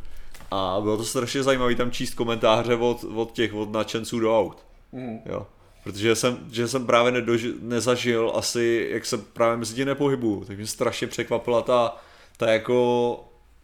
A 0.51 0.77
bylo 0.81 0.97
to 0.97 1.03
strašně 1.03 1.43
zajímavé 1.43 1.75
tam 1.75 1.91
číst 1.91 2.13
komentáře 2.13 2.75
od, 2.75 3.05
od 3.15 3.31
těch, 3.31 3.53
od 3.53 3.71
nadšenců 3.71 4.19
do 4.19 4.39
aut. 4.39 4.57
Mhm. 4.91 5.19
Jo. 5.25 5.47
Protože 5.83 6.15
jsem, 6.15 6.39
že 6.51 6.67
jsem 6.67 6.85
právě 6.85 7.11
nedoži, 7.11 7.53
nezažil 7.61 8.31
asi, 8.35 8.87
jak 8.91 9.05
se 9.05 9.17
právě 9.17 9.57
mezi 9.57 9.75
tím 9.75 9.85
nepohybuju, 9.85 10.45
tak 10.45 10.57
mě 10.57 10.67
strašně 10.67 11.07
překvapila 11.07 11.61
ta, 11.61 11.97
ta 12.37 12.51
jako 12.51 13.19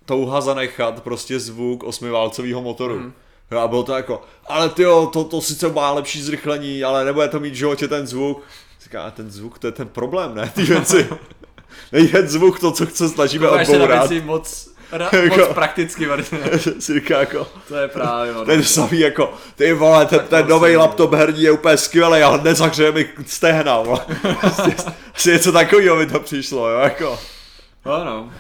touha 0.06 0.42
zanechat 0.42 1.04
prostě 1.04 1.40
zvuk 1.40 1.84
osmiválcového 1.84 2.62
motoru. 2.62 3.00
Mm. 3.00 3.14
a 3.60 3.68
bylo 3.68 3.84
to 3.84 3.94
jako, 3.94 4.22
ale 4.48 4.70
ty 4.70 4.84
to, 4.84 5.24
to 5.24 5.42
sice 5.42 5.70
má 5.70 5.92
lepší 5.92 6.22
zrychlení, 6.22 6.84
ale 6.84 7.06
nebude 7.06 7.28
to 7.28 7.40
mít 7.40 7.54
v 7.54 7.58
životě 7.58 7.88
ten 7.88 8.08
zvuk. 8.08 8.44
Říká, 8.84 9.12
ten 9.12 9.32
zvuk, 9.32 9.60
to 9.60 9.68
je 9.68 9.72
ten 9.72 9.88
problém, 9.88 10.36
ne, 10.36 10.52
ty 10.56 10.64
věci. 10.64 11.10
Ten 12.12 12.28
zvuk 12.28 12.60
to, 12.60 12.72
co 12.72 12.86
se 12.86 13.10
snažíme 13.10 13.50
odbourat. 13.50 14.12
moc 14.24 14.72
Ra- 14.92 15.16
jako, 15.24 15.38
moc 15.38 15.48
prakticky, 15.48 16.08
si 16.80 16.94
říká 16.94 17.20
jako, 17.20 17.48
to 17.68 17.76
je 17.76 17.88
právě 17.88 18.32
ono. 18.32 18.46
Ten 18.46 18.64
samý 18.64 19.00
jako, 19.00 19.34
ty 19.56 19.74
vole, 19.74 20.06
ten, 20.06 20.20
ten 20.20 20.48
nový 20.48 20.78
laptop 20.78 21.14
herní 21.14 21.42
je 21.42 21.52
úplně 21.52 21.78
skvělý, 21.78 22.22
ale 22.22 22.42
nezahřeje 22.44 22.92
mi 22.92 23.10
stehna. 23.26 23.84
Asi 25.14 25.32
něco 25.32 25.52
takového 25.52 25.96
mi 25.96 26.06
to 26.06 26.20
přišlo, 26.20 26.70
jo, 26.70 26.80
jako. 26.80 27.20
Ano. 27.86 28.32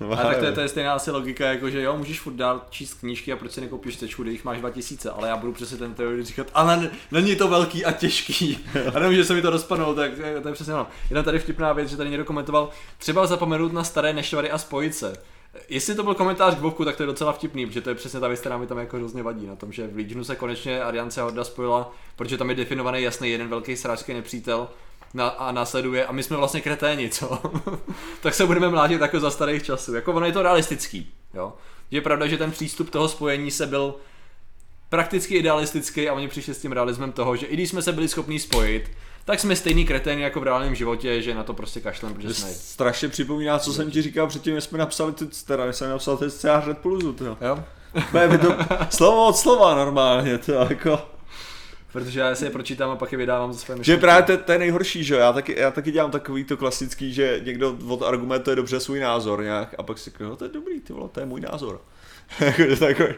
A 0.00 0.16
tak 0.16 0.38
to 0.38 0.44
je, 0.44 0.52
to 0.52 0.60
je 0.60 0.68
stejná 0.68 0.94
asi 0.94 1.10
logika, 1.10 1.46
jako 1.46 1.70
že 1.70 1.82
jo, 1.82 1.96
můžeš 1.96 2.20
furt 2.20 2.34
dál 2.34 2.62
číst 2.70 2.94
knížky 2.94 3.32
a 3.32 3.36
proč 3.36 3.52
si 3.52 3.60
nekoupíš 3.60 3.96
tečku, 3.96 4.22
když 4.22 4.32
jich 4.32 4.44
máš 4.44 4.58
2000, 4.58 5.10
ale 5.10 5.28
já 5.28 5.36
budu 5.36 5.52
přesně 5.52 5.76
ten 5.76 5.94
teorii 5.94 6.24
říkat, 6.24 6.46
ale 6.54 6.90
není 7.10 7.36
to 7.36 7.48
velký 7.48 7.84
a 7.84 7.92
těžký. 7.92 8.58
a 8.94 8.98
nemůže 8.98 9.24
se 9.24 9.34
mi 9.34 9.42
to 9.42 9.50
rozpadnout, 9.50 9.94
tak 9.94 10.12
to 10.42 10.48
je 10.48 10.54
přesně 10.54 10.74
ono. 10.74 10.86
Jedna 11.10 11.22
tady 11.22 11.38
vtipná 11.38 11.72
věc, 11.72 11.88
že 11.88 11.96
tady 11.96 12.10
někdo 12.10 12.24
komentoval, 12.24 12.70
třeba 12.98 13.26
zapomenout 13.26 13.72
na 13.72 13.84
staré 13.84 14.12
nešvary 14.12 14.50
a 14.50 14.58
spojice. 14.58 15.16
Jestli 15.68 15.94
to 15.94 16.02
byl 16.02 16.14
komentář 16.14 16.54
k 16.54 16.60
Vovku, 16.60 16.84
tak 16.84 16.96
to 16.96 17.02
je 17.02 17.06
docela 17.06 17.32
vtipný, 17.32 17.66
protože 17.66 17.80
to 17.80 17.88
je 17.88 17.94
přesně 17.94 18.20
ta 18.20 18.28
věc, 18.28 18.40
která 18.40 18.58
mi 18.58 18.66
tam 18.66 18.78
jako 18.78 18.96
hrozně 18.96 19.22
vadí 19.22 19.46
na 19.46 19.56
tom, 19.56 19.72
že 19.72 19.86
v 19.86 19.96
Legionu 19.96 20.24
se 20.24 20.36
konečně 20.36 20.82
Ariance 20.82 21.20
a 21.20 21.24
Horda 21.24 21.44
spojila, 21.44 21.94
protože 22.16 22.38
tam 22.38 22.50
je 22.50 22.56
definovaný 22.56 23.02
jasný 23.02 23.30
jeden 23.30 23.48
velký 23.48 23.76
sráčský 23.76 24.14
nepřítel 24.14 24.68
na, 25.14 25.28
a 25.28 25.52
následuje 25.52 26.06
a 26.06 26.12
my 26.12 26.22
jsme 26.22 26.36
vlastně 26.36 26.60
kreténi, 26.60 27.08
co? 27.08 27.42
tak 28.20 28.34
se 28.34 28.46
budeme 28.46 28.68
mlátit 28.68 29.00
jako 29.00 29.20
za 29.20 29.30
starých 29.30 29.62
časů. 29.62 29.94
Jako 29.94 30.12
ono 30.12 30.26
je 30.26 30.32
to 30.32 30.42
realistický, 30.42 31.12
jo. 31.34 31.52
Je 31.90 32.00
pravda, 32.00 32.26
že 32.26 32.38
ten 32.38 32.50
přístup 32.50 32.90
toho 32.90 33.08
spojení 33.08 33.50
se 33.50 33.66
byl 33.66 33.94
prakticky 34.88 35.34
idealistický 35.34 36.08
a 36.08 36.12
oni 36.12 36.28
přišli 36.28 36.54
s 36.54 36.58
tím 36.58 36.72
realismem 36.72 37.12
toho, 37.12 37.36
že 37.36 37.46
i 37.46 37.54
když 37.54 37.70
jsme 37.70 37.82
se 37.82 37.92
byli 37.92 38.08
schopni 38.08 38.38
spojit, 38.40 38.90
tak 39.24 39.40
jsme 39.40 39.56
stejný 39.56 39.84
kreténi 39.84 40.22
jako 40.22 40.40
v 40.40 40.42
reálném 40.42 40.74
životě, 40.74 41.22
že 41.22 41.34
na 41.34 41.42
to 41.42 41.54
prostě 41.54 41.80
kašlem, 41.80 42.14
protože 42.14 42.34
jsme... 42.34 42.48
Strašně 42.48 43.08
připomíná, 43.08 43.58
co 43.58 43.72
jsem 43.72 43.90
ti 43.90 44.02
říkal 44.02 44.26
předtím, 44.26 44.60
jsme 44.60 44.78
napsali 44.78 45.12
ty, 45.12 45.26
teda 45.46 45.72
jsem 45.72 45.90
napsal 45.90 46.16
ty 46.16 46.30
scénář 46.30 46.66
Red 46.66 46.78
Pulsu, 46.78 47.16
jo. 47.20 47.36
Jo? 47.40 47.64
to 48.38 48.56
slovo 48.90 49.26
od 49.26 49.36
slova 49.36 49.74
normálně, 49.74 50.38
to 50.38 50.52
jako... 50.52 51.13
Protože 51.94 52.20
já 52.20 52.34
si 52.34 52.44
je 52.44 52.50
pročítám 52.50 52.90
a 52.90 52.96
pak 52.96 53.12
je 53.12 53.18
vydávám 53.18 53.52
za 53.52 53.58
své 53.58 53.76
myšlenky. 53.76 53.86
Že 53.86 53.96
právě 53.96 54.22
to, 54.22 54.44
to, 54.44 54.52
je 54.52 54.58
nejhorší, 54.58 55.04
že 55.04 55.14
já 55.14 55.32
taky, 55.32 55.58
já 55.58 55.70
taky 55.70 55.92
dělám 55.92 56.10
takový 56.10 56.44
to 56.44 56.56
klasický, 56.56 57.12
že 57.12 57.40
někdo 57.44 57.76
od 57.88 58.02
argumentuje 58.02 58.56
dobře 58.56 58.80
svůj 58.80 59.00
názor 59.00 59.42
nějak 59.42 59.74
a 59.78 59.82
pak 59.82 59.98
si 59.98 60.10
říká, 60.10 60.24
no 60.24 60.36
to 60.36 60.44
je 60.44 60.50
dobrý, 60.50 60.80
ty 60.80 60.92
vole, 60.92 61.08
to 61.12 61.20
je 61.20 61.26
můj 61.26 61.40
názor. 61.40 61.80
jako, 62.40 62.76
takový, 62.76 63.08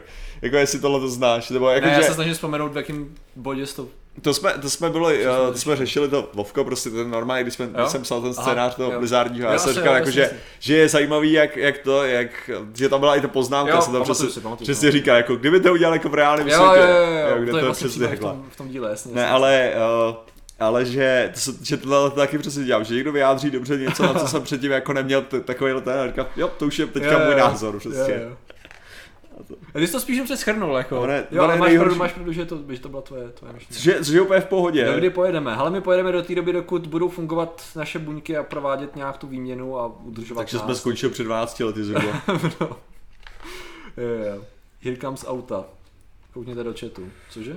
jako 0.43 0.57
jestli 0.57 0.81
tohle 0.81 1.01
to 1.01 1.09
znáš. 1.09 1.51
Nebo 1.51 1.69
jako, 1.69 1.87
ne, 1.87 1.95
že... 1.95 2.01
já 2.01 2.07
se 2.07 2.15
snažím 2.15 2.35
vzpomenout, 2.35 2.73
v 2.73 2.77
jakém 2.77 3.15
bodě 3.37 3.67
to 3.67 3.89
to 4.23 4.35
jsme, 4.35 4.53
to 4.53 4.71
jsme 4.71 4.91
byli, 4.91 5.27
uh, 5.27 5.53
to 5.53 5.59
jsme 5.59 5.77
řešili 5.77 6.09
to 6.09 6.31
Vovko, 6.35 6.65
prostě 6.65 6.91
ten 6.91 7.11
normální, 7.11 7.43
když, 7.43 7.55
jsme, 7.55 7.67
když 7.67 7.89
jsem 7.89 8.03
psal 8.03 8.23
ten 8.23 8.35
scénář 8.35 8.59
Aha, 8.59 8.75
toho 8.75 8.99
Blizzardního, 8.99 9.51
já 9.51 9.59
jsem 9.59 9.75
říkal, 9.75 9.95
jako, 9.95 10.11
že, 10.11 10.31
že, 10.59 10.77
je 10.77 10.89
zajímavý, 10.89 11.33
jak, 11.33 11.57
jak 11.57 11.79
to, 11.79 12.05
jak, 12.05 12.51
že 12.75 12.89
tam 12.89 13.01
byla 13.01 13.17
i 13.17 13.21
ta 13.21 13.29
poznámka, 13.29 13.75
jo, 13.75 13.83
se 13.83 13.93
tam 13.93 14.03
přesně, 14.03 14.29
si, 14.29 14.41
přesně 14.63 14.91
říká, 14.91 15.17
jako 15.17 15.37
kdyby 15.37 15.61
to 15.61 15.73
udělal 15.73 15.95
jako 15.95 16.09
v 16.09 16.15
reálném 16.15 16.51
světě, 16.51 16.63
jo, 16.65 16.87
jo, 16.87 17.07
jo, 17.07 17.29
jo, 17.31 17.43
kde 17.43 17.51
to, 17.51 17.57
je 17.57 17.61
to 17.61 17.67
vlastně 17.67 17.89
přesně 17.89 18.17
v 18.17 18.21
tom, 18.21 18.45
v 18.51 18.57
tom 18.57 18.69
díle, 18.69 18.91
jasně. 18.91 19.15
Ne, 19.15 19.29
ale, 19.29 19.73
uh, 20.09 20.17
ale 20.59 20.85
že, 20.85 21.33
to, 21.45 21.53
že 21.63 21.77
tohle 21.77 22.11
to 22.11 22.17
taky 22.17 22.39
přesně 22.39 22.65
dělám, 22.65 22.85
že 22.85 22.95
někdo 22.95 23.13
vyjádří 23.13 23.51
dobře 23.51 23.77
něco, 23.77 24.03
na 24.03 24.15
co 24.15 24.29
jsem 24.29 24.43
předtím 24.43 24.73
jako 24.73 24.93
neměl 24.93 25.23
takový 25.45 25.73
ten 25.85 26.01
a 26.01 26.07
říkám, 26.07 26.27
jo, 26.37 26.51
to 26.59 26.67
už 26.67 26.79
je 26.79 26.87
teďka 26.87 27.19
můj 27.19 27.35
názor, 27.35 27.79
přesně. 27.79 28.37
A 29.75 29.79
ty 29.79 29.87
jsi 29.87 29.93
to 29.93 30.01
spíš 30.01 30.19
dobře 30.19 30.37
schrnul, 30.37 30.77
jako. 30.77 31.07
Ne, 31.07 31.27
jo, 31.31 31.43
ale 31.43 31.57
máš 31.57 31.75
pravdu, 31.75 31.95
máš 31.95 32.13
pravdu, 32.13 32.33
že 32.33 32.45
to, 32.45 32.59
že 32.69 32.81
to 32.81 32.89
byla 32.89 33.03
tvoje, 33.03 33.29
tvoje 33.29 33.53
myšlenka. 33.53 33.83
Že, 33.83 34.13
že 34.13 34.21
úplně 34.21 34.41
v 34.41 34.47
pohodě. 34.47 34.85
Do 34.85 34.97
kdy 34.99 35.11
pojedeme? 35.11 35.55
Ale 35.55 35.71
my 35.71 35.81
pojedeme 35.81 36.13
do 36.13 36.23
té 36.23 36.35
doby, 36.35 36.53
dokud 36.53 36.87
budou 36.87 37.09
fungovat 37.09 37.63
naše 37.77 37.99
buňky 37.99 38.37
a 38.37 38.43
provádět 38.43 38.97
nějak 38.97 39.17
tu 39.19 39.27
výměnu 39.27 39.79
a 39.79 39.87
udržovat 40.05 40.41
Takže 40.41 40.57
nás. 40.57 40.65
jsme 40.65 40.75
skončili 40.75 41.13
před 41.13 41.25
12 41.25 41.61
lety 41.61 41.85
zhruba. 41.85 42.23
no. 42.61 42.77
jo. 43.97 44.45
Here 44.81 44.97
comes 44.97 45.25
auta. 45.29 45.65
Koukněte 46.33 46.65
do 46.65 46.75
chatu. 46.81 47.09
Cože? 47.31 47.57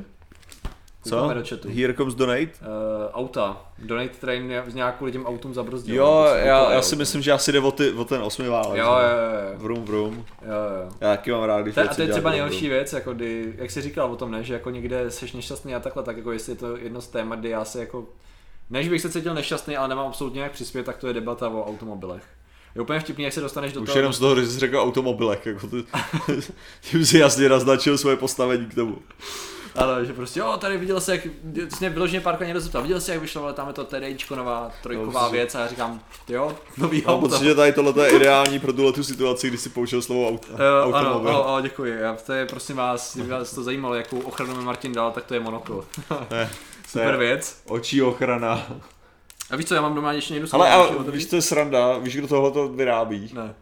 Co? 1.04 1.34
Do 1.34 1.44
chatu. 1.50 1.70
Here 1.70 1.94
comes 1.94 2.16
donate? 2.16 2.42
Uh, 2.62 3.12
auta. 3.14 3.58
Donate 3.78 4.10
train 4.10 4.54
z 4.68 4.76
nějakou 4.76 5.06
lidem 5.06 5.26
autům 5.26 5.54
zabrzdil. 5.54 5.96
Jo, 5.96 6.26
já, 6.36 6.72
já 6.72 6.82
si 6.82 6.96
myslím, 6.96 7.22
že 7.22 7.32
asi 7.32 7.52
jde 7.52 7.60
o, 7.60 7.72
ty, 7.72 7.92
o 7.92 8.06
ten 8.06 8.22
válek. 8.50 8.80
Jo, 8.80 8.86
jo, 8.86 9.52
jo. 9.52 9.58
Vrum, 9.58 9.86
vrum. 9.86 10.26
Jo, 10.42 10.52
jo. 10.52 10.90
Já 11.02 11.10
taky 11.10 11.32
mám 11.32 11.44
rád, 11.44 11.62
když 11.62 11.78
A 11.78 11.88
to 11.88 12.02
je 12.02 12.08
třeba 12.08 12.32
nejhorší 12.32 12.70
věc, 12.70 12.94
jako 12.94 13.14
kdy, 13.14 13.54
jak 13.58 13.72
jsi 13.72 13.82
říkal 13.82 14.12
o 14.12 14.16
tom, 14.16 14.32
ne, 14.32 14.44
že 14.44 14.54
jako 14.54 14.70
někde 14.70 15.12
jsi 15.12 15.26
nešťastný 15.36 15.76
a 15.76 15.80
takhle, 15.80 16.04
tak 16.04 16.18
jako 16.18 16.32
jestli 16.32 16.52
je 16.52 16.56
to 16.56 16.78
jedno 16.78 17.02
z 17.02 17.08
témat, 17.08 17.40
kdy 17.40 17.50
já 17.50 17.66
se 17.66 17.80
jako, 17.80 18.06
než 18.70 18.90
bych 18.90 19.02
se 19.02 19.10
cítil 19.10 19.34
nešťastný, 19.34 19.78
ale 19.78 19.88
nemám 19.88 20.08
absolutně 20.08 20.42
jak 20.42 20.52
přispět, 20.52 20.84
tak 20.84 20.98
to 20.98 21.08
je 21.08 21.14
debata 21.14 21.50
o 21.50 21.66
automobilech. 21.66 22.24
Je 22.76 22.82
úplně 22.82 23.00
vtipný, 23.00 23.24
jak 23.24 23.34
se 23.34 23.42
dostaneš 23.42 23.74
do 23.74 23.82
Už 23.82 23.86
toho. 23.86 23.94
Už 23.94 23.98
jenom 23.98 24.14
z 24.14 24.20
toho, 24.20 24.36
že 24.36 24.48
jsi 24.48 24.60
řekl 24.60 24.78
automobilech, 24.78 25.46
jako 25.46 25.68
ty, 25.68 25.84
tím 26.82 27.06
si 27.06 27.18
jasně 27.18 27.50
naznačil 27.50 27.98
svoje 27.98 28.16
postavení 28.16 28.66
k 28.66 28.76
tomu. 28.76 28.98
Ale 29.76 30.06
že 30.06 30.14
prostě, 30.14 30.40
jo, 30.40 30.58
tady 30.58 30.78
viděl 30.78 31.02
se, 31.02 31.12
jak, 31.12 31.22
jsi 31.70 31.90
vyloženě 31.90 32.22
párkrát 32.22 32.48
někdo 32.48 32.62
zeptal, 32.62 32.82
viděl 32.82 33.02
jsi, 33.02 33.12
jak 33.12 33.22
vyšlo, 33.22 33.44
ale 33.44 33.54
tam 33.54 33.68
je 33.68 33.74
to 33.74 33.84
TDIčko, 33.84 34.36
nová 34.36 34.72
trojková 34.84 35.24
no, 35.24 35.30
věc 35.30 35.56
a 35.56 35.60
já 35.60 35.68
říkám, 35.68 36.02
jo, 36.28 36.56
nový 36.78 37.04
no, 37.08 37.14
auto. 37.14 37.44
že 37.44 37.56
tady 37.56 37.74
tohle 37.74 38.08
je 38.08 38.16
ideální 38.16 38.60
pro 38.60 38.74
tuhle 38.74 38.94
tu 38.94 39.04
situaci, 39.04 39.48
kdy 39.48 39.58
si 39.58 39.70
použil 39.70 40.02
slovo 40.02 40.28
auto. 40.30 40.48
Uh, 40.54 40.96
ano, 40.96 41.20
ano, 41.20 41.48
ano, 41.48 41.62
děkuji. 41.62 42.00
Já, 42.00 42.18
to 42.26 42.34
je, 42.34 42.46
prosím 42.46 42.76
vás, 42.76 43.16
kdyby 43.16 43.30
vás 43.30 43.54
to 43.54 43.64
zajímalo, 43.64 43.96
jakou 43.96 44.20
ochranu 44.20 44.56
mi 44.56 44.64
Martin 44.64 44.94
dal, 44.94 45.12
tak 45.12 45.26
to 45.26 45.34
je 45.34 45.40
monokl. 45.40 45.86
ne, 46.32 46.50
Super 46.88 47.18
věc. 47.18 47.62
Očí 47.66 48.02
ochrana. 48.02 48.68
A 49.50 49.56
víš 49.56 49.66
co, 49.66 49.76
já 49.76 49.82
mám 49.82 49.96
doma 49.96 50.14
ještě 50.14 50.34
někdo 50.34 50.50
Ale 50.52 50.72
a 50.72 51.02
víš, 51.12 51.28
co 51.28 51.36
je 51.36 51.42
sranda? 51.42 51.98
Víš, 51.98 52.16
kdo 52.18 52.28
tohle 52.28 52.52
to 52.52 52.68
vyrábí? 52.68 53.32
Ne. 53.34 53.56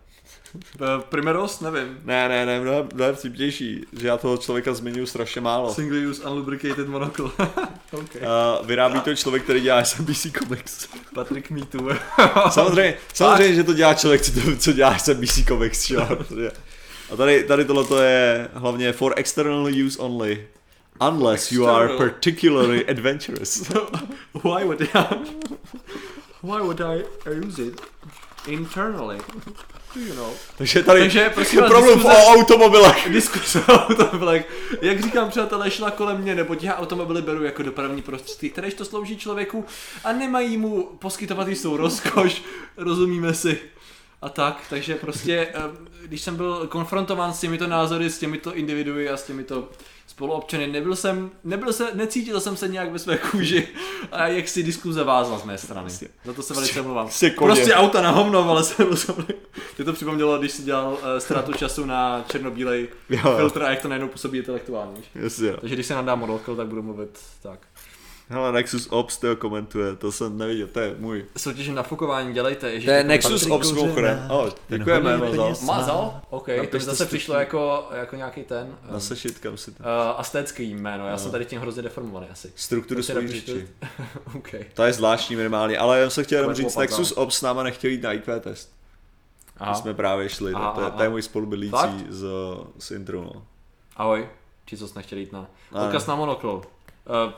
Eh, 0.82 1.04
Primeros? 1.10 1.62
Nevím. 1.62 1.98
Ne, 2.04 2.30
ne, 2.30 2.46
ne, 2.46 2.60
mnohem, 2.60 2.90
mnohem 2.94 3.16
vtipnější, 3.16 3.86
že 4.00 4.08
já 4.08 4.18
toho 4.18 4.38
člověka 4.38 4.74
zmiňuji 4.74 5.08
strašně 5.08 5.42
málo. 5.42 5.74
Single 5.74 6.08
use 6.08 6.24
unlubricated 6.30 6.88
monocle. 6.88 7.26
okay. 7.92 8.22
uh, 8.22 8.68
vyrábí 8.68 9.00
to 9.00 9.16
člověk, 9.16 9.44
který 9.44 9.62
dělá 9.62 9.84
SMBC 9.84 10.28
Comics. 10.40 10.88
Patrick 11.14 11.50
Me 11.50 11.66
Too. 11.66 11.90
samozřejmě, 12.50 12.98
samozřejmě, 13.14 13.56
že 13.56 13.64
to 13.64 13.74
dělá 13.74 13.94
člověk, 13.94 14.22
co, 14.22 14.32
co 14.60 14.72
dělá 14.72 14.98
SMBC 14.98 15.46
Comics, 15.48 15.92
A 17.12 17.16
tady, 17.16 17.44
tady 17.44 17.66
tohle 17.66 18.06
je 18.06 18.50
hlavně 18.54 18.94
for 18.94 19.14
external 19.16 19.68
use 19.86 20.00
only. 20.00 20.48
Unless 21.10 21.52
external. 21.52 21.66
you 21.66 21.76
are 21.76 21.98
particularly 21.98 22.86
adventurous. 22.90 23.70
why 24.34 24.64
would 24.64 24.82
I, 24.82 25.06
why 26.42 26.62
would 26.62 26.82
I 26.82 27.04
use 27.46 27.62
it 27.62 27.82
internally? 28.48 29.18
You 30.06 30.16
know. 30.16 30.34
Takže 30.58 30.84
tady 30.84 31.00
Takže, 31.00 31.30
prosím 31.30 31.60
vás, 31.60 31.70
problém 31.70 31.98
diskuze, 31.98 32.18
o 32.18 32.34
automobilech. 32.34 33.10
Diskuse 33.10 33.60
o 33.60 33.74
automobilech. 33.74 34.46
Jak 34.82 35.02
říkám, 35.02 35.30
přátelé, 35.30 35.72
šla 35.72 35.92
kolem 35.92 36.18
mě, 36.18 36.36
nebo 36.36 36.56
já 36.62 36.78
automobily 36.78 37.22
beru 37.22 37.44
jako 37.44 37.64
dopravní 37.64 38.02
prostředky, 38.02 38.50
kteréž 38.50 38.74
to 38.74 38.86
slouží 38.86 39.18
člověku 39.18 39.66
a 40.04 40.12
nemají 40.12 40.58
mu 40.58 40.84
poskytovat 40.84 41.48
jistou 41.48 41.78
rozkoš, 41.78 42.42
rozumíme 42.78 43.34
si. 43.34 43.60
A 44.22 44.30
tak, 44.30 44.64
takže 44.70 44.96
prostě, 44.96 45.48
eh, 45.54 45.62
když 46.06 46.22
jsem 46.22 46.36
byl 46.36 46.68
konfrontován 46.68 47.34
s 47.34 47.40
těmito 47.40 47.68
názory, 47.68 48.10
s 48.10 48.20
těmito 48.20 48.56
individuy 48.56 49.10
a 49.10 49.18
s 49.18 49.24
těmito 49.24 49.70
spoluobčany. 50.18 50.68
Nebyl 50.68 50.96
jsem, 50.96 51.32
nebyl 51.44 51.74
se, 51.74 51.88
necítil 51.94 52.40
jsem 52.40 52.58
se 52.58 52.68
nějak 52.68 52.92
ve 52.92 53.00
své 53.00 53.18
kůži 53.18 53.68
a 54.12 54.28
jak 54.28 54.48
si 54.48 54.64
diskuze 54.64 55.04
vázla 55.04 55.40
z 55.40 55.44
mé 55.44 55.58
strany. 55.58 55.90
Za 56.26 56.34
to 56.34 56.42
se 56.42 56.54
velice 56.54 56.82
omlouvám. 56.82 57.10
Prostě 57.38 57.74
auta 57.74 58.02
na 58.02 58.12
hovno, 58.12 58.50
ale 58.50 58.64
se 58.64 58.86
Ty 59.78 59.84
to 59.86 59.94
připomnělo, 59.94 60.38
když 60.38 60.52
jsi 60.52 60.64
dělal 60.64 60.94
uh, 60.94 61.00
ztrátu 61.18 61.54
času 61.54 61.86
na 61.86 62.26
černobílej 62.32 62.88
filtr 63.38 63.64
a 63.64 63.70
jak 63.70 63.82
to 63.82 63.88
najednou 63.88 64.08
působí 64.08 64.38
intelektuálně. 64.38 65.02
Yes, 65.16 65.44
Takže 65.62 65.76
když 65.76 65.86
se 65.86 65.94
nám 65.94 66.06
dá 66.06 66.16
modelko, 66.16 66.56
tak 66.56 66.68
budu 66.68 66.84
mluvit 66.84 67.20
tak. 67.42 67.60
Hele, 68.30 68.52
Nexus 68.52 68.88
Ops 68.92 69.18
to 69.18 69.36
komentuje, 69.36 69.96
to 69.96 70.12
jsem 70.12 70.38
neviděl, 70.38 70.68
to 70.68 70.80
je 70.80 70.96
můj. 70.98 71.26
Soutěž 71.38 71.68
nafukování 71.68 72.34
dělejte. 72.34 72.72
Ježiš, 72.72 72.86
to 72.86 72.92
je 72.92 73.04
Nexus 73.04 73.46
Ops 73.46 73.72
mimochodem. 73.72 74.28
Oh, 74.30 74.50
děkujeme, 74.68 75.18
Mazal. 75.18 75.56
Mazal? 75.66 76.22
OK, 76.30 76.48
to 76.72 76.80
zase 76.80 77.06
přišlo 77.06 77.36
jako, 77.36 77.88
jako 77.92 78.16
nějaký 78.16 78.44
ten. 78.44 78.68
Um, 78.68 78.94
Nasešit, 78.94 79.40
kam 79.40 79.58
si 79.58 79.72
to. 79.72 79.84
Uh, 79.84 79.90
astecký 80.18 80.64
jméno, 80.64 81.06
já 81.06 81.12
no. 81.12 81.18
jsem 81.18 81.32
tady 81.32 81.46
tím 81.46 81.62
hrozně 81.62 81.82
deformovaný 81.82 82.28
asi. 82.32 82.52
Strukturu 82.56 83.04
svojí 83.04 83.28
řeči. 83.28 83.68
okay. 84.36 84.66
To 84.74 84.84
je 84.84 84.94
zvláštní 84.94 85.36
minimálně, 85.36 85.78
ale 85.78 86.00
já 86.00 86.10
jsem 86.10 86.24
chtěl 86.24 86.40
jenom 86.40 86.56
říct, 86.56 86.76
Nexus 86.76 87.12
Ops 87.12 87.38
s 87.38 87.42
náma 87.42 87.64
nechtěl 87.64 87.92
jít 87.92 88.04
na 88.04 88.14
IQ 88.14 88.40
test. 88.40 88.78
Aha. 89.58 89.72
My 89.72 89.78
jsme 89.78 89.94
právě 89.94 90.30
šli, 90.30 90.54
aha, 90.54 90.72
to, 90.72 90.82
je, 90.82 90.92
to 90.92 91.04
je 91.04 91.10
můj 91.10 91.22
spolubydlící 91.22 92.06
z, 92.10 92.26
z 92.80 92.92
intro. 92.92 93.22
No. 93.22 93.46
Ahoj, 93.96 94.30
či 94.66 94.78
co 94.78 94.88
jsi 94.88 94.94
nechtěl 94.96 95.20
jít 95.20 95.32
na. 95.32 95.48
Odkaz 95.72 96.08
na 96.08 96.16
monoklo. 96.16 96.56
Uh, 96.56 97.34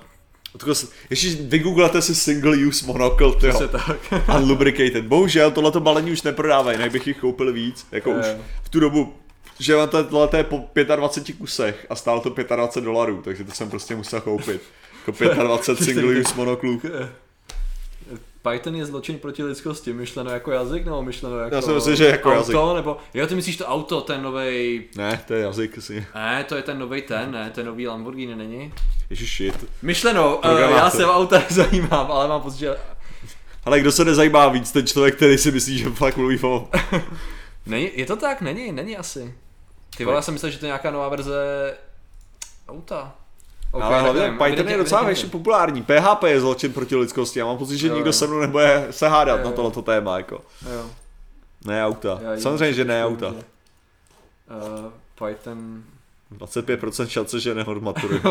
Ještě 1.10 1.30
vygooglete 1.42 2.02
si 2.02 2.16
single 2.16 2.58
use 2.58 2.86
monocle, 2.86 3.32
tyjo. 3.40 3.68
tak. 3.68 4.14
Unlubricated. 4.38 5.06
Bohužel 5.06 5.52
tohleto 5.52 5.80
balení 5.80 6.12
už 6.12 6.22
neprodávají, 6.22 6.78
jinak 6.78 6.92
bych 6.92 7.08
jich 7.08 7.18
koupil 7.18 7.54
víc. 7.54 7.88
Jako 7.92 8.12
už 8.12 8.26
v 8.64 8.70
tu 8.70 8.80
dobu, 8.80 9.14
že 9.60 9.76
tohle 10.10 10.30
je 10.38 10.44
po 10.44 10.70
25 10.96 11.38
kusech 11.38 11.86
a 11.90 11.96
stálo 11.96 12.20
to 12.22 12.30
25 12.30 12.84
dolarů, 12.84 13.22
takže 13.22 13.44
to 13.44 13.52
jsem 13.52 13.70
prostě 13.70 13.96
musel 13.96 14.22
koupit. 14.22 14.62
Jako 15.08 15.44
25 15.44 15.86
single 15.86 16.20
use 16.22 16.34
monoklů. 16.36 16.82
Python 18.42 18.76
je 18.76 18.86
zločin 18.86 19.20
proti 19.20 19.44
lidskosti, 19.44 19.94
myšleno 19.94 20.32
jako 20.32 20.52
jazyk 20.52 20.86
nebo 20.86 21.02
myšleno 21.02 21.38
jako 21.38 21.56
Já 21.56 21.62
si 21.62 21.72
myslím, 21.72 21.96
že 21.96 22.06
jako 22.06 22.30
auto, 22.30 22.38
jazyk. 22.40 22.76
nebo, 22.76 22.98
jo, 23.14 23.28
ty 23.28 23.36
myslíš 23.36 23.58
to 23.58 23.66
auto, 23.66 24.02
ten 24.02 24.24
novej, 24.24 24.84
Ne, 24.96 25.22
to 25.28 25.34
je 25.34 25.42
jazyk 25.44 25.78
asi. 25.78 26.06
ne, 26.16 26.44
to 26.44 26.56
je 26.56 26.62
ten 26.62 26.80
novej 26.80 27.02
ten, 27.02 27.32
ne, 27.32 27.50
ten 27.56 27.66
nový 27.66 27.88
Lamborghini 27.88 28.36
není? 28.36 28.74
Ježiš, 29.10 29.36
shit. 29.38 29.66
Myšleno, 29.82 30.38
uh, 30.38 30.60
já 30.60 30.90
se 30.90 31.06
o 31.06 31.14
auta 31.14 31.40
nezajímám, 31.50 32.12
ale 32.12 32.28
mám 32.28 32.42
pocit, 32.42 32.60
že 32.60 32.76
Ale 33.66 33.80
kdo 33.80 33.92
se 33.92 34.06
nezajímá 34.06 34.48
víc, 34.50 34.72
ten 34.72 34.88
člověk, 34.88 35.16
který 35.16 35.38
si 35.38 35.52
myslí, 35.52 35.78
že 35.78 35.90
fakt 35.90 36.18
mluví 36.18 36.40
o... 36.44 36.70
není, 37.66 37.90
je 37.94 38.06
to 38.06 38.16
tak, 38.16 38.42
není, 38.42 38.72
není 38.72 38.98
asi. 38.98 39.34
Ty 39.98 40.06
vole, 40.06 40.18
já 40.18 40.22
jsem 40.22 40.34
myslel, 40.34 40.52
že 40.52 40.58
to 40.58 40.66
je 40.66 40.68
nějaká 40.68 40.92
nová 40.92 41.10
verze 41.10 41.34
auta. 42.70 43.16
Okay, 43.72 43.88
Ok, 43.88 43.94
ale 43.94 44.02
hlavně 44.02 44.22
nevím, 44.22 44.38
Python 44.38 44.68
je 44.70 44.78
docela 44.78 45.02
evidentně. 45.02 45.12
ještě 45.12 45.28
populární. 45.28 45.84
PHP 45.84 46.24
je 46.24 46.42
zločin 46.42 46.74
proti 46.74 46.96
lidskosti. 46.96 47.40
Já 47.40 47.46
mám 47.46 47.58
pocit, 47.58 47.78
že 47.78 47.88
Jo, 47.88 47.94
nikdo 47.96 48.10
jo. 48.10 48.14
se 48.14 48.28
mnou 48.28 48.40
nebude 48.40 48.88
se 48.92 49.08
hádat 49.08 49.38
Jo, 49.38 49.44
na 49.44 49.50
jo. 49.50 49.56
tohleto 49.56 49.82
téma. 49.82 50.18
Jako. 50.18 50.42
Jo. 50.74 50.90
Ne 51.66 51.86
auta. 51.86 52.20
Jim 52.32 52.42
Samozřejmě, 52.42 52.74
že 52.74 52.86
ne 52.86 53.06
auta. 53.06 53.32
že- 53.34 53.44
Uh, 54.50 54.92
Python 55.28 55.84
25% 56.38 57.08
šance, 57.08 57.40
že 57.40 57.56
nehodmatury. 57.56 58.22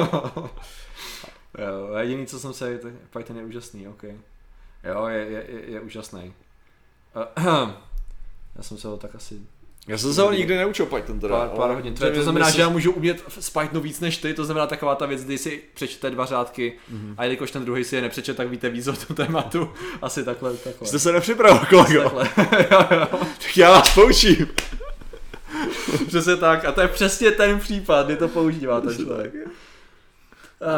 Jo, 1.58 1.96
jediný, 1.98 2.26
co 2.26 2.38
jsem 2.40 2.52
se, 2.52 2.80
Python 3.16 3.36
je 3.36 3.44
úžasný, 3.44 3.88
ok. 3.88 4.02
Jo, 4.84 5.06
je, 5.06 5.18
je, 5.18 5.44
je, 5.48 5.70
je 5.70 5.80
úžasný. 5.80 6.32
Uh, 7.16 7.44
já 8.56 8.62
jsem 8.62 8.78
se 8.78 8.88
ho 8.88 8.96
tak 8.96 9.14
asi 9.14 9.34
Já 9.88 9.98
jsem 9.98 10.14
se 10.14 10.22
ho 10.22 10.32
nikdy 10.32 10.56
neučil 10.56 10.86
Python 10.86 11.20
teda. 11.20 11.36
pár, 11.38 11.48
pár 11.48 11.70
hodin. 11.70 11.94
To, 11.94 12.10
to 12.10 12.22
znamená, 12.22 12.50
že 12.50 12.60
já 12.62 12.68
můžu 12.68 12.92
umět 12.92 13.24
z 13.38 13.50
Pythonu 13.50 13.80
víc 13.80 14.00
než 14.00 14.16
ty, 14.16 14.34
to 14.34 14.44
znamená 14.44 14.66
taková 14.66 14.94
ta 14.94 15.06
věc, 15.06 15.24
kdy 15.24 15.38
si 15.38 15.62
přečte 15.74 16.10
dva 16.10 16.24
řádky 16.26 16.72
Mhm. 16.90 17.14
a 17.18 17.24
jelikož 17.24 17.50
ten 17.50 17.64
druhý 17.64 17.84
si 17.84 17.96
je 17.96 18.02
nepřečet, 18.02 18.36
tak 18.36 18.48
víte 18.48 18.68
víc 18.70 18.86
o 18.88 18.92
tom 18.92 19.16
tématu. 19.16 19.70
Asi 20.02 20.24
takhle, 20.24 20.54
takhle. 20.54 20.86
Jste 20.88 20.98
se 20.98 21.12
nepřipravil, 21.12 21.60
kolego. 21.70 22.02
Takhle. 22.10 22.28
jo, 22.70 22.86
jo. 22.90 23.06
Tak 23.42 23.56
já 23.56 23.70
vás 23.70 23.94
poučím. 23.94 24.48
Přesně 26.06 26.36
tak. 26.36 26.64
A 26.64 26.72
to 26.72 26.80
je 26.80 26.88
přesně 26.88 27.30
ten 27.30 27.58
případ, 27.60 28.06
kdy 28.06 28.16
to 28.16 28.28
používá 28.28 28.80
ten 28.80 28.96
člověk. 28.96 29.32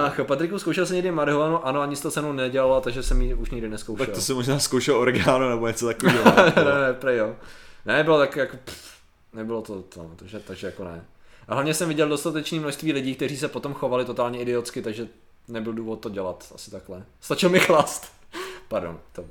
Ach, 0.06 0.20
Patriku, 0.26 0.58
zkoušel 0.58 0.86
jsi 0.86 0.94
někdy 0.94 1.10
marihuanu? 1.10 1.66
Ano, 1.66 1.80
ani 1.80 1.96
to 1.96 2.10
se 2.10 2.20
mnou 2.20 2.32
nedělala, 2.32 2.80
takže 2.80 3.02
jsem 3.02 3.22
ji 3.22 3.34
už 3.34 3.50
nikdy 3.50 3.68
neskoušel. 3.68 4.06
Tak 4.06 4.14
to 4.14 4.20
si 4.20 4.34
možná 4.34 4.58
zkoušel 4.58 4.96
oregano 4.96 5.48
nebo 5.50 5.66
něco 5.66 5.86
takového. 5.86 6.24
ne, 6.24 6.52
ne, 6.64 6.92
prej 6.98 7.18
jo. 7.18 7.36
Ne, 7.86 8.04
bylo 8.04 8.18
tak 8.18 8.36
jako, 8.36 8.56
pff, 8.64 8.89
nebylo 9.32 9.62
to 9.62 9.82
to, 9.82 10.11
takže, 10.16 10.40
takže 10.40 10.66
jako 10.66 10.85
ne. 10.85 11.05
A 11.48 11.55
hlavně 11.55 11.74
jsem 11.74 11.89
viděl 11.89 12.09
dostatečné 12.09 12.59
množství 12.59 12.93
lidí, 12.93 13.15
kteří 13.15 13.36
se 13.36 13.48
potom 13.48 13.74
chovali 13.74 14.05
totálně 14.05 14.40
idiotsky, 14.40 14.82
takže 14.82 15.09
nebyl 15.48 15.73
důvod 15.73 16.01
to 16.01 16.09
dělat, 16.09 16.52
asi 16.55 16.70
takhle. 16.70 17.05
Stačil 17.20 17.48
mi 17.48 17.61
chlast. 17.61 18.12
Pardon, 18.69 18.98
to... 19.12 19.24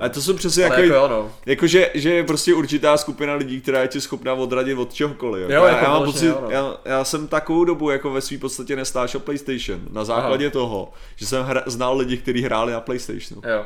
A 0.00 0.08
to 0.08 0.22
jsou 0.22 0.34
přesně 0.34 0.64
Ale 0.64 0.74
jako, 0.74 0.94
jako 0.94 0.94
jo, 0.94 1.08
no. 1.08 1.32
jako 1.46 1.66
že, 1.66 1.90
že 1.94 2.14
je 2.14 2.24
prostě 2.24 2.54
určitá 2.54 2.96
skupina 2.96 3.34
lidí, 3.34 3.60
která 3.60 3.82
je 3.82 3.88
ti 3.88 4.00
schopná 4.00 4.34
odradit 4.34 4.78
od 4.78 4.94
čehokoliv. 4.94 5.50
Jo, 5.50 5.64
já, 5.64 5.68
jako 5.68 5.84
já 5.84 5.90
mám 5.90 6.04
pocit, 6.04 6.26
jo, 6.26 6.38
no. 6.42 6.50
já, 6.50 6.76
já, 6.84 7.04
jsem 7.04 7.28
takovou 7.28 7.64
dobu 7.64 7.90
jako 7.90 8.10
ve 8.10 8.20
své 8.20 8.38
podstatě 8.38 8.76
nestášel 8.76 9.20
PlayStation 9.20 9.80
na 9.90 10.04
základě 10.04 10.44
Aha. 10.44 10.52
toho, 10.52 10.92
že 11.16 11.26
jsem 11.26 11.44
hra, 11.44 11.62
znal 11.66 11.96
lidi, 11.96 12.16
kteří 12.16 12.42
hráli 12.42 12.72
na 12.72 12.80
PlayStationu. 12.80 13.42
Jo. 13.44 13.64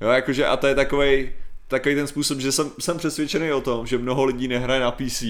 Jo, 0.00 0.08
jakože 0.08 0.46
a 0.46 0.56
to 0.56 0.66
je 0.66 0.74
takovej, 0.74 1.32
takový 1.74 1.94
ten 1.94 2.06
způsob, 2.06 2.38
že 2.38 2.52
jsem, 2.52 2.70
jsem 2.78 2.98
přesvědčený 2.98 3.52
o 3.52 3.60
tom, 3.60 3.86
že 3.86 3.98
mnoho 3.98 4.24
lidí 4.24 4.48
nehraje 4.48 4.80
na 4.80 4.90
PC, 4.90 5.22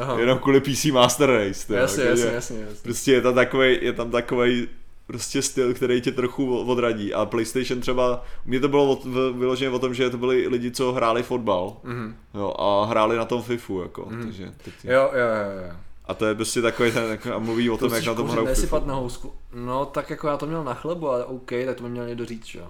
Aha. 0.00 0.18
jenom 0.18 0.38
kvůli 0.38 0.60
PC 0.60 0.84
Master 0.84 1.30
Race. 1.30 1.74
Jasně, 1.76 2.04
jasně, 2.04 2.24
jasně, 2.24 2.60
jasně. 2.60 2.82
Prostě 2.82 3.12
je 3.12 3.20
tam 3.20 3.34
takový, 3.34 3.78
je 3.82 3.92
tam 3.92 4.10
takový 4.10 4.68
prostě 5.06 5.42
styl, 5.42 5.74
který 5.74 6.00
tě 6.00 6.12
trochu 6.12 6.58
odradí. 6.58 7.14
A 7.14 7.26
PlayStation 7.26 7.80
třeba, 7.80 8.24
mě 8.46 8.60
to 8.60 8.68
bylo 8.68 8.90
od, 8.90 9.04
vyloženě 9.34 9.70
o 9.70 9.78
tom, 9.78 9.94
že 9.94 10.10
to 10.10 10.18
byli 10.18 10.48
lidi, 10.48 10.70
co 10.70 10.92
hráli 10.92 11.22
fotbal. 11.22 11.76
Mhm. 11.84 12.16
Jo, 12.34 12.54
a 12.58 12.84
hráli 12.84 13.16
na 13.16 13.24
tom 13.24 13.42
FIFU, 13.42 13.82
jako, 13.82 14.08
takže 14.22 14.52
teď, 14.64 14.74
Jo, 14.84 14.92
jo, 14.92 15.10
jo, 15.12 15.66
jo. 15.68 15.72
A 16.04 16.14
to 16.14 16.26
je 16.26 16.34
prostě 16.34 16.62
takový 16.62 16.92
ten, 16.92 17.10
jako, 17.10 17.34
a 17.34 17.38
mluví 17.38 17.70
o 17.70 17.76
tom, 17.76 17.94
jak 17.94 18.06
na 18.06 18.14
tom 18.14 18.28
hrajou 18.28 18.46
FIFU. 18.46 18.80
na 18.86 18.94
housku. 18.94 19.32
No, 19.54 19.86
tak 19.86 20.10
jako 20.10 20.28
já 20.28 20.36
to 20.36 20.46
měl 20.46 20.64
na 20.64 20.74
chlebu, 20.74 21.08
ale 21.08 21.24
OK, 21.24 21.50
tak 21.66 21.76
to 21.76 21.82
by 21.82 21.88
měl 21.88 22.06
někdo 22.06 22.24
říct, 22.26 22.46
že 22.46 22.58
jo. 22.58 22.66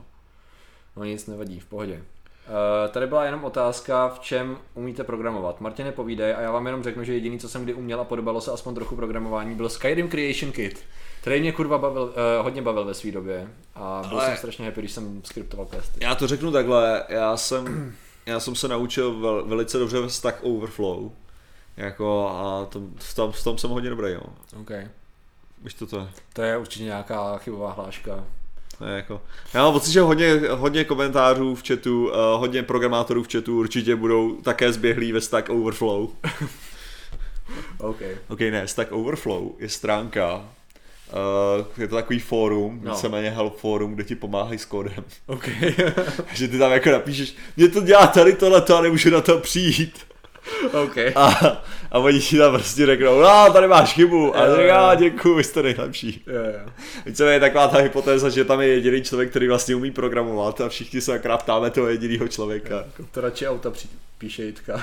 No 0.96 1.04
nic 1.04 1.26
nevadí, 1.26 1.60
v 1.60 1.64
pohodě. 1.64 2.02
Uh, 2.50 2.92
tady 2.92 3.06
byla 3.06 3.24
jenom 3.24 3.44
otázka, 3.44 4.08
v 4.08 4.18
čem 4.18 4.58
umíte 4.74 5.04
programovat. 5.04 5.60
Martin 5.60 5.86
nepovídej 5.86 6.34
a 6.34 6.40
já 6.40 6.50
vám 6.50 6.66
jenom 6.66 6.82
řeknu, 6.82 7.04
že 7.04 7.14
jediný, 7.14 7.38
co 7.38 7.48
jsem 7.48 7.64
kdy 7.64 7.74
uměl 7.74 8.00
a 8.00 8.04
podobalo 8.04 8.40
se 8.40 8.50
aspoň 8.50 8.74
trochu 8.74 8.96
programování, 8.96 9.54
byl 9.54 9.68
Skyrim 9.68 10.08
Creation 10.08 10.52
Kit, 10.52 10.84
který 11.20 11.40
mě 11.40 11.52
kurva 11.52 11.78
bavil, 11.78 12.02
uh, 12.02 12.12
hodně 12.42 12.62
bavil 12.62 12.84
ve 12.84 12.94
své 12.94 13.10
době 13.10 13.48
a 13.74 14.02
byl 14.08 14.18
Ale- 14.18 14.26
jsem 14.28 14.36
strašně 14.36 14.64
happy, 14.66 14.80
když 14.80 14.92
jsem 14.92 15.22
skriptoval 15.24 15.66
questy. 15.66 16.04
Já 16.04 16.14
to 16.14 16.26
řeknu 16.26 16.52
takhle, 16.52 17.04
já 17.08 17.36
jsem, 17.36 17.94
já 18.26 18.40
jsem 18.40 18.54
se 18.54 18.68
naučil 18.68 19.20
vel, 19.20 19.44
velice 19.46 19.78
dobře 19.78 20.00
ve 20.00 20.10
Stack 20.10 20.38
Overflow. 20.42 21.10
Jako 21.76 22.28
a 22.28 22.66
to, 22.66 22.80
v, 22.96 23.14
tom, 23.14 23.32
v 23.32 23.44
tom 23.44 23.58
jsem 23.58 23.70
hodně 23.70 23.90
dobrý, 23.90 24.12
jo. 24.12 24.22
OK. 24.60 24.70
Víš 25.62 25.74
to 25.74 25.86
to 25.86 25.98
je? 25.98 26.08
To 26.32 26.42
je 26.42 26.58
určitě 26.58 26.84
nějaká 26.84 27.38
chybová 27.38 27.72
hláška. 27.72 28.24
Je 28.88 28.96
jako, 28.96 29.20
já 29.54 29.62
mám 29.62 29.72
pocit, 29.72 29.92
že 29.92 30.00
hodně, 30.00 30.34
hodně 30.50 30.84
komentářů 30.84 31.54
v 31.54 31.62
chatu, 31.68 32.06
uh, 32.08 32.12
hodně 32.40 32.62
programátorů 32.62 33.22
v 33.22 33.32
chatu 33.32 33.58
určitě 33.58 33.96
budou 33.96 34.36
také 34.36 34.72
zběhlí 34.72 35.12
ve 35.12 35.20
Stack 35.20 35.48
Overflow. 35.48 36.08
OK. 37.78 38.00
Ok, 38.28 38.40
ne, 38.40 38.68
Stack 38.68 38.92
Overflow 38.92 39.42
je 39.58 39.68
stránka, 39.68 40.34
uh, 40.36 41.66
je 41.78 41.88
to 41.88 41.94
takový 41.94 42.18
fórum, 42.18 42.80
No. 42.82 42.90
víceméně 42.92 43.30
help 43.30 43.56
fórum, 43.56 43.94
kde 43.94 44.04
ti 44.04 44.14
pomáhají 44.14 44.58
s 44.58 44.64
kódem. 44.64 45.04
OK. 45.26 45.48
že 46.34 46.48
ty 46.48 46.58
tam 46.58 46.72
jako 46.72 46.90
napíšeš, 46.90 47.34
mě 47.56 47.68
to 47.68 47.80
dělá 47.80 48.06
tady 48.06 48.32
tohleto 48.32 48.76
a 48.76 48.80
nemůžu 48.80 49.10
na 49.10 49.20
to 49.20 49.38
přijít. 49.38 50.09
OK. 50.84 50.96
A, 51.14 51.28
a 51.90 51.98
oni 51.98 52.20
ti 52.20 52.38
tam 52.38 52.52
prostě 52.52 52.86
řeknou, 52.86 53.20
no 53.20 53.52
tady 53.52 53.68
máš 53.68 53.94
chybu. 53.94 54.36
A 54.36 54.44
Jo, 54.44 54.56
řekl, 54.56 54.68
jo. 54.68 54.74
"Ah, 54.74 54.94
děkuju, 54.94 55.34
vy 55.34 55.44
jste 55.44 55.62
nejlepší. 55.62 56.24
Jo, 56.26 56.42
jo. 56.44 56.70
Víceméně 57.06 57.36
je 57.36 57.40
taková 57.40 57.68
ta 57.68 57.78
hypotéza, 57.78 58.28
že 58.28 58.44
tam 58.44 58.60
je 58.60 58.68
jediný 58.68 59.02
člověk, 59.02 59.30
který 59.30 59.48
vlastně 59.48 59.74
umí 59.74 59.90
programovat 59.90 60.60
a 60.60 60.68
všichni 60.68 61.00
se 61.00 61.14
akorát 61.14 61.42
ptáme 61.42 61.70
toho 61.70 61.88
jediného 61.88 62.28
člověka. 62.28 62.84
To 63.10 63.20
radši 63.20 63.48
auta 63.48 63.70
při, 63.70 63.88
píše 64.18 64.42
Jitka. 64.44 64.80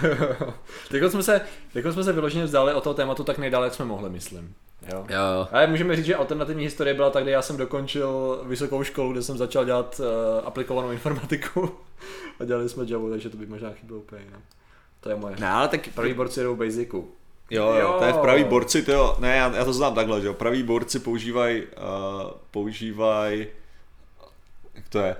teď 0.90 1.04
jsme 1.08 1.24
se, 1.24 1.42
teď 1.74 1.86
jsme 1.92 2.04
se 2.04 2.14
vyloženě 2.14 2.46
vzdali 2.46 2.74
o 2.74 2.82
toho 2.82 2.94
tématu 2.94 3.24
tak 3.24 3.38
nejdál, 3.38 3.64
jak 3.64 3.74
jsme 3.74 3.86
mohli, 3.86 4.10
myslím. 4.10 4.54
Jo. 4.94 5.06
Jo. 5.10 5.48
Ale 5.52 5.68
můžeme 5.68 5.96
říct, 5.96 6.06
že 6.06 6.16
alternativní 6.16 6.64
historie 6.64 6.94
byla 6.94 7.10
tak, 7.10 7.24
kdy 7.24 7.32
já 7.32 7.42
jsem 7.42 7.58
dokončil 7.58 8.42
vysokou 8.46 8.84
školu, 8.84 9.12
kde 9.12 9.22
jsem 9.22 9.38
začal 9.38 9.66
dělat 9.66 10.00
uh, 10.00 10.06
aplikovanou 10.48 10.92
informatiku 10.92 11.72
a 12.40 12.44
dělali 12.46 12.70
jsme 12.70 12.84
Java, 12.88 13.10
takže 13.10 13.30
to 13.30 13.38
by 13.38 13.46
možná 13.46 13.70
chybělo 13.74 14.00
úplně. 14.00 14.22
No. 14.32 14.38
To 15.00 15.10
je 15.10 15.16
moje. 15.16 15.36
Ne, 15.40 15.50
ale 15.50 15.68
tak 15.68 15.90
První 15.96 16.14
borci 16.14 16.40
jedou 16.40 16.56
Basicu. 16.56 17.12
Jo, 17.52 17.66
jo, 17.66 17.76
Jo. 17.80 17.96
to 18.00 18.06
je 18.06 18.14
v 18.14 18.18
pravý 18.18 18.44
borci, 18.44 18.84
to 18.84 18.92
jo, 18.92 19.16
ne, 19.20 19.36
já, 19.38 19.56
já 19.56 19.66
to 19.66 19.74
znám 19.74 19.96
takhle, 19.96 20.22
že 20.22 20.28
jo, 20.28 20.34
praví 20.34 20.64
borci 20.64 21.00
používají, 21.00 21.62
uh, 21.62 22.32
používají, 22.52 23.48
jak 24.76 24.90
to 24.90 25.00
je, 25.00 25.16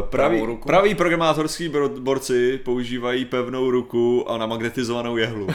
uh, 0.00 0.06
praví, 0.08 0.40
ruku. 0.40 0.66
praví 0.66 0.94
programátorský 0.94 1.72
borci 1.98 2.58
používají 2.64 3.24
pevnou 3.24 3.70
ruku 3.70 4.30
a 4.30 4.38
namagnetizovanou 4.38 5.16
jehlu. 5.16 5.48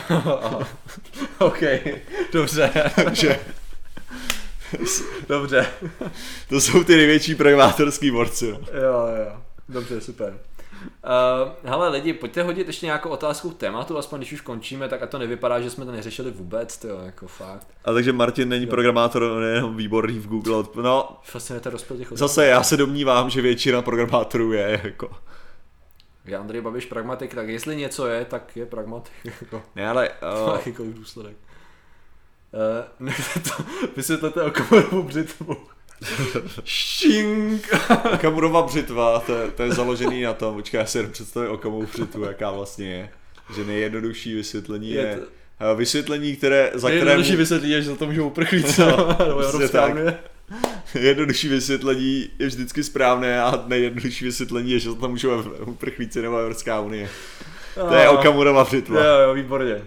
OK, 1.40 1.62
dobře. 2.34 2.72
takže 2.96 3.40
dobře. 5.30 5.68
to 6.50 6.62
jsou 6.62 6.84
ty 6.84 6.96
největší 6.96 7.36
programátorský 7.36 8.12
borci, 8.12 8.52
no. 8.52 8.58
Jo, 8.60 9.08
jo. 9.26 9.42
Dobře, 9.70 10.02
super. 10.02 10.40
Uh, 10.82 11.70
hele 11.70 11.90
lidi, 11.90 12.14
pojďte 12.14 12.44
hodit 12.44 12.68
ještě 12.68 12.86
nějakou 12.86 13.10
otázku 13.10 13.50
k 13.50 13.58
tématu, 13.58 13.98
aspoň 13.98 14.20
když 14.20 14.34
už 14.34 14.42
končíme, 14.42 14.90
tak 14.90 15.02
a 15.04 15.08
to 15.08 15.18
nevypadá, 15.18 15.62
že 15.62 15.70
jsme 15.70 15.86
to 15.86 15.92
neřešili 15.92 16.32
vůbec, 16.32 16.78
to 16.78 16.88
jako 16.88 17.28
fakt. 17.28 17.68
A 17.86 17.94
takže 17.94 18.14
Martin 18.14 18.50
není 18.50 18.68
programátor, 18.68 19.24
on 19.24 19.44
je 19.44 19.50
jenom 19.50 19.78
výborný 19.78 20.20
v 20.20 20.28
Google, 20.28 20.64
no, 20.76 21.18
Fascinujete 21.24 21.70
rozpěl 21.70 21.98
těch 21.98 22.08
zase 22.12 22.46
já 22.46 22.64
se 22.64 22.78
domnívám, 22.78 23.30
že 23.30 23.42
většina 23.42 23.82
programátorů 23.82 24.54
je 24.54 24.82
jako, 24.84 25.10
Je 26.26 26.38
Andrej 26.38 26.62
Babiš 26.62 26.86
pragmatik, 26.86 27.36
tak 27.36 27.50
jestli 27.50 27.76
něco 27.76 28.08
je, 28.08 28.26
tak 28.26 28.58
je 28.58 28.66
pragmatik. 28.66 29.14
Jako, 29.42 29.64
ne, 29.76 29.90
ale, 29.90 30.10
uh, 30.48 30.54
jakýkoliv 30.54 30.96
důsledek. 30.96 31.38
Uh, 32.54 32.86
ne, 33.08 33.14
to, 33.44 33.64
vysvětlete 33.96 34.44
o 34.44 34.52
komorovou 34.52 35.04
břitvu. 35.04 35.58
Šink! 36.66 37.68
Okamurova 38.14 38.62
břitva, 38.62 39.20
to 39.20 39.36
je, 39.36 39.52
to 39.52 39.64
je 39.64 39.72
založený 39.72 40.22
na 40.22 40.34
tom, 40.34 40.56
počkej, 40.56 40.78
já 40.80 40.86
si 40.86 40.98
jenom 40.98 41.12
představím 41.12 41.52
Okamovu 41.52 41.86
břitvu, 41.94 42.24
jaká 42.24 42.52
vlastně 42.52 42.88
je. 42.90 43.10
Že 43.56 43.64
nejjednodušší 43.66 44.36
vysvětlení 44.36 44.92
je, 44.92 45.02
Je 45.02 45.16
to- 45.60 45.76
vysvětlení, 45.76 46.36
které, 46.36 46.72
za 46.74 46.88
které... 46.88 47.06
Nejjednodušší 47.06 47.36
vysvětlí 47.36 47.70
je, 47.70 47.82
že 47.82 47.90
za 47.90 47.96
to 47.96 48.06
můžou 48.06 48.28
uprchlíci. 48.28 48.82
No, 48.86 48.98
Nebo 49.28 49.40
Evropská 49.40 49.86
unie. 49.88 50.18
jednodušší 51.00 51.48
vysvětlení 51.50 52.30
je 52.40 52.48
vždycky 52.48 52.84
správné 52.84 53.42
a 53.42 53.64
nejjednodušší 53.68 54.26
vysvětlení 54.26 54.72
je, 54.72 54.80
že 54.80 54.90
tam 54.96 55.10
můžeme 55.12 55.34
uprchlíci 55.66 56.22
nebo 56.22 56.38
Evropská 56.38 56.80
unie. 56.80 57.10
To 57.90 57.94
je 57.94 58.10
Okamurova 58.10 58.64
břitva. 58.64 59.04
Jo, 59.06 59.20
jo, 59.28 59.34
výborně. 59.34 59.82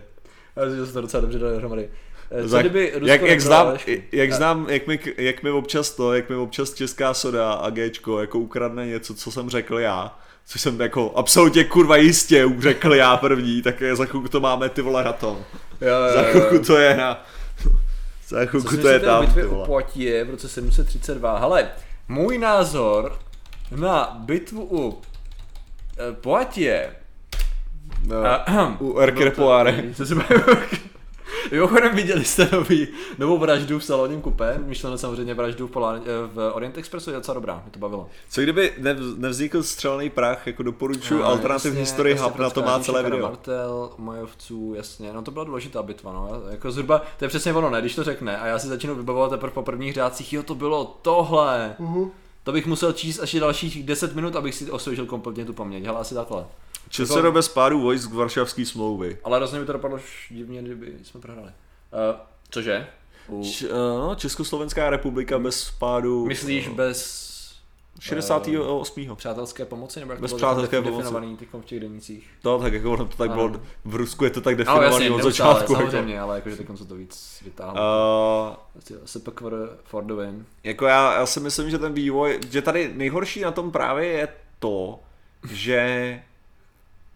Já 0.56 0.64
myslím, 0.64 0.80
že 0.80 0.86
se 0.86 0.93
to 0.93 1.01
docela 1.01 1.20
dobře 1.20 1.39
dali 1.39 1.52
dohromady. 1.52 1.89
Eh, 2.34 2.48
Co 2.48 2.59
kdyby 2.59 2.90
Rusko 2.94 3.06
jak, 3.06 3.22
jak, 3.22 3.40
znám, 3.40 3.76
jak 4.12 4.32
znám, 4.32 4.66
jak 4.70 4.86
mi, 4.86 4.98
jak 5.16 5.42
mi 5.42 5.50
občas 5.50 5.90
to, 5.90 6.14
jak 6.14 6.28
mi 6.28 6.36
občas 6.36 6.74
česká 6.74 7.14
soda 7.14 7.52
a 7.52 7.70
Gčko 7.70 8.20
jako 8.20 8.38
ukradne 8.38 8.86
něco, 8.86 9.14
co 9.14 9.30
jsem 9.32 9.50
řekl 9.50 9.78
já, 9.78 10.18
což 10.46 10.60
jsem 10.60 10.80
jako 10.80 11.12
absolutně 11.16 11.64
kurva 11.64 11.96
jistě 11.96 12.46
řekl 12.59 12.94
já 12.94 13.16
první, 13.16 13.62
tak 13.62 13.80
je 13.80 13.96
za 13.96 14.04
chvilku 14.04 14.28
to 14.28 14.40
máme 14.40 14.68
ty 14.68 14.82
vole 14.82 15.04
na 15.04 15.12
tom. 15.12 15.38
Jo, 15.80 15.88
jo, 15.88 16.14
Za 16.14 16.22
chvilku 16.22 16.59
to 16.59 16.78
je 16.78 16.96
na... 16.96 17.24
Za 18.28 18.44
Co 18.44 18.46
chvilku 18.46 18.76
to 18.76 18.88
je 18.88 19.00
tam, 19.00 19.26
ty 19.32 19.44
u. 19.44 19.64
Poitiers 19.66 20.28
v 20.28 20.30
roce 20.30 20.48
732? 20.48 21.38
Hele, 21.38 21.68
můj 22.09 22.38
názor 22.38 23.18
na 23.76 24.16
bitvu 24.20 24.68
u 24.70 25.02
eh, 25.98 26.12
Poitiers 26.12 27.02
No, 28.06 28.16
Ahem. 28.26 28.76
u 28.80 28.98
Erky 28.98 29.24
Repoire. 29.24 29.84
Co 29.94 30.06
si 30.06 30.14
Mimochodem 31.52 31.94
viděli 31.96 32.24
jste 32.24 32.48
nový, 32.52 32.88
novou 33.18 33.38
vraždu 33.38 33.78
v 33.78 33.84
salonním 33.84 34.20
kupé, 34.20 34.59
myšleno 34.66 34.98
samozřejmě 34.98 35.34
vraždu 35.34 35.66
v, 35.66 35.70
Polán, 35.70 35.96
eh, 36.04 36.04
v 36.34 36.50
Orient 36.54 36.78
Expressu, 36.78 37.10
je 37.10 37.16
docela 37.16 37.34
dobrá, 37.34 37.54
mě 37.54 37.70
to 37.70 37.78
bavilo. 37.78 38.09
Co 38.30 38.40
kdyby 38.40 38.72
nev, 38.78 38.96
nevznikl 39.16 39.62
střelný 39.62 40.10
prach, 40.10 40.46
jako 40.46 40.62
doporučuji 40.62 41.20
No, 41.20 41.26
alternativní 41.26 41.78
jasně, 41.78 41.80
historii 41.92 42.14
prostě 42.14 42.30
Hub, 42.30 42.38
na 42.40 42.50
to 42.50 42.62
má 42.62 42.80
celé 42.80 43.02
video. 43.02 43.22
Martel, 43.22 43.90
Majovců, 43.98 44.74
jasně, 44.76 45.12
no 45.12 45.22
to 45.22 45.30
byla 45.30 45.44
důležitá 45.44 45.82
bitva, 45.82 46.12
no, 46.12 46.30
jako 46.50 46.70
zhruba, 46.72 47.02
to 47.18 47.24
je 47.24 47.28
přesně 47.28 47.52
ono, 47.52 47.70
ne, 47.70 47.80
když 47.80 47.94
to 47.94 48.04
řekne 48.04 48.38
a 48.38 48.46
já 48.46 48.59
si 48.59 48.66
začnu 48.68 48.94
vybavovat 48.94 49.30
teprve 49.30 49.52
po 49.52 49.62
prvních 49.62 49.94
řádcích, 49.94 50.32
jo, 50.32 50.42
to 50.42 50.54
bylo 50.54 50.96
tohle, 51.02 51.74
Mhm. 51.78 52.10
to 52.44 52.52
bych 52.52 52.66
musel 52.66 52.92
číst 52.92 53.18
až 53.20 53.34
dalších 53.34 53.82
10 53.84 54.14
minut, 54.14 54.36
abych 54.36 54.54
si 54.54 54.70
osvěžil 54.70 55.06
kompletně 55.06 55.44
tu 55.44 55.52
paměť, 55.52 55.84
hele, 55.84 55.98
asi 56.00 56.14
takhle. 56.14 56.44
Časero 56.93 57.32
bez 57.32 57.48
pádu 57.48 57.81
vojsk 57.81 58.12
Varšavské 58.12 58.66
smlouvy. 58.66 59.19
Ale 59.24 59.39
rozhodně 59.39 59.60
by 59.60 59.66
to 59.66 59.73
dopadlo 59.73 59.98
divně, 60.31 60.62
kdyby 60.62 60.93
jsme 61.02 61.20
prohrali. 61.20 61.48
Uh, 61.48 62.20
cože? 62.51 62.86
U, 63.28 63.44
Č, 63.44 63.69
no, 63.73 64.14
Československá 64.14 64.90
republika 64.90 65.39
bez 65.39 65.70
pádu. 65.70 66.27
myslíš 66.27 66.69
bez 66.69 67.23
68. 68.01 69.16
přátelské 69.16 69.64
pomoci, 69.64 70.01
nebo 70.01 70.12
jak 70.12 70.20
Bez 70.20 70.31
to 70.31 70.36
bylo 70.36 70.48
přátelské 70.51 70.77
defi- 70.81 70.82
pomoci. 70.85 71.02
definovaný 71.02 71.36
teď 71.36 71.48
v 71.60 71.64
těch 71.64 71.81
denících? 71.81 72.31
No, 72.44 72.59
tak 72.59 72.73
jako 72.73 72.93
ono 72.93 73.05
to 73.06 73.16
tak 73.16 73.31
Ano. 73.31 73.48
bylo, 73.48 73.62
v 73.85 73.94
Rusku 73.94 74.24
je 74.24 74.31
to 74.31 74.40
tak 74.40 74.55
No 74.55 74.59
definovaný 74.59 74.86
jasně, 74.94 75.10
od 75.10 75.16
neustále, 75.16 75.55
začátku. 75.55 75.73
Jako, 75.73 75.85
samozřejmě, 75.90 76.20
ale 76.20 76.35
jakože 76.36 76.56
teď 76.56 76.66
se 76.74 76.85
to 76.85 76.94
víc 76.94 77.40
vytáhlo. 77.44 77.81
uh, 78.90 78.97
SPQR 79.05 79.55
for 79.85 80.05
the 80.05 80.14
win. 80.14 80.47
jako 80.64 80.86
já, 80.86 81.14
já 81.14 81.27
si 81.27 81.40
myslím, 81.40 81.70
že 81.70 81.78
ten 81.78 81.93
vývoj, 81.93 82.40
že 82.51 82.62
tady 82.62 82.93
nejhorší 82.94 83.40
na 83.40 83.51
tom 83.51 83.70
právě 83.73 84.06
je 84.09 84.28
to, 84.59 85.01
že 85.51 86.20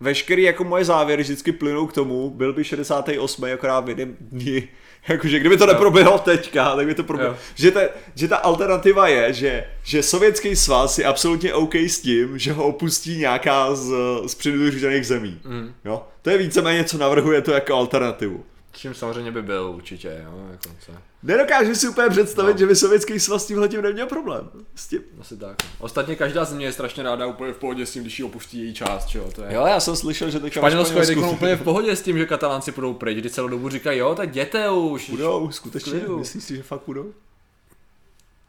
veškerý 0.01 0.43
jako 0.43 0.65
moje 0.65 0.85
závěry 0.85 1.23
vždycky 1.23 1.53
plynou 1.53 1.87
k 1.87 1.93
tomu, 1.93 2.31
byl 2.31 2.53
by 2.53 2.65
68. 2.65 3.45
akorát 3.45 3.85
v 3.85 3.89
jeden 3.89 4.17
dní. 4.21 4.69
Jakože 5.09 5.39
kdyby 5.39 5.57
to 5.57 5.67
neproběhlo 5.67 6.19
teďka, 6.19 6.77
tak 6.77 6.87
by 6.87 6.95
to 6.95 7.05
proběhlo. 7.05 7.37
Že, 7.55 7.71
te, 7.71 7.89
že 8.15 8.29
ta 8.29 8.37
alternativa 8.37 9.09
je, 9.09 9.33
že, 9.33 9.65
že 9.83 10.03
sovětský 10.03 10.57
svaz 10.57 10.99
je 10.99 11.05
absolutně 11.05 11.55
OK 11.55 11.75
s 11.75 12.01
tím, 12.01 12.39
že 12.39 12.53
ho 12.53 12.65
opustí 12.65 13.19
nějaká 13.19 13.75
z, 13.75 13.93
z 14.27 14.35
přidružených 14.35 15.07
zemí. 15.07 15.41
Mm. 15.45 15.75
Jo? 15.85 16.07
To 16.23 16.31
je 16.31 16.39
víceméně, 16.39 16.85
co 16.85 16.99
navrhuje 16.99 17.43
to 17.43 17.53
jako 17.53 17.75
alternativu. 17.75 18.45
Čím 18.73 18.95
samozřejmě 18.95 19.33
by 19.33 19.43
byl 19.43 19.73
určitě, 19.77 20.09
jo, 20.25 20.49
jako 20.51 20.69
co. 20.81 20.93
Nedokážu 21.27 21.75
si 21.75 21.89
úplně 21.89 22.09
představit, 22.09 22.53
No. 22.53 22.59
že 22.59 22.67
by 22.67 22.77
sovětský 22.77 23.21
svaz 23.21 23.45
s 23.45 23.47
tímhle 23.47 23.69
tím 23.69 23.83
neměl 23.83 24.07
problém. 24.07 24.49
S 24.75 24.87
tím. 24.87 25.01
Asi 25.21 25.37
tak. 25.37 25.57
Ostatně 25.79 26.17
každá 26.17 26.45
země 26.45 26.67
je 26.67 26.73
strašně 26.73 27.03
ráda 27.03 27.27
úplně 27.27 27.53
v 27.53 27.59
pohodě 27.59 27.87
s 27.87 27.93
tím, 27.93 28.03
když 28.03 28.19
ji 28.19 28.25
opustí 28.25 28.59
její 28.59 28.75
část, 28.75 29.15
jo, 29.15 29.31
to 29.35 29.43
je. 29.43 29.55
Jo, 29.55 29.67
já 29.67 29.81
jsem 29.81 29.97
slyšel, 29.97 30.31
že 30.31 30.41
teďka 30.41 30.61
Španělsko 30.61 31.01
je 31.01 31.07
teď 31.07 31.19
úplně 31.19 31.57
v 31.57 31.63
pohodě 31.63 31.97
s 31.97 32.03
tím, 32.03 32.19
že 32.19 32.27
katalánci 32.27 32.73
půjdou 32.73 32.95
pryč, 32.95 33.19
kdy 33.19 33.31
celou 33.31 33.49
dobu 33.49 33.69
říkají, 33.69 33.99
jo, 33.99 34.15
tak 34.15 34.29
jděte 34.29 34.71
už. 34.71 35.11
Budou, 35.11 35.51
skutečně? 35.51 36.01
Myslíš 36.19 36.45
si, 36.45 36.57
že 36.57 36.63
fakt 36.63 36.83
budou? 36.87 37.13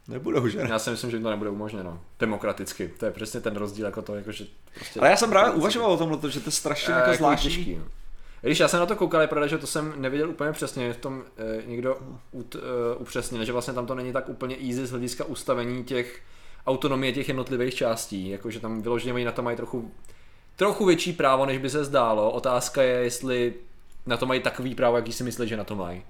Nebudou, 0.08 0.48
že? 0.48 0.60
Já 0.70 0.80
si 0.80 0.90
myslím, 0.90 1.12
že 1.12 1.20
to 1.20 1.30
nebude 1.30 1.50
umožněno. 1.50 2.00
Demokraticky. 2.20 2.94
To 3.00 3.06
je 3.06 3.12
přesně 3.12 3.42
ten 3.42 3.56
rozdíl 3.56 3.86
jako 3.86 4.02
to, 4.02 4.16
jako 4.16 4.32
že 4.32 4.46
prostě... 4.76 5.00
Ale 5.00 5.10
já 5.10 5.16
jsem 5.18 5.30
právě 5.30 5.52
uvažoval 5.54 5.92
o 5.92 5.98
tomhle, 5.98 6.32
že 6.32 6.40
to 6.40 6.48
je 6.48 6.52
strašně 6.52 6.94
Eh, 6.94 6.98
jako 6.98 7.10
jako 7.10 7.18
zvláštní. 7.18 7.50
těžký, 7.50 7.76
no. 7.76 7.86
Když 8.42 8.60
já 8.60 8.68
jsem 8.68 8.80
na 8.80 8.86
to 8.86 8.96
koukal, 8.96 9.22
je 9.22 9.28
pravda, 9.28 9.48
že 9.48 9.58
to 9.58 9.68
jsem 9.68 9.94
nevěděl 9.96 10.30
úplně 10.30 10.52
přesně, 10.52 10.94
v 10.94 10.98
tom 10.98 11.24
eh, 11.38 11.64
někdo 11.66 11.98
ut, 12.32 12.56
eh, 12.56 12.96
upřesnil, 12.96 13.46
že 13.46 13.52
vlastně 13.52 13.74
tam 13.74 13.86
to 13.86 13.96
není 13.96 14.14
tak 14.14 14.30
úplně 14.30 14.56
easy 14.56 14.86
z 14.86 14.92
hlediska 14.92 15.26
ustavení 15.26 15.84
těch 15.84 16.22
autonomie 16.68 17.14
těch 17.14 17.28
jednotlivých 17.28 17.76
částí, 17.76 18.30
jakože 18.30 18.60
tam 18.60 18.82
vyloženě 18.82 19.14
oni 19.14 19.26
na 19.26 19.32
to 19.32 19.42
mají 19.42 19.58
trochu, 19.58 19.92
trochu 20.56 20.86
větší 20.86 21.14
právo, 21.14 21.46
než 21.46 21.58
by 21.58 21.70
se 21.70 21.86
zdálo. 21.86 22.32
Otázka 22.32 22.82
je, 22.82 23.00
jestli 23.00 23.54
na 24.06 24.18
to 24.18 24.26
mají 24.26 24.42
takový 24.42 24.76
právo, 24.76 24.96
jaký 24.96 25.14
si 25.14 25.24
myslí, 25.24 25.48
že 25.48 25.58
na 25.58 25.64
to 25.64 25.76
mají. 25.76 26.02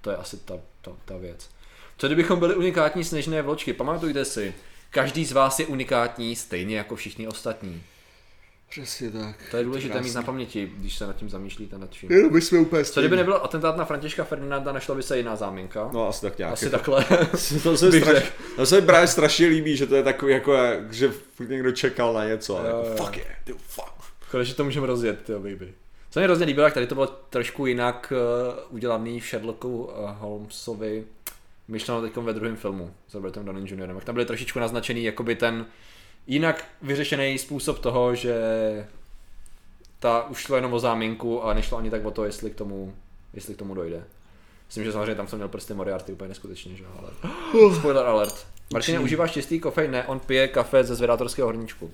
To 0.00 0.10
je 0.10 0.16
asi 0.16 0.36
ta, 0.36 0.54
ta, 0.82 0.92
ta 1.04 1.16
věc. 1.16 1.50
Co 1.98 2.06
kdybychom 2.06 2.38
byli 2.38 2.54
unikátní 2.54 3.04
sněžné 3.04 3.42
vločky? 3.42 3.72
Pamatujte 3.72 4.24
si, 4.24 4.54
každý 4.90 5.24
z 5.24 5.32
vás 5.32 5.58
je 5.58 5.66
unikátní 5.66 6.36
stejně 6.36 6.76
jako 6.76 6.96
všichni 6.96 7.28
ostatní. 7.28 7.82
Přesně 8.70 9.10
tak. 9.10 9.36
To 9.50 9.56
je 9.56 9.64
důležité 9.64 9.92
Krásný. 9.92 10.08
mít 10.08 10.14
na 10.14 10.22
paměti, 10.22 10.72
když 10.76 10.96
se 10.96 11.06
nad 11.06 11.16
tím 11.16 11.28
zamýšlíte 11.30 11.78
nad 11.78 11.92
čím. 11.92 12.12
Jenom 12.12 12.32
my 12.32 12.40
jsme 12.40 12.58
úplně 12.58 12.84
Co 12.84 13.00
kdyby 13.00 13.16
nebyl 13.16 13.40
atentát 13.42 13.76
na 13.76 13.84
Františka 13.84 14.24
Ferdinanda, 14.24 14.72
našla 14.72 14.94
by 14.94 15.02
se 15.02 15.16
jiná 15.16 15.36
záminka? 15.36 15.90
No 15.92 16.08
asi 16.08 16.20
tak 16.20 16.38
nějak. 16.38 16.52
Asi 16.52 16.64
jako. 16.64 16.76
takhle. 16.76 17.04
To 17.62 17.76
se, 17.76 17.90
mi 17.90 18.00
straš... 18.00 18.32
to 18.56 18.66
se 18.66 18.80
mi 18.80 18.86
právě 18.86 19.08
strašně 19.08 19.46
líbí, 19.46 19.76
že 19.76 19.86
to 19.86 19.96
je 19.96 20.02
takový 20.02 20.32
jako, 20.32 20.56
že 20.90 21.12
někdo 21.48 21.72
čekal 21.72 22.12
na 22.12 22.24
něco. 22.24 22.58
ale 22.58 22.70
Jo, 22.70 22.76
jako, 22.76 22.88
jo. 22.88 22.96
fuck 22.96 23.16
yeah, 23.16 23.30
dude, 23.46 23.58
fuck. 23.66 23.86
Konečně 24.30 24.54
to 24.54 24.64
můžeme 24.64 24.86
rozjet, 24.86 25.22
ty 25.22 25.32
baby. 25.32 25.74
Co 26.10 26.20
mě 26.20 26.24
hrozně 26.26 26.46
líbilo, 26.46 26.64
jak 26.64 26.74
tady 26.74 26.86
to 26.86 26.94
bylo 26.94 27.06
trošku 27.06 27.66
jinak 27.66 28.12
uh, 28.12 28.74
udělaný 28.74 29.20
v 29.20 29.24
Sherlocku 29.24 29.84
uh, 29.84 30.10
Holmesovi, 30.18 31.04
myšleno 31.68 32.02
teď 32.02 32.16
ve 32.16 32.32
druhém 32.32 32.56
filmu 32.56 32.94
s 33.08 33.14
Robertem 33.14 33.44
Downey 33.44 33.62
Jr. 33.74 33.90
Jak 33.94 34.04
tam 34.04 34.14
byly 34.14 34.26
trošičku 34.26 34.58
naznačený 34.58 35.04
jakoby 35.04 35.34
ten 35.34 35.66
jinak 36.26 36.64
vyřešený 36.82 37.38
způsob 37.38 37.78
toho, 37.78 38.14
že 38.14 38.36
ta 39.98 40.28
už 40.28 40.38
šlo 40.38 40.56
jenom 40.56 40.72
o 40.72 40.78
záminku 40.78 41.44
a 41.44 41.54
nešlo 41.54 41.78
ani 41.78 41.90
tak 41.90 42.04
o 42.04 42.10
to, 42.10 42.24
jestli 42.24 42.50
k 42.50 42.54
tomu, 42.54 42.94
jestli 43.32 43.54
k 43.54 43.58
tomu 43.58 43.74
dojde. 43.74 44.04
Myslím, 44.66 44.84
že 44.84 44.92
samozřejmě 44.92 45.14
tam 45.14 45.28
jsem 45.28 45.38
měl 45.38 45.48
prsty 45.48 45.74
Moriarty 45.74 46.12
úplně 46.12 46.28
neskutečně, 46.28 46.76
že 46.76 46.84
jo, 46.84 46.90
ale... 46.98 47.10
Spoiler 47.76 48.06
alert. 48.06 48.46
Martine, 48.72 48.98
užíváš 48.98 49.32
čistý 49.32 49.60
kofein? 49.60 49.90
Ne, 49.90 50.04
on 50.06 50.20
pije 50.20 50.48
kafe 50.48 50.84
ze 50.84 50.94
zvědátorského 50.94 51.48
horníčku. 51.48 51.90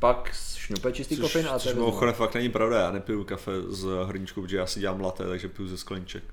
Pak 0.00 0.32
šňupe 0.56 0.92
čistý 0.92 1.16
Což, 1.16 1.22
kofein 1.22 1.46
a 1.46 1.52
to 1.52 1.58
což 1.58 1.74
mimochodem 1.74 2.14
fakt 2.14 2.34
není 2.34 2.48
pravda, 2.48 2.80
já 2.80 2.90
nepiju 2.90 3.24
kafe 3.24 3.52
z 3.68 3.86
hrníčku, 4.06 4.42
protože 4.42 4.56
já 4.56 4.66
si 4.66 4.80
dělám 4.80 5.00
latte, 5.00 5.24
takže 5.24 5.48
piju 5.48 5.68
ze 5.68 5.76
skleníček. 5.76 6.24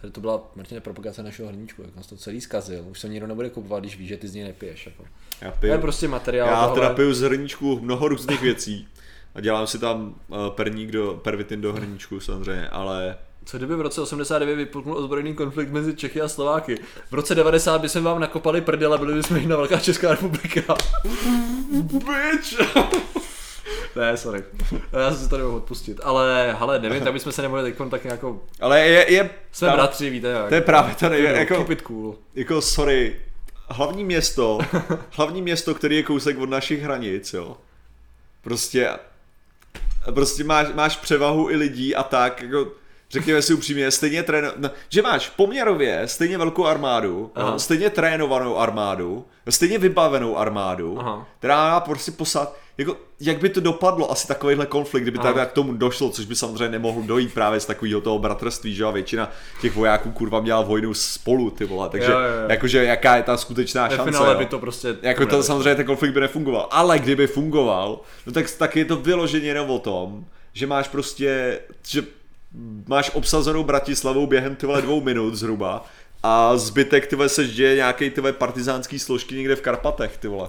Tady 0.00 0.12
to 0.12 0.20
byla 0.20 0.50
Martine 0.56 0.80
propagace 0.80 1.22
našeho 1.22 1.48
hrníčku, 1.48 1.82
jak 1.82 1.96
nás 1.96 2.06
to 2.06 2.16
celý 2.16 2.40
zkazil. 2.40 2.84
Už 2.90 3.00
se 3.00 3.08
nikdo 3.08 3.26
nebude 3.26 3.50
kupovat, 3.50 3.80
když 3.82 3.96
víš, 3.98 4.08
že 4.08 4.16
ty 4.16 4.28
z 4.28 4.34
něj 4.34 4.44
nepiješ. 4.44 4.86
Jako. 4.86 5.04
Já 5.40 5.50
To 5.50 5.58
piju, 5.60 5.72
je 5.72 5.78
prostě 5.78 6.08
materiál. 6.08 6.48
já 6.48 6.66
tohle- 6.68 6.74
teda 6.80 6.94
piju 6.94 7.14
z 7.14 7.20
hrníčku 7.22 7.80
mnoho 7.80 8.08
různých 8.08 8.42
věcí. 8.42 8.88
A 9.34 9.40
dělám 9.40 9.66
si 9.66 9.78
tam 9.78 10.14
uh, 10.28 10.36
perník 10.50 10.90
do, 10.90 11.20
pervitin 11.24 11.60
do 11.60 11.72
hrníčku 11.72 12.20
samozřejmě, 12.20 12.68
ale 12.68 13.16
Co 13.44 13.56
kdyby 13.56 13.76
v 13.76 13.80
roce 13.80 14.00
89 14.00 14.56
vypuknul 14.56 14.96
ozbrojený 14.98 15.34
konflikt 15.34 15.70
mezi 15.70 15.94
Čechy 15.96 16.20
a 16.20 16.28
Slováky? 16.28 16.78
V 17.10 17.14
roce 17.14 17.34
90 17.34 17.80
by 17.80 17.88
jsme 17.88 18.00
vám 18.00 18.20
nakopali 18.20 18.60
prdele, 18.60 18.98
byli 18.98 19.14
bychom 19.14 19.36
jedna 19.36 19.56
velká 19.56 19.80
Česká 19.80 20.10
republika. 20.10 20.76
Bitch! 21.72 22.60
ne, 23.98 24.16
sorry. 24.16 24.44
Já 24.92 25.10
jsem 25.10 25.24
si 25.24 25.28
to 25.30 25.38
nemohl 25.38 25.56
odpustit. 25.56 26.00
Ale, 26.02 26.56
hele, 26.58 26.78
nevím, 26.78 27.04
tak 27.04 27.12
bychom 27.12 27.32
se 27.32 27.42
nemohli 27.42 27.72
teď 27.72 27.90
tak 27.90 28.04
jako... 28.04 28.40
ale 28.60 28.80
je, 28.80 29.12
je 29.12 29.30
Jsme 29.52 29.68
tam- 29.68 29.76
bratři, 29.76 30.10
víte 30.10 30.28
jak. 30.28 30.48
To 30.48 30.54
je 30.54 30.60
právě 30.60 30.94
to 30.94 31.08
nejde, 31.08 31.32
Keep 31.46 31.50
jako, 31.50 31.72
it 31.72 31.82
cool. 31.82 32.16
jako 32.34 32.60
sorry, 32.60 33.16
hlavní 33.68 34.04
město, 34.04 34.58
hlavní 35.10 35.42
město, 35.42 35.74
který 35.74 35.96
je 35.96 36.02
kousek 36.02 36.38
od 36.38 36.50
našich 36.50 36.82
hranic, 36.82 37.32
jo. 37.34 37.56
Prostě, 38.42 38.90
prostě 40.14 40.44
máš, 40.44 40.66
máš 40.74 40.96
převahu 40.96 41.50
i 41.50 41.56
lidí 41.56 41.94
a 41.94 42.02
tak, 42.02 42.42
jako, 42.42 42.66
řekněme 43.10 43.42
si 43.42 43.54
upřímně, 43.54 43.90
stejně 43.90 44.22
tréno, 44.22 44.52
no, 44.56 44.70
že 44.88 45.02
máš 45.02 45.28
poměrově 45.28 46.02
stejně 46.08 46.38
velkou 46.38 46.66
armádu, 46.66 47.32
Aha. 47.34 47.58
stejně 47.58 47.90
trénovanou 47.90 48.58
armádu, 48.58 49.26
stejně 49.48 49.78
vybavenou 49.78 50.38
armádu, 50.38 51.00
Aha. 51.00 51.26
která 51.38 51.70
má 51.70 51.80
prostě 51.80 52.10
poslat, 52.12 52.56
jako, 52.78 52.96
jak 53.20 53.38
by 53.38 53.48
to 53.48 53.60
dopadlo, 53.60 54.12
asi 54.12 54.28
takovýhle 54.28 54.66
konflikt, 54.66 55.02
kdyby 55.02 55.18
tak 55.18 55.50
k 55.50 55.52
tomu 55.52 55.72
došlo, 55.72 56.10
což 56.10 56.24
by 56.24 56.36
samozřejmě 56.36 56.68
nemohlo 56.68 57.02
dojít 57.02 57.34
právě 57.34 57.60
z 57.60 57.66
takového 57.66 58.00
toho 58.00 58.18
bratrství, 58.18 58.74
že 58.74 58.84
a 58.84 58.90
většina 58.90 59.30
těch 59.60 59.74
vojáků 59.74 60.10
kurva 60.10 60.40
měla 60.40 60.62
vojnu 60.62 60.94
spolu, 60.94 61.50
ty 61.50 61.64
vole, 61.64 61.88
takže 61.88 62.12
Jo, 62.12 62.18
jo, 62.18 62.26
jo. 62.26 62.48
jakože 62.48 62.84
jaká 62.84 63.16
je 63.16 63.22
ta 63.22 63.36
skutečná 63.36 63.88
Ve 63.88 63.96
šance, 63.96 64.10
finále 64.10 64.32
jo? 64.32 64.38
by 64.38 64.46
to 64.46 64.58
prostě... 64.58 64.96
Jako 65.02 65.26
to 65.26 65.42
samozřejmě 65.42 65.74
ten 65.74 65.86
konflikt 65.86 66.12
by 66.12 66.20
nefungoval, 66.20 66.68
ale 66.70 66.98
kdyby 66.98 67.26
fungoval, 67.26 68.00
no 68.26 68.32
tak, 68.32 68.50
tak 68.50 68.76
je 68.76 68.84
to 68.84 68.96
vyloženě 68.96 69.46
jenom 69.46 69.70
o 69.70 69.78
tom, 69.78 70.24
že 70.52 70.66
máš 70.66 70.88
prostě, 70.88 71.60
že 71.88 72.02
máš 72.86 73.10
obsazenou 73.14 73.64
Bratislavou 73.64 74.26
během 74.26 74.56
tyhle 74.56 74.82
dvou 74.82 75.00
minut 75.00 75.34
zhruba, 75.34 75.84
a 76.22 76.56
zbytek 76.56 77.06
tyhle 77.06 77.28
se 77.28 77.44
děje 77.44 77.76
nějaký 77.76 78.10
tyhle 78.10 78.32
partizánský 78.32 78.98
složky 78.98 79.34
někde 79.34 79.56
v 79.56 79.60
Karpatech, 79.60 80.16
ty 80.16 80.28
vole. 80.28 80.48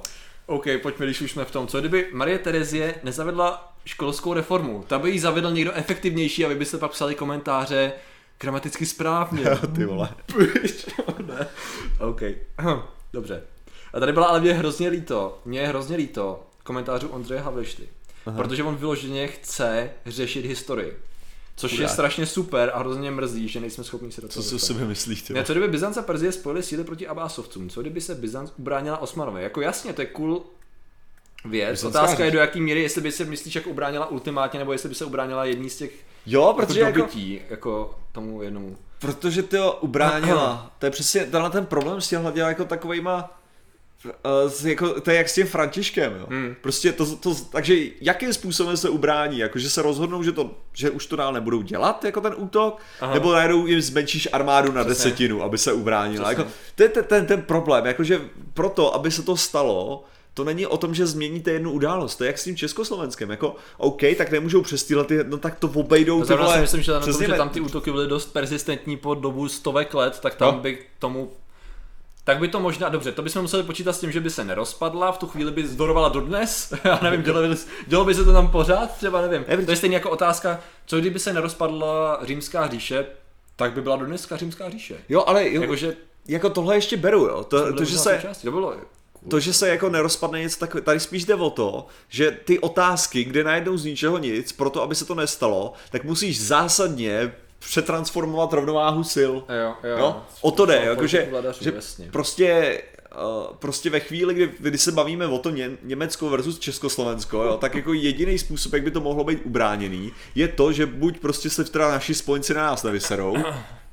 OK, 0.50 0.66
pojďme, 0.82 1.06
když 1.06 1.22
už 1.22 1.32
jsme 1.32 1.46
v 1.46 1.52
tom. 1.52 1.68
Co 1.68 1.80
kdyby 1.80 2.08
Marie 2.12 2.40
Terezie 2.40 2.96
nezavedla 3.04 3.74
školskou 3.86 4.34
reformu? 4.34 4.84
Ta 4.88 5.00
by 5.00 5.12
jí 5.12 5.20
zavedl 5.20 5.52
někdo 5.52 5.74
efektivnější 5.74 6.46
a 6.46 6.48
vy 6.48 6.56
byste 6.56 6.78
pak 6.78 6.92
psali 6.92 7.16
komentáře 7.16 7.92
gramaticky 8.40 8.86
správně. 8.86 9.46
ty 9.76 9.86
vole. 9.86 10.10
ne. 11.28 11.48
OK. 12.00 12.22
Dobře. 13.14 13.44
A 13.94 14.00
tady 14.00 14.14
byla 14.14 14.28
ale 14.28 14.40
mě 14.40 14.54
hrozně 14.54 14.90
líto, 14.90 15.40
mě 15.46 15.60
je 15.60 15.68
hrozně 15.68 15.98
líto 15.98 16.44
komentářů 16.64 17.08
Ondřeje 17.08 17.42
Havlišty. 17.42 17.90
Protože 18.36 18.64
on 18.64 18.76
vyloženě 18.76 19.28
chce 19.28 19.90
řešit 20.06 20.46
historii. 20.46 21.00
Což 21.60 21.72
Chudák. 21.72 21.82
je 21.84 21.94
strašně 21.94 22.26
super 22.26 22.72
a 22.74 22.80
hrozně 22.80 23.12
mrzí, 23.12 23.48
že 23.48 23.60
nejsme 23.60 23.84
schopni 23.84 24.12
se 24.12 24.22
do 24.22 24.28
Co 24.28 24.34
toho 24.34 24.44
si 24.50 24.56
o 24.56 24.60
sebe 24.60 24.86
myslíš, 24.86 25.22
ty 25.22 25.34
Ne, 25.34 25.44
co 25.44 25.54
kdyby 25.54 25.68
Byzant 25.68 25.98
a 25.98 26.02
Perzie 26.02 26.32
spojili 26.32 26.64
síly 26.64 26.84
proti 26.84 27.08
Abásovcům? 27.08 27.70
Co 27.70 27.82
kdyby 27.82 28.02
se 28.02 28.16
Byzant 28.16 28.54
ubránila 28.58 28.98
Osmanovi? 28.98 29.44
Jako 29.44 29.62
jasně, 29.62 29.94
to 29.94 30.02
je 30.02 30.06
cool 30.06 30.44
věc. 31.46 31.72
Byzantská 31.72 32.02
Otázka 32.02 32.26
je 32.26 32.32
do 32.32 32.40
jaký 32.40 32.62
míry, 32.62 32.82
jestli 32.82 33.02
by 33.02 33.12
se 33.12 33.26
myslíš 33.26 33.56
jako 33.56 33.70
ubránila 33.70 34.06
ultimátně, 34.12 34.60
nebo 34.60 34.72
jestli 34.72 34.90
by 34.90 34.96
se 34.96 35.06
ubránila 35.06 35.46
jedný 35.46 35.70
z 35.70 35.78
těch 35.78 35.92
Jo, 36.26 36.54
protože 36.58 36.80
jako 36.80 36.88
jako, 36.90 37.00
dobytí, 37.00 37.42
jako 37.50 38.00
tomu 38.12 38.44
jednomu. 38.44 38.78
protože 39.00 39.44
ty 39.44 39.58
ubránila. 39.82 40.72
To 40.80 40.86
je 40.86 40.92
přesně 40.92 41.26
tenhle 41.26 41.50
ten 41.50 41.66
problém 41.66 42.02
s 42.02 42.10
těmhle 42.10 42.34
jako 42.36 42.66
takovejma 42.66 43.39
Uh, 44.06 44.68
jako, 44.68 45.02
to 45.02 45.12
je 45.12 45.18
jak 45.18 45.30
s 45.30 45.36
tím 45.36 45.48
Františkem, 45.48 46.16
jo. 46.20 46.26
Hmm. 46.30 46.56
Prostě 46.62 46.92
to, 46.92 47.16
to, 47.16 47.36
takže 47.52 47.76
jakým 48.02 48.34
způsobem 48.34 48.78
se 48.78 48.90
ubrání, 48.90 49.38
jako 49.40 49.60
že 49.60 49.70
se 49.70 49.82
rozhodnou, 49.82 50.24
že, 50.24 50.32
to, 50.32 50.52
že 50.74 50.90
už 50.90 51.06
to 51.06 51.16
dál 51.16 51.34
nebudou 51.34 51.62
dělat, 51.62 52.04
jako 52.06 52.22
ten 52.22 52.34
útok, 52.38 52.82
Aha. 53.02 53.14
Nebo 53.14 53.34
najednou 53.34 53.68
jim 53.68 53.82
zmenšíš 53.82 54.28
armádu 54.32 54.72
na 54.72 54.84
Přesně. 54.84 55.04
desetinu, 55.06 55.44
aby 55.44 55.58
se 55.58 55.74
ubránila. 55.74 56.26
Přesně. 56.26 56.42
Jako, 56.44 56.52
to 56.76 56.84
je 56.84 56.90
ten, 56.90 57.04
ten, 57.04 57.26
ten 57.26 57.42
problém, 57.42 57.86
jakože 57.86 58.22
proto, 58.54 58.96
aby 58.96 59.12
se 59.12 59.24
to 59.24 59.38
stalo, 59.38 60.04
to 60.34 60.44
není 60.44 60.68
o 60.68 60.78
tom, 60.78 60.94
že 60.96 61.06
změníte 61.08 61.52
jednu 61.52 61.72
událost, 61.72 62.16
to 62.16 62.24
je 62.24 62.28
jak 62.28 62.38
s 62.38 62.44
tím 62.44 62.56
Československem, 62.56 63.30
jako 63.30 63.56
OK, 63.78 64.02
tak 64.18 64.32
nemůžou 64.32 64.62
přestýlet, 64.62 65.08
ty- 65.08 65.24
no 65.28 65.38
tak 65.38 65.60
to 65.60 65.72
obejdou 65.76 66.22
ty 66.22 66.28
Zrovna 66.28 66.54
si 66.54 66.60
myslím, 66.62 66.82
že, 66.82 66.92
na 66.92 67.00
tom, 67.00 67.14
že 67.24 67.28
tam 67.28 67.50
ty 67.50 67.60
útoky 67.60 67.92
byly 67.92 68.08
dost 68.08 68.26
persistentní 68.34 68.98
po 68.98 69.14
dobu 69.16 69.48
stovek 69.50 69.94
let, 69.94 70.20
tak 70.22 70.36
tam 70.36 70.56
No. 70.56 70.62
by 70.62 70.76
k 70.76 70.80
tomu 71.00 71.32
tak 72.30 72.40
by 72.40 72.48
to 72.48 72.60
možná, 72.60 72.90
dobře, 72.90 73.12
to 73.12 73.22
bychom 73.22 73.42
museli 73.42 73.64
počítat 73.64 73.94
s 73.94 74.00
tím, 74.00 74.12
že 74.12 74.20
by 74.20 74.30
se 74.30 74.44
nerozpadla, 74.44 75.12
v 75.12 75.18
tu 75.18 75.28
chvíli 75.28 75.52
by 75.52 75.68
zdorovala 75.68 76.10
dodnes, 76.10 76.74
já 76.84 77.00
nevím, 77.04 77.22
dělo 77.22 77.42
by, 77.42 77.56
dělo 77.88 78.06
by 78.06 78.16
se 78.16 78.26
to 78.26 78.34
tam 78.34 78.52
pořád, 78.52 78.98
třeba 78.98 79.22
nevím. 79.22 79.46
Nevím. 79.48 79.66
To 79.66 79.72
je 79.72 79.78
stejně 79.78 79.96
jako 79.96 80.10
otázka, 80.10 80.60
co 80.86 81.00
kdyby 81.00 81.20
se 81.20 81.34
nerozpadla 81.34 82.20
římská 82.24 82.68
říše, 82.68 83.06
tak 83.56 83.74
by 83.74 83.82
byla 83.82 83.96
dodneska 83.96 84.38
římská 84.38 84.70
říše. 84.70 84.98
Jo, 85.10 85.24
ale 85.28 85.52
jo, 85.52 85.62
Jakože 85.62 85.96
jako 86.28 86.50
tohle 86.50 86.76
ještě 86.76 86.98
beru, 86.98 87.20
jo, 87.20 87.44
to, 87.44 87.68
to, 87.68 87.74
byly 87.74 87.86
že 87.86 87.98
se, 87.98 88.16
součástí, 88.16 88.46
to 88.46 88.52
bylo 88.52 88.74
To, 89.30 89.40
že 89.40 89.54
se 89.54 89.70
jako 89.70 89.90
nerozpadne 89.90 90.40
něco 90.40 90.60
takové, 90.60 90.82
tady 90.82 91.00
spíš 91.00 91.26
jde 91.26 91.36
o 91.36 91.50
to, 91.50 91.88
že 92.10 92.32
ty 92.32 92.60
otázky, 92.60 93.24
kde 93.24 93.44
najednou 93.44 93.78
z 93.78 93.86
ničeho 93.86 94.18
nic, 94.18 94.52
proto 94.52 94.82
aby 94.82 94.96
se 94.96 95.06
to 95.06 95.16
nestalo, 95.16 95.74
tak 95.92 96.04
musíš 96.04 96.42
zásadně 96.42 97.32
přetransformovat 97.60 98.54
rovnováhu 98.54 99.04
sil. 99.16 99.34
Jo, 99.50 99.74
jo. 99.84 99.98
Jo? 99.98 100.22
O 100.42 100.52
to 100.52 100.66
jde, 100.66 100.82
jakože, 100.84 101.30
že 101.62 101.74
prostě, 102.12 102.82
uh, 103.16 103.56
prostě 103.56 103.90
ve 103.90 104.00
chvíli, 104.00 104.34
kdy, 104.34 104.52
kdy 104.60 104.78
se 104.78 104.92
bavíme 104.92 105.28
o 105.28 105.38
to 105.38 105.50
Ně, 105.50 105.72
Německo 105.84 106.30
versus 106.30 106.60
Československo, 106.60 107.44
jo, 107.44 107.58
tak 107.58 107.76
jako 107.76 107.94
jediný 107.94 108.38
způsob, 108.38 108.74
jak 108.74 108.84
by 108.84 108.92
to 108.92 109.02
mohlo 109.02 109.24
být 109.24 109.42
ubráněný, 109.46 110.12
je 110.36 110.48
to, 110.48 110.72
že 110.72 110.86
buď 110.86 111.20
prostě 111.20 111.50
se 111.50 111.64
teda 111.64 111.92
naši 111.92 112.14
spojenci 112.14 112.54
na 112.54 112.64
nás 112.64 112.84
nevyserou, 112.84 113.38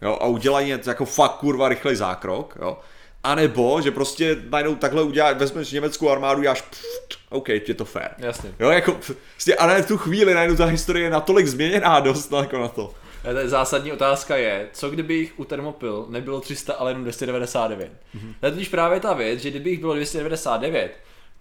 jo, 0.02 0.18
a 0.20 0.26
udělají 0.26 0.68
něco 0.68 0.90
jako 0.90 1.04
fakt 1.04 1.36
kurva 1.36 1.68
rychlej 1.68 1.96
zákrok, 1.96 2.58
jo, 2.62 2.78
a 3.24 3.34
nebo, 3.34 3.80
že 3.80 3.90
prostě 3.90 4.36
najednou 4.50 4.74
takhle 4.74 5.02
udělá, 5.02 5.32
vezmeš 5.32 5.72
německou 5.72 6.10
armádu, 6.10 6.42
děláš 6.42 6.60
pft, 6.60 7.18
OK, 7.30 7.48
je 7.48 7.74
to 7.74 7.84
fair. 7.84 8.08
Jasně. 8.18 8.54
Jo, 8.60 8.70
jako, 8.70 8.92
prostě, 8.92 9.54
a 9.54 9.66
ne 9.66 9.82
v 9.82 9.86
tu 9.86 9.98
chvíli 9.98 10.34
najednou 10.34 10.56
ta 10.56 10.64
historie 10.64 11.04
je 11.04 11.10
natolik 11.10 11.46
změněná 11.46 12.00
dost 12.00 12.32
jako 12.32 12.58
na 12.58 12.68
to. 12.68 12.94
Ta 13.34 13.48
zásadní 13.48 13.92
otázka 13.92 14.36
je, 14.36 14.68
co 14.72 14.90
kdyby 14.90 15.14
jich 15.14 15.32
u 15.36 15.44
Thermopyl 15.44 16.06
nebylo 16.08 16.40
300, 16.40 16.72
ale 16.72 16.90
jenom 16.90 17.02
299. 17.02 17.92
Mm-hmm. 18.16 18.34
To 18.40 18.46
je 18.46 18.52
totiž 18.52 18.68
právě 18.68 19.00
ta 19.00 19.12
věc, 19.12 19.40
že 19.40 19.50
kdyby 19.50 19.70
jich 19.70 19.80
bylo 19.80 19.94
299, 19.94 20.92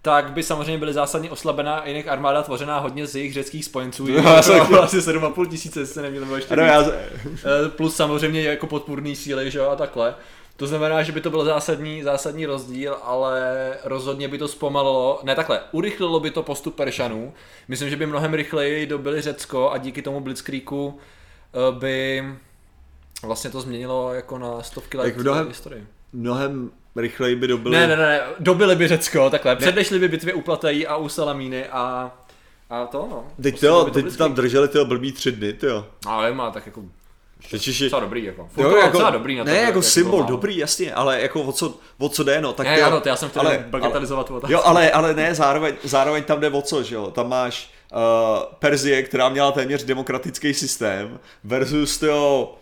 tak 0.02 0.32
by 0.32 0.42
samozřejmě 0.42 0.78
byly 0.78 0.92
zásadně 0.92 1.30
oslabená 1.30 1.82
jinak 1.86 2.08
armáda 2.08 2.42
tvořená 2.42 2.78
hodně 2.78 3.06
z 3.06 3.16
jejich 3.16 3.32
řeckých 3.32 3.64
spojenců. 3.64 4.06
No, 4.06 4.14
já 4.16 4.42
jsem- 4.42 4.66
bylo 4.66 4.82
asi 4.82 5.00
7,5 5.02 5.46
tisíce, 5.50 5.80
jestli 5.80 5.94
se 5.94 6.02
neměl, 6.02 6.20
nebo 6.22 6.34
ještě 6.36 6.56
víc. 6.56 6.64
já, 6.64 6.82
Eh, 6.84 7.68
Plus 7.68 7.96
samozřejmě 7.96 8.42
jako 8.42 8.66
podpůrný 8.66 9.16
síly, 9.16 9.50
že 9.50 9.58
jo, 9.58 9.68
a 9.70 9.76
takhle. 9.76 10.14
To 10.56 10.66
znamená, 10.66 11.02
že 11.02 11.12
by 11.12 11.20
to 11.20 11.30
byl 11.30 11.44
zásadní, 11.44 12.02
zásadní 12.02 12.46
rozdíl, 12.46 12.96
ale 13.02 13.42
rozhodně 13.84 14.28
by 14.28 14.38
to 14.38 14.48
zpomalilo, 14.48 15.20
ne 15.22 15.34
takhle, 15.34 15.60
urychlilo 15.72 16.20
by 16.20 16.30
to 16.30 16.42
postup 16.42 16.74
Peršanů. 16.76 17.32
Myslím, 17.68 17.90
že 17.90 17.96
by 17.96 18.06
mnohem 18.06 18.34
rychleji 18.34 18.86
dobili 18.86 19.20
Řecko 19.20 19.70
a 19.70 19.78
díky 19.78 20.02
tomu 20.02 20.20
Blitzkriegu 20.20 20.98
eh, 21.00 21.15
by 21.78 22.24
vlastně 23.22 23.50
to 23.50 23.60
změnilo 23.60 24.14
jako 24.14 24.38
na 24.38 24.62
stovky 24.62 24.96
let 24.96 25.16
mnohem- 25.16 25.48
historii. 25.48 25.86
mnohem 26.12 26.70
rychleji 26.96 27.36
by 27.36 27.46
dobili. 27.48 27.76
Ne, 27.76 27.86
ne, 27.86 27.96
ne, 27.96 28.02
ne, 28.06 28.20
dobili 28.38 28.76
by 28.76 28.88
Řecko, 28.88 29.30
takhle, 29.30 29.56
předešli 29.56 29.98
by 29.98 30.08
bitvě 30.08 30.34
u 30.34 30.40
Platejí 30.40 30.86
a 30.86 30.96
u 30.96 31.08
Salamíny 31.08 31.66
a, 31.68 32.10
a 32.70 32.86
to 32.86 33.08
no. 33.10 33.24
Teď, 33.42 33.54
Prostě 33.54 33.66
to, 33.66 33.84
teď 33.84 33.92
Blitzkrieg. 33.92 34.18
tam 34.18 34.34
drželi 34.34 34.68
ty 34.68 34.78
blbý 34.84 35.12
tři 35.12 35.32
dny, 35.32 35.52
ty 35.52 35.66
jo. 35.66 35.86
Ale 36.06 36.32
má 36.32 36.50
tak 36.50 36.66
jako 36.66 36.82
Teď 37.50 37.68
je, 37.68 37.84
docela 37.84 38.00
dobrý 38.00 38.24
jako. 38.24 38.48
Furt 38.52 38.70
to 38.70 38.86
docela 38.92 39.10
dobrý 39.10 39.36
na 39.36 39.44
to, 39.44 39.50
ne, 39.50 39.56
jak 39.56 39.62
jako 39.62 39.72
bylo 39.72 39.82
symbol, 39.82 40.18
málo. 40.18 40.30
dobrý, 40.30 40.56
jasně, 40.56 40.94
ale 40.94 41.20
jako 41.20 41.42
o 41.42 41.52
co, 41.52 41.74
o 41.98 42.08
co 42.08 42.24
jde, 42.24 42.40
no, 42.40 42.52
tak 42.52 42.66
Ne, 42.66 42.78
jo, 42.80 42.86
ano, 42.86 43.00
to 43.00 43.08
já 43.08 43.16
jsem 43.16 43.28
chtěl 43.28 43.40
ale- 43.42 43.56
ale, 43.58 43.66
bagatelizovat 43.70 44.26
tu 44.26 44.36
otázku. 44.36 44.52
Jo, 44.52 44.60
ale, 44.64 44.90
ale 44.90 45.14
ne, 45.14 45.34
zároveň, 45.34 45.74
zároveň 45.84 46.22
tam 46.24 46.40
jde 46.40 46.50
o 46.50 46.62
co, 46.62 46.82
že 46.82 46.94
jo, 46.94 47.10
tam 47.10 47.28
máš 47.28 47.70
Perzie, 48.58 49.02
která 49.02 49.28
měla 49.28 49.52
téměř 49.52 49.84
demokratický 49.84 50.54
systém 50.54 51.20
versus 51.44 51.98
to 51.98 52.58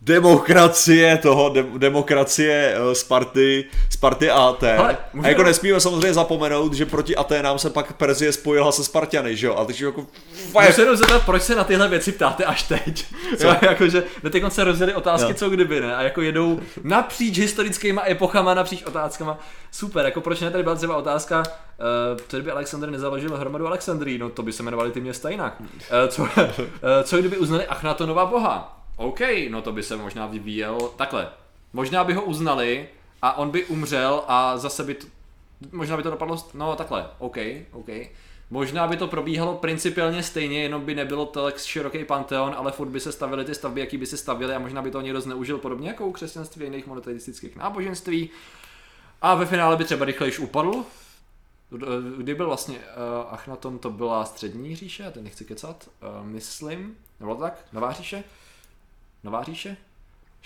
demokracie 0.00 1.16
toho, 1.16 1.48
de, 1.48 1.62
demokracie 1.78 2.74
uh, 2.80 2.92
Sparty, 2.92 3.64
Sparty 3.90 4.30
a 4.30 4.34
Aten. 4.48 4.76
Hele, 4.76 4.92
A 4.96 4.98
můžeme- 5.12 5.28
jako 5.28 5.42
nesmíme 5.42 5.80
samozřejmě 5.80 6.14
zapomenout, 6.14 6.74
že 6.74 6.86
proti 6.86 7.16
Aténám 7.16 7.58
se 7.58 7.70
pak 7.70 7.92
Perzie 7.92 8.32
spojila 8.32 8.72
se 8.72 8.84
Spartiany, 8.84 9.36
že 9.36 9.46
jo, 9.46 9.54
a 9.54 9.64
takže 9.64 9.86
jako 9.86 10.06
Můžu 10.54 10.72
se 10.72 10.82
jenom 10.82 10.96
zeptat, 10.96 11.22
proč 11.26 11.42
se 11.42 11.54
na 11.54 11.64
tyhle 11.64 11.88
věci 11.88 12.12
ptáte 12.12 12.44
až 12.44 12.62
teď? 12.62 13.06
Co? 13.38 13.46
Jo, 13.46 13.56
jakože 13.62 14.04
na 14.22 14.30
ty 14.30 14.42
se 14.48 14.64
rozdělili 14.64 14.96
otázky, 14.96 15.30
Jo. 15.30 15.34
co 15.34 15.50
kdyby, 15.50 15.80
ne? 15.80 15.96
A 15.96 16.02
jako 16.02 16.22
jedou 16.22 16.60
napříč 16.84 17.38
historickými 17.38 18.00
epochama, 18.10 18.54
napříč 18.54 18.82
otázkama. 18.82 19.38
Super, 19.70 20.04
jako 20.04 20.20
proč 20.20 20.40
ne 20.40 20.50
tady 20.50 20.62
byla 20.64 20.74
třeba 20.74 20.96
otázka, 20.96 21.38
uh, 21.38 22.18
co 22.28 22.36
kdyby 22.36 22.50
Alexander 22.50 22.90
nezaložil 22.90 23.36
hromadu 23.36 23.66
Alexandrii, 23.66 24.18
no 24.18 24.28
to 24.28 24.42
by 24.42 24.52
se 24.52 24.62
jmenovali 24.62 24.90
ty 24.90 25.00
města 25.00 25.30
jinak. 25.30 25.54
Uh, 25.60 25.66
co, 26.08 26.22
uh, 26.22 26.28
co 27.02 27.18
kdyby 27.18 27.36
uznali 27.36 27.66
Achnatonova 27.66 28.26
boha? 28.26 28.72
OK, 28.96 29.20
no 29.48 29.62
to 29.62 29.72
by 29.72 29.82
se 29.82 29.96
možná 29.96 30.26
vyvíjel 30.26 30.78
takhle. 30.96 31.28
Možná 31.72 32.04
by 32.04 32.14
ho 32.14 32.22
uznali 32.22 32.88
a 33.22 33.38
on 33.38 33.50
by 33.50 33.64
umřel 33.64 34.24
a 34.28 34.58
zase 34.58 34.84
by 34.84 34.94
to, 34.94 35.06
možná 35.72 35.96
by 35.96 36.02
to 36.02 36.10
dopadlo, 36.10 36.46
no 36.54 36.76
takhle, 36.76 37.10
OK, 37.18 37.36
OK. 37.72 37.88
Možná 38.50 38.86
by 38.86 38.96
to 38.96 39.08
probíhalo 39.08 39.54
principiálně 39.54 40.22
stejně, 40.22 40.62
jenom 40.62 40.84
by 40.84 40.94
nebylo 40.94 41.26
tak 41.26 41.58
široký 41.58 42.04
panteon, 42.04 42.54
ale 42.56 42.72
furt 42.72 42.88
by 42.88 43.00
se 43.00 43.12
stavily 43.12 43.44
ty 43.44 43.54
stavby, 43.54 43.80
jaký 43.80 43.98
by 43.98 44.06
se 44.06 44.16
stavily 44.16 44.54
a 44.54 44.58
možná 44.58 44.82
by 44.82 44.90
to 44.90 45.00
někdo 45.00 45.20
zneužil 45.20 45.58
podobně 45.58 45.88
jako 45.88 46.06
u 46.06 46.12
křesťanství 46.12 46.62
a 46.62 46.64
jiných 46.64 46.86
monoteistických 46.86 47.56
náboženství. 47.56 48.30
A 49.22 49.34
ve 49.34 49.46
finále 49.46 49.76
by 49.76 49.84
třeba 49.84 50.04
rychlejš 50.04 50.38
upadl. 50.38 50.84
Kdy 52.16 52.34
byl 52.34 52.46
vlastně 52.46 52.78
uh, 52.78 53.32
Achnaton, 53.34 53.78
to 53.78 53.90
byla 53.90 54.24
střední 54.24 54.76
říše, 54.76 55.02
já 55.02 55.10
teď 55.10 55.22
nechci 55.22 55.44
kecat, 55.44 55.88
uh, 56.02 56.26
myslím, 56.26 56.96
nebylo 57.20 57.36
to 57.36 57.42
tak? 57.42 57.64
Nová 57.72 57.92
říše? 57.92 58.24
Nová 59.26 59.42
říše? 59.42 59.76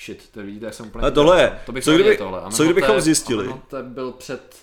Shit, 0.05 0.29
to 0.33 0.43
vidíte, 0.43 0.65
jak 0.65 0.75
jsem 0.75 0.87
úplně... 0.87 1.03
Ale 1.03 1.11
tohle 1.11 1.41
je. 1.43 1.59
To 1.67 1.73
bych 1.73 1.85
Co 1.85 1.95
kdyby- 1.95 2.17
tohle. 2.17 2.43
co 2.51 2.65
kdybychom 2.65 3.01
zjistili? 3.01 3.41
Amenhotep 3.45 3.85
byl 3.87 4.13
před 4.13 4.57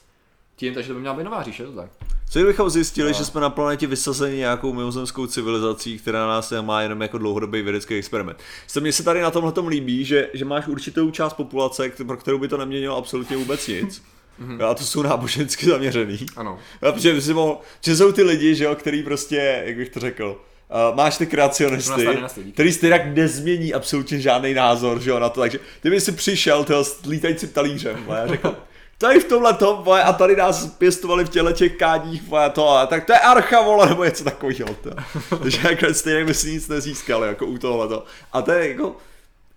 tím, 0.56 0.74
takže 0.74 0.88
to 0.88 0.94
by 0.94 1.00
měla 1.00 1.16
být 1.16 1.24
nová 1.24 1.44
říše, 1.44 1.66
to 1.66 1.72
tak. 1.72 1.90
Co 2.30 2.40
kdybychom 2.40 2.70
zjistili, 2.70 3.12
No. 3.12 3.18
že 3.18 3.26
jsme 3.26 3.42
na 3.42 3.50
planetě 3.50 3.88
vysazeni 3.88 4.38
nějakou 4.38 4.74
mimozemskou 4.74 5.28
civilizací, 5.28 6.00
která 6.00 6.28
nás 6.28 6.54
má 6.62 6.82
jenom 6.82 7.02
jako 7.02 7.18
dlouhodobý 7.18 7.62
vědecký 7.62 7.96
experiment. 7.96 8.40
Se 8.68 8.80
mně 8.80 8.94
se 8.94 9.04
tady 9.04 9.22
na 9.22 9.32
tomhle 9.32 9.54
líbí, 9.68 10.06
že, 10.06 10.30
že 10.34 10.46
máš 10.46 10.68
určitou 10.68 11.12
část 11.12 11.34
populace, 11.34 11.90
pro 12.08 12.18
kterou 12.18 12.38
by 12.40 12.48
to 12.48 12.58
neměnilo 12.58 12.98
absolutně 12.98 13.38
vůbec 13.38 13.68
nic. 13.68 14.04
Mhm. 14.40 14.62
A 14.66 14.74
to 14.74 14.84
jsou 14.84 15.02
nábožensky 15.02 15.66
zaměřený. 15.66 16.26
Ano. 16.36 16.60
A 16.82 16.92
protože, 16.92 17.34
mohl, 17.34 17.58
že 17.82 17.96
jsou 17.96 18.12
ty 18.12 18.24
lidi, 18.24 18.56
že 18.56 18.64
jo, 18.64 18.76
který 18.76 19.04
prostě, 19.04 19.64
jak 19.66 19.76
bych 19.78 19.90
to 19.90 20.00
řekl, 20.00 20.42
Uh, 20.90 20.96
máš 20.96 21.18
ty 21.18 21.26
kreacionisty, 21.26 22.08
který 22.54 22.74
stejně 22.74 23.12
nezmění 23.16 23.74
absolutně 23.74 24.20
žádný 24.20 24.54
názor 24.54 25.02
že 25.02 25.10
jo, 25.10 25.20
na 25.20 25.30
to, 25.30 25.40
takže 25.40 25.60
ty 25.82 25.90
by 25.90 26.02
si 26.02 26.12
přišel 26.12 26.64
tyho, 26.64 26.84
s 26.84 27.06
lítajícím 27.06 27.50
talířem 27.50 28.06
a 28.12 28.28
řekl, 28.28 28.58
tady 28.98 29.20
v 29.20 29.26
tomhle 29.26 29.54
tom, 29.54 29.84
vole, 29.84 30.04
a 30.04 30.14
tady 30.14 30.36
nás 30.36 30.66
pěstovali 30.66 31.26
v 31.26 31.30
těle 31.30 31.54
těch 31.54 31.76
kádích, 31.76 32.24
vole, 32.24 32.50
to, 32.50 32.70
a 32.70 32.86
tak 32.86 33.06
to 33.06 33.14
je 33.14 33.20
archa, 33.20 33.62
vole, 33.62 33.90
nebo 33.90 34.04
něco 34.04 34.24
takového. 34.24 34.76
To. 34.82 34.90
Takže 35.40 35.60
jako 35.64 35.94
stejně 35.94 36.26
by 36.26 36.34
si 36.34 36.52
nic 36.52 36.68
nezískali, 36.68 37.28
jako 37.28 37.46
u 37.46 37.58
tohohle. 37.58 38.02
A 38.34 38.42
to 38.42 38.52
je 38.52 38.70
jako, 38.70 38.96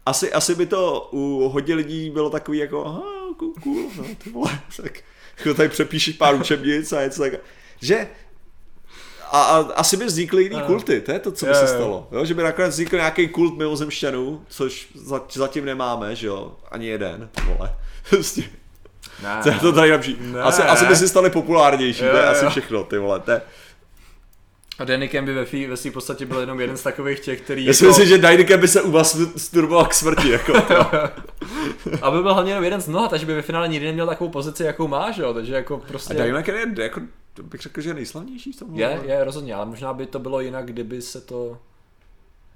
asi, 0.07 0.33
asi 0.33 0.55
by 0.55 0.67
to 0.67 1.09
u 1.13 1.49
hodně 1.49 1.75
lidí 1.75 2.11
bylo 2.11 2.31
takový 2.31 2.59
jako, 2.59 2.87
aha, 2.87 3.03
cool, 3.37 3.53
cool 3.63 3.91
no, 3.97 4.05
ty 4.25 4.31
vole, 4.31 4.61
tak 4.83 5.01
jako 5.39 5.55
tady 5.55 5.69
přepíšeš 5.69 6.17
pár 6.17 6.35
učebnic 6.35 6.93
a 6.93 7.03
něco 7.03 7.23
tak, 7.23 7.33
že 7.81 8.09
a, 9.33 9.43
a 9.43 9.73
asi 9.73 9.97
by 9.97 10.05
vznikly 10.05 10.43
jiný 10.43 10.61
kulty, 10.67 11.01
to 11.01 11.13
je 11.13 11.19
to, 11.19 11.33
co 11.33 11.47
by 11.47 11.55
se 11.55 11.67
stalo. 11.67 12.09
Jo? 12.13 12.25
Že 12.25 12.35
by 12.35 12.43
nakonec 12.43 12.75
vznikl 12.75 12.97
nějaký 12.97 13.29
kult 13.29 13.59
mimozemšťanů, 13.59 14.45
což 14.49 14.89
zatím 15.33 15.65
nemáme, 15.65 16.17
že 16.17 16.27
jo, 16.27 16.57
ani 16.71 16.87
jeden, 16.87 17.31
vole. 17.47 17.75
Prostě. 18.11 18.43
Ne. 19.23 19.41
To 19.43 19.49
je 19.49 19.55
to 19.55 19.73
tady 19.73 19.91
lepší. 19.91 20.19
Asi, 20.43 20.63
asi 20.63 20.85
by 20.85 20.97
si 20.97 21.09
stali 21.09 21.31
populárnější, 21.31 22.05
jo, 22.05 22.11
to 22.11 22.17
je 22.17 22.23
jo. 22.23 22.31
asi 22.31 22.47
všechno, 22.47 22.85
ty 22.85 22.99
vole. 22.99 23.21
To 23.21 23.31
je, 23.31 23.41
a 24.81 24.85
Danikem 24.85 25.25
by 25.25 25.35
ve, 25.35 25.45
fí, 25.45 25.67
ve 25.67 25.77
svým 25.77 25.93
podstatě 25.93 26.27
byl 26.27 26.41
jenom 26.41 26.61
jeden 26.61 26.77
z 26.77 26.83
takových 26.83 27.21
těch, 27.21 27.41
který... 27.41 27.65
Já 27.65 27.73
si 27.73 27.85
jako... 27.85 27.91
myslím, 27.91 28.09
že 28.09 28.19
Danikem 28.19 28.61
by 28.61 28.69
se 28.69 28.83
u 28.83 28.91
vás 28.91 29.19
sturboval 29.37 29.87
k 29.87 29.95
smrti, 29.95 30.31
jako. 30.31 30.55
a 32.03 32.11
by 32.11 32.23
byl 32.23 32.35
hlavně 32.35 32.53
jenom 32.53 32.65
jeden 32.65 32.81
z 32.81 32.89
mnoha, 32.89 33.09
takže 33.09 33.27
by 33.27 33.35
ve 33.35 33.43
finále 33.43 33.69
nikdy 33.69 33.87
neměl 33.87 34.07
takovou 34.07 34.31
pozici, 34.31 34.65
jakou 34.65 34.89
máš, 34.89 35.17
jo, 35.17 35.35
takže 35.35 35.55
jako 35.55 35.79
prostě... 35.79 36.15
A 36.15 36.17
Daniken 36.17 36.55
je 36.55 36.83
jako, 36.83 37.01
bych 37.43 37.61
řekl, 37.61 37.81
že 37.81 37.91
je 37.91 37.95
nejslavnější 37.95 38.53
v 38.53 38.59
tom. 38.59 38.75
Je, 38.75 39.01
je, 39.05 39.25
rozhodně, 39.25 39.55
ale 39.55 39.67
možná 39.67 39.95
by 39.95 40.07
to 40.07 40.19
bylo 40.19 40.41
jinak, 40.41 40.67
kdyby 40.67 41.03
se 41.03 41.21
to 41.21 41.59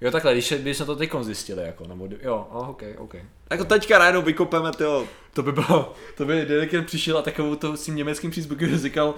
Jo, 0.01 0.11
takhle, 0.11 0.33
když, 0.33 0.53
když 0.53 0.77
jsme 0.77 0.87
to 0.87 0.97
teď 0.97 1.13
zjistili, 1.21 1.63
jako, 1.63 1.87
nebo, 1.87 2.09
jo, 2.23 2.49
oh, 2.51 2.69
ok, 2.69 2.83
ok. 2.99 3.15
Jako 3.51 3.65
teďka 3.65 3.99
najednou 3.99 4.23
vykopeme, 4.23 4.73
tyjo. 4.73 5.07
To 5.33 5.43
by 5.43 5.53
bylo, 5.53 5.95
to 6.17 6.25
by 6.25 6.45
Dedeken 6.45 6.85
přišel 6.85 7.19
a 7.19 7.23
takovou 7.23 7.55
to 7.55 7.77
s 7.77 7.85
tím 7.85 7.97
německým 7.97 8.31
přízvukem 8.31 8.79
říkal 8.79 9.09
uh, 9.09 9.15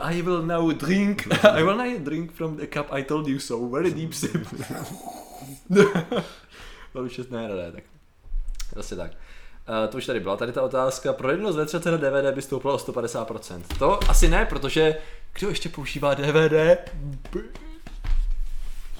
I 0.00 0.22
will 0.22 0.42
now 0.42 0.72
drink, 0.72 1.28
I 1.52 1.62
will 1.62 1.76
now 1.76 1.98
drink 1.98 2.32
from 2.32 2.56
the 2.56 2.66
cup 2.66 2.86
I 2.90 3.02
told 3.02 3.28
you 3.28 3.38
so, 3.38 3.68
very 3.68 3.90
deep 3.90 4.12
sip. 4.12 4.32
to 6.92 7.02
už 7.02 7.18
je, 7.18 7.24
ne, 7.30 7.48
ne, 7.48 7.72
tak. 7.72 7.84
Zase 8.76 8.96
tak. 8.96 9.12
Uh, 9.68 9.90
to 9.90 9.98
už 9.98 10.06
tady 10.06 10.20
byla 10.20 10.36
tady 10.36 10.52
ta 10.52 10.62
otázka. 10.62 11.12
Projednost 11.12 11.58
ve 11.58 11.66
třetí 11.66 11.88
na 11.90 11.96
DVD 11.96 12.34
by 12.34 12.42
stouplo 12.42 12.74
o 12.74 12.76
150%. 12.76 13.62
To 13.78 14.10
asi 14.10 14.28
ne, 14.28 14.46
protože 14.46 14.96
kdo 15.38 15.48
ještě 15.48 15.68
používá 15.68 16.14
DVD? 16.14 16.78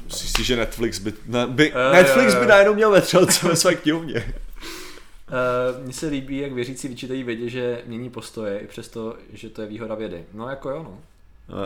Myslíš 0.05 0.33
si, 0.37 0.45
že 0.45 0.57
Netflix 0.57 0.99
by, 0.99 1.13
ne, 1.27 1.47
by 1.47 1.73
uh, 1.73 1.93
Netflix 1.93 2.35
by 2.35 2.47
najednou 2.47 2.75
měl 2.75 2.91
vetřelce 2.91 3.49
ve 3.49 3.57
své 3.57 3.75
knihovně? 3.75 4.35
Uh, 5.75 5.83
Mně 5.85 5.93
se 5.93 6.07
líbí, 6.07 6.39
jak 6.39 6.53
věřící 6.53 6.89
vyčítají 6.89 7.23
vědě, 7.23 7.49
že 7.49 7.83
mění 7.87 8.11
postoje, 8.11 8.59
i 8.59 8.67
přesto, 8.67 9.17
že 9.33 9.49
to 9.51 9.63
je 9.63 9.69
výhoda 9.69 9.95
vědy. 9.95 10.25
No 10.35 10.49
jako 10.49 10.71
jo, 10.71 10.83
no. 10.83 10.99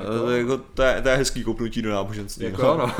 Jako, 0.00 0.30
jako, 0.30 0.58
to, 0.58 0.82
je, 0.82 1.02
to 1.02 1.08
je 1.08 1.16
hezký 1.16 1.44
kopnutí 1.44 1.82
do 1.82 1.90
náboženství. 1.90 2.44
Jako 2.44 2.62
no. 2.62 2.94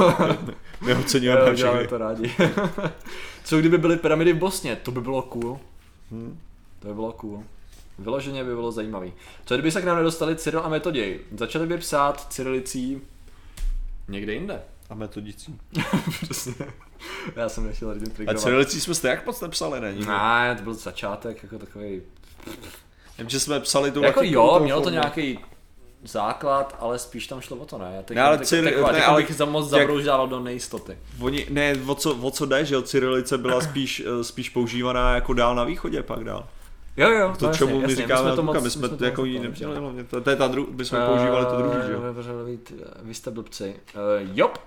My 0.81 0.95
oceňujeme 0.95 1.57
všechny. 1.57 1.87
to 1.87 1.99
rádi. 1.99 2.35
Co 3.45 3.59
kdyby 3.59 3.79
byly 3.79 3.97
pyramidy 3.97 4.33
v 4.33 4.37
Bosně? 4.37 4.77
To 4.77 4.91
by 4.91 5.01
bylo 5.01 5.23
cool. 5.23 5.61
Hmm. 6.13 6.39
To 6.79 6.89
by 6.89 6.95
bylo 6.95 7.13
cool. 7.13 7.45
Vyloženě 7.99 8.45
by 8.45 8.55
bylo 8.55 8.73
zajímavý. 8.73 9.13
Co 9.45 9.55
kdyby 9.55 9.71
se 9.71 9.83
k 9.83 9.85
nám 9.85 9.97
nedostali 9.97 10.37
Cyril 10.37 10.61
a 10.65 10.69
Metoděj? 10.69 11.21
Začali 11.37 11.67
by 11.67 11.79
psát 11.79 12.33
cyrilicí 12.33 13.01
někde 14.09 14.33
jinde. 14.33 14.63
A 14.91 14.95
metodicí. 14.95 15.59
Přesně. 16.23 16.55
Já 17.37 17.49
jsem 17.49 17.67
nechtěl 17.67 17.91
lidi 17.91 18.27
A 18.27 18.35
cyrilicí 18.35 18.81
jsme 18.81 18.95
jste 18.95 19.09
jak 19.09 19.27
moc 19.27 19.41
nepsali, 19.41 19.81
není? 19.81 20.07
Ne, 20.07 20.55
to 20.57 20.63
byl 20.63 20.75
začátek, 20.75 21.43
jako 21.43 21.59
takový. 21.59 22.03
Vím, 23.19 23.29
že 23.29 23.41
jsme 23.41 23.61
psali 23.61 23.91
tu 23.91 24.03
Jako 24.03 24.21
jo, 24.23 24.61
mělo 24.63 24.81
to 24.81 24.91
nějaký 24.91 25.39
základ, 26.05 26.77
ale 26.81 26.99
spíš 26.99 27.27
tam 27.27 27.41
šlo 27.41 27.57
o 27.57 27.67
to, 27.67 27.79
ne? 27.79 28.03
Teď, 28.05 28.17
ne, 28.17 28.23
ale 28.23 28.39
Cyr... 28.39 28.65
taková, 28.65 28.93
ne, 28.93 29.05
ale 29.05 29.23
bych 29.23 29.35
za 29.35 29.45
moc 29.45 29.69
zabroužával 29.69 30.29
do 30.29 30.41
nejistoty. 30.41 30.99
Oni, 31.21 31.47
ne, 31.51 31.77
o 31.87 31.95
co, 31.95 32.17
o 32.17 32.31
co 32.31 32.47
jde, 32.47 32.65
že 32.65 32.75
jo, 32.75 32.83
Cyrilice 32.83 33.39
byla 33.39 33.61
spíš, 33.61 34.03
eh, 34.07 34.25
spíš 34.25 34.49
používaná 34.49 35.15
jako 35.15 35.33
dál 35.33 35.55
na 35.55 35.65
východě 35.65 36.03
pak 36.03 36.25
dál. 36.25 36.49
Jo, 36.97 37.11
jo, 37.11 37.35
to, 37.39 37.47
no, 37.47 37.55
čemu 37.55 37.81
my 37.81 37.95
říkáme, 37.95 38.23
my 38.23 38.29
jsme 38.29 38.37
to 38.37 38.43
moc, 38.43 38.63
my 38.63 38.71
jsme, 38.71 38.89
to 38.89 39.05
jako 39.05 39.25
jiný 39.25 39.39
neměli, 39.39 40.05
to, 40.05 40.21
to 40.21 40.31
je 40.31 40.37
ta 40.37 40.49
dru, 40.49 40.69
my 40.71 40.85
jsme 40.85 40.99
uh, 40.99 41.07
používali 41.07 41.47
to 41.47 41.57
druhý, 41.57 41.87
že 41.87 41.93
jo. 41.93 42.01
Vy 43.03 43.15
jste 43.15 43.31
blbci. 43.31 43.77
Uh, 43.95 44.01
jop, 44.37 44.59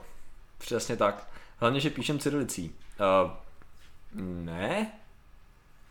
Přesně 0.58 0.98
tak. 0.98 1.28
Hlavně, 1.58 1.80
že 1.80 1.90
píšem 1.90 2.20
cyrilicí. 2.20 2.76
Uh, 3.24 3.32
ne? 4.22 4.92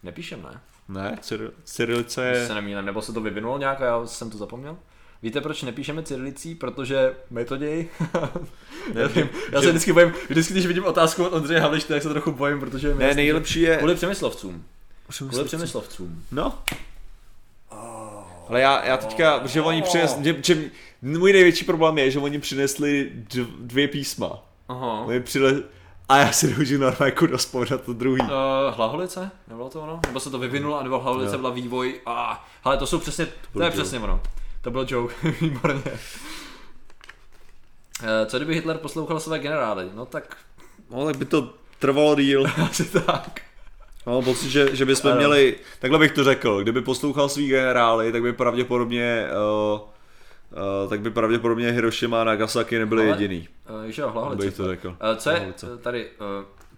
Nepíšem, 0.02 0.42
ne? 0.42 0.60
Ne, 0.88 1.18
cyr, 1.20 1.50
cyrilice 1.64 2.26
je... 2.26 2.46
Se 2.46 2.54
nemýlím, 2.54 2.84
nebo 2.84 3.02
se 3.02 3.12
to 3.12 3.20
vyvinulo 3.20 3.58
nějak 3.58 3.80
a 3.80 3.84
já 3.84 4.06
jsem 4.06 4.30
to 4.30 4.38
zapomněl? 4.38 4.76
Víte, 5.24 5.40
proč 5.40 5.62
nepíšeme 5.62 6.02
cyrilicí? 6.02 6.54
Protože 6.54 7.14
metoděj. 7.30 7.88
Nevím, 8.94 9.28
já 9.52 9.62
se 9.62 9.68
vždycky 9.68 9.92
bojím, 9.92 10.12
vždycky, 10.28 10.52
když 10.52 10.66
vidím 10.66 10.84
otázku 10.84 11.24
od 11.24 11.32
Ondřeje 11.32 11.60
Havliště, 11.60 11.92
tak 11.92 12.02
se 12.02 12.08
trochu 12.08 12.32
bojím, 12.32 12.60
protože... 12.60 12.94
Ne, 12.94 13.14
nejlepší 13.14 13.60
je... 13.60 13.76
Kvůli 13.76 13.94
přemyslovcům. 13.94 14.64
Kvůli 15.28 15.44
přemyslovcům. 15.44 16.24
No. 16.32 16.58
Oh. 17.68 17.78
Ale 18.48 18.60
já, 18.60 18.84
já 18.84 18.96
teďka, 18.96 19.46
že 19.46 19.62
oni 19.62 19.82
přines, 19.82 20.18
že, 20.18 20.36
že, 20.42 20.70
můj 21.02 21.32
největší 21.32 21.64
problém 21.64 21.98
je, 21.98 22.10
že 22.10 22.18
oni 22.18 22.38
přinesli 22.38 23.12
dvě 23.58 23.88
písma. 23.88 24.38
Aha. 24.68 25.00
Oni 25.00 25.20
přile... 25.20 25.62
A 26.08 26.18
já 26.18 26.32
si 26.32 26.46
nemůžu 26.46 26.78
normálně 26.78 27.04
jako 27.04 27.26
rozpomínat 27.26 27.82
to 27.82 27.92
druhý. 27.92 28.20
Uh, 28.22 28.28
hlaholice? 28.70 29.30
Nebylo 29.48 29.68
to 29.68 29.82
ono? 29.82 30.00
Nebo 30.06 30.20
se 30.20 30.30
to 30.30 30.38
vyvinulo, 30.38 30.82
nebo 30.82 31.00
hlaholice 31.00 31.32
no. 31.32 31.38
byla 31.38 31.50
vývoj 31.50 32.00
a... 32.06 32.46
Ale 32.64 32.76
to 32.76 32.86
jsou 32.86 32.98
přesně, 32.98 33.26
to, 33.26 33.32
to 33.52 33.62
je 33.62 33.70
přesně 33.70 34.00
ono. 34.00 34.20
To 34.64 34.70
byl 34.70 34.86
joke, 34.88 35.14
výborně. 35.40 35.82
Uh, 38.02 38.26
co 38.26 38.36
kdyby 38.36 38.54
Hitler 38.54 38.78
poslouchal 38.78 39.20
své 39.20 39.38
generály? 39.38 39.90
No 39.94 40.06
tak... 40.06 40.36
No 40.90 41.04
tak 41.04 41.16
by 41.16 41.24
to 41.24 41.54
trvalo 41.78 42.14
díl. 42.14 42.46
Asi 42.70 42.84
tak. 42.84 43.40
Mám 44.06 44.24
pocit, 44.24 44.50
že, 44.50 44.76
že 44.76 44.84
bychom 44.84 45.10
ano. 45.10 45.18
měli, 45.18 45.56
takhle 45.78 45.98
bych 45.98 46.12
to 46.12 46.24
řekl, 46.24 46.62
kdyby 46.62 46.80
poslouchal 46.80 47.28
svý 47.28 47.48
generály, 47.48 48.12
tak 48.12 48.22
by 48.22 48.32
pravděpodobně 48.32 49.28
uh, 49.72 49.80
Uh, 50.84 50.90
tak 50.90 51.00
by 51.00 51.10
pravděpodobně 51.10 51.70
Hiroshima 51.70 52.20
a 52.20 52.24
Nagasaki 52.24 52.78
nebyly 52.78 53.02
Ale, 53.02 53.10
jediný. 53.10 53.48
Uh, 53.84 53.84
že 53.84 54.02
jo, 54.02 54.10
hlaholice. 54.10 54.46
Bych 54.46 54.56
to 54.56 54.66
řekl. 54.68 54.88
Uh, 54.88 55.16
co 55.16 55.30
je 55.30 55.54
tady, 55.82 56.10
uh, 56.10 56.26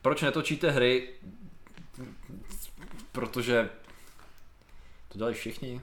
proč 0.02 0.22
netočíte 0.22 0.70
hry? 0.70 1.08
Protože 3.12 3.68
to 5.08 5.18
dělají 5.18 5.34
všichni. 5.34 5.80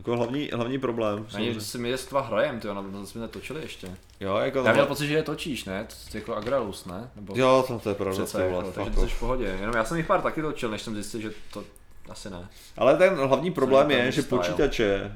Jako 0.00 0.16
hlavní, 0.16 0.50
hlavní 0.52 0.78
problém. 0.78 1.26
Ani 1.34 1.60
si 1.60 1.78
my 1.78 1.88
jestva 1.88 2.20
hrajem, 2.20 2.60
ty 2.60 2.68
na 2.68 2.82
to 2.82 3.06
jsme 3.06 3.20
netočili 3.20 3.62
ještě. 3.62 3.88
Jo, 4.20 4.36
jako 4.36 4.58
Já 4.58 4.72
měl 4.72 4.86
pocit, 4.86 5.06
že 5.06 5.14
je 5.14 5.22
točíš, 5.22 5.64
ne? 5.64 5.86
To 6.10 6.16
jako 6.16 6.34
Agralus, 6.34 6.84
ne? 6.84 7.10
Nebo... 7.16 7.34
Jo, 7.36 7.64
to, 7.68 7.78
to 7.78 7.88
je 7.88 7.94
pravda. 7.94 8.24
Přece, 8.24 8.44
jako, 8.44 8.72
takže 8.72 8.90
to 8.90 9.00
jsi 9.00 9.06
v 9.06 9.20
pohodě. 9.20 9.56
Jenom 9.60 9.76
já 9.76 9.84
jsem 9.84 9.96
jich 9.96 10.06
pár 10.06 10.20
taky 10.20 10.42
točil, 10.42 10.70
než 10.70 10.82
jsem 10.82 10.94
zjistil, 10.94 11.20
že 11.20 11.30
to 11.52 11.64
asi 12.08 12.30
ne. 12.30 12.48
Ale 12.76 12.96
ten 12.96 13.14
hlavní 13.14 13.50
problém 13.50 13.90
je, 13.90 14.12
že 14.12 14.22
počítače 14.22 15.12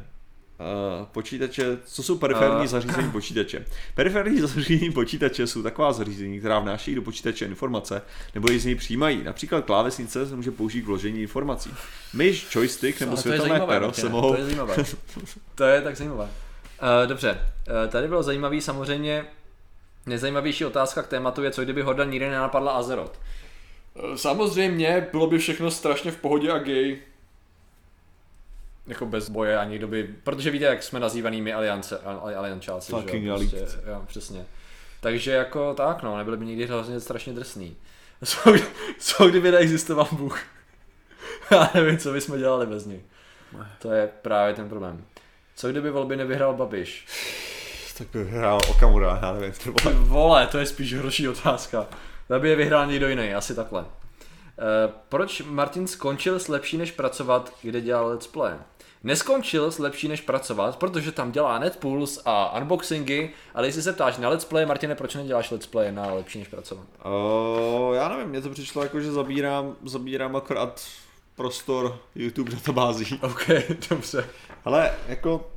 počítače, 1.13 1.79
co 1.85 2.03
jsou 2.03 2.19
periferní 2.19 2.61
uh. 2.61 2.67
zařízení 2.67 3.11
počítače? 3.11 3.65
Periferní 3.95 4.41
zařízení 4.47 4.93
počítače 4.93 5.47
jsou 5.47 5.63
taková 5.63 5.93
zařízení, 5.93 6.39
která 6.39 6.59
vnáší 6.59 6.95
do 6.95 7.03
počítače 7.03 7.45
informace 7.45 8.03
nebo 8.35 8.53
ji 8.53 8.59
z 8.59 8.65
něj 8.65 8.75
přijímají. 8.75 9.23
Například 9.25 9.65
klávesnice 9.65 10.27
se 10.27 10.37
může 10.37 10.51
použít 10.51 10.83
k 10.83 10.87
vložení 10.87 11.23
informací. 11.23 11.71
Myš, 12.15 12.47
joystick 12.55 13.01
nebo 13.01 13.17
světelné 13.17 13.61
pero 13.67 13.93
se 13.93 14.09
mohou... 14.09 14.33
To 14.33 14.39
je 14.39 14.45
zajímavé. 14.45 14.77
to 15.55 15.65
je 15.65 15.83
tak 15.83 15.97
zajímavé. 15.97 16.25
Uh, 16.25 17.09
dobře, 17.09 17.31
uh, 17.31 17.91
tady 17.91 18.09
bylo 18.09 18.23
zajímavý 18.23 18.61
samozřejmě 18.61 19.27
Nejzajímavější 20.07 20.65
otázka 20.65 21.03
k 21.03 21.09
tématu 21.09 21.43
je, 21.43 21.51
co 21.51 21.65
kdyby 21.65 21.83
Horda 21.83 22.05
nikdy 22.05 22.29
nenapadla 22.29 22.73
Azeroth. 22.73 23.19
Samozřejmě 24.17 25.09
bylo 25.13 25.27
by 25.27 25.39
všechno 25.39 25.71
strašně 25.71 26.11
v 26.11 26.17
pohodě 26.17 26.51
a 26.51 26.59
gay 26.59 26.99
jako 28.87 29.07
bez 29.07 29.29
boje 29.29 29.59
ani 29.59 29.79
doby, 29.79 30.15
protože 30.25 30.51
víte, 30.51 30.65
jak 30.65 30.83
jsme 30.83 31.01
nazývanými 31.01 31.53
aliance, 31.53 31.99
aliančáci, 32.37 32.93
Fucking 32.93 33.23
že 33.23 33.29
jo, 33.29 33.37
prostě, 33.39 33.67
jo, 33.91 34.03
přesně. 34.07 34.47
Takže 35.01 35.33
jako 35.33 35.75
tak, 35.75 36.03
no, 36.03 36.19
nebyly 36.19 36.37
by 36.37 36.47
nikdy 36.47 36.67
hrozně 36.67 37.01
strašně 37.01 37.33
drsný. 37.33 37.77
Co, 38.25 38.55
co 38.99 39.29
kdyby 39.29 39.51
neexistoval 39.51 40.09
Bůh? 40.13 40.41
Já 41.51 41.71
nevím, 41.75 41.99
co 41.99 42.13
bychom 42.13 42.39
dělali 42.39 42.67
bez 42.67 42.87
něj. 42.87 43.01
To 43.79 43.93
je 43.93 44.11
právě 44.23 44.55
ten 44.55 44.69
problém. 44.69 45.05
Co 45.57 45.69
kdyby 45.69 45.91
volby 45.91 46.17
nevyhrál 46.17 46.55
Babiš? 46.55 47.07
Tak 47.99 48.09
by 48.13 48.25
vyhrál 48.25 48.59
Okamura, 48.71 49.19
já 49.23 49.33
nevím. 49.33 49.53
To 49.53 49.73
vole. 49.73 49.97
vole, 49.99 50.47
to 50.47 50.59
je 50.59 50.67
spíš 50.67 50.95
horší 50.95 51.29
otázka. 51.29 51.87
Aby 52.37 52.49
je 52.49 52.57
vyhrál 52.57 52.87
někdo 52.87 53.09
jiný, 53.09 53.35
asi 53.35 53.55
takhle. 53.55 53.81
Uh, 53.83 53.87
proč 55.09 55.41
Martin 55.41 55.87
skončil 55.87 56.41
s 56.41 56.49
lepší 56.49 56.79
než 56.79 56.91
pracovat, 56.91 57.53
kde 57.63 57.81
dělal 57.81 58.07
let's 58.07 58.27
play? 58.27 58.55
Neskončil 59.05 59.71
s 59.71 59.79
lepší 59.79 60.09
než 60.09 60.21
pracovat, 60.21 60.77
protože 60.77 61.13
tam 61.13 61.33
dělá 61.33 61.59
Netpools 61.59 62.23
a 62.25 62.59
unboxingy, 62.61 63.31
ale 63.55 63.69
jestli 63.69 63.83
se 63.83 63.93
ptáš 63.93 64.19
na 64.19 64.29
let's 64.29 64.45
play, 64.45 64.67
Martine, 64.67 64.95
proč 64.95 65.15
neděláš 65.15 65.51
let's 65.51 65.67
play 65.67 65.93
na 65.93 66.15
lepší 66.15 66.39
než 66.39 66.49
pracovat? 66.49 66.87
Uh, 67.05 67.95
já 67.95 68.09
nevím, 68.09 68.29
mně 68.29 68.41
to 68.41 68.51
přišlo 68.51 68.83
jako, 68.83 69.01
že 69.01 69.13
zabírám, 69.13 69.77
zabírám 69.85 70.37
akorát 70.37 70.87
prostor 71.37 71.99
YouTube 72.15 72.51
databází. 72.51 73.19
OK, 73.23 73.47
dobře. 73.91 74.27
Ale 74.65 74.91
jako 75.09 75.51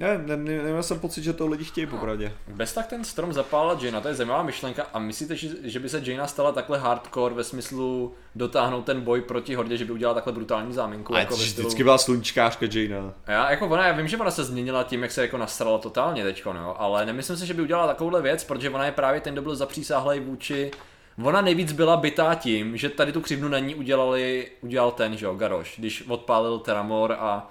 Ne, 0.00 0.18
ne, 0.18 0.36
ne, 0.36 0.62
neměl 0.62 0.82
jsem 0.82 0.98
pocit, 0.98 1.24
že 1.24 1.32
to 1.32 1.46
lidi 1.46 1.64
chtějí 1.64 1.86
popravdě. 1.86 2.32
Bez 2.48 2.72
tak 2.72 2.86
ten 2.86 3.04
strom 3.04 3.32
zapálila 3.32 3.78
Jaina, 3.82 4.00
to 4.00 4.08
je 4.08 4.14
zajímavá 4.14 4.42
myšlenka. 4.42 4.86
A 4.92 4.98
myslíte, 4.98 5.36
že, 5.36 5.48
že 5.62 5.80
by 5.80 5.88
se 5.88 6.02
Jaina 6.04 6.26
stala 6.26 6.52
takhle 6.52 6.78
hardcore 6.78 7.34
ve 7.34 7.44
smyslu 7.44 8.14
dotáhnout 8.34 8.82
ten 8.82 9.00
boj 9.00 9.20
proti 9.20 9.54
hordě, 9.54 9.76
že 9.76 9.84
by 9.84 9.92
udělala 9.92 10.14
takhle 10.14 10.32
brutální 10.32 10.72
záminku? 10.72 11.14
A 11.14 11.18
jako 11.18 11.34
vždycky 11.34 11.62
stylu... 11.62 11.84
byla 11.84 11.98
sluníčkářka 11.98 12.66
Jaina. 12.72 13.14
Já, 13.26 13.50
jako 13.50 13.66
ona, 13.66 13.86
já 13.86 13.92
vím, 13.92 14.08
že 14.08 14.16
ona 14.16 14.30
se 14.30 14.44
změnila 14.44 14.84
tím, 14.84 15.02
jak 15.02 15.12
se 15.12 15.22
jako 15.22 15.36
nasrala 15.36 15.78
totálně 15.78 16.24
teď, 16.24 16.44
no, 16.44 16.82
ale 16.82 17.06
nemyslím 17.06 17.36
si, 17.36 17.46
že 17.46 17.54
by 17.54 17.62
udělala 17.62 17.86
takovouhle 17.86 18.22
věc, 18.22 18.44
protože 18.44 18.70
ona 18.70 18.84
je 18.84 18.92
právě 18.92 19.20
ten, 19.20 19.32
kdo 19.32 19.42
byl 19.42 19.56
zapřísáhlej 19.56 20.20
vůči 20.20 20.70
Ona 21.22 21.40
nejvíc 21.40 21.72
byla 21.72 21.96
bytá 21.96 22.34
tím, 22.34 22.76
že 22.76 22.88
tady 22.88 23.12
tu 23.12 23.20
křivnu 23.20 23.48
na 23.48 23.58
ní 23.58 23.74
udělali, 23.74 24.50
udělal 24.60 24.90
ten, 24.90 25.16
že 25.16 25.26
jo, 25.26 25.34
Garoš, 25.34 25.74
když 25.78 26.04
odpálil 26.08 26.58
Teramor 26.58 27.12
a 27.12 27.50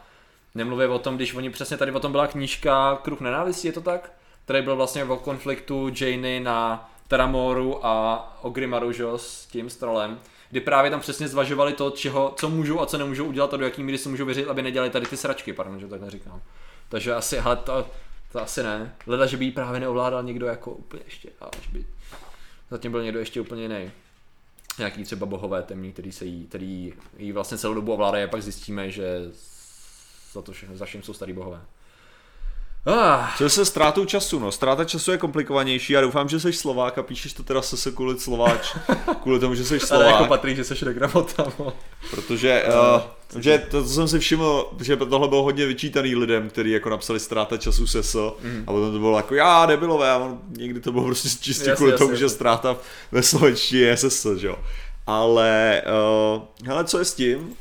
nemluví 0.57 0.85
o 0.85 0.99
tom, 0.99 1.15
když 1.15 1.33
oni 1.33 1.49
přesně 1.49 1.77
tady 1.77 1.91
o 1.91 1.99
tom 1.99 2.11
byla 2.11 2.27
knížka 2.27 2.99
Kruh 3.01 3.21
nenávistí, 3.21 3.67
je 3.67 3.73
to 3.73 3.81
tak? 3.81 4.11
Který 4.45 4.61
byl 4.61 4.75
vlastně 4.75 5.03
o 5.03 5.17
konfliktu 5.17 5.91
Janey 6.01 6.39
na 6.39 6.89
Teramoru 7.07 7.85
a 7.85 8.37
Ogrimaru, 8.41 8.91
že 8.91 9.05
s 9.15 9.45
tím 9.45 9.69
strolem 9.69 10.19
kdy 10.49 10.61
právě 10.61 10.91
tam 10.91 10.99
přesně 10.99 11.27
zvažovali 11.27 11.73
to, 11.73 11.91
čeho, 11.91 12.33
co 12.37 12.49
můžou 12.49 12.79
a 12.79 12.85
co 12.85 12.97
nemůžou 12.97 13.25
udělat 13.25 13.53
a 13.53 13.57
do 13.57 13.65
jaký 13.65 13.83
míry 13.83 13.97
si 13.97 14.09
můžou 14.09 14.25
věřit, 14.25 14.47
aby 14.47 14.61
nedělali 14.61 14.89
tady 14.89 15.05
ty 15.05 15.17
sračky, 15.17 15.53
pardon, 15.53 15.79
že 15.79 15.87
tak 15.87 16.01
neříkám. 16.01 16.41
Takže 16.89 17.15
asi, 17.15 17.37
hele, 17.37 17.55
to, 17.55 17.87
to 18.31 18.41
asi 18.41 18.63
ne. 18.63 18.95
Leda, 19.07 19.25
že 19.25 19.37
by 19.37 19.45
jí 19.45 19.51
právě 19.51 19.79
neovládal 19.79 20.23
někdo 20.23 20.45
jako 20.45 20.71
úplně 20.71 21.03
ještě, 21.05 21.29
ale 21.41 21.51
že 21.61 21.69
by 21.71 21.85
zatím 22.71 22.91
byl 22.91 23.03
někdo 23.03 23.19
ještě 23.19 23.41
úplně 23.41 23.61
jiný. 23.61 23.91
Nějaký 24.77 25.03
třeba 25.03 25.25
bohové 25.25 25.63
temný, 25.63 25.93
který 25.93 26.11
se 26.11 26.25
jí, 26.25 26.45
který 26.47 26.93
jí 27.17 27.31
vlastně 27.31 27.57
celou 27.57 27.73
dobu 27.73 27.93
ovládají 27.93 28.23
a 28.23 28.27
pak 28.27 28.41
zjistíme, 28.41 28.91
že 28.91 29.31
za 30.37 30.41
to 30.41 30.51
za 30.73 30.85
vším 30.85 31.03
jsou 31.03 31.13
starý 31.13 31.33
bohové. 31.33 31.61
Ah. 32.85 33.35
Co 33.37 33.49
se 33.49 33.65
ztrátou 33.65 34.05
času, 34.05 34.39
no. 34.39 34.51
Ztráta 34.51 34.85
času 34.85 35.11
je 35.11 35.17
komplikovanější. 35.17 35.93
Já 35.93 36.01
doufám, 36.01 36.29
že 36.29 36.39
jsi 36.39 36.53
Slovák 36.53 36.97
a 36.97 37.03
píšeš 37.03 37.33
to 37.33 37.43
teda 37.43 37.61
se 37.61 37.91
kvůli 37.91 38.19
Slováč. 38.19 38.75
kvůli 39.23 39.39
tomu, 39.39 39.55
že 39.55 39.65
jsi 39.65 39.79
Slovák. 39.79 40.05
Ale 40.05 40.11
jako 40.11 40.25
Patrik, 40.25 40.55
že 40.55 40.63
jsi 40.63 40.85
negramota, 40.85 41.51
no. 41.59 41.73
Protože, 42.11 42.63
uh, 43.35 43.41
že 43.41 43.57
to, 43.57 43.83
to, 43.83 43.87
jsem 43.87 44.07
si 44.07 44.19
všiml, 44.19 44.67
že 44.81 44.97
tohle 44.97 45.27
bylo 45.27 45.43
hodně 45.43 45.65
vyčítaný 45.65 46.15
lidem, 46.15 46.49
kteří 46.49 46.71
jako 46.71 46.89
napsali 46.89 47.19
ztráta 47.19 47.57
času 47.57 47.87
seso 47.87 48.37
mm. 48.43 48.63
a 48.67 48.71
potom 48.71 48.91
to 48.91 48.99
bylo 48.99 49.17
jako 49.17 49.35
já 49.35 49.65
debilové 49.65 50.11
a 50.11 50.17
on, 50.17 50.39
někdy 50.57 50.79
to 50.79 50.91
bylo 50.91 51.05
prostě 51.05 51.29
čistě 51.29 51.73
kvůli 51.75 51.91
jasný, 51.91 52.03
tomu, 52.03 52.11
jasný. 52.11 52.19
že 52.19 52.29
ztráta 52.29 52.77
ve 53.11 53.23
slovenštině 53.23 53.81
je 53.81 53.97
že 54.37 54.47
jo. 54.47 54.59
Ale, 55.07 55.81
uh, 56.35 56.41
hele, 56.65 56.85
co 56.85 56.99
je 56.99 57.05
s 57.05 57.13
tím? 57.13 57.55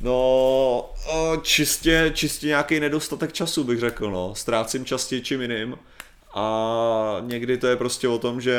No, 0.00 0.90
čistě, 1.42 2.10
čistě 2.14 2.46
nějaký 2.46 2.80
nedostatek 2.80 3.32
času 3.32 3.64
bych 3.64 3.78
řekl, 3.78 4.10
no. 4.10 4.34
Ztrácím 4.34 4.84
čas 4.84 5.12
čím 5.22 5.40
jiným. 5.40 5.78
A 6.34 7.16
někdy 7.20 7.56
to 7.56 7.66
je 7.66 7.76
prostě 7.76 8.08
o 8.08 8.18
tom, 8.18 8.40
že 8.40 8.58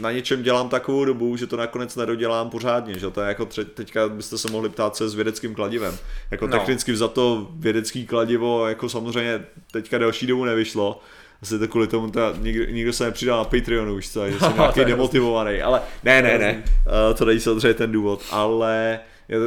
na 0.00 0.12
něčem 0.12 0.42
dělám 0.42 0.68
takovou 0.68 1.04
dobu, 1.04 1.36
že 1.36 1.46
to 1.46 1.56
nakonec 1.56 1.96
nedodělám 1.96 2.50
pořádně, 2.50 2.98
že 2.98 3.10
to 3.10 3.20
je 3.20 3.28
jako 3.28 3.44
tře- 3.44 3.64
teďka 3.64 4.08
byste 4.08 4.38
se 4.38 4.52
mohli 4.52 4.68
ptát, 4.68 5.00
je 5.00 5.08
s 5.08 5.14
vědeckým 5.14 5.54
kladivem. 5.54 5.98
Jako 6.30 6.46
no. 6.46 6.58
technicky 6.58 6.96
za 6.96 7.08
to 7.08 7.48
vědecký 7.52 8.06
kladivo, 8.06 8.66
jako 8.66 8.88
samozřejmě 8.88 9.44
teďka 9.72 9.98
další 9.98 10.26
dobu 10.26 10.44
nevyšlo, 10.44 11.00
asi 11.42 11.58
to 11.58 11.68
kvůli 11.68 11.86
tomu 11.86 12.10
ta, 12.10 12.34
nikdo, 12.38 12.64
nikdo 12.64 12.92
se 12.92 13.04
nepřidal 13.04 13.38
na 13.38 13.44
Patreonu 13.44 13.94
už, 13.94 14.08
co, 14.08 14.30
že 14.30 14.38
jsem 14.38 14.52
nějaký 14.56 14.84
demotivovaný, 14.84 15.62
ale 15.62 15.82
ne, 16.04 16.22
ne, 16.22 16.38
ne, 16.38 16.62
uh, 16.86 17.16
to 17.18 17.24
není 17.24 17.40
samozřejmě 17.40 17.74
ten 17.74 17.92
důvod, 17.92 18.22
ale 18.30 19.00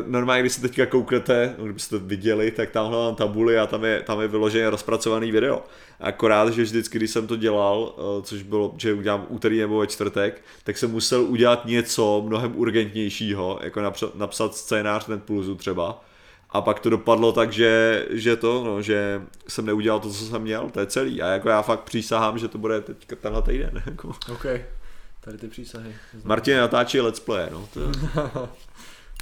normálně, 0.05 0.41
když 0.41 0.53
se 0.53 0.61
teďka 0.61 0.85
kouknete, 0.85 1.55
kdybyste 1.63 1.99
to 1.99 2.05
viděli, 2.05 2.51
tak 2.51 2.69
tamhle 2.69 2.97
mám 2.97 3.15
tabuli 3.15 3.59
a 3.59 3.67
tam 3.67 3.83
je, 3.83 4.01
tam 4.01 4.21
je 4.21 4.27
vyloženě 4.27 4.69
rozpracovaný 4.69 5.31
video. 5.31 5.63
Akorát, 5.99 6.53
že 6.53 6.61
vždycky, 6.61 6.97
když 6.97 7.11
jsem 7.11 7.27
to 7.27 7.35
dělal, 7.35 7.95
eh, 7.97 8.21
což 8.21 8.43
bylo, 8.43 8.73
že 8.77 8.93
udělám 8.93 9.25
úterý 9.29 9.59
nebo 9.59 9.77
ve 9.77 9.87
čtvrtek, 9.87 10.41
tak 10.63 10.77
jsem 10.77 10.91
musel 10.91 11.21
udělat 11.21 11.65
něco 11.65 12.23
mnohem 12.25 12.53
urgentnějšího, 12.55 13.59
jako 13.63 13.81
napsat, 14.15 14.55
scénář 14.55 15.07
Netplusu 15.07 15.55
třeba. 15.55 16.03
A 16.49 16.61
pak 16.61 16.79
to 16.79 16.89
dopadlo 16.89 17.31
tak, 17.31 17.51
že, 17.51 18.05
že 18.09 18.35
to, 18.35 18.63
no, 18.63 18.81
že 18.81 19.21
jsem 19.47 19.65
neudělal 19.65 19.99
to, 19.99 20.09
co 20.09 20.25
jsem 20.25 20.41
měl, 20.41 20.69
to 20.69 20.79
je 20.79 20.85
celý. 20.85 21.21
A 21.21 21.27
jako 21.27 21.49
já 21.49 21.61
fakt 21.61 21.79
přísahám, 21.79 22.37
že 22.37 22.47
to 22.47 22.57
bude 22.57 22.81
teďka 22.81 23.15
tenhle 23.15 23.41
týden. 23.41 23.83
Jako. 23.85 24.07
OK, 24.07 24.45
tady 25.21 25.37
ty 25.37 25.47
přísahy. 25.47 25.95
Martin 26.23 26.57
natáčí 26.57 27.01
let's 27.01 27.19
play, 27.19 27.47
no. 27.51 27.69
To... 27.73 28.49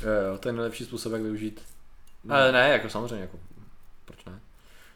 Jo, 0.04 0.32
jo, 0.32 0.38
to 0.38 0.50
je 0.50 0.54
nejlepší 0.54 0.86
způsob, 0.86 1.14
jak 1.14 1.22
využít. 1.22 1.62
No. 2.24 2.36
Ale 2.36 2.52
ne, 2.52 2.70
jako 2.70 2.90
samozřejmě, 2.90 3.22
jako, 3.22 3.40
proč 4.06 4.26
ne? 4.26 4.40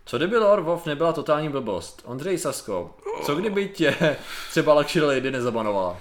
Co 0.06 0.18
kdyby 0.18 0.38
Lord 0.38 0.64
Wolf 0.64 0.86
nebyla 0.86 1.14
totální 1.14 1.50
blbost? 1.50 2.02
Ondřej 2.06 2.38
Sasko, 2.38 2.98
co 3.26 3.36
kdyby 3.36 3.70
tě 3.70 3.96
třeba 4.50 4.74
Luxury 4.74 5.06
Lady 5.06 5.32
nezabanovala? 5.32 5.98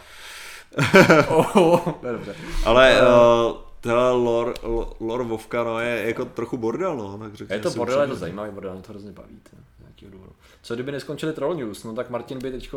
oh, 1.28 1.56
oh, 1.56 1.80
dobře. 2.02 2.36
Ale 2.64 3.00
uh, 3.02 3.56
teda 3.80 4.10
Lord, 4.12 5.26
Vovka 5.26 5.64
no, 5.64 5.80
je 5.80 6.06
jako 6.06 6.24
trochu 6.24 6.56
bordel, 6.56 6.96
no. 6.96 7.18
Tak 7.18 7.50
je 7.50 7.58
to 7.58 7.70
bordel, 7.70 8.00
je 8.00 8.08
to 8.08 8.16
zajímavý 8.16 8.50
bordel, 8.50 8.72
mě 8.72 8.82
to 8.82 8.92
hrozně 8.92 9.12
baví. 9.12 9.40
důvodu. 10.08 10.32
Co 10.64 10.74
kdyby 10.74 10.92
neskončili 10.92 11.32
Troll 11.32 11.54
News? 11.54 11.84
No 11.84 11.94
tak 11.94 12.10
Martin 12.10 12.38
by 12.38 12.50
teď 12.50 12.70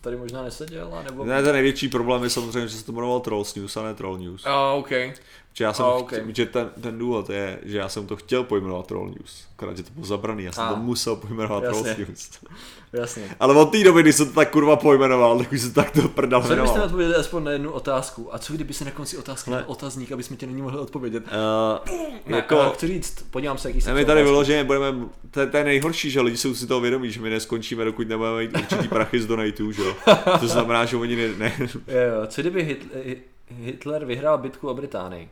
tady 0.00 0.16
možná 0.16 0.42
neseděl, 0.42 1.02
nebo... 1.04 1.24
Ne, 1.24 1.42
ten 1.42 1.52
největší 1.52 1.88
problém 1.88 2.24
je 2.24 2.30
samozřejmě, 2.30 2.68
že 2.68 2.76
se 2.76 2.84
to 2.84 2.92
jmenoval 2.92 3.20
Troll 3.20 3.44
News 3.56 3.76
a 3.76 3.82
ne 3.82 3.94
Troll 3.94 4.18
News. 4.18 4.46
Oh, 4.46 4.78
okay. 4.78 5.12
Že 5.52 5.64
já 5.64 5.72
jsem, 5.72 5.84
oh, 5.84 6.00
okay. 6.00 6.24
že 6.28 6.46
ten, 6.46 6.70
ten 6.80 6.98
důvod 6.98 7.30
je, 7.30 7.58
že 7.62 7.78
já 7.78 7.88
jsem 7.88 8.06
to 8.06 8.16
chtěl 8.16 8.44
pojmenovat 8.44 8.86
Troll 8.86 9.06
News, 9.06 9.46
akorát, 9.56 9.76
že 9.76 9.82
to 9.82 9.90
bylo 9.90 10.06
zabraný, 10.06 10.44
já 10.44 10.52
jsem 10.52 10.64
ah. 10.64 10.68
to 10.68 10.76
musel 10.76 11.16
pojmenovat 11.16 11.64
Jasně. 11.64 11.94
Troll 11.94 12.06
News. 12.08 12.30
Jasně. 12.92 13.36
Ale 13.40 13.54
od 13.54 13.72
té 13.72 13.84
doby, 13.84 14.02
kdy 14.02 14.12
jsem 14.12 14.26
to 14.26 14.32
tak 14.32 14.50
kurva 14.50 14.76
pojmenoval, 14.76 15.38
tak 15.38 15.52
už 15.52 15.60
se 15.60 15.72
tak 15.72 15.90
to 15.90 16.08
prdal 16.08 16.42
Co 16.42 16.52
kdybyste 16.52 16.82
odpověděli 16.82 17.16
aspoň 17.16 17.44
na 17.44 17.50
jednu 17.50 17.70
otázku? 17.70 18.34
A 18.34 18.38
co 18.38 18.52
kdyby 18.52 18.74
se 18.74 18.84
na 18.84 18.90
konci 18.90 19.18
otázky 19.18 19.50
ne. 19.50 19.64
otazník, 19.64 20.12
aby 20.12 20.22
jsme 20.22 20.36
tě 20.36 20.46
není 20.46 20.62
mohli 20.62 20.78
odpovědět? 20.78 21.24
Uh, 21.26 21.96
ne, 22.26 22.36
jako, 22.36 22.70
chci 22.74 22.86
říct, 22.86 23.24
podívám 23.30 23.58
se, 23.58 23.68
jaký 23.68 23.80
se 23.80 23.94
My 23.94 24.04
tady 24.04 24.22
vyloženě 24.22 24.64
budeme, 24.64 25.08
to, 25.30 25.46
to, 25.46 25.56
je 25.56 25.64
nejhorší, 25.64 26.10
že 26.10 26.20
lidi 26.20 26.36
jsou 26.36 26.54
si 26.54 26.66
toho 26.66 26.80
vědomí, 26.80 27.10
že 27.10 27.20
my 27.20 27.27
neskončíme, 27.30 27.84
dokud 27.84 28.08
nebudeme 28.08 28.40
mít 28.40 28.56
určitý 28.56 28.88
prachy 28.88 29.20
z 29.20 29.26
donatů, 29.26 29.72
že 29.72 29.82
jo. 29.82 29.94
To 30.40 30.48
znamená, 30.48 30.84
že 30.84 30.96
oni 30.96 31.16
ne... 31.16 31.28
ne. 31.38 31.52
Jo, 31.86 32.26
co 32.26 32.40
kdyby 32.40 32.62
Hitler, 32.62 33.16
Hitler 33.48 34.04
vyhrál 34.04 34.38
bitku 34.38 34.68
o 34.68 34.74
Británii? 34.74 35.30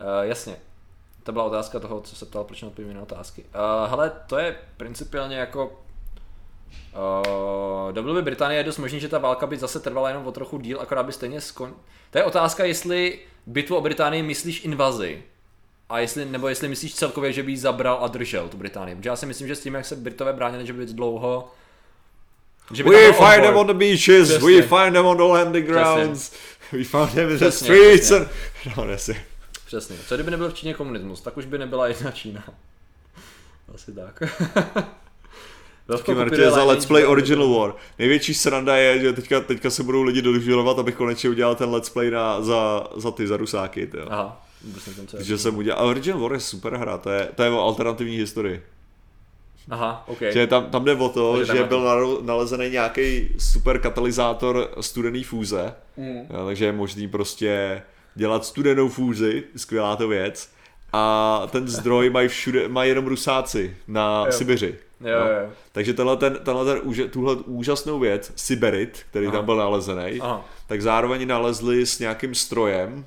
Uh, 0.00 0.06
jasně, 0.22 0.56
to 1.22 1.32
byla 1.32 1.44
otázka 1.44 1.80
toho, 1.80 2.00
co 2.00 2.16
se 2.16 2.26
ptal, 2.26 2.44
proč 2.44 2.62
neodpovím 2.62 2.94
na 2.94 3.02
otázky. 3.02 3.42
Uh, 3.42 3.90
hele, 3.90 4.12
to 4.26 4.38
je 4.38 4.56
principiálně 4.76 5.36
jako 5.36 5.82
Uh, 6.92 7.92
do 7.92 8.02
by 8.02 8.22
Británie 8.22 8.60
je 8.60 8.64
dost 8.64 8.78
možný, 8.78 9.00
že 9.00 9.08
ta 9.08 9.18
válka 9.18 9.46
by 9.46 9.56
zase 9.56 9.80
trvala 9.80 10.08
jenom 10.08 10.26
o 10.26 10.32
trochu 10.32 10.58
díl, 10.58 10.80
akorát 10.80 11.02
by 11.02 11.12
stejně 11.12 11.40
skon... 11.40 11.74
To 12.10 12.18
je 12.18 12.24
otázka, 12.24 12.64
jestli 12.64 13.18
bitvu 13.46 13.76
o 13.76 13.80
Británii 13.80 14.22
myslíš 14.22 14.64
invazi, 14.64 15.22
a 15.92 15.98
jestli, 15.98 16.24
nebo 16.24 16.48
jestli 16.48 16.68
myslíš 16.68 16.94
celkově, 16.94 17.32
že 17.32 17.42
by 17.42 17.52
ji 17.52 17.58
zabral 17.58 17.98
a 18.02 18.08
držel 18.08 18.48
tu 18.48 18.56
Británii. 18.56 18.96
Protože 18.96 19.08
já 19.08 19.16
si 19.16 19.26
myslím, 19.26 19.48
že 19.48 19.56
s 19.56 19.60
tím, 19.60 19.74
jak 19.74 19.86
se 19.86 19.96
Britové 19.96 20.32
bránili, 20.32 20.66
že 20.66 20.72
by 20.72 20.86
dlouho 20.86 21.50
že 22.72 22.84
by 22.84 22.90
we 22.90 23.12
find 23.12 23.42
them 23.42 23.56
on 23.56 23.66
the 23.66 23.74
beaches, 23.74 24.28
Přesně. 24.28 24.46
we 24.46 24.62
find 24.62 24.92
them 24.92 25.06
on 25.06 25.16
the 25.16 25.22
landing 25.22 25.66
grounds, 25.66 26.30
Přesně. 26.30 26.78
we 26.78 26.84
found 26.84 27.14
them 27.14 27.30
in 27.30 27.38
the 27.38 27.48
streets. 27.48 28.10
And... 28.10 28.28
No, 28.76 28.84
nesi. 28.84 29.16
Přesně. 29.66 29.96
Co 30.08 30.14
kdyby 30.14 30.30
nebyl 30.30 30.50
v 30.50 30.54
Číně 30.54 30.74
komunismus, 30.74 31.20
tak 31.20 31.36
už 31.36 31.46
by 31.46 31.58
nebyla 31.58 31.88
jedna 31.88 32.10
Čína. 32.10 32.44
Asi 33.74 33.92
tak. 33.92 34.22
Martě 36.14 36.50
za 36.50 36.64
Let's 36.64 36.86
Play 36.86 37.06
Original 37.06 37.48
War. 37.48 37.74
Největší 37.98 38.34
sranda 38.34 38.76
je, 38.76 39.00
že 39.00 39.12
teďka, 39.12 39.40
teďka 39.40 39.70
se 39.70 39.82
budou 39.82 40.02
lidi 40.02 40.22
dožilovat, 40.22 40.78
abych 40.78 40.94
konečně 40.94 41.30
udělal 41.30 41.54
ten 41.54 41.70
Let's 41.70 41.90
Play 41.90 42.10
na, 42.10 42.40
za, 42.40 42.86
za 42.96 43.10
ty, 43.10 43.26
za 43.26 43.36
Rusáky. 43.36 43.86
Tyjo. 43.86 44.06
Aha. 44.10 44.46
Že 45.18 45.38
jsem 45.38 45.56
udělal, 45.56 45.80
a 45.80 45.82
Original 45.82 46.20
War 46.20 46.32
je 46.32 46.40
super 46.40 46.76
hra, 46.76 46.98
to 46.98 47.10
je, 47.10 47.28
to 47.34 47.42
je 47.42 47.50
o 47.50 47.60
alternativní 47.60 48.16
historii. 48.16 48.62
Aha, 49.70 50.04
ok. 50.06 50.22
Že 50.32 50.46
tam, 50.46 50.70
tam 50.70 50.84
jde 50.84 50.96
o 50.96 51.08
to, 51.08 51.36
takže 51.36 51.56
že 51.56 51.64
byl 51.64 52.20
nalezený 52.22 52.70
nějaký 52.70 53.28
super 53.38 53.78
katalyzátor 53.78 54.70
studený 54.80 55.24
fúze, 55.24 55.74
mm. 55.96 56.26
jo, 56.30 56.46
takže 56.46 56.64
je 56.64 56.72
možný 56.72 57.08
prostě 57.08 57.82
dělat 58.14 58.44
studenou 58.44 58.88
fúzi, 58.88 59.44
skvělá 59.56 59.96
to 59.96 60.08
věc. 60.08 60.50
A 60.92 61.48
ten 61.50 61.68
zdroj 61.68 62.10
mají 62.10 62.28
všude, 62.28 62.68
mají 62.68 62.88
jenom 62.88 63.06
rusáci 63.06 63.76
na 63.88 64.22
jo. 64.26 64.32
Sibiři. 64.32 64.78
Jo, 65.00 65.18
no. 65.20 65.26
jo. 65.26 65.50
Takže 65.72 65.94
tenhle 65.94 66.16
ten, 66.16 66.38
tenhle 66.42 66.64
ten, 66.64 67.08
tuhle 67.10 67.36
úžasnou 67.36 67.98
věc, 67.98 68.32
Siberit, 68.36 69.00
který 69.10 69.26
Aha. 69.26 69.36
tam 69.36 69.44
byl 69.44 69.56
nalezený, 69.56 70.20
Aha. 70.20 70.44
tak 70.66 70.82
zároveň 70.82 71.28
nalezli 71.28 71.86
s 71.86 71.98
nějakým 71.98 72.34
strojem, 72.34 73.04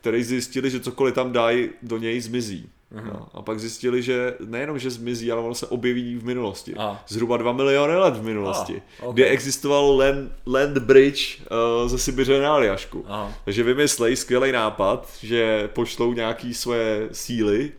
který 0.00 0.22
zjistili, 0.22 0.70
že 0.70 0.80
cokoliv 0.80 1.14
tam 1.14 1.32
dají, 1.32 1.70
do 1.82 1.98
něj 1.98 2.20
zmizí. 2.20 2.68
No, 2.90 3.28
a 3.34 3.42
pak 3.42 3.60
zjistili, 3.60 4.02
že 4.02 4.34
nejenom, 4.46 4.78
že 4.78 4.90
zmizí, 4.90 5.32
ale 5.32 5.40
ono 5.40 5.54
se 5.54 5.66
objeví 5.66 6.16
v 6.16 6.24
minulosti. 6.24 6.74
Aha. 6.76 7.04
Zhruba 7.08 7.36
2 7.36 7.52
miliony 7.52 7.96
let 7.96 8.16
v 8.16 8.22
minulosti. 8.22 8.72
Aha, 8.72 9.08
okay. 9.08 9.12
Kde 9.12 9.24
existoval 9.24 9.96
land, 9.96 10.32
land 10.46 10.78
bridge 10.78 11.40
uh, 11.40 11.88
ze 11.88 11.98
Sibiře 11.98 12.40
na 12.40 12.54
Aljašku. 12.54 13.04
Aha. 13.08 13.32
Takže 13.44 13.62
vymyslej 13.62 14.16
skvělý 14.16 14.52
nápad, 14.52 15.08
že 15.22 15.68
pošlou 15.72 16.12
nějaký 16.12 16.54
svoje 16.54 17.08
síly 17.12 17.72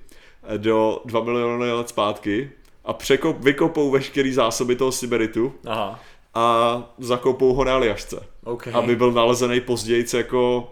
do 0.57 1.01
2 1.05 1.23
miliony 1.23 1.71
let 1.71 1.89
zpátky 1.89 2.51
a 2.85 2.93
překop, 2.93 3.39
vykopou 3.39 3.91
veškerý 3.91 4.33
zásoby 4.33 4.75
toho 4.75 4.91
Siberitu 4.91 5.53
Aha. 5.67 5.99
a 6.33 6.83
zakopou 6.97 7.53
ho 7.53 7.63
na 7.63 7.75
Aljašce. 7.75 8.23
Okay. 8.43 8.73
Aby 8.73 8.95
byl 8.95 9.11
nalezený 9.11 9.61
později 9.61 10.05
jako, 10.17 10.71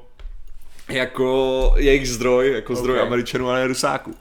jako 0.89 1.73
jejich 1.77 2.09
zdroj, 2.09 2.51
jako 2.51 2.75
zdroj 2.75 2.95
Okay. 2.97 3.07
Američanů 3.07 3.49
a 3.49 3.55
ne 3.55 3.67
Rusáků. 3.67 4.13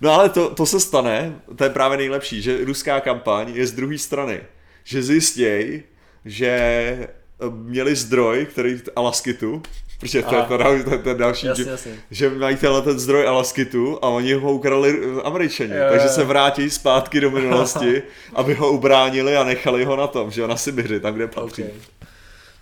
No 0.00 0.10
ale 0.12 0.28
to, 0.28 0.50
to 0.54 0.66
se 0.66 0.80
stane, 0.80 1.34
to 1.56 1.64
je 1.64 1.70
právě 1.70 1.96
nejlepší, 1.98 2.42
že 2.42 2.64
ruská 2.64 3.00
kampaň 3.00 3.50
je 3.54 3.66
z 3.66 3.72
druhé 3.72 3.98
strany. 3.98 4.40
Že 4.84 5.02
zjistěj, 5.02 5.82
že 6.24 6.48
eh, 6.48 7.06
měli 7.52 7.94
zdroj, 7.96 8.46
který 8.50 8.80
Alaskitu, 8.96 9.62
protože 10.00 10.22
to 10.22 10.34
je, 10.34 10.42
to, 10.42 10.58
to 10.84 10.90
je 10.90 10.98
ten 10.98 11.16
další, 11.16 11.46
Jasně, 11.46 11.64
že- 11.64 11.70
jasně. 11.70 11.92
že 12.10 12.30
mají 12.30 12.56
tenhle 12.56 12.82
ten 12.82 12.98
zdroj 12.98 13.26
Alaskitu 13.26 13.98
a 14.02 14.08
oni 14.08 14.32
ho 14.32 14.52
ukrali 14.52 14.98
eh, 15.18 15.22
američani, 15.22 15.72
Jo, 15.74 15.84
takže 15.90 16.06
jo. 16.06 16.12
se 16.12 16.24
vrátí 16.24 16.70
zpátky 16.70 17.20
do 17.20 17.30
minulosti, 17.30 18.02
aby 18.34 18.54
ho 18.54 18.72
ubránili 18.72 19.36
a 19.36 19.44
nechali 19.44 19.84
ho 19.84 19.96
na 19.96 20.06
tom, 20.06 20.30
že 20.30 20.40
jo, 20.40 20.46
na 20.46 20.56
Sibiři, 20.56 21.00
tam, 21.00 21.14
kde 21.14 21.26
patří. 21.28 21.62
Okay. 21.62 21.74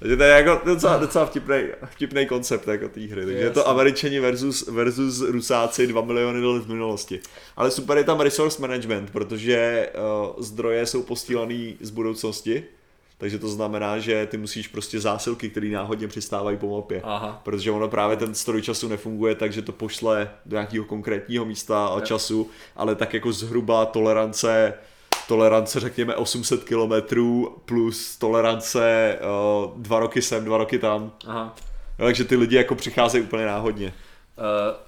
Takže 0.07 0.17
to 0.17 0.23
je 0.23 0.31
jako 0.31 0.61
docela, 0.65 0.97
docela 0.97 1.27
vtipný, 1.27 1.57
vtipný 1.85 2.27
koncept 2.27 2.69
jako 2.69 2.89
té 2.89 3.01
hry. 3.01 3.27
Takže 3.27 3.45
je 3.45 3.51
to 3.51 3.69
američani 3.69 4.21
versus, 4.21 4.69
versus 4.69 5.21
rusáci 5.21 5.87
2 5.87 6.03
miliony 6.03 6.47
let 6.47 6.63
v 6.63 6.69
minulosti. 6.69 7.21
Ale 7.57 7.71
super 7.71 7.99
je 7.99 8.05
tam 8.05 8.21
resource 8.21 8.63
management, 8.63 9.11
protože 9.11 9.89
uh, 9.95 10.43
zdroje 10.43 10.87
jsou 10.87 11.03
postílaný 11.03 11.77
z 11.81 11.91
budoucnosti, 11.91 12.65
takže 13.19 13.39
to 13.39 13.49
znamená, 13.49 13.99
že 13.99 14.27
ty 14.27 14.37
musíš 14.37 14.69
prostě 14.69 15.01
zásilky, 15.01 15.49
které 15.49 15.69
náhodně 15.69 16.09
přistávají 16.09 16.57
po 16.57 16.77
mapě. 16.77 17.01
Aha. 17.05 17.41
Protože 17.45 17.71
ono 17.71 17.89
právě 17.89 18.17
ten 18.17 18.35
stroj 18.35 18.63
času 18.63 18.89
nefunguje 18.89 19.35
tak, 19.35 19.53
že 19.53 19.63
to 19.63 19.73
pošle 19.73 20.31
do 20.47 20.57
nějakého 20.57 20.85
konkrétního 20.85 21.45
místa 21.45 21.87
a 21.87 22.01
času, 22.01 22.51
ale 22.77 22.95
tak 22.95 23.15
jako 23.15 23.33
zhruba 23.33 23.85
tolerance 23.87 24.75
tolerance 25.29 25.81
řekněme 25.81 26.17
800 26.17 26.65
km 26.65 26.93
plus 27.65 28.17
tolerance 28.17 29.19
uh, 29.21 29.81
dva 29.83 29.99
roky 30.01 30.23
sem, 30.23 30.45
dva 30.45 30.59
roky 30.59 30.79
tam. 30.79 31.13
Aha. 31.27 31.55
No, 31.99 32.05
takže 32.05 32.25
ty 32.25 32.37
lidi 32.37 32.57
jako 32.57 32.75
přicházejí 32.75 33.25
úplně 33.25 33.47
náhodně. 33.47 33.95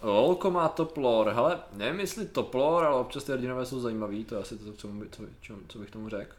Uh, 0.02 0.08
Lolko 0.10 0.50
má 0.50 0.68
toplor, 0.68 1.28
hele, 1.34 1.58
nevím 1.72 2.00
jestli 2.00 2.26
toplor, 2.26 2.84
ale 2.84 3.00
občas 3.00 3.24
ty 3.24 3.32
hrdinové 3.32 3.66
jsou 3.66 3.80
zajímavý, 3.80 4.24
to 4.24 4.34
je 4.34 4.40
asi 4.40 4.58
to, 4.58 4.72
co, 4.72 4.88
by- 4.88 5.08
co, 5.10 5.22
čo, 5.40 5.54
co 5.68 5.78
bych 5.78 5.90
tomu 5.90 6.08
řekl. 6.08 6.32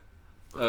Uh, 0.56 0.62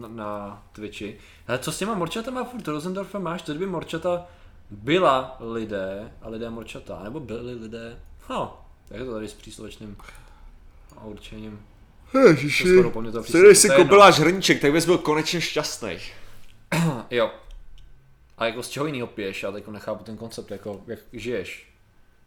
na, 0.00 0.08
na 0.08 0.62
Twitchi. 0.72 1.18
Ale 1.48 1.58
co 1.58 1.72
s 1.72 1.78
těma 1.78 1.94
morčatama 1.94 2.44
furt 2.44 2.68
Rosendorfa 2.68 3.18
máš, 3.18 3.42
to 3.42 3.52
kdyby 3.52 3.66
morčata 3.66 4.26
byla 4.70 5.36
lidé 5.40 6.12
a 6.22 6.28
lidé 6.28 6.50
morčata, 6.50 7.00
nebo 7.02 7.20
byli 7.20 7.54
lidé, 7.54 7.98
no, 8.30 8.60
jak 8.90 9.00
je 9.00 9.06
to 9.06 9.12
tady 9.12 9.28
s 9.28 9.34
příslovečným 9.34 9.96
určením. 11.02 11.60
Ježiši, 12.26 12.64
To 13.32 13.38
když 13.38 13.58
si 13.58 13.66
jedno. 13.66 13.76
koupila 13.84 14.10
hrníček, 14.10 14.60
tak 14.60 14.72
bys 14.72 14.86
byl 14.86 14.98
konečně 14.98 15.40
šťastný. 15.40 15.98
Jo. 17.10 17.30
A 18.38 18.46
jako 18.46 18.62
z 18.62 18.68
čeho 18.68 18.86
jiného 18.86 19.06
piješ? 19.06 19.42
Já 19.42 19.52
teď 19.52 19.66
nechápu 19.68 20.04
ten 20.04 20.16
koncept, 20.16 20.50
jako 20.50 20.80
jak 20.86 20.98
žiješ. 21.12 21.68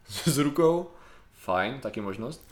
S 0.08 0.38
rukou? 0.38 0.90
Fajn, 1.34 1.80
taky 1.80 2.00
možnost. 2.00 2.48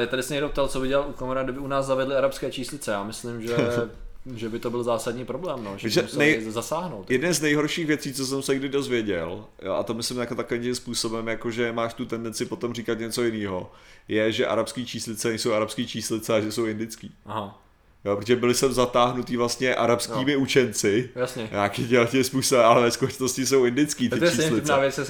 Uh, 0.00 0.06
tady 0.06 0.22
se 0.22 0.34
někdo 0.34 0.48
ptal, 0.48 0.68
co 0.68 0.80
by 0.80 0.88
dělal 0.88 1.08
u 1.08 1.12
komora, 1.12 1.42
kdyby 1.42 1.58
u 1.58 1.66
nás 1.66 1.86
zavedli 1.86 2.16
arabské 2.16 2.50
číslice. 2.50 2.90
Já 2.92 3.04
myslím, 3.04 3.42
že, 3.42 3.56
že 4.36 4.48
by 4.48 4.58
to 4.58 4.70
byl 4.70 4.82
zásadní 4.82 5.24
problém, 5.24 5.64
no, 5.64 5.78
že 5.78 5.88
Že 5.90 6.08
nej- 6.16 6.50
zasáhnout. 6.50 7.10
Jeden 7.10 7.34
z 7.34 7.40
nejhorších 7.40 7.86
věcí, 7.86 8.12
co 8.12 8.26
jsem 8.26 8.42
se 8.42 8.54
kdy 8.54 8.68
dozvěděl, 8.68 9.44
jo, 9.62 9.72
a 9.72 9.82
to 9.82 9.94
myslím 9.94 10.18
jako 10.18 10.34
takovým 10.34 10.62
tím 10.62 10.74
způsobem, 10.74 11.28
jako 11.28 11.50
že 11.50 11.72
máš 11.72 11.94
tu 11.94 12.04
tendenci 12.06 12.46
potom 12.46 12.74
říkat 12.74 12.98
něco 12.98 13.22
jiného, 13.22 13.72
je, 14.08 14.32
že 14.32 14.46
arabský 14.46 14.86
číslice 14.86 15.28
nejsou 15.28 15.52
arabský 15.52 15.86
číslice, 15.86 16.34
a 16.34 16.40
že 16.40 16.52
jsou 16.52 16.64
indický. 16.66 17.14
Aha, 17.26 17.58
Jo, 18.04 18.16
protože 18.16 18.36
byli 18.36 18.54
jsem 18.54 18.72
zatáhnutý 18.72 19.36
vlastně 19.36 19.74
arabskými 19.74 20.36
učenci, 20.36 21.10
jasně. 21.14 21.48
nějaký 21.52 21.86
dělatě 21.86 22.24
způsob, 22.24 22.58
ale 22.58 22.82
ve 22.82 22.90
skutečnosti 22.90 23.46
jsou 23.46 23.64
indický 23.64 24.10
ty 24.10 24.18
To 24.18 24.24
je 24.24 24.30
číslice. 24.30 24.80
věc, 24.80 25.00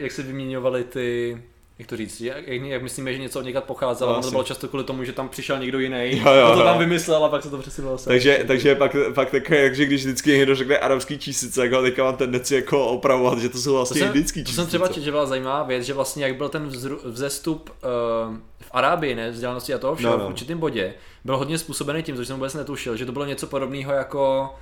jak 0.00 0.12
se 0.12 0.22
vyměňovaly 0.22 0.84
ty, 0.84 1.42
jak 1.80 1.88
to 1.88 1.96
říct, 1.96 2.20
jak, 2.20 2.48
jak, 2.48 2.82
myslíme, 2.82 3.12
že 3.12 3.18
něco 3.18 3.38
od 3.38 3.42
někud 3.42 3.64
pocházelo, 3.64 4.12
No, 4.16 4.22
to 4.22 4.30
bylo 4.30 4.42
často 4.42 4.68
kvůli 4.68 4.84
tomu, 4.84 5.04
že 5.04 5.12
tam 5.12 5.28
přišel 5.28 5.58
někdo 5.58 5.78
jiný, 5.78 6.20
Jo, 6.24 6.32
jo, 6.32 6.50
to, 6.50 6.56
to 6.58 6.64
tam 6.64 6.78
vymyslel 6.78 7.24
a 7.24 7.28
pak 7.28 7.42
se 7.42 7.50
to 7.50 7.58
přesunulo. 7.58 7.98
Takže, 7.98 8.44
takže 8.46 8.74
pak, 8.74 8.96
pak 9.14 9.30
takové, 9.30 9.56
jak 9.56 9.74
že 9.74 9.84
když 9.84 10.04
vždycky 10.06 10.30
někdo 10.30 10.54
řekne 10.54 10.78
arabský 10.78 11.18
číslice, 11.18 11.64
jako 11.64 11.82
teďka 11.82 12.04
mám 12.04 12.16
tendenci 12.16 12.54
jako 12.54 12.86
opravovat, 12.86 13.38
že 13.38 13.48
to 13.48 13.58
jsou 13.58 13.70
To 13.70 13.76
vlastně 13.76 13.98
jsem, 13.98 14.08
indický 14.08 14.40
to 14.42 14.48
číslice. 14.48 14.62
jsem 14.62 14.66
třeba 14.68 14.88
četl, 14.88 15.00
že 15.04 15.10
byla 15.10 15.26
zajímavá 15.26 15.62
věc, 15.62 15.84
že 15.84 15.94
vlastně 15.94 16.24
jak 16.24 16.36
byl 16.36 16.48
ten 16.48 16.66
vzru, 16.66 17.00
vzestup 17.04 17.70
uh, 17.70 18.36
v 18.60 18.68
Arábii, 18.70 19.14
ne, 19.14 19.30
vzdělanosti 19.30 19.74
a 19.74 19.78
toho 19.78 19.94
všeho, 19.96 20.12
No, 20.12 20.18
no, 20.18 20.22
no. 20.24 20.28
v 20.30 20.32
určitém 20.32 20.58
bodě, 20.58 20.94
byl 21.24 21.36
hodně 21.36 21.58
způsobený 21.58 22.02
tím, 22.02 22.16
což 22.16 22.26
jsem 22.26 22.36
vůbec 22.36 22.54
netušil, 22.54 22.96
že 22.96 23.06
to 23.06 23.12
bylo 23.12 23.24
něco 23.24 23.46
podobného 23.46 23.92
jako 23.92 24.54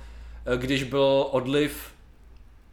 eh, 0.45 0.57
když 0.57 0.83
byl 0.83 1.25
odliv, 1.31 1.77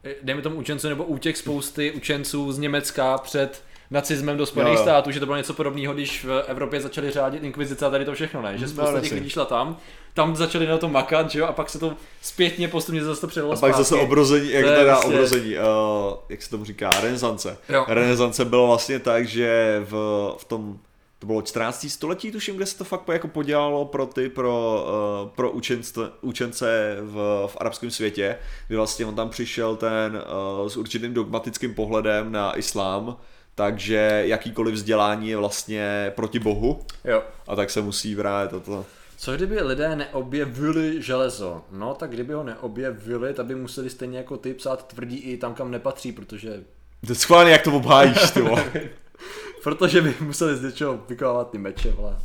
eh, 0.05 0.15
dejme 0.23 0.43
tomu 0.43 0.57
učenců, 0.57 0.89
nebo 0.89 1.05
útěk 1.05 1.37
spousty 1.37 1.91
učenců 1.93 2.53
z 2.53 2.59
Německa 2.59 3.19
před 3.19 3.63
nacismem 3.91 4.37
do 4.37 4.47
Spojených 4.47 4.79
států, 4.79 5.11
že 5.11 5.21
to 5.21 5.27
bylo 5.27 5.37
něco 5.37 5.55
podobného, 5.55 5.95
když 5.95 6.25
v 6.25 6.45
Evropě 6.47 6.81
začali 6.81 7.11
řádit 7.11 7.45
inkvizice 7.45 7.87
a 7.87 7.91
tady 7.91 8.05
to 8.05 8.15
všechno, 8.15 8.43
ne? 8.43 8.59
Že 8.59 8.69
spousta 8.69 8.93
No, 8.93 9.01
těch 9.01 9.13
lidí 9.13 9.31
šla 9.31 9.45
tam, 9.45 9.77
tam 10.15 10.37
začali 10.37 10.67
na 10.67 10.79
to 10.79 10.89
makat, 10.89 11.31
že 11.31 11.39
jo, 11.39 11.47
a 11.47 11.53
pak 11.53 11.71
se 11.71 11.79
to 11.79 11.93
zpětně 12.23 12.69
postupně 12.69 13.05
zase 13.05 13.21
to 13.21 13.27
předalo 13.27 13.53
A 13.53 13.57
pak 13.57 13.73
zase 13.73 13.85
zpátky. 13.85 14.05
obrození, 14.05 14.51
jak 14.51 14.65
To 14.65 14.71
teda 14.71 14.93
prostě- 14.95 15.09
obrození, 15.15 15.55
uh, 15.59 15.63
jak 16.29 16.43
se 16.43 16.51
tomu 16.51 16.65
říká, 16.65 16.91
renesance. 17.03 17.59
Jo. 17.69 17.85
Renesance 17.89 18.45
bylo 18.45 18.67
vlastně 18.67 18.99
tak, 18.99 19.29
že 19.29 19.81
v, 19.91 19.91
v 20.39 20.45
tom, 20.45 20.79
to 21.19 21.27
bylo 21.27 21.43
14. 21.43 21.87
století, 21.91 22.33
tuším, 22.33 22.57
kde 22.57 22.67
se 22.67 22.79
to 22.79 22.85
fakt 22.85 23.09
jako 23.09 23.29
podělalo 23.29 23.85
pro 23.85 24.07
ty, 24.07 24.29
pro, 24.29 24.85
uh, 25.23 25.29
pro 25.29 25.51
učence, 25.51 26.01
učence 26.21 26.97
v, 27.01 27.15
v 27.47 27.57
arabském 27.61 27.91
světě, 27.91 28.37
kdy 28.69 28.77
vlastně 28.77 29.07
on 29.07 29.15
tam 29.15 29.29
přišel 29.31 29.77
ten 29.77 30.23
uh, 30.63 30.69
s 30.69 30.77
určitým 30.77 31.15
dogmatickým 31.15 31.75
pohledem 31.75 32.33
na 32.33 32.59
islám, 32.59 33.17
takže 33.59 34.23
jakýkoliv 34.27 34.75
vzdělání 34.75 35.29
je 35.29 35.37
vlastně 35.37 36.13
proti 36.17 36.39
bohu 36.39 36.81
Jo. 37.05 37.23
a 37.49 37.57
tak 37.57 37.71
se 37.71 37.81
musí 37.81 38.17
právě 38.17 38.49
toto. 38.49 38.87
Co 39.19 39.37
kdyby 39.37 39.63
lidé 39.63 39.97
neobjevili 39.97 41.03
železo? 41.03 41.65
No, 41.73 41.95
tak 41.95 42.11
kdyby 42.11 42.33
ho 42.33 42.43
neobjevili, 42.45 43.35
tak 43.35 43.47
by 43.47 43.55
museli 43.55 43.91
stejně 43.91 44.19
jako 44.19 44.37
ty 44.37 44.55
psát 44.55 44.87
tvrdí 44.87 45.17
i 45.17 45.37
tam, 45.37 45.55
kam 45.55 45.71
nepatří, 45.71 46.13
protože, 46.13 46.61
To 47.07 47.13
je 47.13 47.17
schválně, 47.17 47.53
jak 47.53 47.63
to 47.63 47.73
obhájíš, 47.73 48.31
ty 48.31 48.43
protože 49.63 50.03
by 50.03 50.15
museli 50.21 50.57
z 50.57 50.63
něčeho 50.63 51.05
vykonávat 51.09 51.51
ty 51.51 51.59
meče, 51.59 51.91
vole. 51.93 52.17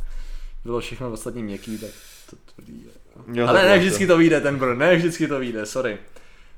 Bylo 0.64 0.80
všechno 0.80 1.12
ostatní 1.12 1.42
měkký, 1.42 1.78
tak 1.78 1.90
to 2.30 2.36
tvrdí. 2.54 2.86
je. 2.86 3.40
Jo, 3.40 3.48
Ale 3.48 3.68
ne 3.68 3.78
vždycky 3.78 4.06
to 4.06 4.16
vyjde 4.16 4.40
ten 4.40 4.56
bro, 4.58 4.74
ne 4.74 4.96
vždycky 4.96 5.28
to 5.28 5.38
vyjde, 5.38 5.66
sorry. 5.66 5.98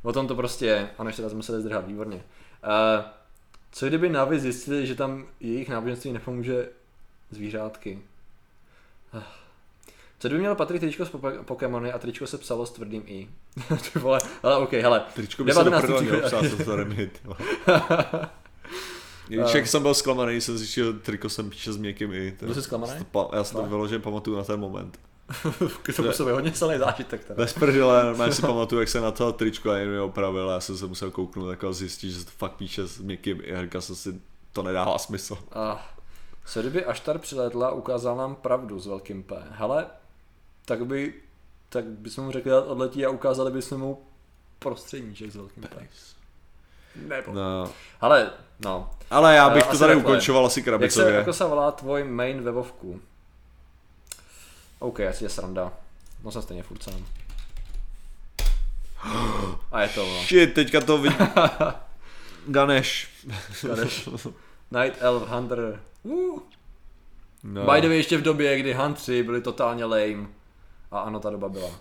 O 0.03 0.13
tom 0.13 0.27
to 0.29 0.35
prostě 0.35 0.67
je. 0.67 0.89
Ano, 0.99 1.09
ještě 1.09 1.23
raz 1.23 1.33
museli 1.33 1.61
zdrhat, 1.61 1.87
výborně. 1.87 2.17
Uh, 2.17 3.05
co 3.75 3.87
kdyby 3.89 4.09
Navi 4.09 4.41
zjistili, 4.41 4.87
že 4.87 4.95
tam 4.95 5.27
jejich 5.41 5.69
náboženství 5.69 6.13
nepomůže 6.13 6.69
zvířátky? 7.31 7.99
Ah. 9.13 9.23
Co 10.19 10.29
kdyby 10.29 10.41
měl 10.41 10.55
Patrik 10.55 10.81
tričko 10.81 11.07
z 11.07 11.11
Pokémony 11.45 11.93
a 11.93 11.99
tričko 11.99 12.27
se 12.27 12.39
psalo 12.39 12.67
s 12.67 12.71
tvrdým 12.71 13.03
i? 13.07 13.29
Ty 13.93 13.99
vole, 13.99 14.19
ale 14.43 14.57
ok, 14.57 14.73
hele. 14.73 15.03
Tričko 15.15 15.45
by 15.45 15.53
se 15.53 15.65
do 15.65 15.71
19. 15.71 15.83
prdele 15.83 16.03
mělo 16.03 16.19
příchod- 16.19 16.27
psát, 16.27 16.57
co 16.59 16.65
to. 16.65 17.37
Když 19.29 19.55
jak 19.55 19.67
jsem 19.67 19.83
byl 19.83 19.95
zklamaný, 19.95 20.41
jsem 20.41 20.59
zjistil, 20.59 20.93
triko 20.93 21.29
jsem 21.29 21.51
píše 21.51 21.73
s 21.73 21.77
měkkým 21.77 22.13
i. 22.13 22.33
to- 22.33 22.47
Byl 22.47 22.55
jsi 22.55 22.63
zklamaný? 22.63 22.93
Já 23.33 23.45
si 23.45 23.53
to 23.53 23.63
vyloženě 23.63 23.99
pamatuju 23.99 24.37
na 24.37 24.45
ten 24.45 24.61
moment. 24.61 24.99
to 25.97 26.03
působí 26.03 26.31
hodně 26.33 26.53
silný 26.55 26.79
zážitek 26.79 27.25
teda. 27.25 27.35
Bez 27.37 27.53
prdele, 27.53 28.05
normálně 28.05 28.33
si 28.35 28.43
pamatuju, 28.43 28.81
jak 28.81 28.89
se 28.89 29.01
na 29.01 29.11
to 29.11 29.33
tričko 29.33 29.71
a 29.71 29.77
jenom 29.77 30.05
opravil 30.05 30.51
a 30.51 30.53
já 30.53 30.61
jsem 30.61 30.77
se 30.77 30.87
musel 30.87 31.11
kouknout 31.11 31.51
jako 31.51 31.69
a 31.69 31.73
zjistit, 31.73 32.11
že 32.11 32.25
to 32.25 32.31
fakt 32.39 32.53
píše 32.53 32.87
s 32.87 33.01
i. 33.09 33.55
A 33.57 33.63
říkal 33.63 33.81
jsem 33.81 33.97
si, 33.97 34.21
to 34.53 34.63
nedává 34.63 34.99
smysl. 34.99 35.39
A 35.53 35.91
co 36.47 36.61
kdyby 36.61 36.85
Aštar 36.85 37.19
přilétla 37.19 37.69
a 37.69 37.73
ukázal 37.73 38.17
nám 38.17 38.35
pravdu 38.35 38.81
s 38.81 38.87
velkým 38.87 39.23
P? 39.23 39.37
Hele, 39.51 39.87
tak 40.65 40.87
by, 40.87 41.15
tak 41.69 41.85
bychom 41.85 42.25
mu 42.25 42.31
řekli, 42.33 42.53
ať 42.53 42.65
odletí 42.65 43.07
a 43.07 43.11
ukázali 43.11 43.51
bychom 43.51 43.81
mu 43.81 44.03
prostředníček 44.59 45.31
s 45.31 45.37
velkým 45.37 45.63
P. 45.63 45.89
Nebo. 46.97 47.33
No. 47.33 47.71
Hele, 48.01 48.31
no. 48.65 48.91
Ale 49.11 49.35
já 49.37 49.51
Eh, 49.51 49.55
bych 49.55 49.65
to 49.65 49.71
asi 49.71 49.79
tady 49.79 49.95
takhle. 49.95 50.11
ukončoval 50.13 50.47
asi 50.47 50.61
Jak 50.61 50.65
se, 50.65 50.71
krabicově. 50.71 51.15
jako 51.15 51.33
se 51.33 51.45
volá 51.45 51.73
tvoj 51.73 52.05
main 52.05 52.43
ve 52.43 52.53
OK, 54.79 55.01
asi 55.01 55.25
je 55.25 55.29
sranda. 55.31 55.73
No 56.25 56.31
jsem 56.31 56.43
stejně 56.43 56.63
furt 56.63 56.83
sám. 56.83 57.07
A 59.73 59.81
je 59.81 59.89
to, 59.89 60.07
no. 60.07 60.23
Shit, 60.23 60.55
teďka 60.55 60.81
to 60.81 60.99
vidí. 60.99 61.17
Ganesh. 62.47 62.91
Ganesh. 63.63 64.09
Night 64.71 64.97
Elf 65.03 65.29
Hunter. 65.29 65.81
Uh. 66.03 66.41
No. 67.43 67.65
By 67.73 67.81
the 67.81 67.89
way, 67.89 67.97
ještě 67.97 68.19
v 68.19 68.23
době, 68.23 68.59
kdy 68.59 68.73
Huntři 68.75 69.23
byli 69.23 69.41
totálně 69.41 69.85
lame. 69.85 70.27
A 70.91 70.99
ano, 71.01 71.21
ta 71.21 71.31
doba 71.31 71.49
byla. 71.49 71.67
Uh, 71.67 71.73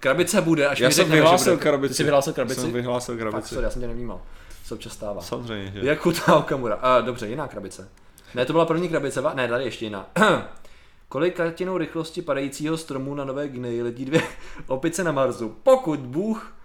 krabice 0.00 0.40
bude, 0.40 0.68
až 0.68 0.80
Já 0.80 0.88
mi 0.88 0.94
jsem 0.94 1.02
řekneme, 1.04 1.20
vyhlásil 1.22 1.52
bude. 1.52 1.62
krabici. 1.62 1.88
Ty 1.92 1.96
jsi 1.96 2.02
vyhlásil 2.04 2.32
krabici? 2.32 2.60
Jsem 2.60 2.72
vyhlásil 2.72 3.14
Fakt, 3.14 3.20
krabici. 3.20 3.48
sorry, 3.48 3.64
já 3.64 3.70
jsem 3.70 3.82
tě 3.82 3.88
nevnímal. 3.88 4.20
Se 4.64 4.74
občas 4.74 4.92
stává. 4.92 5.22
Samozřejmě, 5.22 5.70
že. 5.70 5.80
Jak 5.88 5.98
chutná 5.98 6.36
Okamura. 6.36 6.76
Uh, 6.76 7.06
dobře, 7.06 7.28
jiná 7.28 7.48
krabice. 7.48 7.88
Ne, 8.34 8.46
to 8.46 8.52
byla 8.52 8.66
první 8.66 8.88
krabice, 8.88 9.20
va? 9.20 9.34
Ne, 9.34 9.48
tady 9.48 9.64
ještě 9.64 9.84
jiná. 9.84 10.06
Kolikatinou 11.14 11.78
rychlosti 11.78 12.22
padajícího 12.22 12.76
stromu 12.76 13.14
na 13.14 13.24
Nové 13.24 13.48
Guineji 13.48 13.82
letí 13.82 14.04
dvě 14.04 14.22
opice 14.66 15.04
na 15.04 15.12
Marsu? 15.12 15.56
Pokud 15.62 16.00
Bůh 16.00 16.56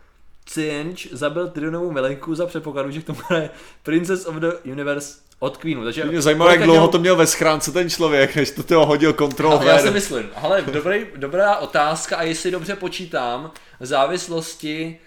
Cinch 0.45 1.07
zabil 1.11 1.47
Tyrionovou 1.47 1.91
milenku 1.91 2.35
za 2.35 2.45
předpokladu, 2.45 2.91
že 2.91 3.01
k 3.01 3.05
tomu 3.05 3.19
je 3.33 3.49
Princess 3.83 4.25
of 4.25 4.35
the 4.35 4.51
Universe 4.63 5.19
od 5.39 5.57
Queenu. 5.57 5.83
Takže 5.83 6.05
Mě 6.05 6.21
zajímalo, 6.21 6.51
jak 6.51 6.63
dlouho 6.63 6.87
to 6.87 6.99
měl 6.99 7.15
ve 7.15 7.27
schránce 7.27 7.71
ten 7.71 7.89
člověk, 7.89 8.35
než 8.35 8.51
to 8.51 8.63
toho 8.63 8.85
hodil 8.85 9.13
kontrol. 9.13 9.59
Já 9.63 9.79
si 9.79 9.91
myslím, 9.91 10.29
ale 10.35 10.61
dobrý, 10.61 11.05
dobrá 11.15 11.57
otázka 11.57 12.17
a 12.17 12.23
jestli 12.23 12.51
dobře 12.51 12.75
počítám, 12.75 13.51
v 13.79 13.85
závislosti 13.85 14.99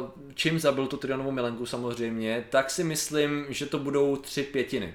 uh, 0.00 0.10
čím 0.34 0.58
zabil 0.58 0.86
tu 0.86 0.96
Tyrionovou 0.96 1.30
milenku 1.30 1.66
samozřejmě, 1.66 2.44
tak 2.50 2.70
si 2.70 2.84
myslím, 2.84 3.46
že 3.48 3.66
to 3.66 3.78
budou 3.78 4.16
tři 4.16 4.42
pětiny. 4.42 4.94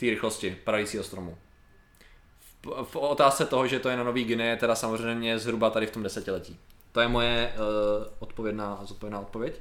Té 0.00 0.06
rychlosti 0.06 0.56
padajícího 0.64 1.04
stromu. 1.04 1.38
V, 2.64 2.84
v 2.84 2.96
otázce 2.96 3.46
toho, 3.46 3.66
že 3.66 3.78
to 3.78 3.88
je 3.88 3.96
na 3.96 4.02
Nový 4.02 4.24
Guinea, 4.24 4.56
teda 4.56 4.74
samozřejmě 4.74 5.38
zhruba 5.38 5.70
tady 5.70 5.86
v 5.86 5.90
tom 5.90 6.02
desetiletí. 6.02 6.58
To 6.92 7.00
je 7.00 7.08
moje 7.08 7.52
uh, 7.54 8.06
odpovědná, 8.18 8.80
zodpovědná 8.84 9.20
odpověď. 9.20 9.60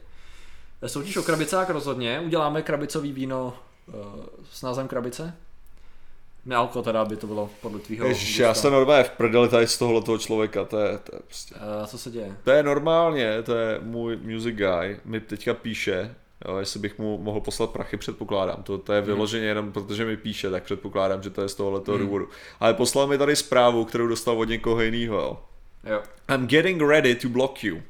Soutěž 0.87 1.17
o 1.17 1.23
krabicák 1.23 1.69
rozhodně. 1.69 2.19
Uděláme 2.19 2.61
krabicový 2.61 3.11
víno 3.11 3.57
uh, 3.87 3.93
s 4.51 4.61
názvem 4.61 4.87
krabice? 4.87 5.37
Nealko 6.45 6.81
teda 6.81 7.05
by 7.05 7.15
to 7.15 7.27
bylo 7.27 7.49
podle 7.61 7.79
tvýho 7.79 8.07
Ježiš, 8.07 8.37
já 8.39 8.53
jsem 8.53 8.73
normálně 8.73 9.03
v 9.03 9.09
prdeli 9.09 9.49
tady 9.49 9.67
z 9.67 9.77
tohohle 9.77 10.01
toho 10.01 10.17
člověka, 10.17 10.65
to 10.65 10.79
je, 10.79 10.97
to 10.97 11.15
je 11.15 11.21
prostě... 11.27 11.55
Uh, 11.55 11.87
co 11.87 11.97
se 11.97 12.11
děje? 12.11 12.37
To 12.43 12.51
je 12.51 12.63
normálně, 12.63 13.43
to 13.43 13.55
je 13.55 13.79
můj 13.81 14.17
music 14.17 14.55
guy, 14.55 14.99
mi 15.05 15.19
teďka 15.19 15.53
píše, 15.53 16.15
jo, 16.47 16.57
jestli 16.57 16.79
bych 16.79 16.99
mu 16.99 17.17
mohl 17.17 17.39
poslat 17.39 17.69
prachy, 17.69 17.97
předpokládám, 17.97 18.63
to, 18.63 18.77
to 18.77 18.93
je 18.93 18.99
hmm. 18.99 19.05
vyloženě 19.05 19.41
hmm. 19.41 19.47
jenom 19.47 19.71
protože 19.71 20.05
mi 20.05 20.17
píše, 20.17 20.49
tak 20.49 20.63
předpokládám, 20.63 21.23
že 21.23 21.29
to 21.29 21.41
je 21.41 21.49
z 21.49 21.55
tohohle 21.55 21.81
toho 21.81 21.97
hmm. 21.97 22.07
důvodu. 22.07 22.29
Ale 22.59 22.73
poslal 22.73 23.07
mi 23.07 23.17
tady 23.17 23.35
zprávu, 23.35 23.85
kterou 23.85 24.07
dostal 24.07 24.39
od 24.39 24.49
někoho 24.49 24.81
jiného, 24.81 25.15
jo. 25.15 25.39
jo. 25.89 26.03
I'm 26.35 26.47
getting 26.47 26.81
ready 26.81 27.15
to 27.15 27.29
block 27.29 27.63
you. 27.63 27.81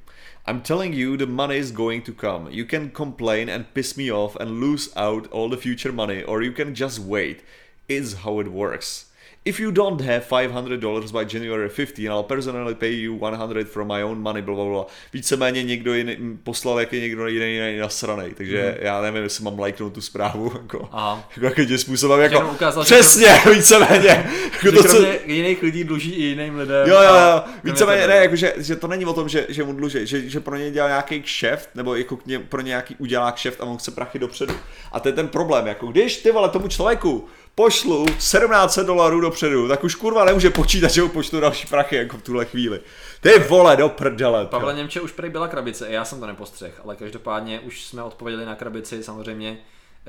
I'm 0.50 0.62
telling 0.62 0.96
you 0.96 1.18
the 1.18 1.26
money 1.26 1.58
is 1.58 1.72
going 1.72 2.06
to 2.06 2.14
come. 2.14 2.50
You 2.52 2.66
can 2.66 2.90
complain 2.90 3.50
and 3.50 3.68
piss 3.74 3.96
me 3.96 4.12
off 4.12 4.38
and 4.40 4.62
lose 4.62 4.90
out 4.96 5.28
all 5.32 5.50
the 5.50 5.58
future 5.58 5.92
money, 5.92 6.24
or 6.24 6.42
you 6.42 6.54
can 6.54 6.74
just 6.74 7.00
wait. 7.00 7.44
Is 7.90 8.14
how 8.24 8.40
it 8.40 8.48
works. 8.48 9.07
If 9.48 9.60
you 9.60 9.72
don't 9.72 10.02
have 10.02 10.28
$500 10.28 11.12
by 11.12 11.24
January 11.24 11.70
15, 11.70 12.12
I'll 12.12 12.24
personally 12.24 12.76
pay 12.76 12.92
you 12.92 13.14
100 13.14 13.70
from 13.70 13.88
my 13.88 14.04
own 14.04 14.22
money, 14.22 14.42
bla, 14.42 14.56
bla, 14.56 14.66
bla. 14.66 14.86
Víceméně 15.14 15.64
někdo 15.64 15.94
jiný, 15.94 16.40
poslal 16.44 16.80
jak 16.80 16.94
je 16.94 17.00
někdo 17.00 17.28
jiný, 17.28 17.54
jiný 17.54 17.78
nasranej, 17.78 18.34
takže 18.34 18.76
mm. 18.78 18.86
já 18.86 19.02
nevím, 19.02 19.24
jestli 19.24 19.44
mám 19.44 19.60
lajknout 19.60 19.94
tu 19.94 20.02
zprávu, 20.02 20.52
jako, 20.62 20.90
Aha. 20.92 21.30
jako 21.42 21.62
jakým 21.62 21.78
způsobem, 21.78 22.20
jako, 22.20 22.50
ukázal, 22.52 22.84
přesně, 22.84 23.28
že 23.44 23.50
víceméně. 23.50 24.30
Jako 24.54 24.72
to, 24.78 24.84
co... 24.84 25.06
jiných 25.26 25.62
lidí 25.62 25.84
dluží 25.84 26.12
i 26.12 26.24
jiným 26.24 26.56
lidem. 26.56 26.88
Jo, 26.88 27.02
jo, 27.02 27.16
jo, 27.16 27.44
víceméně, 27.64 28.08
ne, 28.08 28.16
jako, 28.16 28.36
že, 28.36 28.54
že, 28.58 28.76
to 28.76 28.88
není 28.88 29.06
o 29.06 29.14
tom, 29.14 29.30
že, 29.30 29.46
že 29.50 29.64
mu 29.64 29.74
dluží, 29.74 30.08
že, 30.08 30.30
že 30.30 30.40
pro 30.40 30.56
ně 30.56 30.72
dělá 30.72 30.88
nějaký 30.88 31.22
kšeft, 31.22 31.70
nebo 31.76 31.96
jako 31.96 32.18
ně, 32.26 32.40
pro 32.40 32.62
ně 32.62 32.68
nějaký 32.68 32.96
udělá 32.96 33.32
kšeft 33.32 33.62
a 33.62 33.64
on 33.64 33.78
chce 33.78 33.92
prachy 33.92 34.20
dopředu. 34.20 34.54
A 34.92 35.00
to 35.00 35.10
je 35.10 35.14
ten 35.14 35.28
problém, 35.28 35.68
jako 35.68 35.88
když 35.88 36.18
ty 36.18 36.32
vole 36.32 36.50
tomu 36.50 36.68
člověku 36.68 37.28
pošlu 37.58 38.06
1700 38.06 38.88
dolarů 38.88 39.22
dopředu, 39.22 39.68
tak 39.68 39.84
už 39.84 39.96
kurva 39.96 40.26
nemůže 40.26 40.50
počítat, 40.50 40.92
že 40.92 41.02
mu 41.02 41.10
pošlu 41.10 41.40
další 41.40 41.68
prachy 41.68 41.96
jako 41.96 42.18
v 42.18 42.22
tuhle 42.22 42.46
chvíli. 42.46 42.80
Ty 43.22 43.40
vole, 43.40 43.78
do 43.78 43.90
prdele. 43.90 44.46
Pavle 44.46 44.74
Němče 44.74 45.02
už 45.02 45.12
prý 45.12 45.30
byla 45.30 45.48
krabice, 45.48 45.88
já 45.90 46.06
jsem 46.06 46.20
to 46.20 46.28
nepostřeh, 46.28 46.82
ale 46.84 46.96
každopádně 46.96 47.60
už 47.60 47.86
jsme 47.86 48.04
odpověděli 48.04 48.46
na 48.46 48.56
krabici, 48.56 49.04
samozřejmě. 49.04 49.58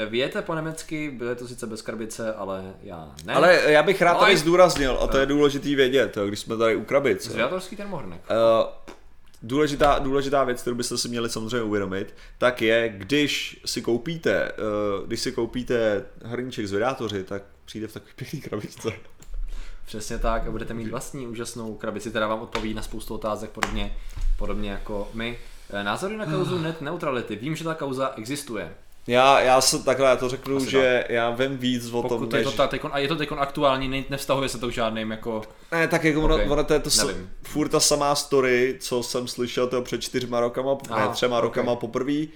Vějete 0.08 0.42
po 0.42 0.54
německy, 0.54 1.10
bylo 1.10 1.34
to 1.34 1.48
sice 1.48 1.66
bez 1.66 1.82
krabice, 1.82 2.34
ale 2.34 2.74
já 2.82 3.12
ne. 3.24 3.34
Ale 3.34 3.60
já 3.66 3.82
bych 3.82 4.02
rád 4.02 4.12
ale... 4.12 4.20
tady 4.20 4.36
zdůraznil, 4.36 4.98
a 5.00 5.06
to 5.06 5.18
je 5.18 5.26
důležitý 5.26 5.74
vědět, 5.74 6.18
když 6.26 6.38
jsme 6.38 6.56
tady 6.56 6.76
u 6.76 6.84
krabic. 6.84 7.24
Zvědatorský 7.24 7.76
termohrnek. 7.76 8.20
Uh, 8.30 8.94
důležitá, 9.42 9.98
důležitá 9.98 10.44
věc, 10.44 10.60
kterou 10.60 10.76
byste 10.76 10.98
si 10.98 11.08
měli 11.08 11.30
samozřejmě 11.30 11.62
uvědomit, 11.62 12.14
tak 12.38 12.62
je, 12.62 12.88
když 12.88 13.60
si 13.66 13.82
koupíte, 13.82 14.52
uh, 14.52 15.06
když 15.06 15.20
si 15.20 15.32
koupíte 15.32 16.04
hrníček 16.24 16.66
z 16.66 16.72
vydátoři, 16.72 17.24
tak 17.24 17.42
přijde 17.64 17.86
v 17.86 17.92
takové 17.92 18.12
pěkné 18.16 18.40
krabičce. 18.40 18.88
Přesně 19.86 20.18
tak 20.18 20.46
a 20.46 20.50
budete 20.50 20.74
mít 20.74 20.90
vlastní 20.90 21.26
úžasnou 21.26 21.74
krabici, 21.74 22.10
která 22.10 22.28
vám 22.28 22.40
odpoví 22.40 22.74
na 22.74 22.82
spoustu 22.82 23.14
otázek 23.14 23.50
podobně, 23.50 23.96
podobně 24.38 24.70
jako 24.70 25.08
my. 25.14 25.38
Eh, 25.70 25.84
názory 25.84 26.16
na 26.16 26.26
kauzu 26.26 26.58
net 26.62 26.80
neutrality. 26.80 27.36
Vím, 27.36 27.56
že 27.56 27.64
ta 27.64 27.74
kauza 27.74 28.12
existuje. 28.16 28.74
Já, 29.08 29.40
já 29.40 29.60
se 29.60 29.84
takhle 29.84 30.08
já 30.08 30.16
to 30.16 30.28
řeknu, 30.28 30.56
Asi 30.56 30.70
že 30.70 31.00
tak. 31.02 31.10
já 31.10 31.30
vím 31.30 31.58
víc 31.58 31.88
o 31.88 32.02
Pokud 32.02 32.08
tom, 32.08 32.28
než... 32.32 32.38
je 32.38 32.44
to 32.44 32.52
ta, 32.52 32.66
tekon, 32.66 32.90
a 32.94 32.98
je 32.98 33.08
to 33.08 33.16
teď 33.16 33.28
aktuální, 33.38 33.88
ne, 33.88 34.04
nevztahuje 34.10 34.48
se 34.48 34.58
to 34.58 34.68
k 34.68 34.72
žádným 34.72 35.10
jako... 35.10 35.42
Ne, 35.72 35.88
tak 35.88 36.04
jako 36.04 36.24
okay. 36.24 36.48
ono, 36.48 36.64
to 36.64 36.72
je 36.72 36.80
to 36.80 36.90
s, 36.90 37.14
furt 37.42 37.68
ta 37.68 37.80
samá 37.80 38.14
story, 38.14 38.76
co 38.80 39.02
jsem 39.02 39.28
slyšel 39.28 39.66
to 39.66 39.82
před 39.82 40.00
čtyřma 40.00 40.40
rokama, 40.40 40.76
Aha, 40.90 41.06
ne 41.06 41.12
třema 41.12 41.36
okay. 41.36 41.46
rokama 41.46 41.76
poprvé. 41.76 42.12
Uh, 42.22 42.26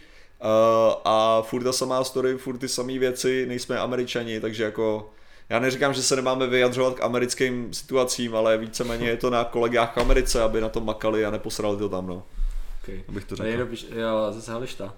a 1.05 1.42
furt 1.42 1.65
ta 1.65 1.73
samá 1.73 2.05
story, 2.05 2.39
furt 2.39 2.59
ty 2.59 2.68
samé 2.68 2.99
věci, 2.99 3.47
nejsme 3.47 3.78
američani, 3.78 4.41
takže 4.41 4.65
jako... 4.65 5.10
Já 5.49 5.59
neříkám, 5.59 5.94
že 5.94 6.02
se 6.02 6.17
nemáme 6.17 6.47
vyjadřovat 6.47 6.94
k 6.94 7.02
americkým 7.02 7.75
situacím, 7.75 8.36
ale 8.36 8.59
víceméně 8.59 9.09
je 9.09 9.17
to 9.17 9.31
na 9.31 9.44
kolegách 9.44 9.97
v 9.97 10.01
Americe, 10.01 10.42
aby 10.42 10.60
na 10.60 10.68
to 10.68 10.81
makali 10.81 11.25
a 11.25 11.31
neposrali 11.31 11.76
to 11.76 11.89
tam, 11.89 12.07
no. 12.07 12.23
Okay. 12.83 13.02
Abych 13.09 13.25
to 13.25 13.36
řekl. 13.36 13.68
jo, 13.91 14.26
zase 14.31 14.52
hališta. 14.52 14.94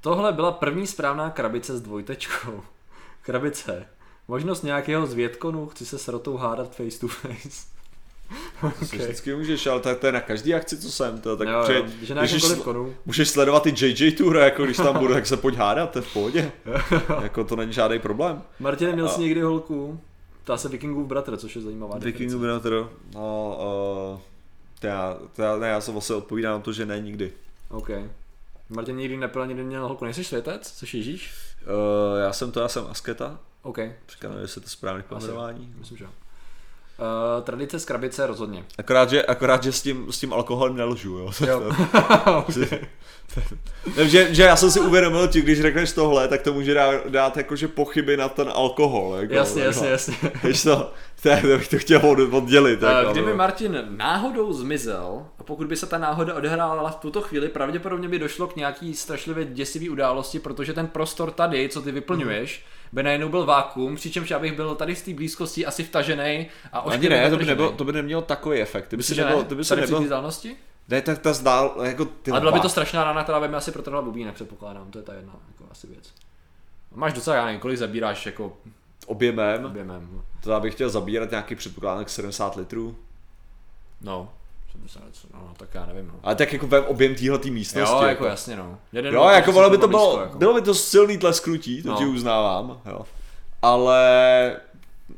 Tohle 0.00 0.32
byla 0.32 0.52
první 0.52 0.86
správná 0.86 1.30
krabice 1.30 1.76
s 1.76 1.80
dvojtečkou. 1.80 2.62
Krabice. 3.22 3.86
Možnost 4.28 4.62
nějakého 4.62 5.06
zvětkonu, 5.06 5.66
chci 5.66 5.86
se 5.86 5.98
s 5.98 6.08
rotou 6.08 6.36
hádat 6.36 6.76
face 6.76 7.00
to 7.00 7.08
face. 7.08 7.78
okay. 8.62 8.98
Vždycky 8.98 9.34
můžeš, 9.34 9.66
ale 9.66 9.80
to, 9.80 9.94
to 9.94 10.06
je 10.06 10.12
na 10.12 10.20
každý 10.20 10.54
akci, 10.54 10.78
co 10.78 10.92
jsem. 10.92 11.20
To, 11.20 11.36
tak 11.36 11.48
jo, 11.48 11.64
jo, 11.68 11.86
že 12.02 12.14
můžeš, 12.14 12.44
konu. 12.64 12.94
můžeš 13.06 13.28
sledovat 13.28 13.66
i 13.66 13.74
JJ 13.76 14.12
Tour, 14.12 14.36
jako 14.36 14.64
když 14.64 14.76
tam 14.76 14.98
budu, 14.98 15.14
tak 15.14 15.26
se 15.26 15.36
pojď 15.36 15.54
hádat, 15.54 15.90
to 15.90 15.98
je 15.98 16.02
v 16.02 16.12
pohodě. 16.12 16.52
jako 17.22 17.44
to 17.44 17.56
není 17.56 17.72
žádný 17.72 17.98
problém. 17.98 18.42
Martin, 18.60 18.92
měl 18.92 19.08
jsi 19.08 19.20
někdy 19.20 19.40
holku? 19.40 20.00
Ptá 20.44 20.56
se 20.56 20.68
Vikingův 20.68 21.06
bratr, 21.06 21.36
což 21.36 21.56
je 21.56 21.62
zajímavá 21.62 21.98
Vikingův 21.98 22.40
bratr, 22.40 22.88
no, 23.14 23.58
uh, 24.14 24.20
to 24.80 24.86
já, 24.86 25.16
to 25.36 25.42
já, 25.42 25.56
ne, 25.56 25.68
já 25.68 25.80
se 25.80 25.92
vlastně 25.92 26.16
odpovídám 26.16 26.52
na 26.52 26.60
to, 26.60 26.72
že 26.72 26.86
ne 26.86 27.00
nikdy. 27.00 27.32
Okay. 27.70 28.04
Martin 28.68 28.96
nikdy 28.96 29.16
nepil, 29.16 29.46
nikdy 29.46 29.64
měl 29.64 29.88
holku. 29.88 30.04
Nejsi 30.04 30.24
světec? 30.24 30.72
Což 30.72 30.94
Ježíš? 30.94 31.34
Uh, 31.62 32.20
já 32.20 32.32
jsem 32.32 32.52
to, 32.52 32.60
já 32.60 32.68
jsem 32.68 32.86
asketa. 32.90 33.38
OK. 33.62 33.78
Říkám, 34.08 34.32
jestli 34.40 34.60
to 34.60 34.68
správně 34.68 35.02
pojmenování. 35.02 35.74
Myslím, 35.78 35.98
že 35.98 36.04
jo. 36.04 36.10
Uh, 36.98 37.44
tradice 37.44 37.78
z 37.78 37.84
krabice 37.84 38.26
rozhodně. 38.26 38.64
Akorát, 38.78 39.10
že, 39.10 39.22
akorát, 39.22 39.62
že 39.62 39.72
s 39.72 39.82
tím, 39.82 40.12
s 40.12 40.18
tím 40.18 40.32
alkoholem 40.32 40.76
nelžu, 40.76 41.18
jo. 41.18 41.30
jo. 41.46 41.72
že, 44.04 44.34
že 44.34 44.42
já 44.42 44.56
jsem 44.56 44.70
si 44.70 44.80
uvědomil, 44.80 45.32
že 45.32 45.40
když 45.40 45.60
řekneš 45.62 45.92
tohle, 45.92 46.28
tak 46.28 46.42
to 46.42 46.52
může 46.52 46.74
dát, 46.74 47.06
dát 47.06 47.36
jakože 47.36 47.68
pochyby 47.68 48.16
na 48.16 48.28
ten 48.28 48.50
alkohol. 48.54 49.16
Jako, 49.20 49.34
jasně, 49.34 49.62
jasně, 49.62 49.88
jasně. 49.88 50.14
Víš 50.44 50.62
to, 50.62 50.92
to, 51.22 51.30
bych 51.46 51.68
to 51.68 51.78
chtěl 51.78 52.00
oddělit. 52.30 52.82
Uh, 52.82 52.88
jako, 52.88 53.12
kdyby 53.12 53.30
no. 53.30 53.36
Martin 53.36 53.84
náhodou 53.88 54.52
zmizel, 54.52 55.26
pokud 55.48 55.66
by 55.66 55.76
se 55.76 55.86
ta 55.86 55.98
náhoda 55.98 56.34
odehrála 56.34 56.90
v 56.90 56.96
tuto 56.96 57.22
chvíli, 57.22 57.48
pravděpodobně 57.48 58.08
by 58.08 58.18
došlo 58.18 58.46
k 58.46 58.56
nějaký 58.56 58.94
strašlivě 58.94 59.44
děsivý 59.44 59.90
události, 59.90 60.38
protože 60.38 60.72
ten 60.72 60.86
prostor 60.86 61.30
tady, 61.30 61.68
co 61.68 61.82
ty 61.82 61.92
vyplňuješ, 61.92 62.58
mm 62.58 62.78
by 62.92 63.02
najednou 63.02 63.28
byl 63.28 63.46
vákum, 63.46 63.96
přičemž 63.96 64.30
já 64.30 64.38
bych 64.38 64.52
byl 64.52 64.74
tady 64.74 64.94
v 64.94 65.04
té 65.04 65.14
blízkosti 65.14 65.66
asi 65.66 65.84
vtažený 65.84 66.46
a 66.72 66.78
Ani 66.78 67.08
ne, 67.08 67.30
to 67.30 67.36
by, 67.36 67.44
nebylo, 67.44 67.72
to 67.72 67.84
by 67.84 67.92
nemělo 67.92 68.22
takový 68.22 68.60
efekt. 68.60 68.88
Ty 68.88 68.96
by 68.96 69.02
si 69.02 69.14
nebyl, 69.14 69.44
ty 69.44 69.54
by 69.54 69.64
se 69.64 69.76
nebyl... 69.76 70.00
vzdálenosti? 70.00 70.56
Ne, 70.88 71.02
tak 71.02 71.18
ta 71.18 71.32
zdál, 71.32 71.74
jako 71.82 72.04
ty 72.04 72.30
Ale 72.30 72.40
byla 72.40 72.52
by 72.52 72.60
to 72.60 72.68
strašná 72.68 73.04
rána, 73.04 73.22
která 73.22 73.40
by 73.40 73.48
mi 73.48 73.56
asi 73.56 73.72
protrhla 73.72 74.02
bubínek, 74.02 74.34
předpokládám, 74.34 74.90
to 74.90 74.98
je 74.98 75.04
ta 75.04 75.14
jedna 75.14 75.32
jako 75.48 75.64
asi 75.70 75.86
věc. 75.86 76.12
Máš 76.94 77.12
docela, 77.12 77.36
já 77.36 77.44
nevím, 77.44 77.60
kolik 77.60 77.78
zabíráš 77.78 78.26
jako 78.26 78.56
objemem. 79.06 79.64
Objemem. 79.64 80.08
No. 80.12 80.24
To 80.42 80.50
já 80.50 80.60
bych 80.60 80.74
chtěl 80.74 80.90
zabírat 80.90 81.30
nějaký 81.30 81.54
předpokládám 81.54 82.04
70 82.06 82.56
litrů. 82.56 82.96
No, 84.00 84.30
no, 85.34 85.54
tak 85.56 85.74
já 85.74 85.86
nevím. 85.86 86.06
No. 86.06 86.20
Ale 86.22 86.34
tak 86.34 86.52
jako 86.52 86.66
ve 86.66 86.80
objem 86.80 87.14
téhle 87.14 87.38
místnosti. 87.50 87.92
Jo, 87.92 87.96
jako, 87.96 88.04
jako 88.04 88.24
jasně, 88.24 88.56
no. 88.56 88.78
Jeden 88.92 89.14
jo, 89.14 89.28
jako 89.28 89.52
bylo 89.52 89.70
by 89.70 89.78
to 89.78 89.88
bylo, 89.88 90.20
jako. 90.20 90.38
bylo 90.38 90.54
by 90.54 90.62
to 90.62 90.74
silný 90.74 91.18
tleskrutí, 91.18 91.82
to 91.82 91.88
no. 91.88 91.96
ti 91.96 92.04
uznávám, 92.04 92.80
jo. 92.86 93.00
Ale 93.62 94.56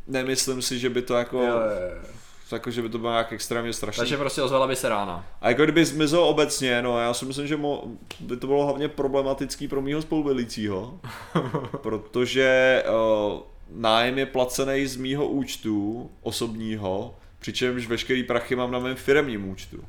nemyslím 0.06 0.62
si, 0.62 0.78
že 0.78 0.90
by 0.90 1.02
to 1.02 1.14
jako... 1.14 1.42
Jo, 1.42 1.44
jo, 1.44 1.60
jo. 1.94 2.10
Jako, 2.52 2.70
že 2.70 2.82
by 2.82 2.88
to 2.88 2.98
bylo 2.98 3.12
nějak 3.12 3.32
extrémně 3.32 3.72
strašné. 3.72 4.00
Takže 4.00 4.16
prostě 4.16 4.42
ozvala 4.42 4.66
by 4.66 4.76
se 4.76 4.88
rána. 4.88 5.26
A 5.40 5.48
jako 5.48 5.62
kdyby 5.64 5.84
zmizel 5.84 6.24
obecně, 6.24 6.82
no 6.82 7.00
já 7.00 7.14
si 7.14 7.24
myslím, 7.24 7.46
že 7.46 7.56
mo, 7.56 7.84
by 8.20 8.36
to 8.36 8.46
bylo 8.46 8.64
hlavně 8.64 8.88
problematický 8.88 9.68
pro 9.68 9.82
mýho 9.82 10.02
spolubydlícího, 10.02 11.00
protože 11.82 12.82
uh, 12.88 13.40
nájem 13.70 14.18
je 14.18 14.26
placený 14.26 14.86
z 14.86 14.96
mýho 14.96 15.28
účtu 15.28 16.10
osobního, 16.22 17.14
přičemž 17.40 17.86
veškerý 17.86 18.22
prachy 18.22 18.56
mám 18.56 18.70
na 18.70 18.78
mém 18.78 18.96
firmním 18.96 19.48
účtu. 19.48 19.84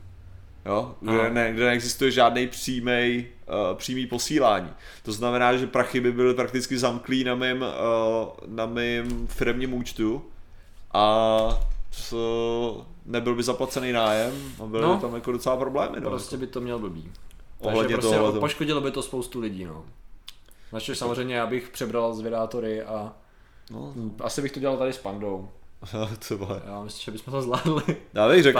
Jo, 0.66 0.96
kde, 1.02 1.30
ne, 1.30 1.54
kde 1.54 1.66
neexistuje 1.66 2.12
žádný 2.12 2.48
přímý, 2.48 3.28
uh, 3.48 3.78
přímý 3.78 4.08
posílání. 4.08 4.70
To 5.04 5.12
znamená, 5.12 5.58
že 5.58 5.68
prachy 5.68 6.02
by 6.02 6.12
byly 6.12 6.34
prakticky 6.34 6.78
zamklý 6.78 7.24
na 7.24 7.36
mém, 7.36 7.62
uh, 7.62 7.68
na 8.48 8.66
mém 8.66 9.28
firmním 9.28 9.74
účtu 9.74 10.26
a 10.94 11.60
co, 11.92 12.86
nebyl 13.06 13.36
by 13.36 13.44
zaplacený 13.44 13.92
nájem 13.92 14.34
a 14.64 14.66
byly 14.66 14.84
no, 14.84 15.00
tam 15.00 15.16
jako 15.16 15.32
docela 15.32 15.58
problémy. 15.58 15.98
No, 16.00 16.10
prostě 16.10 16.36
jako. 16.36 16.46
by 16.46 16.48
to 16.48 16.62
měl 16.62 16.80
blbý. 16.80 17.12
Ohledně 17.60 17.96
Takže 17.96 18.18
prostě 18.18 18.40
poškodilo 18.40 18.82
by 18.82 18.92
to 18.92 19.02
spoustu 19.02 19.40
lidí, 19.40 19.66
no. 19.66 19.86
Načež 20.74 20.98
samozřejmě 20.98 21.36
já 21.36 21.48
bych 21.48 21.70
přebral 21.70 22.14
zvědátory 22.14 22.82
a 22.82 23.14
no. 23.72 23.94
asi 24.20 24.42
bych 24.42 24.52
to 24.52 24.60
dělal 24.60 24.78
tady 24.78 24.94
s 24.94 24.98
Pandou. 24.98 25.50
Co 26.20 26.38
bude? 26.38 26.62
Já 26.66 26.84
myslím, 26.84 27.02
že 27.04 27.12
bychom 27.12 27.32
to 27.32 27.42
zvládli. 27.42 27.98
Já 28.14 28.28
bych 28.28 28.44
řekl, 28.44 28.60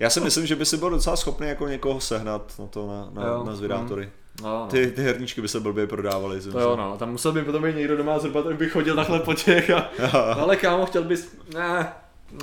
já 0.00 0.10
si 0.10 0.20
myslím, 0.20 0.46
že 0.46 0.56
by 0.56 0.66
si 0.66 0.76
byl 0.76 0.90
docela 0.90 1.16
schopný 1.16 1.48
jako 1.48 1.68
někoho 1.68 2.00
sehnat 2.00 2.52
na 2.58 2.66
to, 2.66 2.86
na, 2.86 3.22
na, 3.22 3.28
jo, 3.28 3.44
na 3.44 3.54
zvědátory. 3.54 4.04
Mm. 4.04 4.10
No, 4.42 4.48
no. 4.48 4.66
Ty, 4.66 4.90
ty 4.90 5.02
herníčky 5.02 5.40
by 5.40 5.48
se 5.48 5.60
blbě 5.60 5.86
prodávaly. 5.86 6.40
To 6.40 6.60
jo, 6.60 6.76
no, 6.76 6.98
tam 6.98 7.10
musel 7.10 7.32
by 7.32 7.44
potom 7.44 7.62
být 7.62 7.76
někdo 7.76 7.96
doma 7.96 8.18
zhruba, 8.18 8.42
tak 8.42 8.56
bych 8.56 8.72
chodil 8.72 8.96
takhle 8.96 9.20
po 9.20 9.34
těch 9.34 9.70
a... 9.70 9.90
no, 10.12 10.40
ale 10.40 10.56
kámo, 10.56 10.86
chtěl 10.86 11.04
bys... 11.04 11.36
Ne, 11.54 11.92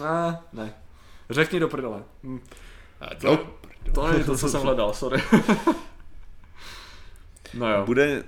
ne, 0.01 0.39
ne. 0.53 0.73
Řekni 1.29 1.59
do 1.59 1.67
prdele. 1.67 2.03
Hm. 2.23 2.39
To, 3.21 3.39
to 3.93 4.07
není 4.07 4.23
to, 4.23 4.37
co 4.37 4.49
jsem 4.49 4.61
hledal, 4.61 4.93
sorry. 4.93 5.23
no 7.53 7.71
jo. 7.73 7.85
Bude 7.85 8.23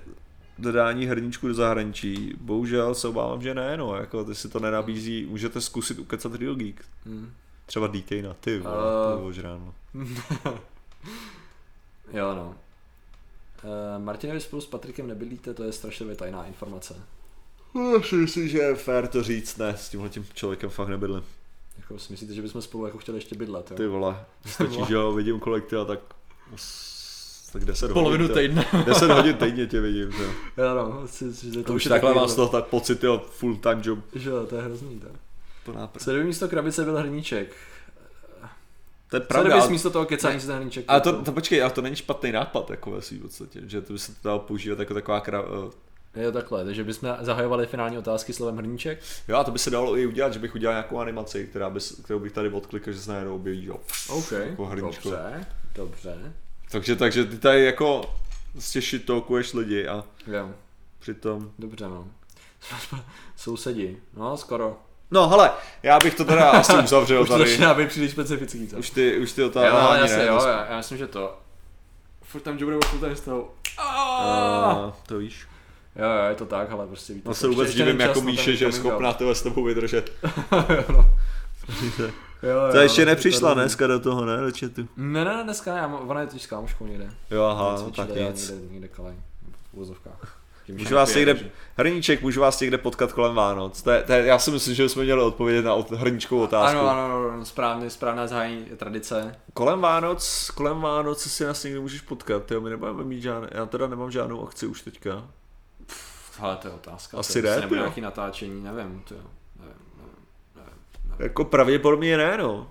dodání 0.58 1.06
hrníčku 1.06 1.48
do 1.48 1.54
zahraničí. 1.54 2.34
Bohužel 2.40 2.94
se 2.94 3.08
obávám, 3.08 3.42
že 3.42 3.54
ne, 3.54 3.76
no, 3.76 3.96
jako 3.96 4.24
ty 4.24 4.34
si 4.34 4.48
to 4.48 4.60
nenabízí, 4.60 5.26
můžete 5.26 5.60
zkusit 5.60 5.98
ukecat 5.98 6.34
Real 6.34 6.54
Geek. 6.54 6.84
Hmm. 7.06 7.32
Třeba 7.66 7.86
na 8.22 8.34
ty 8.34 8.58
vole, 8.58 8.76
uh... 8.76 9.18
to 9.18 9.26
ožrán, 9.26 9.72
jo, 12.12 12.34
no. 12.34 12.54
Uh, 13.64 14.04
Martinovi 14.04 14.40
spolu 14.40 14.62
s 14.62 14.66
Patrikem 14.66 15.06
nebydlíte, 15.06 15.54
to 15.54 15.62
je 15.62 15.72
strašně 15.72 16.14
tajná 16.14 16.44
informace. 16.44 16.94
Si 18.02 18.14
myslím, 18.14 18.48
že 18.48 18.58
je 18.58 18.74
fér 18.74 19.08
to 19.08 19.22
říct, 19.22 19.56
ne, 19.56 19.76
s 19.76 19.88
tímhle 19.88 20.08
tím 20.08 20.26
člověkem 20.34 20.70
fakt 20.70 20.88
nebydlím. 20.88 21.24
Jako 21.78 21.98
si 21.98 22.12
myslíte, 22.12 22.34
že 22.34 22.42
bychom 22.42 22.62
spolu 22.62 22.86
jako 22.86 22.98
chtěli 22.98 23.18
ještě 23.18 23.34
bydlet, 23.34 23.70
jo? 23.70 23.76
Ty 23.76 23.86
vole, 23.86 24.24
stačí, 24.46 24.84
že 24.88 24.94
jo, 24.94 25.12
vidím 25.12 25.40
kolik 25.40 25.66
ty 25.66 25.76
a 25.76 25.84
tak 25.84 26.00
tak 27.52 27.64
10 27.64 27.92
Polovinu 27.92 28.28
hodin. 28.28 28.42
týdne. 28.42 28.66
10 28.86 29.10
hodin 29.10 29.36
týdně 29.36 29.66
tě 29.66 29.80
vidím. 29.80 30.12
Že? 30.12 30.24
Jo, 30.56 30.74
no, 30.74 31.08
si, 31.08 31.34
si, 31.34 31.50
to, 31.50 31.62
to 31.62 31.74
už 31.74 31.84
takhle 31.84 32.14
mám 32.14 32.28
z 32.28 32.34
toho 32.34 32.48
tak 32.48 32.66
pocit, 32.66 33.04
jo, 33.04 33.22
full 33.30 33.56
time 33.56 33.80
job. 33.84 33.98
Že 34.14 34.30
jo, 34.30 34.46
to 34.46 34.56
je 34.56 34.62
hrozný, 34.62 35.00
tak. 35.00 35.10
Sedmý 35.98 36.24
místo 36.24 36.48
krabice 36.48 36.84
byl 36.84 36.96
hrníček. 36.96 37.56
To 39.10 39.16
je 39.16 39.20
pravda. 39.20 39.60
Co 39.62 39.70
místo 39.70 39.90
toho 39.90 40.04
kecání 40.04 40.40
si 40.40 40.46
ten 40.46 40.56
hrníček? 40.56 40.84
Ale 40.88 41.00
to, 41.00 41.22
to, 41.22 41.32
počkej, 41.32 41.62
ale 41.62 41.70
to 41.70 41.82
není 41.82 41.96
špatný 41.96 42.32
nápad, 42.32 42.70
jako 42.70 42.90
ve 42.90 43.02
svým 43.02 43.20
podstatě, 43.20 43.60
že 43.66 43.80
to 43.80 43.92
by 43.92 43.98
se 43.98 44.12
to 44.12 44.28
dalo 44.28 44.38
používat 44.38 44.78
jako 44.78 44.94
taková 44.94 45.20
kra... 45.20 45.44
Eh, 46.14 46.22
jo, 46.22 46.32
takhle, 46.32 46.64
takže 46.64 46.84
bychom 46.84 47.16
zahajovali 47.20 47.66
finální 47.66 47.98
otázky 47.98 48.32
slovem 48.32 48.56
hrníček. 48.56 48.98
Jo, 49.28 49.36
a 49.36 49.44
to 49.44 49.50
by 49.50 49.58
se 49.58 49.70
dalo 49.70 49.96
i 49.98 50.06
udělat, 50.06 50.32
že 50.32 50.38
bych 50.38 50.54
udělal 50.54 50.74
nějakou 50.74 50.98
animaci, 50.98 51.46
která 51.46 51.70
by, 51.70 51.80
kterou 52.04 52.18
bych 52.18 52.32
tady 52.32 52.48
odklikl, 52.48 52.92
že 52.92 53.00
se 53.00 53.10
najednou 53.10 53.34
objeví, 53.34 53.64
jo. 53.64 53.76
OK, 54.08 54.32
jako 54.32 54.74
dobře, 54.74 55.46
dobře. 55.74 56.32
Takže, 56.70 56.96
takže 56.96 57.24
ty 57.24 57.38
tady 57.38 57.64
jako 57.64 58.14
stěžit 58.58 59.04
tolkuješ 59.04 59.52
lidi 59.52 59.88
a 59.88 60.04
jo. 60.26 60.50
přitom... 60.98 61.50
Dobře 61.58 61.88
no. 61.88 62.08
Sousedi, 63.36 63.96
no 64.16 64.36
skoro. 64.36 64.76
No 65.10 65.28
hele, 65.28 65.50
já 65.82 65.98
bych 65.98 66.14
to 66.14 66.24
teda 66.24 66.50
asi 66.50 66.72
uzavřel 66.72 67.22
už 67.22 67.28
tady. 67.28 67.44
Už 67.44 67.56
to 67.58 67.74
být 67.74 67.88
příliš 67.88 68.10
specifický, 68.10 68.68
co? 68.68 68.76
Už 68.76 68.90
ty, 68.90 69.18
už 69.18 69.32
ty 69.32 69.44
otázky. 69.44 69.68
Jo, 69.68 69.94
já, 69.94 70.16
ne, 70.16 70.26
jo, 70.26 70.40
já, 70.46 70.66
já, 70.70 70.76
myslím, 70.76 70.98
že 70.98 71.06
to. 71.06 71.38
Furt 72.22 72.40
tam 72.40 72.58
Joe 72.58 72.78
furt 72.86 73.00
tam 73.00 73.14
toho. 73.24 73.54
Uh, 73.78 74.92
to 75.06 75.18
víš. 75.18 75.46
Jo, 75.96 76.04
jo, 76.04 76.28
je 76.28 76.34
to 76.34 76.46
tak, 76.46 76.70
ale 76.70 76.86
prostě 76.86 77.12
víte. 77.12 77.28
No 77.28 77.34
se 77.34 77.48
vůbec 77.48 77.74
divím 77.74 78.00
jako 78.00 78.20
Míše, 78.20 78.56
že 78.56 78.64
je 78.64 78.72
schopná 78.72 79.12
tyhle 79.12 79.34
s 79.34 79.42
tebou 79.42 79.64
vydržet. 79.64 80.12
no. 80.92 81.10
Jo, 82.42 82.50
jo, 82.50 82.72
to 82.72 82.78
ještě 82.78 83.06
nepřišla 83.06 83.48
tady... 83.50 83.60
dneska 83.60 83.86
do 83.86 84.00
toho, 84.00 84.24
ne, 84.24 84.36
do 84.36 84.50
chatu? 84.60 84.88
Ne, 84.96 85.24
ne, 85.24 85.44
dneska 85.44 85.74
ne, 85.74 85.86
ona 85.86 86.20
je 86.20 86.26
teď 86.26 86.42
s 86.42 86.46
kámoškou 86.46 86.86
někde. 86.86 87.10
Jo, 87.30 87.44
aha, 87.44 87.76
no, 87.82 87.90
tak 87.90 88.08
nic. 88.08 88.50
Někde, 88.50 88.72
někde 88.72 88.88
kalej, 88.88 89.14
v 89.72 89.78
úzovkách. 89.78 90.38
Můžu 90.68 90.94
vás 90.94 91.14
někde, 91.14 91.36
Hrníček, 91.76 92.22
můžu 92.22 92.40
vás 92.40 92.60
někde 92.60 92.78
potkat 92.78 93.12
kolem 93.12 93.34
Vánoc. 93.34 93.82
To 93.82 93.90
je, 93.90 94.02
to 94.02 94.12
je, 94.12 94.26
já 94.26 94.38
si 94.38 94.50
myslím, 94.50 94.74
že 94.74 94.82
bychom 94.82 95.02
měli 95.02 95.22
odpovědět 95.22 95.62
na 95.62 95.74
hrníčkovou 95.96 96.42
otázku. 96.42 96.78
Ano, 96.78 96.90
ano, 96.90 97.30
ano, 97.32 97.44
správně, 97.44 97.90
správná 97.90 98.26
zahájení 98.26 98.64
tradice. 98.76 99.34
Kolem 99.52 99.80
Vánoc, 99.80 100.50
kolem 100.54 100.80
Vánoc 100.80 101.20
si 101.20 101.44
nás 101.44 101.64
někdy 101.64 101.80
můžeš 101.80 102.00
potkat, 102.00 102.50
jo, 102.50 102.60
my 102.60 102.70
nebudeme 102.70 103.04
mít 103.04 103.22
žádné, 103.22 103.48
já 103.52 103.66
teda 103.66 103.86
nemám 103.86 104.10
žádnou 104.10 104.46
akci 104.46 104.66
už 104.66 104.82
teďka. 104.82 105.24
Pff, 105.86 106.42
ale 106.42 106.56
to 106.56 106.68
je 106.68 106.74
otázka. 106.74 107.18
Asi 107.18 107.42
ne, 107.42 107.60
Nebude 107.60 107.80
nějaký 107.80 108.00
natáčení, 108.00 108.62
nevím, 108.62 109.02
to 109.08 109.14
jo. 109.14 109.20
Jako 111.18 111.44
pravděpodobně 111.44 112.16
ne, 112.16 112.38
no. 112.38 112.70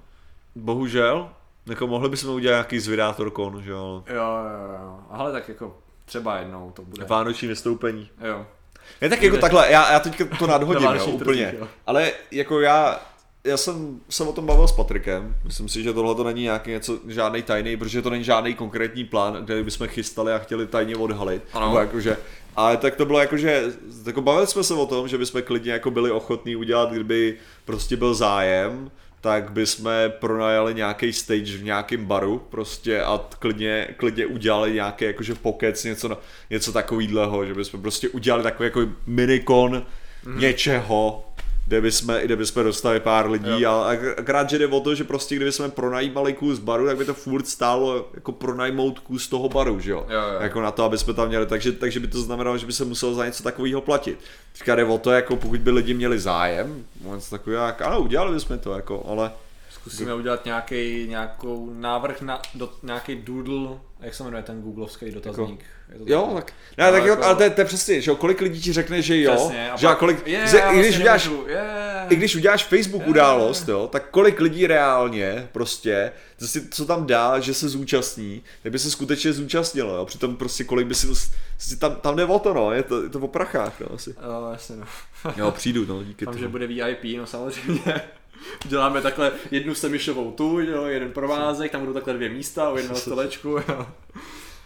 Bohužel. 0.56 1.30
Jako 1.66 1.88
mohli 1.88 2.10
bychom 2.10 2.36
udělat 2.36 2.54
nějaký 2.54 2.80
zvědátor 2.80 3.32
kon, 3.32 3.64
že 3.64 3.72
jo. 3.72 4.04
Jo, 4.08 4.16
jo, 4.16 4.74
jo. 4.82 5.00
Ale 5.10 5.32
tak 5.32 5.50
jako 5.50 5.78
třeba 6.06 6.38
jednou 6.38 6.72
to 6.72 6.82
bude. 6.82 7.06
Vánoční 7.06 7.48
vystoupení. 7.48 8.10
Jo. 8.28 8.46
Je 9.02 9.10
tak 9.10 9.22
jako 9.22 9.38
takhle, 9.38 9.72
já, 9.72 9.92
já 9.94 10.00
teď 10.00 10.22
to 10.40 10.48
nadhodím, 10.58 10.90
jo, 10.96 11.06
úplně. 11.06 11.54
jo. 11.60 11.68
Ale 11.88 12.12
jako 12.32 12.62
já, 12.62 13.00
já 13.44 13.58
jsem 13.58 14.00
se 14.10 14.24
o 14.24 14.32
tom 14.32 14.46
bavil 14.46 14.68
s 14.68 14.72
Patrikem. 14.72 15.36
Myslím 15.44 15.70
si, 15.70 15.84
že 15.84 15.94
tohle 15.94 16.16
to 16.16 16.24
není 16.24 16.42
nějaký 16.42 16.70
něco, 16.72 17.00
žádný 17.08 17.42
tajný, 17.42 17.78
protože 17.78 18.02
to 18.02 18.10
není 18.10 18.24
žádný 18.24 18.54
konkrétní 18.54 19.04
plán, 19.04 19.34
kde 19.46 19.64
bychom 19.64 19.88
chystali 19.88 20.34
a 20.34 20.38
chtěli 20.40 20.68
tajně 20.68 20.96
odhalit. 20.96 21.44
Ano. 21.54 21.80
jakože, 21.80 22.18
ale 22.56 22.78
tak 22.78 22.96
to 22.96 23.06
bylo 23.06 23.20
jako, 23.20 23.38
že 23.38 23.64
jako 24.06 24.22
bavili 24.22 24.48
jsme 24.48 24.64
se 24.64 24.74
o 24.74 24.86
tom, 24.86 25.08
že 25.08 25.18
bychom 25.18 25.42
klidně 25.42 25.72
jako 25.72 25.92
byli 25.92 26.12
ochotní 26.12 26.56
udělat, 26.56 26.92
kdyby 26.92 27.38
prostě 27.66 27.98
byl 27.98 28.14
zájem, 28.14 28.92
tak 29.22 29.52
bychom 29.52 29.92
pronajali 30.20 30.74
nějaký 30.74 31.14
stage 31.14 31.58
v 31.58 31.64
nějakém 31.64 32.06
baru 32.06 32.40
prostě 32.50 33.02
a 33.02 33.22
klidně, 33.40 33.88
klidně 33.98 34.26
udělali 34.26 34.74
nějaký 34.74 35.06
jakože 35.06 35.36
pokec, 35.36 35.84
něco, 35.84 36.18
něco 36.50 36.72
takovýhleho, 36.72 37.46
že 37.46 37.54
bychom 37.54 37.82
prostě 37.82 38.10
udělali 38.10 38.44
takový 38.44 38.68
jako 38.68 38.88
minikon 39.08 39.86
mm. 40.26 40.40
něčeho, 40.40 41.26
kde 41.68 41.82
bychom, 41.82 42.16
kde 42.16 42.36
bychom 42.36 42.64
dostali 42.64 43.00
pár 43.00 43.30
lidí 43.30 43.62
jo. 43.62 43.72
a 43.72 43.92
akorát, 44.18 44.50
že 44.50 44.58
jde 44.58 44.68
o 44.68 44.80
to, 44.80 44.96
že 44.96 45.04
prostě 45.04 45.36
kdybychom 45.36 45.72
pronajímali 45.72 46.34
kus 46.34 46.60
baru, 46.60 46.86
tak 46.86 46.98
by 46.98 47.06
to 47.06 47.14
furt 47.14 47.48
stálo 47.48 48.08
jako 48.14 48.32
pronajmout 48.32 49.00
kus 49.00 49.28
toho 49.28 49.50
baru, 49.50 49.80
že 49.80 49.92
jo? 49.92 50.06
jo, 50.10 50.22
jo. 50.34 50.40
Jako 50.40 50.62
na 50.62 50.72
to, 50.72 50.84
aby 50.84 50.98
jsme 50.98 51.14
tam 51.14 51.28
měli, 51.28 51.46
takže, 51.46 51.72
takže 51.72 52.00
by 52.00 52.08
to 52.08 52.22
znamenalo, 52.22 52.58
že 52.58 52.66
by 52.66 52.74
se 52.74 52.86
muselo 52.86 53.14
za 53.14 53.26
něco 53.26 53.44
takového 53.44 53.82
platit. 53.82 54.20
Teďka 54.54 54.76
jde 54.76 54.86
o 54.86 54.98
to, 54.98 55.12
jako 55.12 55.36
pokud 55.36 55.60
by 55.60 55.72
lidi 55.72 55.94
měli 55.94 56.20
zájem, 56.20 56.86
něco 57.16 57.30
takového, 57.30 57.66
jak, 57.66 57.82
ano, 57.82 58.00
udělali 58.00 58.34
bychom 58.34 58.60
to, 58.60 58.74
jako, 58.74 59.06
ale 59.08 59.32
Zkusíme 59.86 60.14
udělat 60.14 60.46
nějaký, 60.46 61.08
nějakou 61.08 61.74
návrh 61.74 62.22
na 62.22 62.42
do, 62.56 62.70
nějaký 62.84 63.16
doodle, 63.16 63.78
jak 64.06 64.16
se 64.16 64.24
jmenuje 64.24 64.44
ten 64.44 64.62
googlovský 64.62 65.12
dotazník. 65.12 65.64
Jako, 65.90 66.04
je 66.04 66.06
to 66.06 66.14
jo, 66.14 66.32
tak. 66.36 66.54
Ne, 66.78 66.92
tak 66.92 67.04
jo, 67.04 67.10
jako, 67.10 67.24
ale 67.24 67.36
to 67.36 67.44
je, 67.44 67.50
to 67.50 67.62
je 67.62 67.66
přesně, 67.66 68.02
že 68.02 68.12
jo, 68.12 68.16
kolik 68.16 68.42
lidí 68.42 68.62
ti 68.62 68.74
řekne, 68.74 69.02
že 69.02 69.22
jo, 69.22 69.36
přesně, 69.36 69.72
že 69.76 69.88
a 69.88 69.96
kolik, 69.96 70.28
yeah, 70.28 70.50
ze, 70.50 70.60
i, 70.60 70.80
když 70.80 70.98
uděláš, 70.98 71.30
yeah, 71.48 72.12
i 72.12 72.16
když 72.16 72.36
uděláš 72.36 72.64
Facebook 72.64 73.02
yeah. 73.02 73.10
událost, 73.10 73.68
jo, 73.68 73.90
tak 73.92 74.10
kolik 74.10 74.40
lidí 74.40 74.68
reálně 74.68 75.48
prostě, 75.52 76.12
si, 76.46 76.70
co 76.70 76.86
tam 76.86 77.08
dá, 77.08 77.40
že 77.40 77.54
se 77.54 77.70
zúčastní, 77.70 78.44
tak 78.64 78.72
by 78.72 78.80
se 78.80 78.92
skutečně 78.92 79.34
zúčastnilo, 79.34 79.96
jo, 79.96 80.06
přitom 80.06 80.36
prostě 80.36 80.64
kolik 80.64 80.88
by 80.88 80.96
si, 80.96 81.08
si 81.58 81.78
tam, 81.78 81.96
tam 81.96 82.16
jde 82.16 82.26
o 82.26 82.40
to, 82.40 82.54
no, 82.54 82.72
je 82.72 82.84
to, 82.84 83.04
je 83.04 83.10
to 83.10 83.20
o 83.20 83.28
prachách, 83.28 83.80
no, 83.80 83.88
asi. 83.96 84.10
Jo, 84.10 84.50
jasně, 84.52 84.76
no. 84.76 84.86
jo, 85.38 85.52
přijdu, 85.52 85.86
no, 85.86 86.04
díky 86.04 86.26
Tam, 86.26 86.38
že 86.38 86.48
bude 86.48 86.68
VIP, 86.68 87.18
no 87.18 87.26
samozřejmě. 87.26 88.02
Děláme 88.66 89.02
takhle 89.02 89.32
jednu 89.52 89.76
semišovou 89.76 90.32
tu, 90.32 90.60
jo, 90.60 90.86
jeden 90.86 91.12
provázek, 91.12 91.72
tam 91.72 91.82
budou 91.82 91.94
takhle 91.94 92.14
dvě 92.14 92.30
místa 92.30 92.70
o 92.70 92.78
jednom 92.78 92.98
stolečku. 92.98 93.50
Jo. 93.50 93.88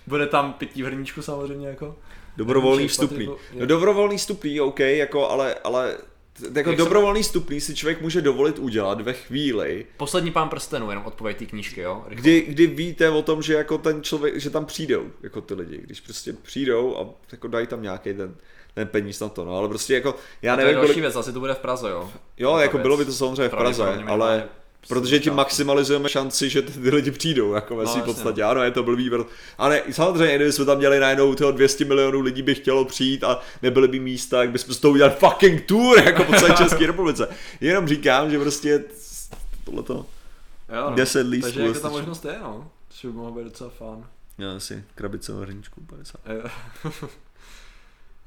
Bude 0.08 0.28
tam 0.28 0.54
pití 0.54 0.84
v 0.84 0.86
hrníčku 0.86 1.22
samozřejmě 1.22 1.68
jako. 1.68 1.96
Dobrovolný 2.38 2.88
vstupný. 2.88 3.30
No, 3.54 3.66
dobrovolný 3.66 4.18
vstupný, 4.18 4.62
OK, 4.62 4.80
jako, 4.80 5.30
ale, 5.30 5.56
ale 5.56 5.98
jako 6.56 6.70
Jak 6.70 6.80
dobrovolný 6.80 7.24
vstupný 7.24 7.62
si 7.62 7.76
člověk 7.76 8.02
může 8.02 8.22
dovolit 8.22 8.60
udělat 8.60 9.02
ve 9.02 9.14
chvíli. 9.14 9.86
Poslední 9.98 10.32
pán 10.32 10.50
prstenů, 10.50 10.90
jenom 10.90 11.06
odpověď 11.06 11.38
té 11.38 11.46
knížky, 11.46 11.82
jo? 11.82 12.06
Kdy, 12.10 12.42
kdy 12.42 12.68
víte 12.68 13.10
o 13.10 13.22
tom, 13.22 13.42
že 13.42 13.54
jako 13.54 13.78
ten 13.78 14.04
člověk, 14.04 14.40
že 14.40 14.50
tam 14.50 14.66
přijdou, 14.66 15.12
jako 15.24 15.42
ty 15.42 15.54
lidi, 15.54 15.78
když 15.78 16.02
prostě 16.02 16.34
přijdou 16.34 16.98
a 16.98 17.10
jako 17.32 17.48
dají 17.48 17.68
tam 17.68 17.82
nějaký 17.82 18.14
ten, 18.14 18.36
ten 18.80 18.88
peníz 18.88 19.20
na 19.20 19.30
to, 19.30 19.46
no, 19.46 19.58
ale 19.58 19.68
prostě 19.68 19.94
jako, 19.94 20.16
já 20.42 20.56
nevím, 20.56 20.74
to 20.74 20.80
je 20.80 20.86
další 20.88 21.02
věc, 21.02 21.16
asi 21.16 21.34
to 21.34 21.40
bude 21.40 21.54
v 21.54 21.60
Praze, 21.60 21.90
jo? 21.90 22.12
Jo, 22.38 22.58
jako 22.58 22.78
věc. 22.78 22.82
bylo 22.82 22.98
by 22.98 23.06
to 23.06 23.14
samozřejmě 23.14 23.48
v 23.48 23.52
Praze, 23.52 24.04
ale 24.08 24.44
Protože 24.88 25.20
tím 25.20 25.34
maximalizujeme 25.34 26.10
šanci, 26.10 26.50
že 26.50 26.62
ty 26.62 26.90
lidi 26.90 27.12
přijdou, 27.12 27.54
jako 27.54 27.76
ve 27.76 27.84
no, 27.84 27.92
svým 27.92 28.04
podstatě. 28.04 28.42
No. 28.42 28.50
Ano, 28.50 28.64
je 28.64 28.72
to 28.72 28.84
blbý, 28.84 29.12
ale 29.58 29.82
samozřejmě, 29.92 30.36
kdyby 30.36 30.52
jsme 30.52 30.66
tam 30.66 30.78
měli 30.78 31.00
najednou 31.00 31.36
toho 31.36 31.52
200 31.52 31.86
milionů 31.86 32.20
lidí 32.20 32.42
by 32.42 32.56
chtělo 32.56 32.86
přijít 32.86 33.24
a 33.24 33.40
nebyly 33.62 33.88
by 33.88 34.00
místa, 34.00 34.38
tak 34.38 34.50
bychom 34.50 34.74
z 34.74 34.80
toho 34.80 34.92
udělali 34.92 35.16
fucking 35.16 35.66
tour, 35.66 36.00
jako 36.00 36.24
po 36.24 36.34
celé 36.34 36.52
České 36.58 36.88
republice. 36.88 37.28
Jenom 37.62 37.88
říkám, 37.88 38.32
že 38.32 38.40
prostě 38.40 38.84
tohleto 39.66 39.94
jo, 40.76 40.90
no. 40.90 40.96
10 40.96 41.28
lístků. 41.28 41.54
Takže 41.54 41.68
jako 41.68 41.80
ta 41.80 41.90
možnost 41.90 42.26
je, 42.26 42.36
no. 42.42 42.72
Což 42.90 43.06
by 43.06 43.12
mohlo 43.12 43.32
být 43.32 43.44
docela 43.44 43.70
fun. 43.70 44.06
Já 44.38 44.60
si 44.60 44.84
krabice 44.96 45.34
hrničku 45.42 45.82
50. 45.82 46.22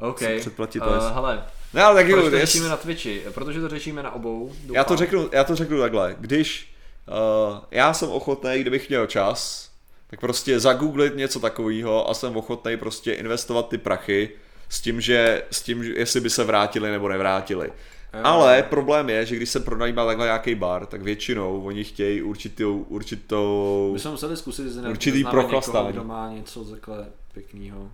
OK. 0.09 0.23
Předplatit 0.41 0.83
uh, 0.83 1.15
hele, 1.15 1.45
Ne, 1.75 1.83
ale 1.83 2.03
taky 2.03 2.13
proč 2.13 2.25
to 2.25 2.31
řešíme 2.31 2.69
na 2.69 2.77
Twitchi? 2.77 3.23
Protože 3.35 3.61
to 3.61 3.69
řešíme 3.69 4.03
na 4.03 4.15
obou. 4.15 4.53
Já 4.73 4.85
to 4.85 4.95
doufám. 4.95 4.97
řeknu, 4.97 5.29
já 5.33 5.45
to 5.45 5.57
řeknu 5.57 5.81
takhle. 5.81 6.17
Když 6.19 6.75
uh, 7.09 7.59
já 7.71 7.95
jsem 7.95 8.09
ochotný, 8.09 8.51
kdybych 8.61 8.89
měl 8.89 9.07
čas, 9.07 9.71
tak 10.11 10.21
prostě 10.21 10.61
zagooglit 10.61 11.17
něco 11.17 11.41
takového 11.41 12.11
a 12.11 12.15
jsem 12.15 12.37
ochotný 12.37 12.77
prostě 12.77 13.13
investovat 13.13 13.69
ty 13.69 13.79
prachy 13.79 14.31
s 14.69 14.81
tím, 14.81 15.01
že, 15.01 15.43
s 15.51 15.63
tím, 15.63 15.85
že 15.85 15.93
jestli 15.97 16.21
by 16.21 16.31
se 16.31 16.45
vrátili 16.45 16.91
nebo 16.91 17.09
nevrátili. 17.09 17.67
Jo. 18.15 18.21
Ale 18.25 18.63
problém 18.63 19.11
je, 19.11 19.27
že 19.27 19.37
když 19.37 19.51
se 19.51 19.61
pronajímá 19.61 20.07
takhle 20.07 20.27
nějaký 20.27 20.55
bar, 20.55 20.87
tak 20.87 21.03
většinou 21.03 21.63
oni 21.63 21.85
chtějí 21.85 22.23
určitou, 22.23 22.79
určitou... 22.89 23.91
My 23.93 23.99
jsme 23.99 24.11
museli 24.11 24.37
zkusit, 24.37 24.73
že 24.73 24.81
Určitý 24.81 25.19
někoho, 25.19 25.33
prochlastání. 25.33 25.93
kdo 25.93 26.05
má 26.05 26.31
něco 26.31 26.65
takhle 26.65 27.07
pěkného. 27.33 27.91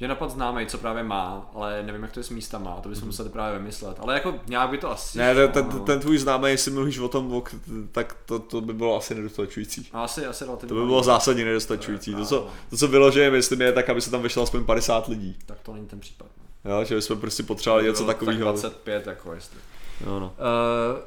Že 0.00 0.08
napad 0.08 0.30
známý, 0.30 0.66
co 0.66 0.78
právě 0.78 1.02
má, 1.02 1.50
ale 1.54 1.82
nevím, 1.82 2.02
jak 2.02 2.12
to 2.12 2.20
je 2.20 2.24
s 2.24 2.30
místama, 2.30 2.80
to 2.82 2.88
bychom 2.88 3.06
museli 3.06 3.28
právě 3.28 3.58
vymyslet. 3.58 3.96
Ale 4.00 4.14
jako 4.14 4.34
nějak 4.46 4.70
by 4.70 4.78
to 4.78 4.90
asi 4.90 5.18
Ne, 5.18 5.34
šlo, 5.34 5.48
ten, 5.48 5.68
no. 5.72 5.78
ten 5.80 6.00
tvůj 6.00 6.18
známý, 6.18 6.48
jestli 6.50 6.70
mluvíš 6.70 6.98
o 6.98 7.08
tom, 7.08 7.42
tak 7.92 8.16
to, 8.26 8.38
to 8.38 8.60
by 8.60 8.72
bylo 8.72 8.96
asi 8.96 9.14
nedostačující. 9.14 9.88
No, 9.94 10.02
asi, 10.04 10.26
asi 10.26 10.44
relativně. 10.44 10.68
To 10.68 10.74
by 10.80 10.86
bylo 10.86 11.02
zásadně 11.02 11.44
nedostačující. 11.44 12.12
To, 12.12 12.18
No. 12.18 12.26
co, 12.26 12.48
to, 12.70 12.76
co 12.76 12.88
vyloženě 12.88 13.30
myslím, 13.30 13.60
je 13.60 13.72
tak, 13.72 13.88
aby 13.90 14.00
se 14.00 14.10
tam 14.10 14.22
vešlo 14.22 14.42
aspoň 14.42 14.64
50 14.64 15.08
lidí. 15.08 15.36
Tak 15.46 15.58
to 15.62 15.74
není 15.74 15.86
ten 15.86 16.00
případ. 16.00 16.26
No. 16.64 16.70
Jo, 16.78 16.84
že 16.84 16.94
bychom 16.94 17.20
prostě 17.20 17.42
potřebovali 17.42 17.84
něco 17.84 18.04
takového. 18.06 18.44
Tak 18.52 18.60
25, 18.60 19.06
jako 19.06 19.34
jestli. 19.34 19.58
Jo, 20.06 20.20
no. 20.20 20.26
Uh, 20.38 21.00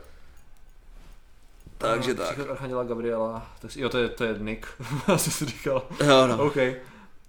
Takže 1.78 2.14
tak. 2.14 2.28
Příchod 2.28 2.50
Archanděla 2.50 2.84
Gabriela, 2.84 3.48
tak 3.60 3.76
jo, 3.76 3.90
to 3.90 3.98
je, 3.98 4.10
to 4.10 4.24
je 4.24 4.36
Nick, 4.40 4.68
asi 5.08 5.32
si 5.32 5.46
říkal. 5.46 5.82
Jo, 6.08 6.28
no. 6.28 6.44
OK. 6.46 6.56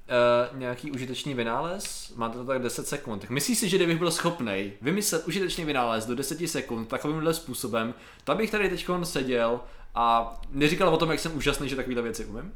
Uh, 0.09 0.59
nějaký 0.59 0.91
užitečný 0.91 1.35
vynález? 1.35 2.13
Máte 2.17 2.39
to 2.39 2.45
tak 2.45 2.63
10 2.63 2.87
sekund. 2.87 3.19
Tak 3.19 3.31
myslíš 3.31 3.59
si, 3.59 3.69
že 3.69 3.77
kdybych 3.77 3.99
byl 3.99 4.11
schopný 4.11 4.73
vymyslet 4.83 5.27
užitečný 5.27 5.65
vynález 5.65 6.07
do 6.07 6.15
10 6.15 6.49
sekund 6.49 6.89
takovýmhle 6.89 7.35
způsobem, 7.35 7.95
tak 8.25 8.37
bych 8.37 8.51
tady 8.51 8.69
teď 8.69 8.87
seděl 9.03 9.61
a 9.95 10.35
neříkal 10.51 10.89
o 10.89 10.97
tom, 10.97 11.11
jak 11.11 11.21
jsem 11.21 11.37
úžasný, 11.37 11.69
že 11.69 11.77
takovýhle 11.77 12.03
věci 12.03 12.25
umím? 12.25 12.53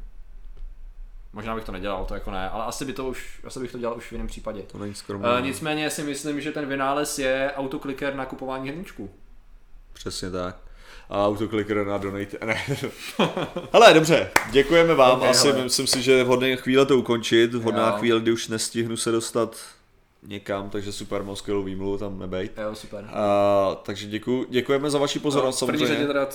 Možná 1.33 1.55
bych 1.55 1.63
to 1.63 1.71
nedělal, 1.71 2.05
to 2.05 2.13
jako 2.13 2.31
ne, 2.31 2.49
ale 2.49 2.65
asi, 2.65 2.85
by 2.85 2.93
to 2.93 3.05
už, 3.05 3.39
asi 3.43 3.59
bych 3.59 3.71
to 3.71 3.77
dělal 3.77 3.97
už 3.97 4.07
v 4.07 4.11
jiném 4.11 4.27
případě. 4.27 4.61
To 4.61 4.77
není 4.77 4.93
skromné. 4.93 5.29
Uh, 5.29 5.41
nicméně 5.41 5.89
si 5.89 6.03
myslím, 6.03 6.41
že 6.41 6.51
ten 6.51 6.65
vynález 6.65 7.19
je 7.19 7.51
autokliker 7.55 8.15
na 8.15 8.25
kupování 8.25 8.69
hrníčků. 8.69 9.09
Přesně 9.93 10.31
tak. 10.31 10.57
A 11.09 11.27
autokliker 11.27 11.85
na 11.87 11.97
donate. 11.97 12.37
Ne. 12.45 12.61
Hele, 13.73 13.93
dobře, 13.93 14.29
děkujeme 14.51 14.93
vám. 14.95 15.21
Ok, 15.21 15.27
Asi 15.27 15.47
hele. 15.47 15.63
myslím 15.63 15.87
si, 15.87 16.01
že 16.01 16.11
je 16.11 16.23
vhodné 16.23 16.55
chvíle 16.55 16.85
to 16.85 16.97
ukončit. 16.97 17.53
Vhodná 17.53 17.87
Jo. 17.89 17.95
chvíle, 17.99 18.19
kdy 18.19 18.31
už 18.31 18.47
nestihnu 18.47 18.97
se 18.97 19.11
dostat 19.11 19.55
někam, 20.27 20.69
takže 20.69 20.91
super, 20.91 21.23
moc 21.23 21.37
skvělou 21.39 21.63
výmluvu 21.63 21.97
tam 21.97 22.19
nebejt. 22.19 22.51
Jo, 22.57 22.75
super. 22.75 23.09
A, 23.13 23.75
takže 23.83 24.07
děkuji, 24.07 24.45
děkujeme 24.49 24.89
za 24.89 24.97
vaši 24.97 25.19
pozornost 25.19 25.61
No, 25.61 25.67
v 25.67 25.69
první 25.69 25.87
řadě 25.87 26.07
teda 26.07 26.27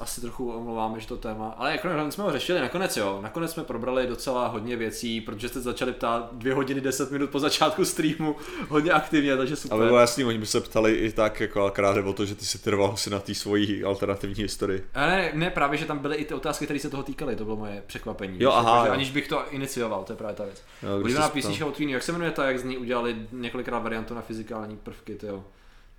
asi 0.00 0.20
trochu 0.20 0.52
omlouváme, 0.52 1.00
že 1.00 1.06
to 1.06 1.16
téma, 1.16 1.54
ale 1.58 1.72
jako 1.72 1.88
nakonec 1.88 2.14
jsme 2.14 2.24
ho 2.24 2.32
řešili, 2.32 2.60
nakonec 2.60 2.96
jo, 2.96 3.18
nakonec 3.22 3.52
jsme 3.52 3.64
probrali 3.64 4.06
docela 4.06 4.46
hodně 4.46 4.76
věcí, 4.76 5.20
protože 5.20 5.48
jste 5.48 5.60
začali 5.60 5.92
ptát 5.92 6.28
dvě 6.32 6.54
hodiny 6.54 6.80
10 6.80 7.10
minut 7.10 7.30
po 7.30 7.40
začátku 7.40 7.84
streamu 7.84 8.36
hodně 8.68 8.92
aktivně, 8.92 9.36
takže 9.36 9.56
super. 9.56 9.78
Ale 9.78 9.86
bylo 9.86 9.98
jasný, 9.98 10.24
oni 10.24 10.38
by 10.38 10.46
se 10.46 10.60
ptali 10.60 10.92
i 10.92 11.12
tak, 11.12 11.40
jako 11.40 11.64
akorát 11.64 11.96
o 11.96 12.12
to, 12.12 12.26
že 12.26 12.34
ty 12.34 12.44
si 12.44 12.58
trval 12.58 12.96
si 12.96 13.10
na 13.10 13.20
té 13.20 13.34
svojí 13.34 13.84
alternativní 13.84 14.42
historii. 14.42 14.84
A 14.94 15.06
ne, 15.06 15.30
ne, 15.34 15.50
právě, 15.50 15.78
že 15.78 15.84
tam 15.84 15.98
byly 15.98 16.16
i 16.16 16.24
ty 16.24 16.34
otázky, 16.34 16.64
které 16.64 16.80
se 16.80 16.90
toho 16.90 17.02
týkaly, 17.02 17.36
to 17.36 17.44
bylo 17.44 17.56
moje 17.56 17.82
překvapení. 17.86 18.36
Jo, 18.40 18.50
aha, 18.50 18.82
že 18.82 18.88
jo. 18.88 18.92
Aniž 18.92 19.10
bych 19.10 19.28
to 19.28 19.42
inicioval, 19.50 20.04
to 20.04 20.12
je 20.12 20.16
právě 20.16 20.36
ta 20.36 20.44
věc. 20.44 20.62
Jo, 20.82 20.88
když 20.88 21.00
Oblíbená 21.00 21.28
písnička 21.28 21.66
od 21.66 21.76
Tweeny, 21.76 21.92
jak 21.92 22.02
se 22.02 22.12
jmenuje 22.12 22.30
ta, 22.30 22.46
jak 22.46 22.58
z 22.58 22.64
ní 22.64 22.78
udělali 22.78 23.16
několikrát 23.32 23.78
variantu 23.78 24.14
na 24.14 24.20
fyzikální 24.20 24.76
prvky, 24.76 25.14
tyjo. 25.14 25.44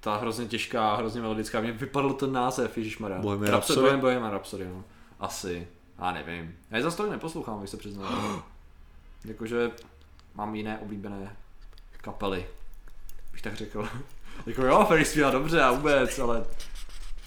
Ta 0.05 0.15
hrozně 0.17 0.45
těžká, 0.45 0.95
hrozně 0.95 1.21
melodická, 1.21 1.61
mě 1.61 1.71
vypadl 1.71 2.13
ten 2.13 2.31
název, 2.31 2.77
ježišmarja. 2.77 3.19
Bohemian 3.19 3.51
Rhapsody. 3.51 3.81
Bohem, 3.81 3.99
Bohemian 3.99 4.31
Rhapsody, 4.31 4.65
no. 4.65 4.83
Asi. 5.19 5.67
Já 5.99 6.11
nevím. 6.11 6.55
Já 6.71 6.77
je 6.77 6.83
za 6.83 6.91
tolik 6.91 7.11
neposlouchám, 7.11 7.61
bych 7.61 7.69
se 7.69 7.77
přiznal. 7.77 8.43
Jakože 9.25 9.71
mám 10.35 10.55
jiné 10.55 10.77
oblíbené 10.77 11.35
kapely. 12.01 12.45
Bych 13.31 13.41
tak 13.41 13.55
řekl. 13.55 13.89
jako 14.45 14.65
jo, 14.65 14.85
Ferris 14.87 15.11
zpívá 15.11 15.31
dobře 15.31 15.61
a 15.61 15.71
vůbec, 15.71 16.19
ale... 16.19 16.45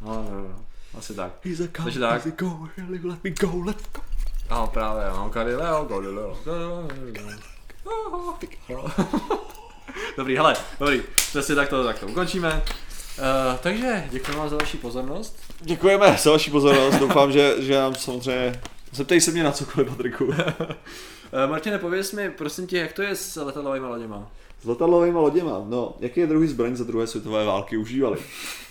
No, 0.01 0.27
no, 0.31 0.49
no. 0.49 0.65
Asi 0.99 1.15
tak. 1.15 1.33
He's 1.45 1.61
a 1.61 1.83
Takže 1.83 2.01
tak. 2.01 2.25
he's 2.25 2.35
a 2.35 2.37
go, 2.37 2.69
really 2.77 3.09
let 3.09 3.25
me 3.25 3.31
go, 3.31 3.65
let 3.65 3.89
go. 3.95 4.03
No 4.51 4.67
právě, 4.67 5.05
no, 5.09 5.29
Galileo, 5.29 5.85
Galileo, 5.85 6.39
Galileo. 6.45 6.89
Dobrý, 10.17 10.37
hele, 10.37 10.57
dobrý, 10.81 11.03
přesně 11.15 11.55
tak 11.55 11.69
to, 11.69 11.85
tak 11.85 11.99
to 11.99 12.07
ukončíme. 12.07 12.63
Uh, 13.19 13.59
takže 13.61 14.05
děkuji 14.11 14.37
vám 14.37 14.49
za 14.49 14.57
vaši 14.57 14.77
pozornost. 14.77 15.39
Děkujeme 15.61 16.17
za 16.23 16.31
vaši 16.31 16.51
pozornost, 16.51 16.99
doufám, 16.99 17.33
že, 17.33 17.55
že 17.59 17.75
nám 17.75 17.95
samozřejmě... 17.95 18.61
Zeptej 18.93 19.21
se 19.21 19.31
mě 19.31 19.45
na 19.45 19.53
cokoliv, 19.53 19.89
Patriku. 19.89 20.25
Uh, 20.25 20.37
Martine, 21.47 21.79
pověz 21.79 22.13
mi, 22.13 22.31
prosím 22.31 22.67
tě, 22.67 22.79
jak 22.79 22.93
to 22.93 23.03
je 23.03 23.17
s 23.17 23.37
letadlovými 23.37 23.87
loděma? 23.87 24.31
S 24.63 24.65
letadlovými 24.65 25.19
loděma, 25.19 25.65
no, 25.69 25.95
jaký 26.01 26.21
je 26.21 26.27
druhý 26.27 26.49
zbraň 26.49 26.77
za 26.77 26.85
druhé 26.85 27.07
světové 27.07 27.45
války 27.45 27.77
užívali? 27.77 28.19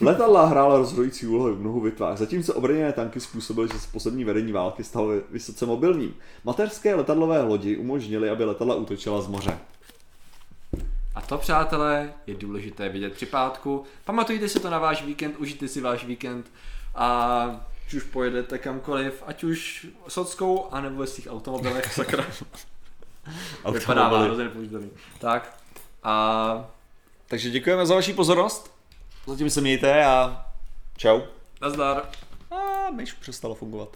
Letadla 0.01 0.45
hrála 0.45 0.77
rozhodující 0.77 1.27
úlohu 1.27 1.55
v 1.55 1.59
mnohu 1.59 1.81
bitvách, 1.81 2.17
zatímco 2.17 2.53
obrněné 2.53 2.93
tanky 2.93 3.19
způsobily, 3.19 3.69
že 3.73 3.79
se 3.79 3.87
poslední 3.91 4.23
vedení 4.23 4.51
války 4.51 4.83
stalo 4.83 5.11
vysoce 5.31 5.65
mobilním. 5.65 6.15
Mateřské 6.43 6.95
letadlové 6.95 7.41
lodi 7.41 7.77
umožnily, 7.77 8.29
aby 8.29 8.45
letadla 8.45 8.75
útočila 8.75 9.21
z 9.21 9.27
moře. 9.27 9.57
A 11.17 11.21
to, 11.21 11.37
přátelé, 11.37 12.13
je 12.27 12.35
důležité 12.35 12.89
vidět 12.89 13.13
při 13.13 13.25
pátku. 13.25 13.83
Pamatujte 14.05 14.49
si 14.49 14.59
to 14.59 14.69
na 14.69 14.79
váš 14.79 15.03
víkend, 15.03 15.35
užijte 15.37 15.67
si 15.67 15.81
váš 15.81 16.05
víkend 16.05 16.51
a 16.95 17.41
ať 17.87 17.93
už 17.93 18.03
pojedete 18.03 18.57
kamkoliv, 18.57 19.23
ať 19.25 19.43
už 19.43 19.87
sockou, 20.07 20.67
anebo 20.71 20.99
ve 20.99 21.07
svých 21.07 21.27
automobilech, 21.27 21.93
sakra. 21.93 22.25
Vypadá 23.71 24.27
nepoužitelný. 24.37 24.91
Tak. 25.19 25.57
A 26.03 26.65
Takže 27.27 27.49
děkujeme 27.49 27.85
za 27.85 27.95
vaši 27.95 28.13
pozornost. 28.13 28.73
Zatím 29.27 29.49
se 29.49 29.61
mějte 29.61 30.05
a 30.05 30.45
čau. 30.97 31.21
nazdar. 31.61 32.09
A 32.51 32.89
myš 32.91 33.13
přestalo 33.13 33.55
fungovat. 33.55 33.89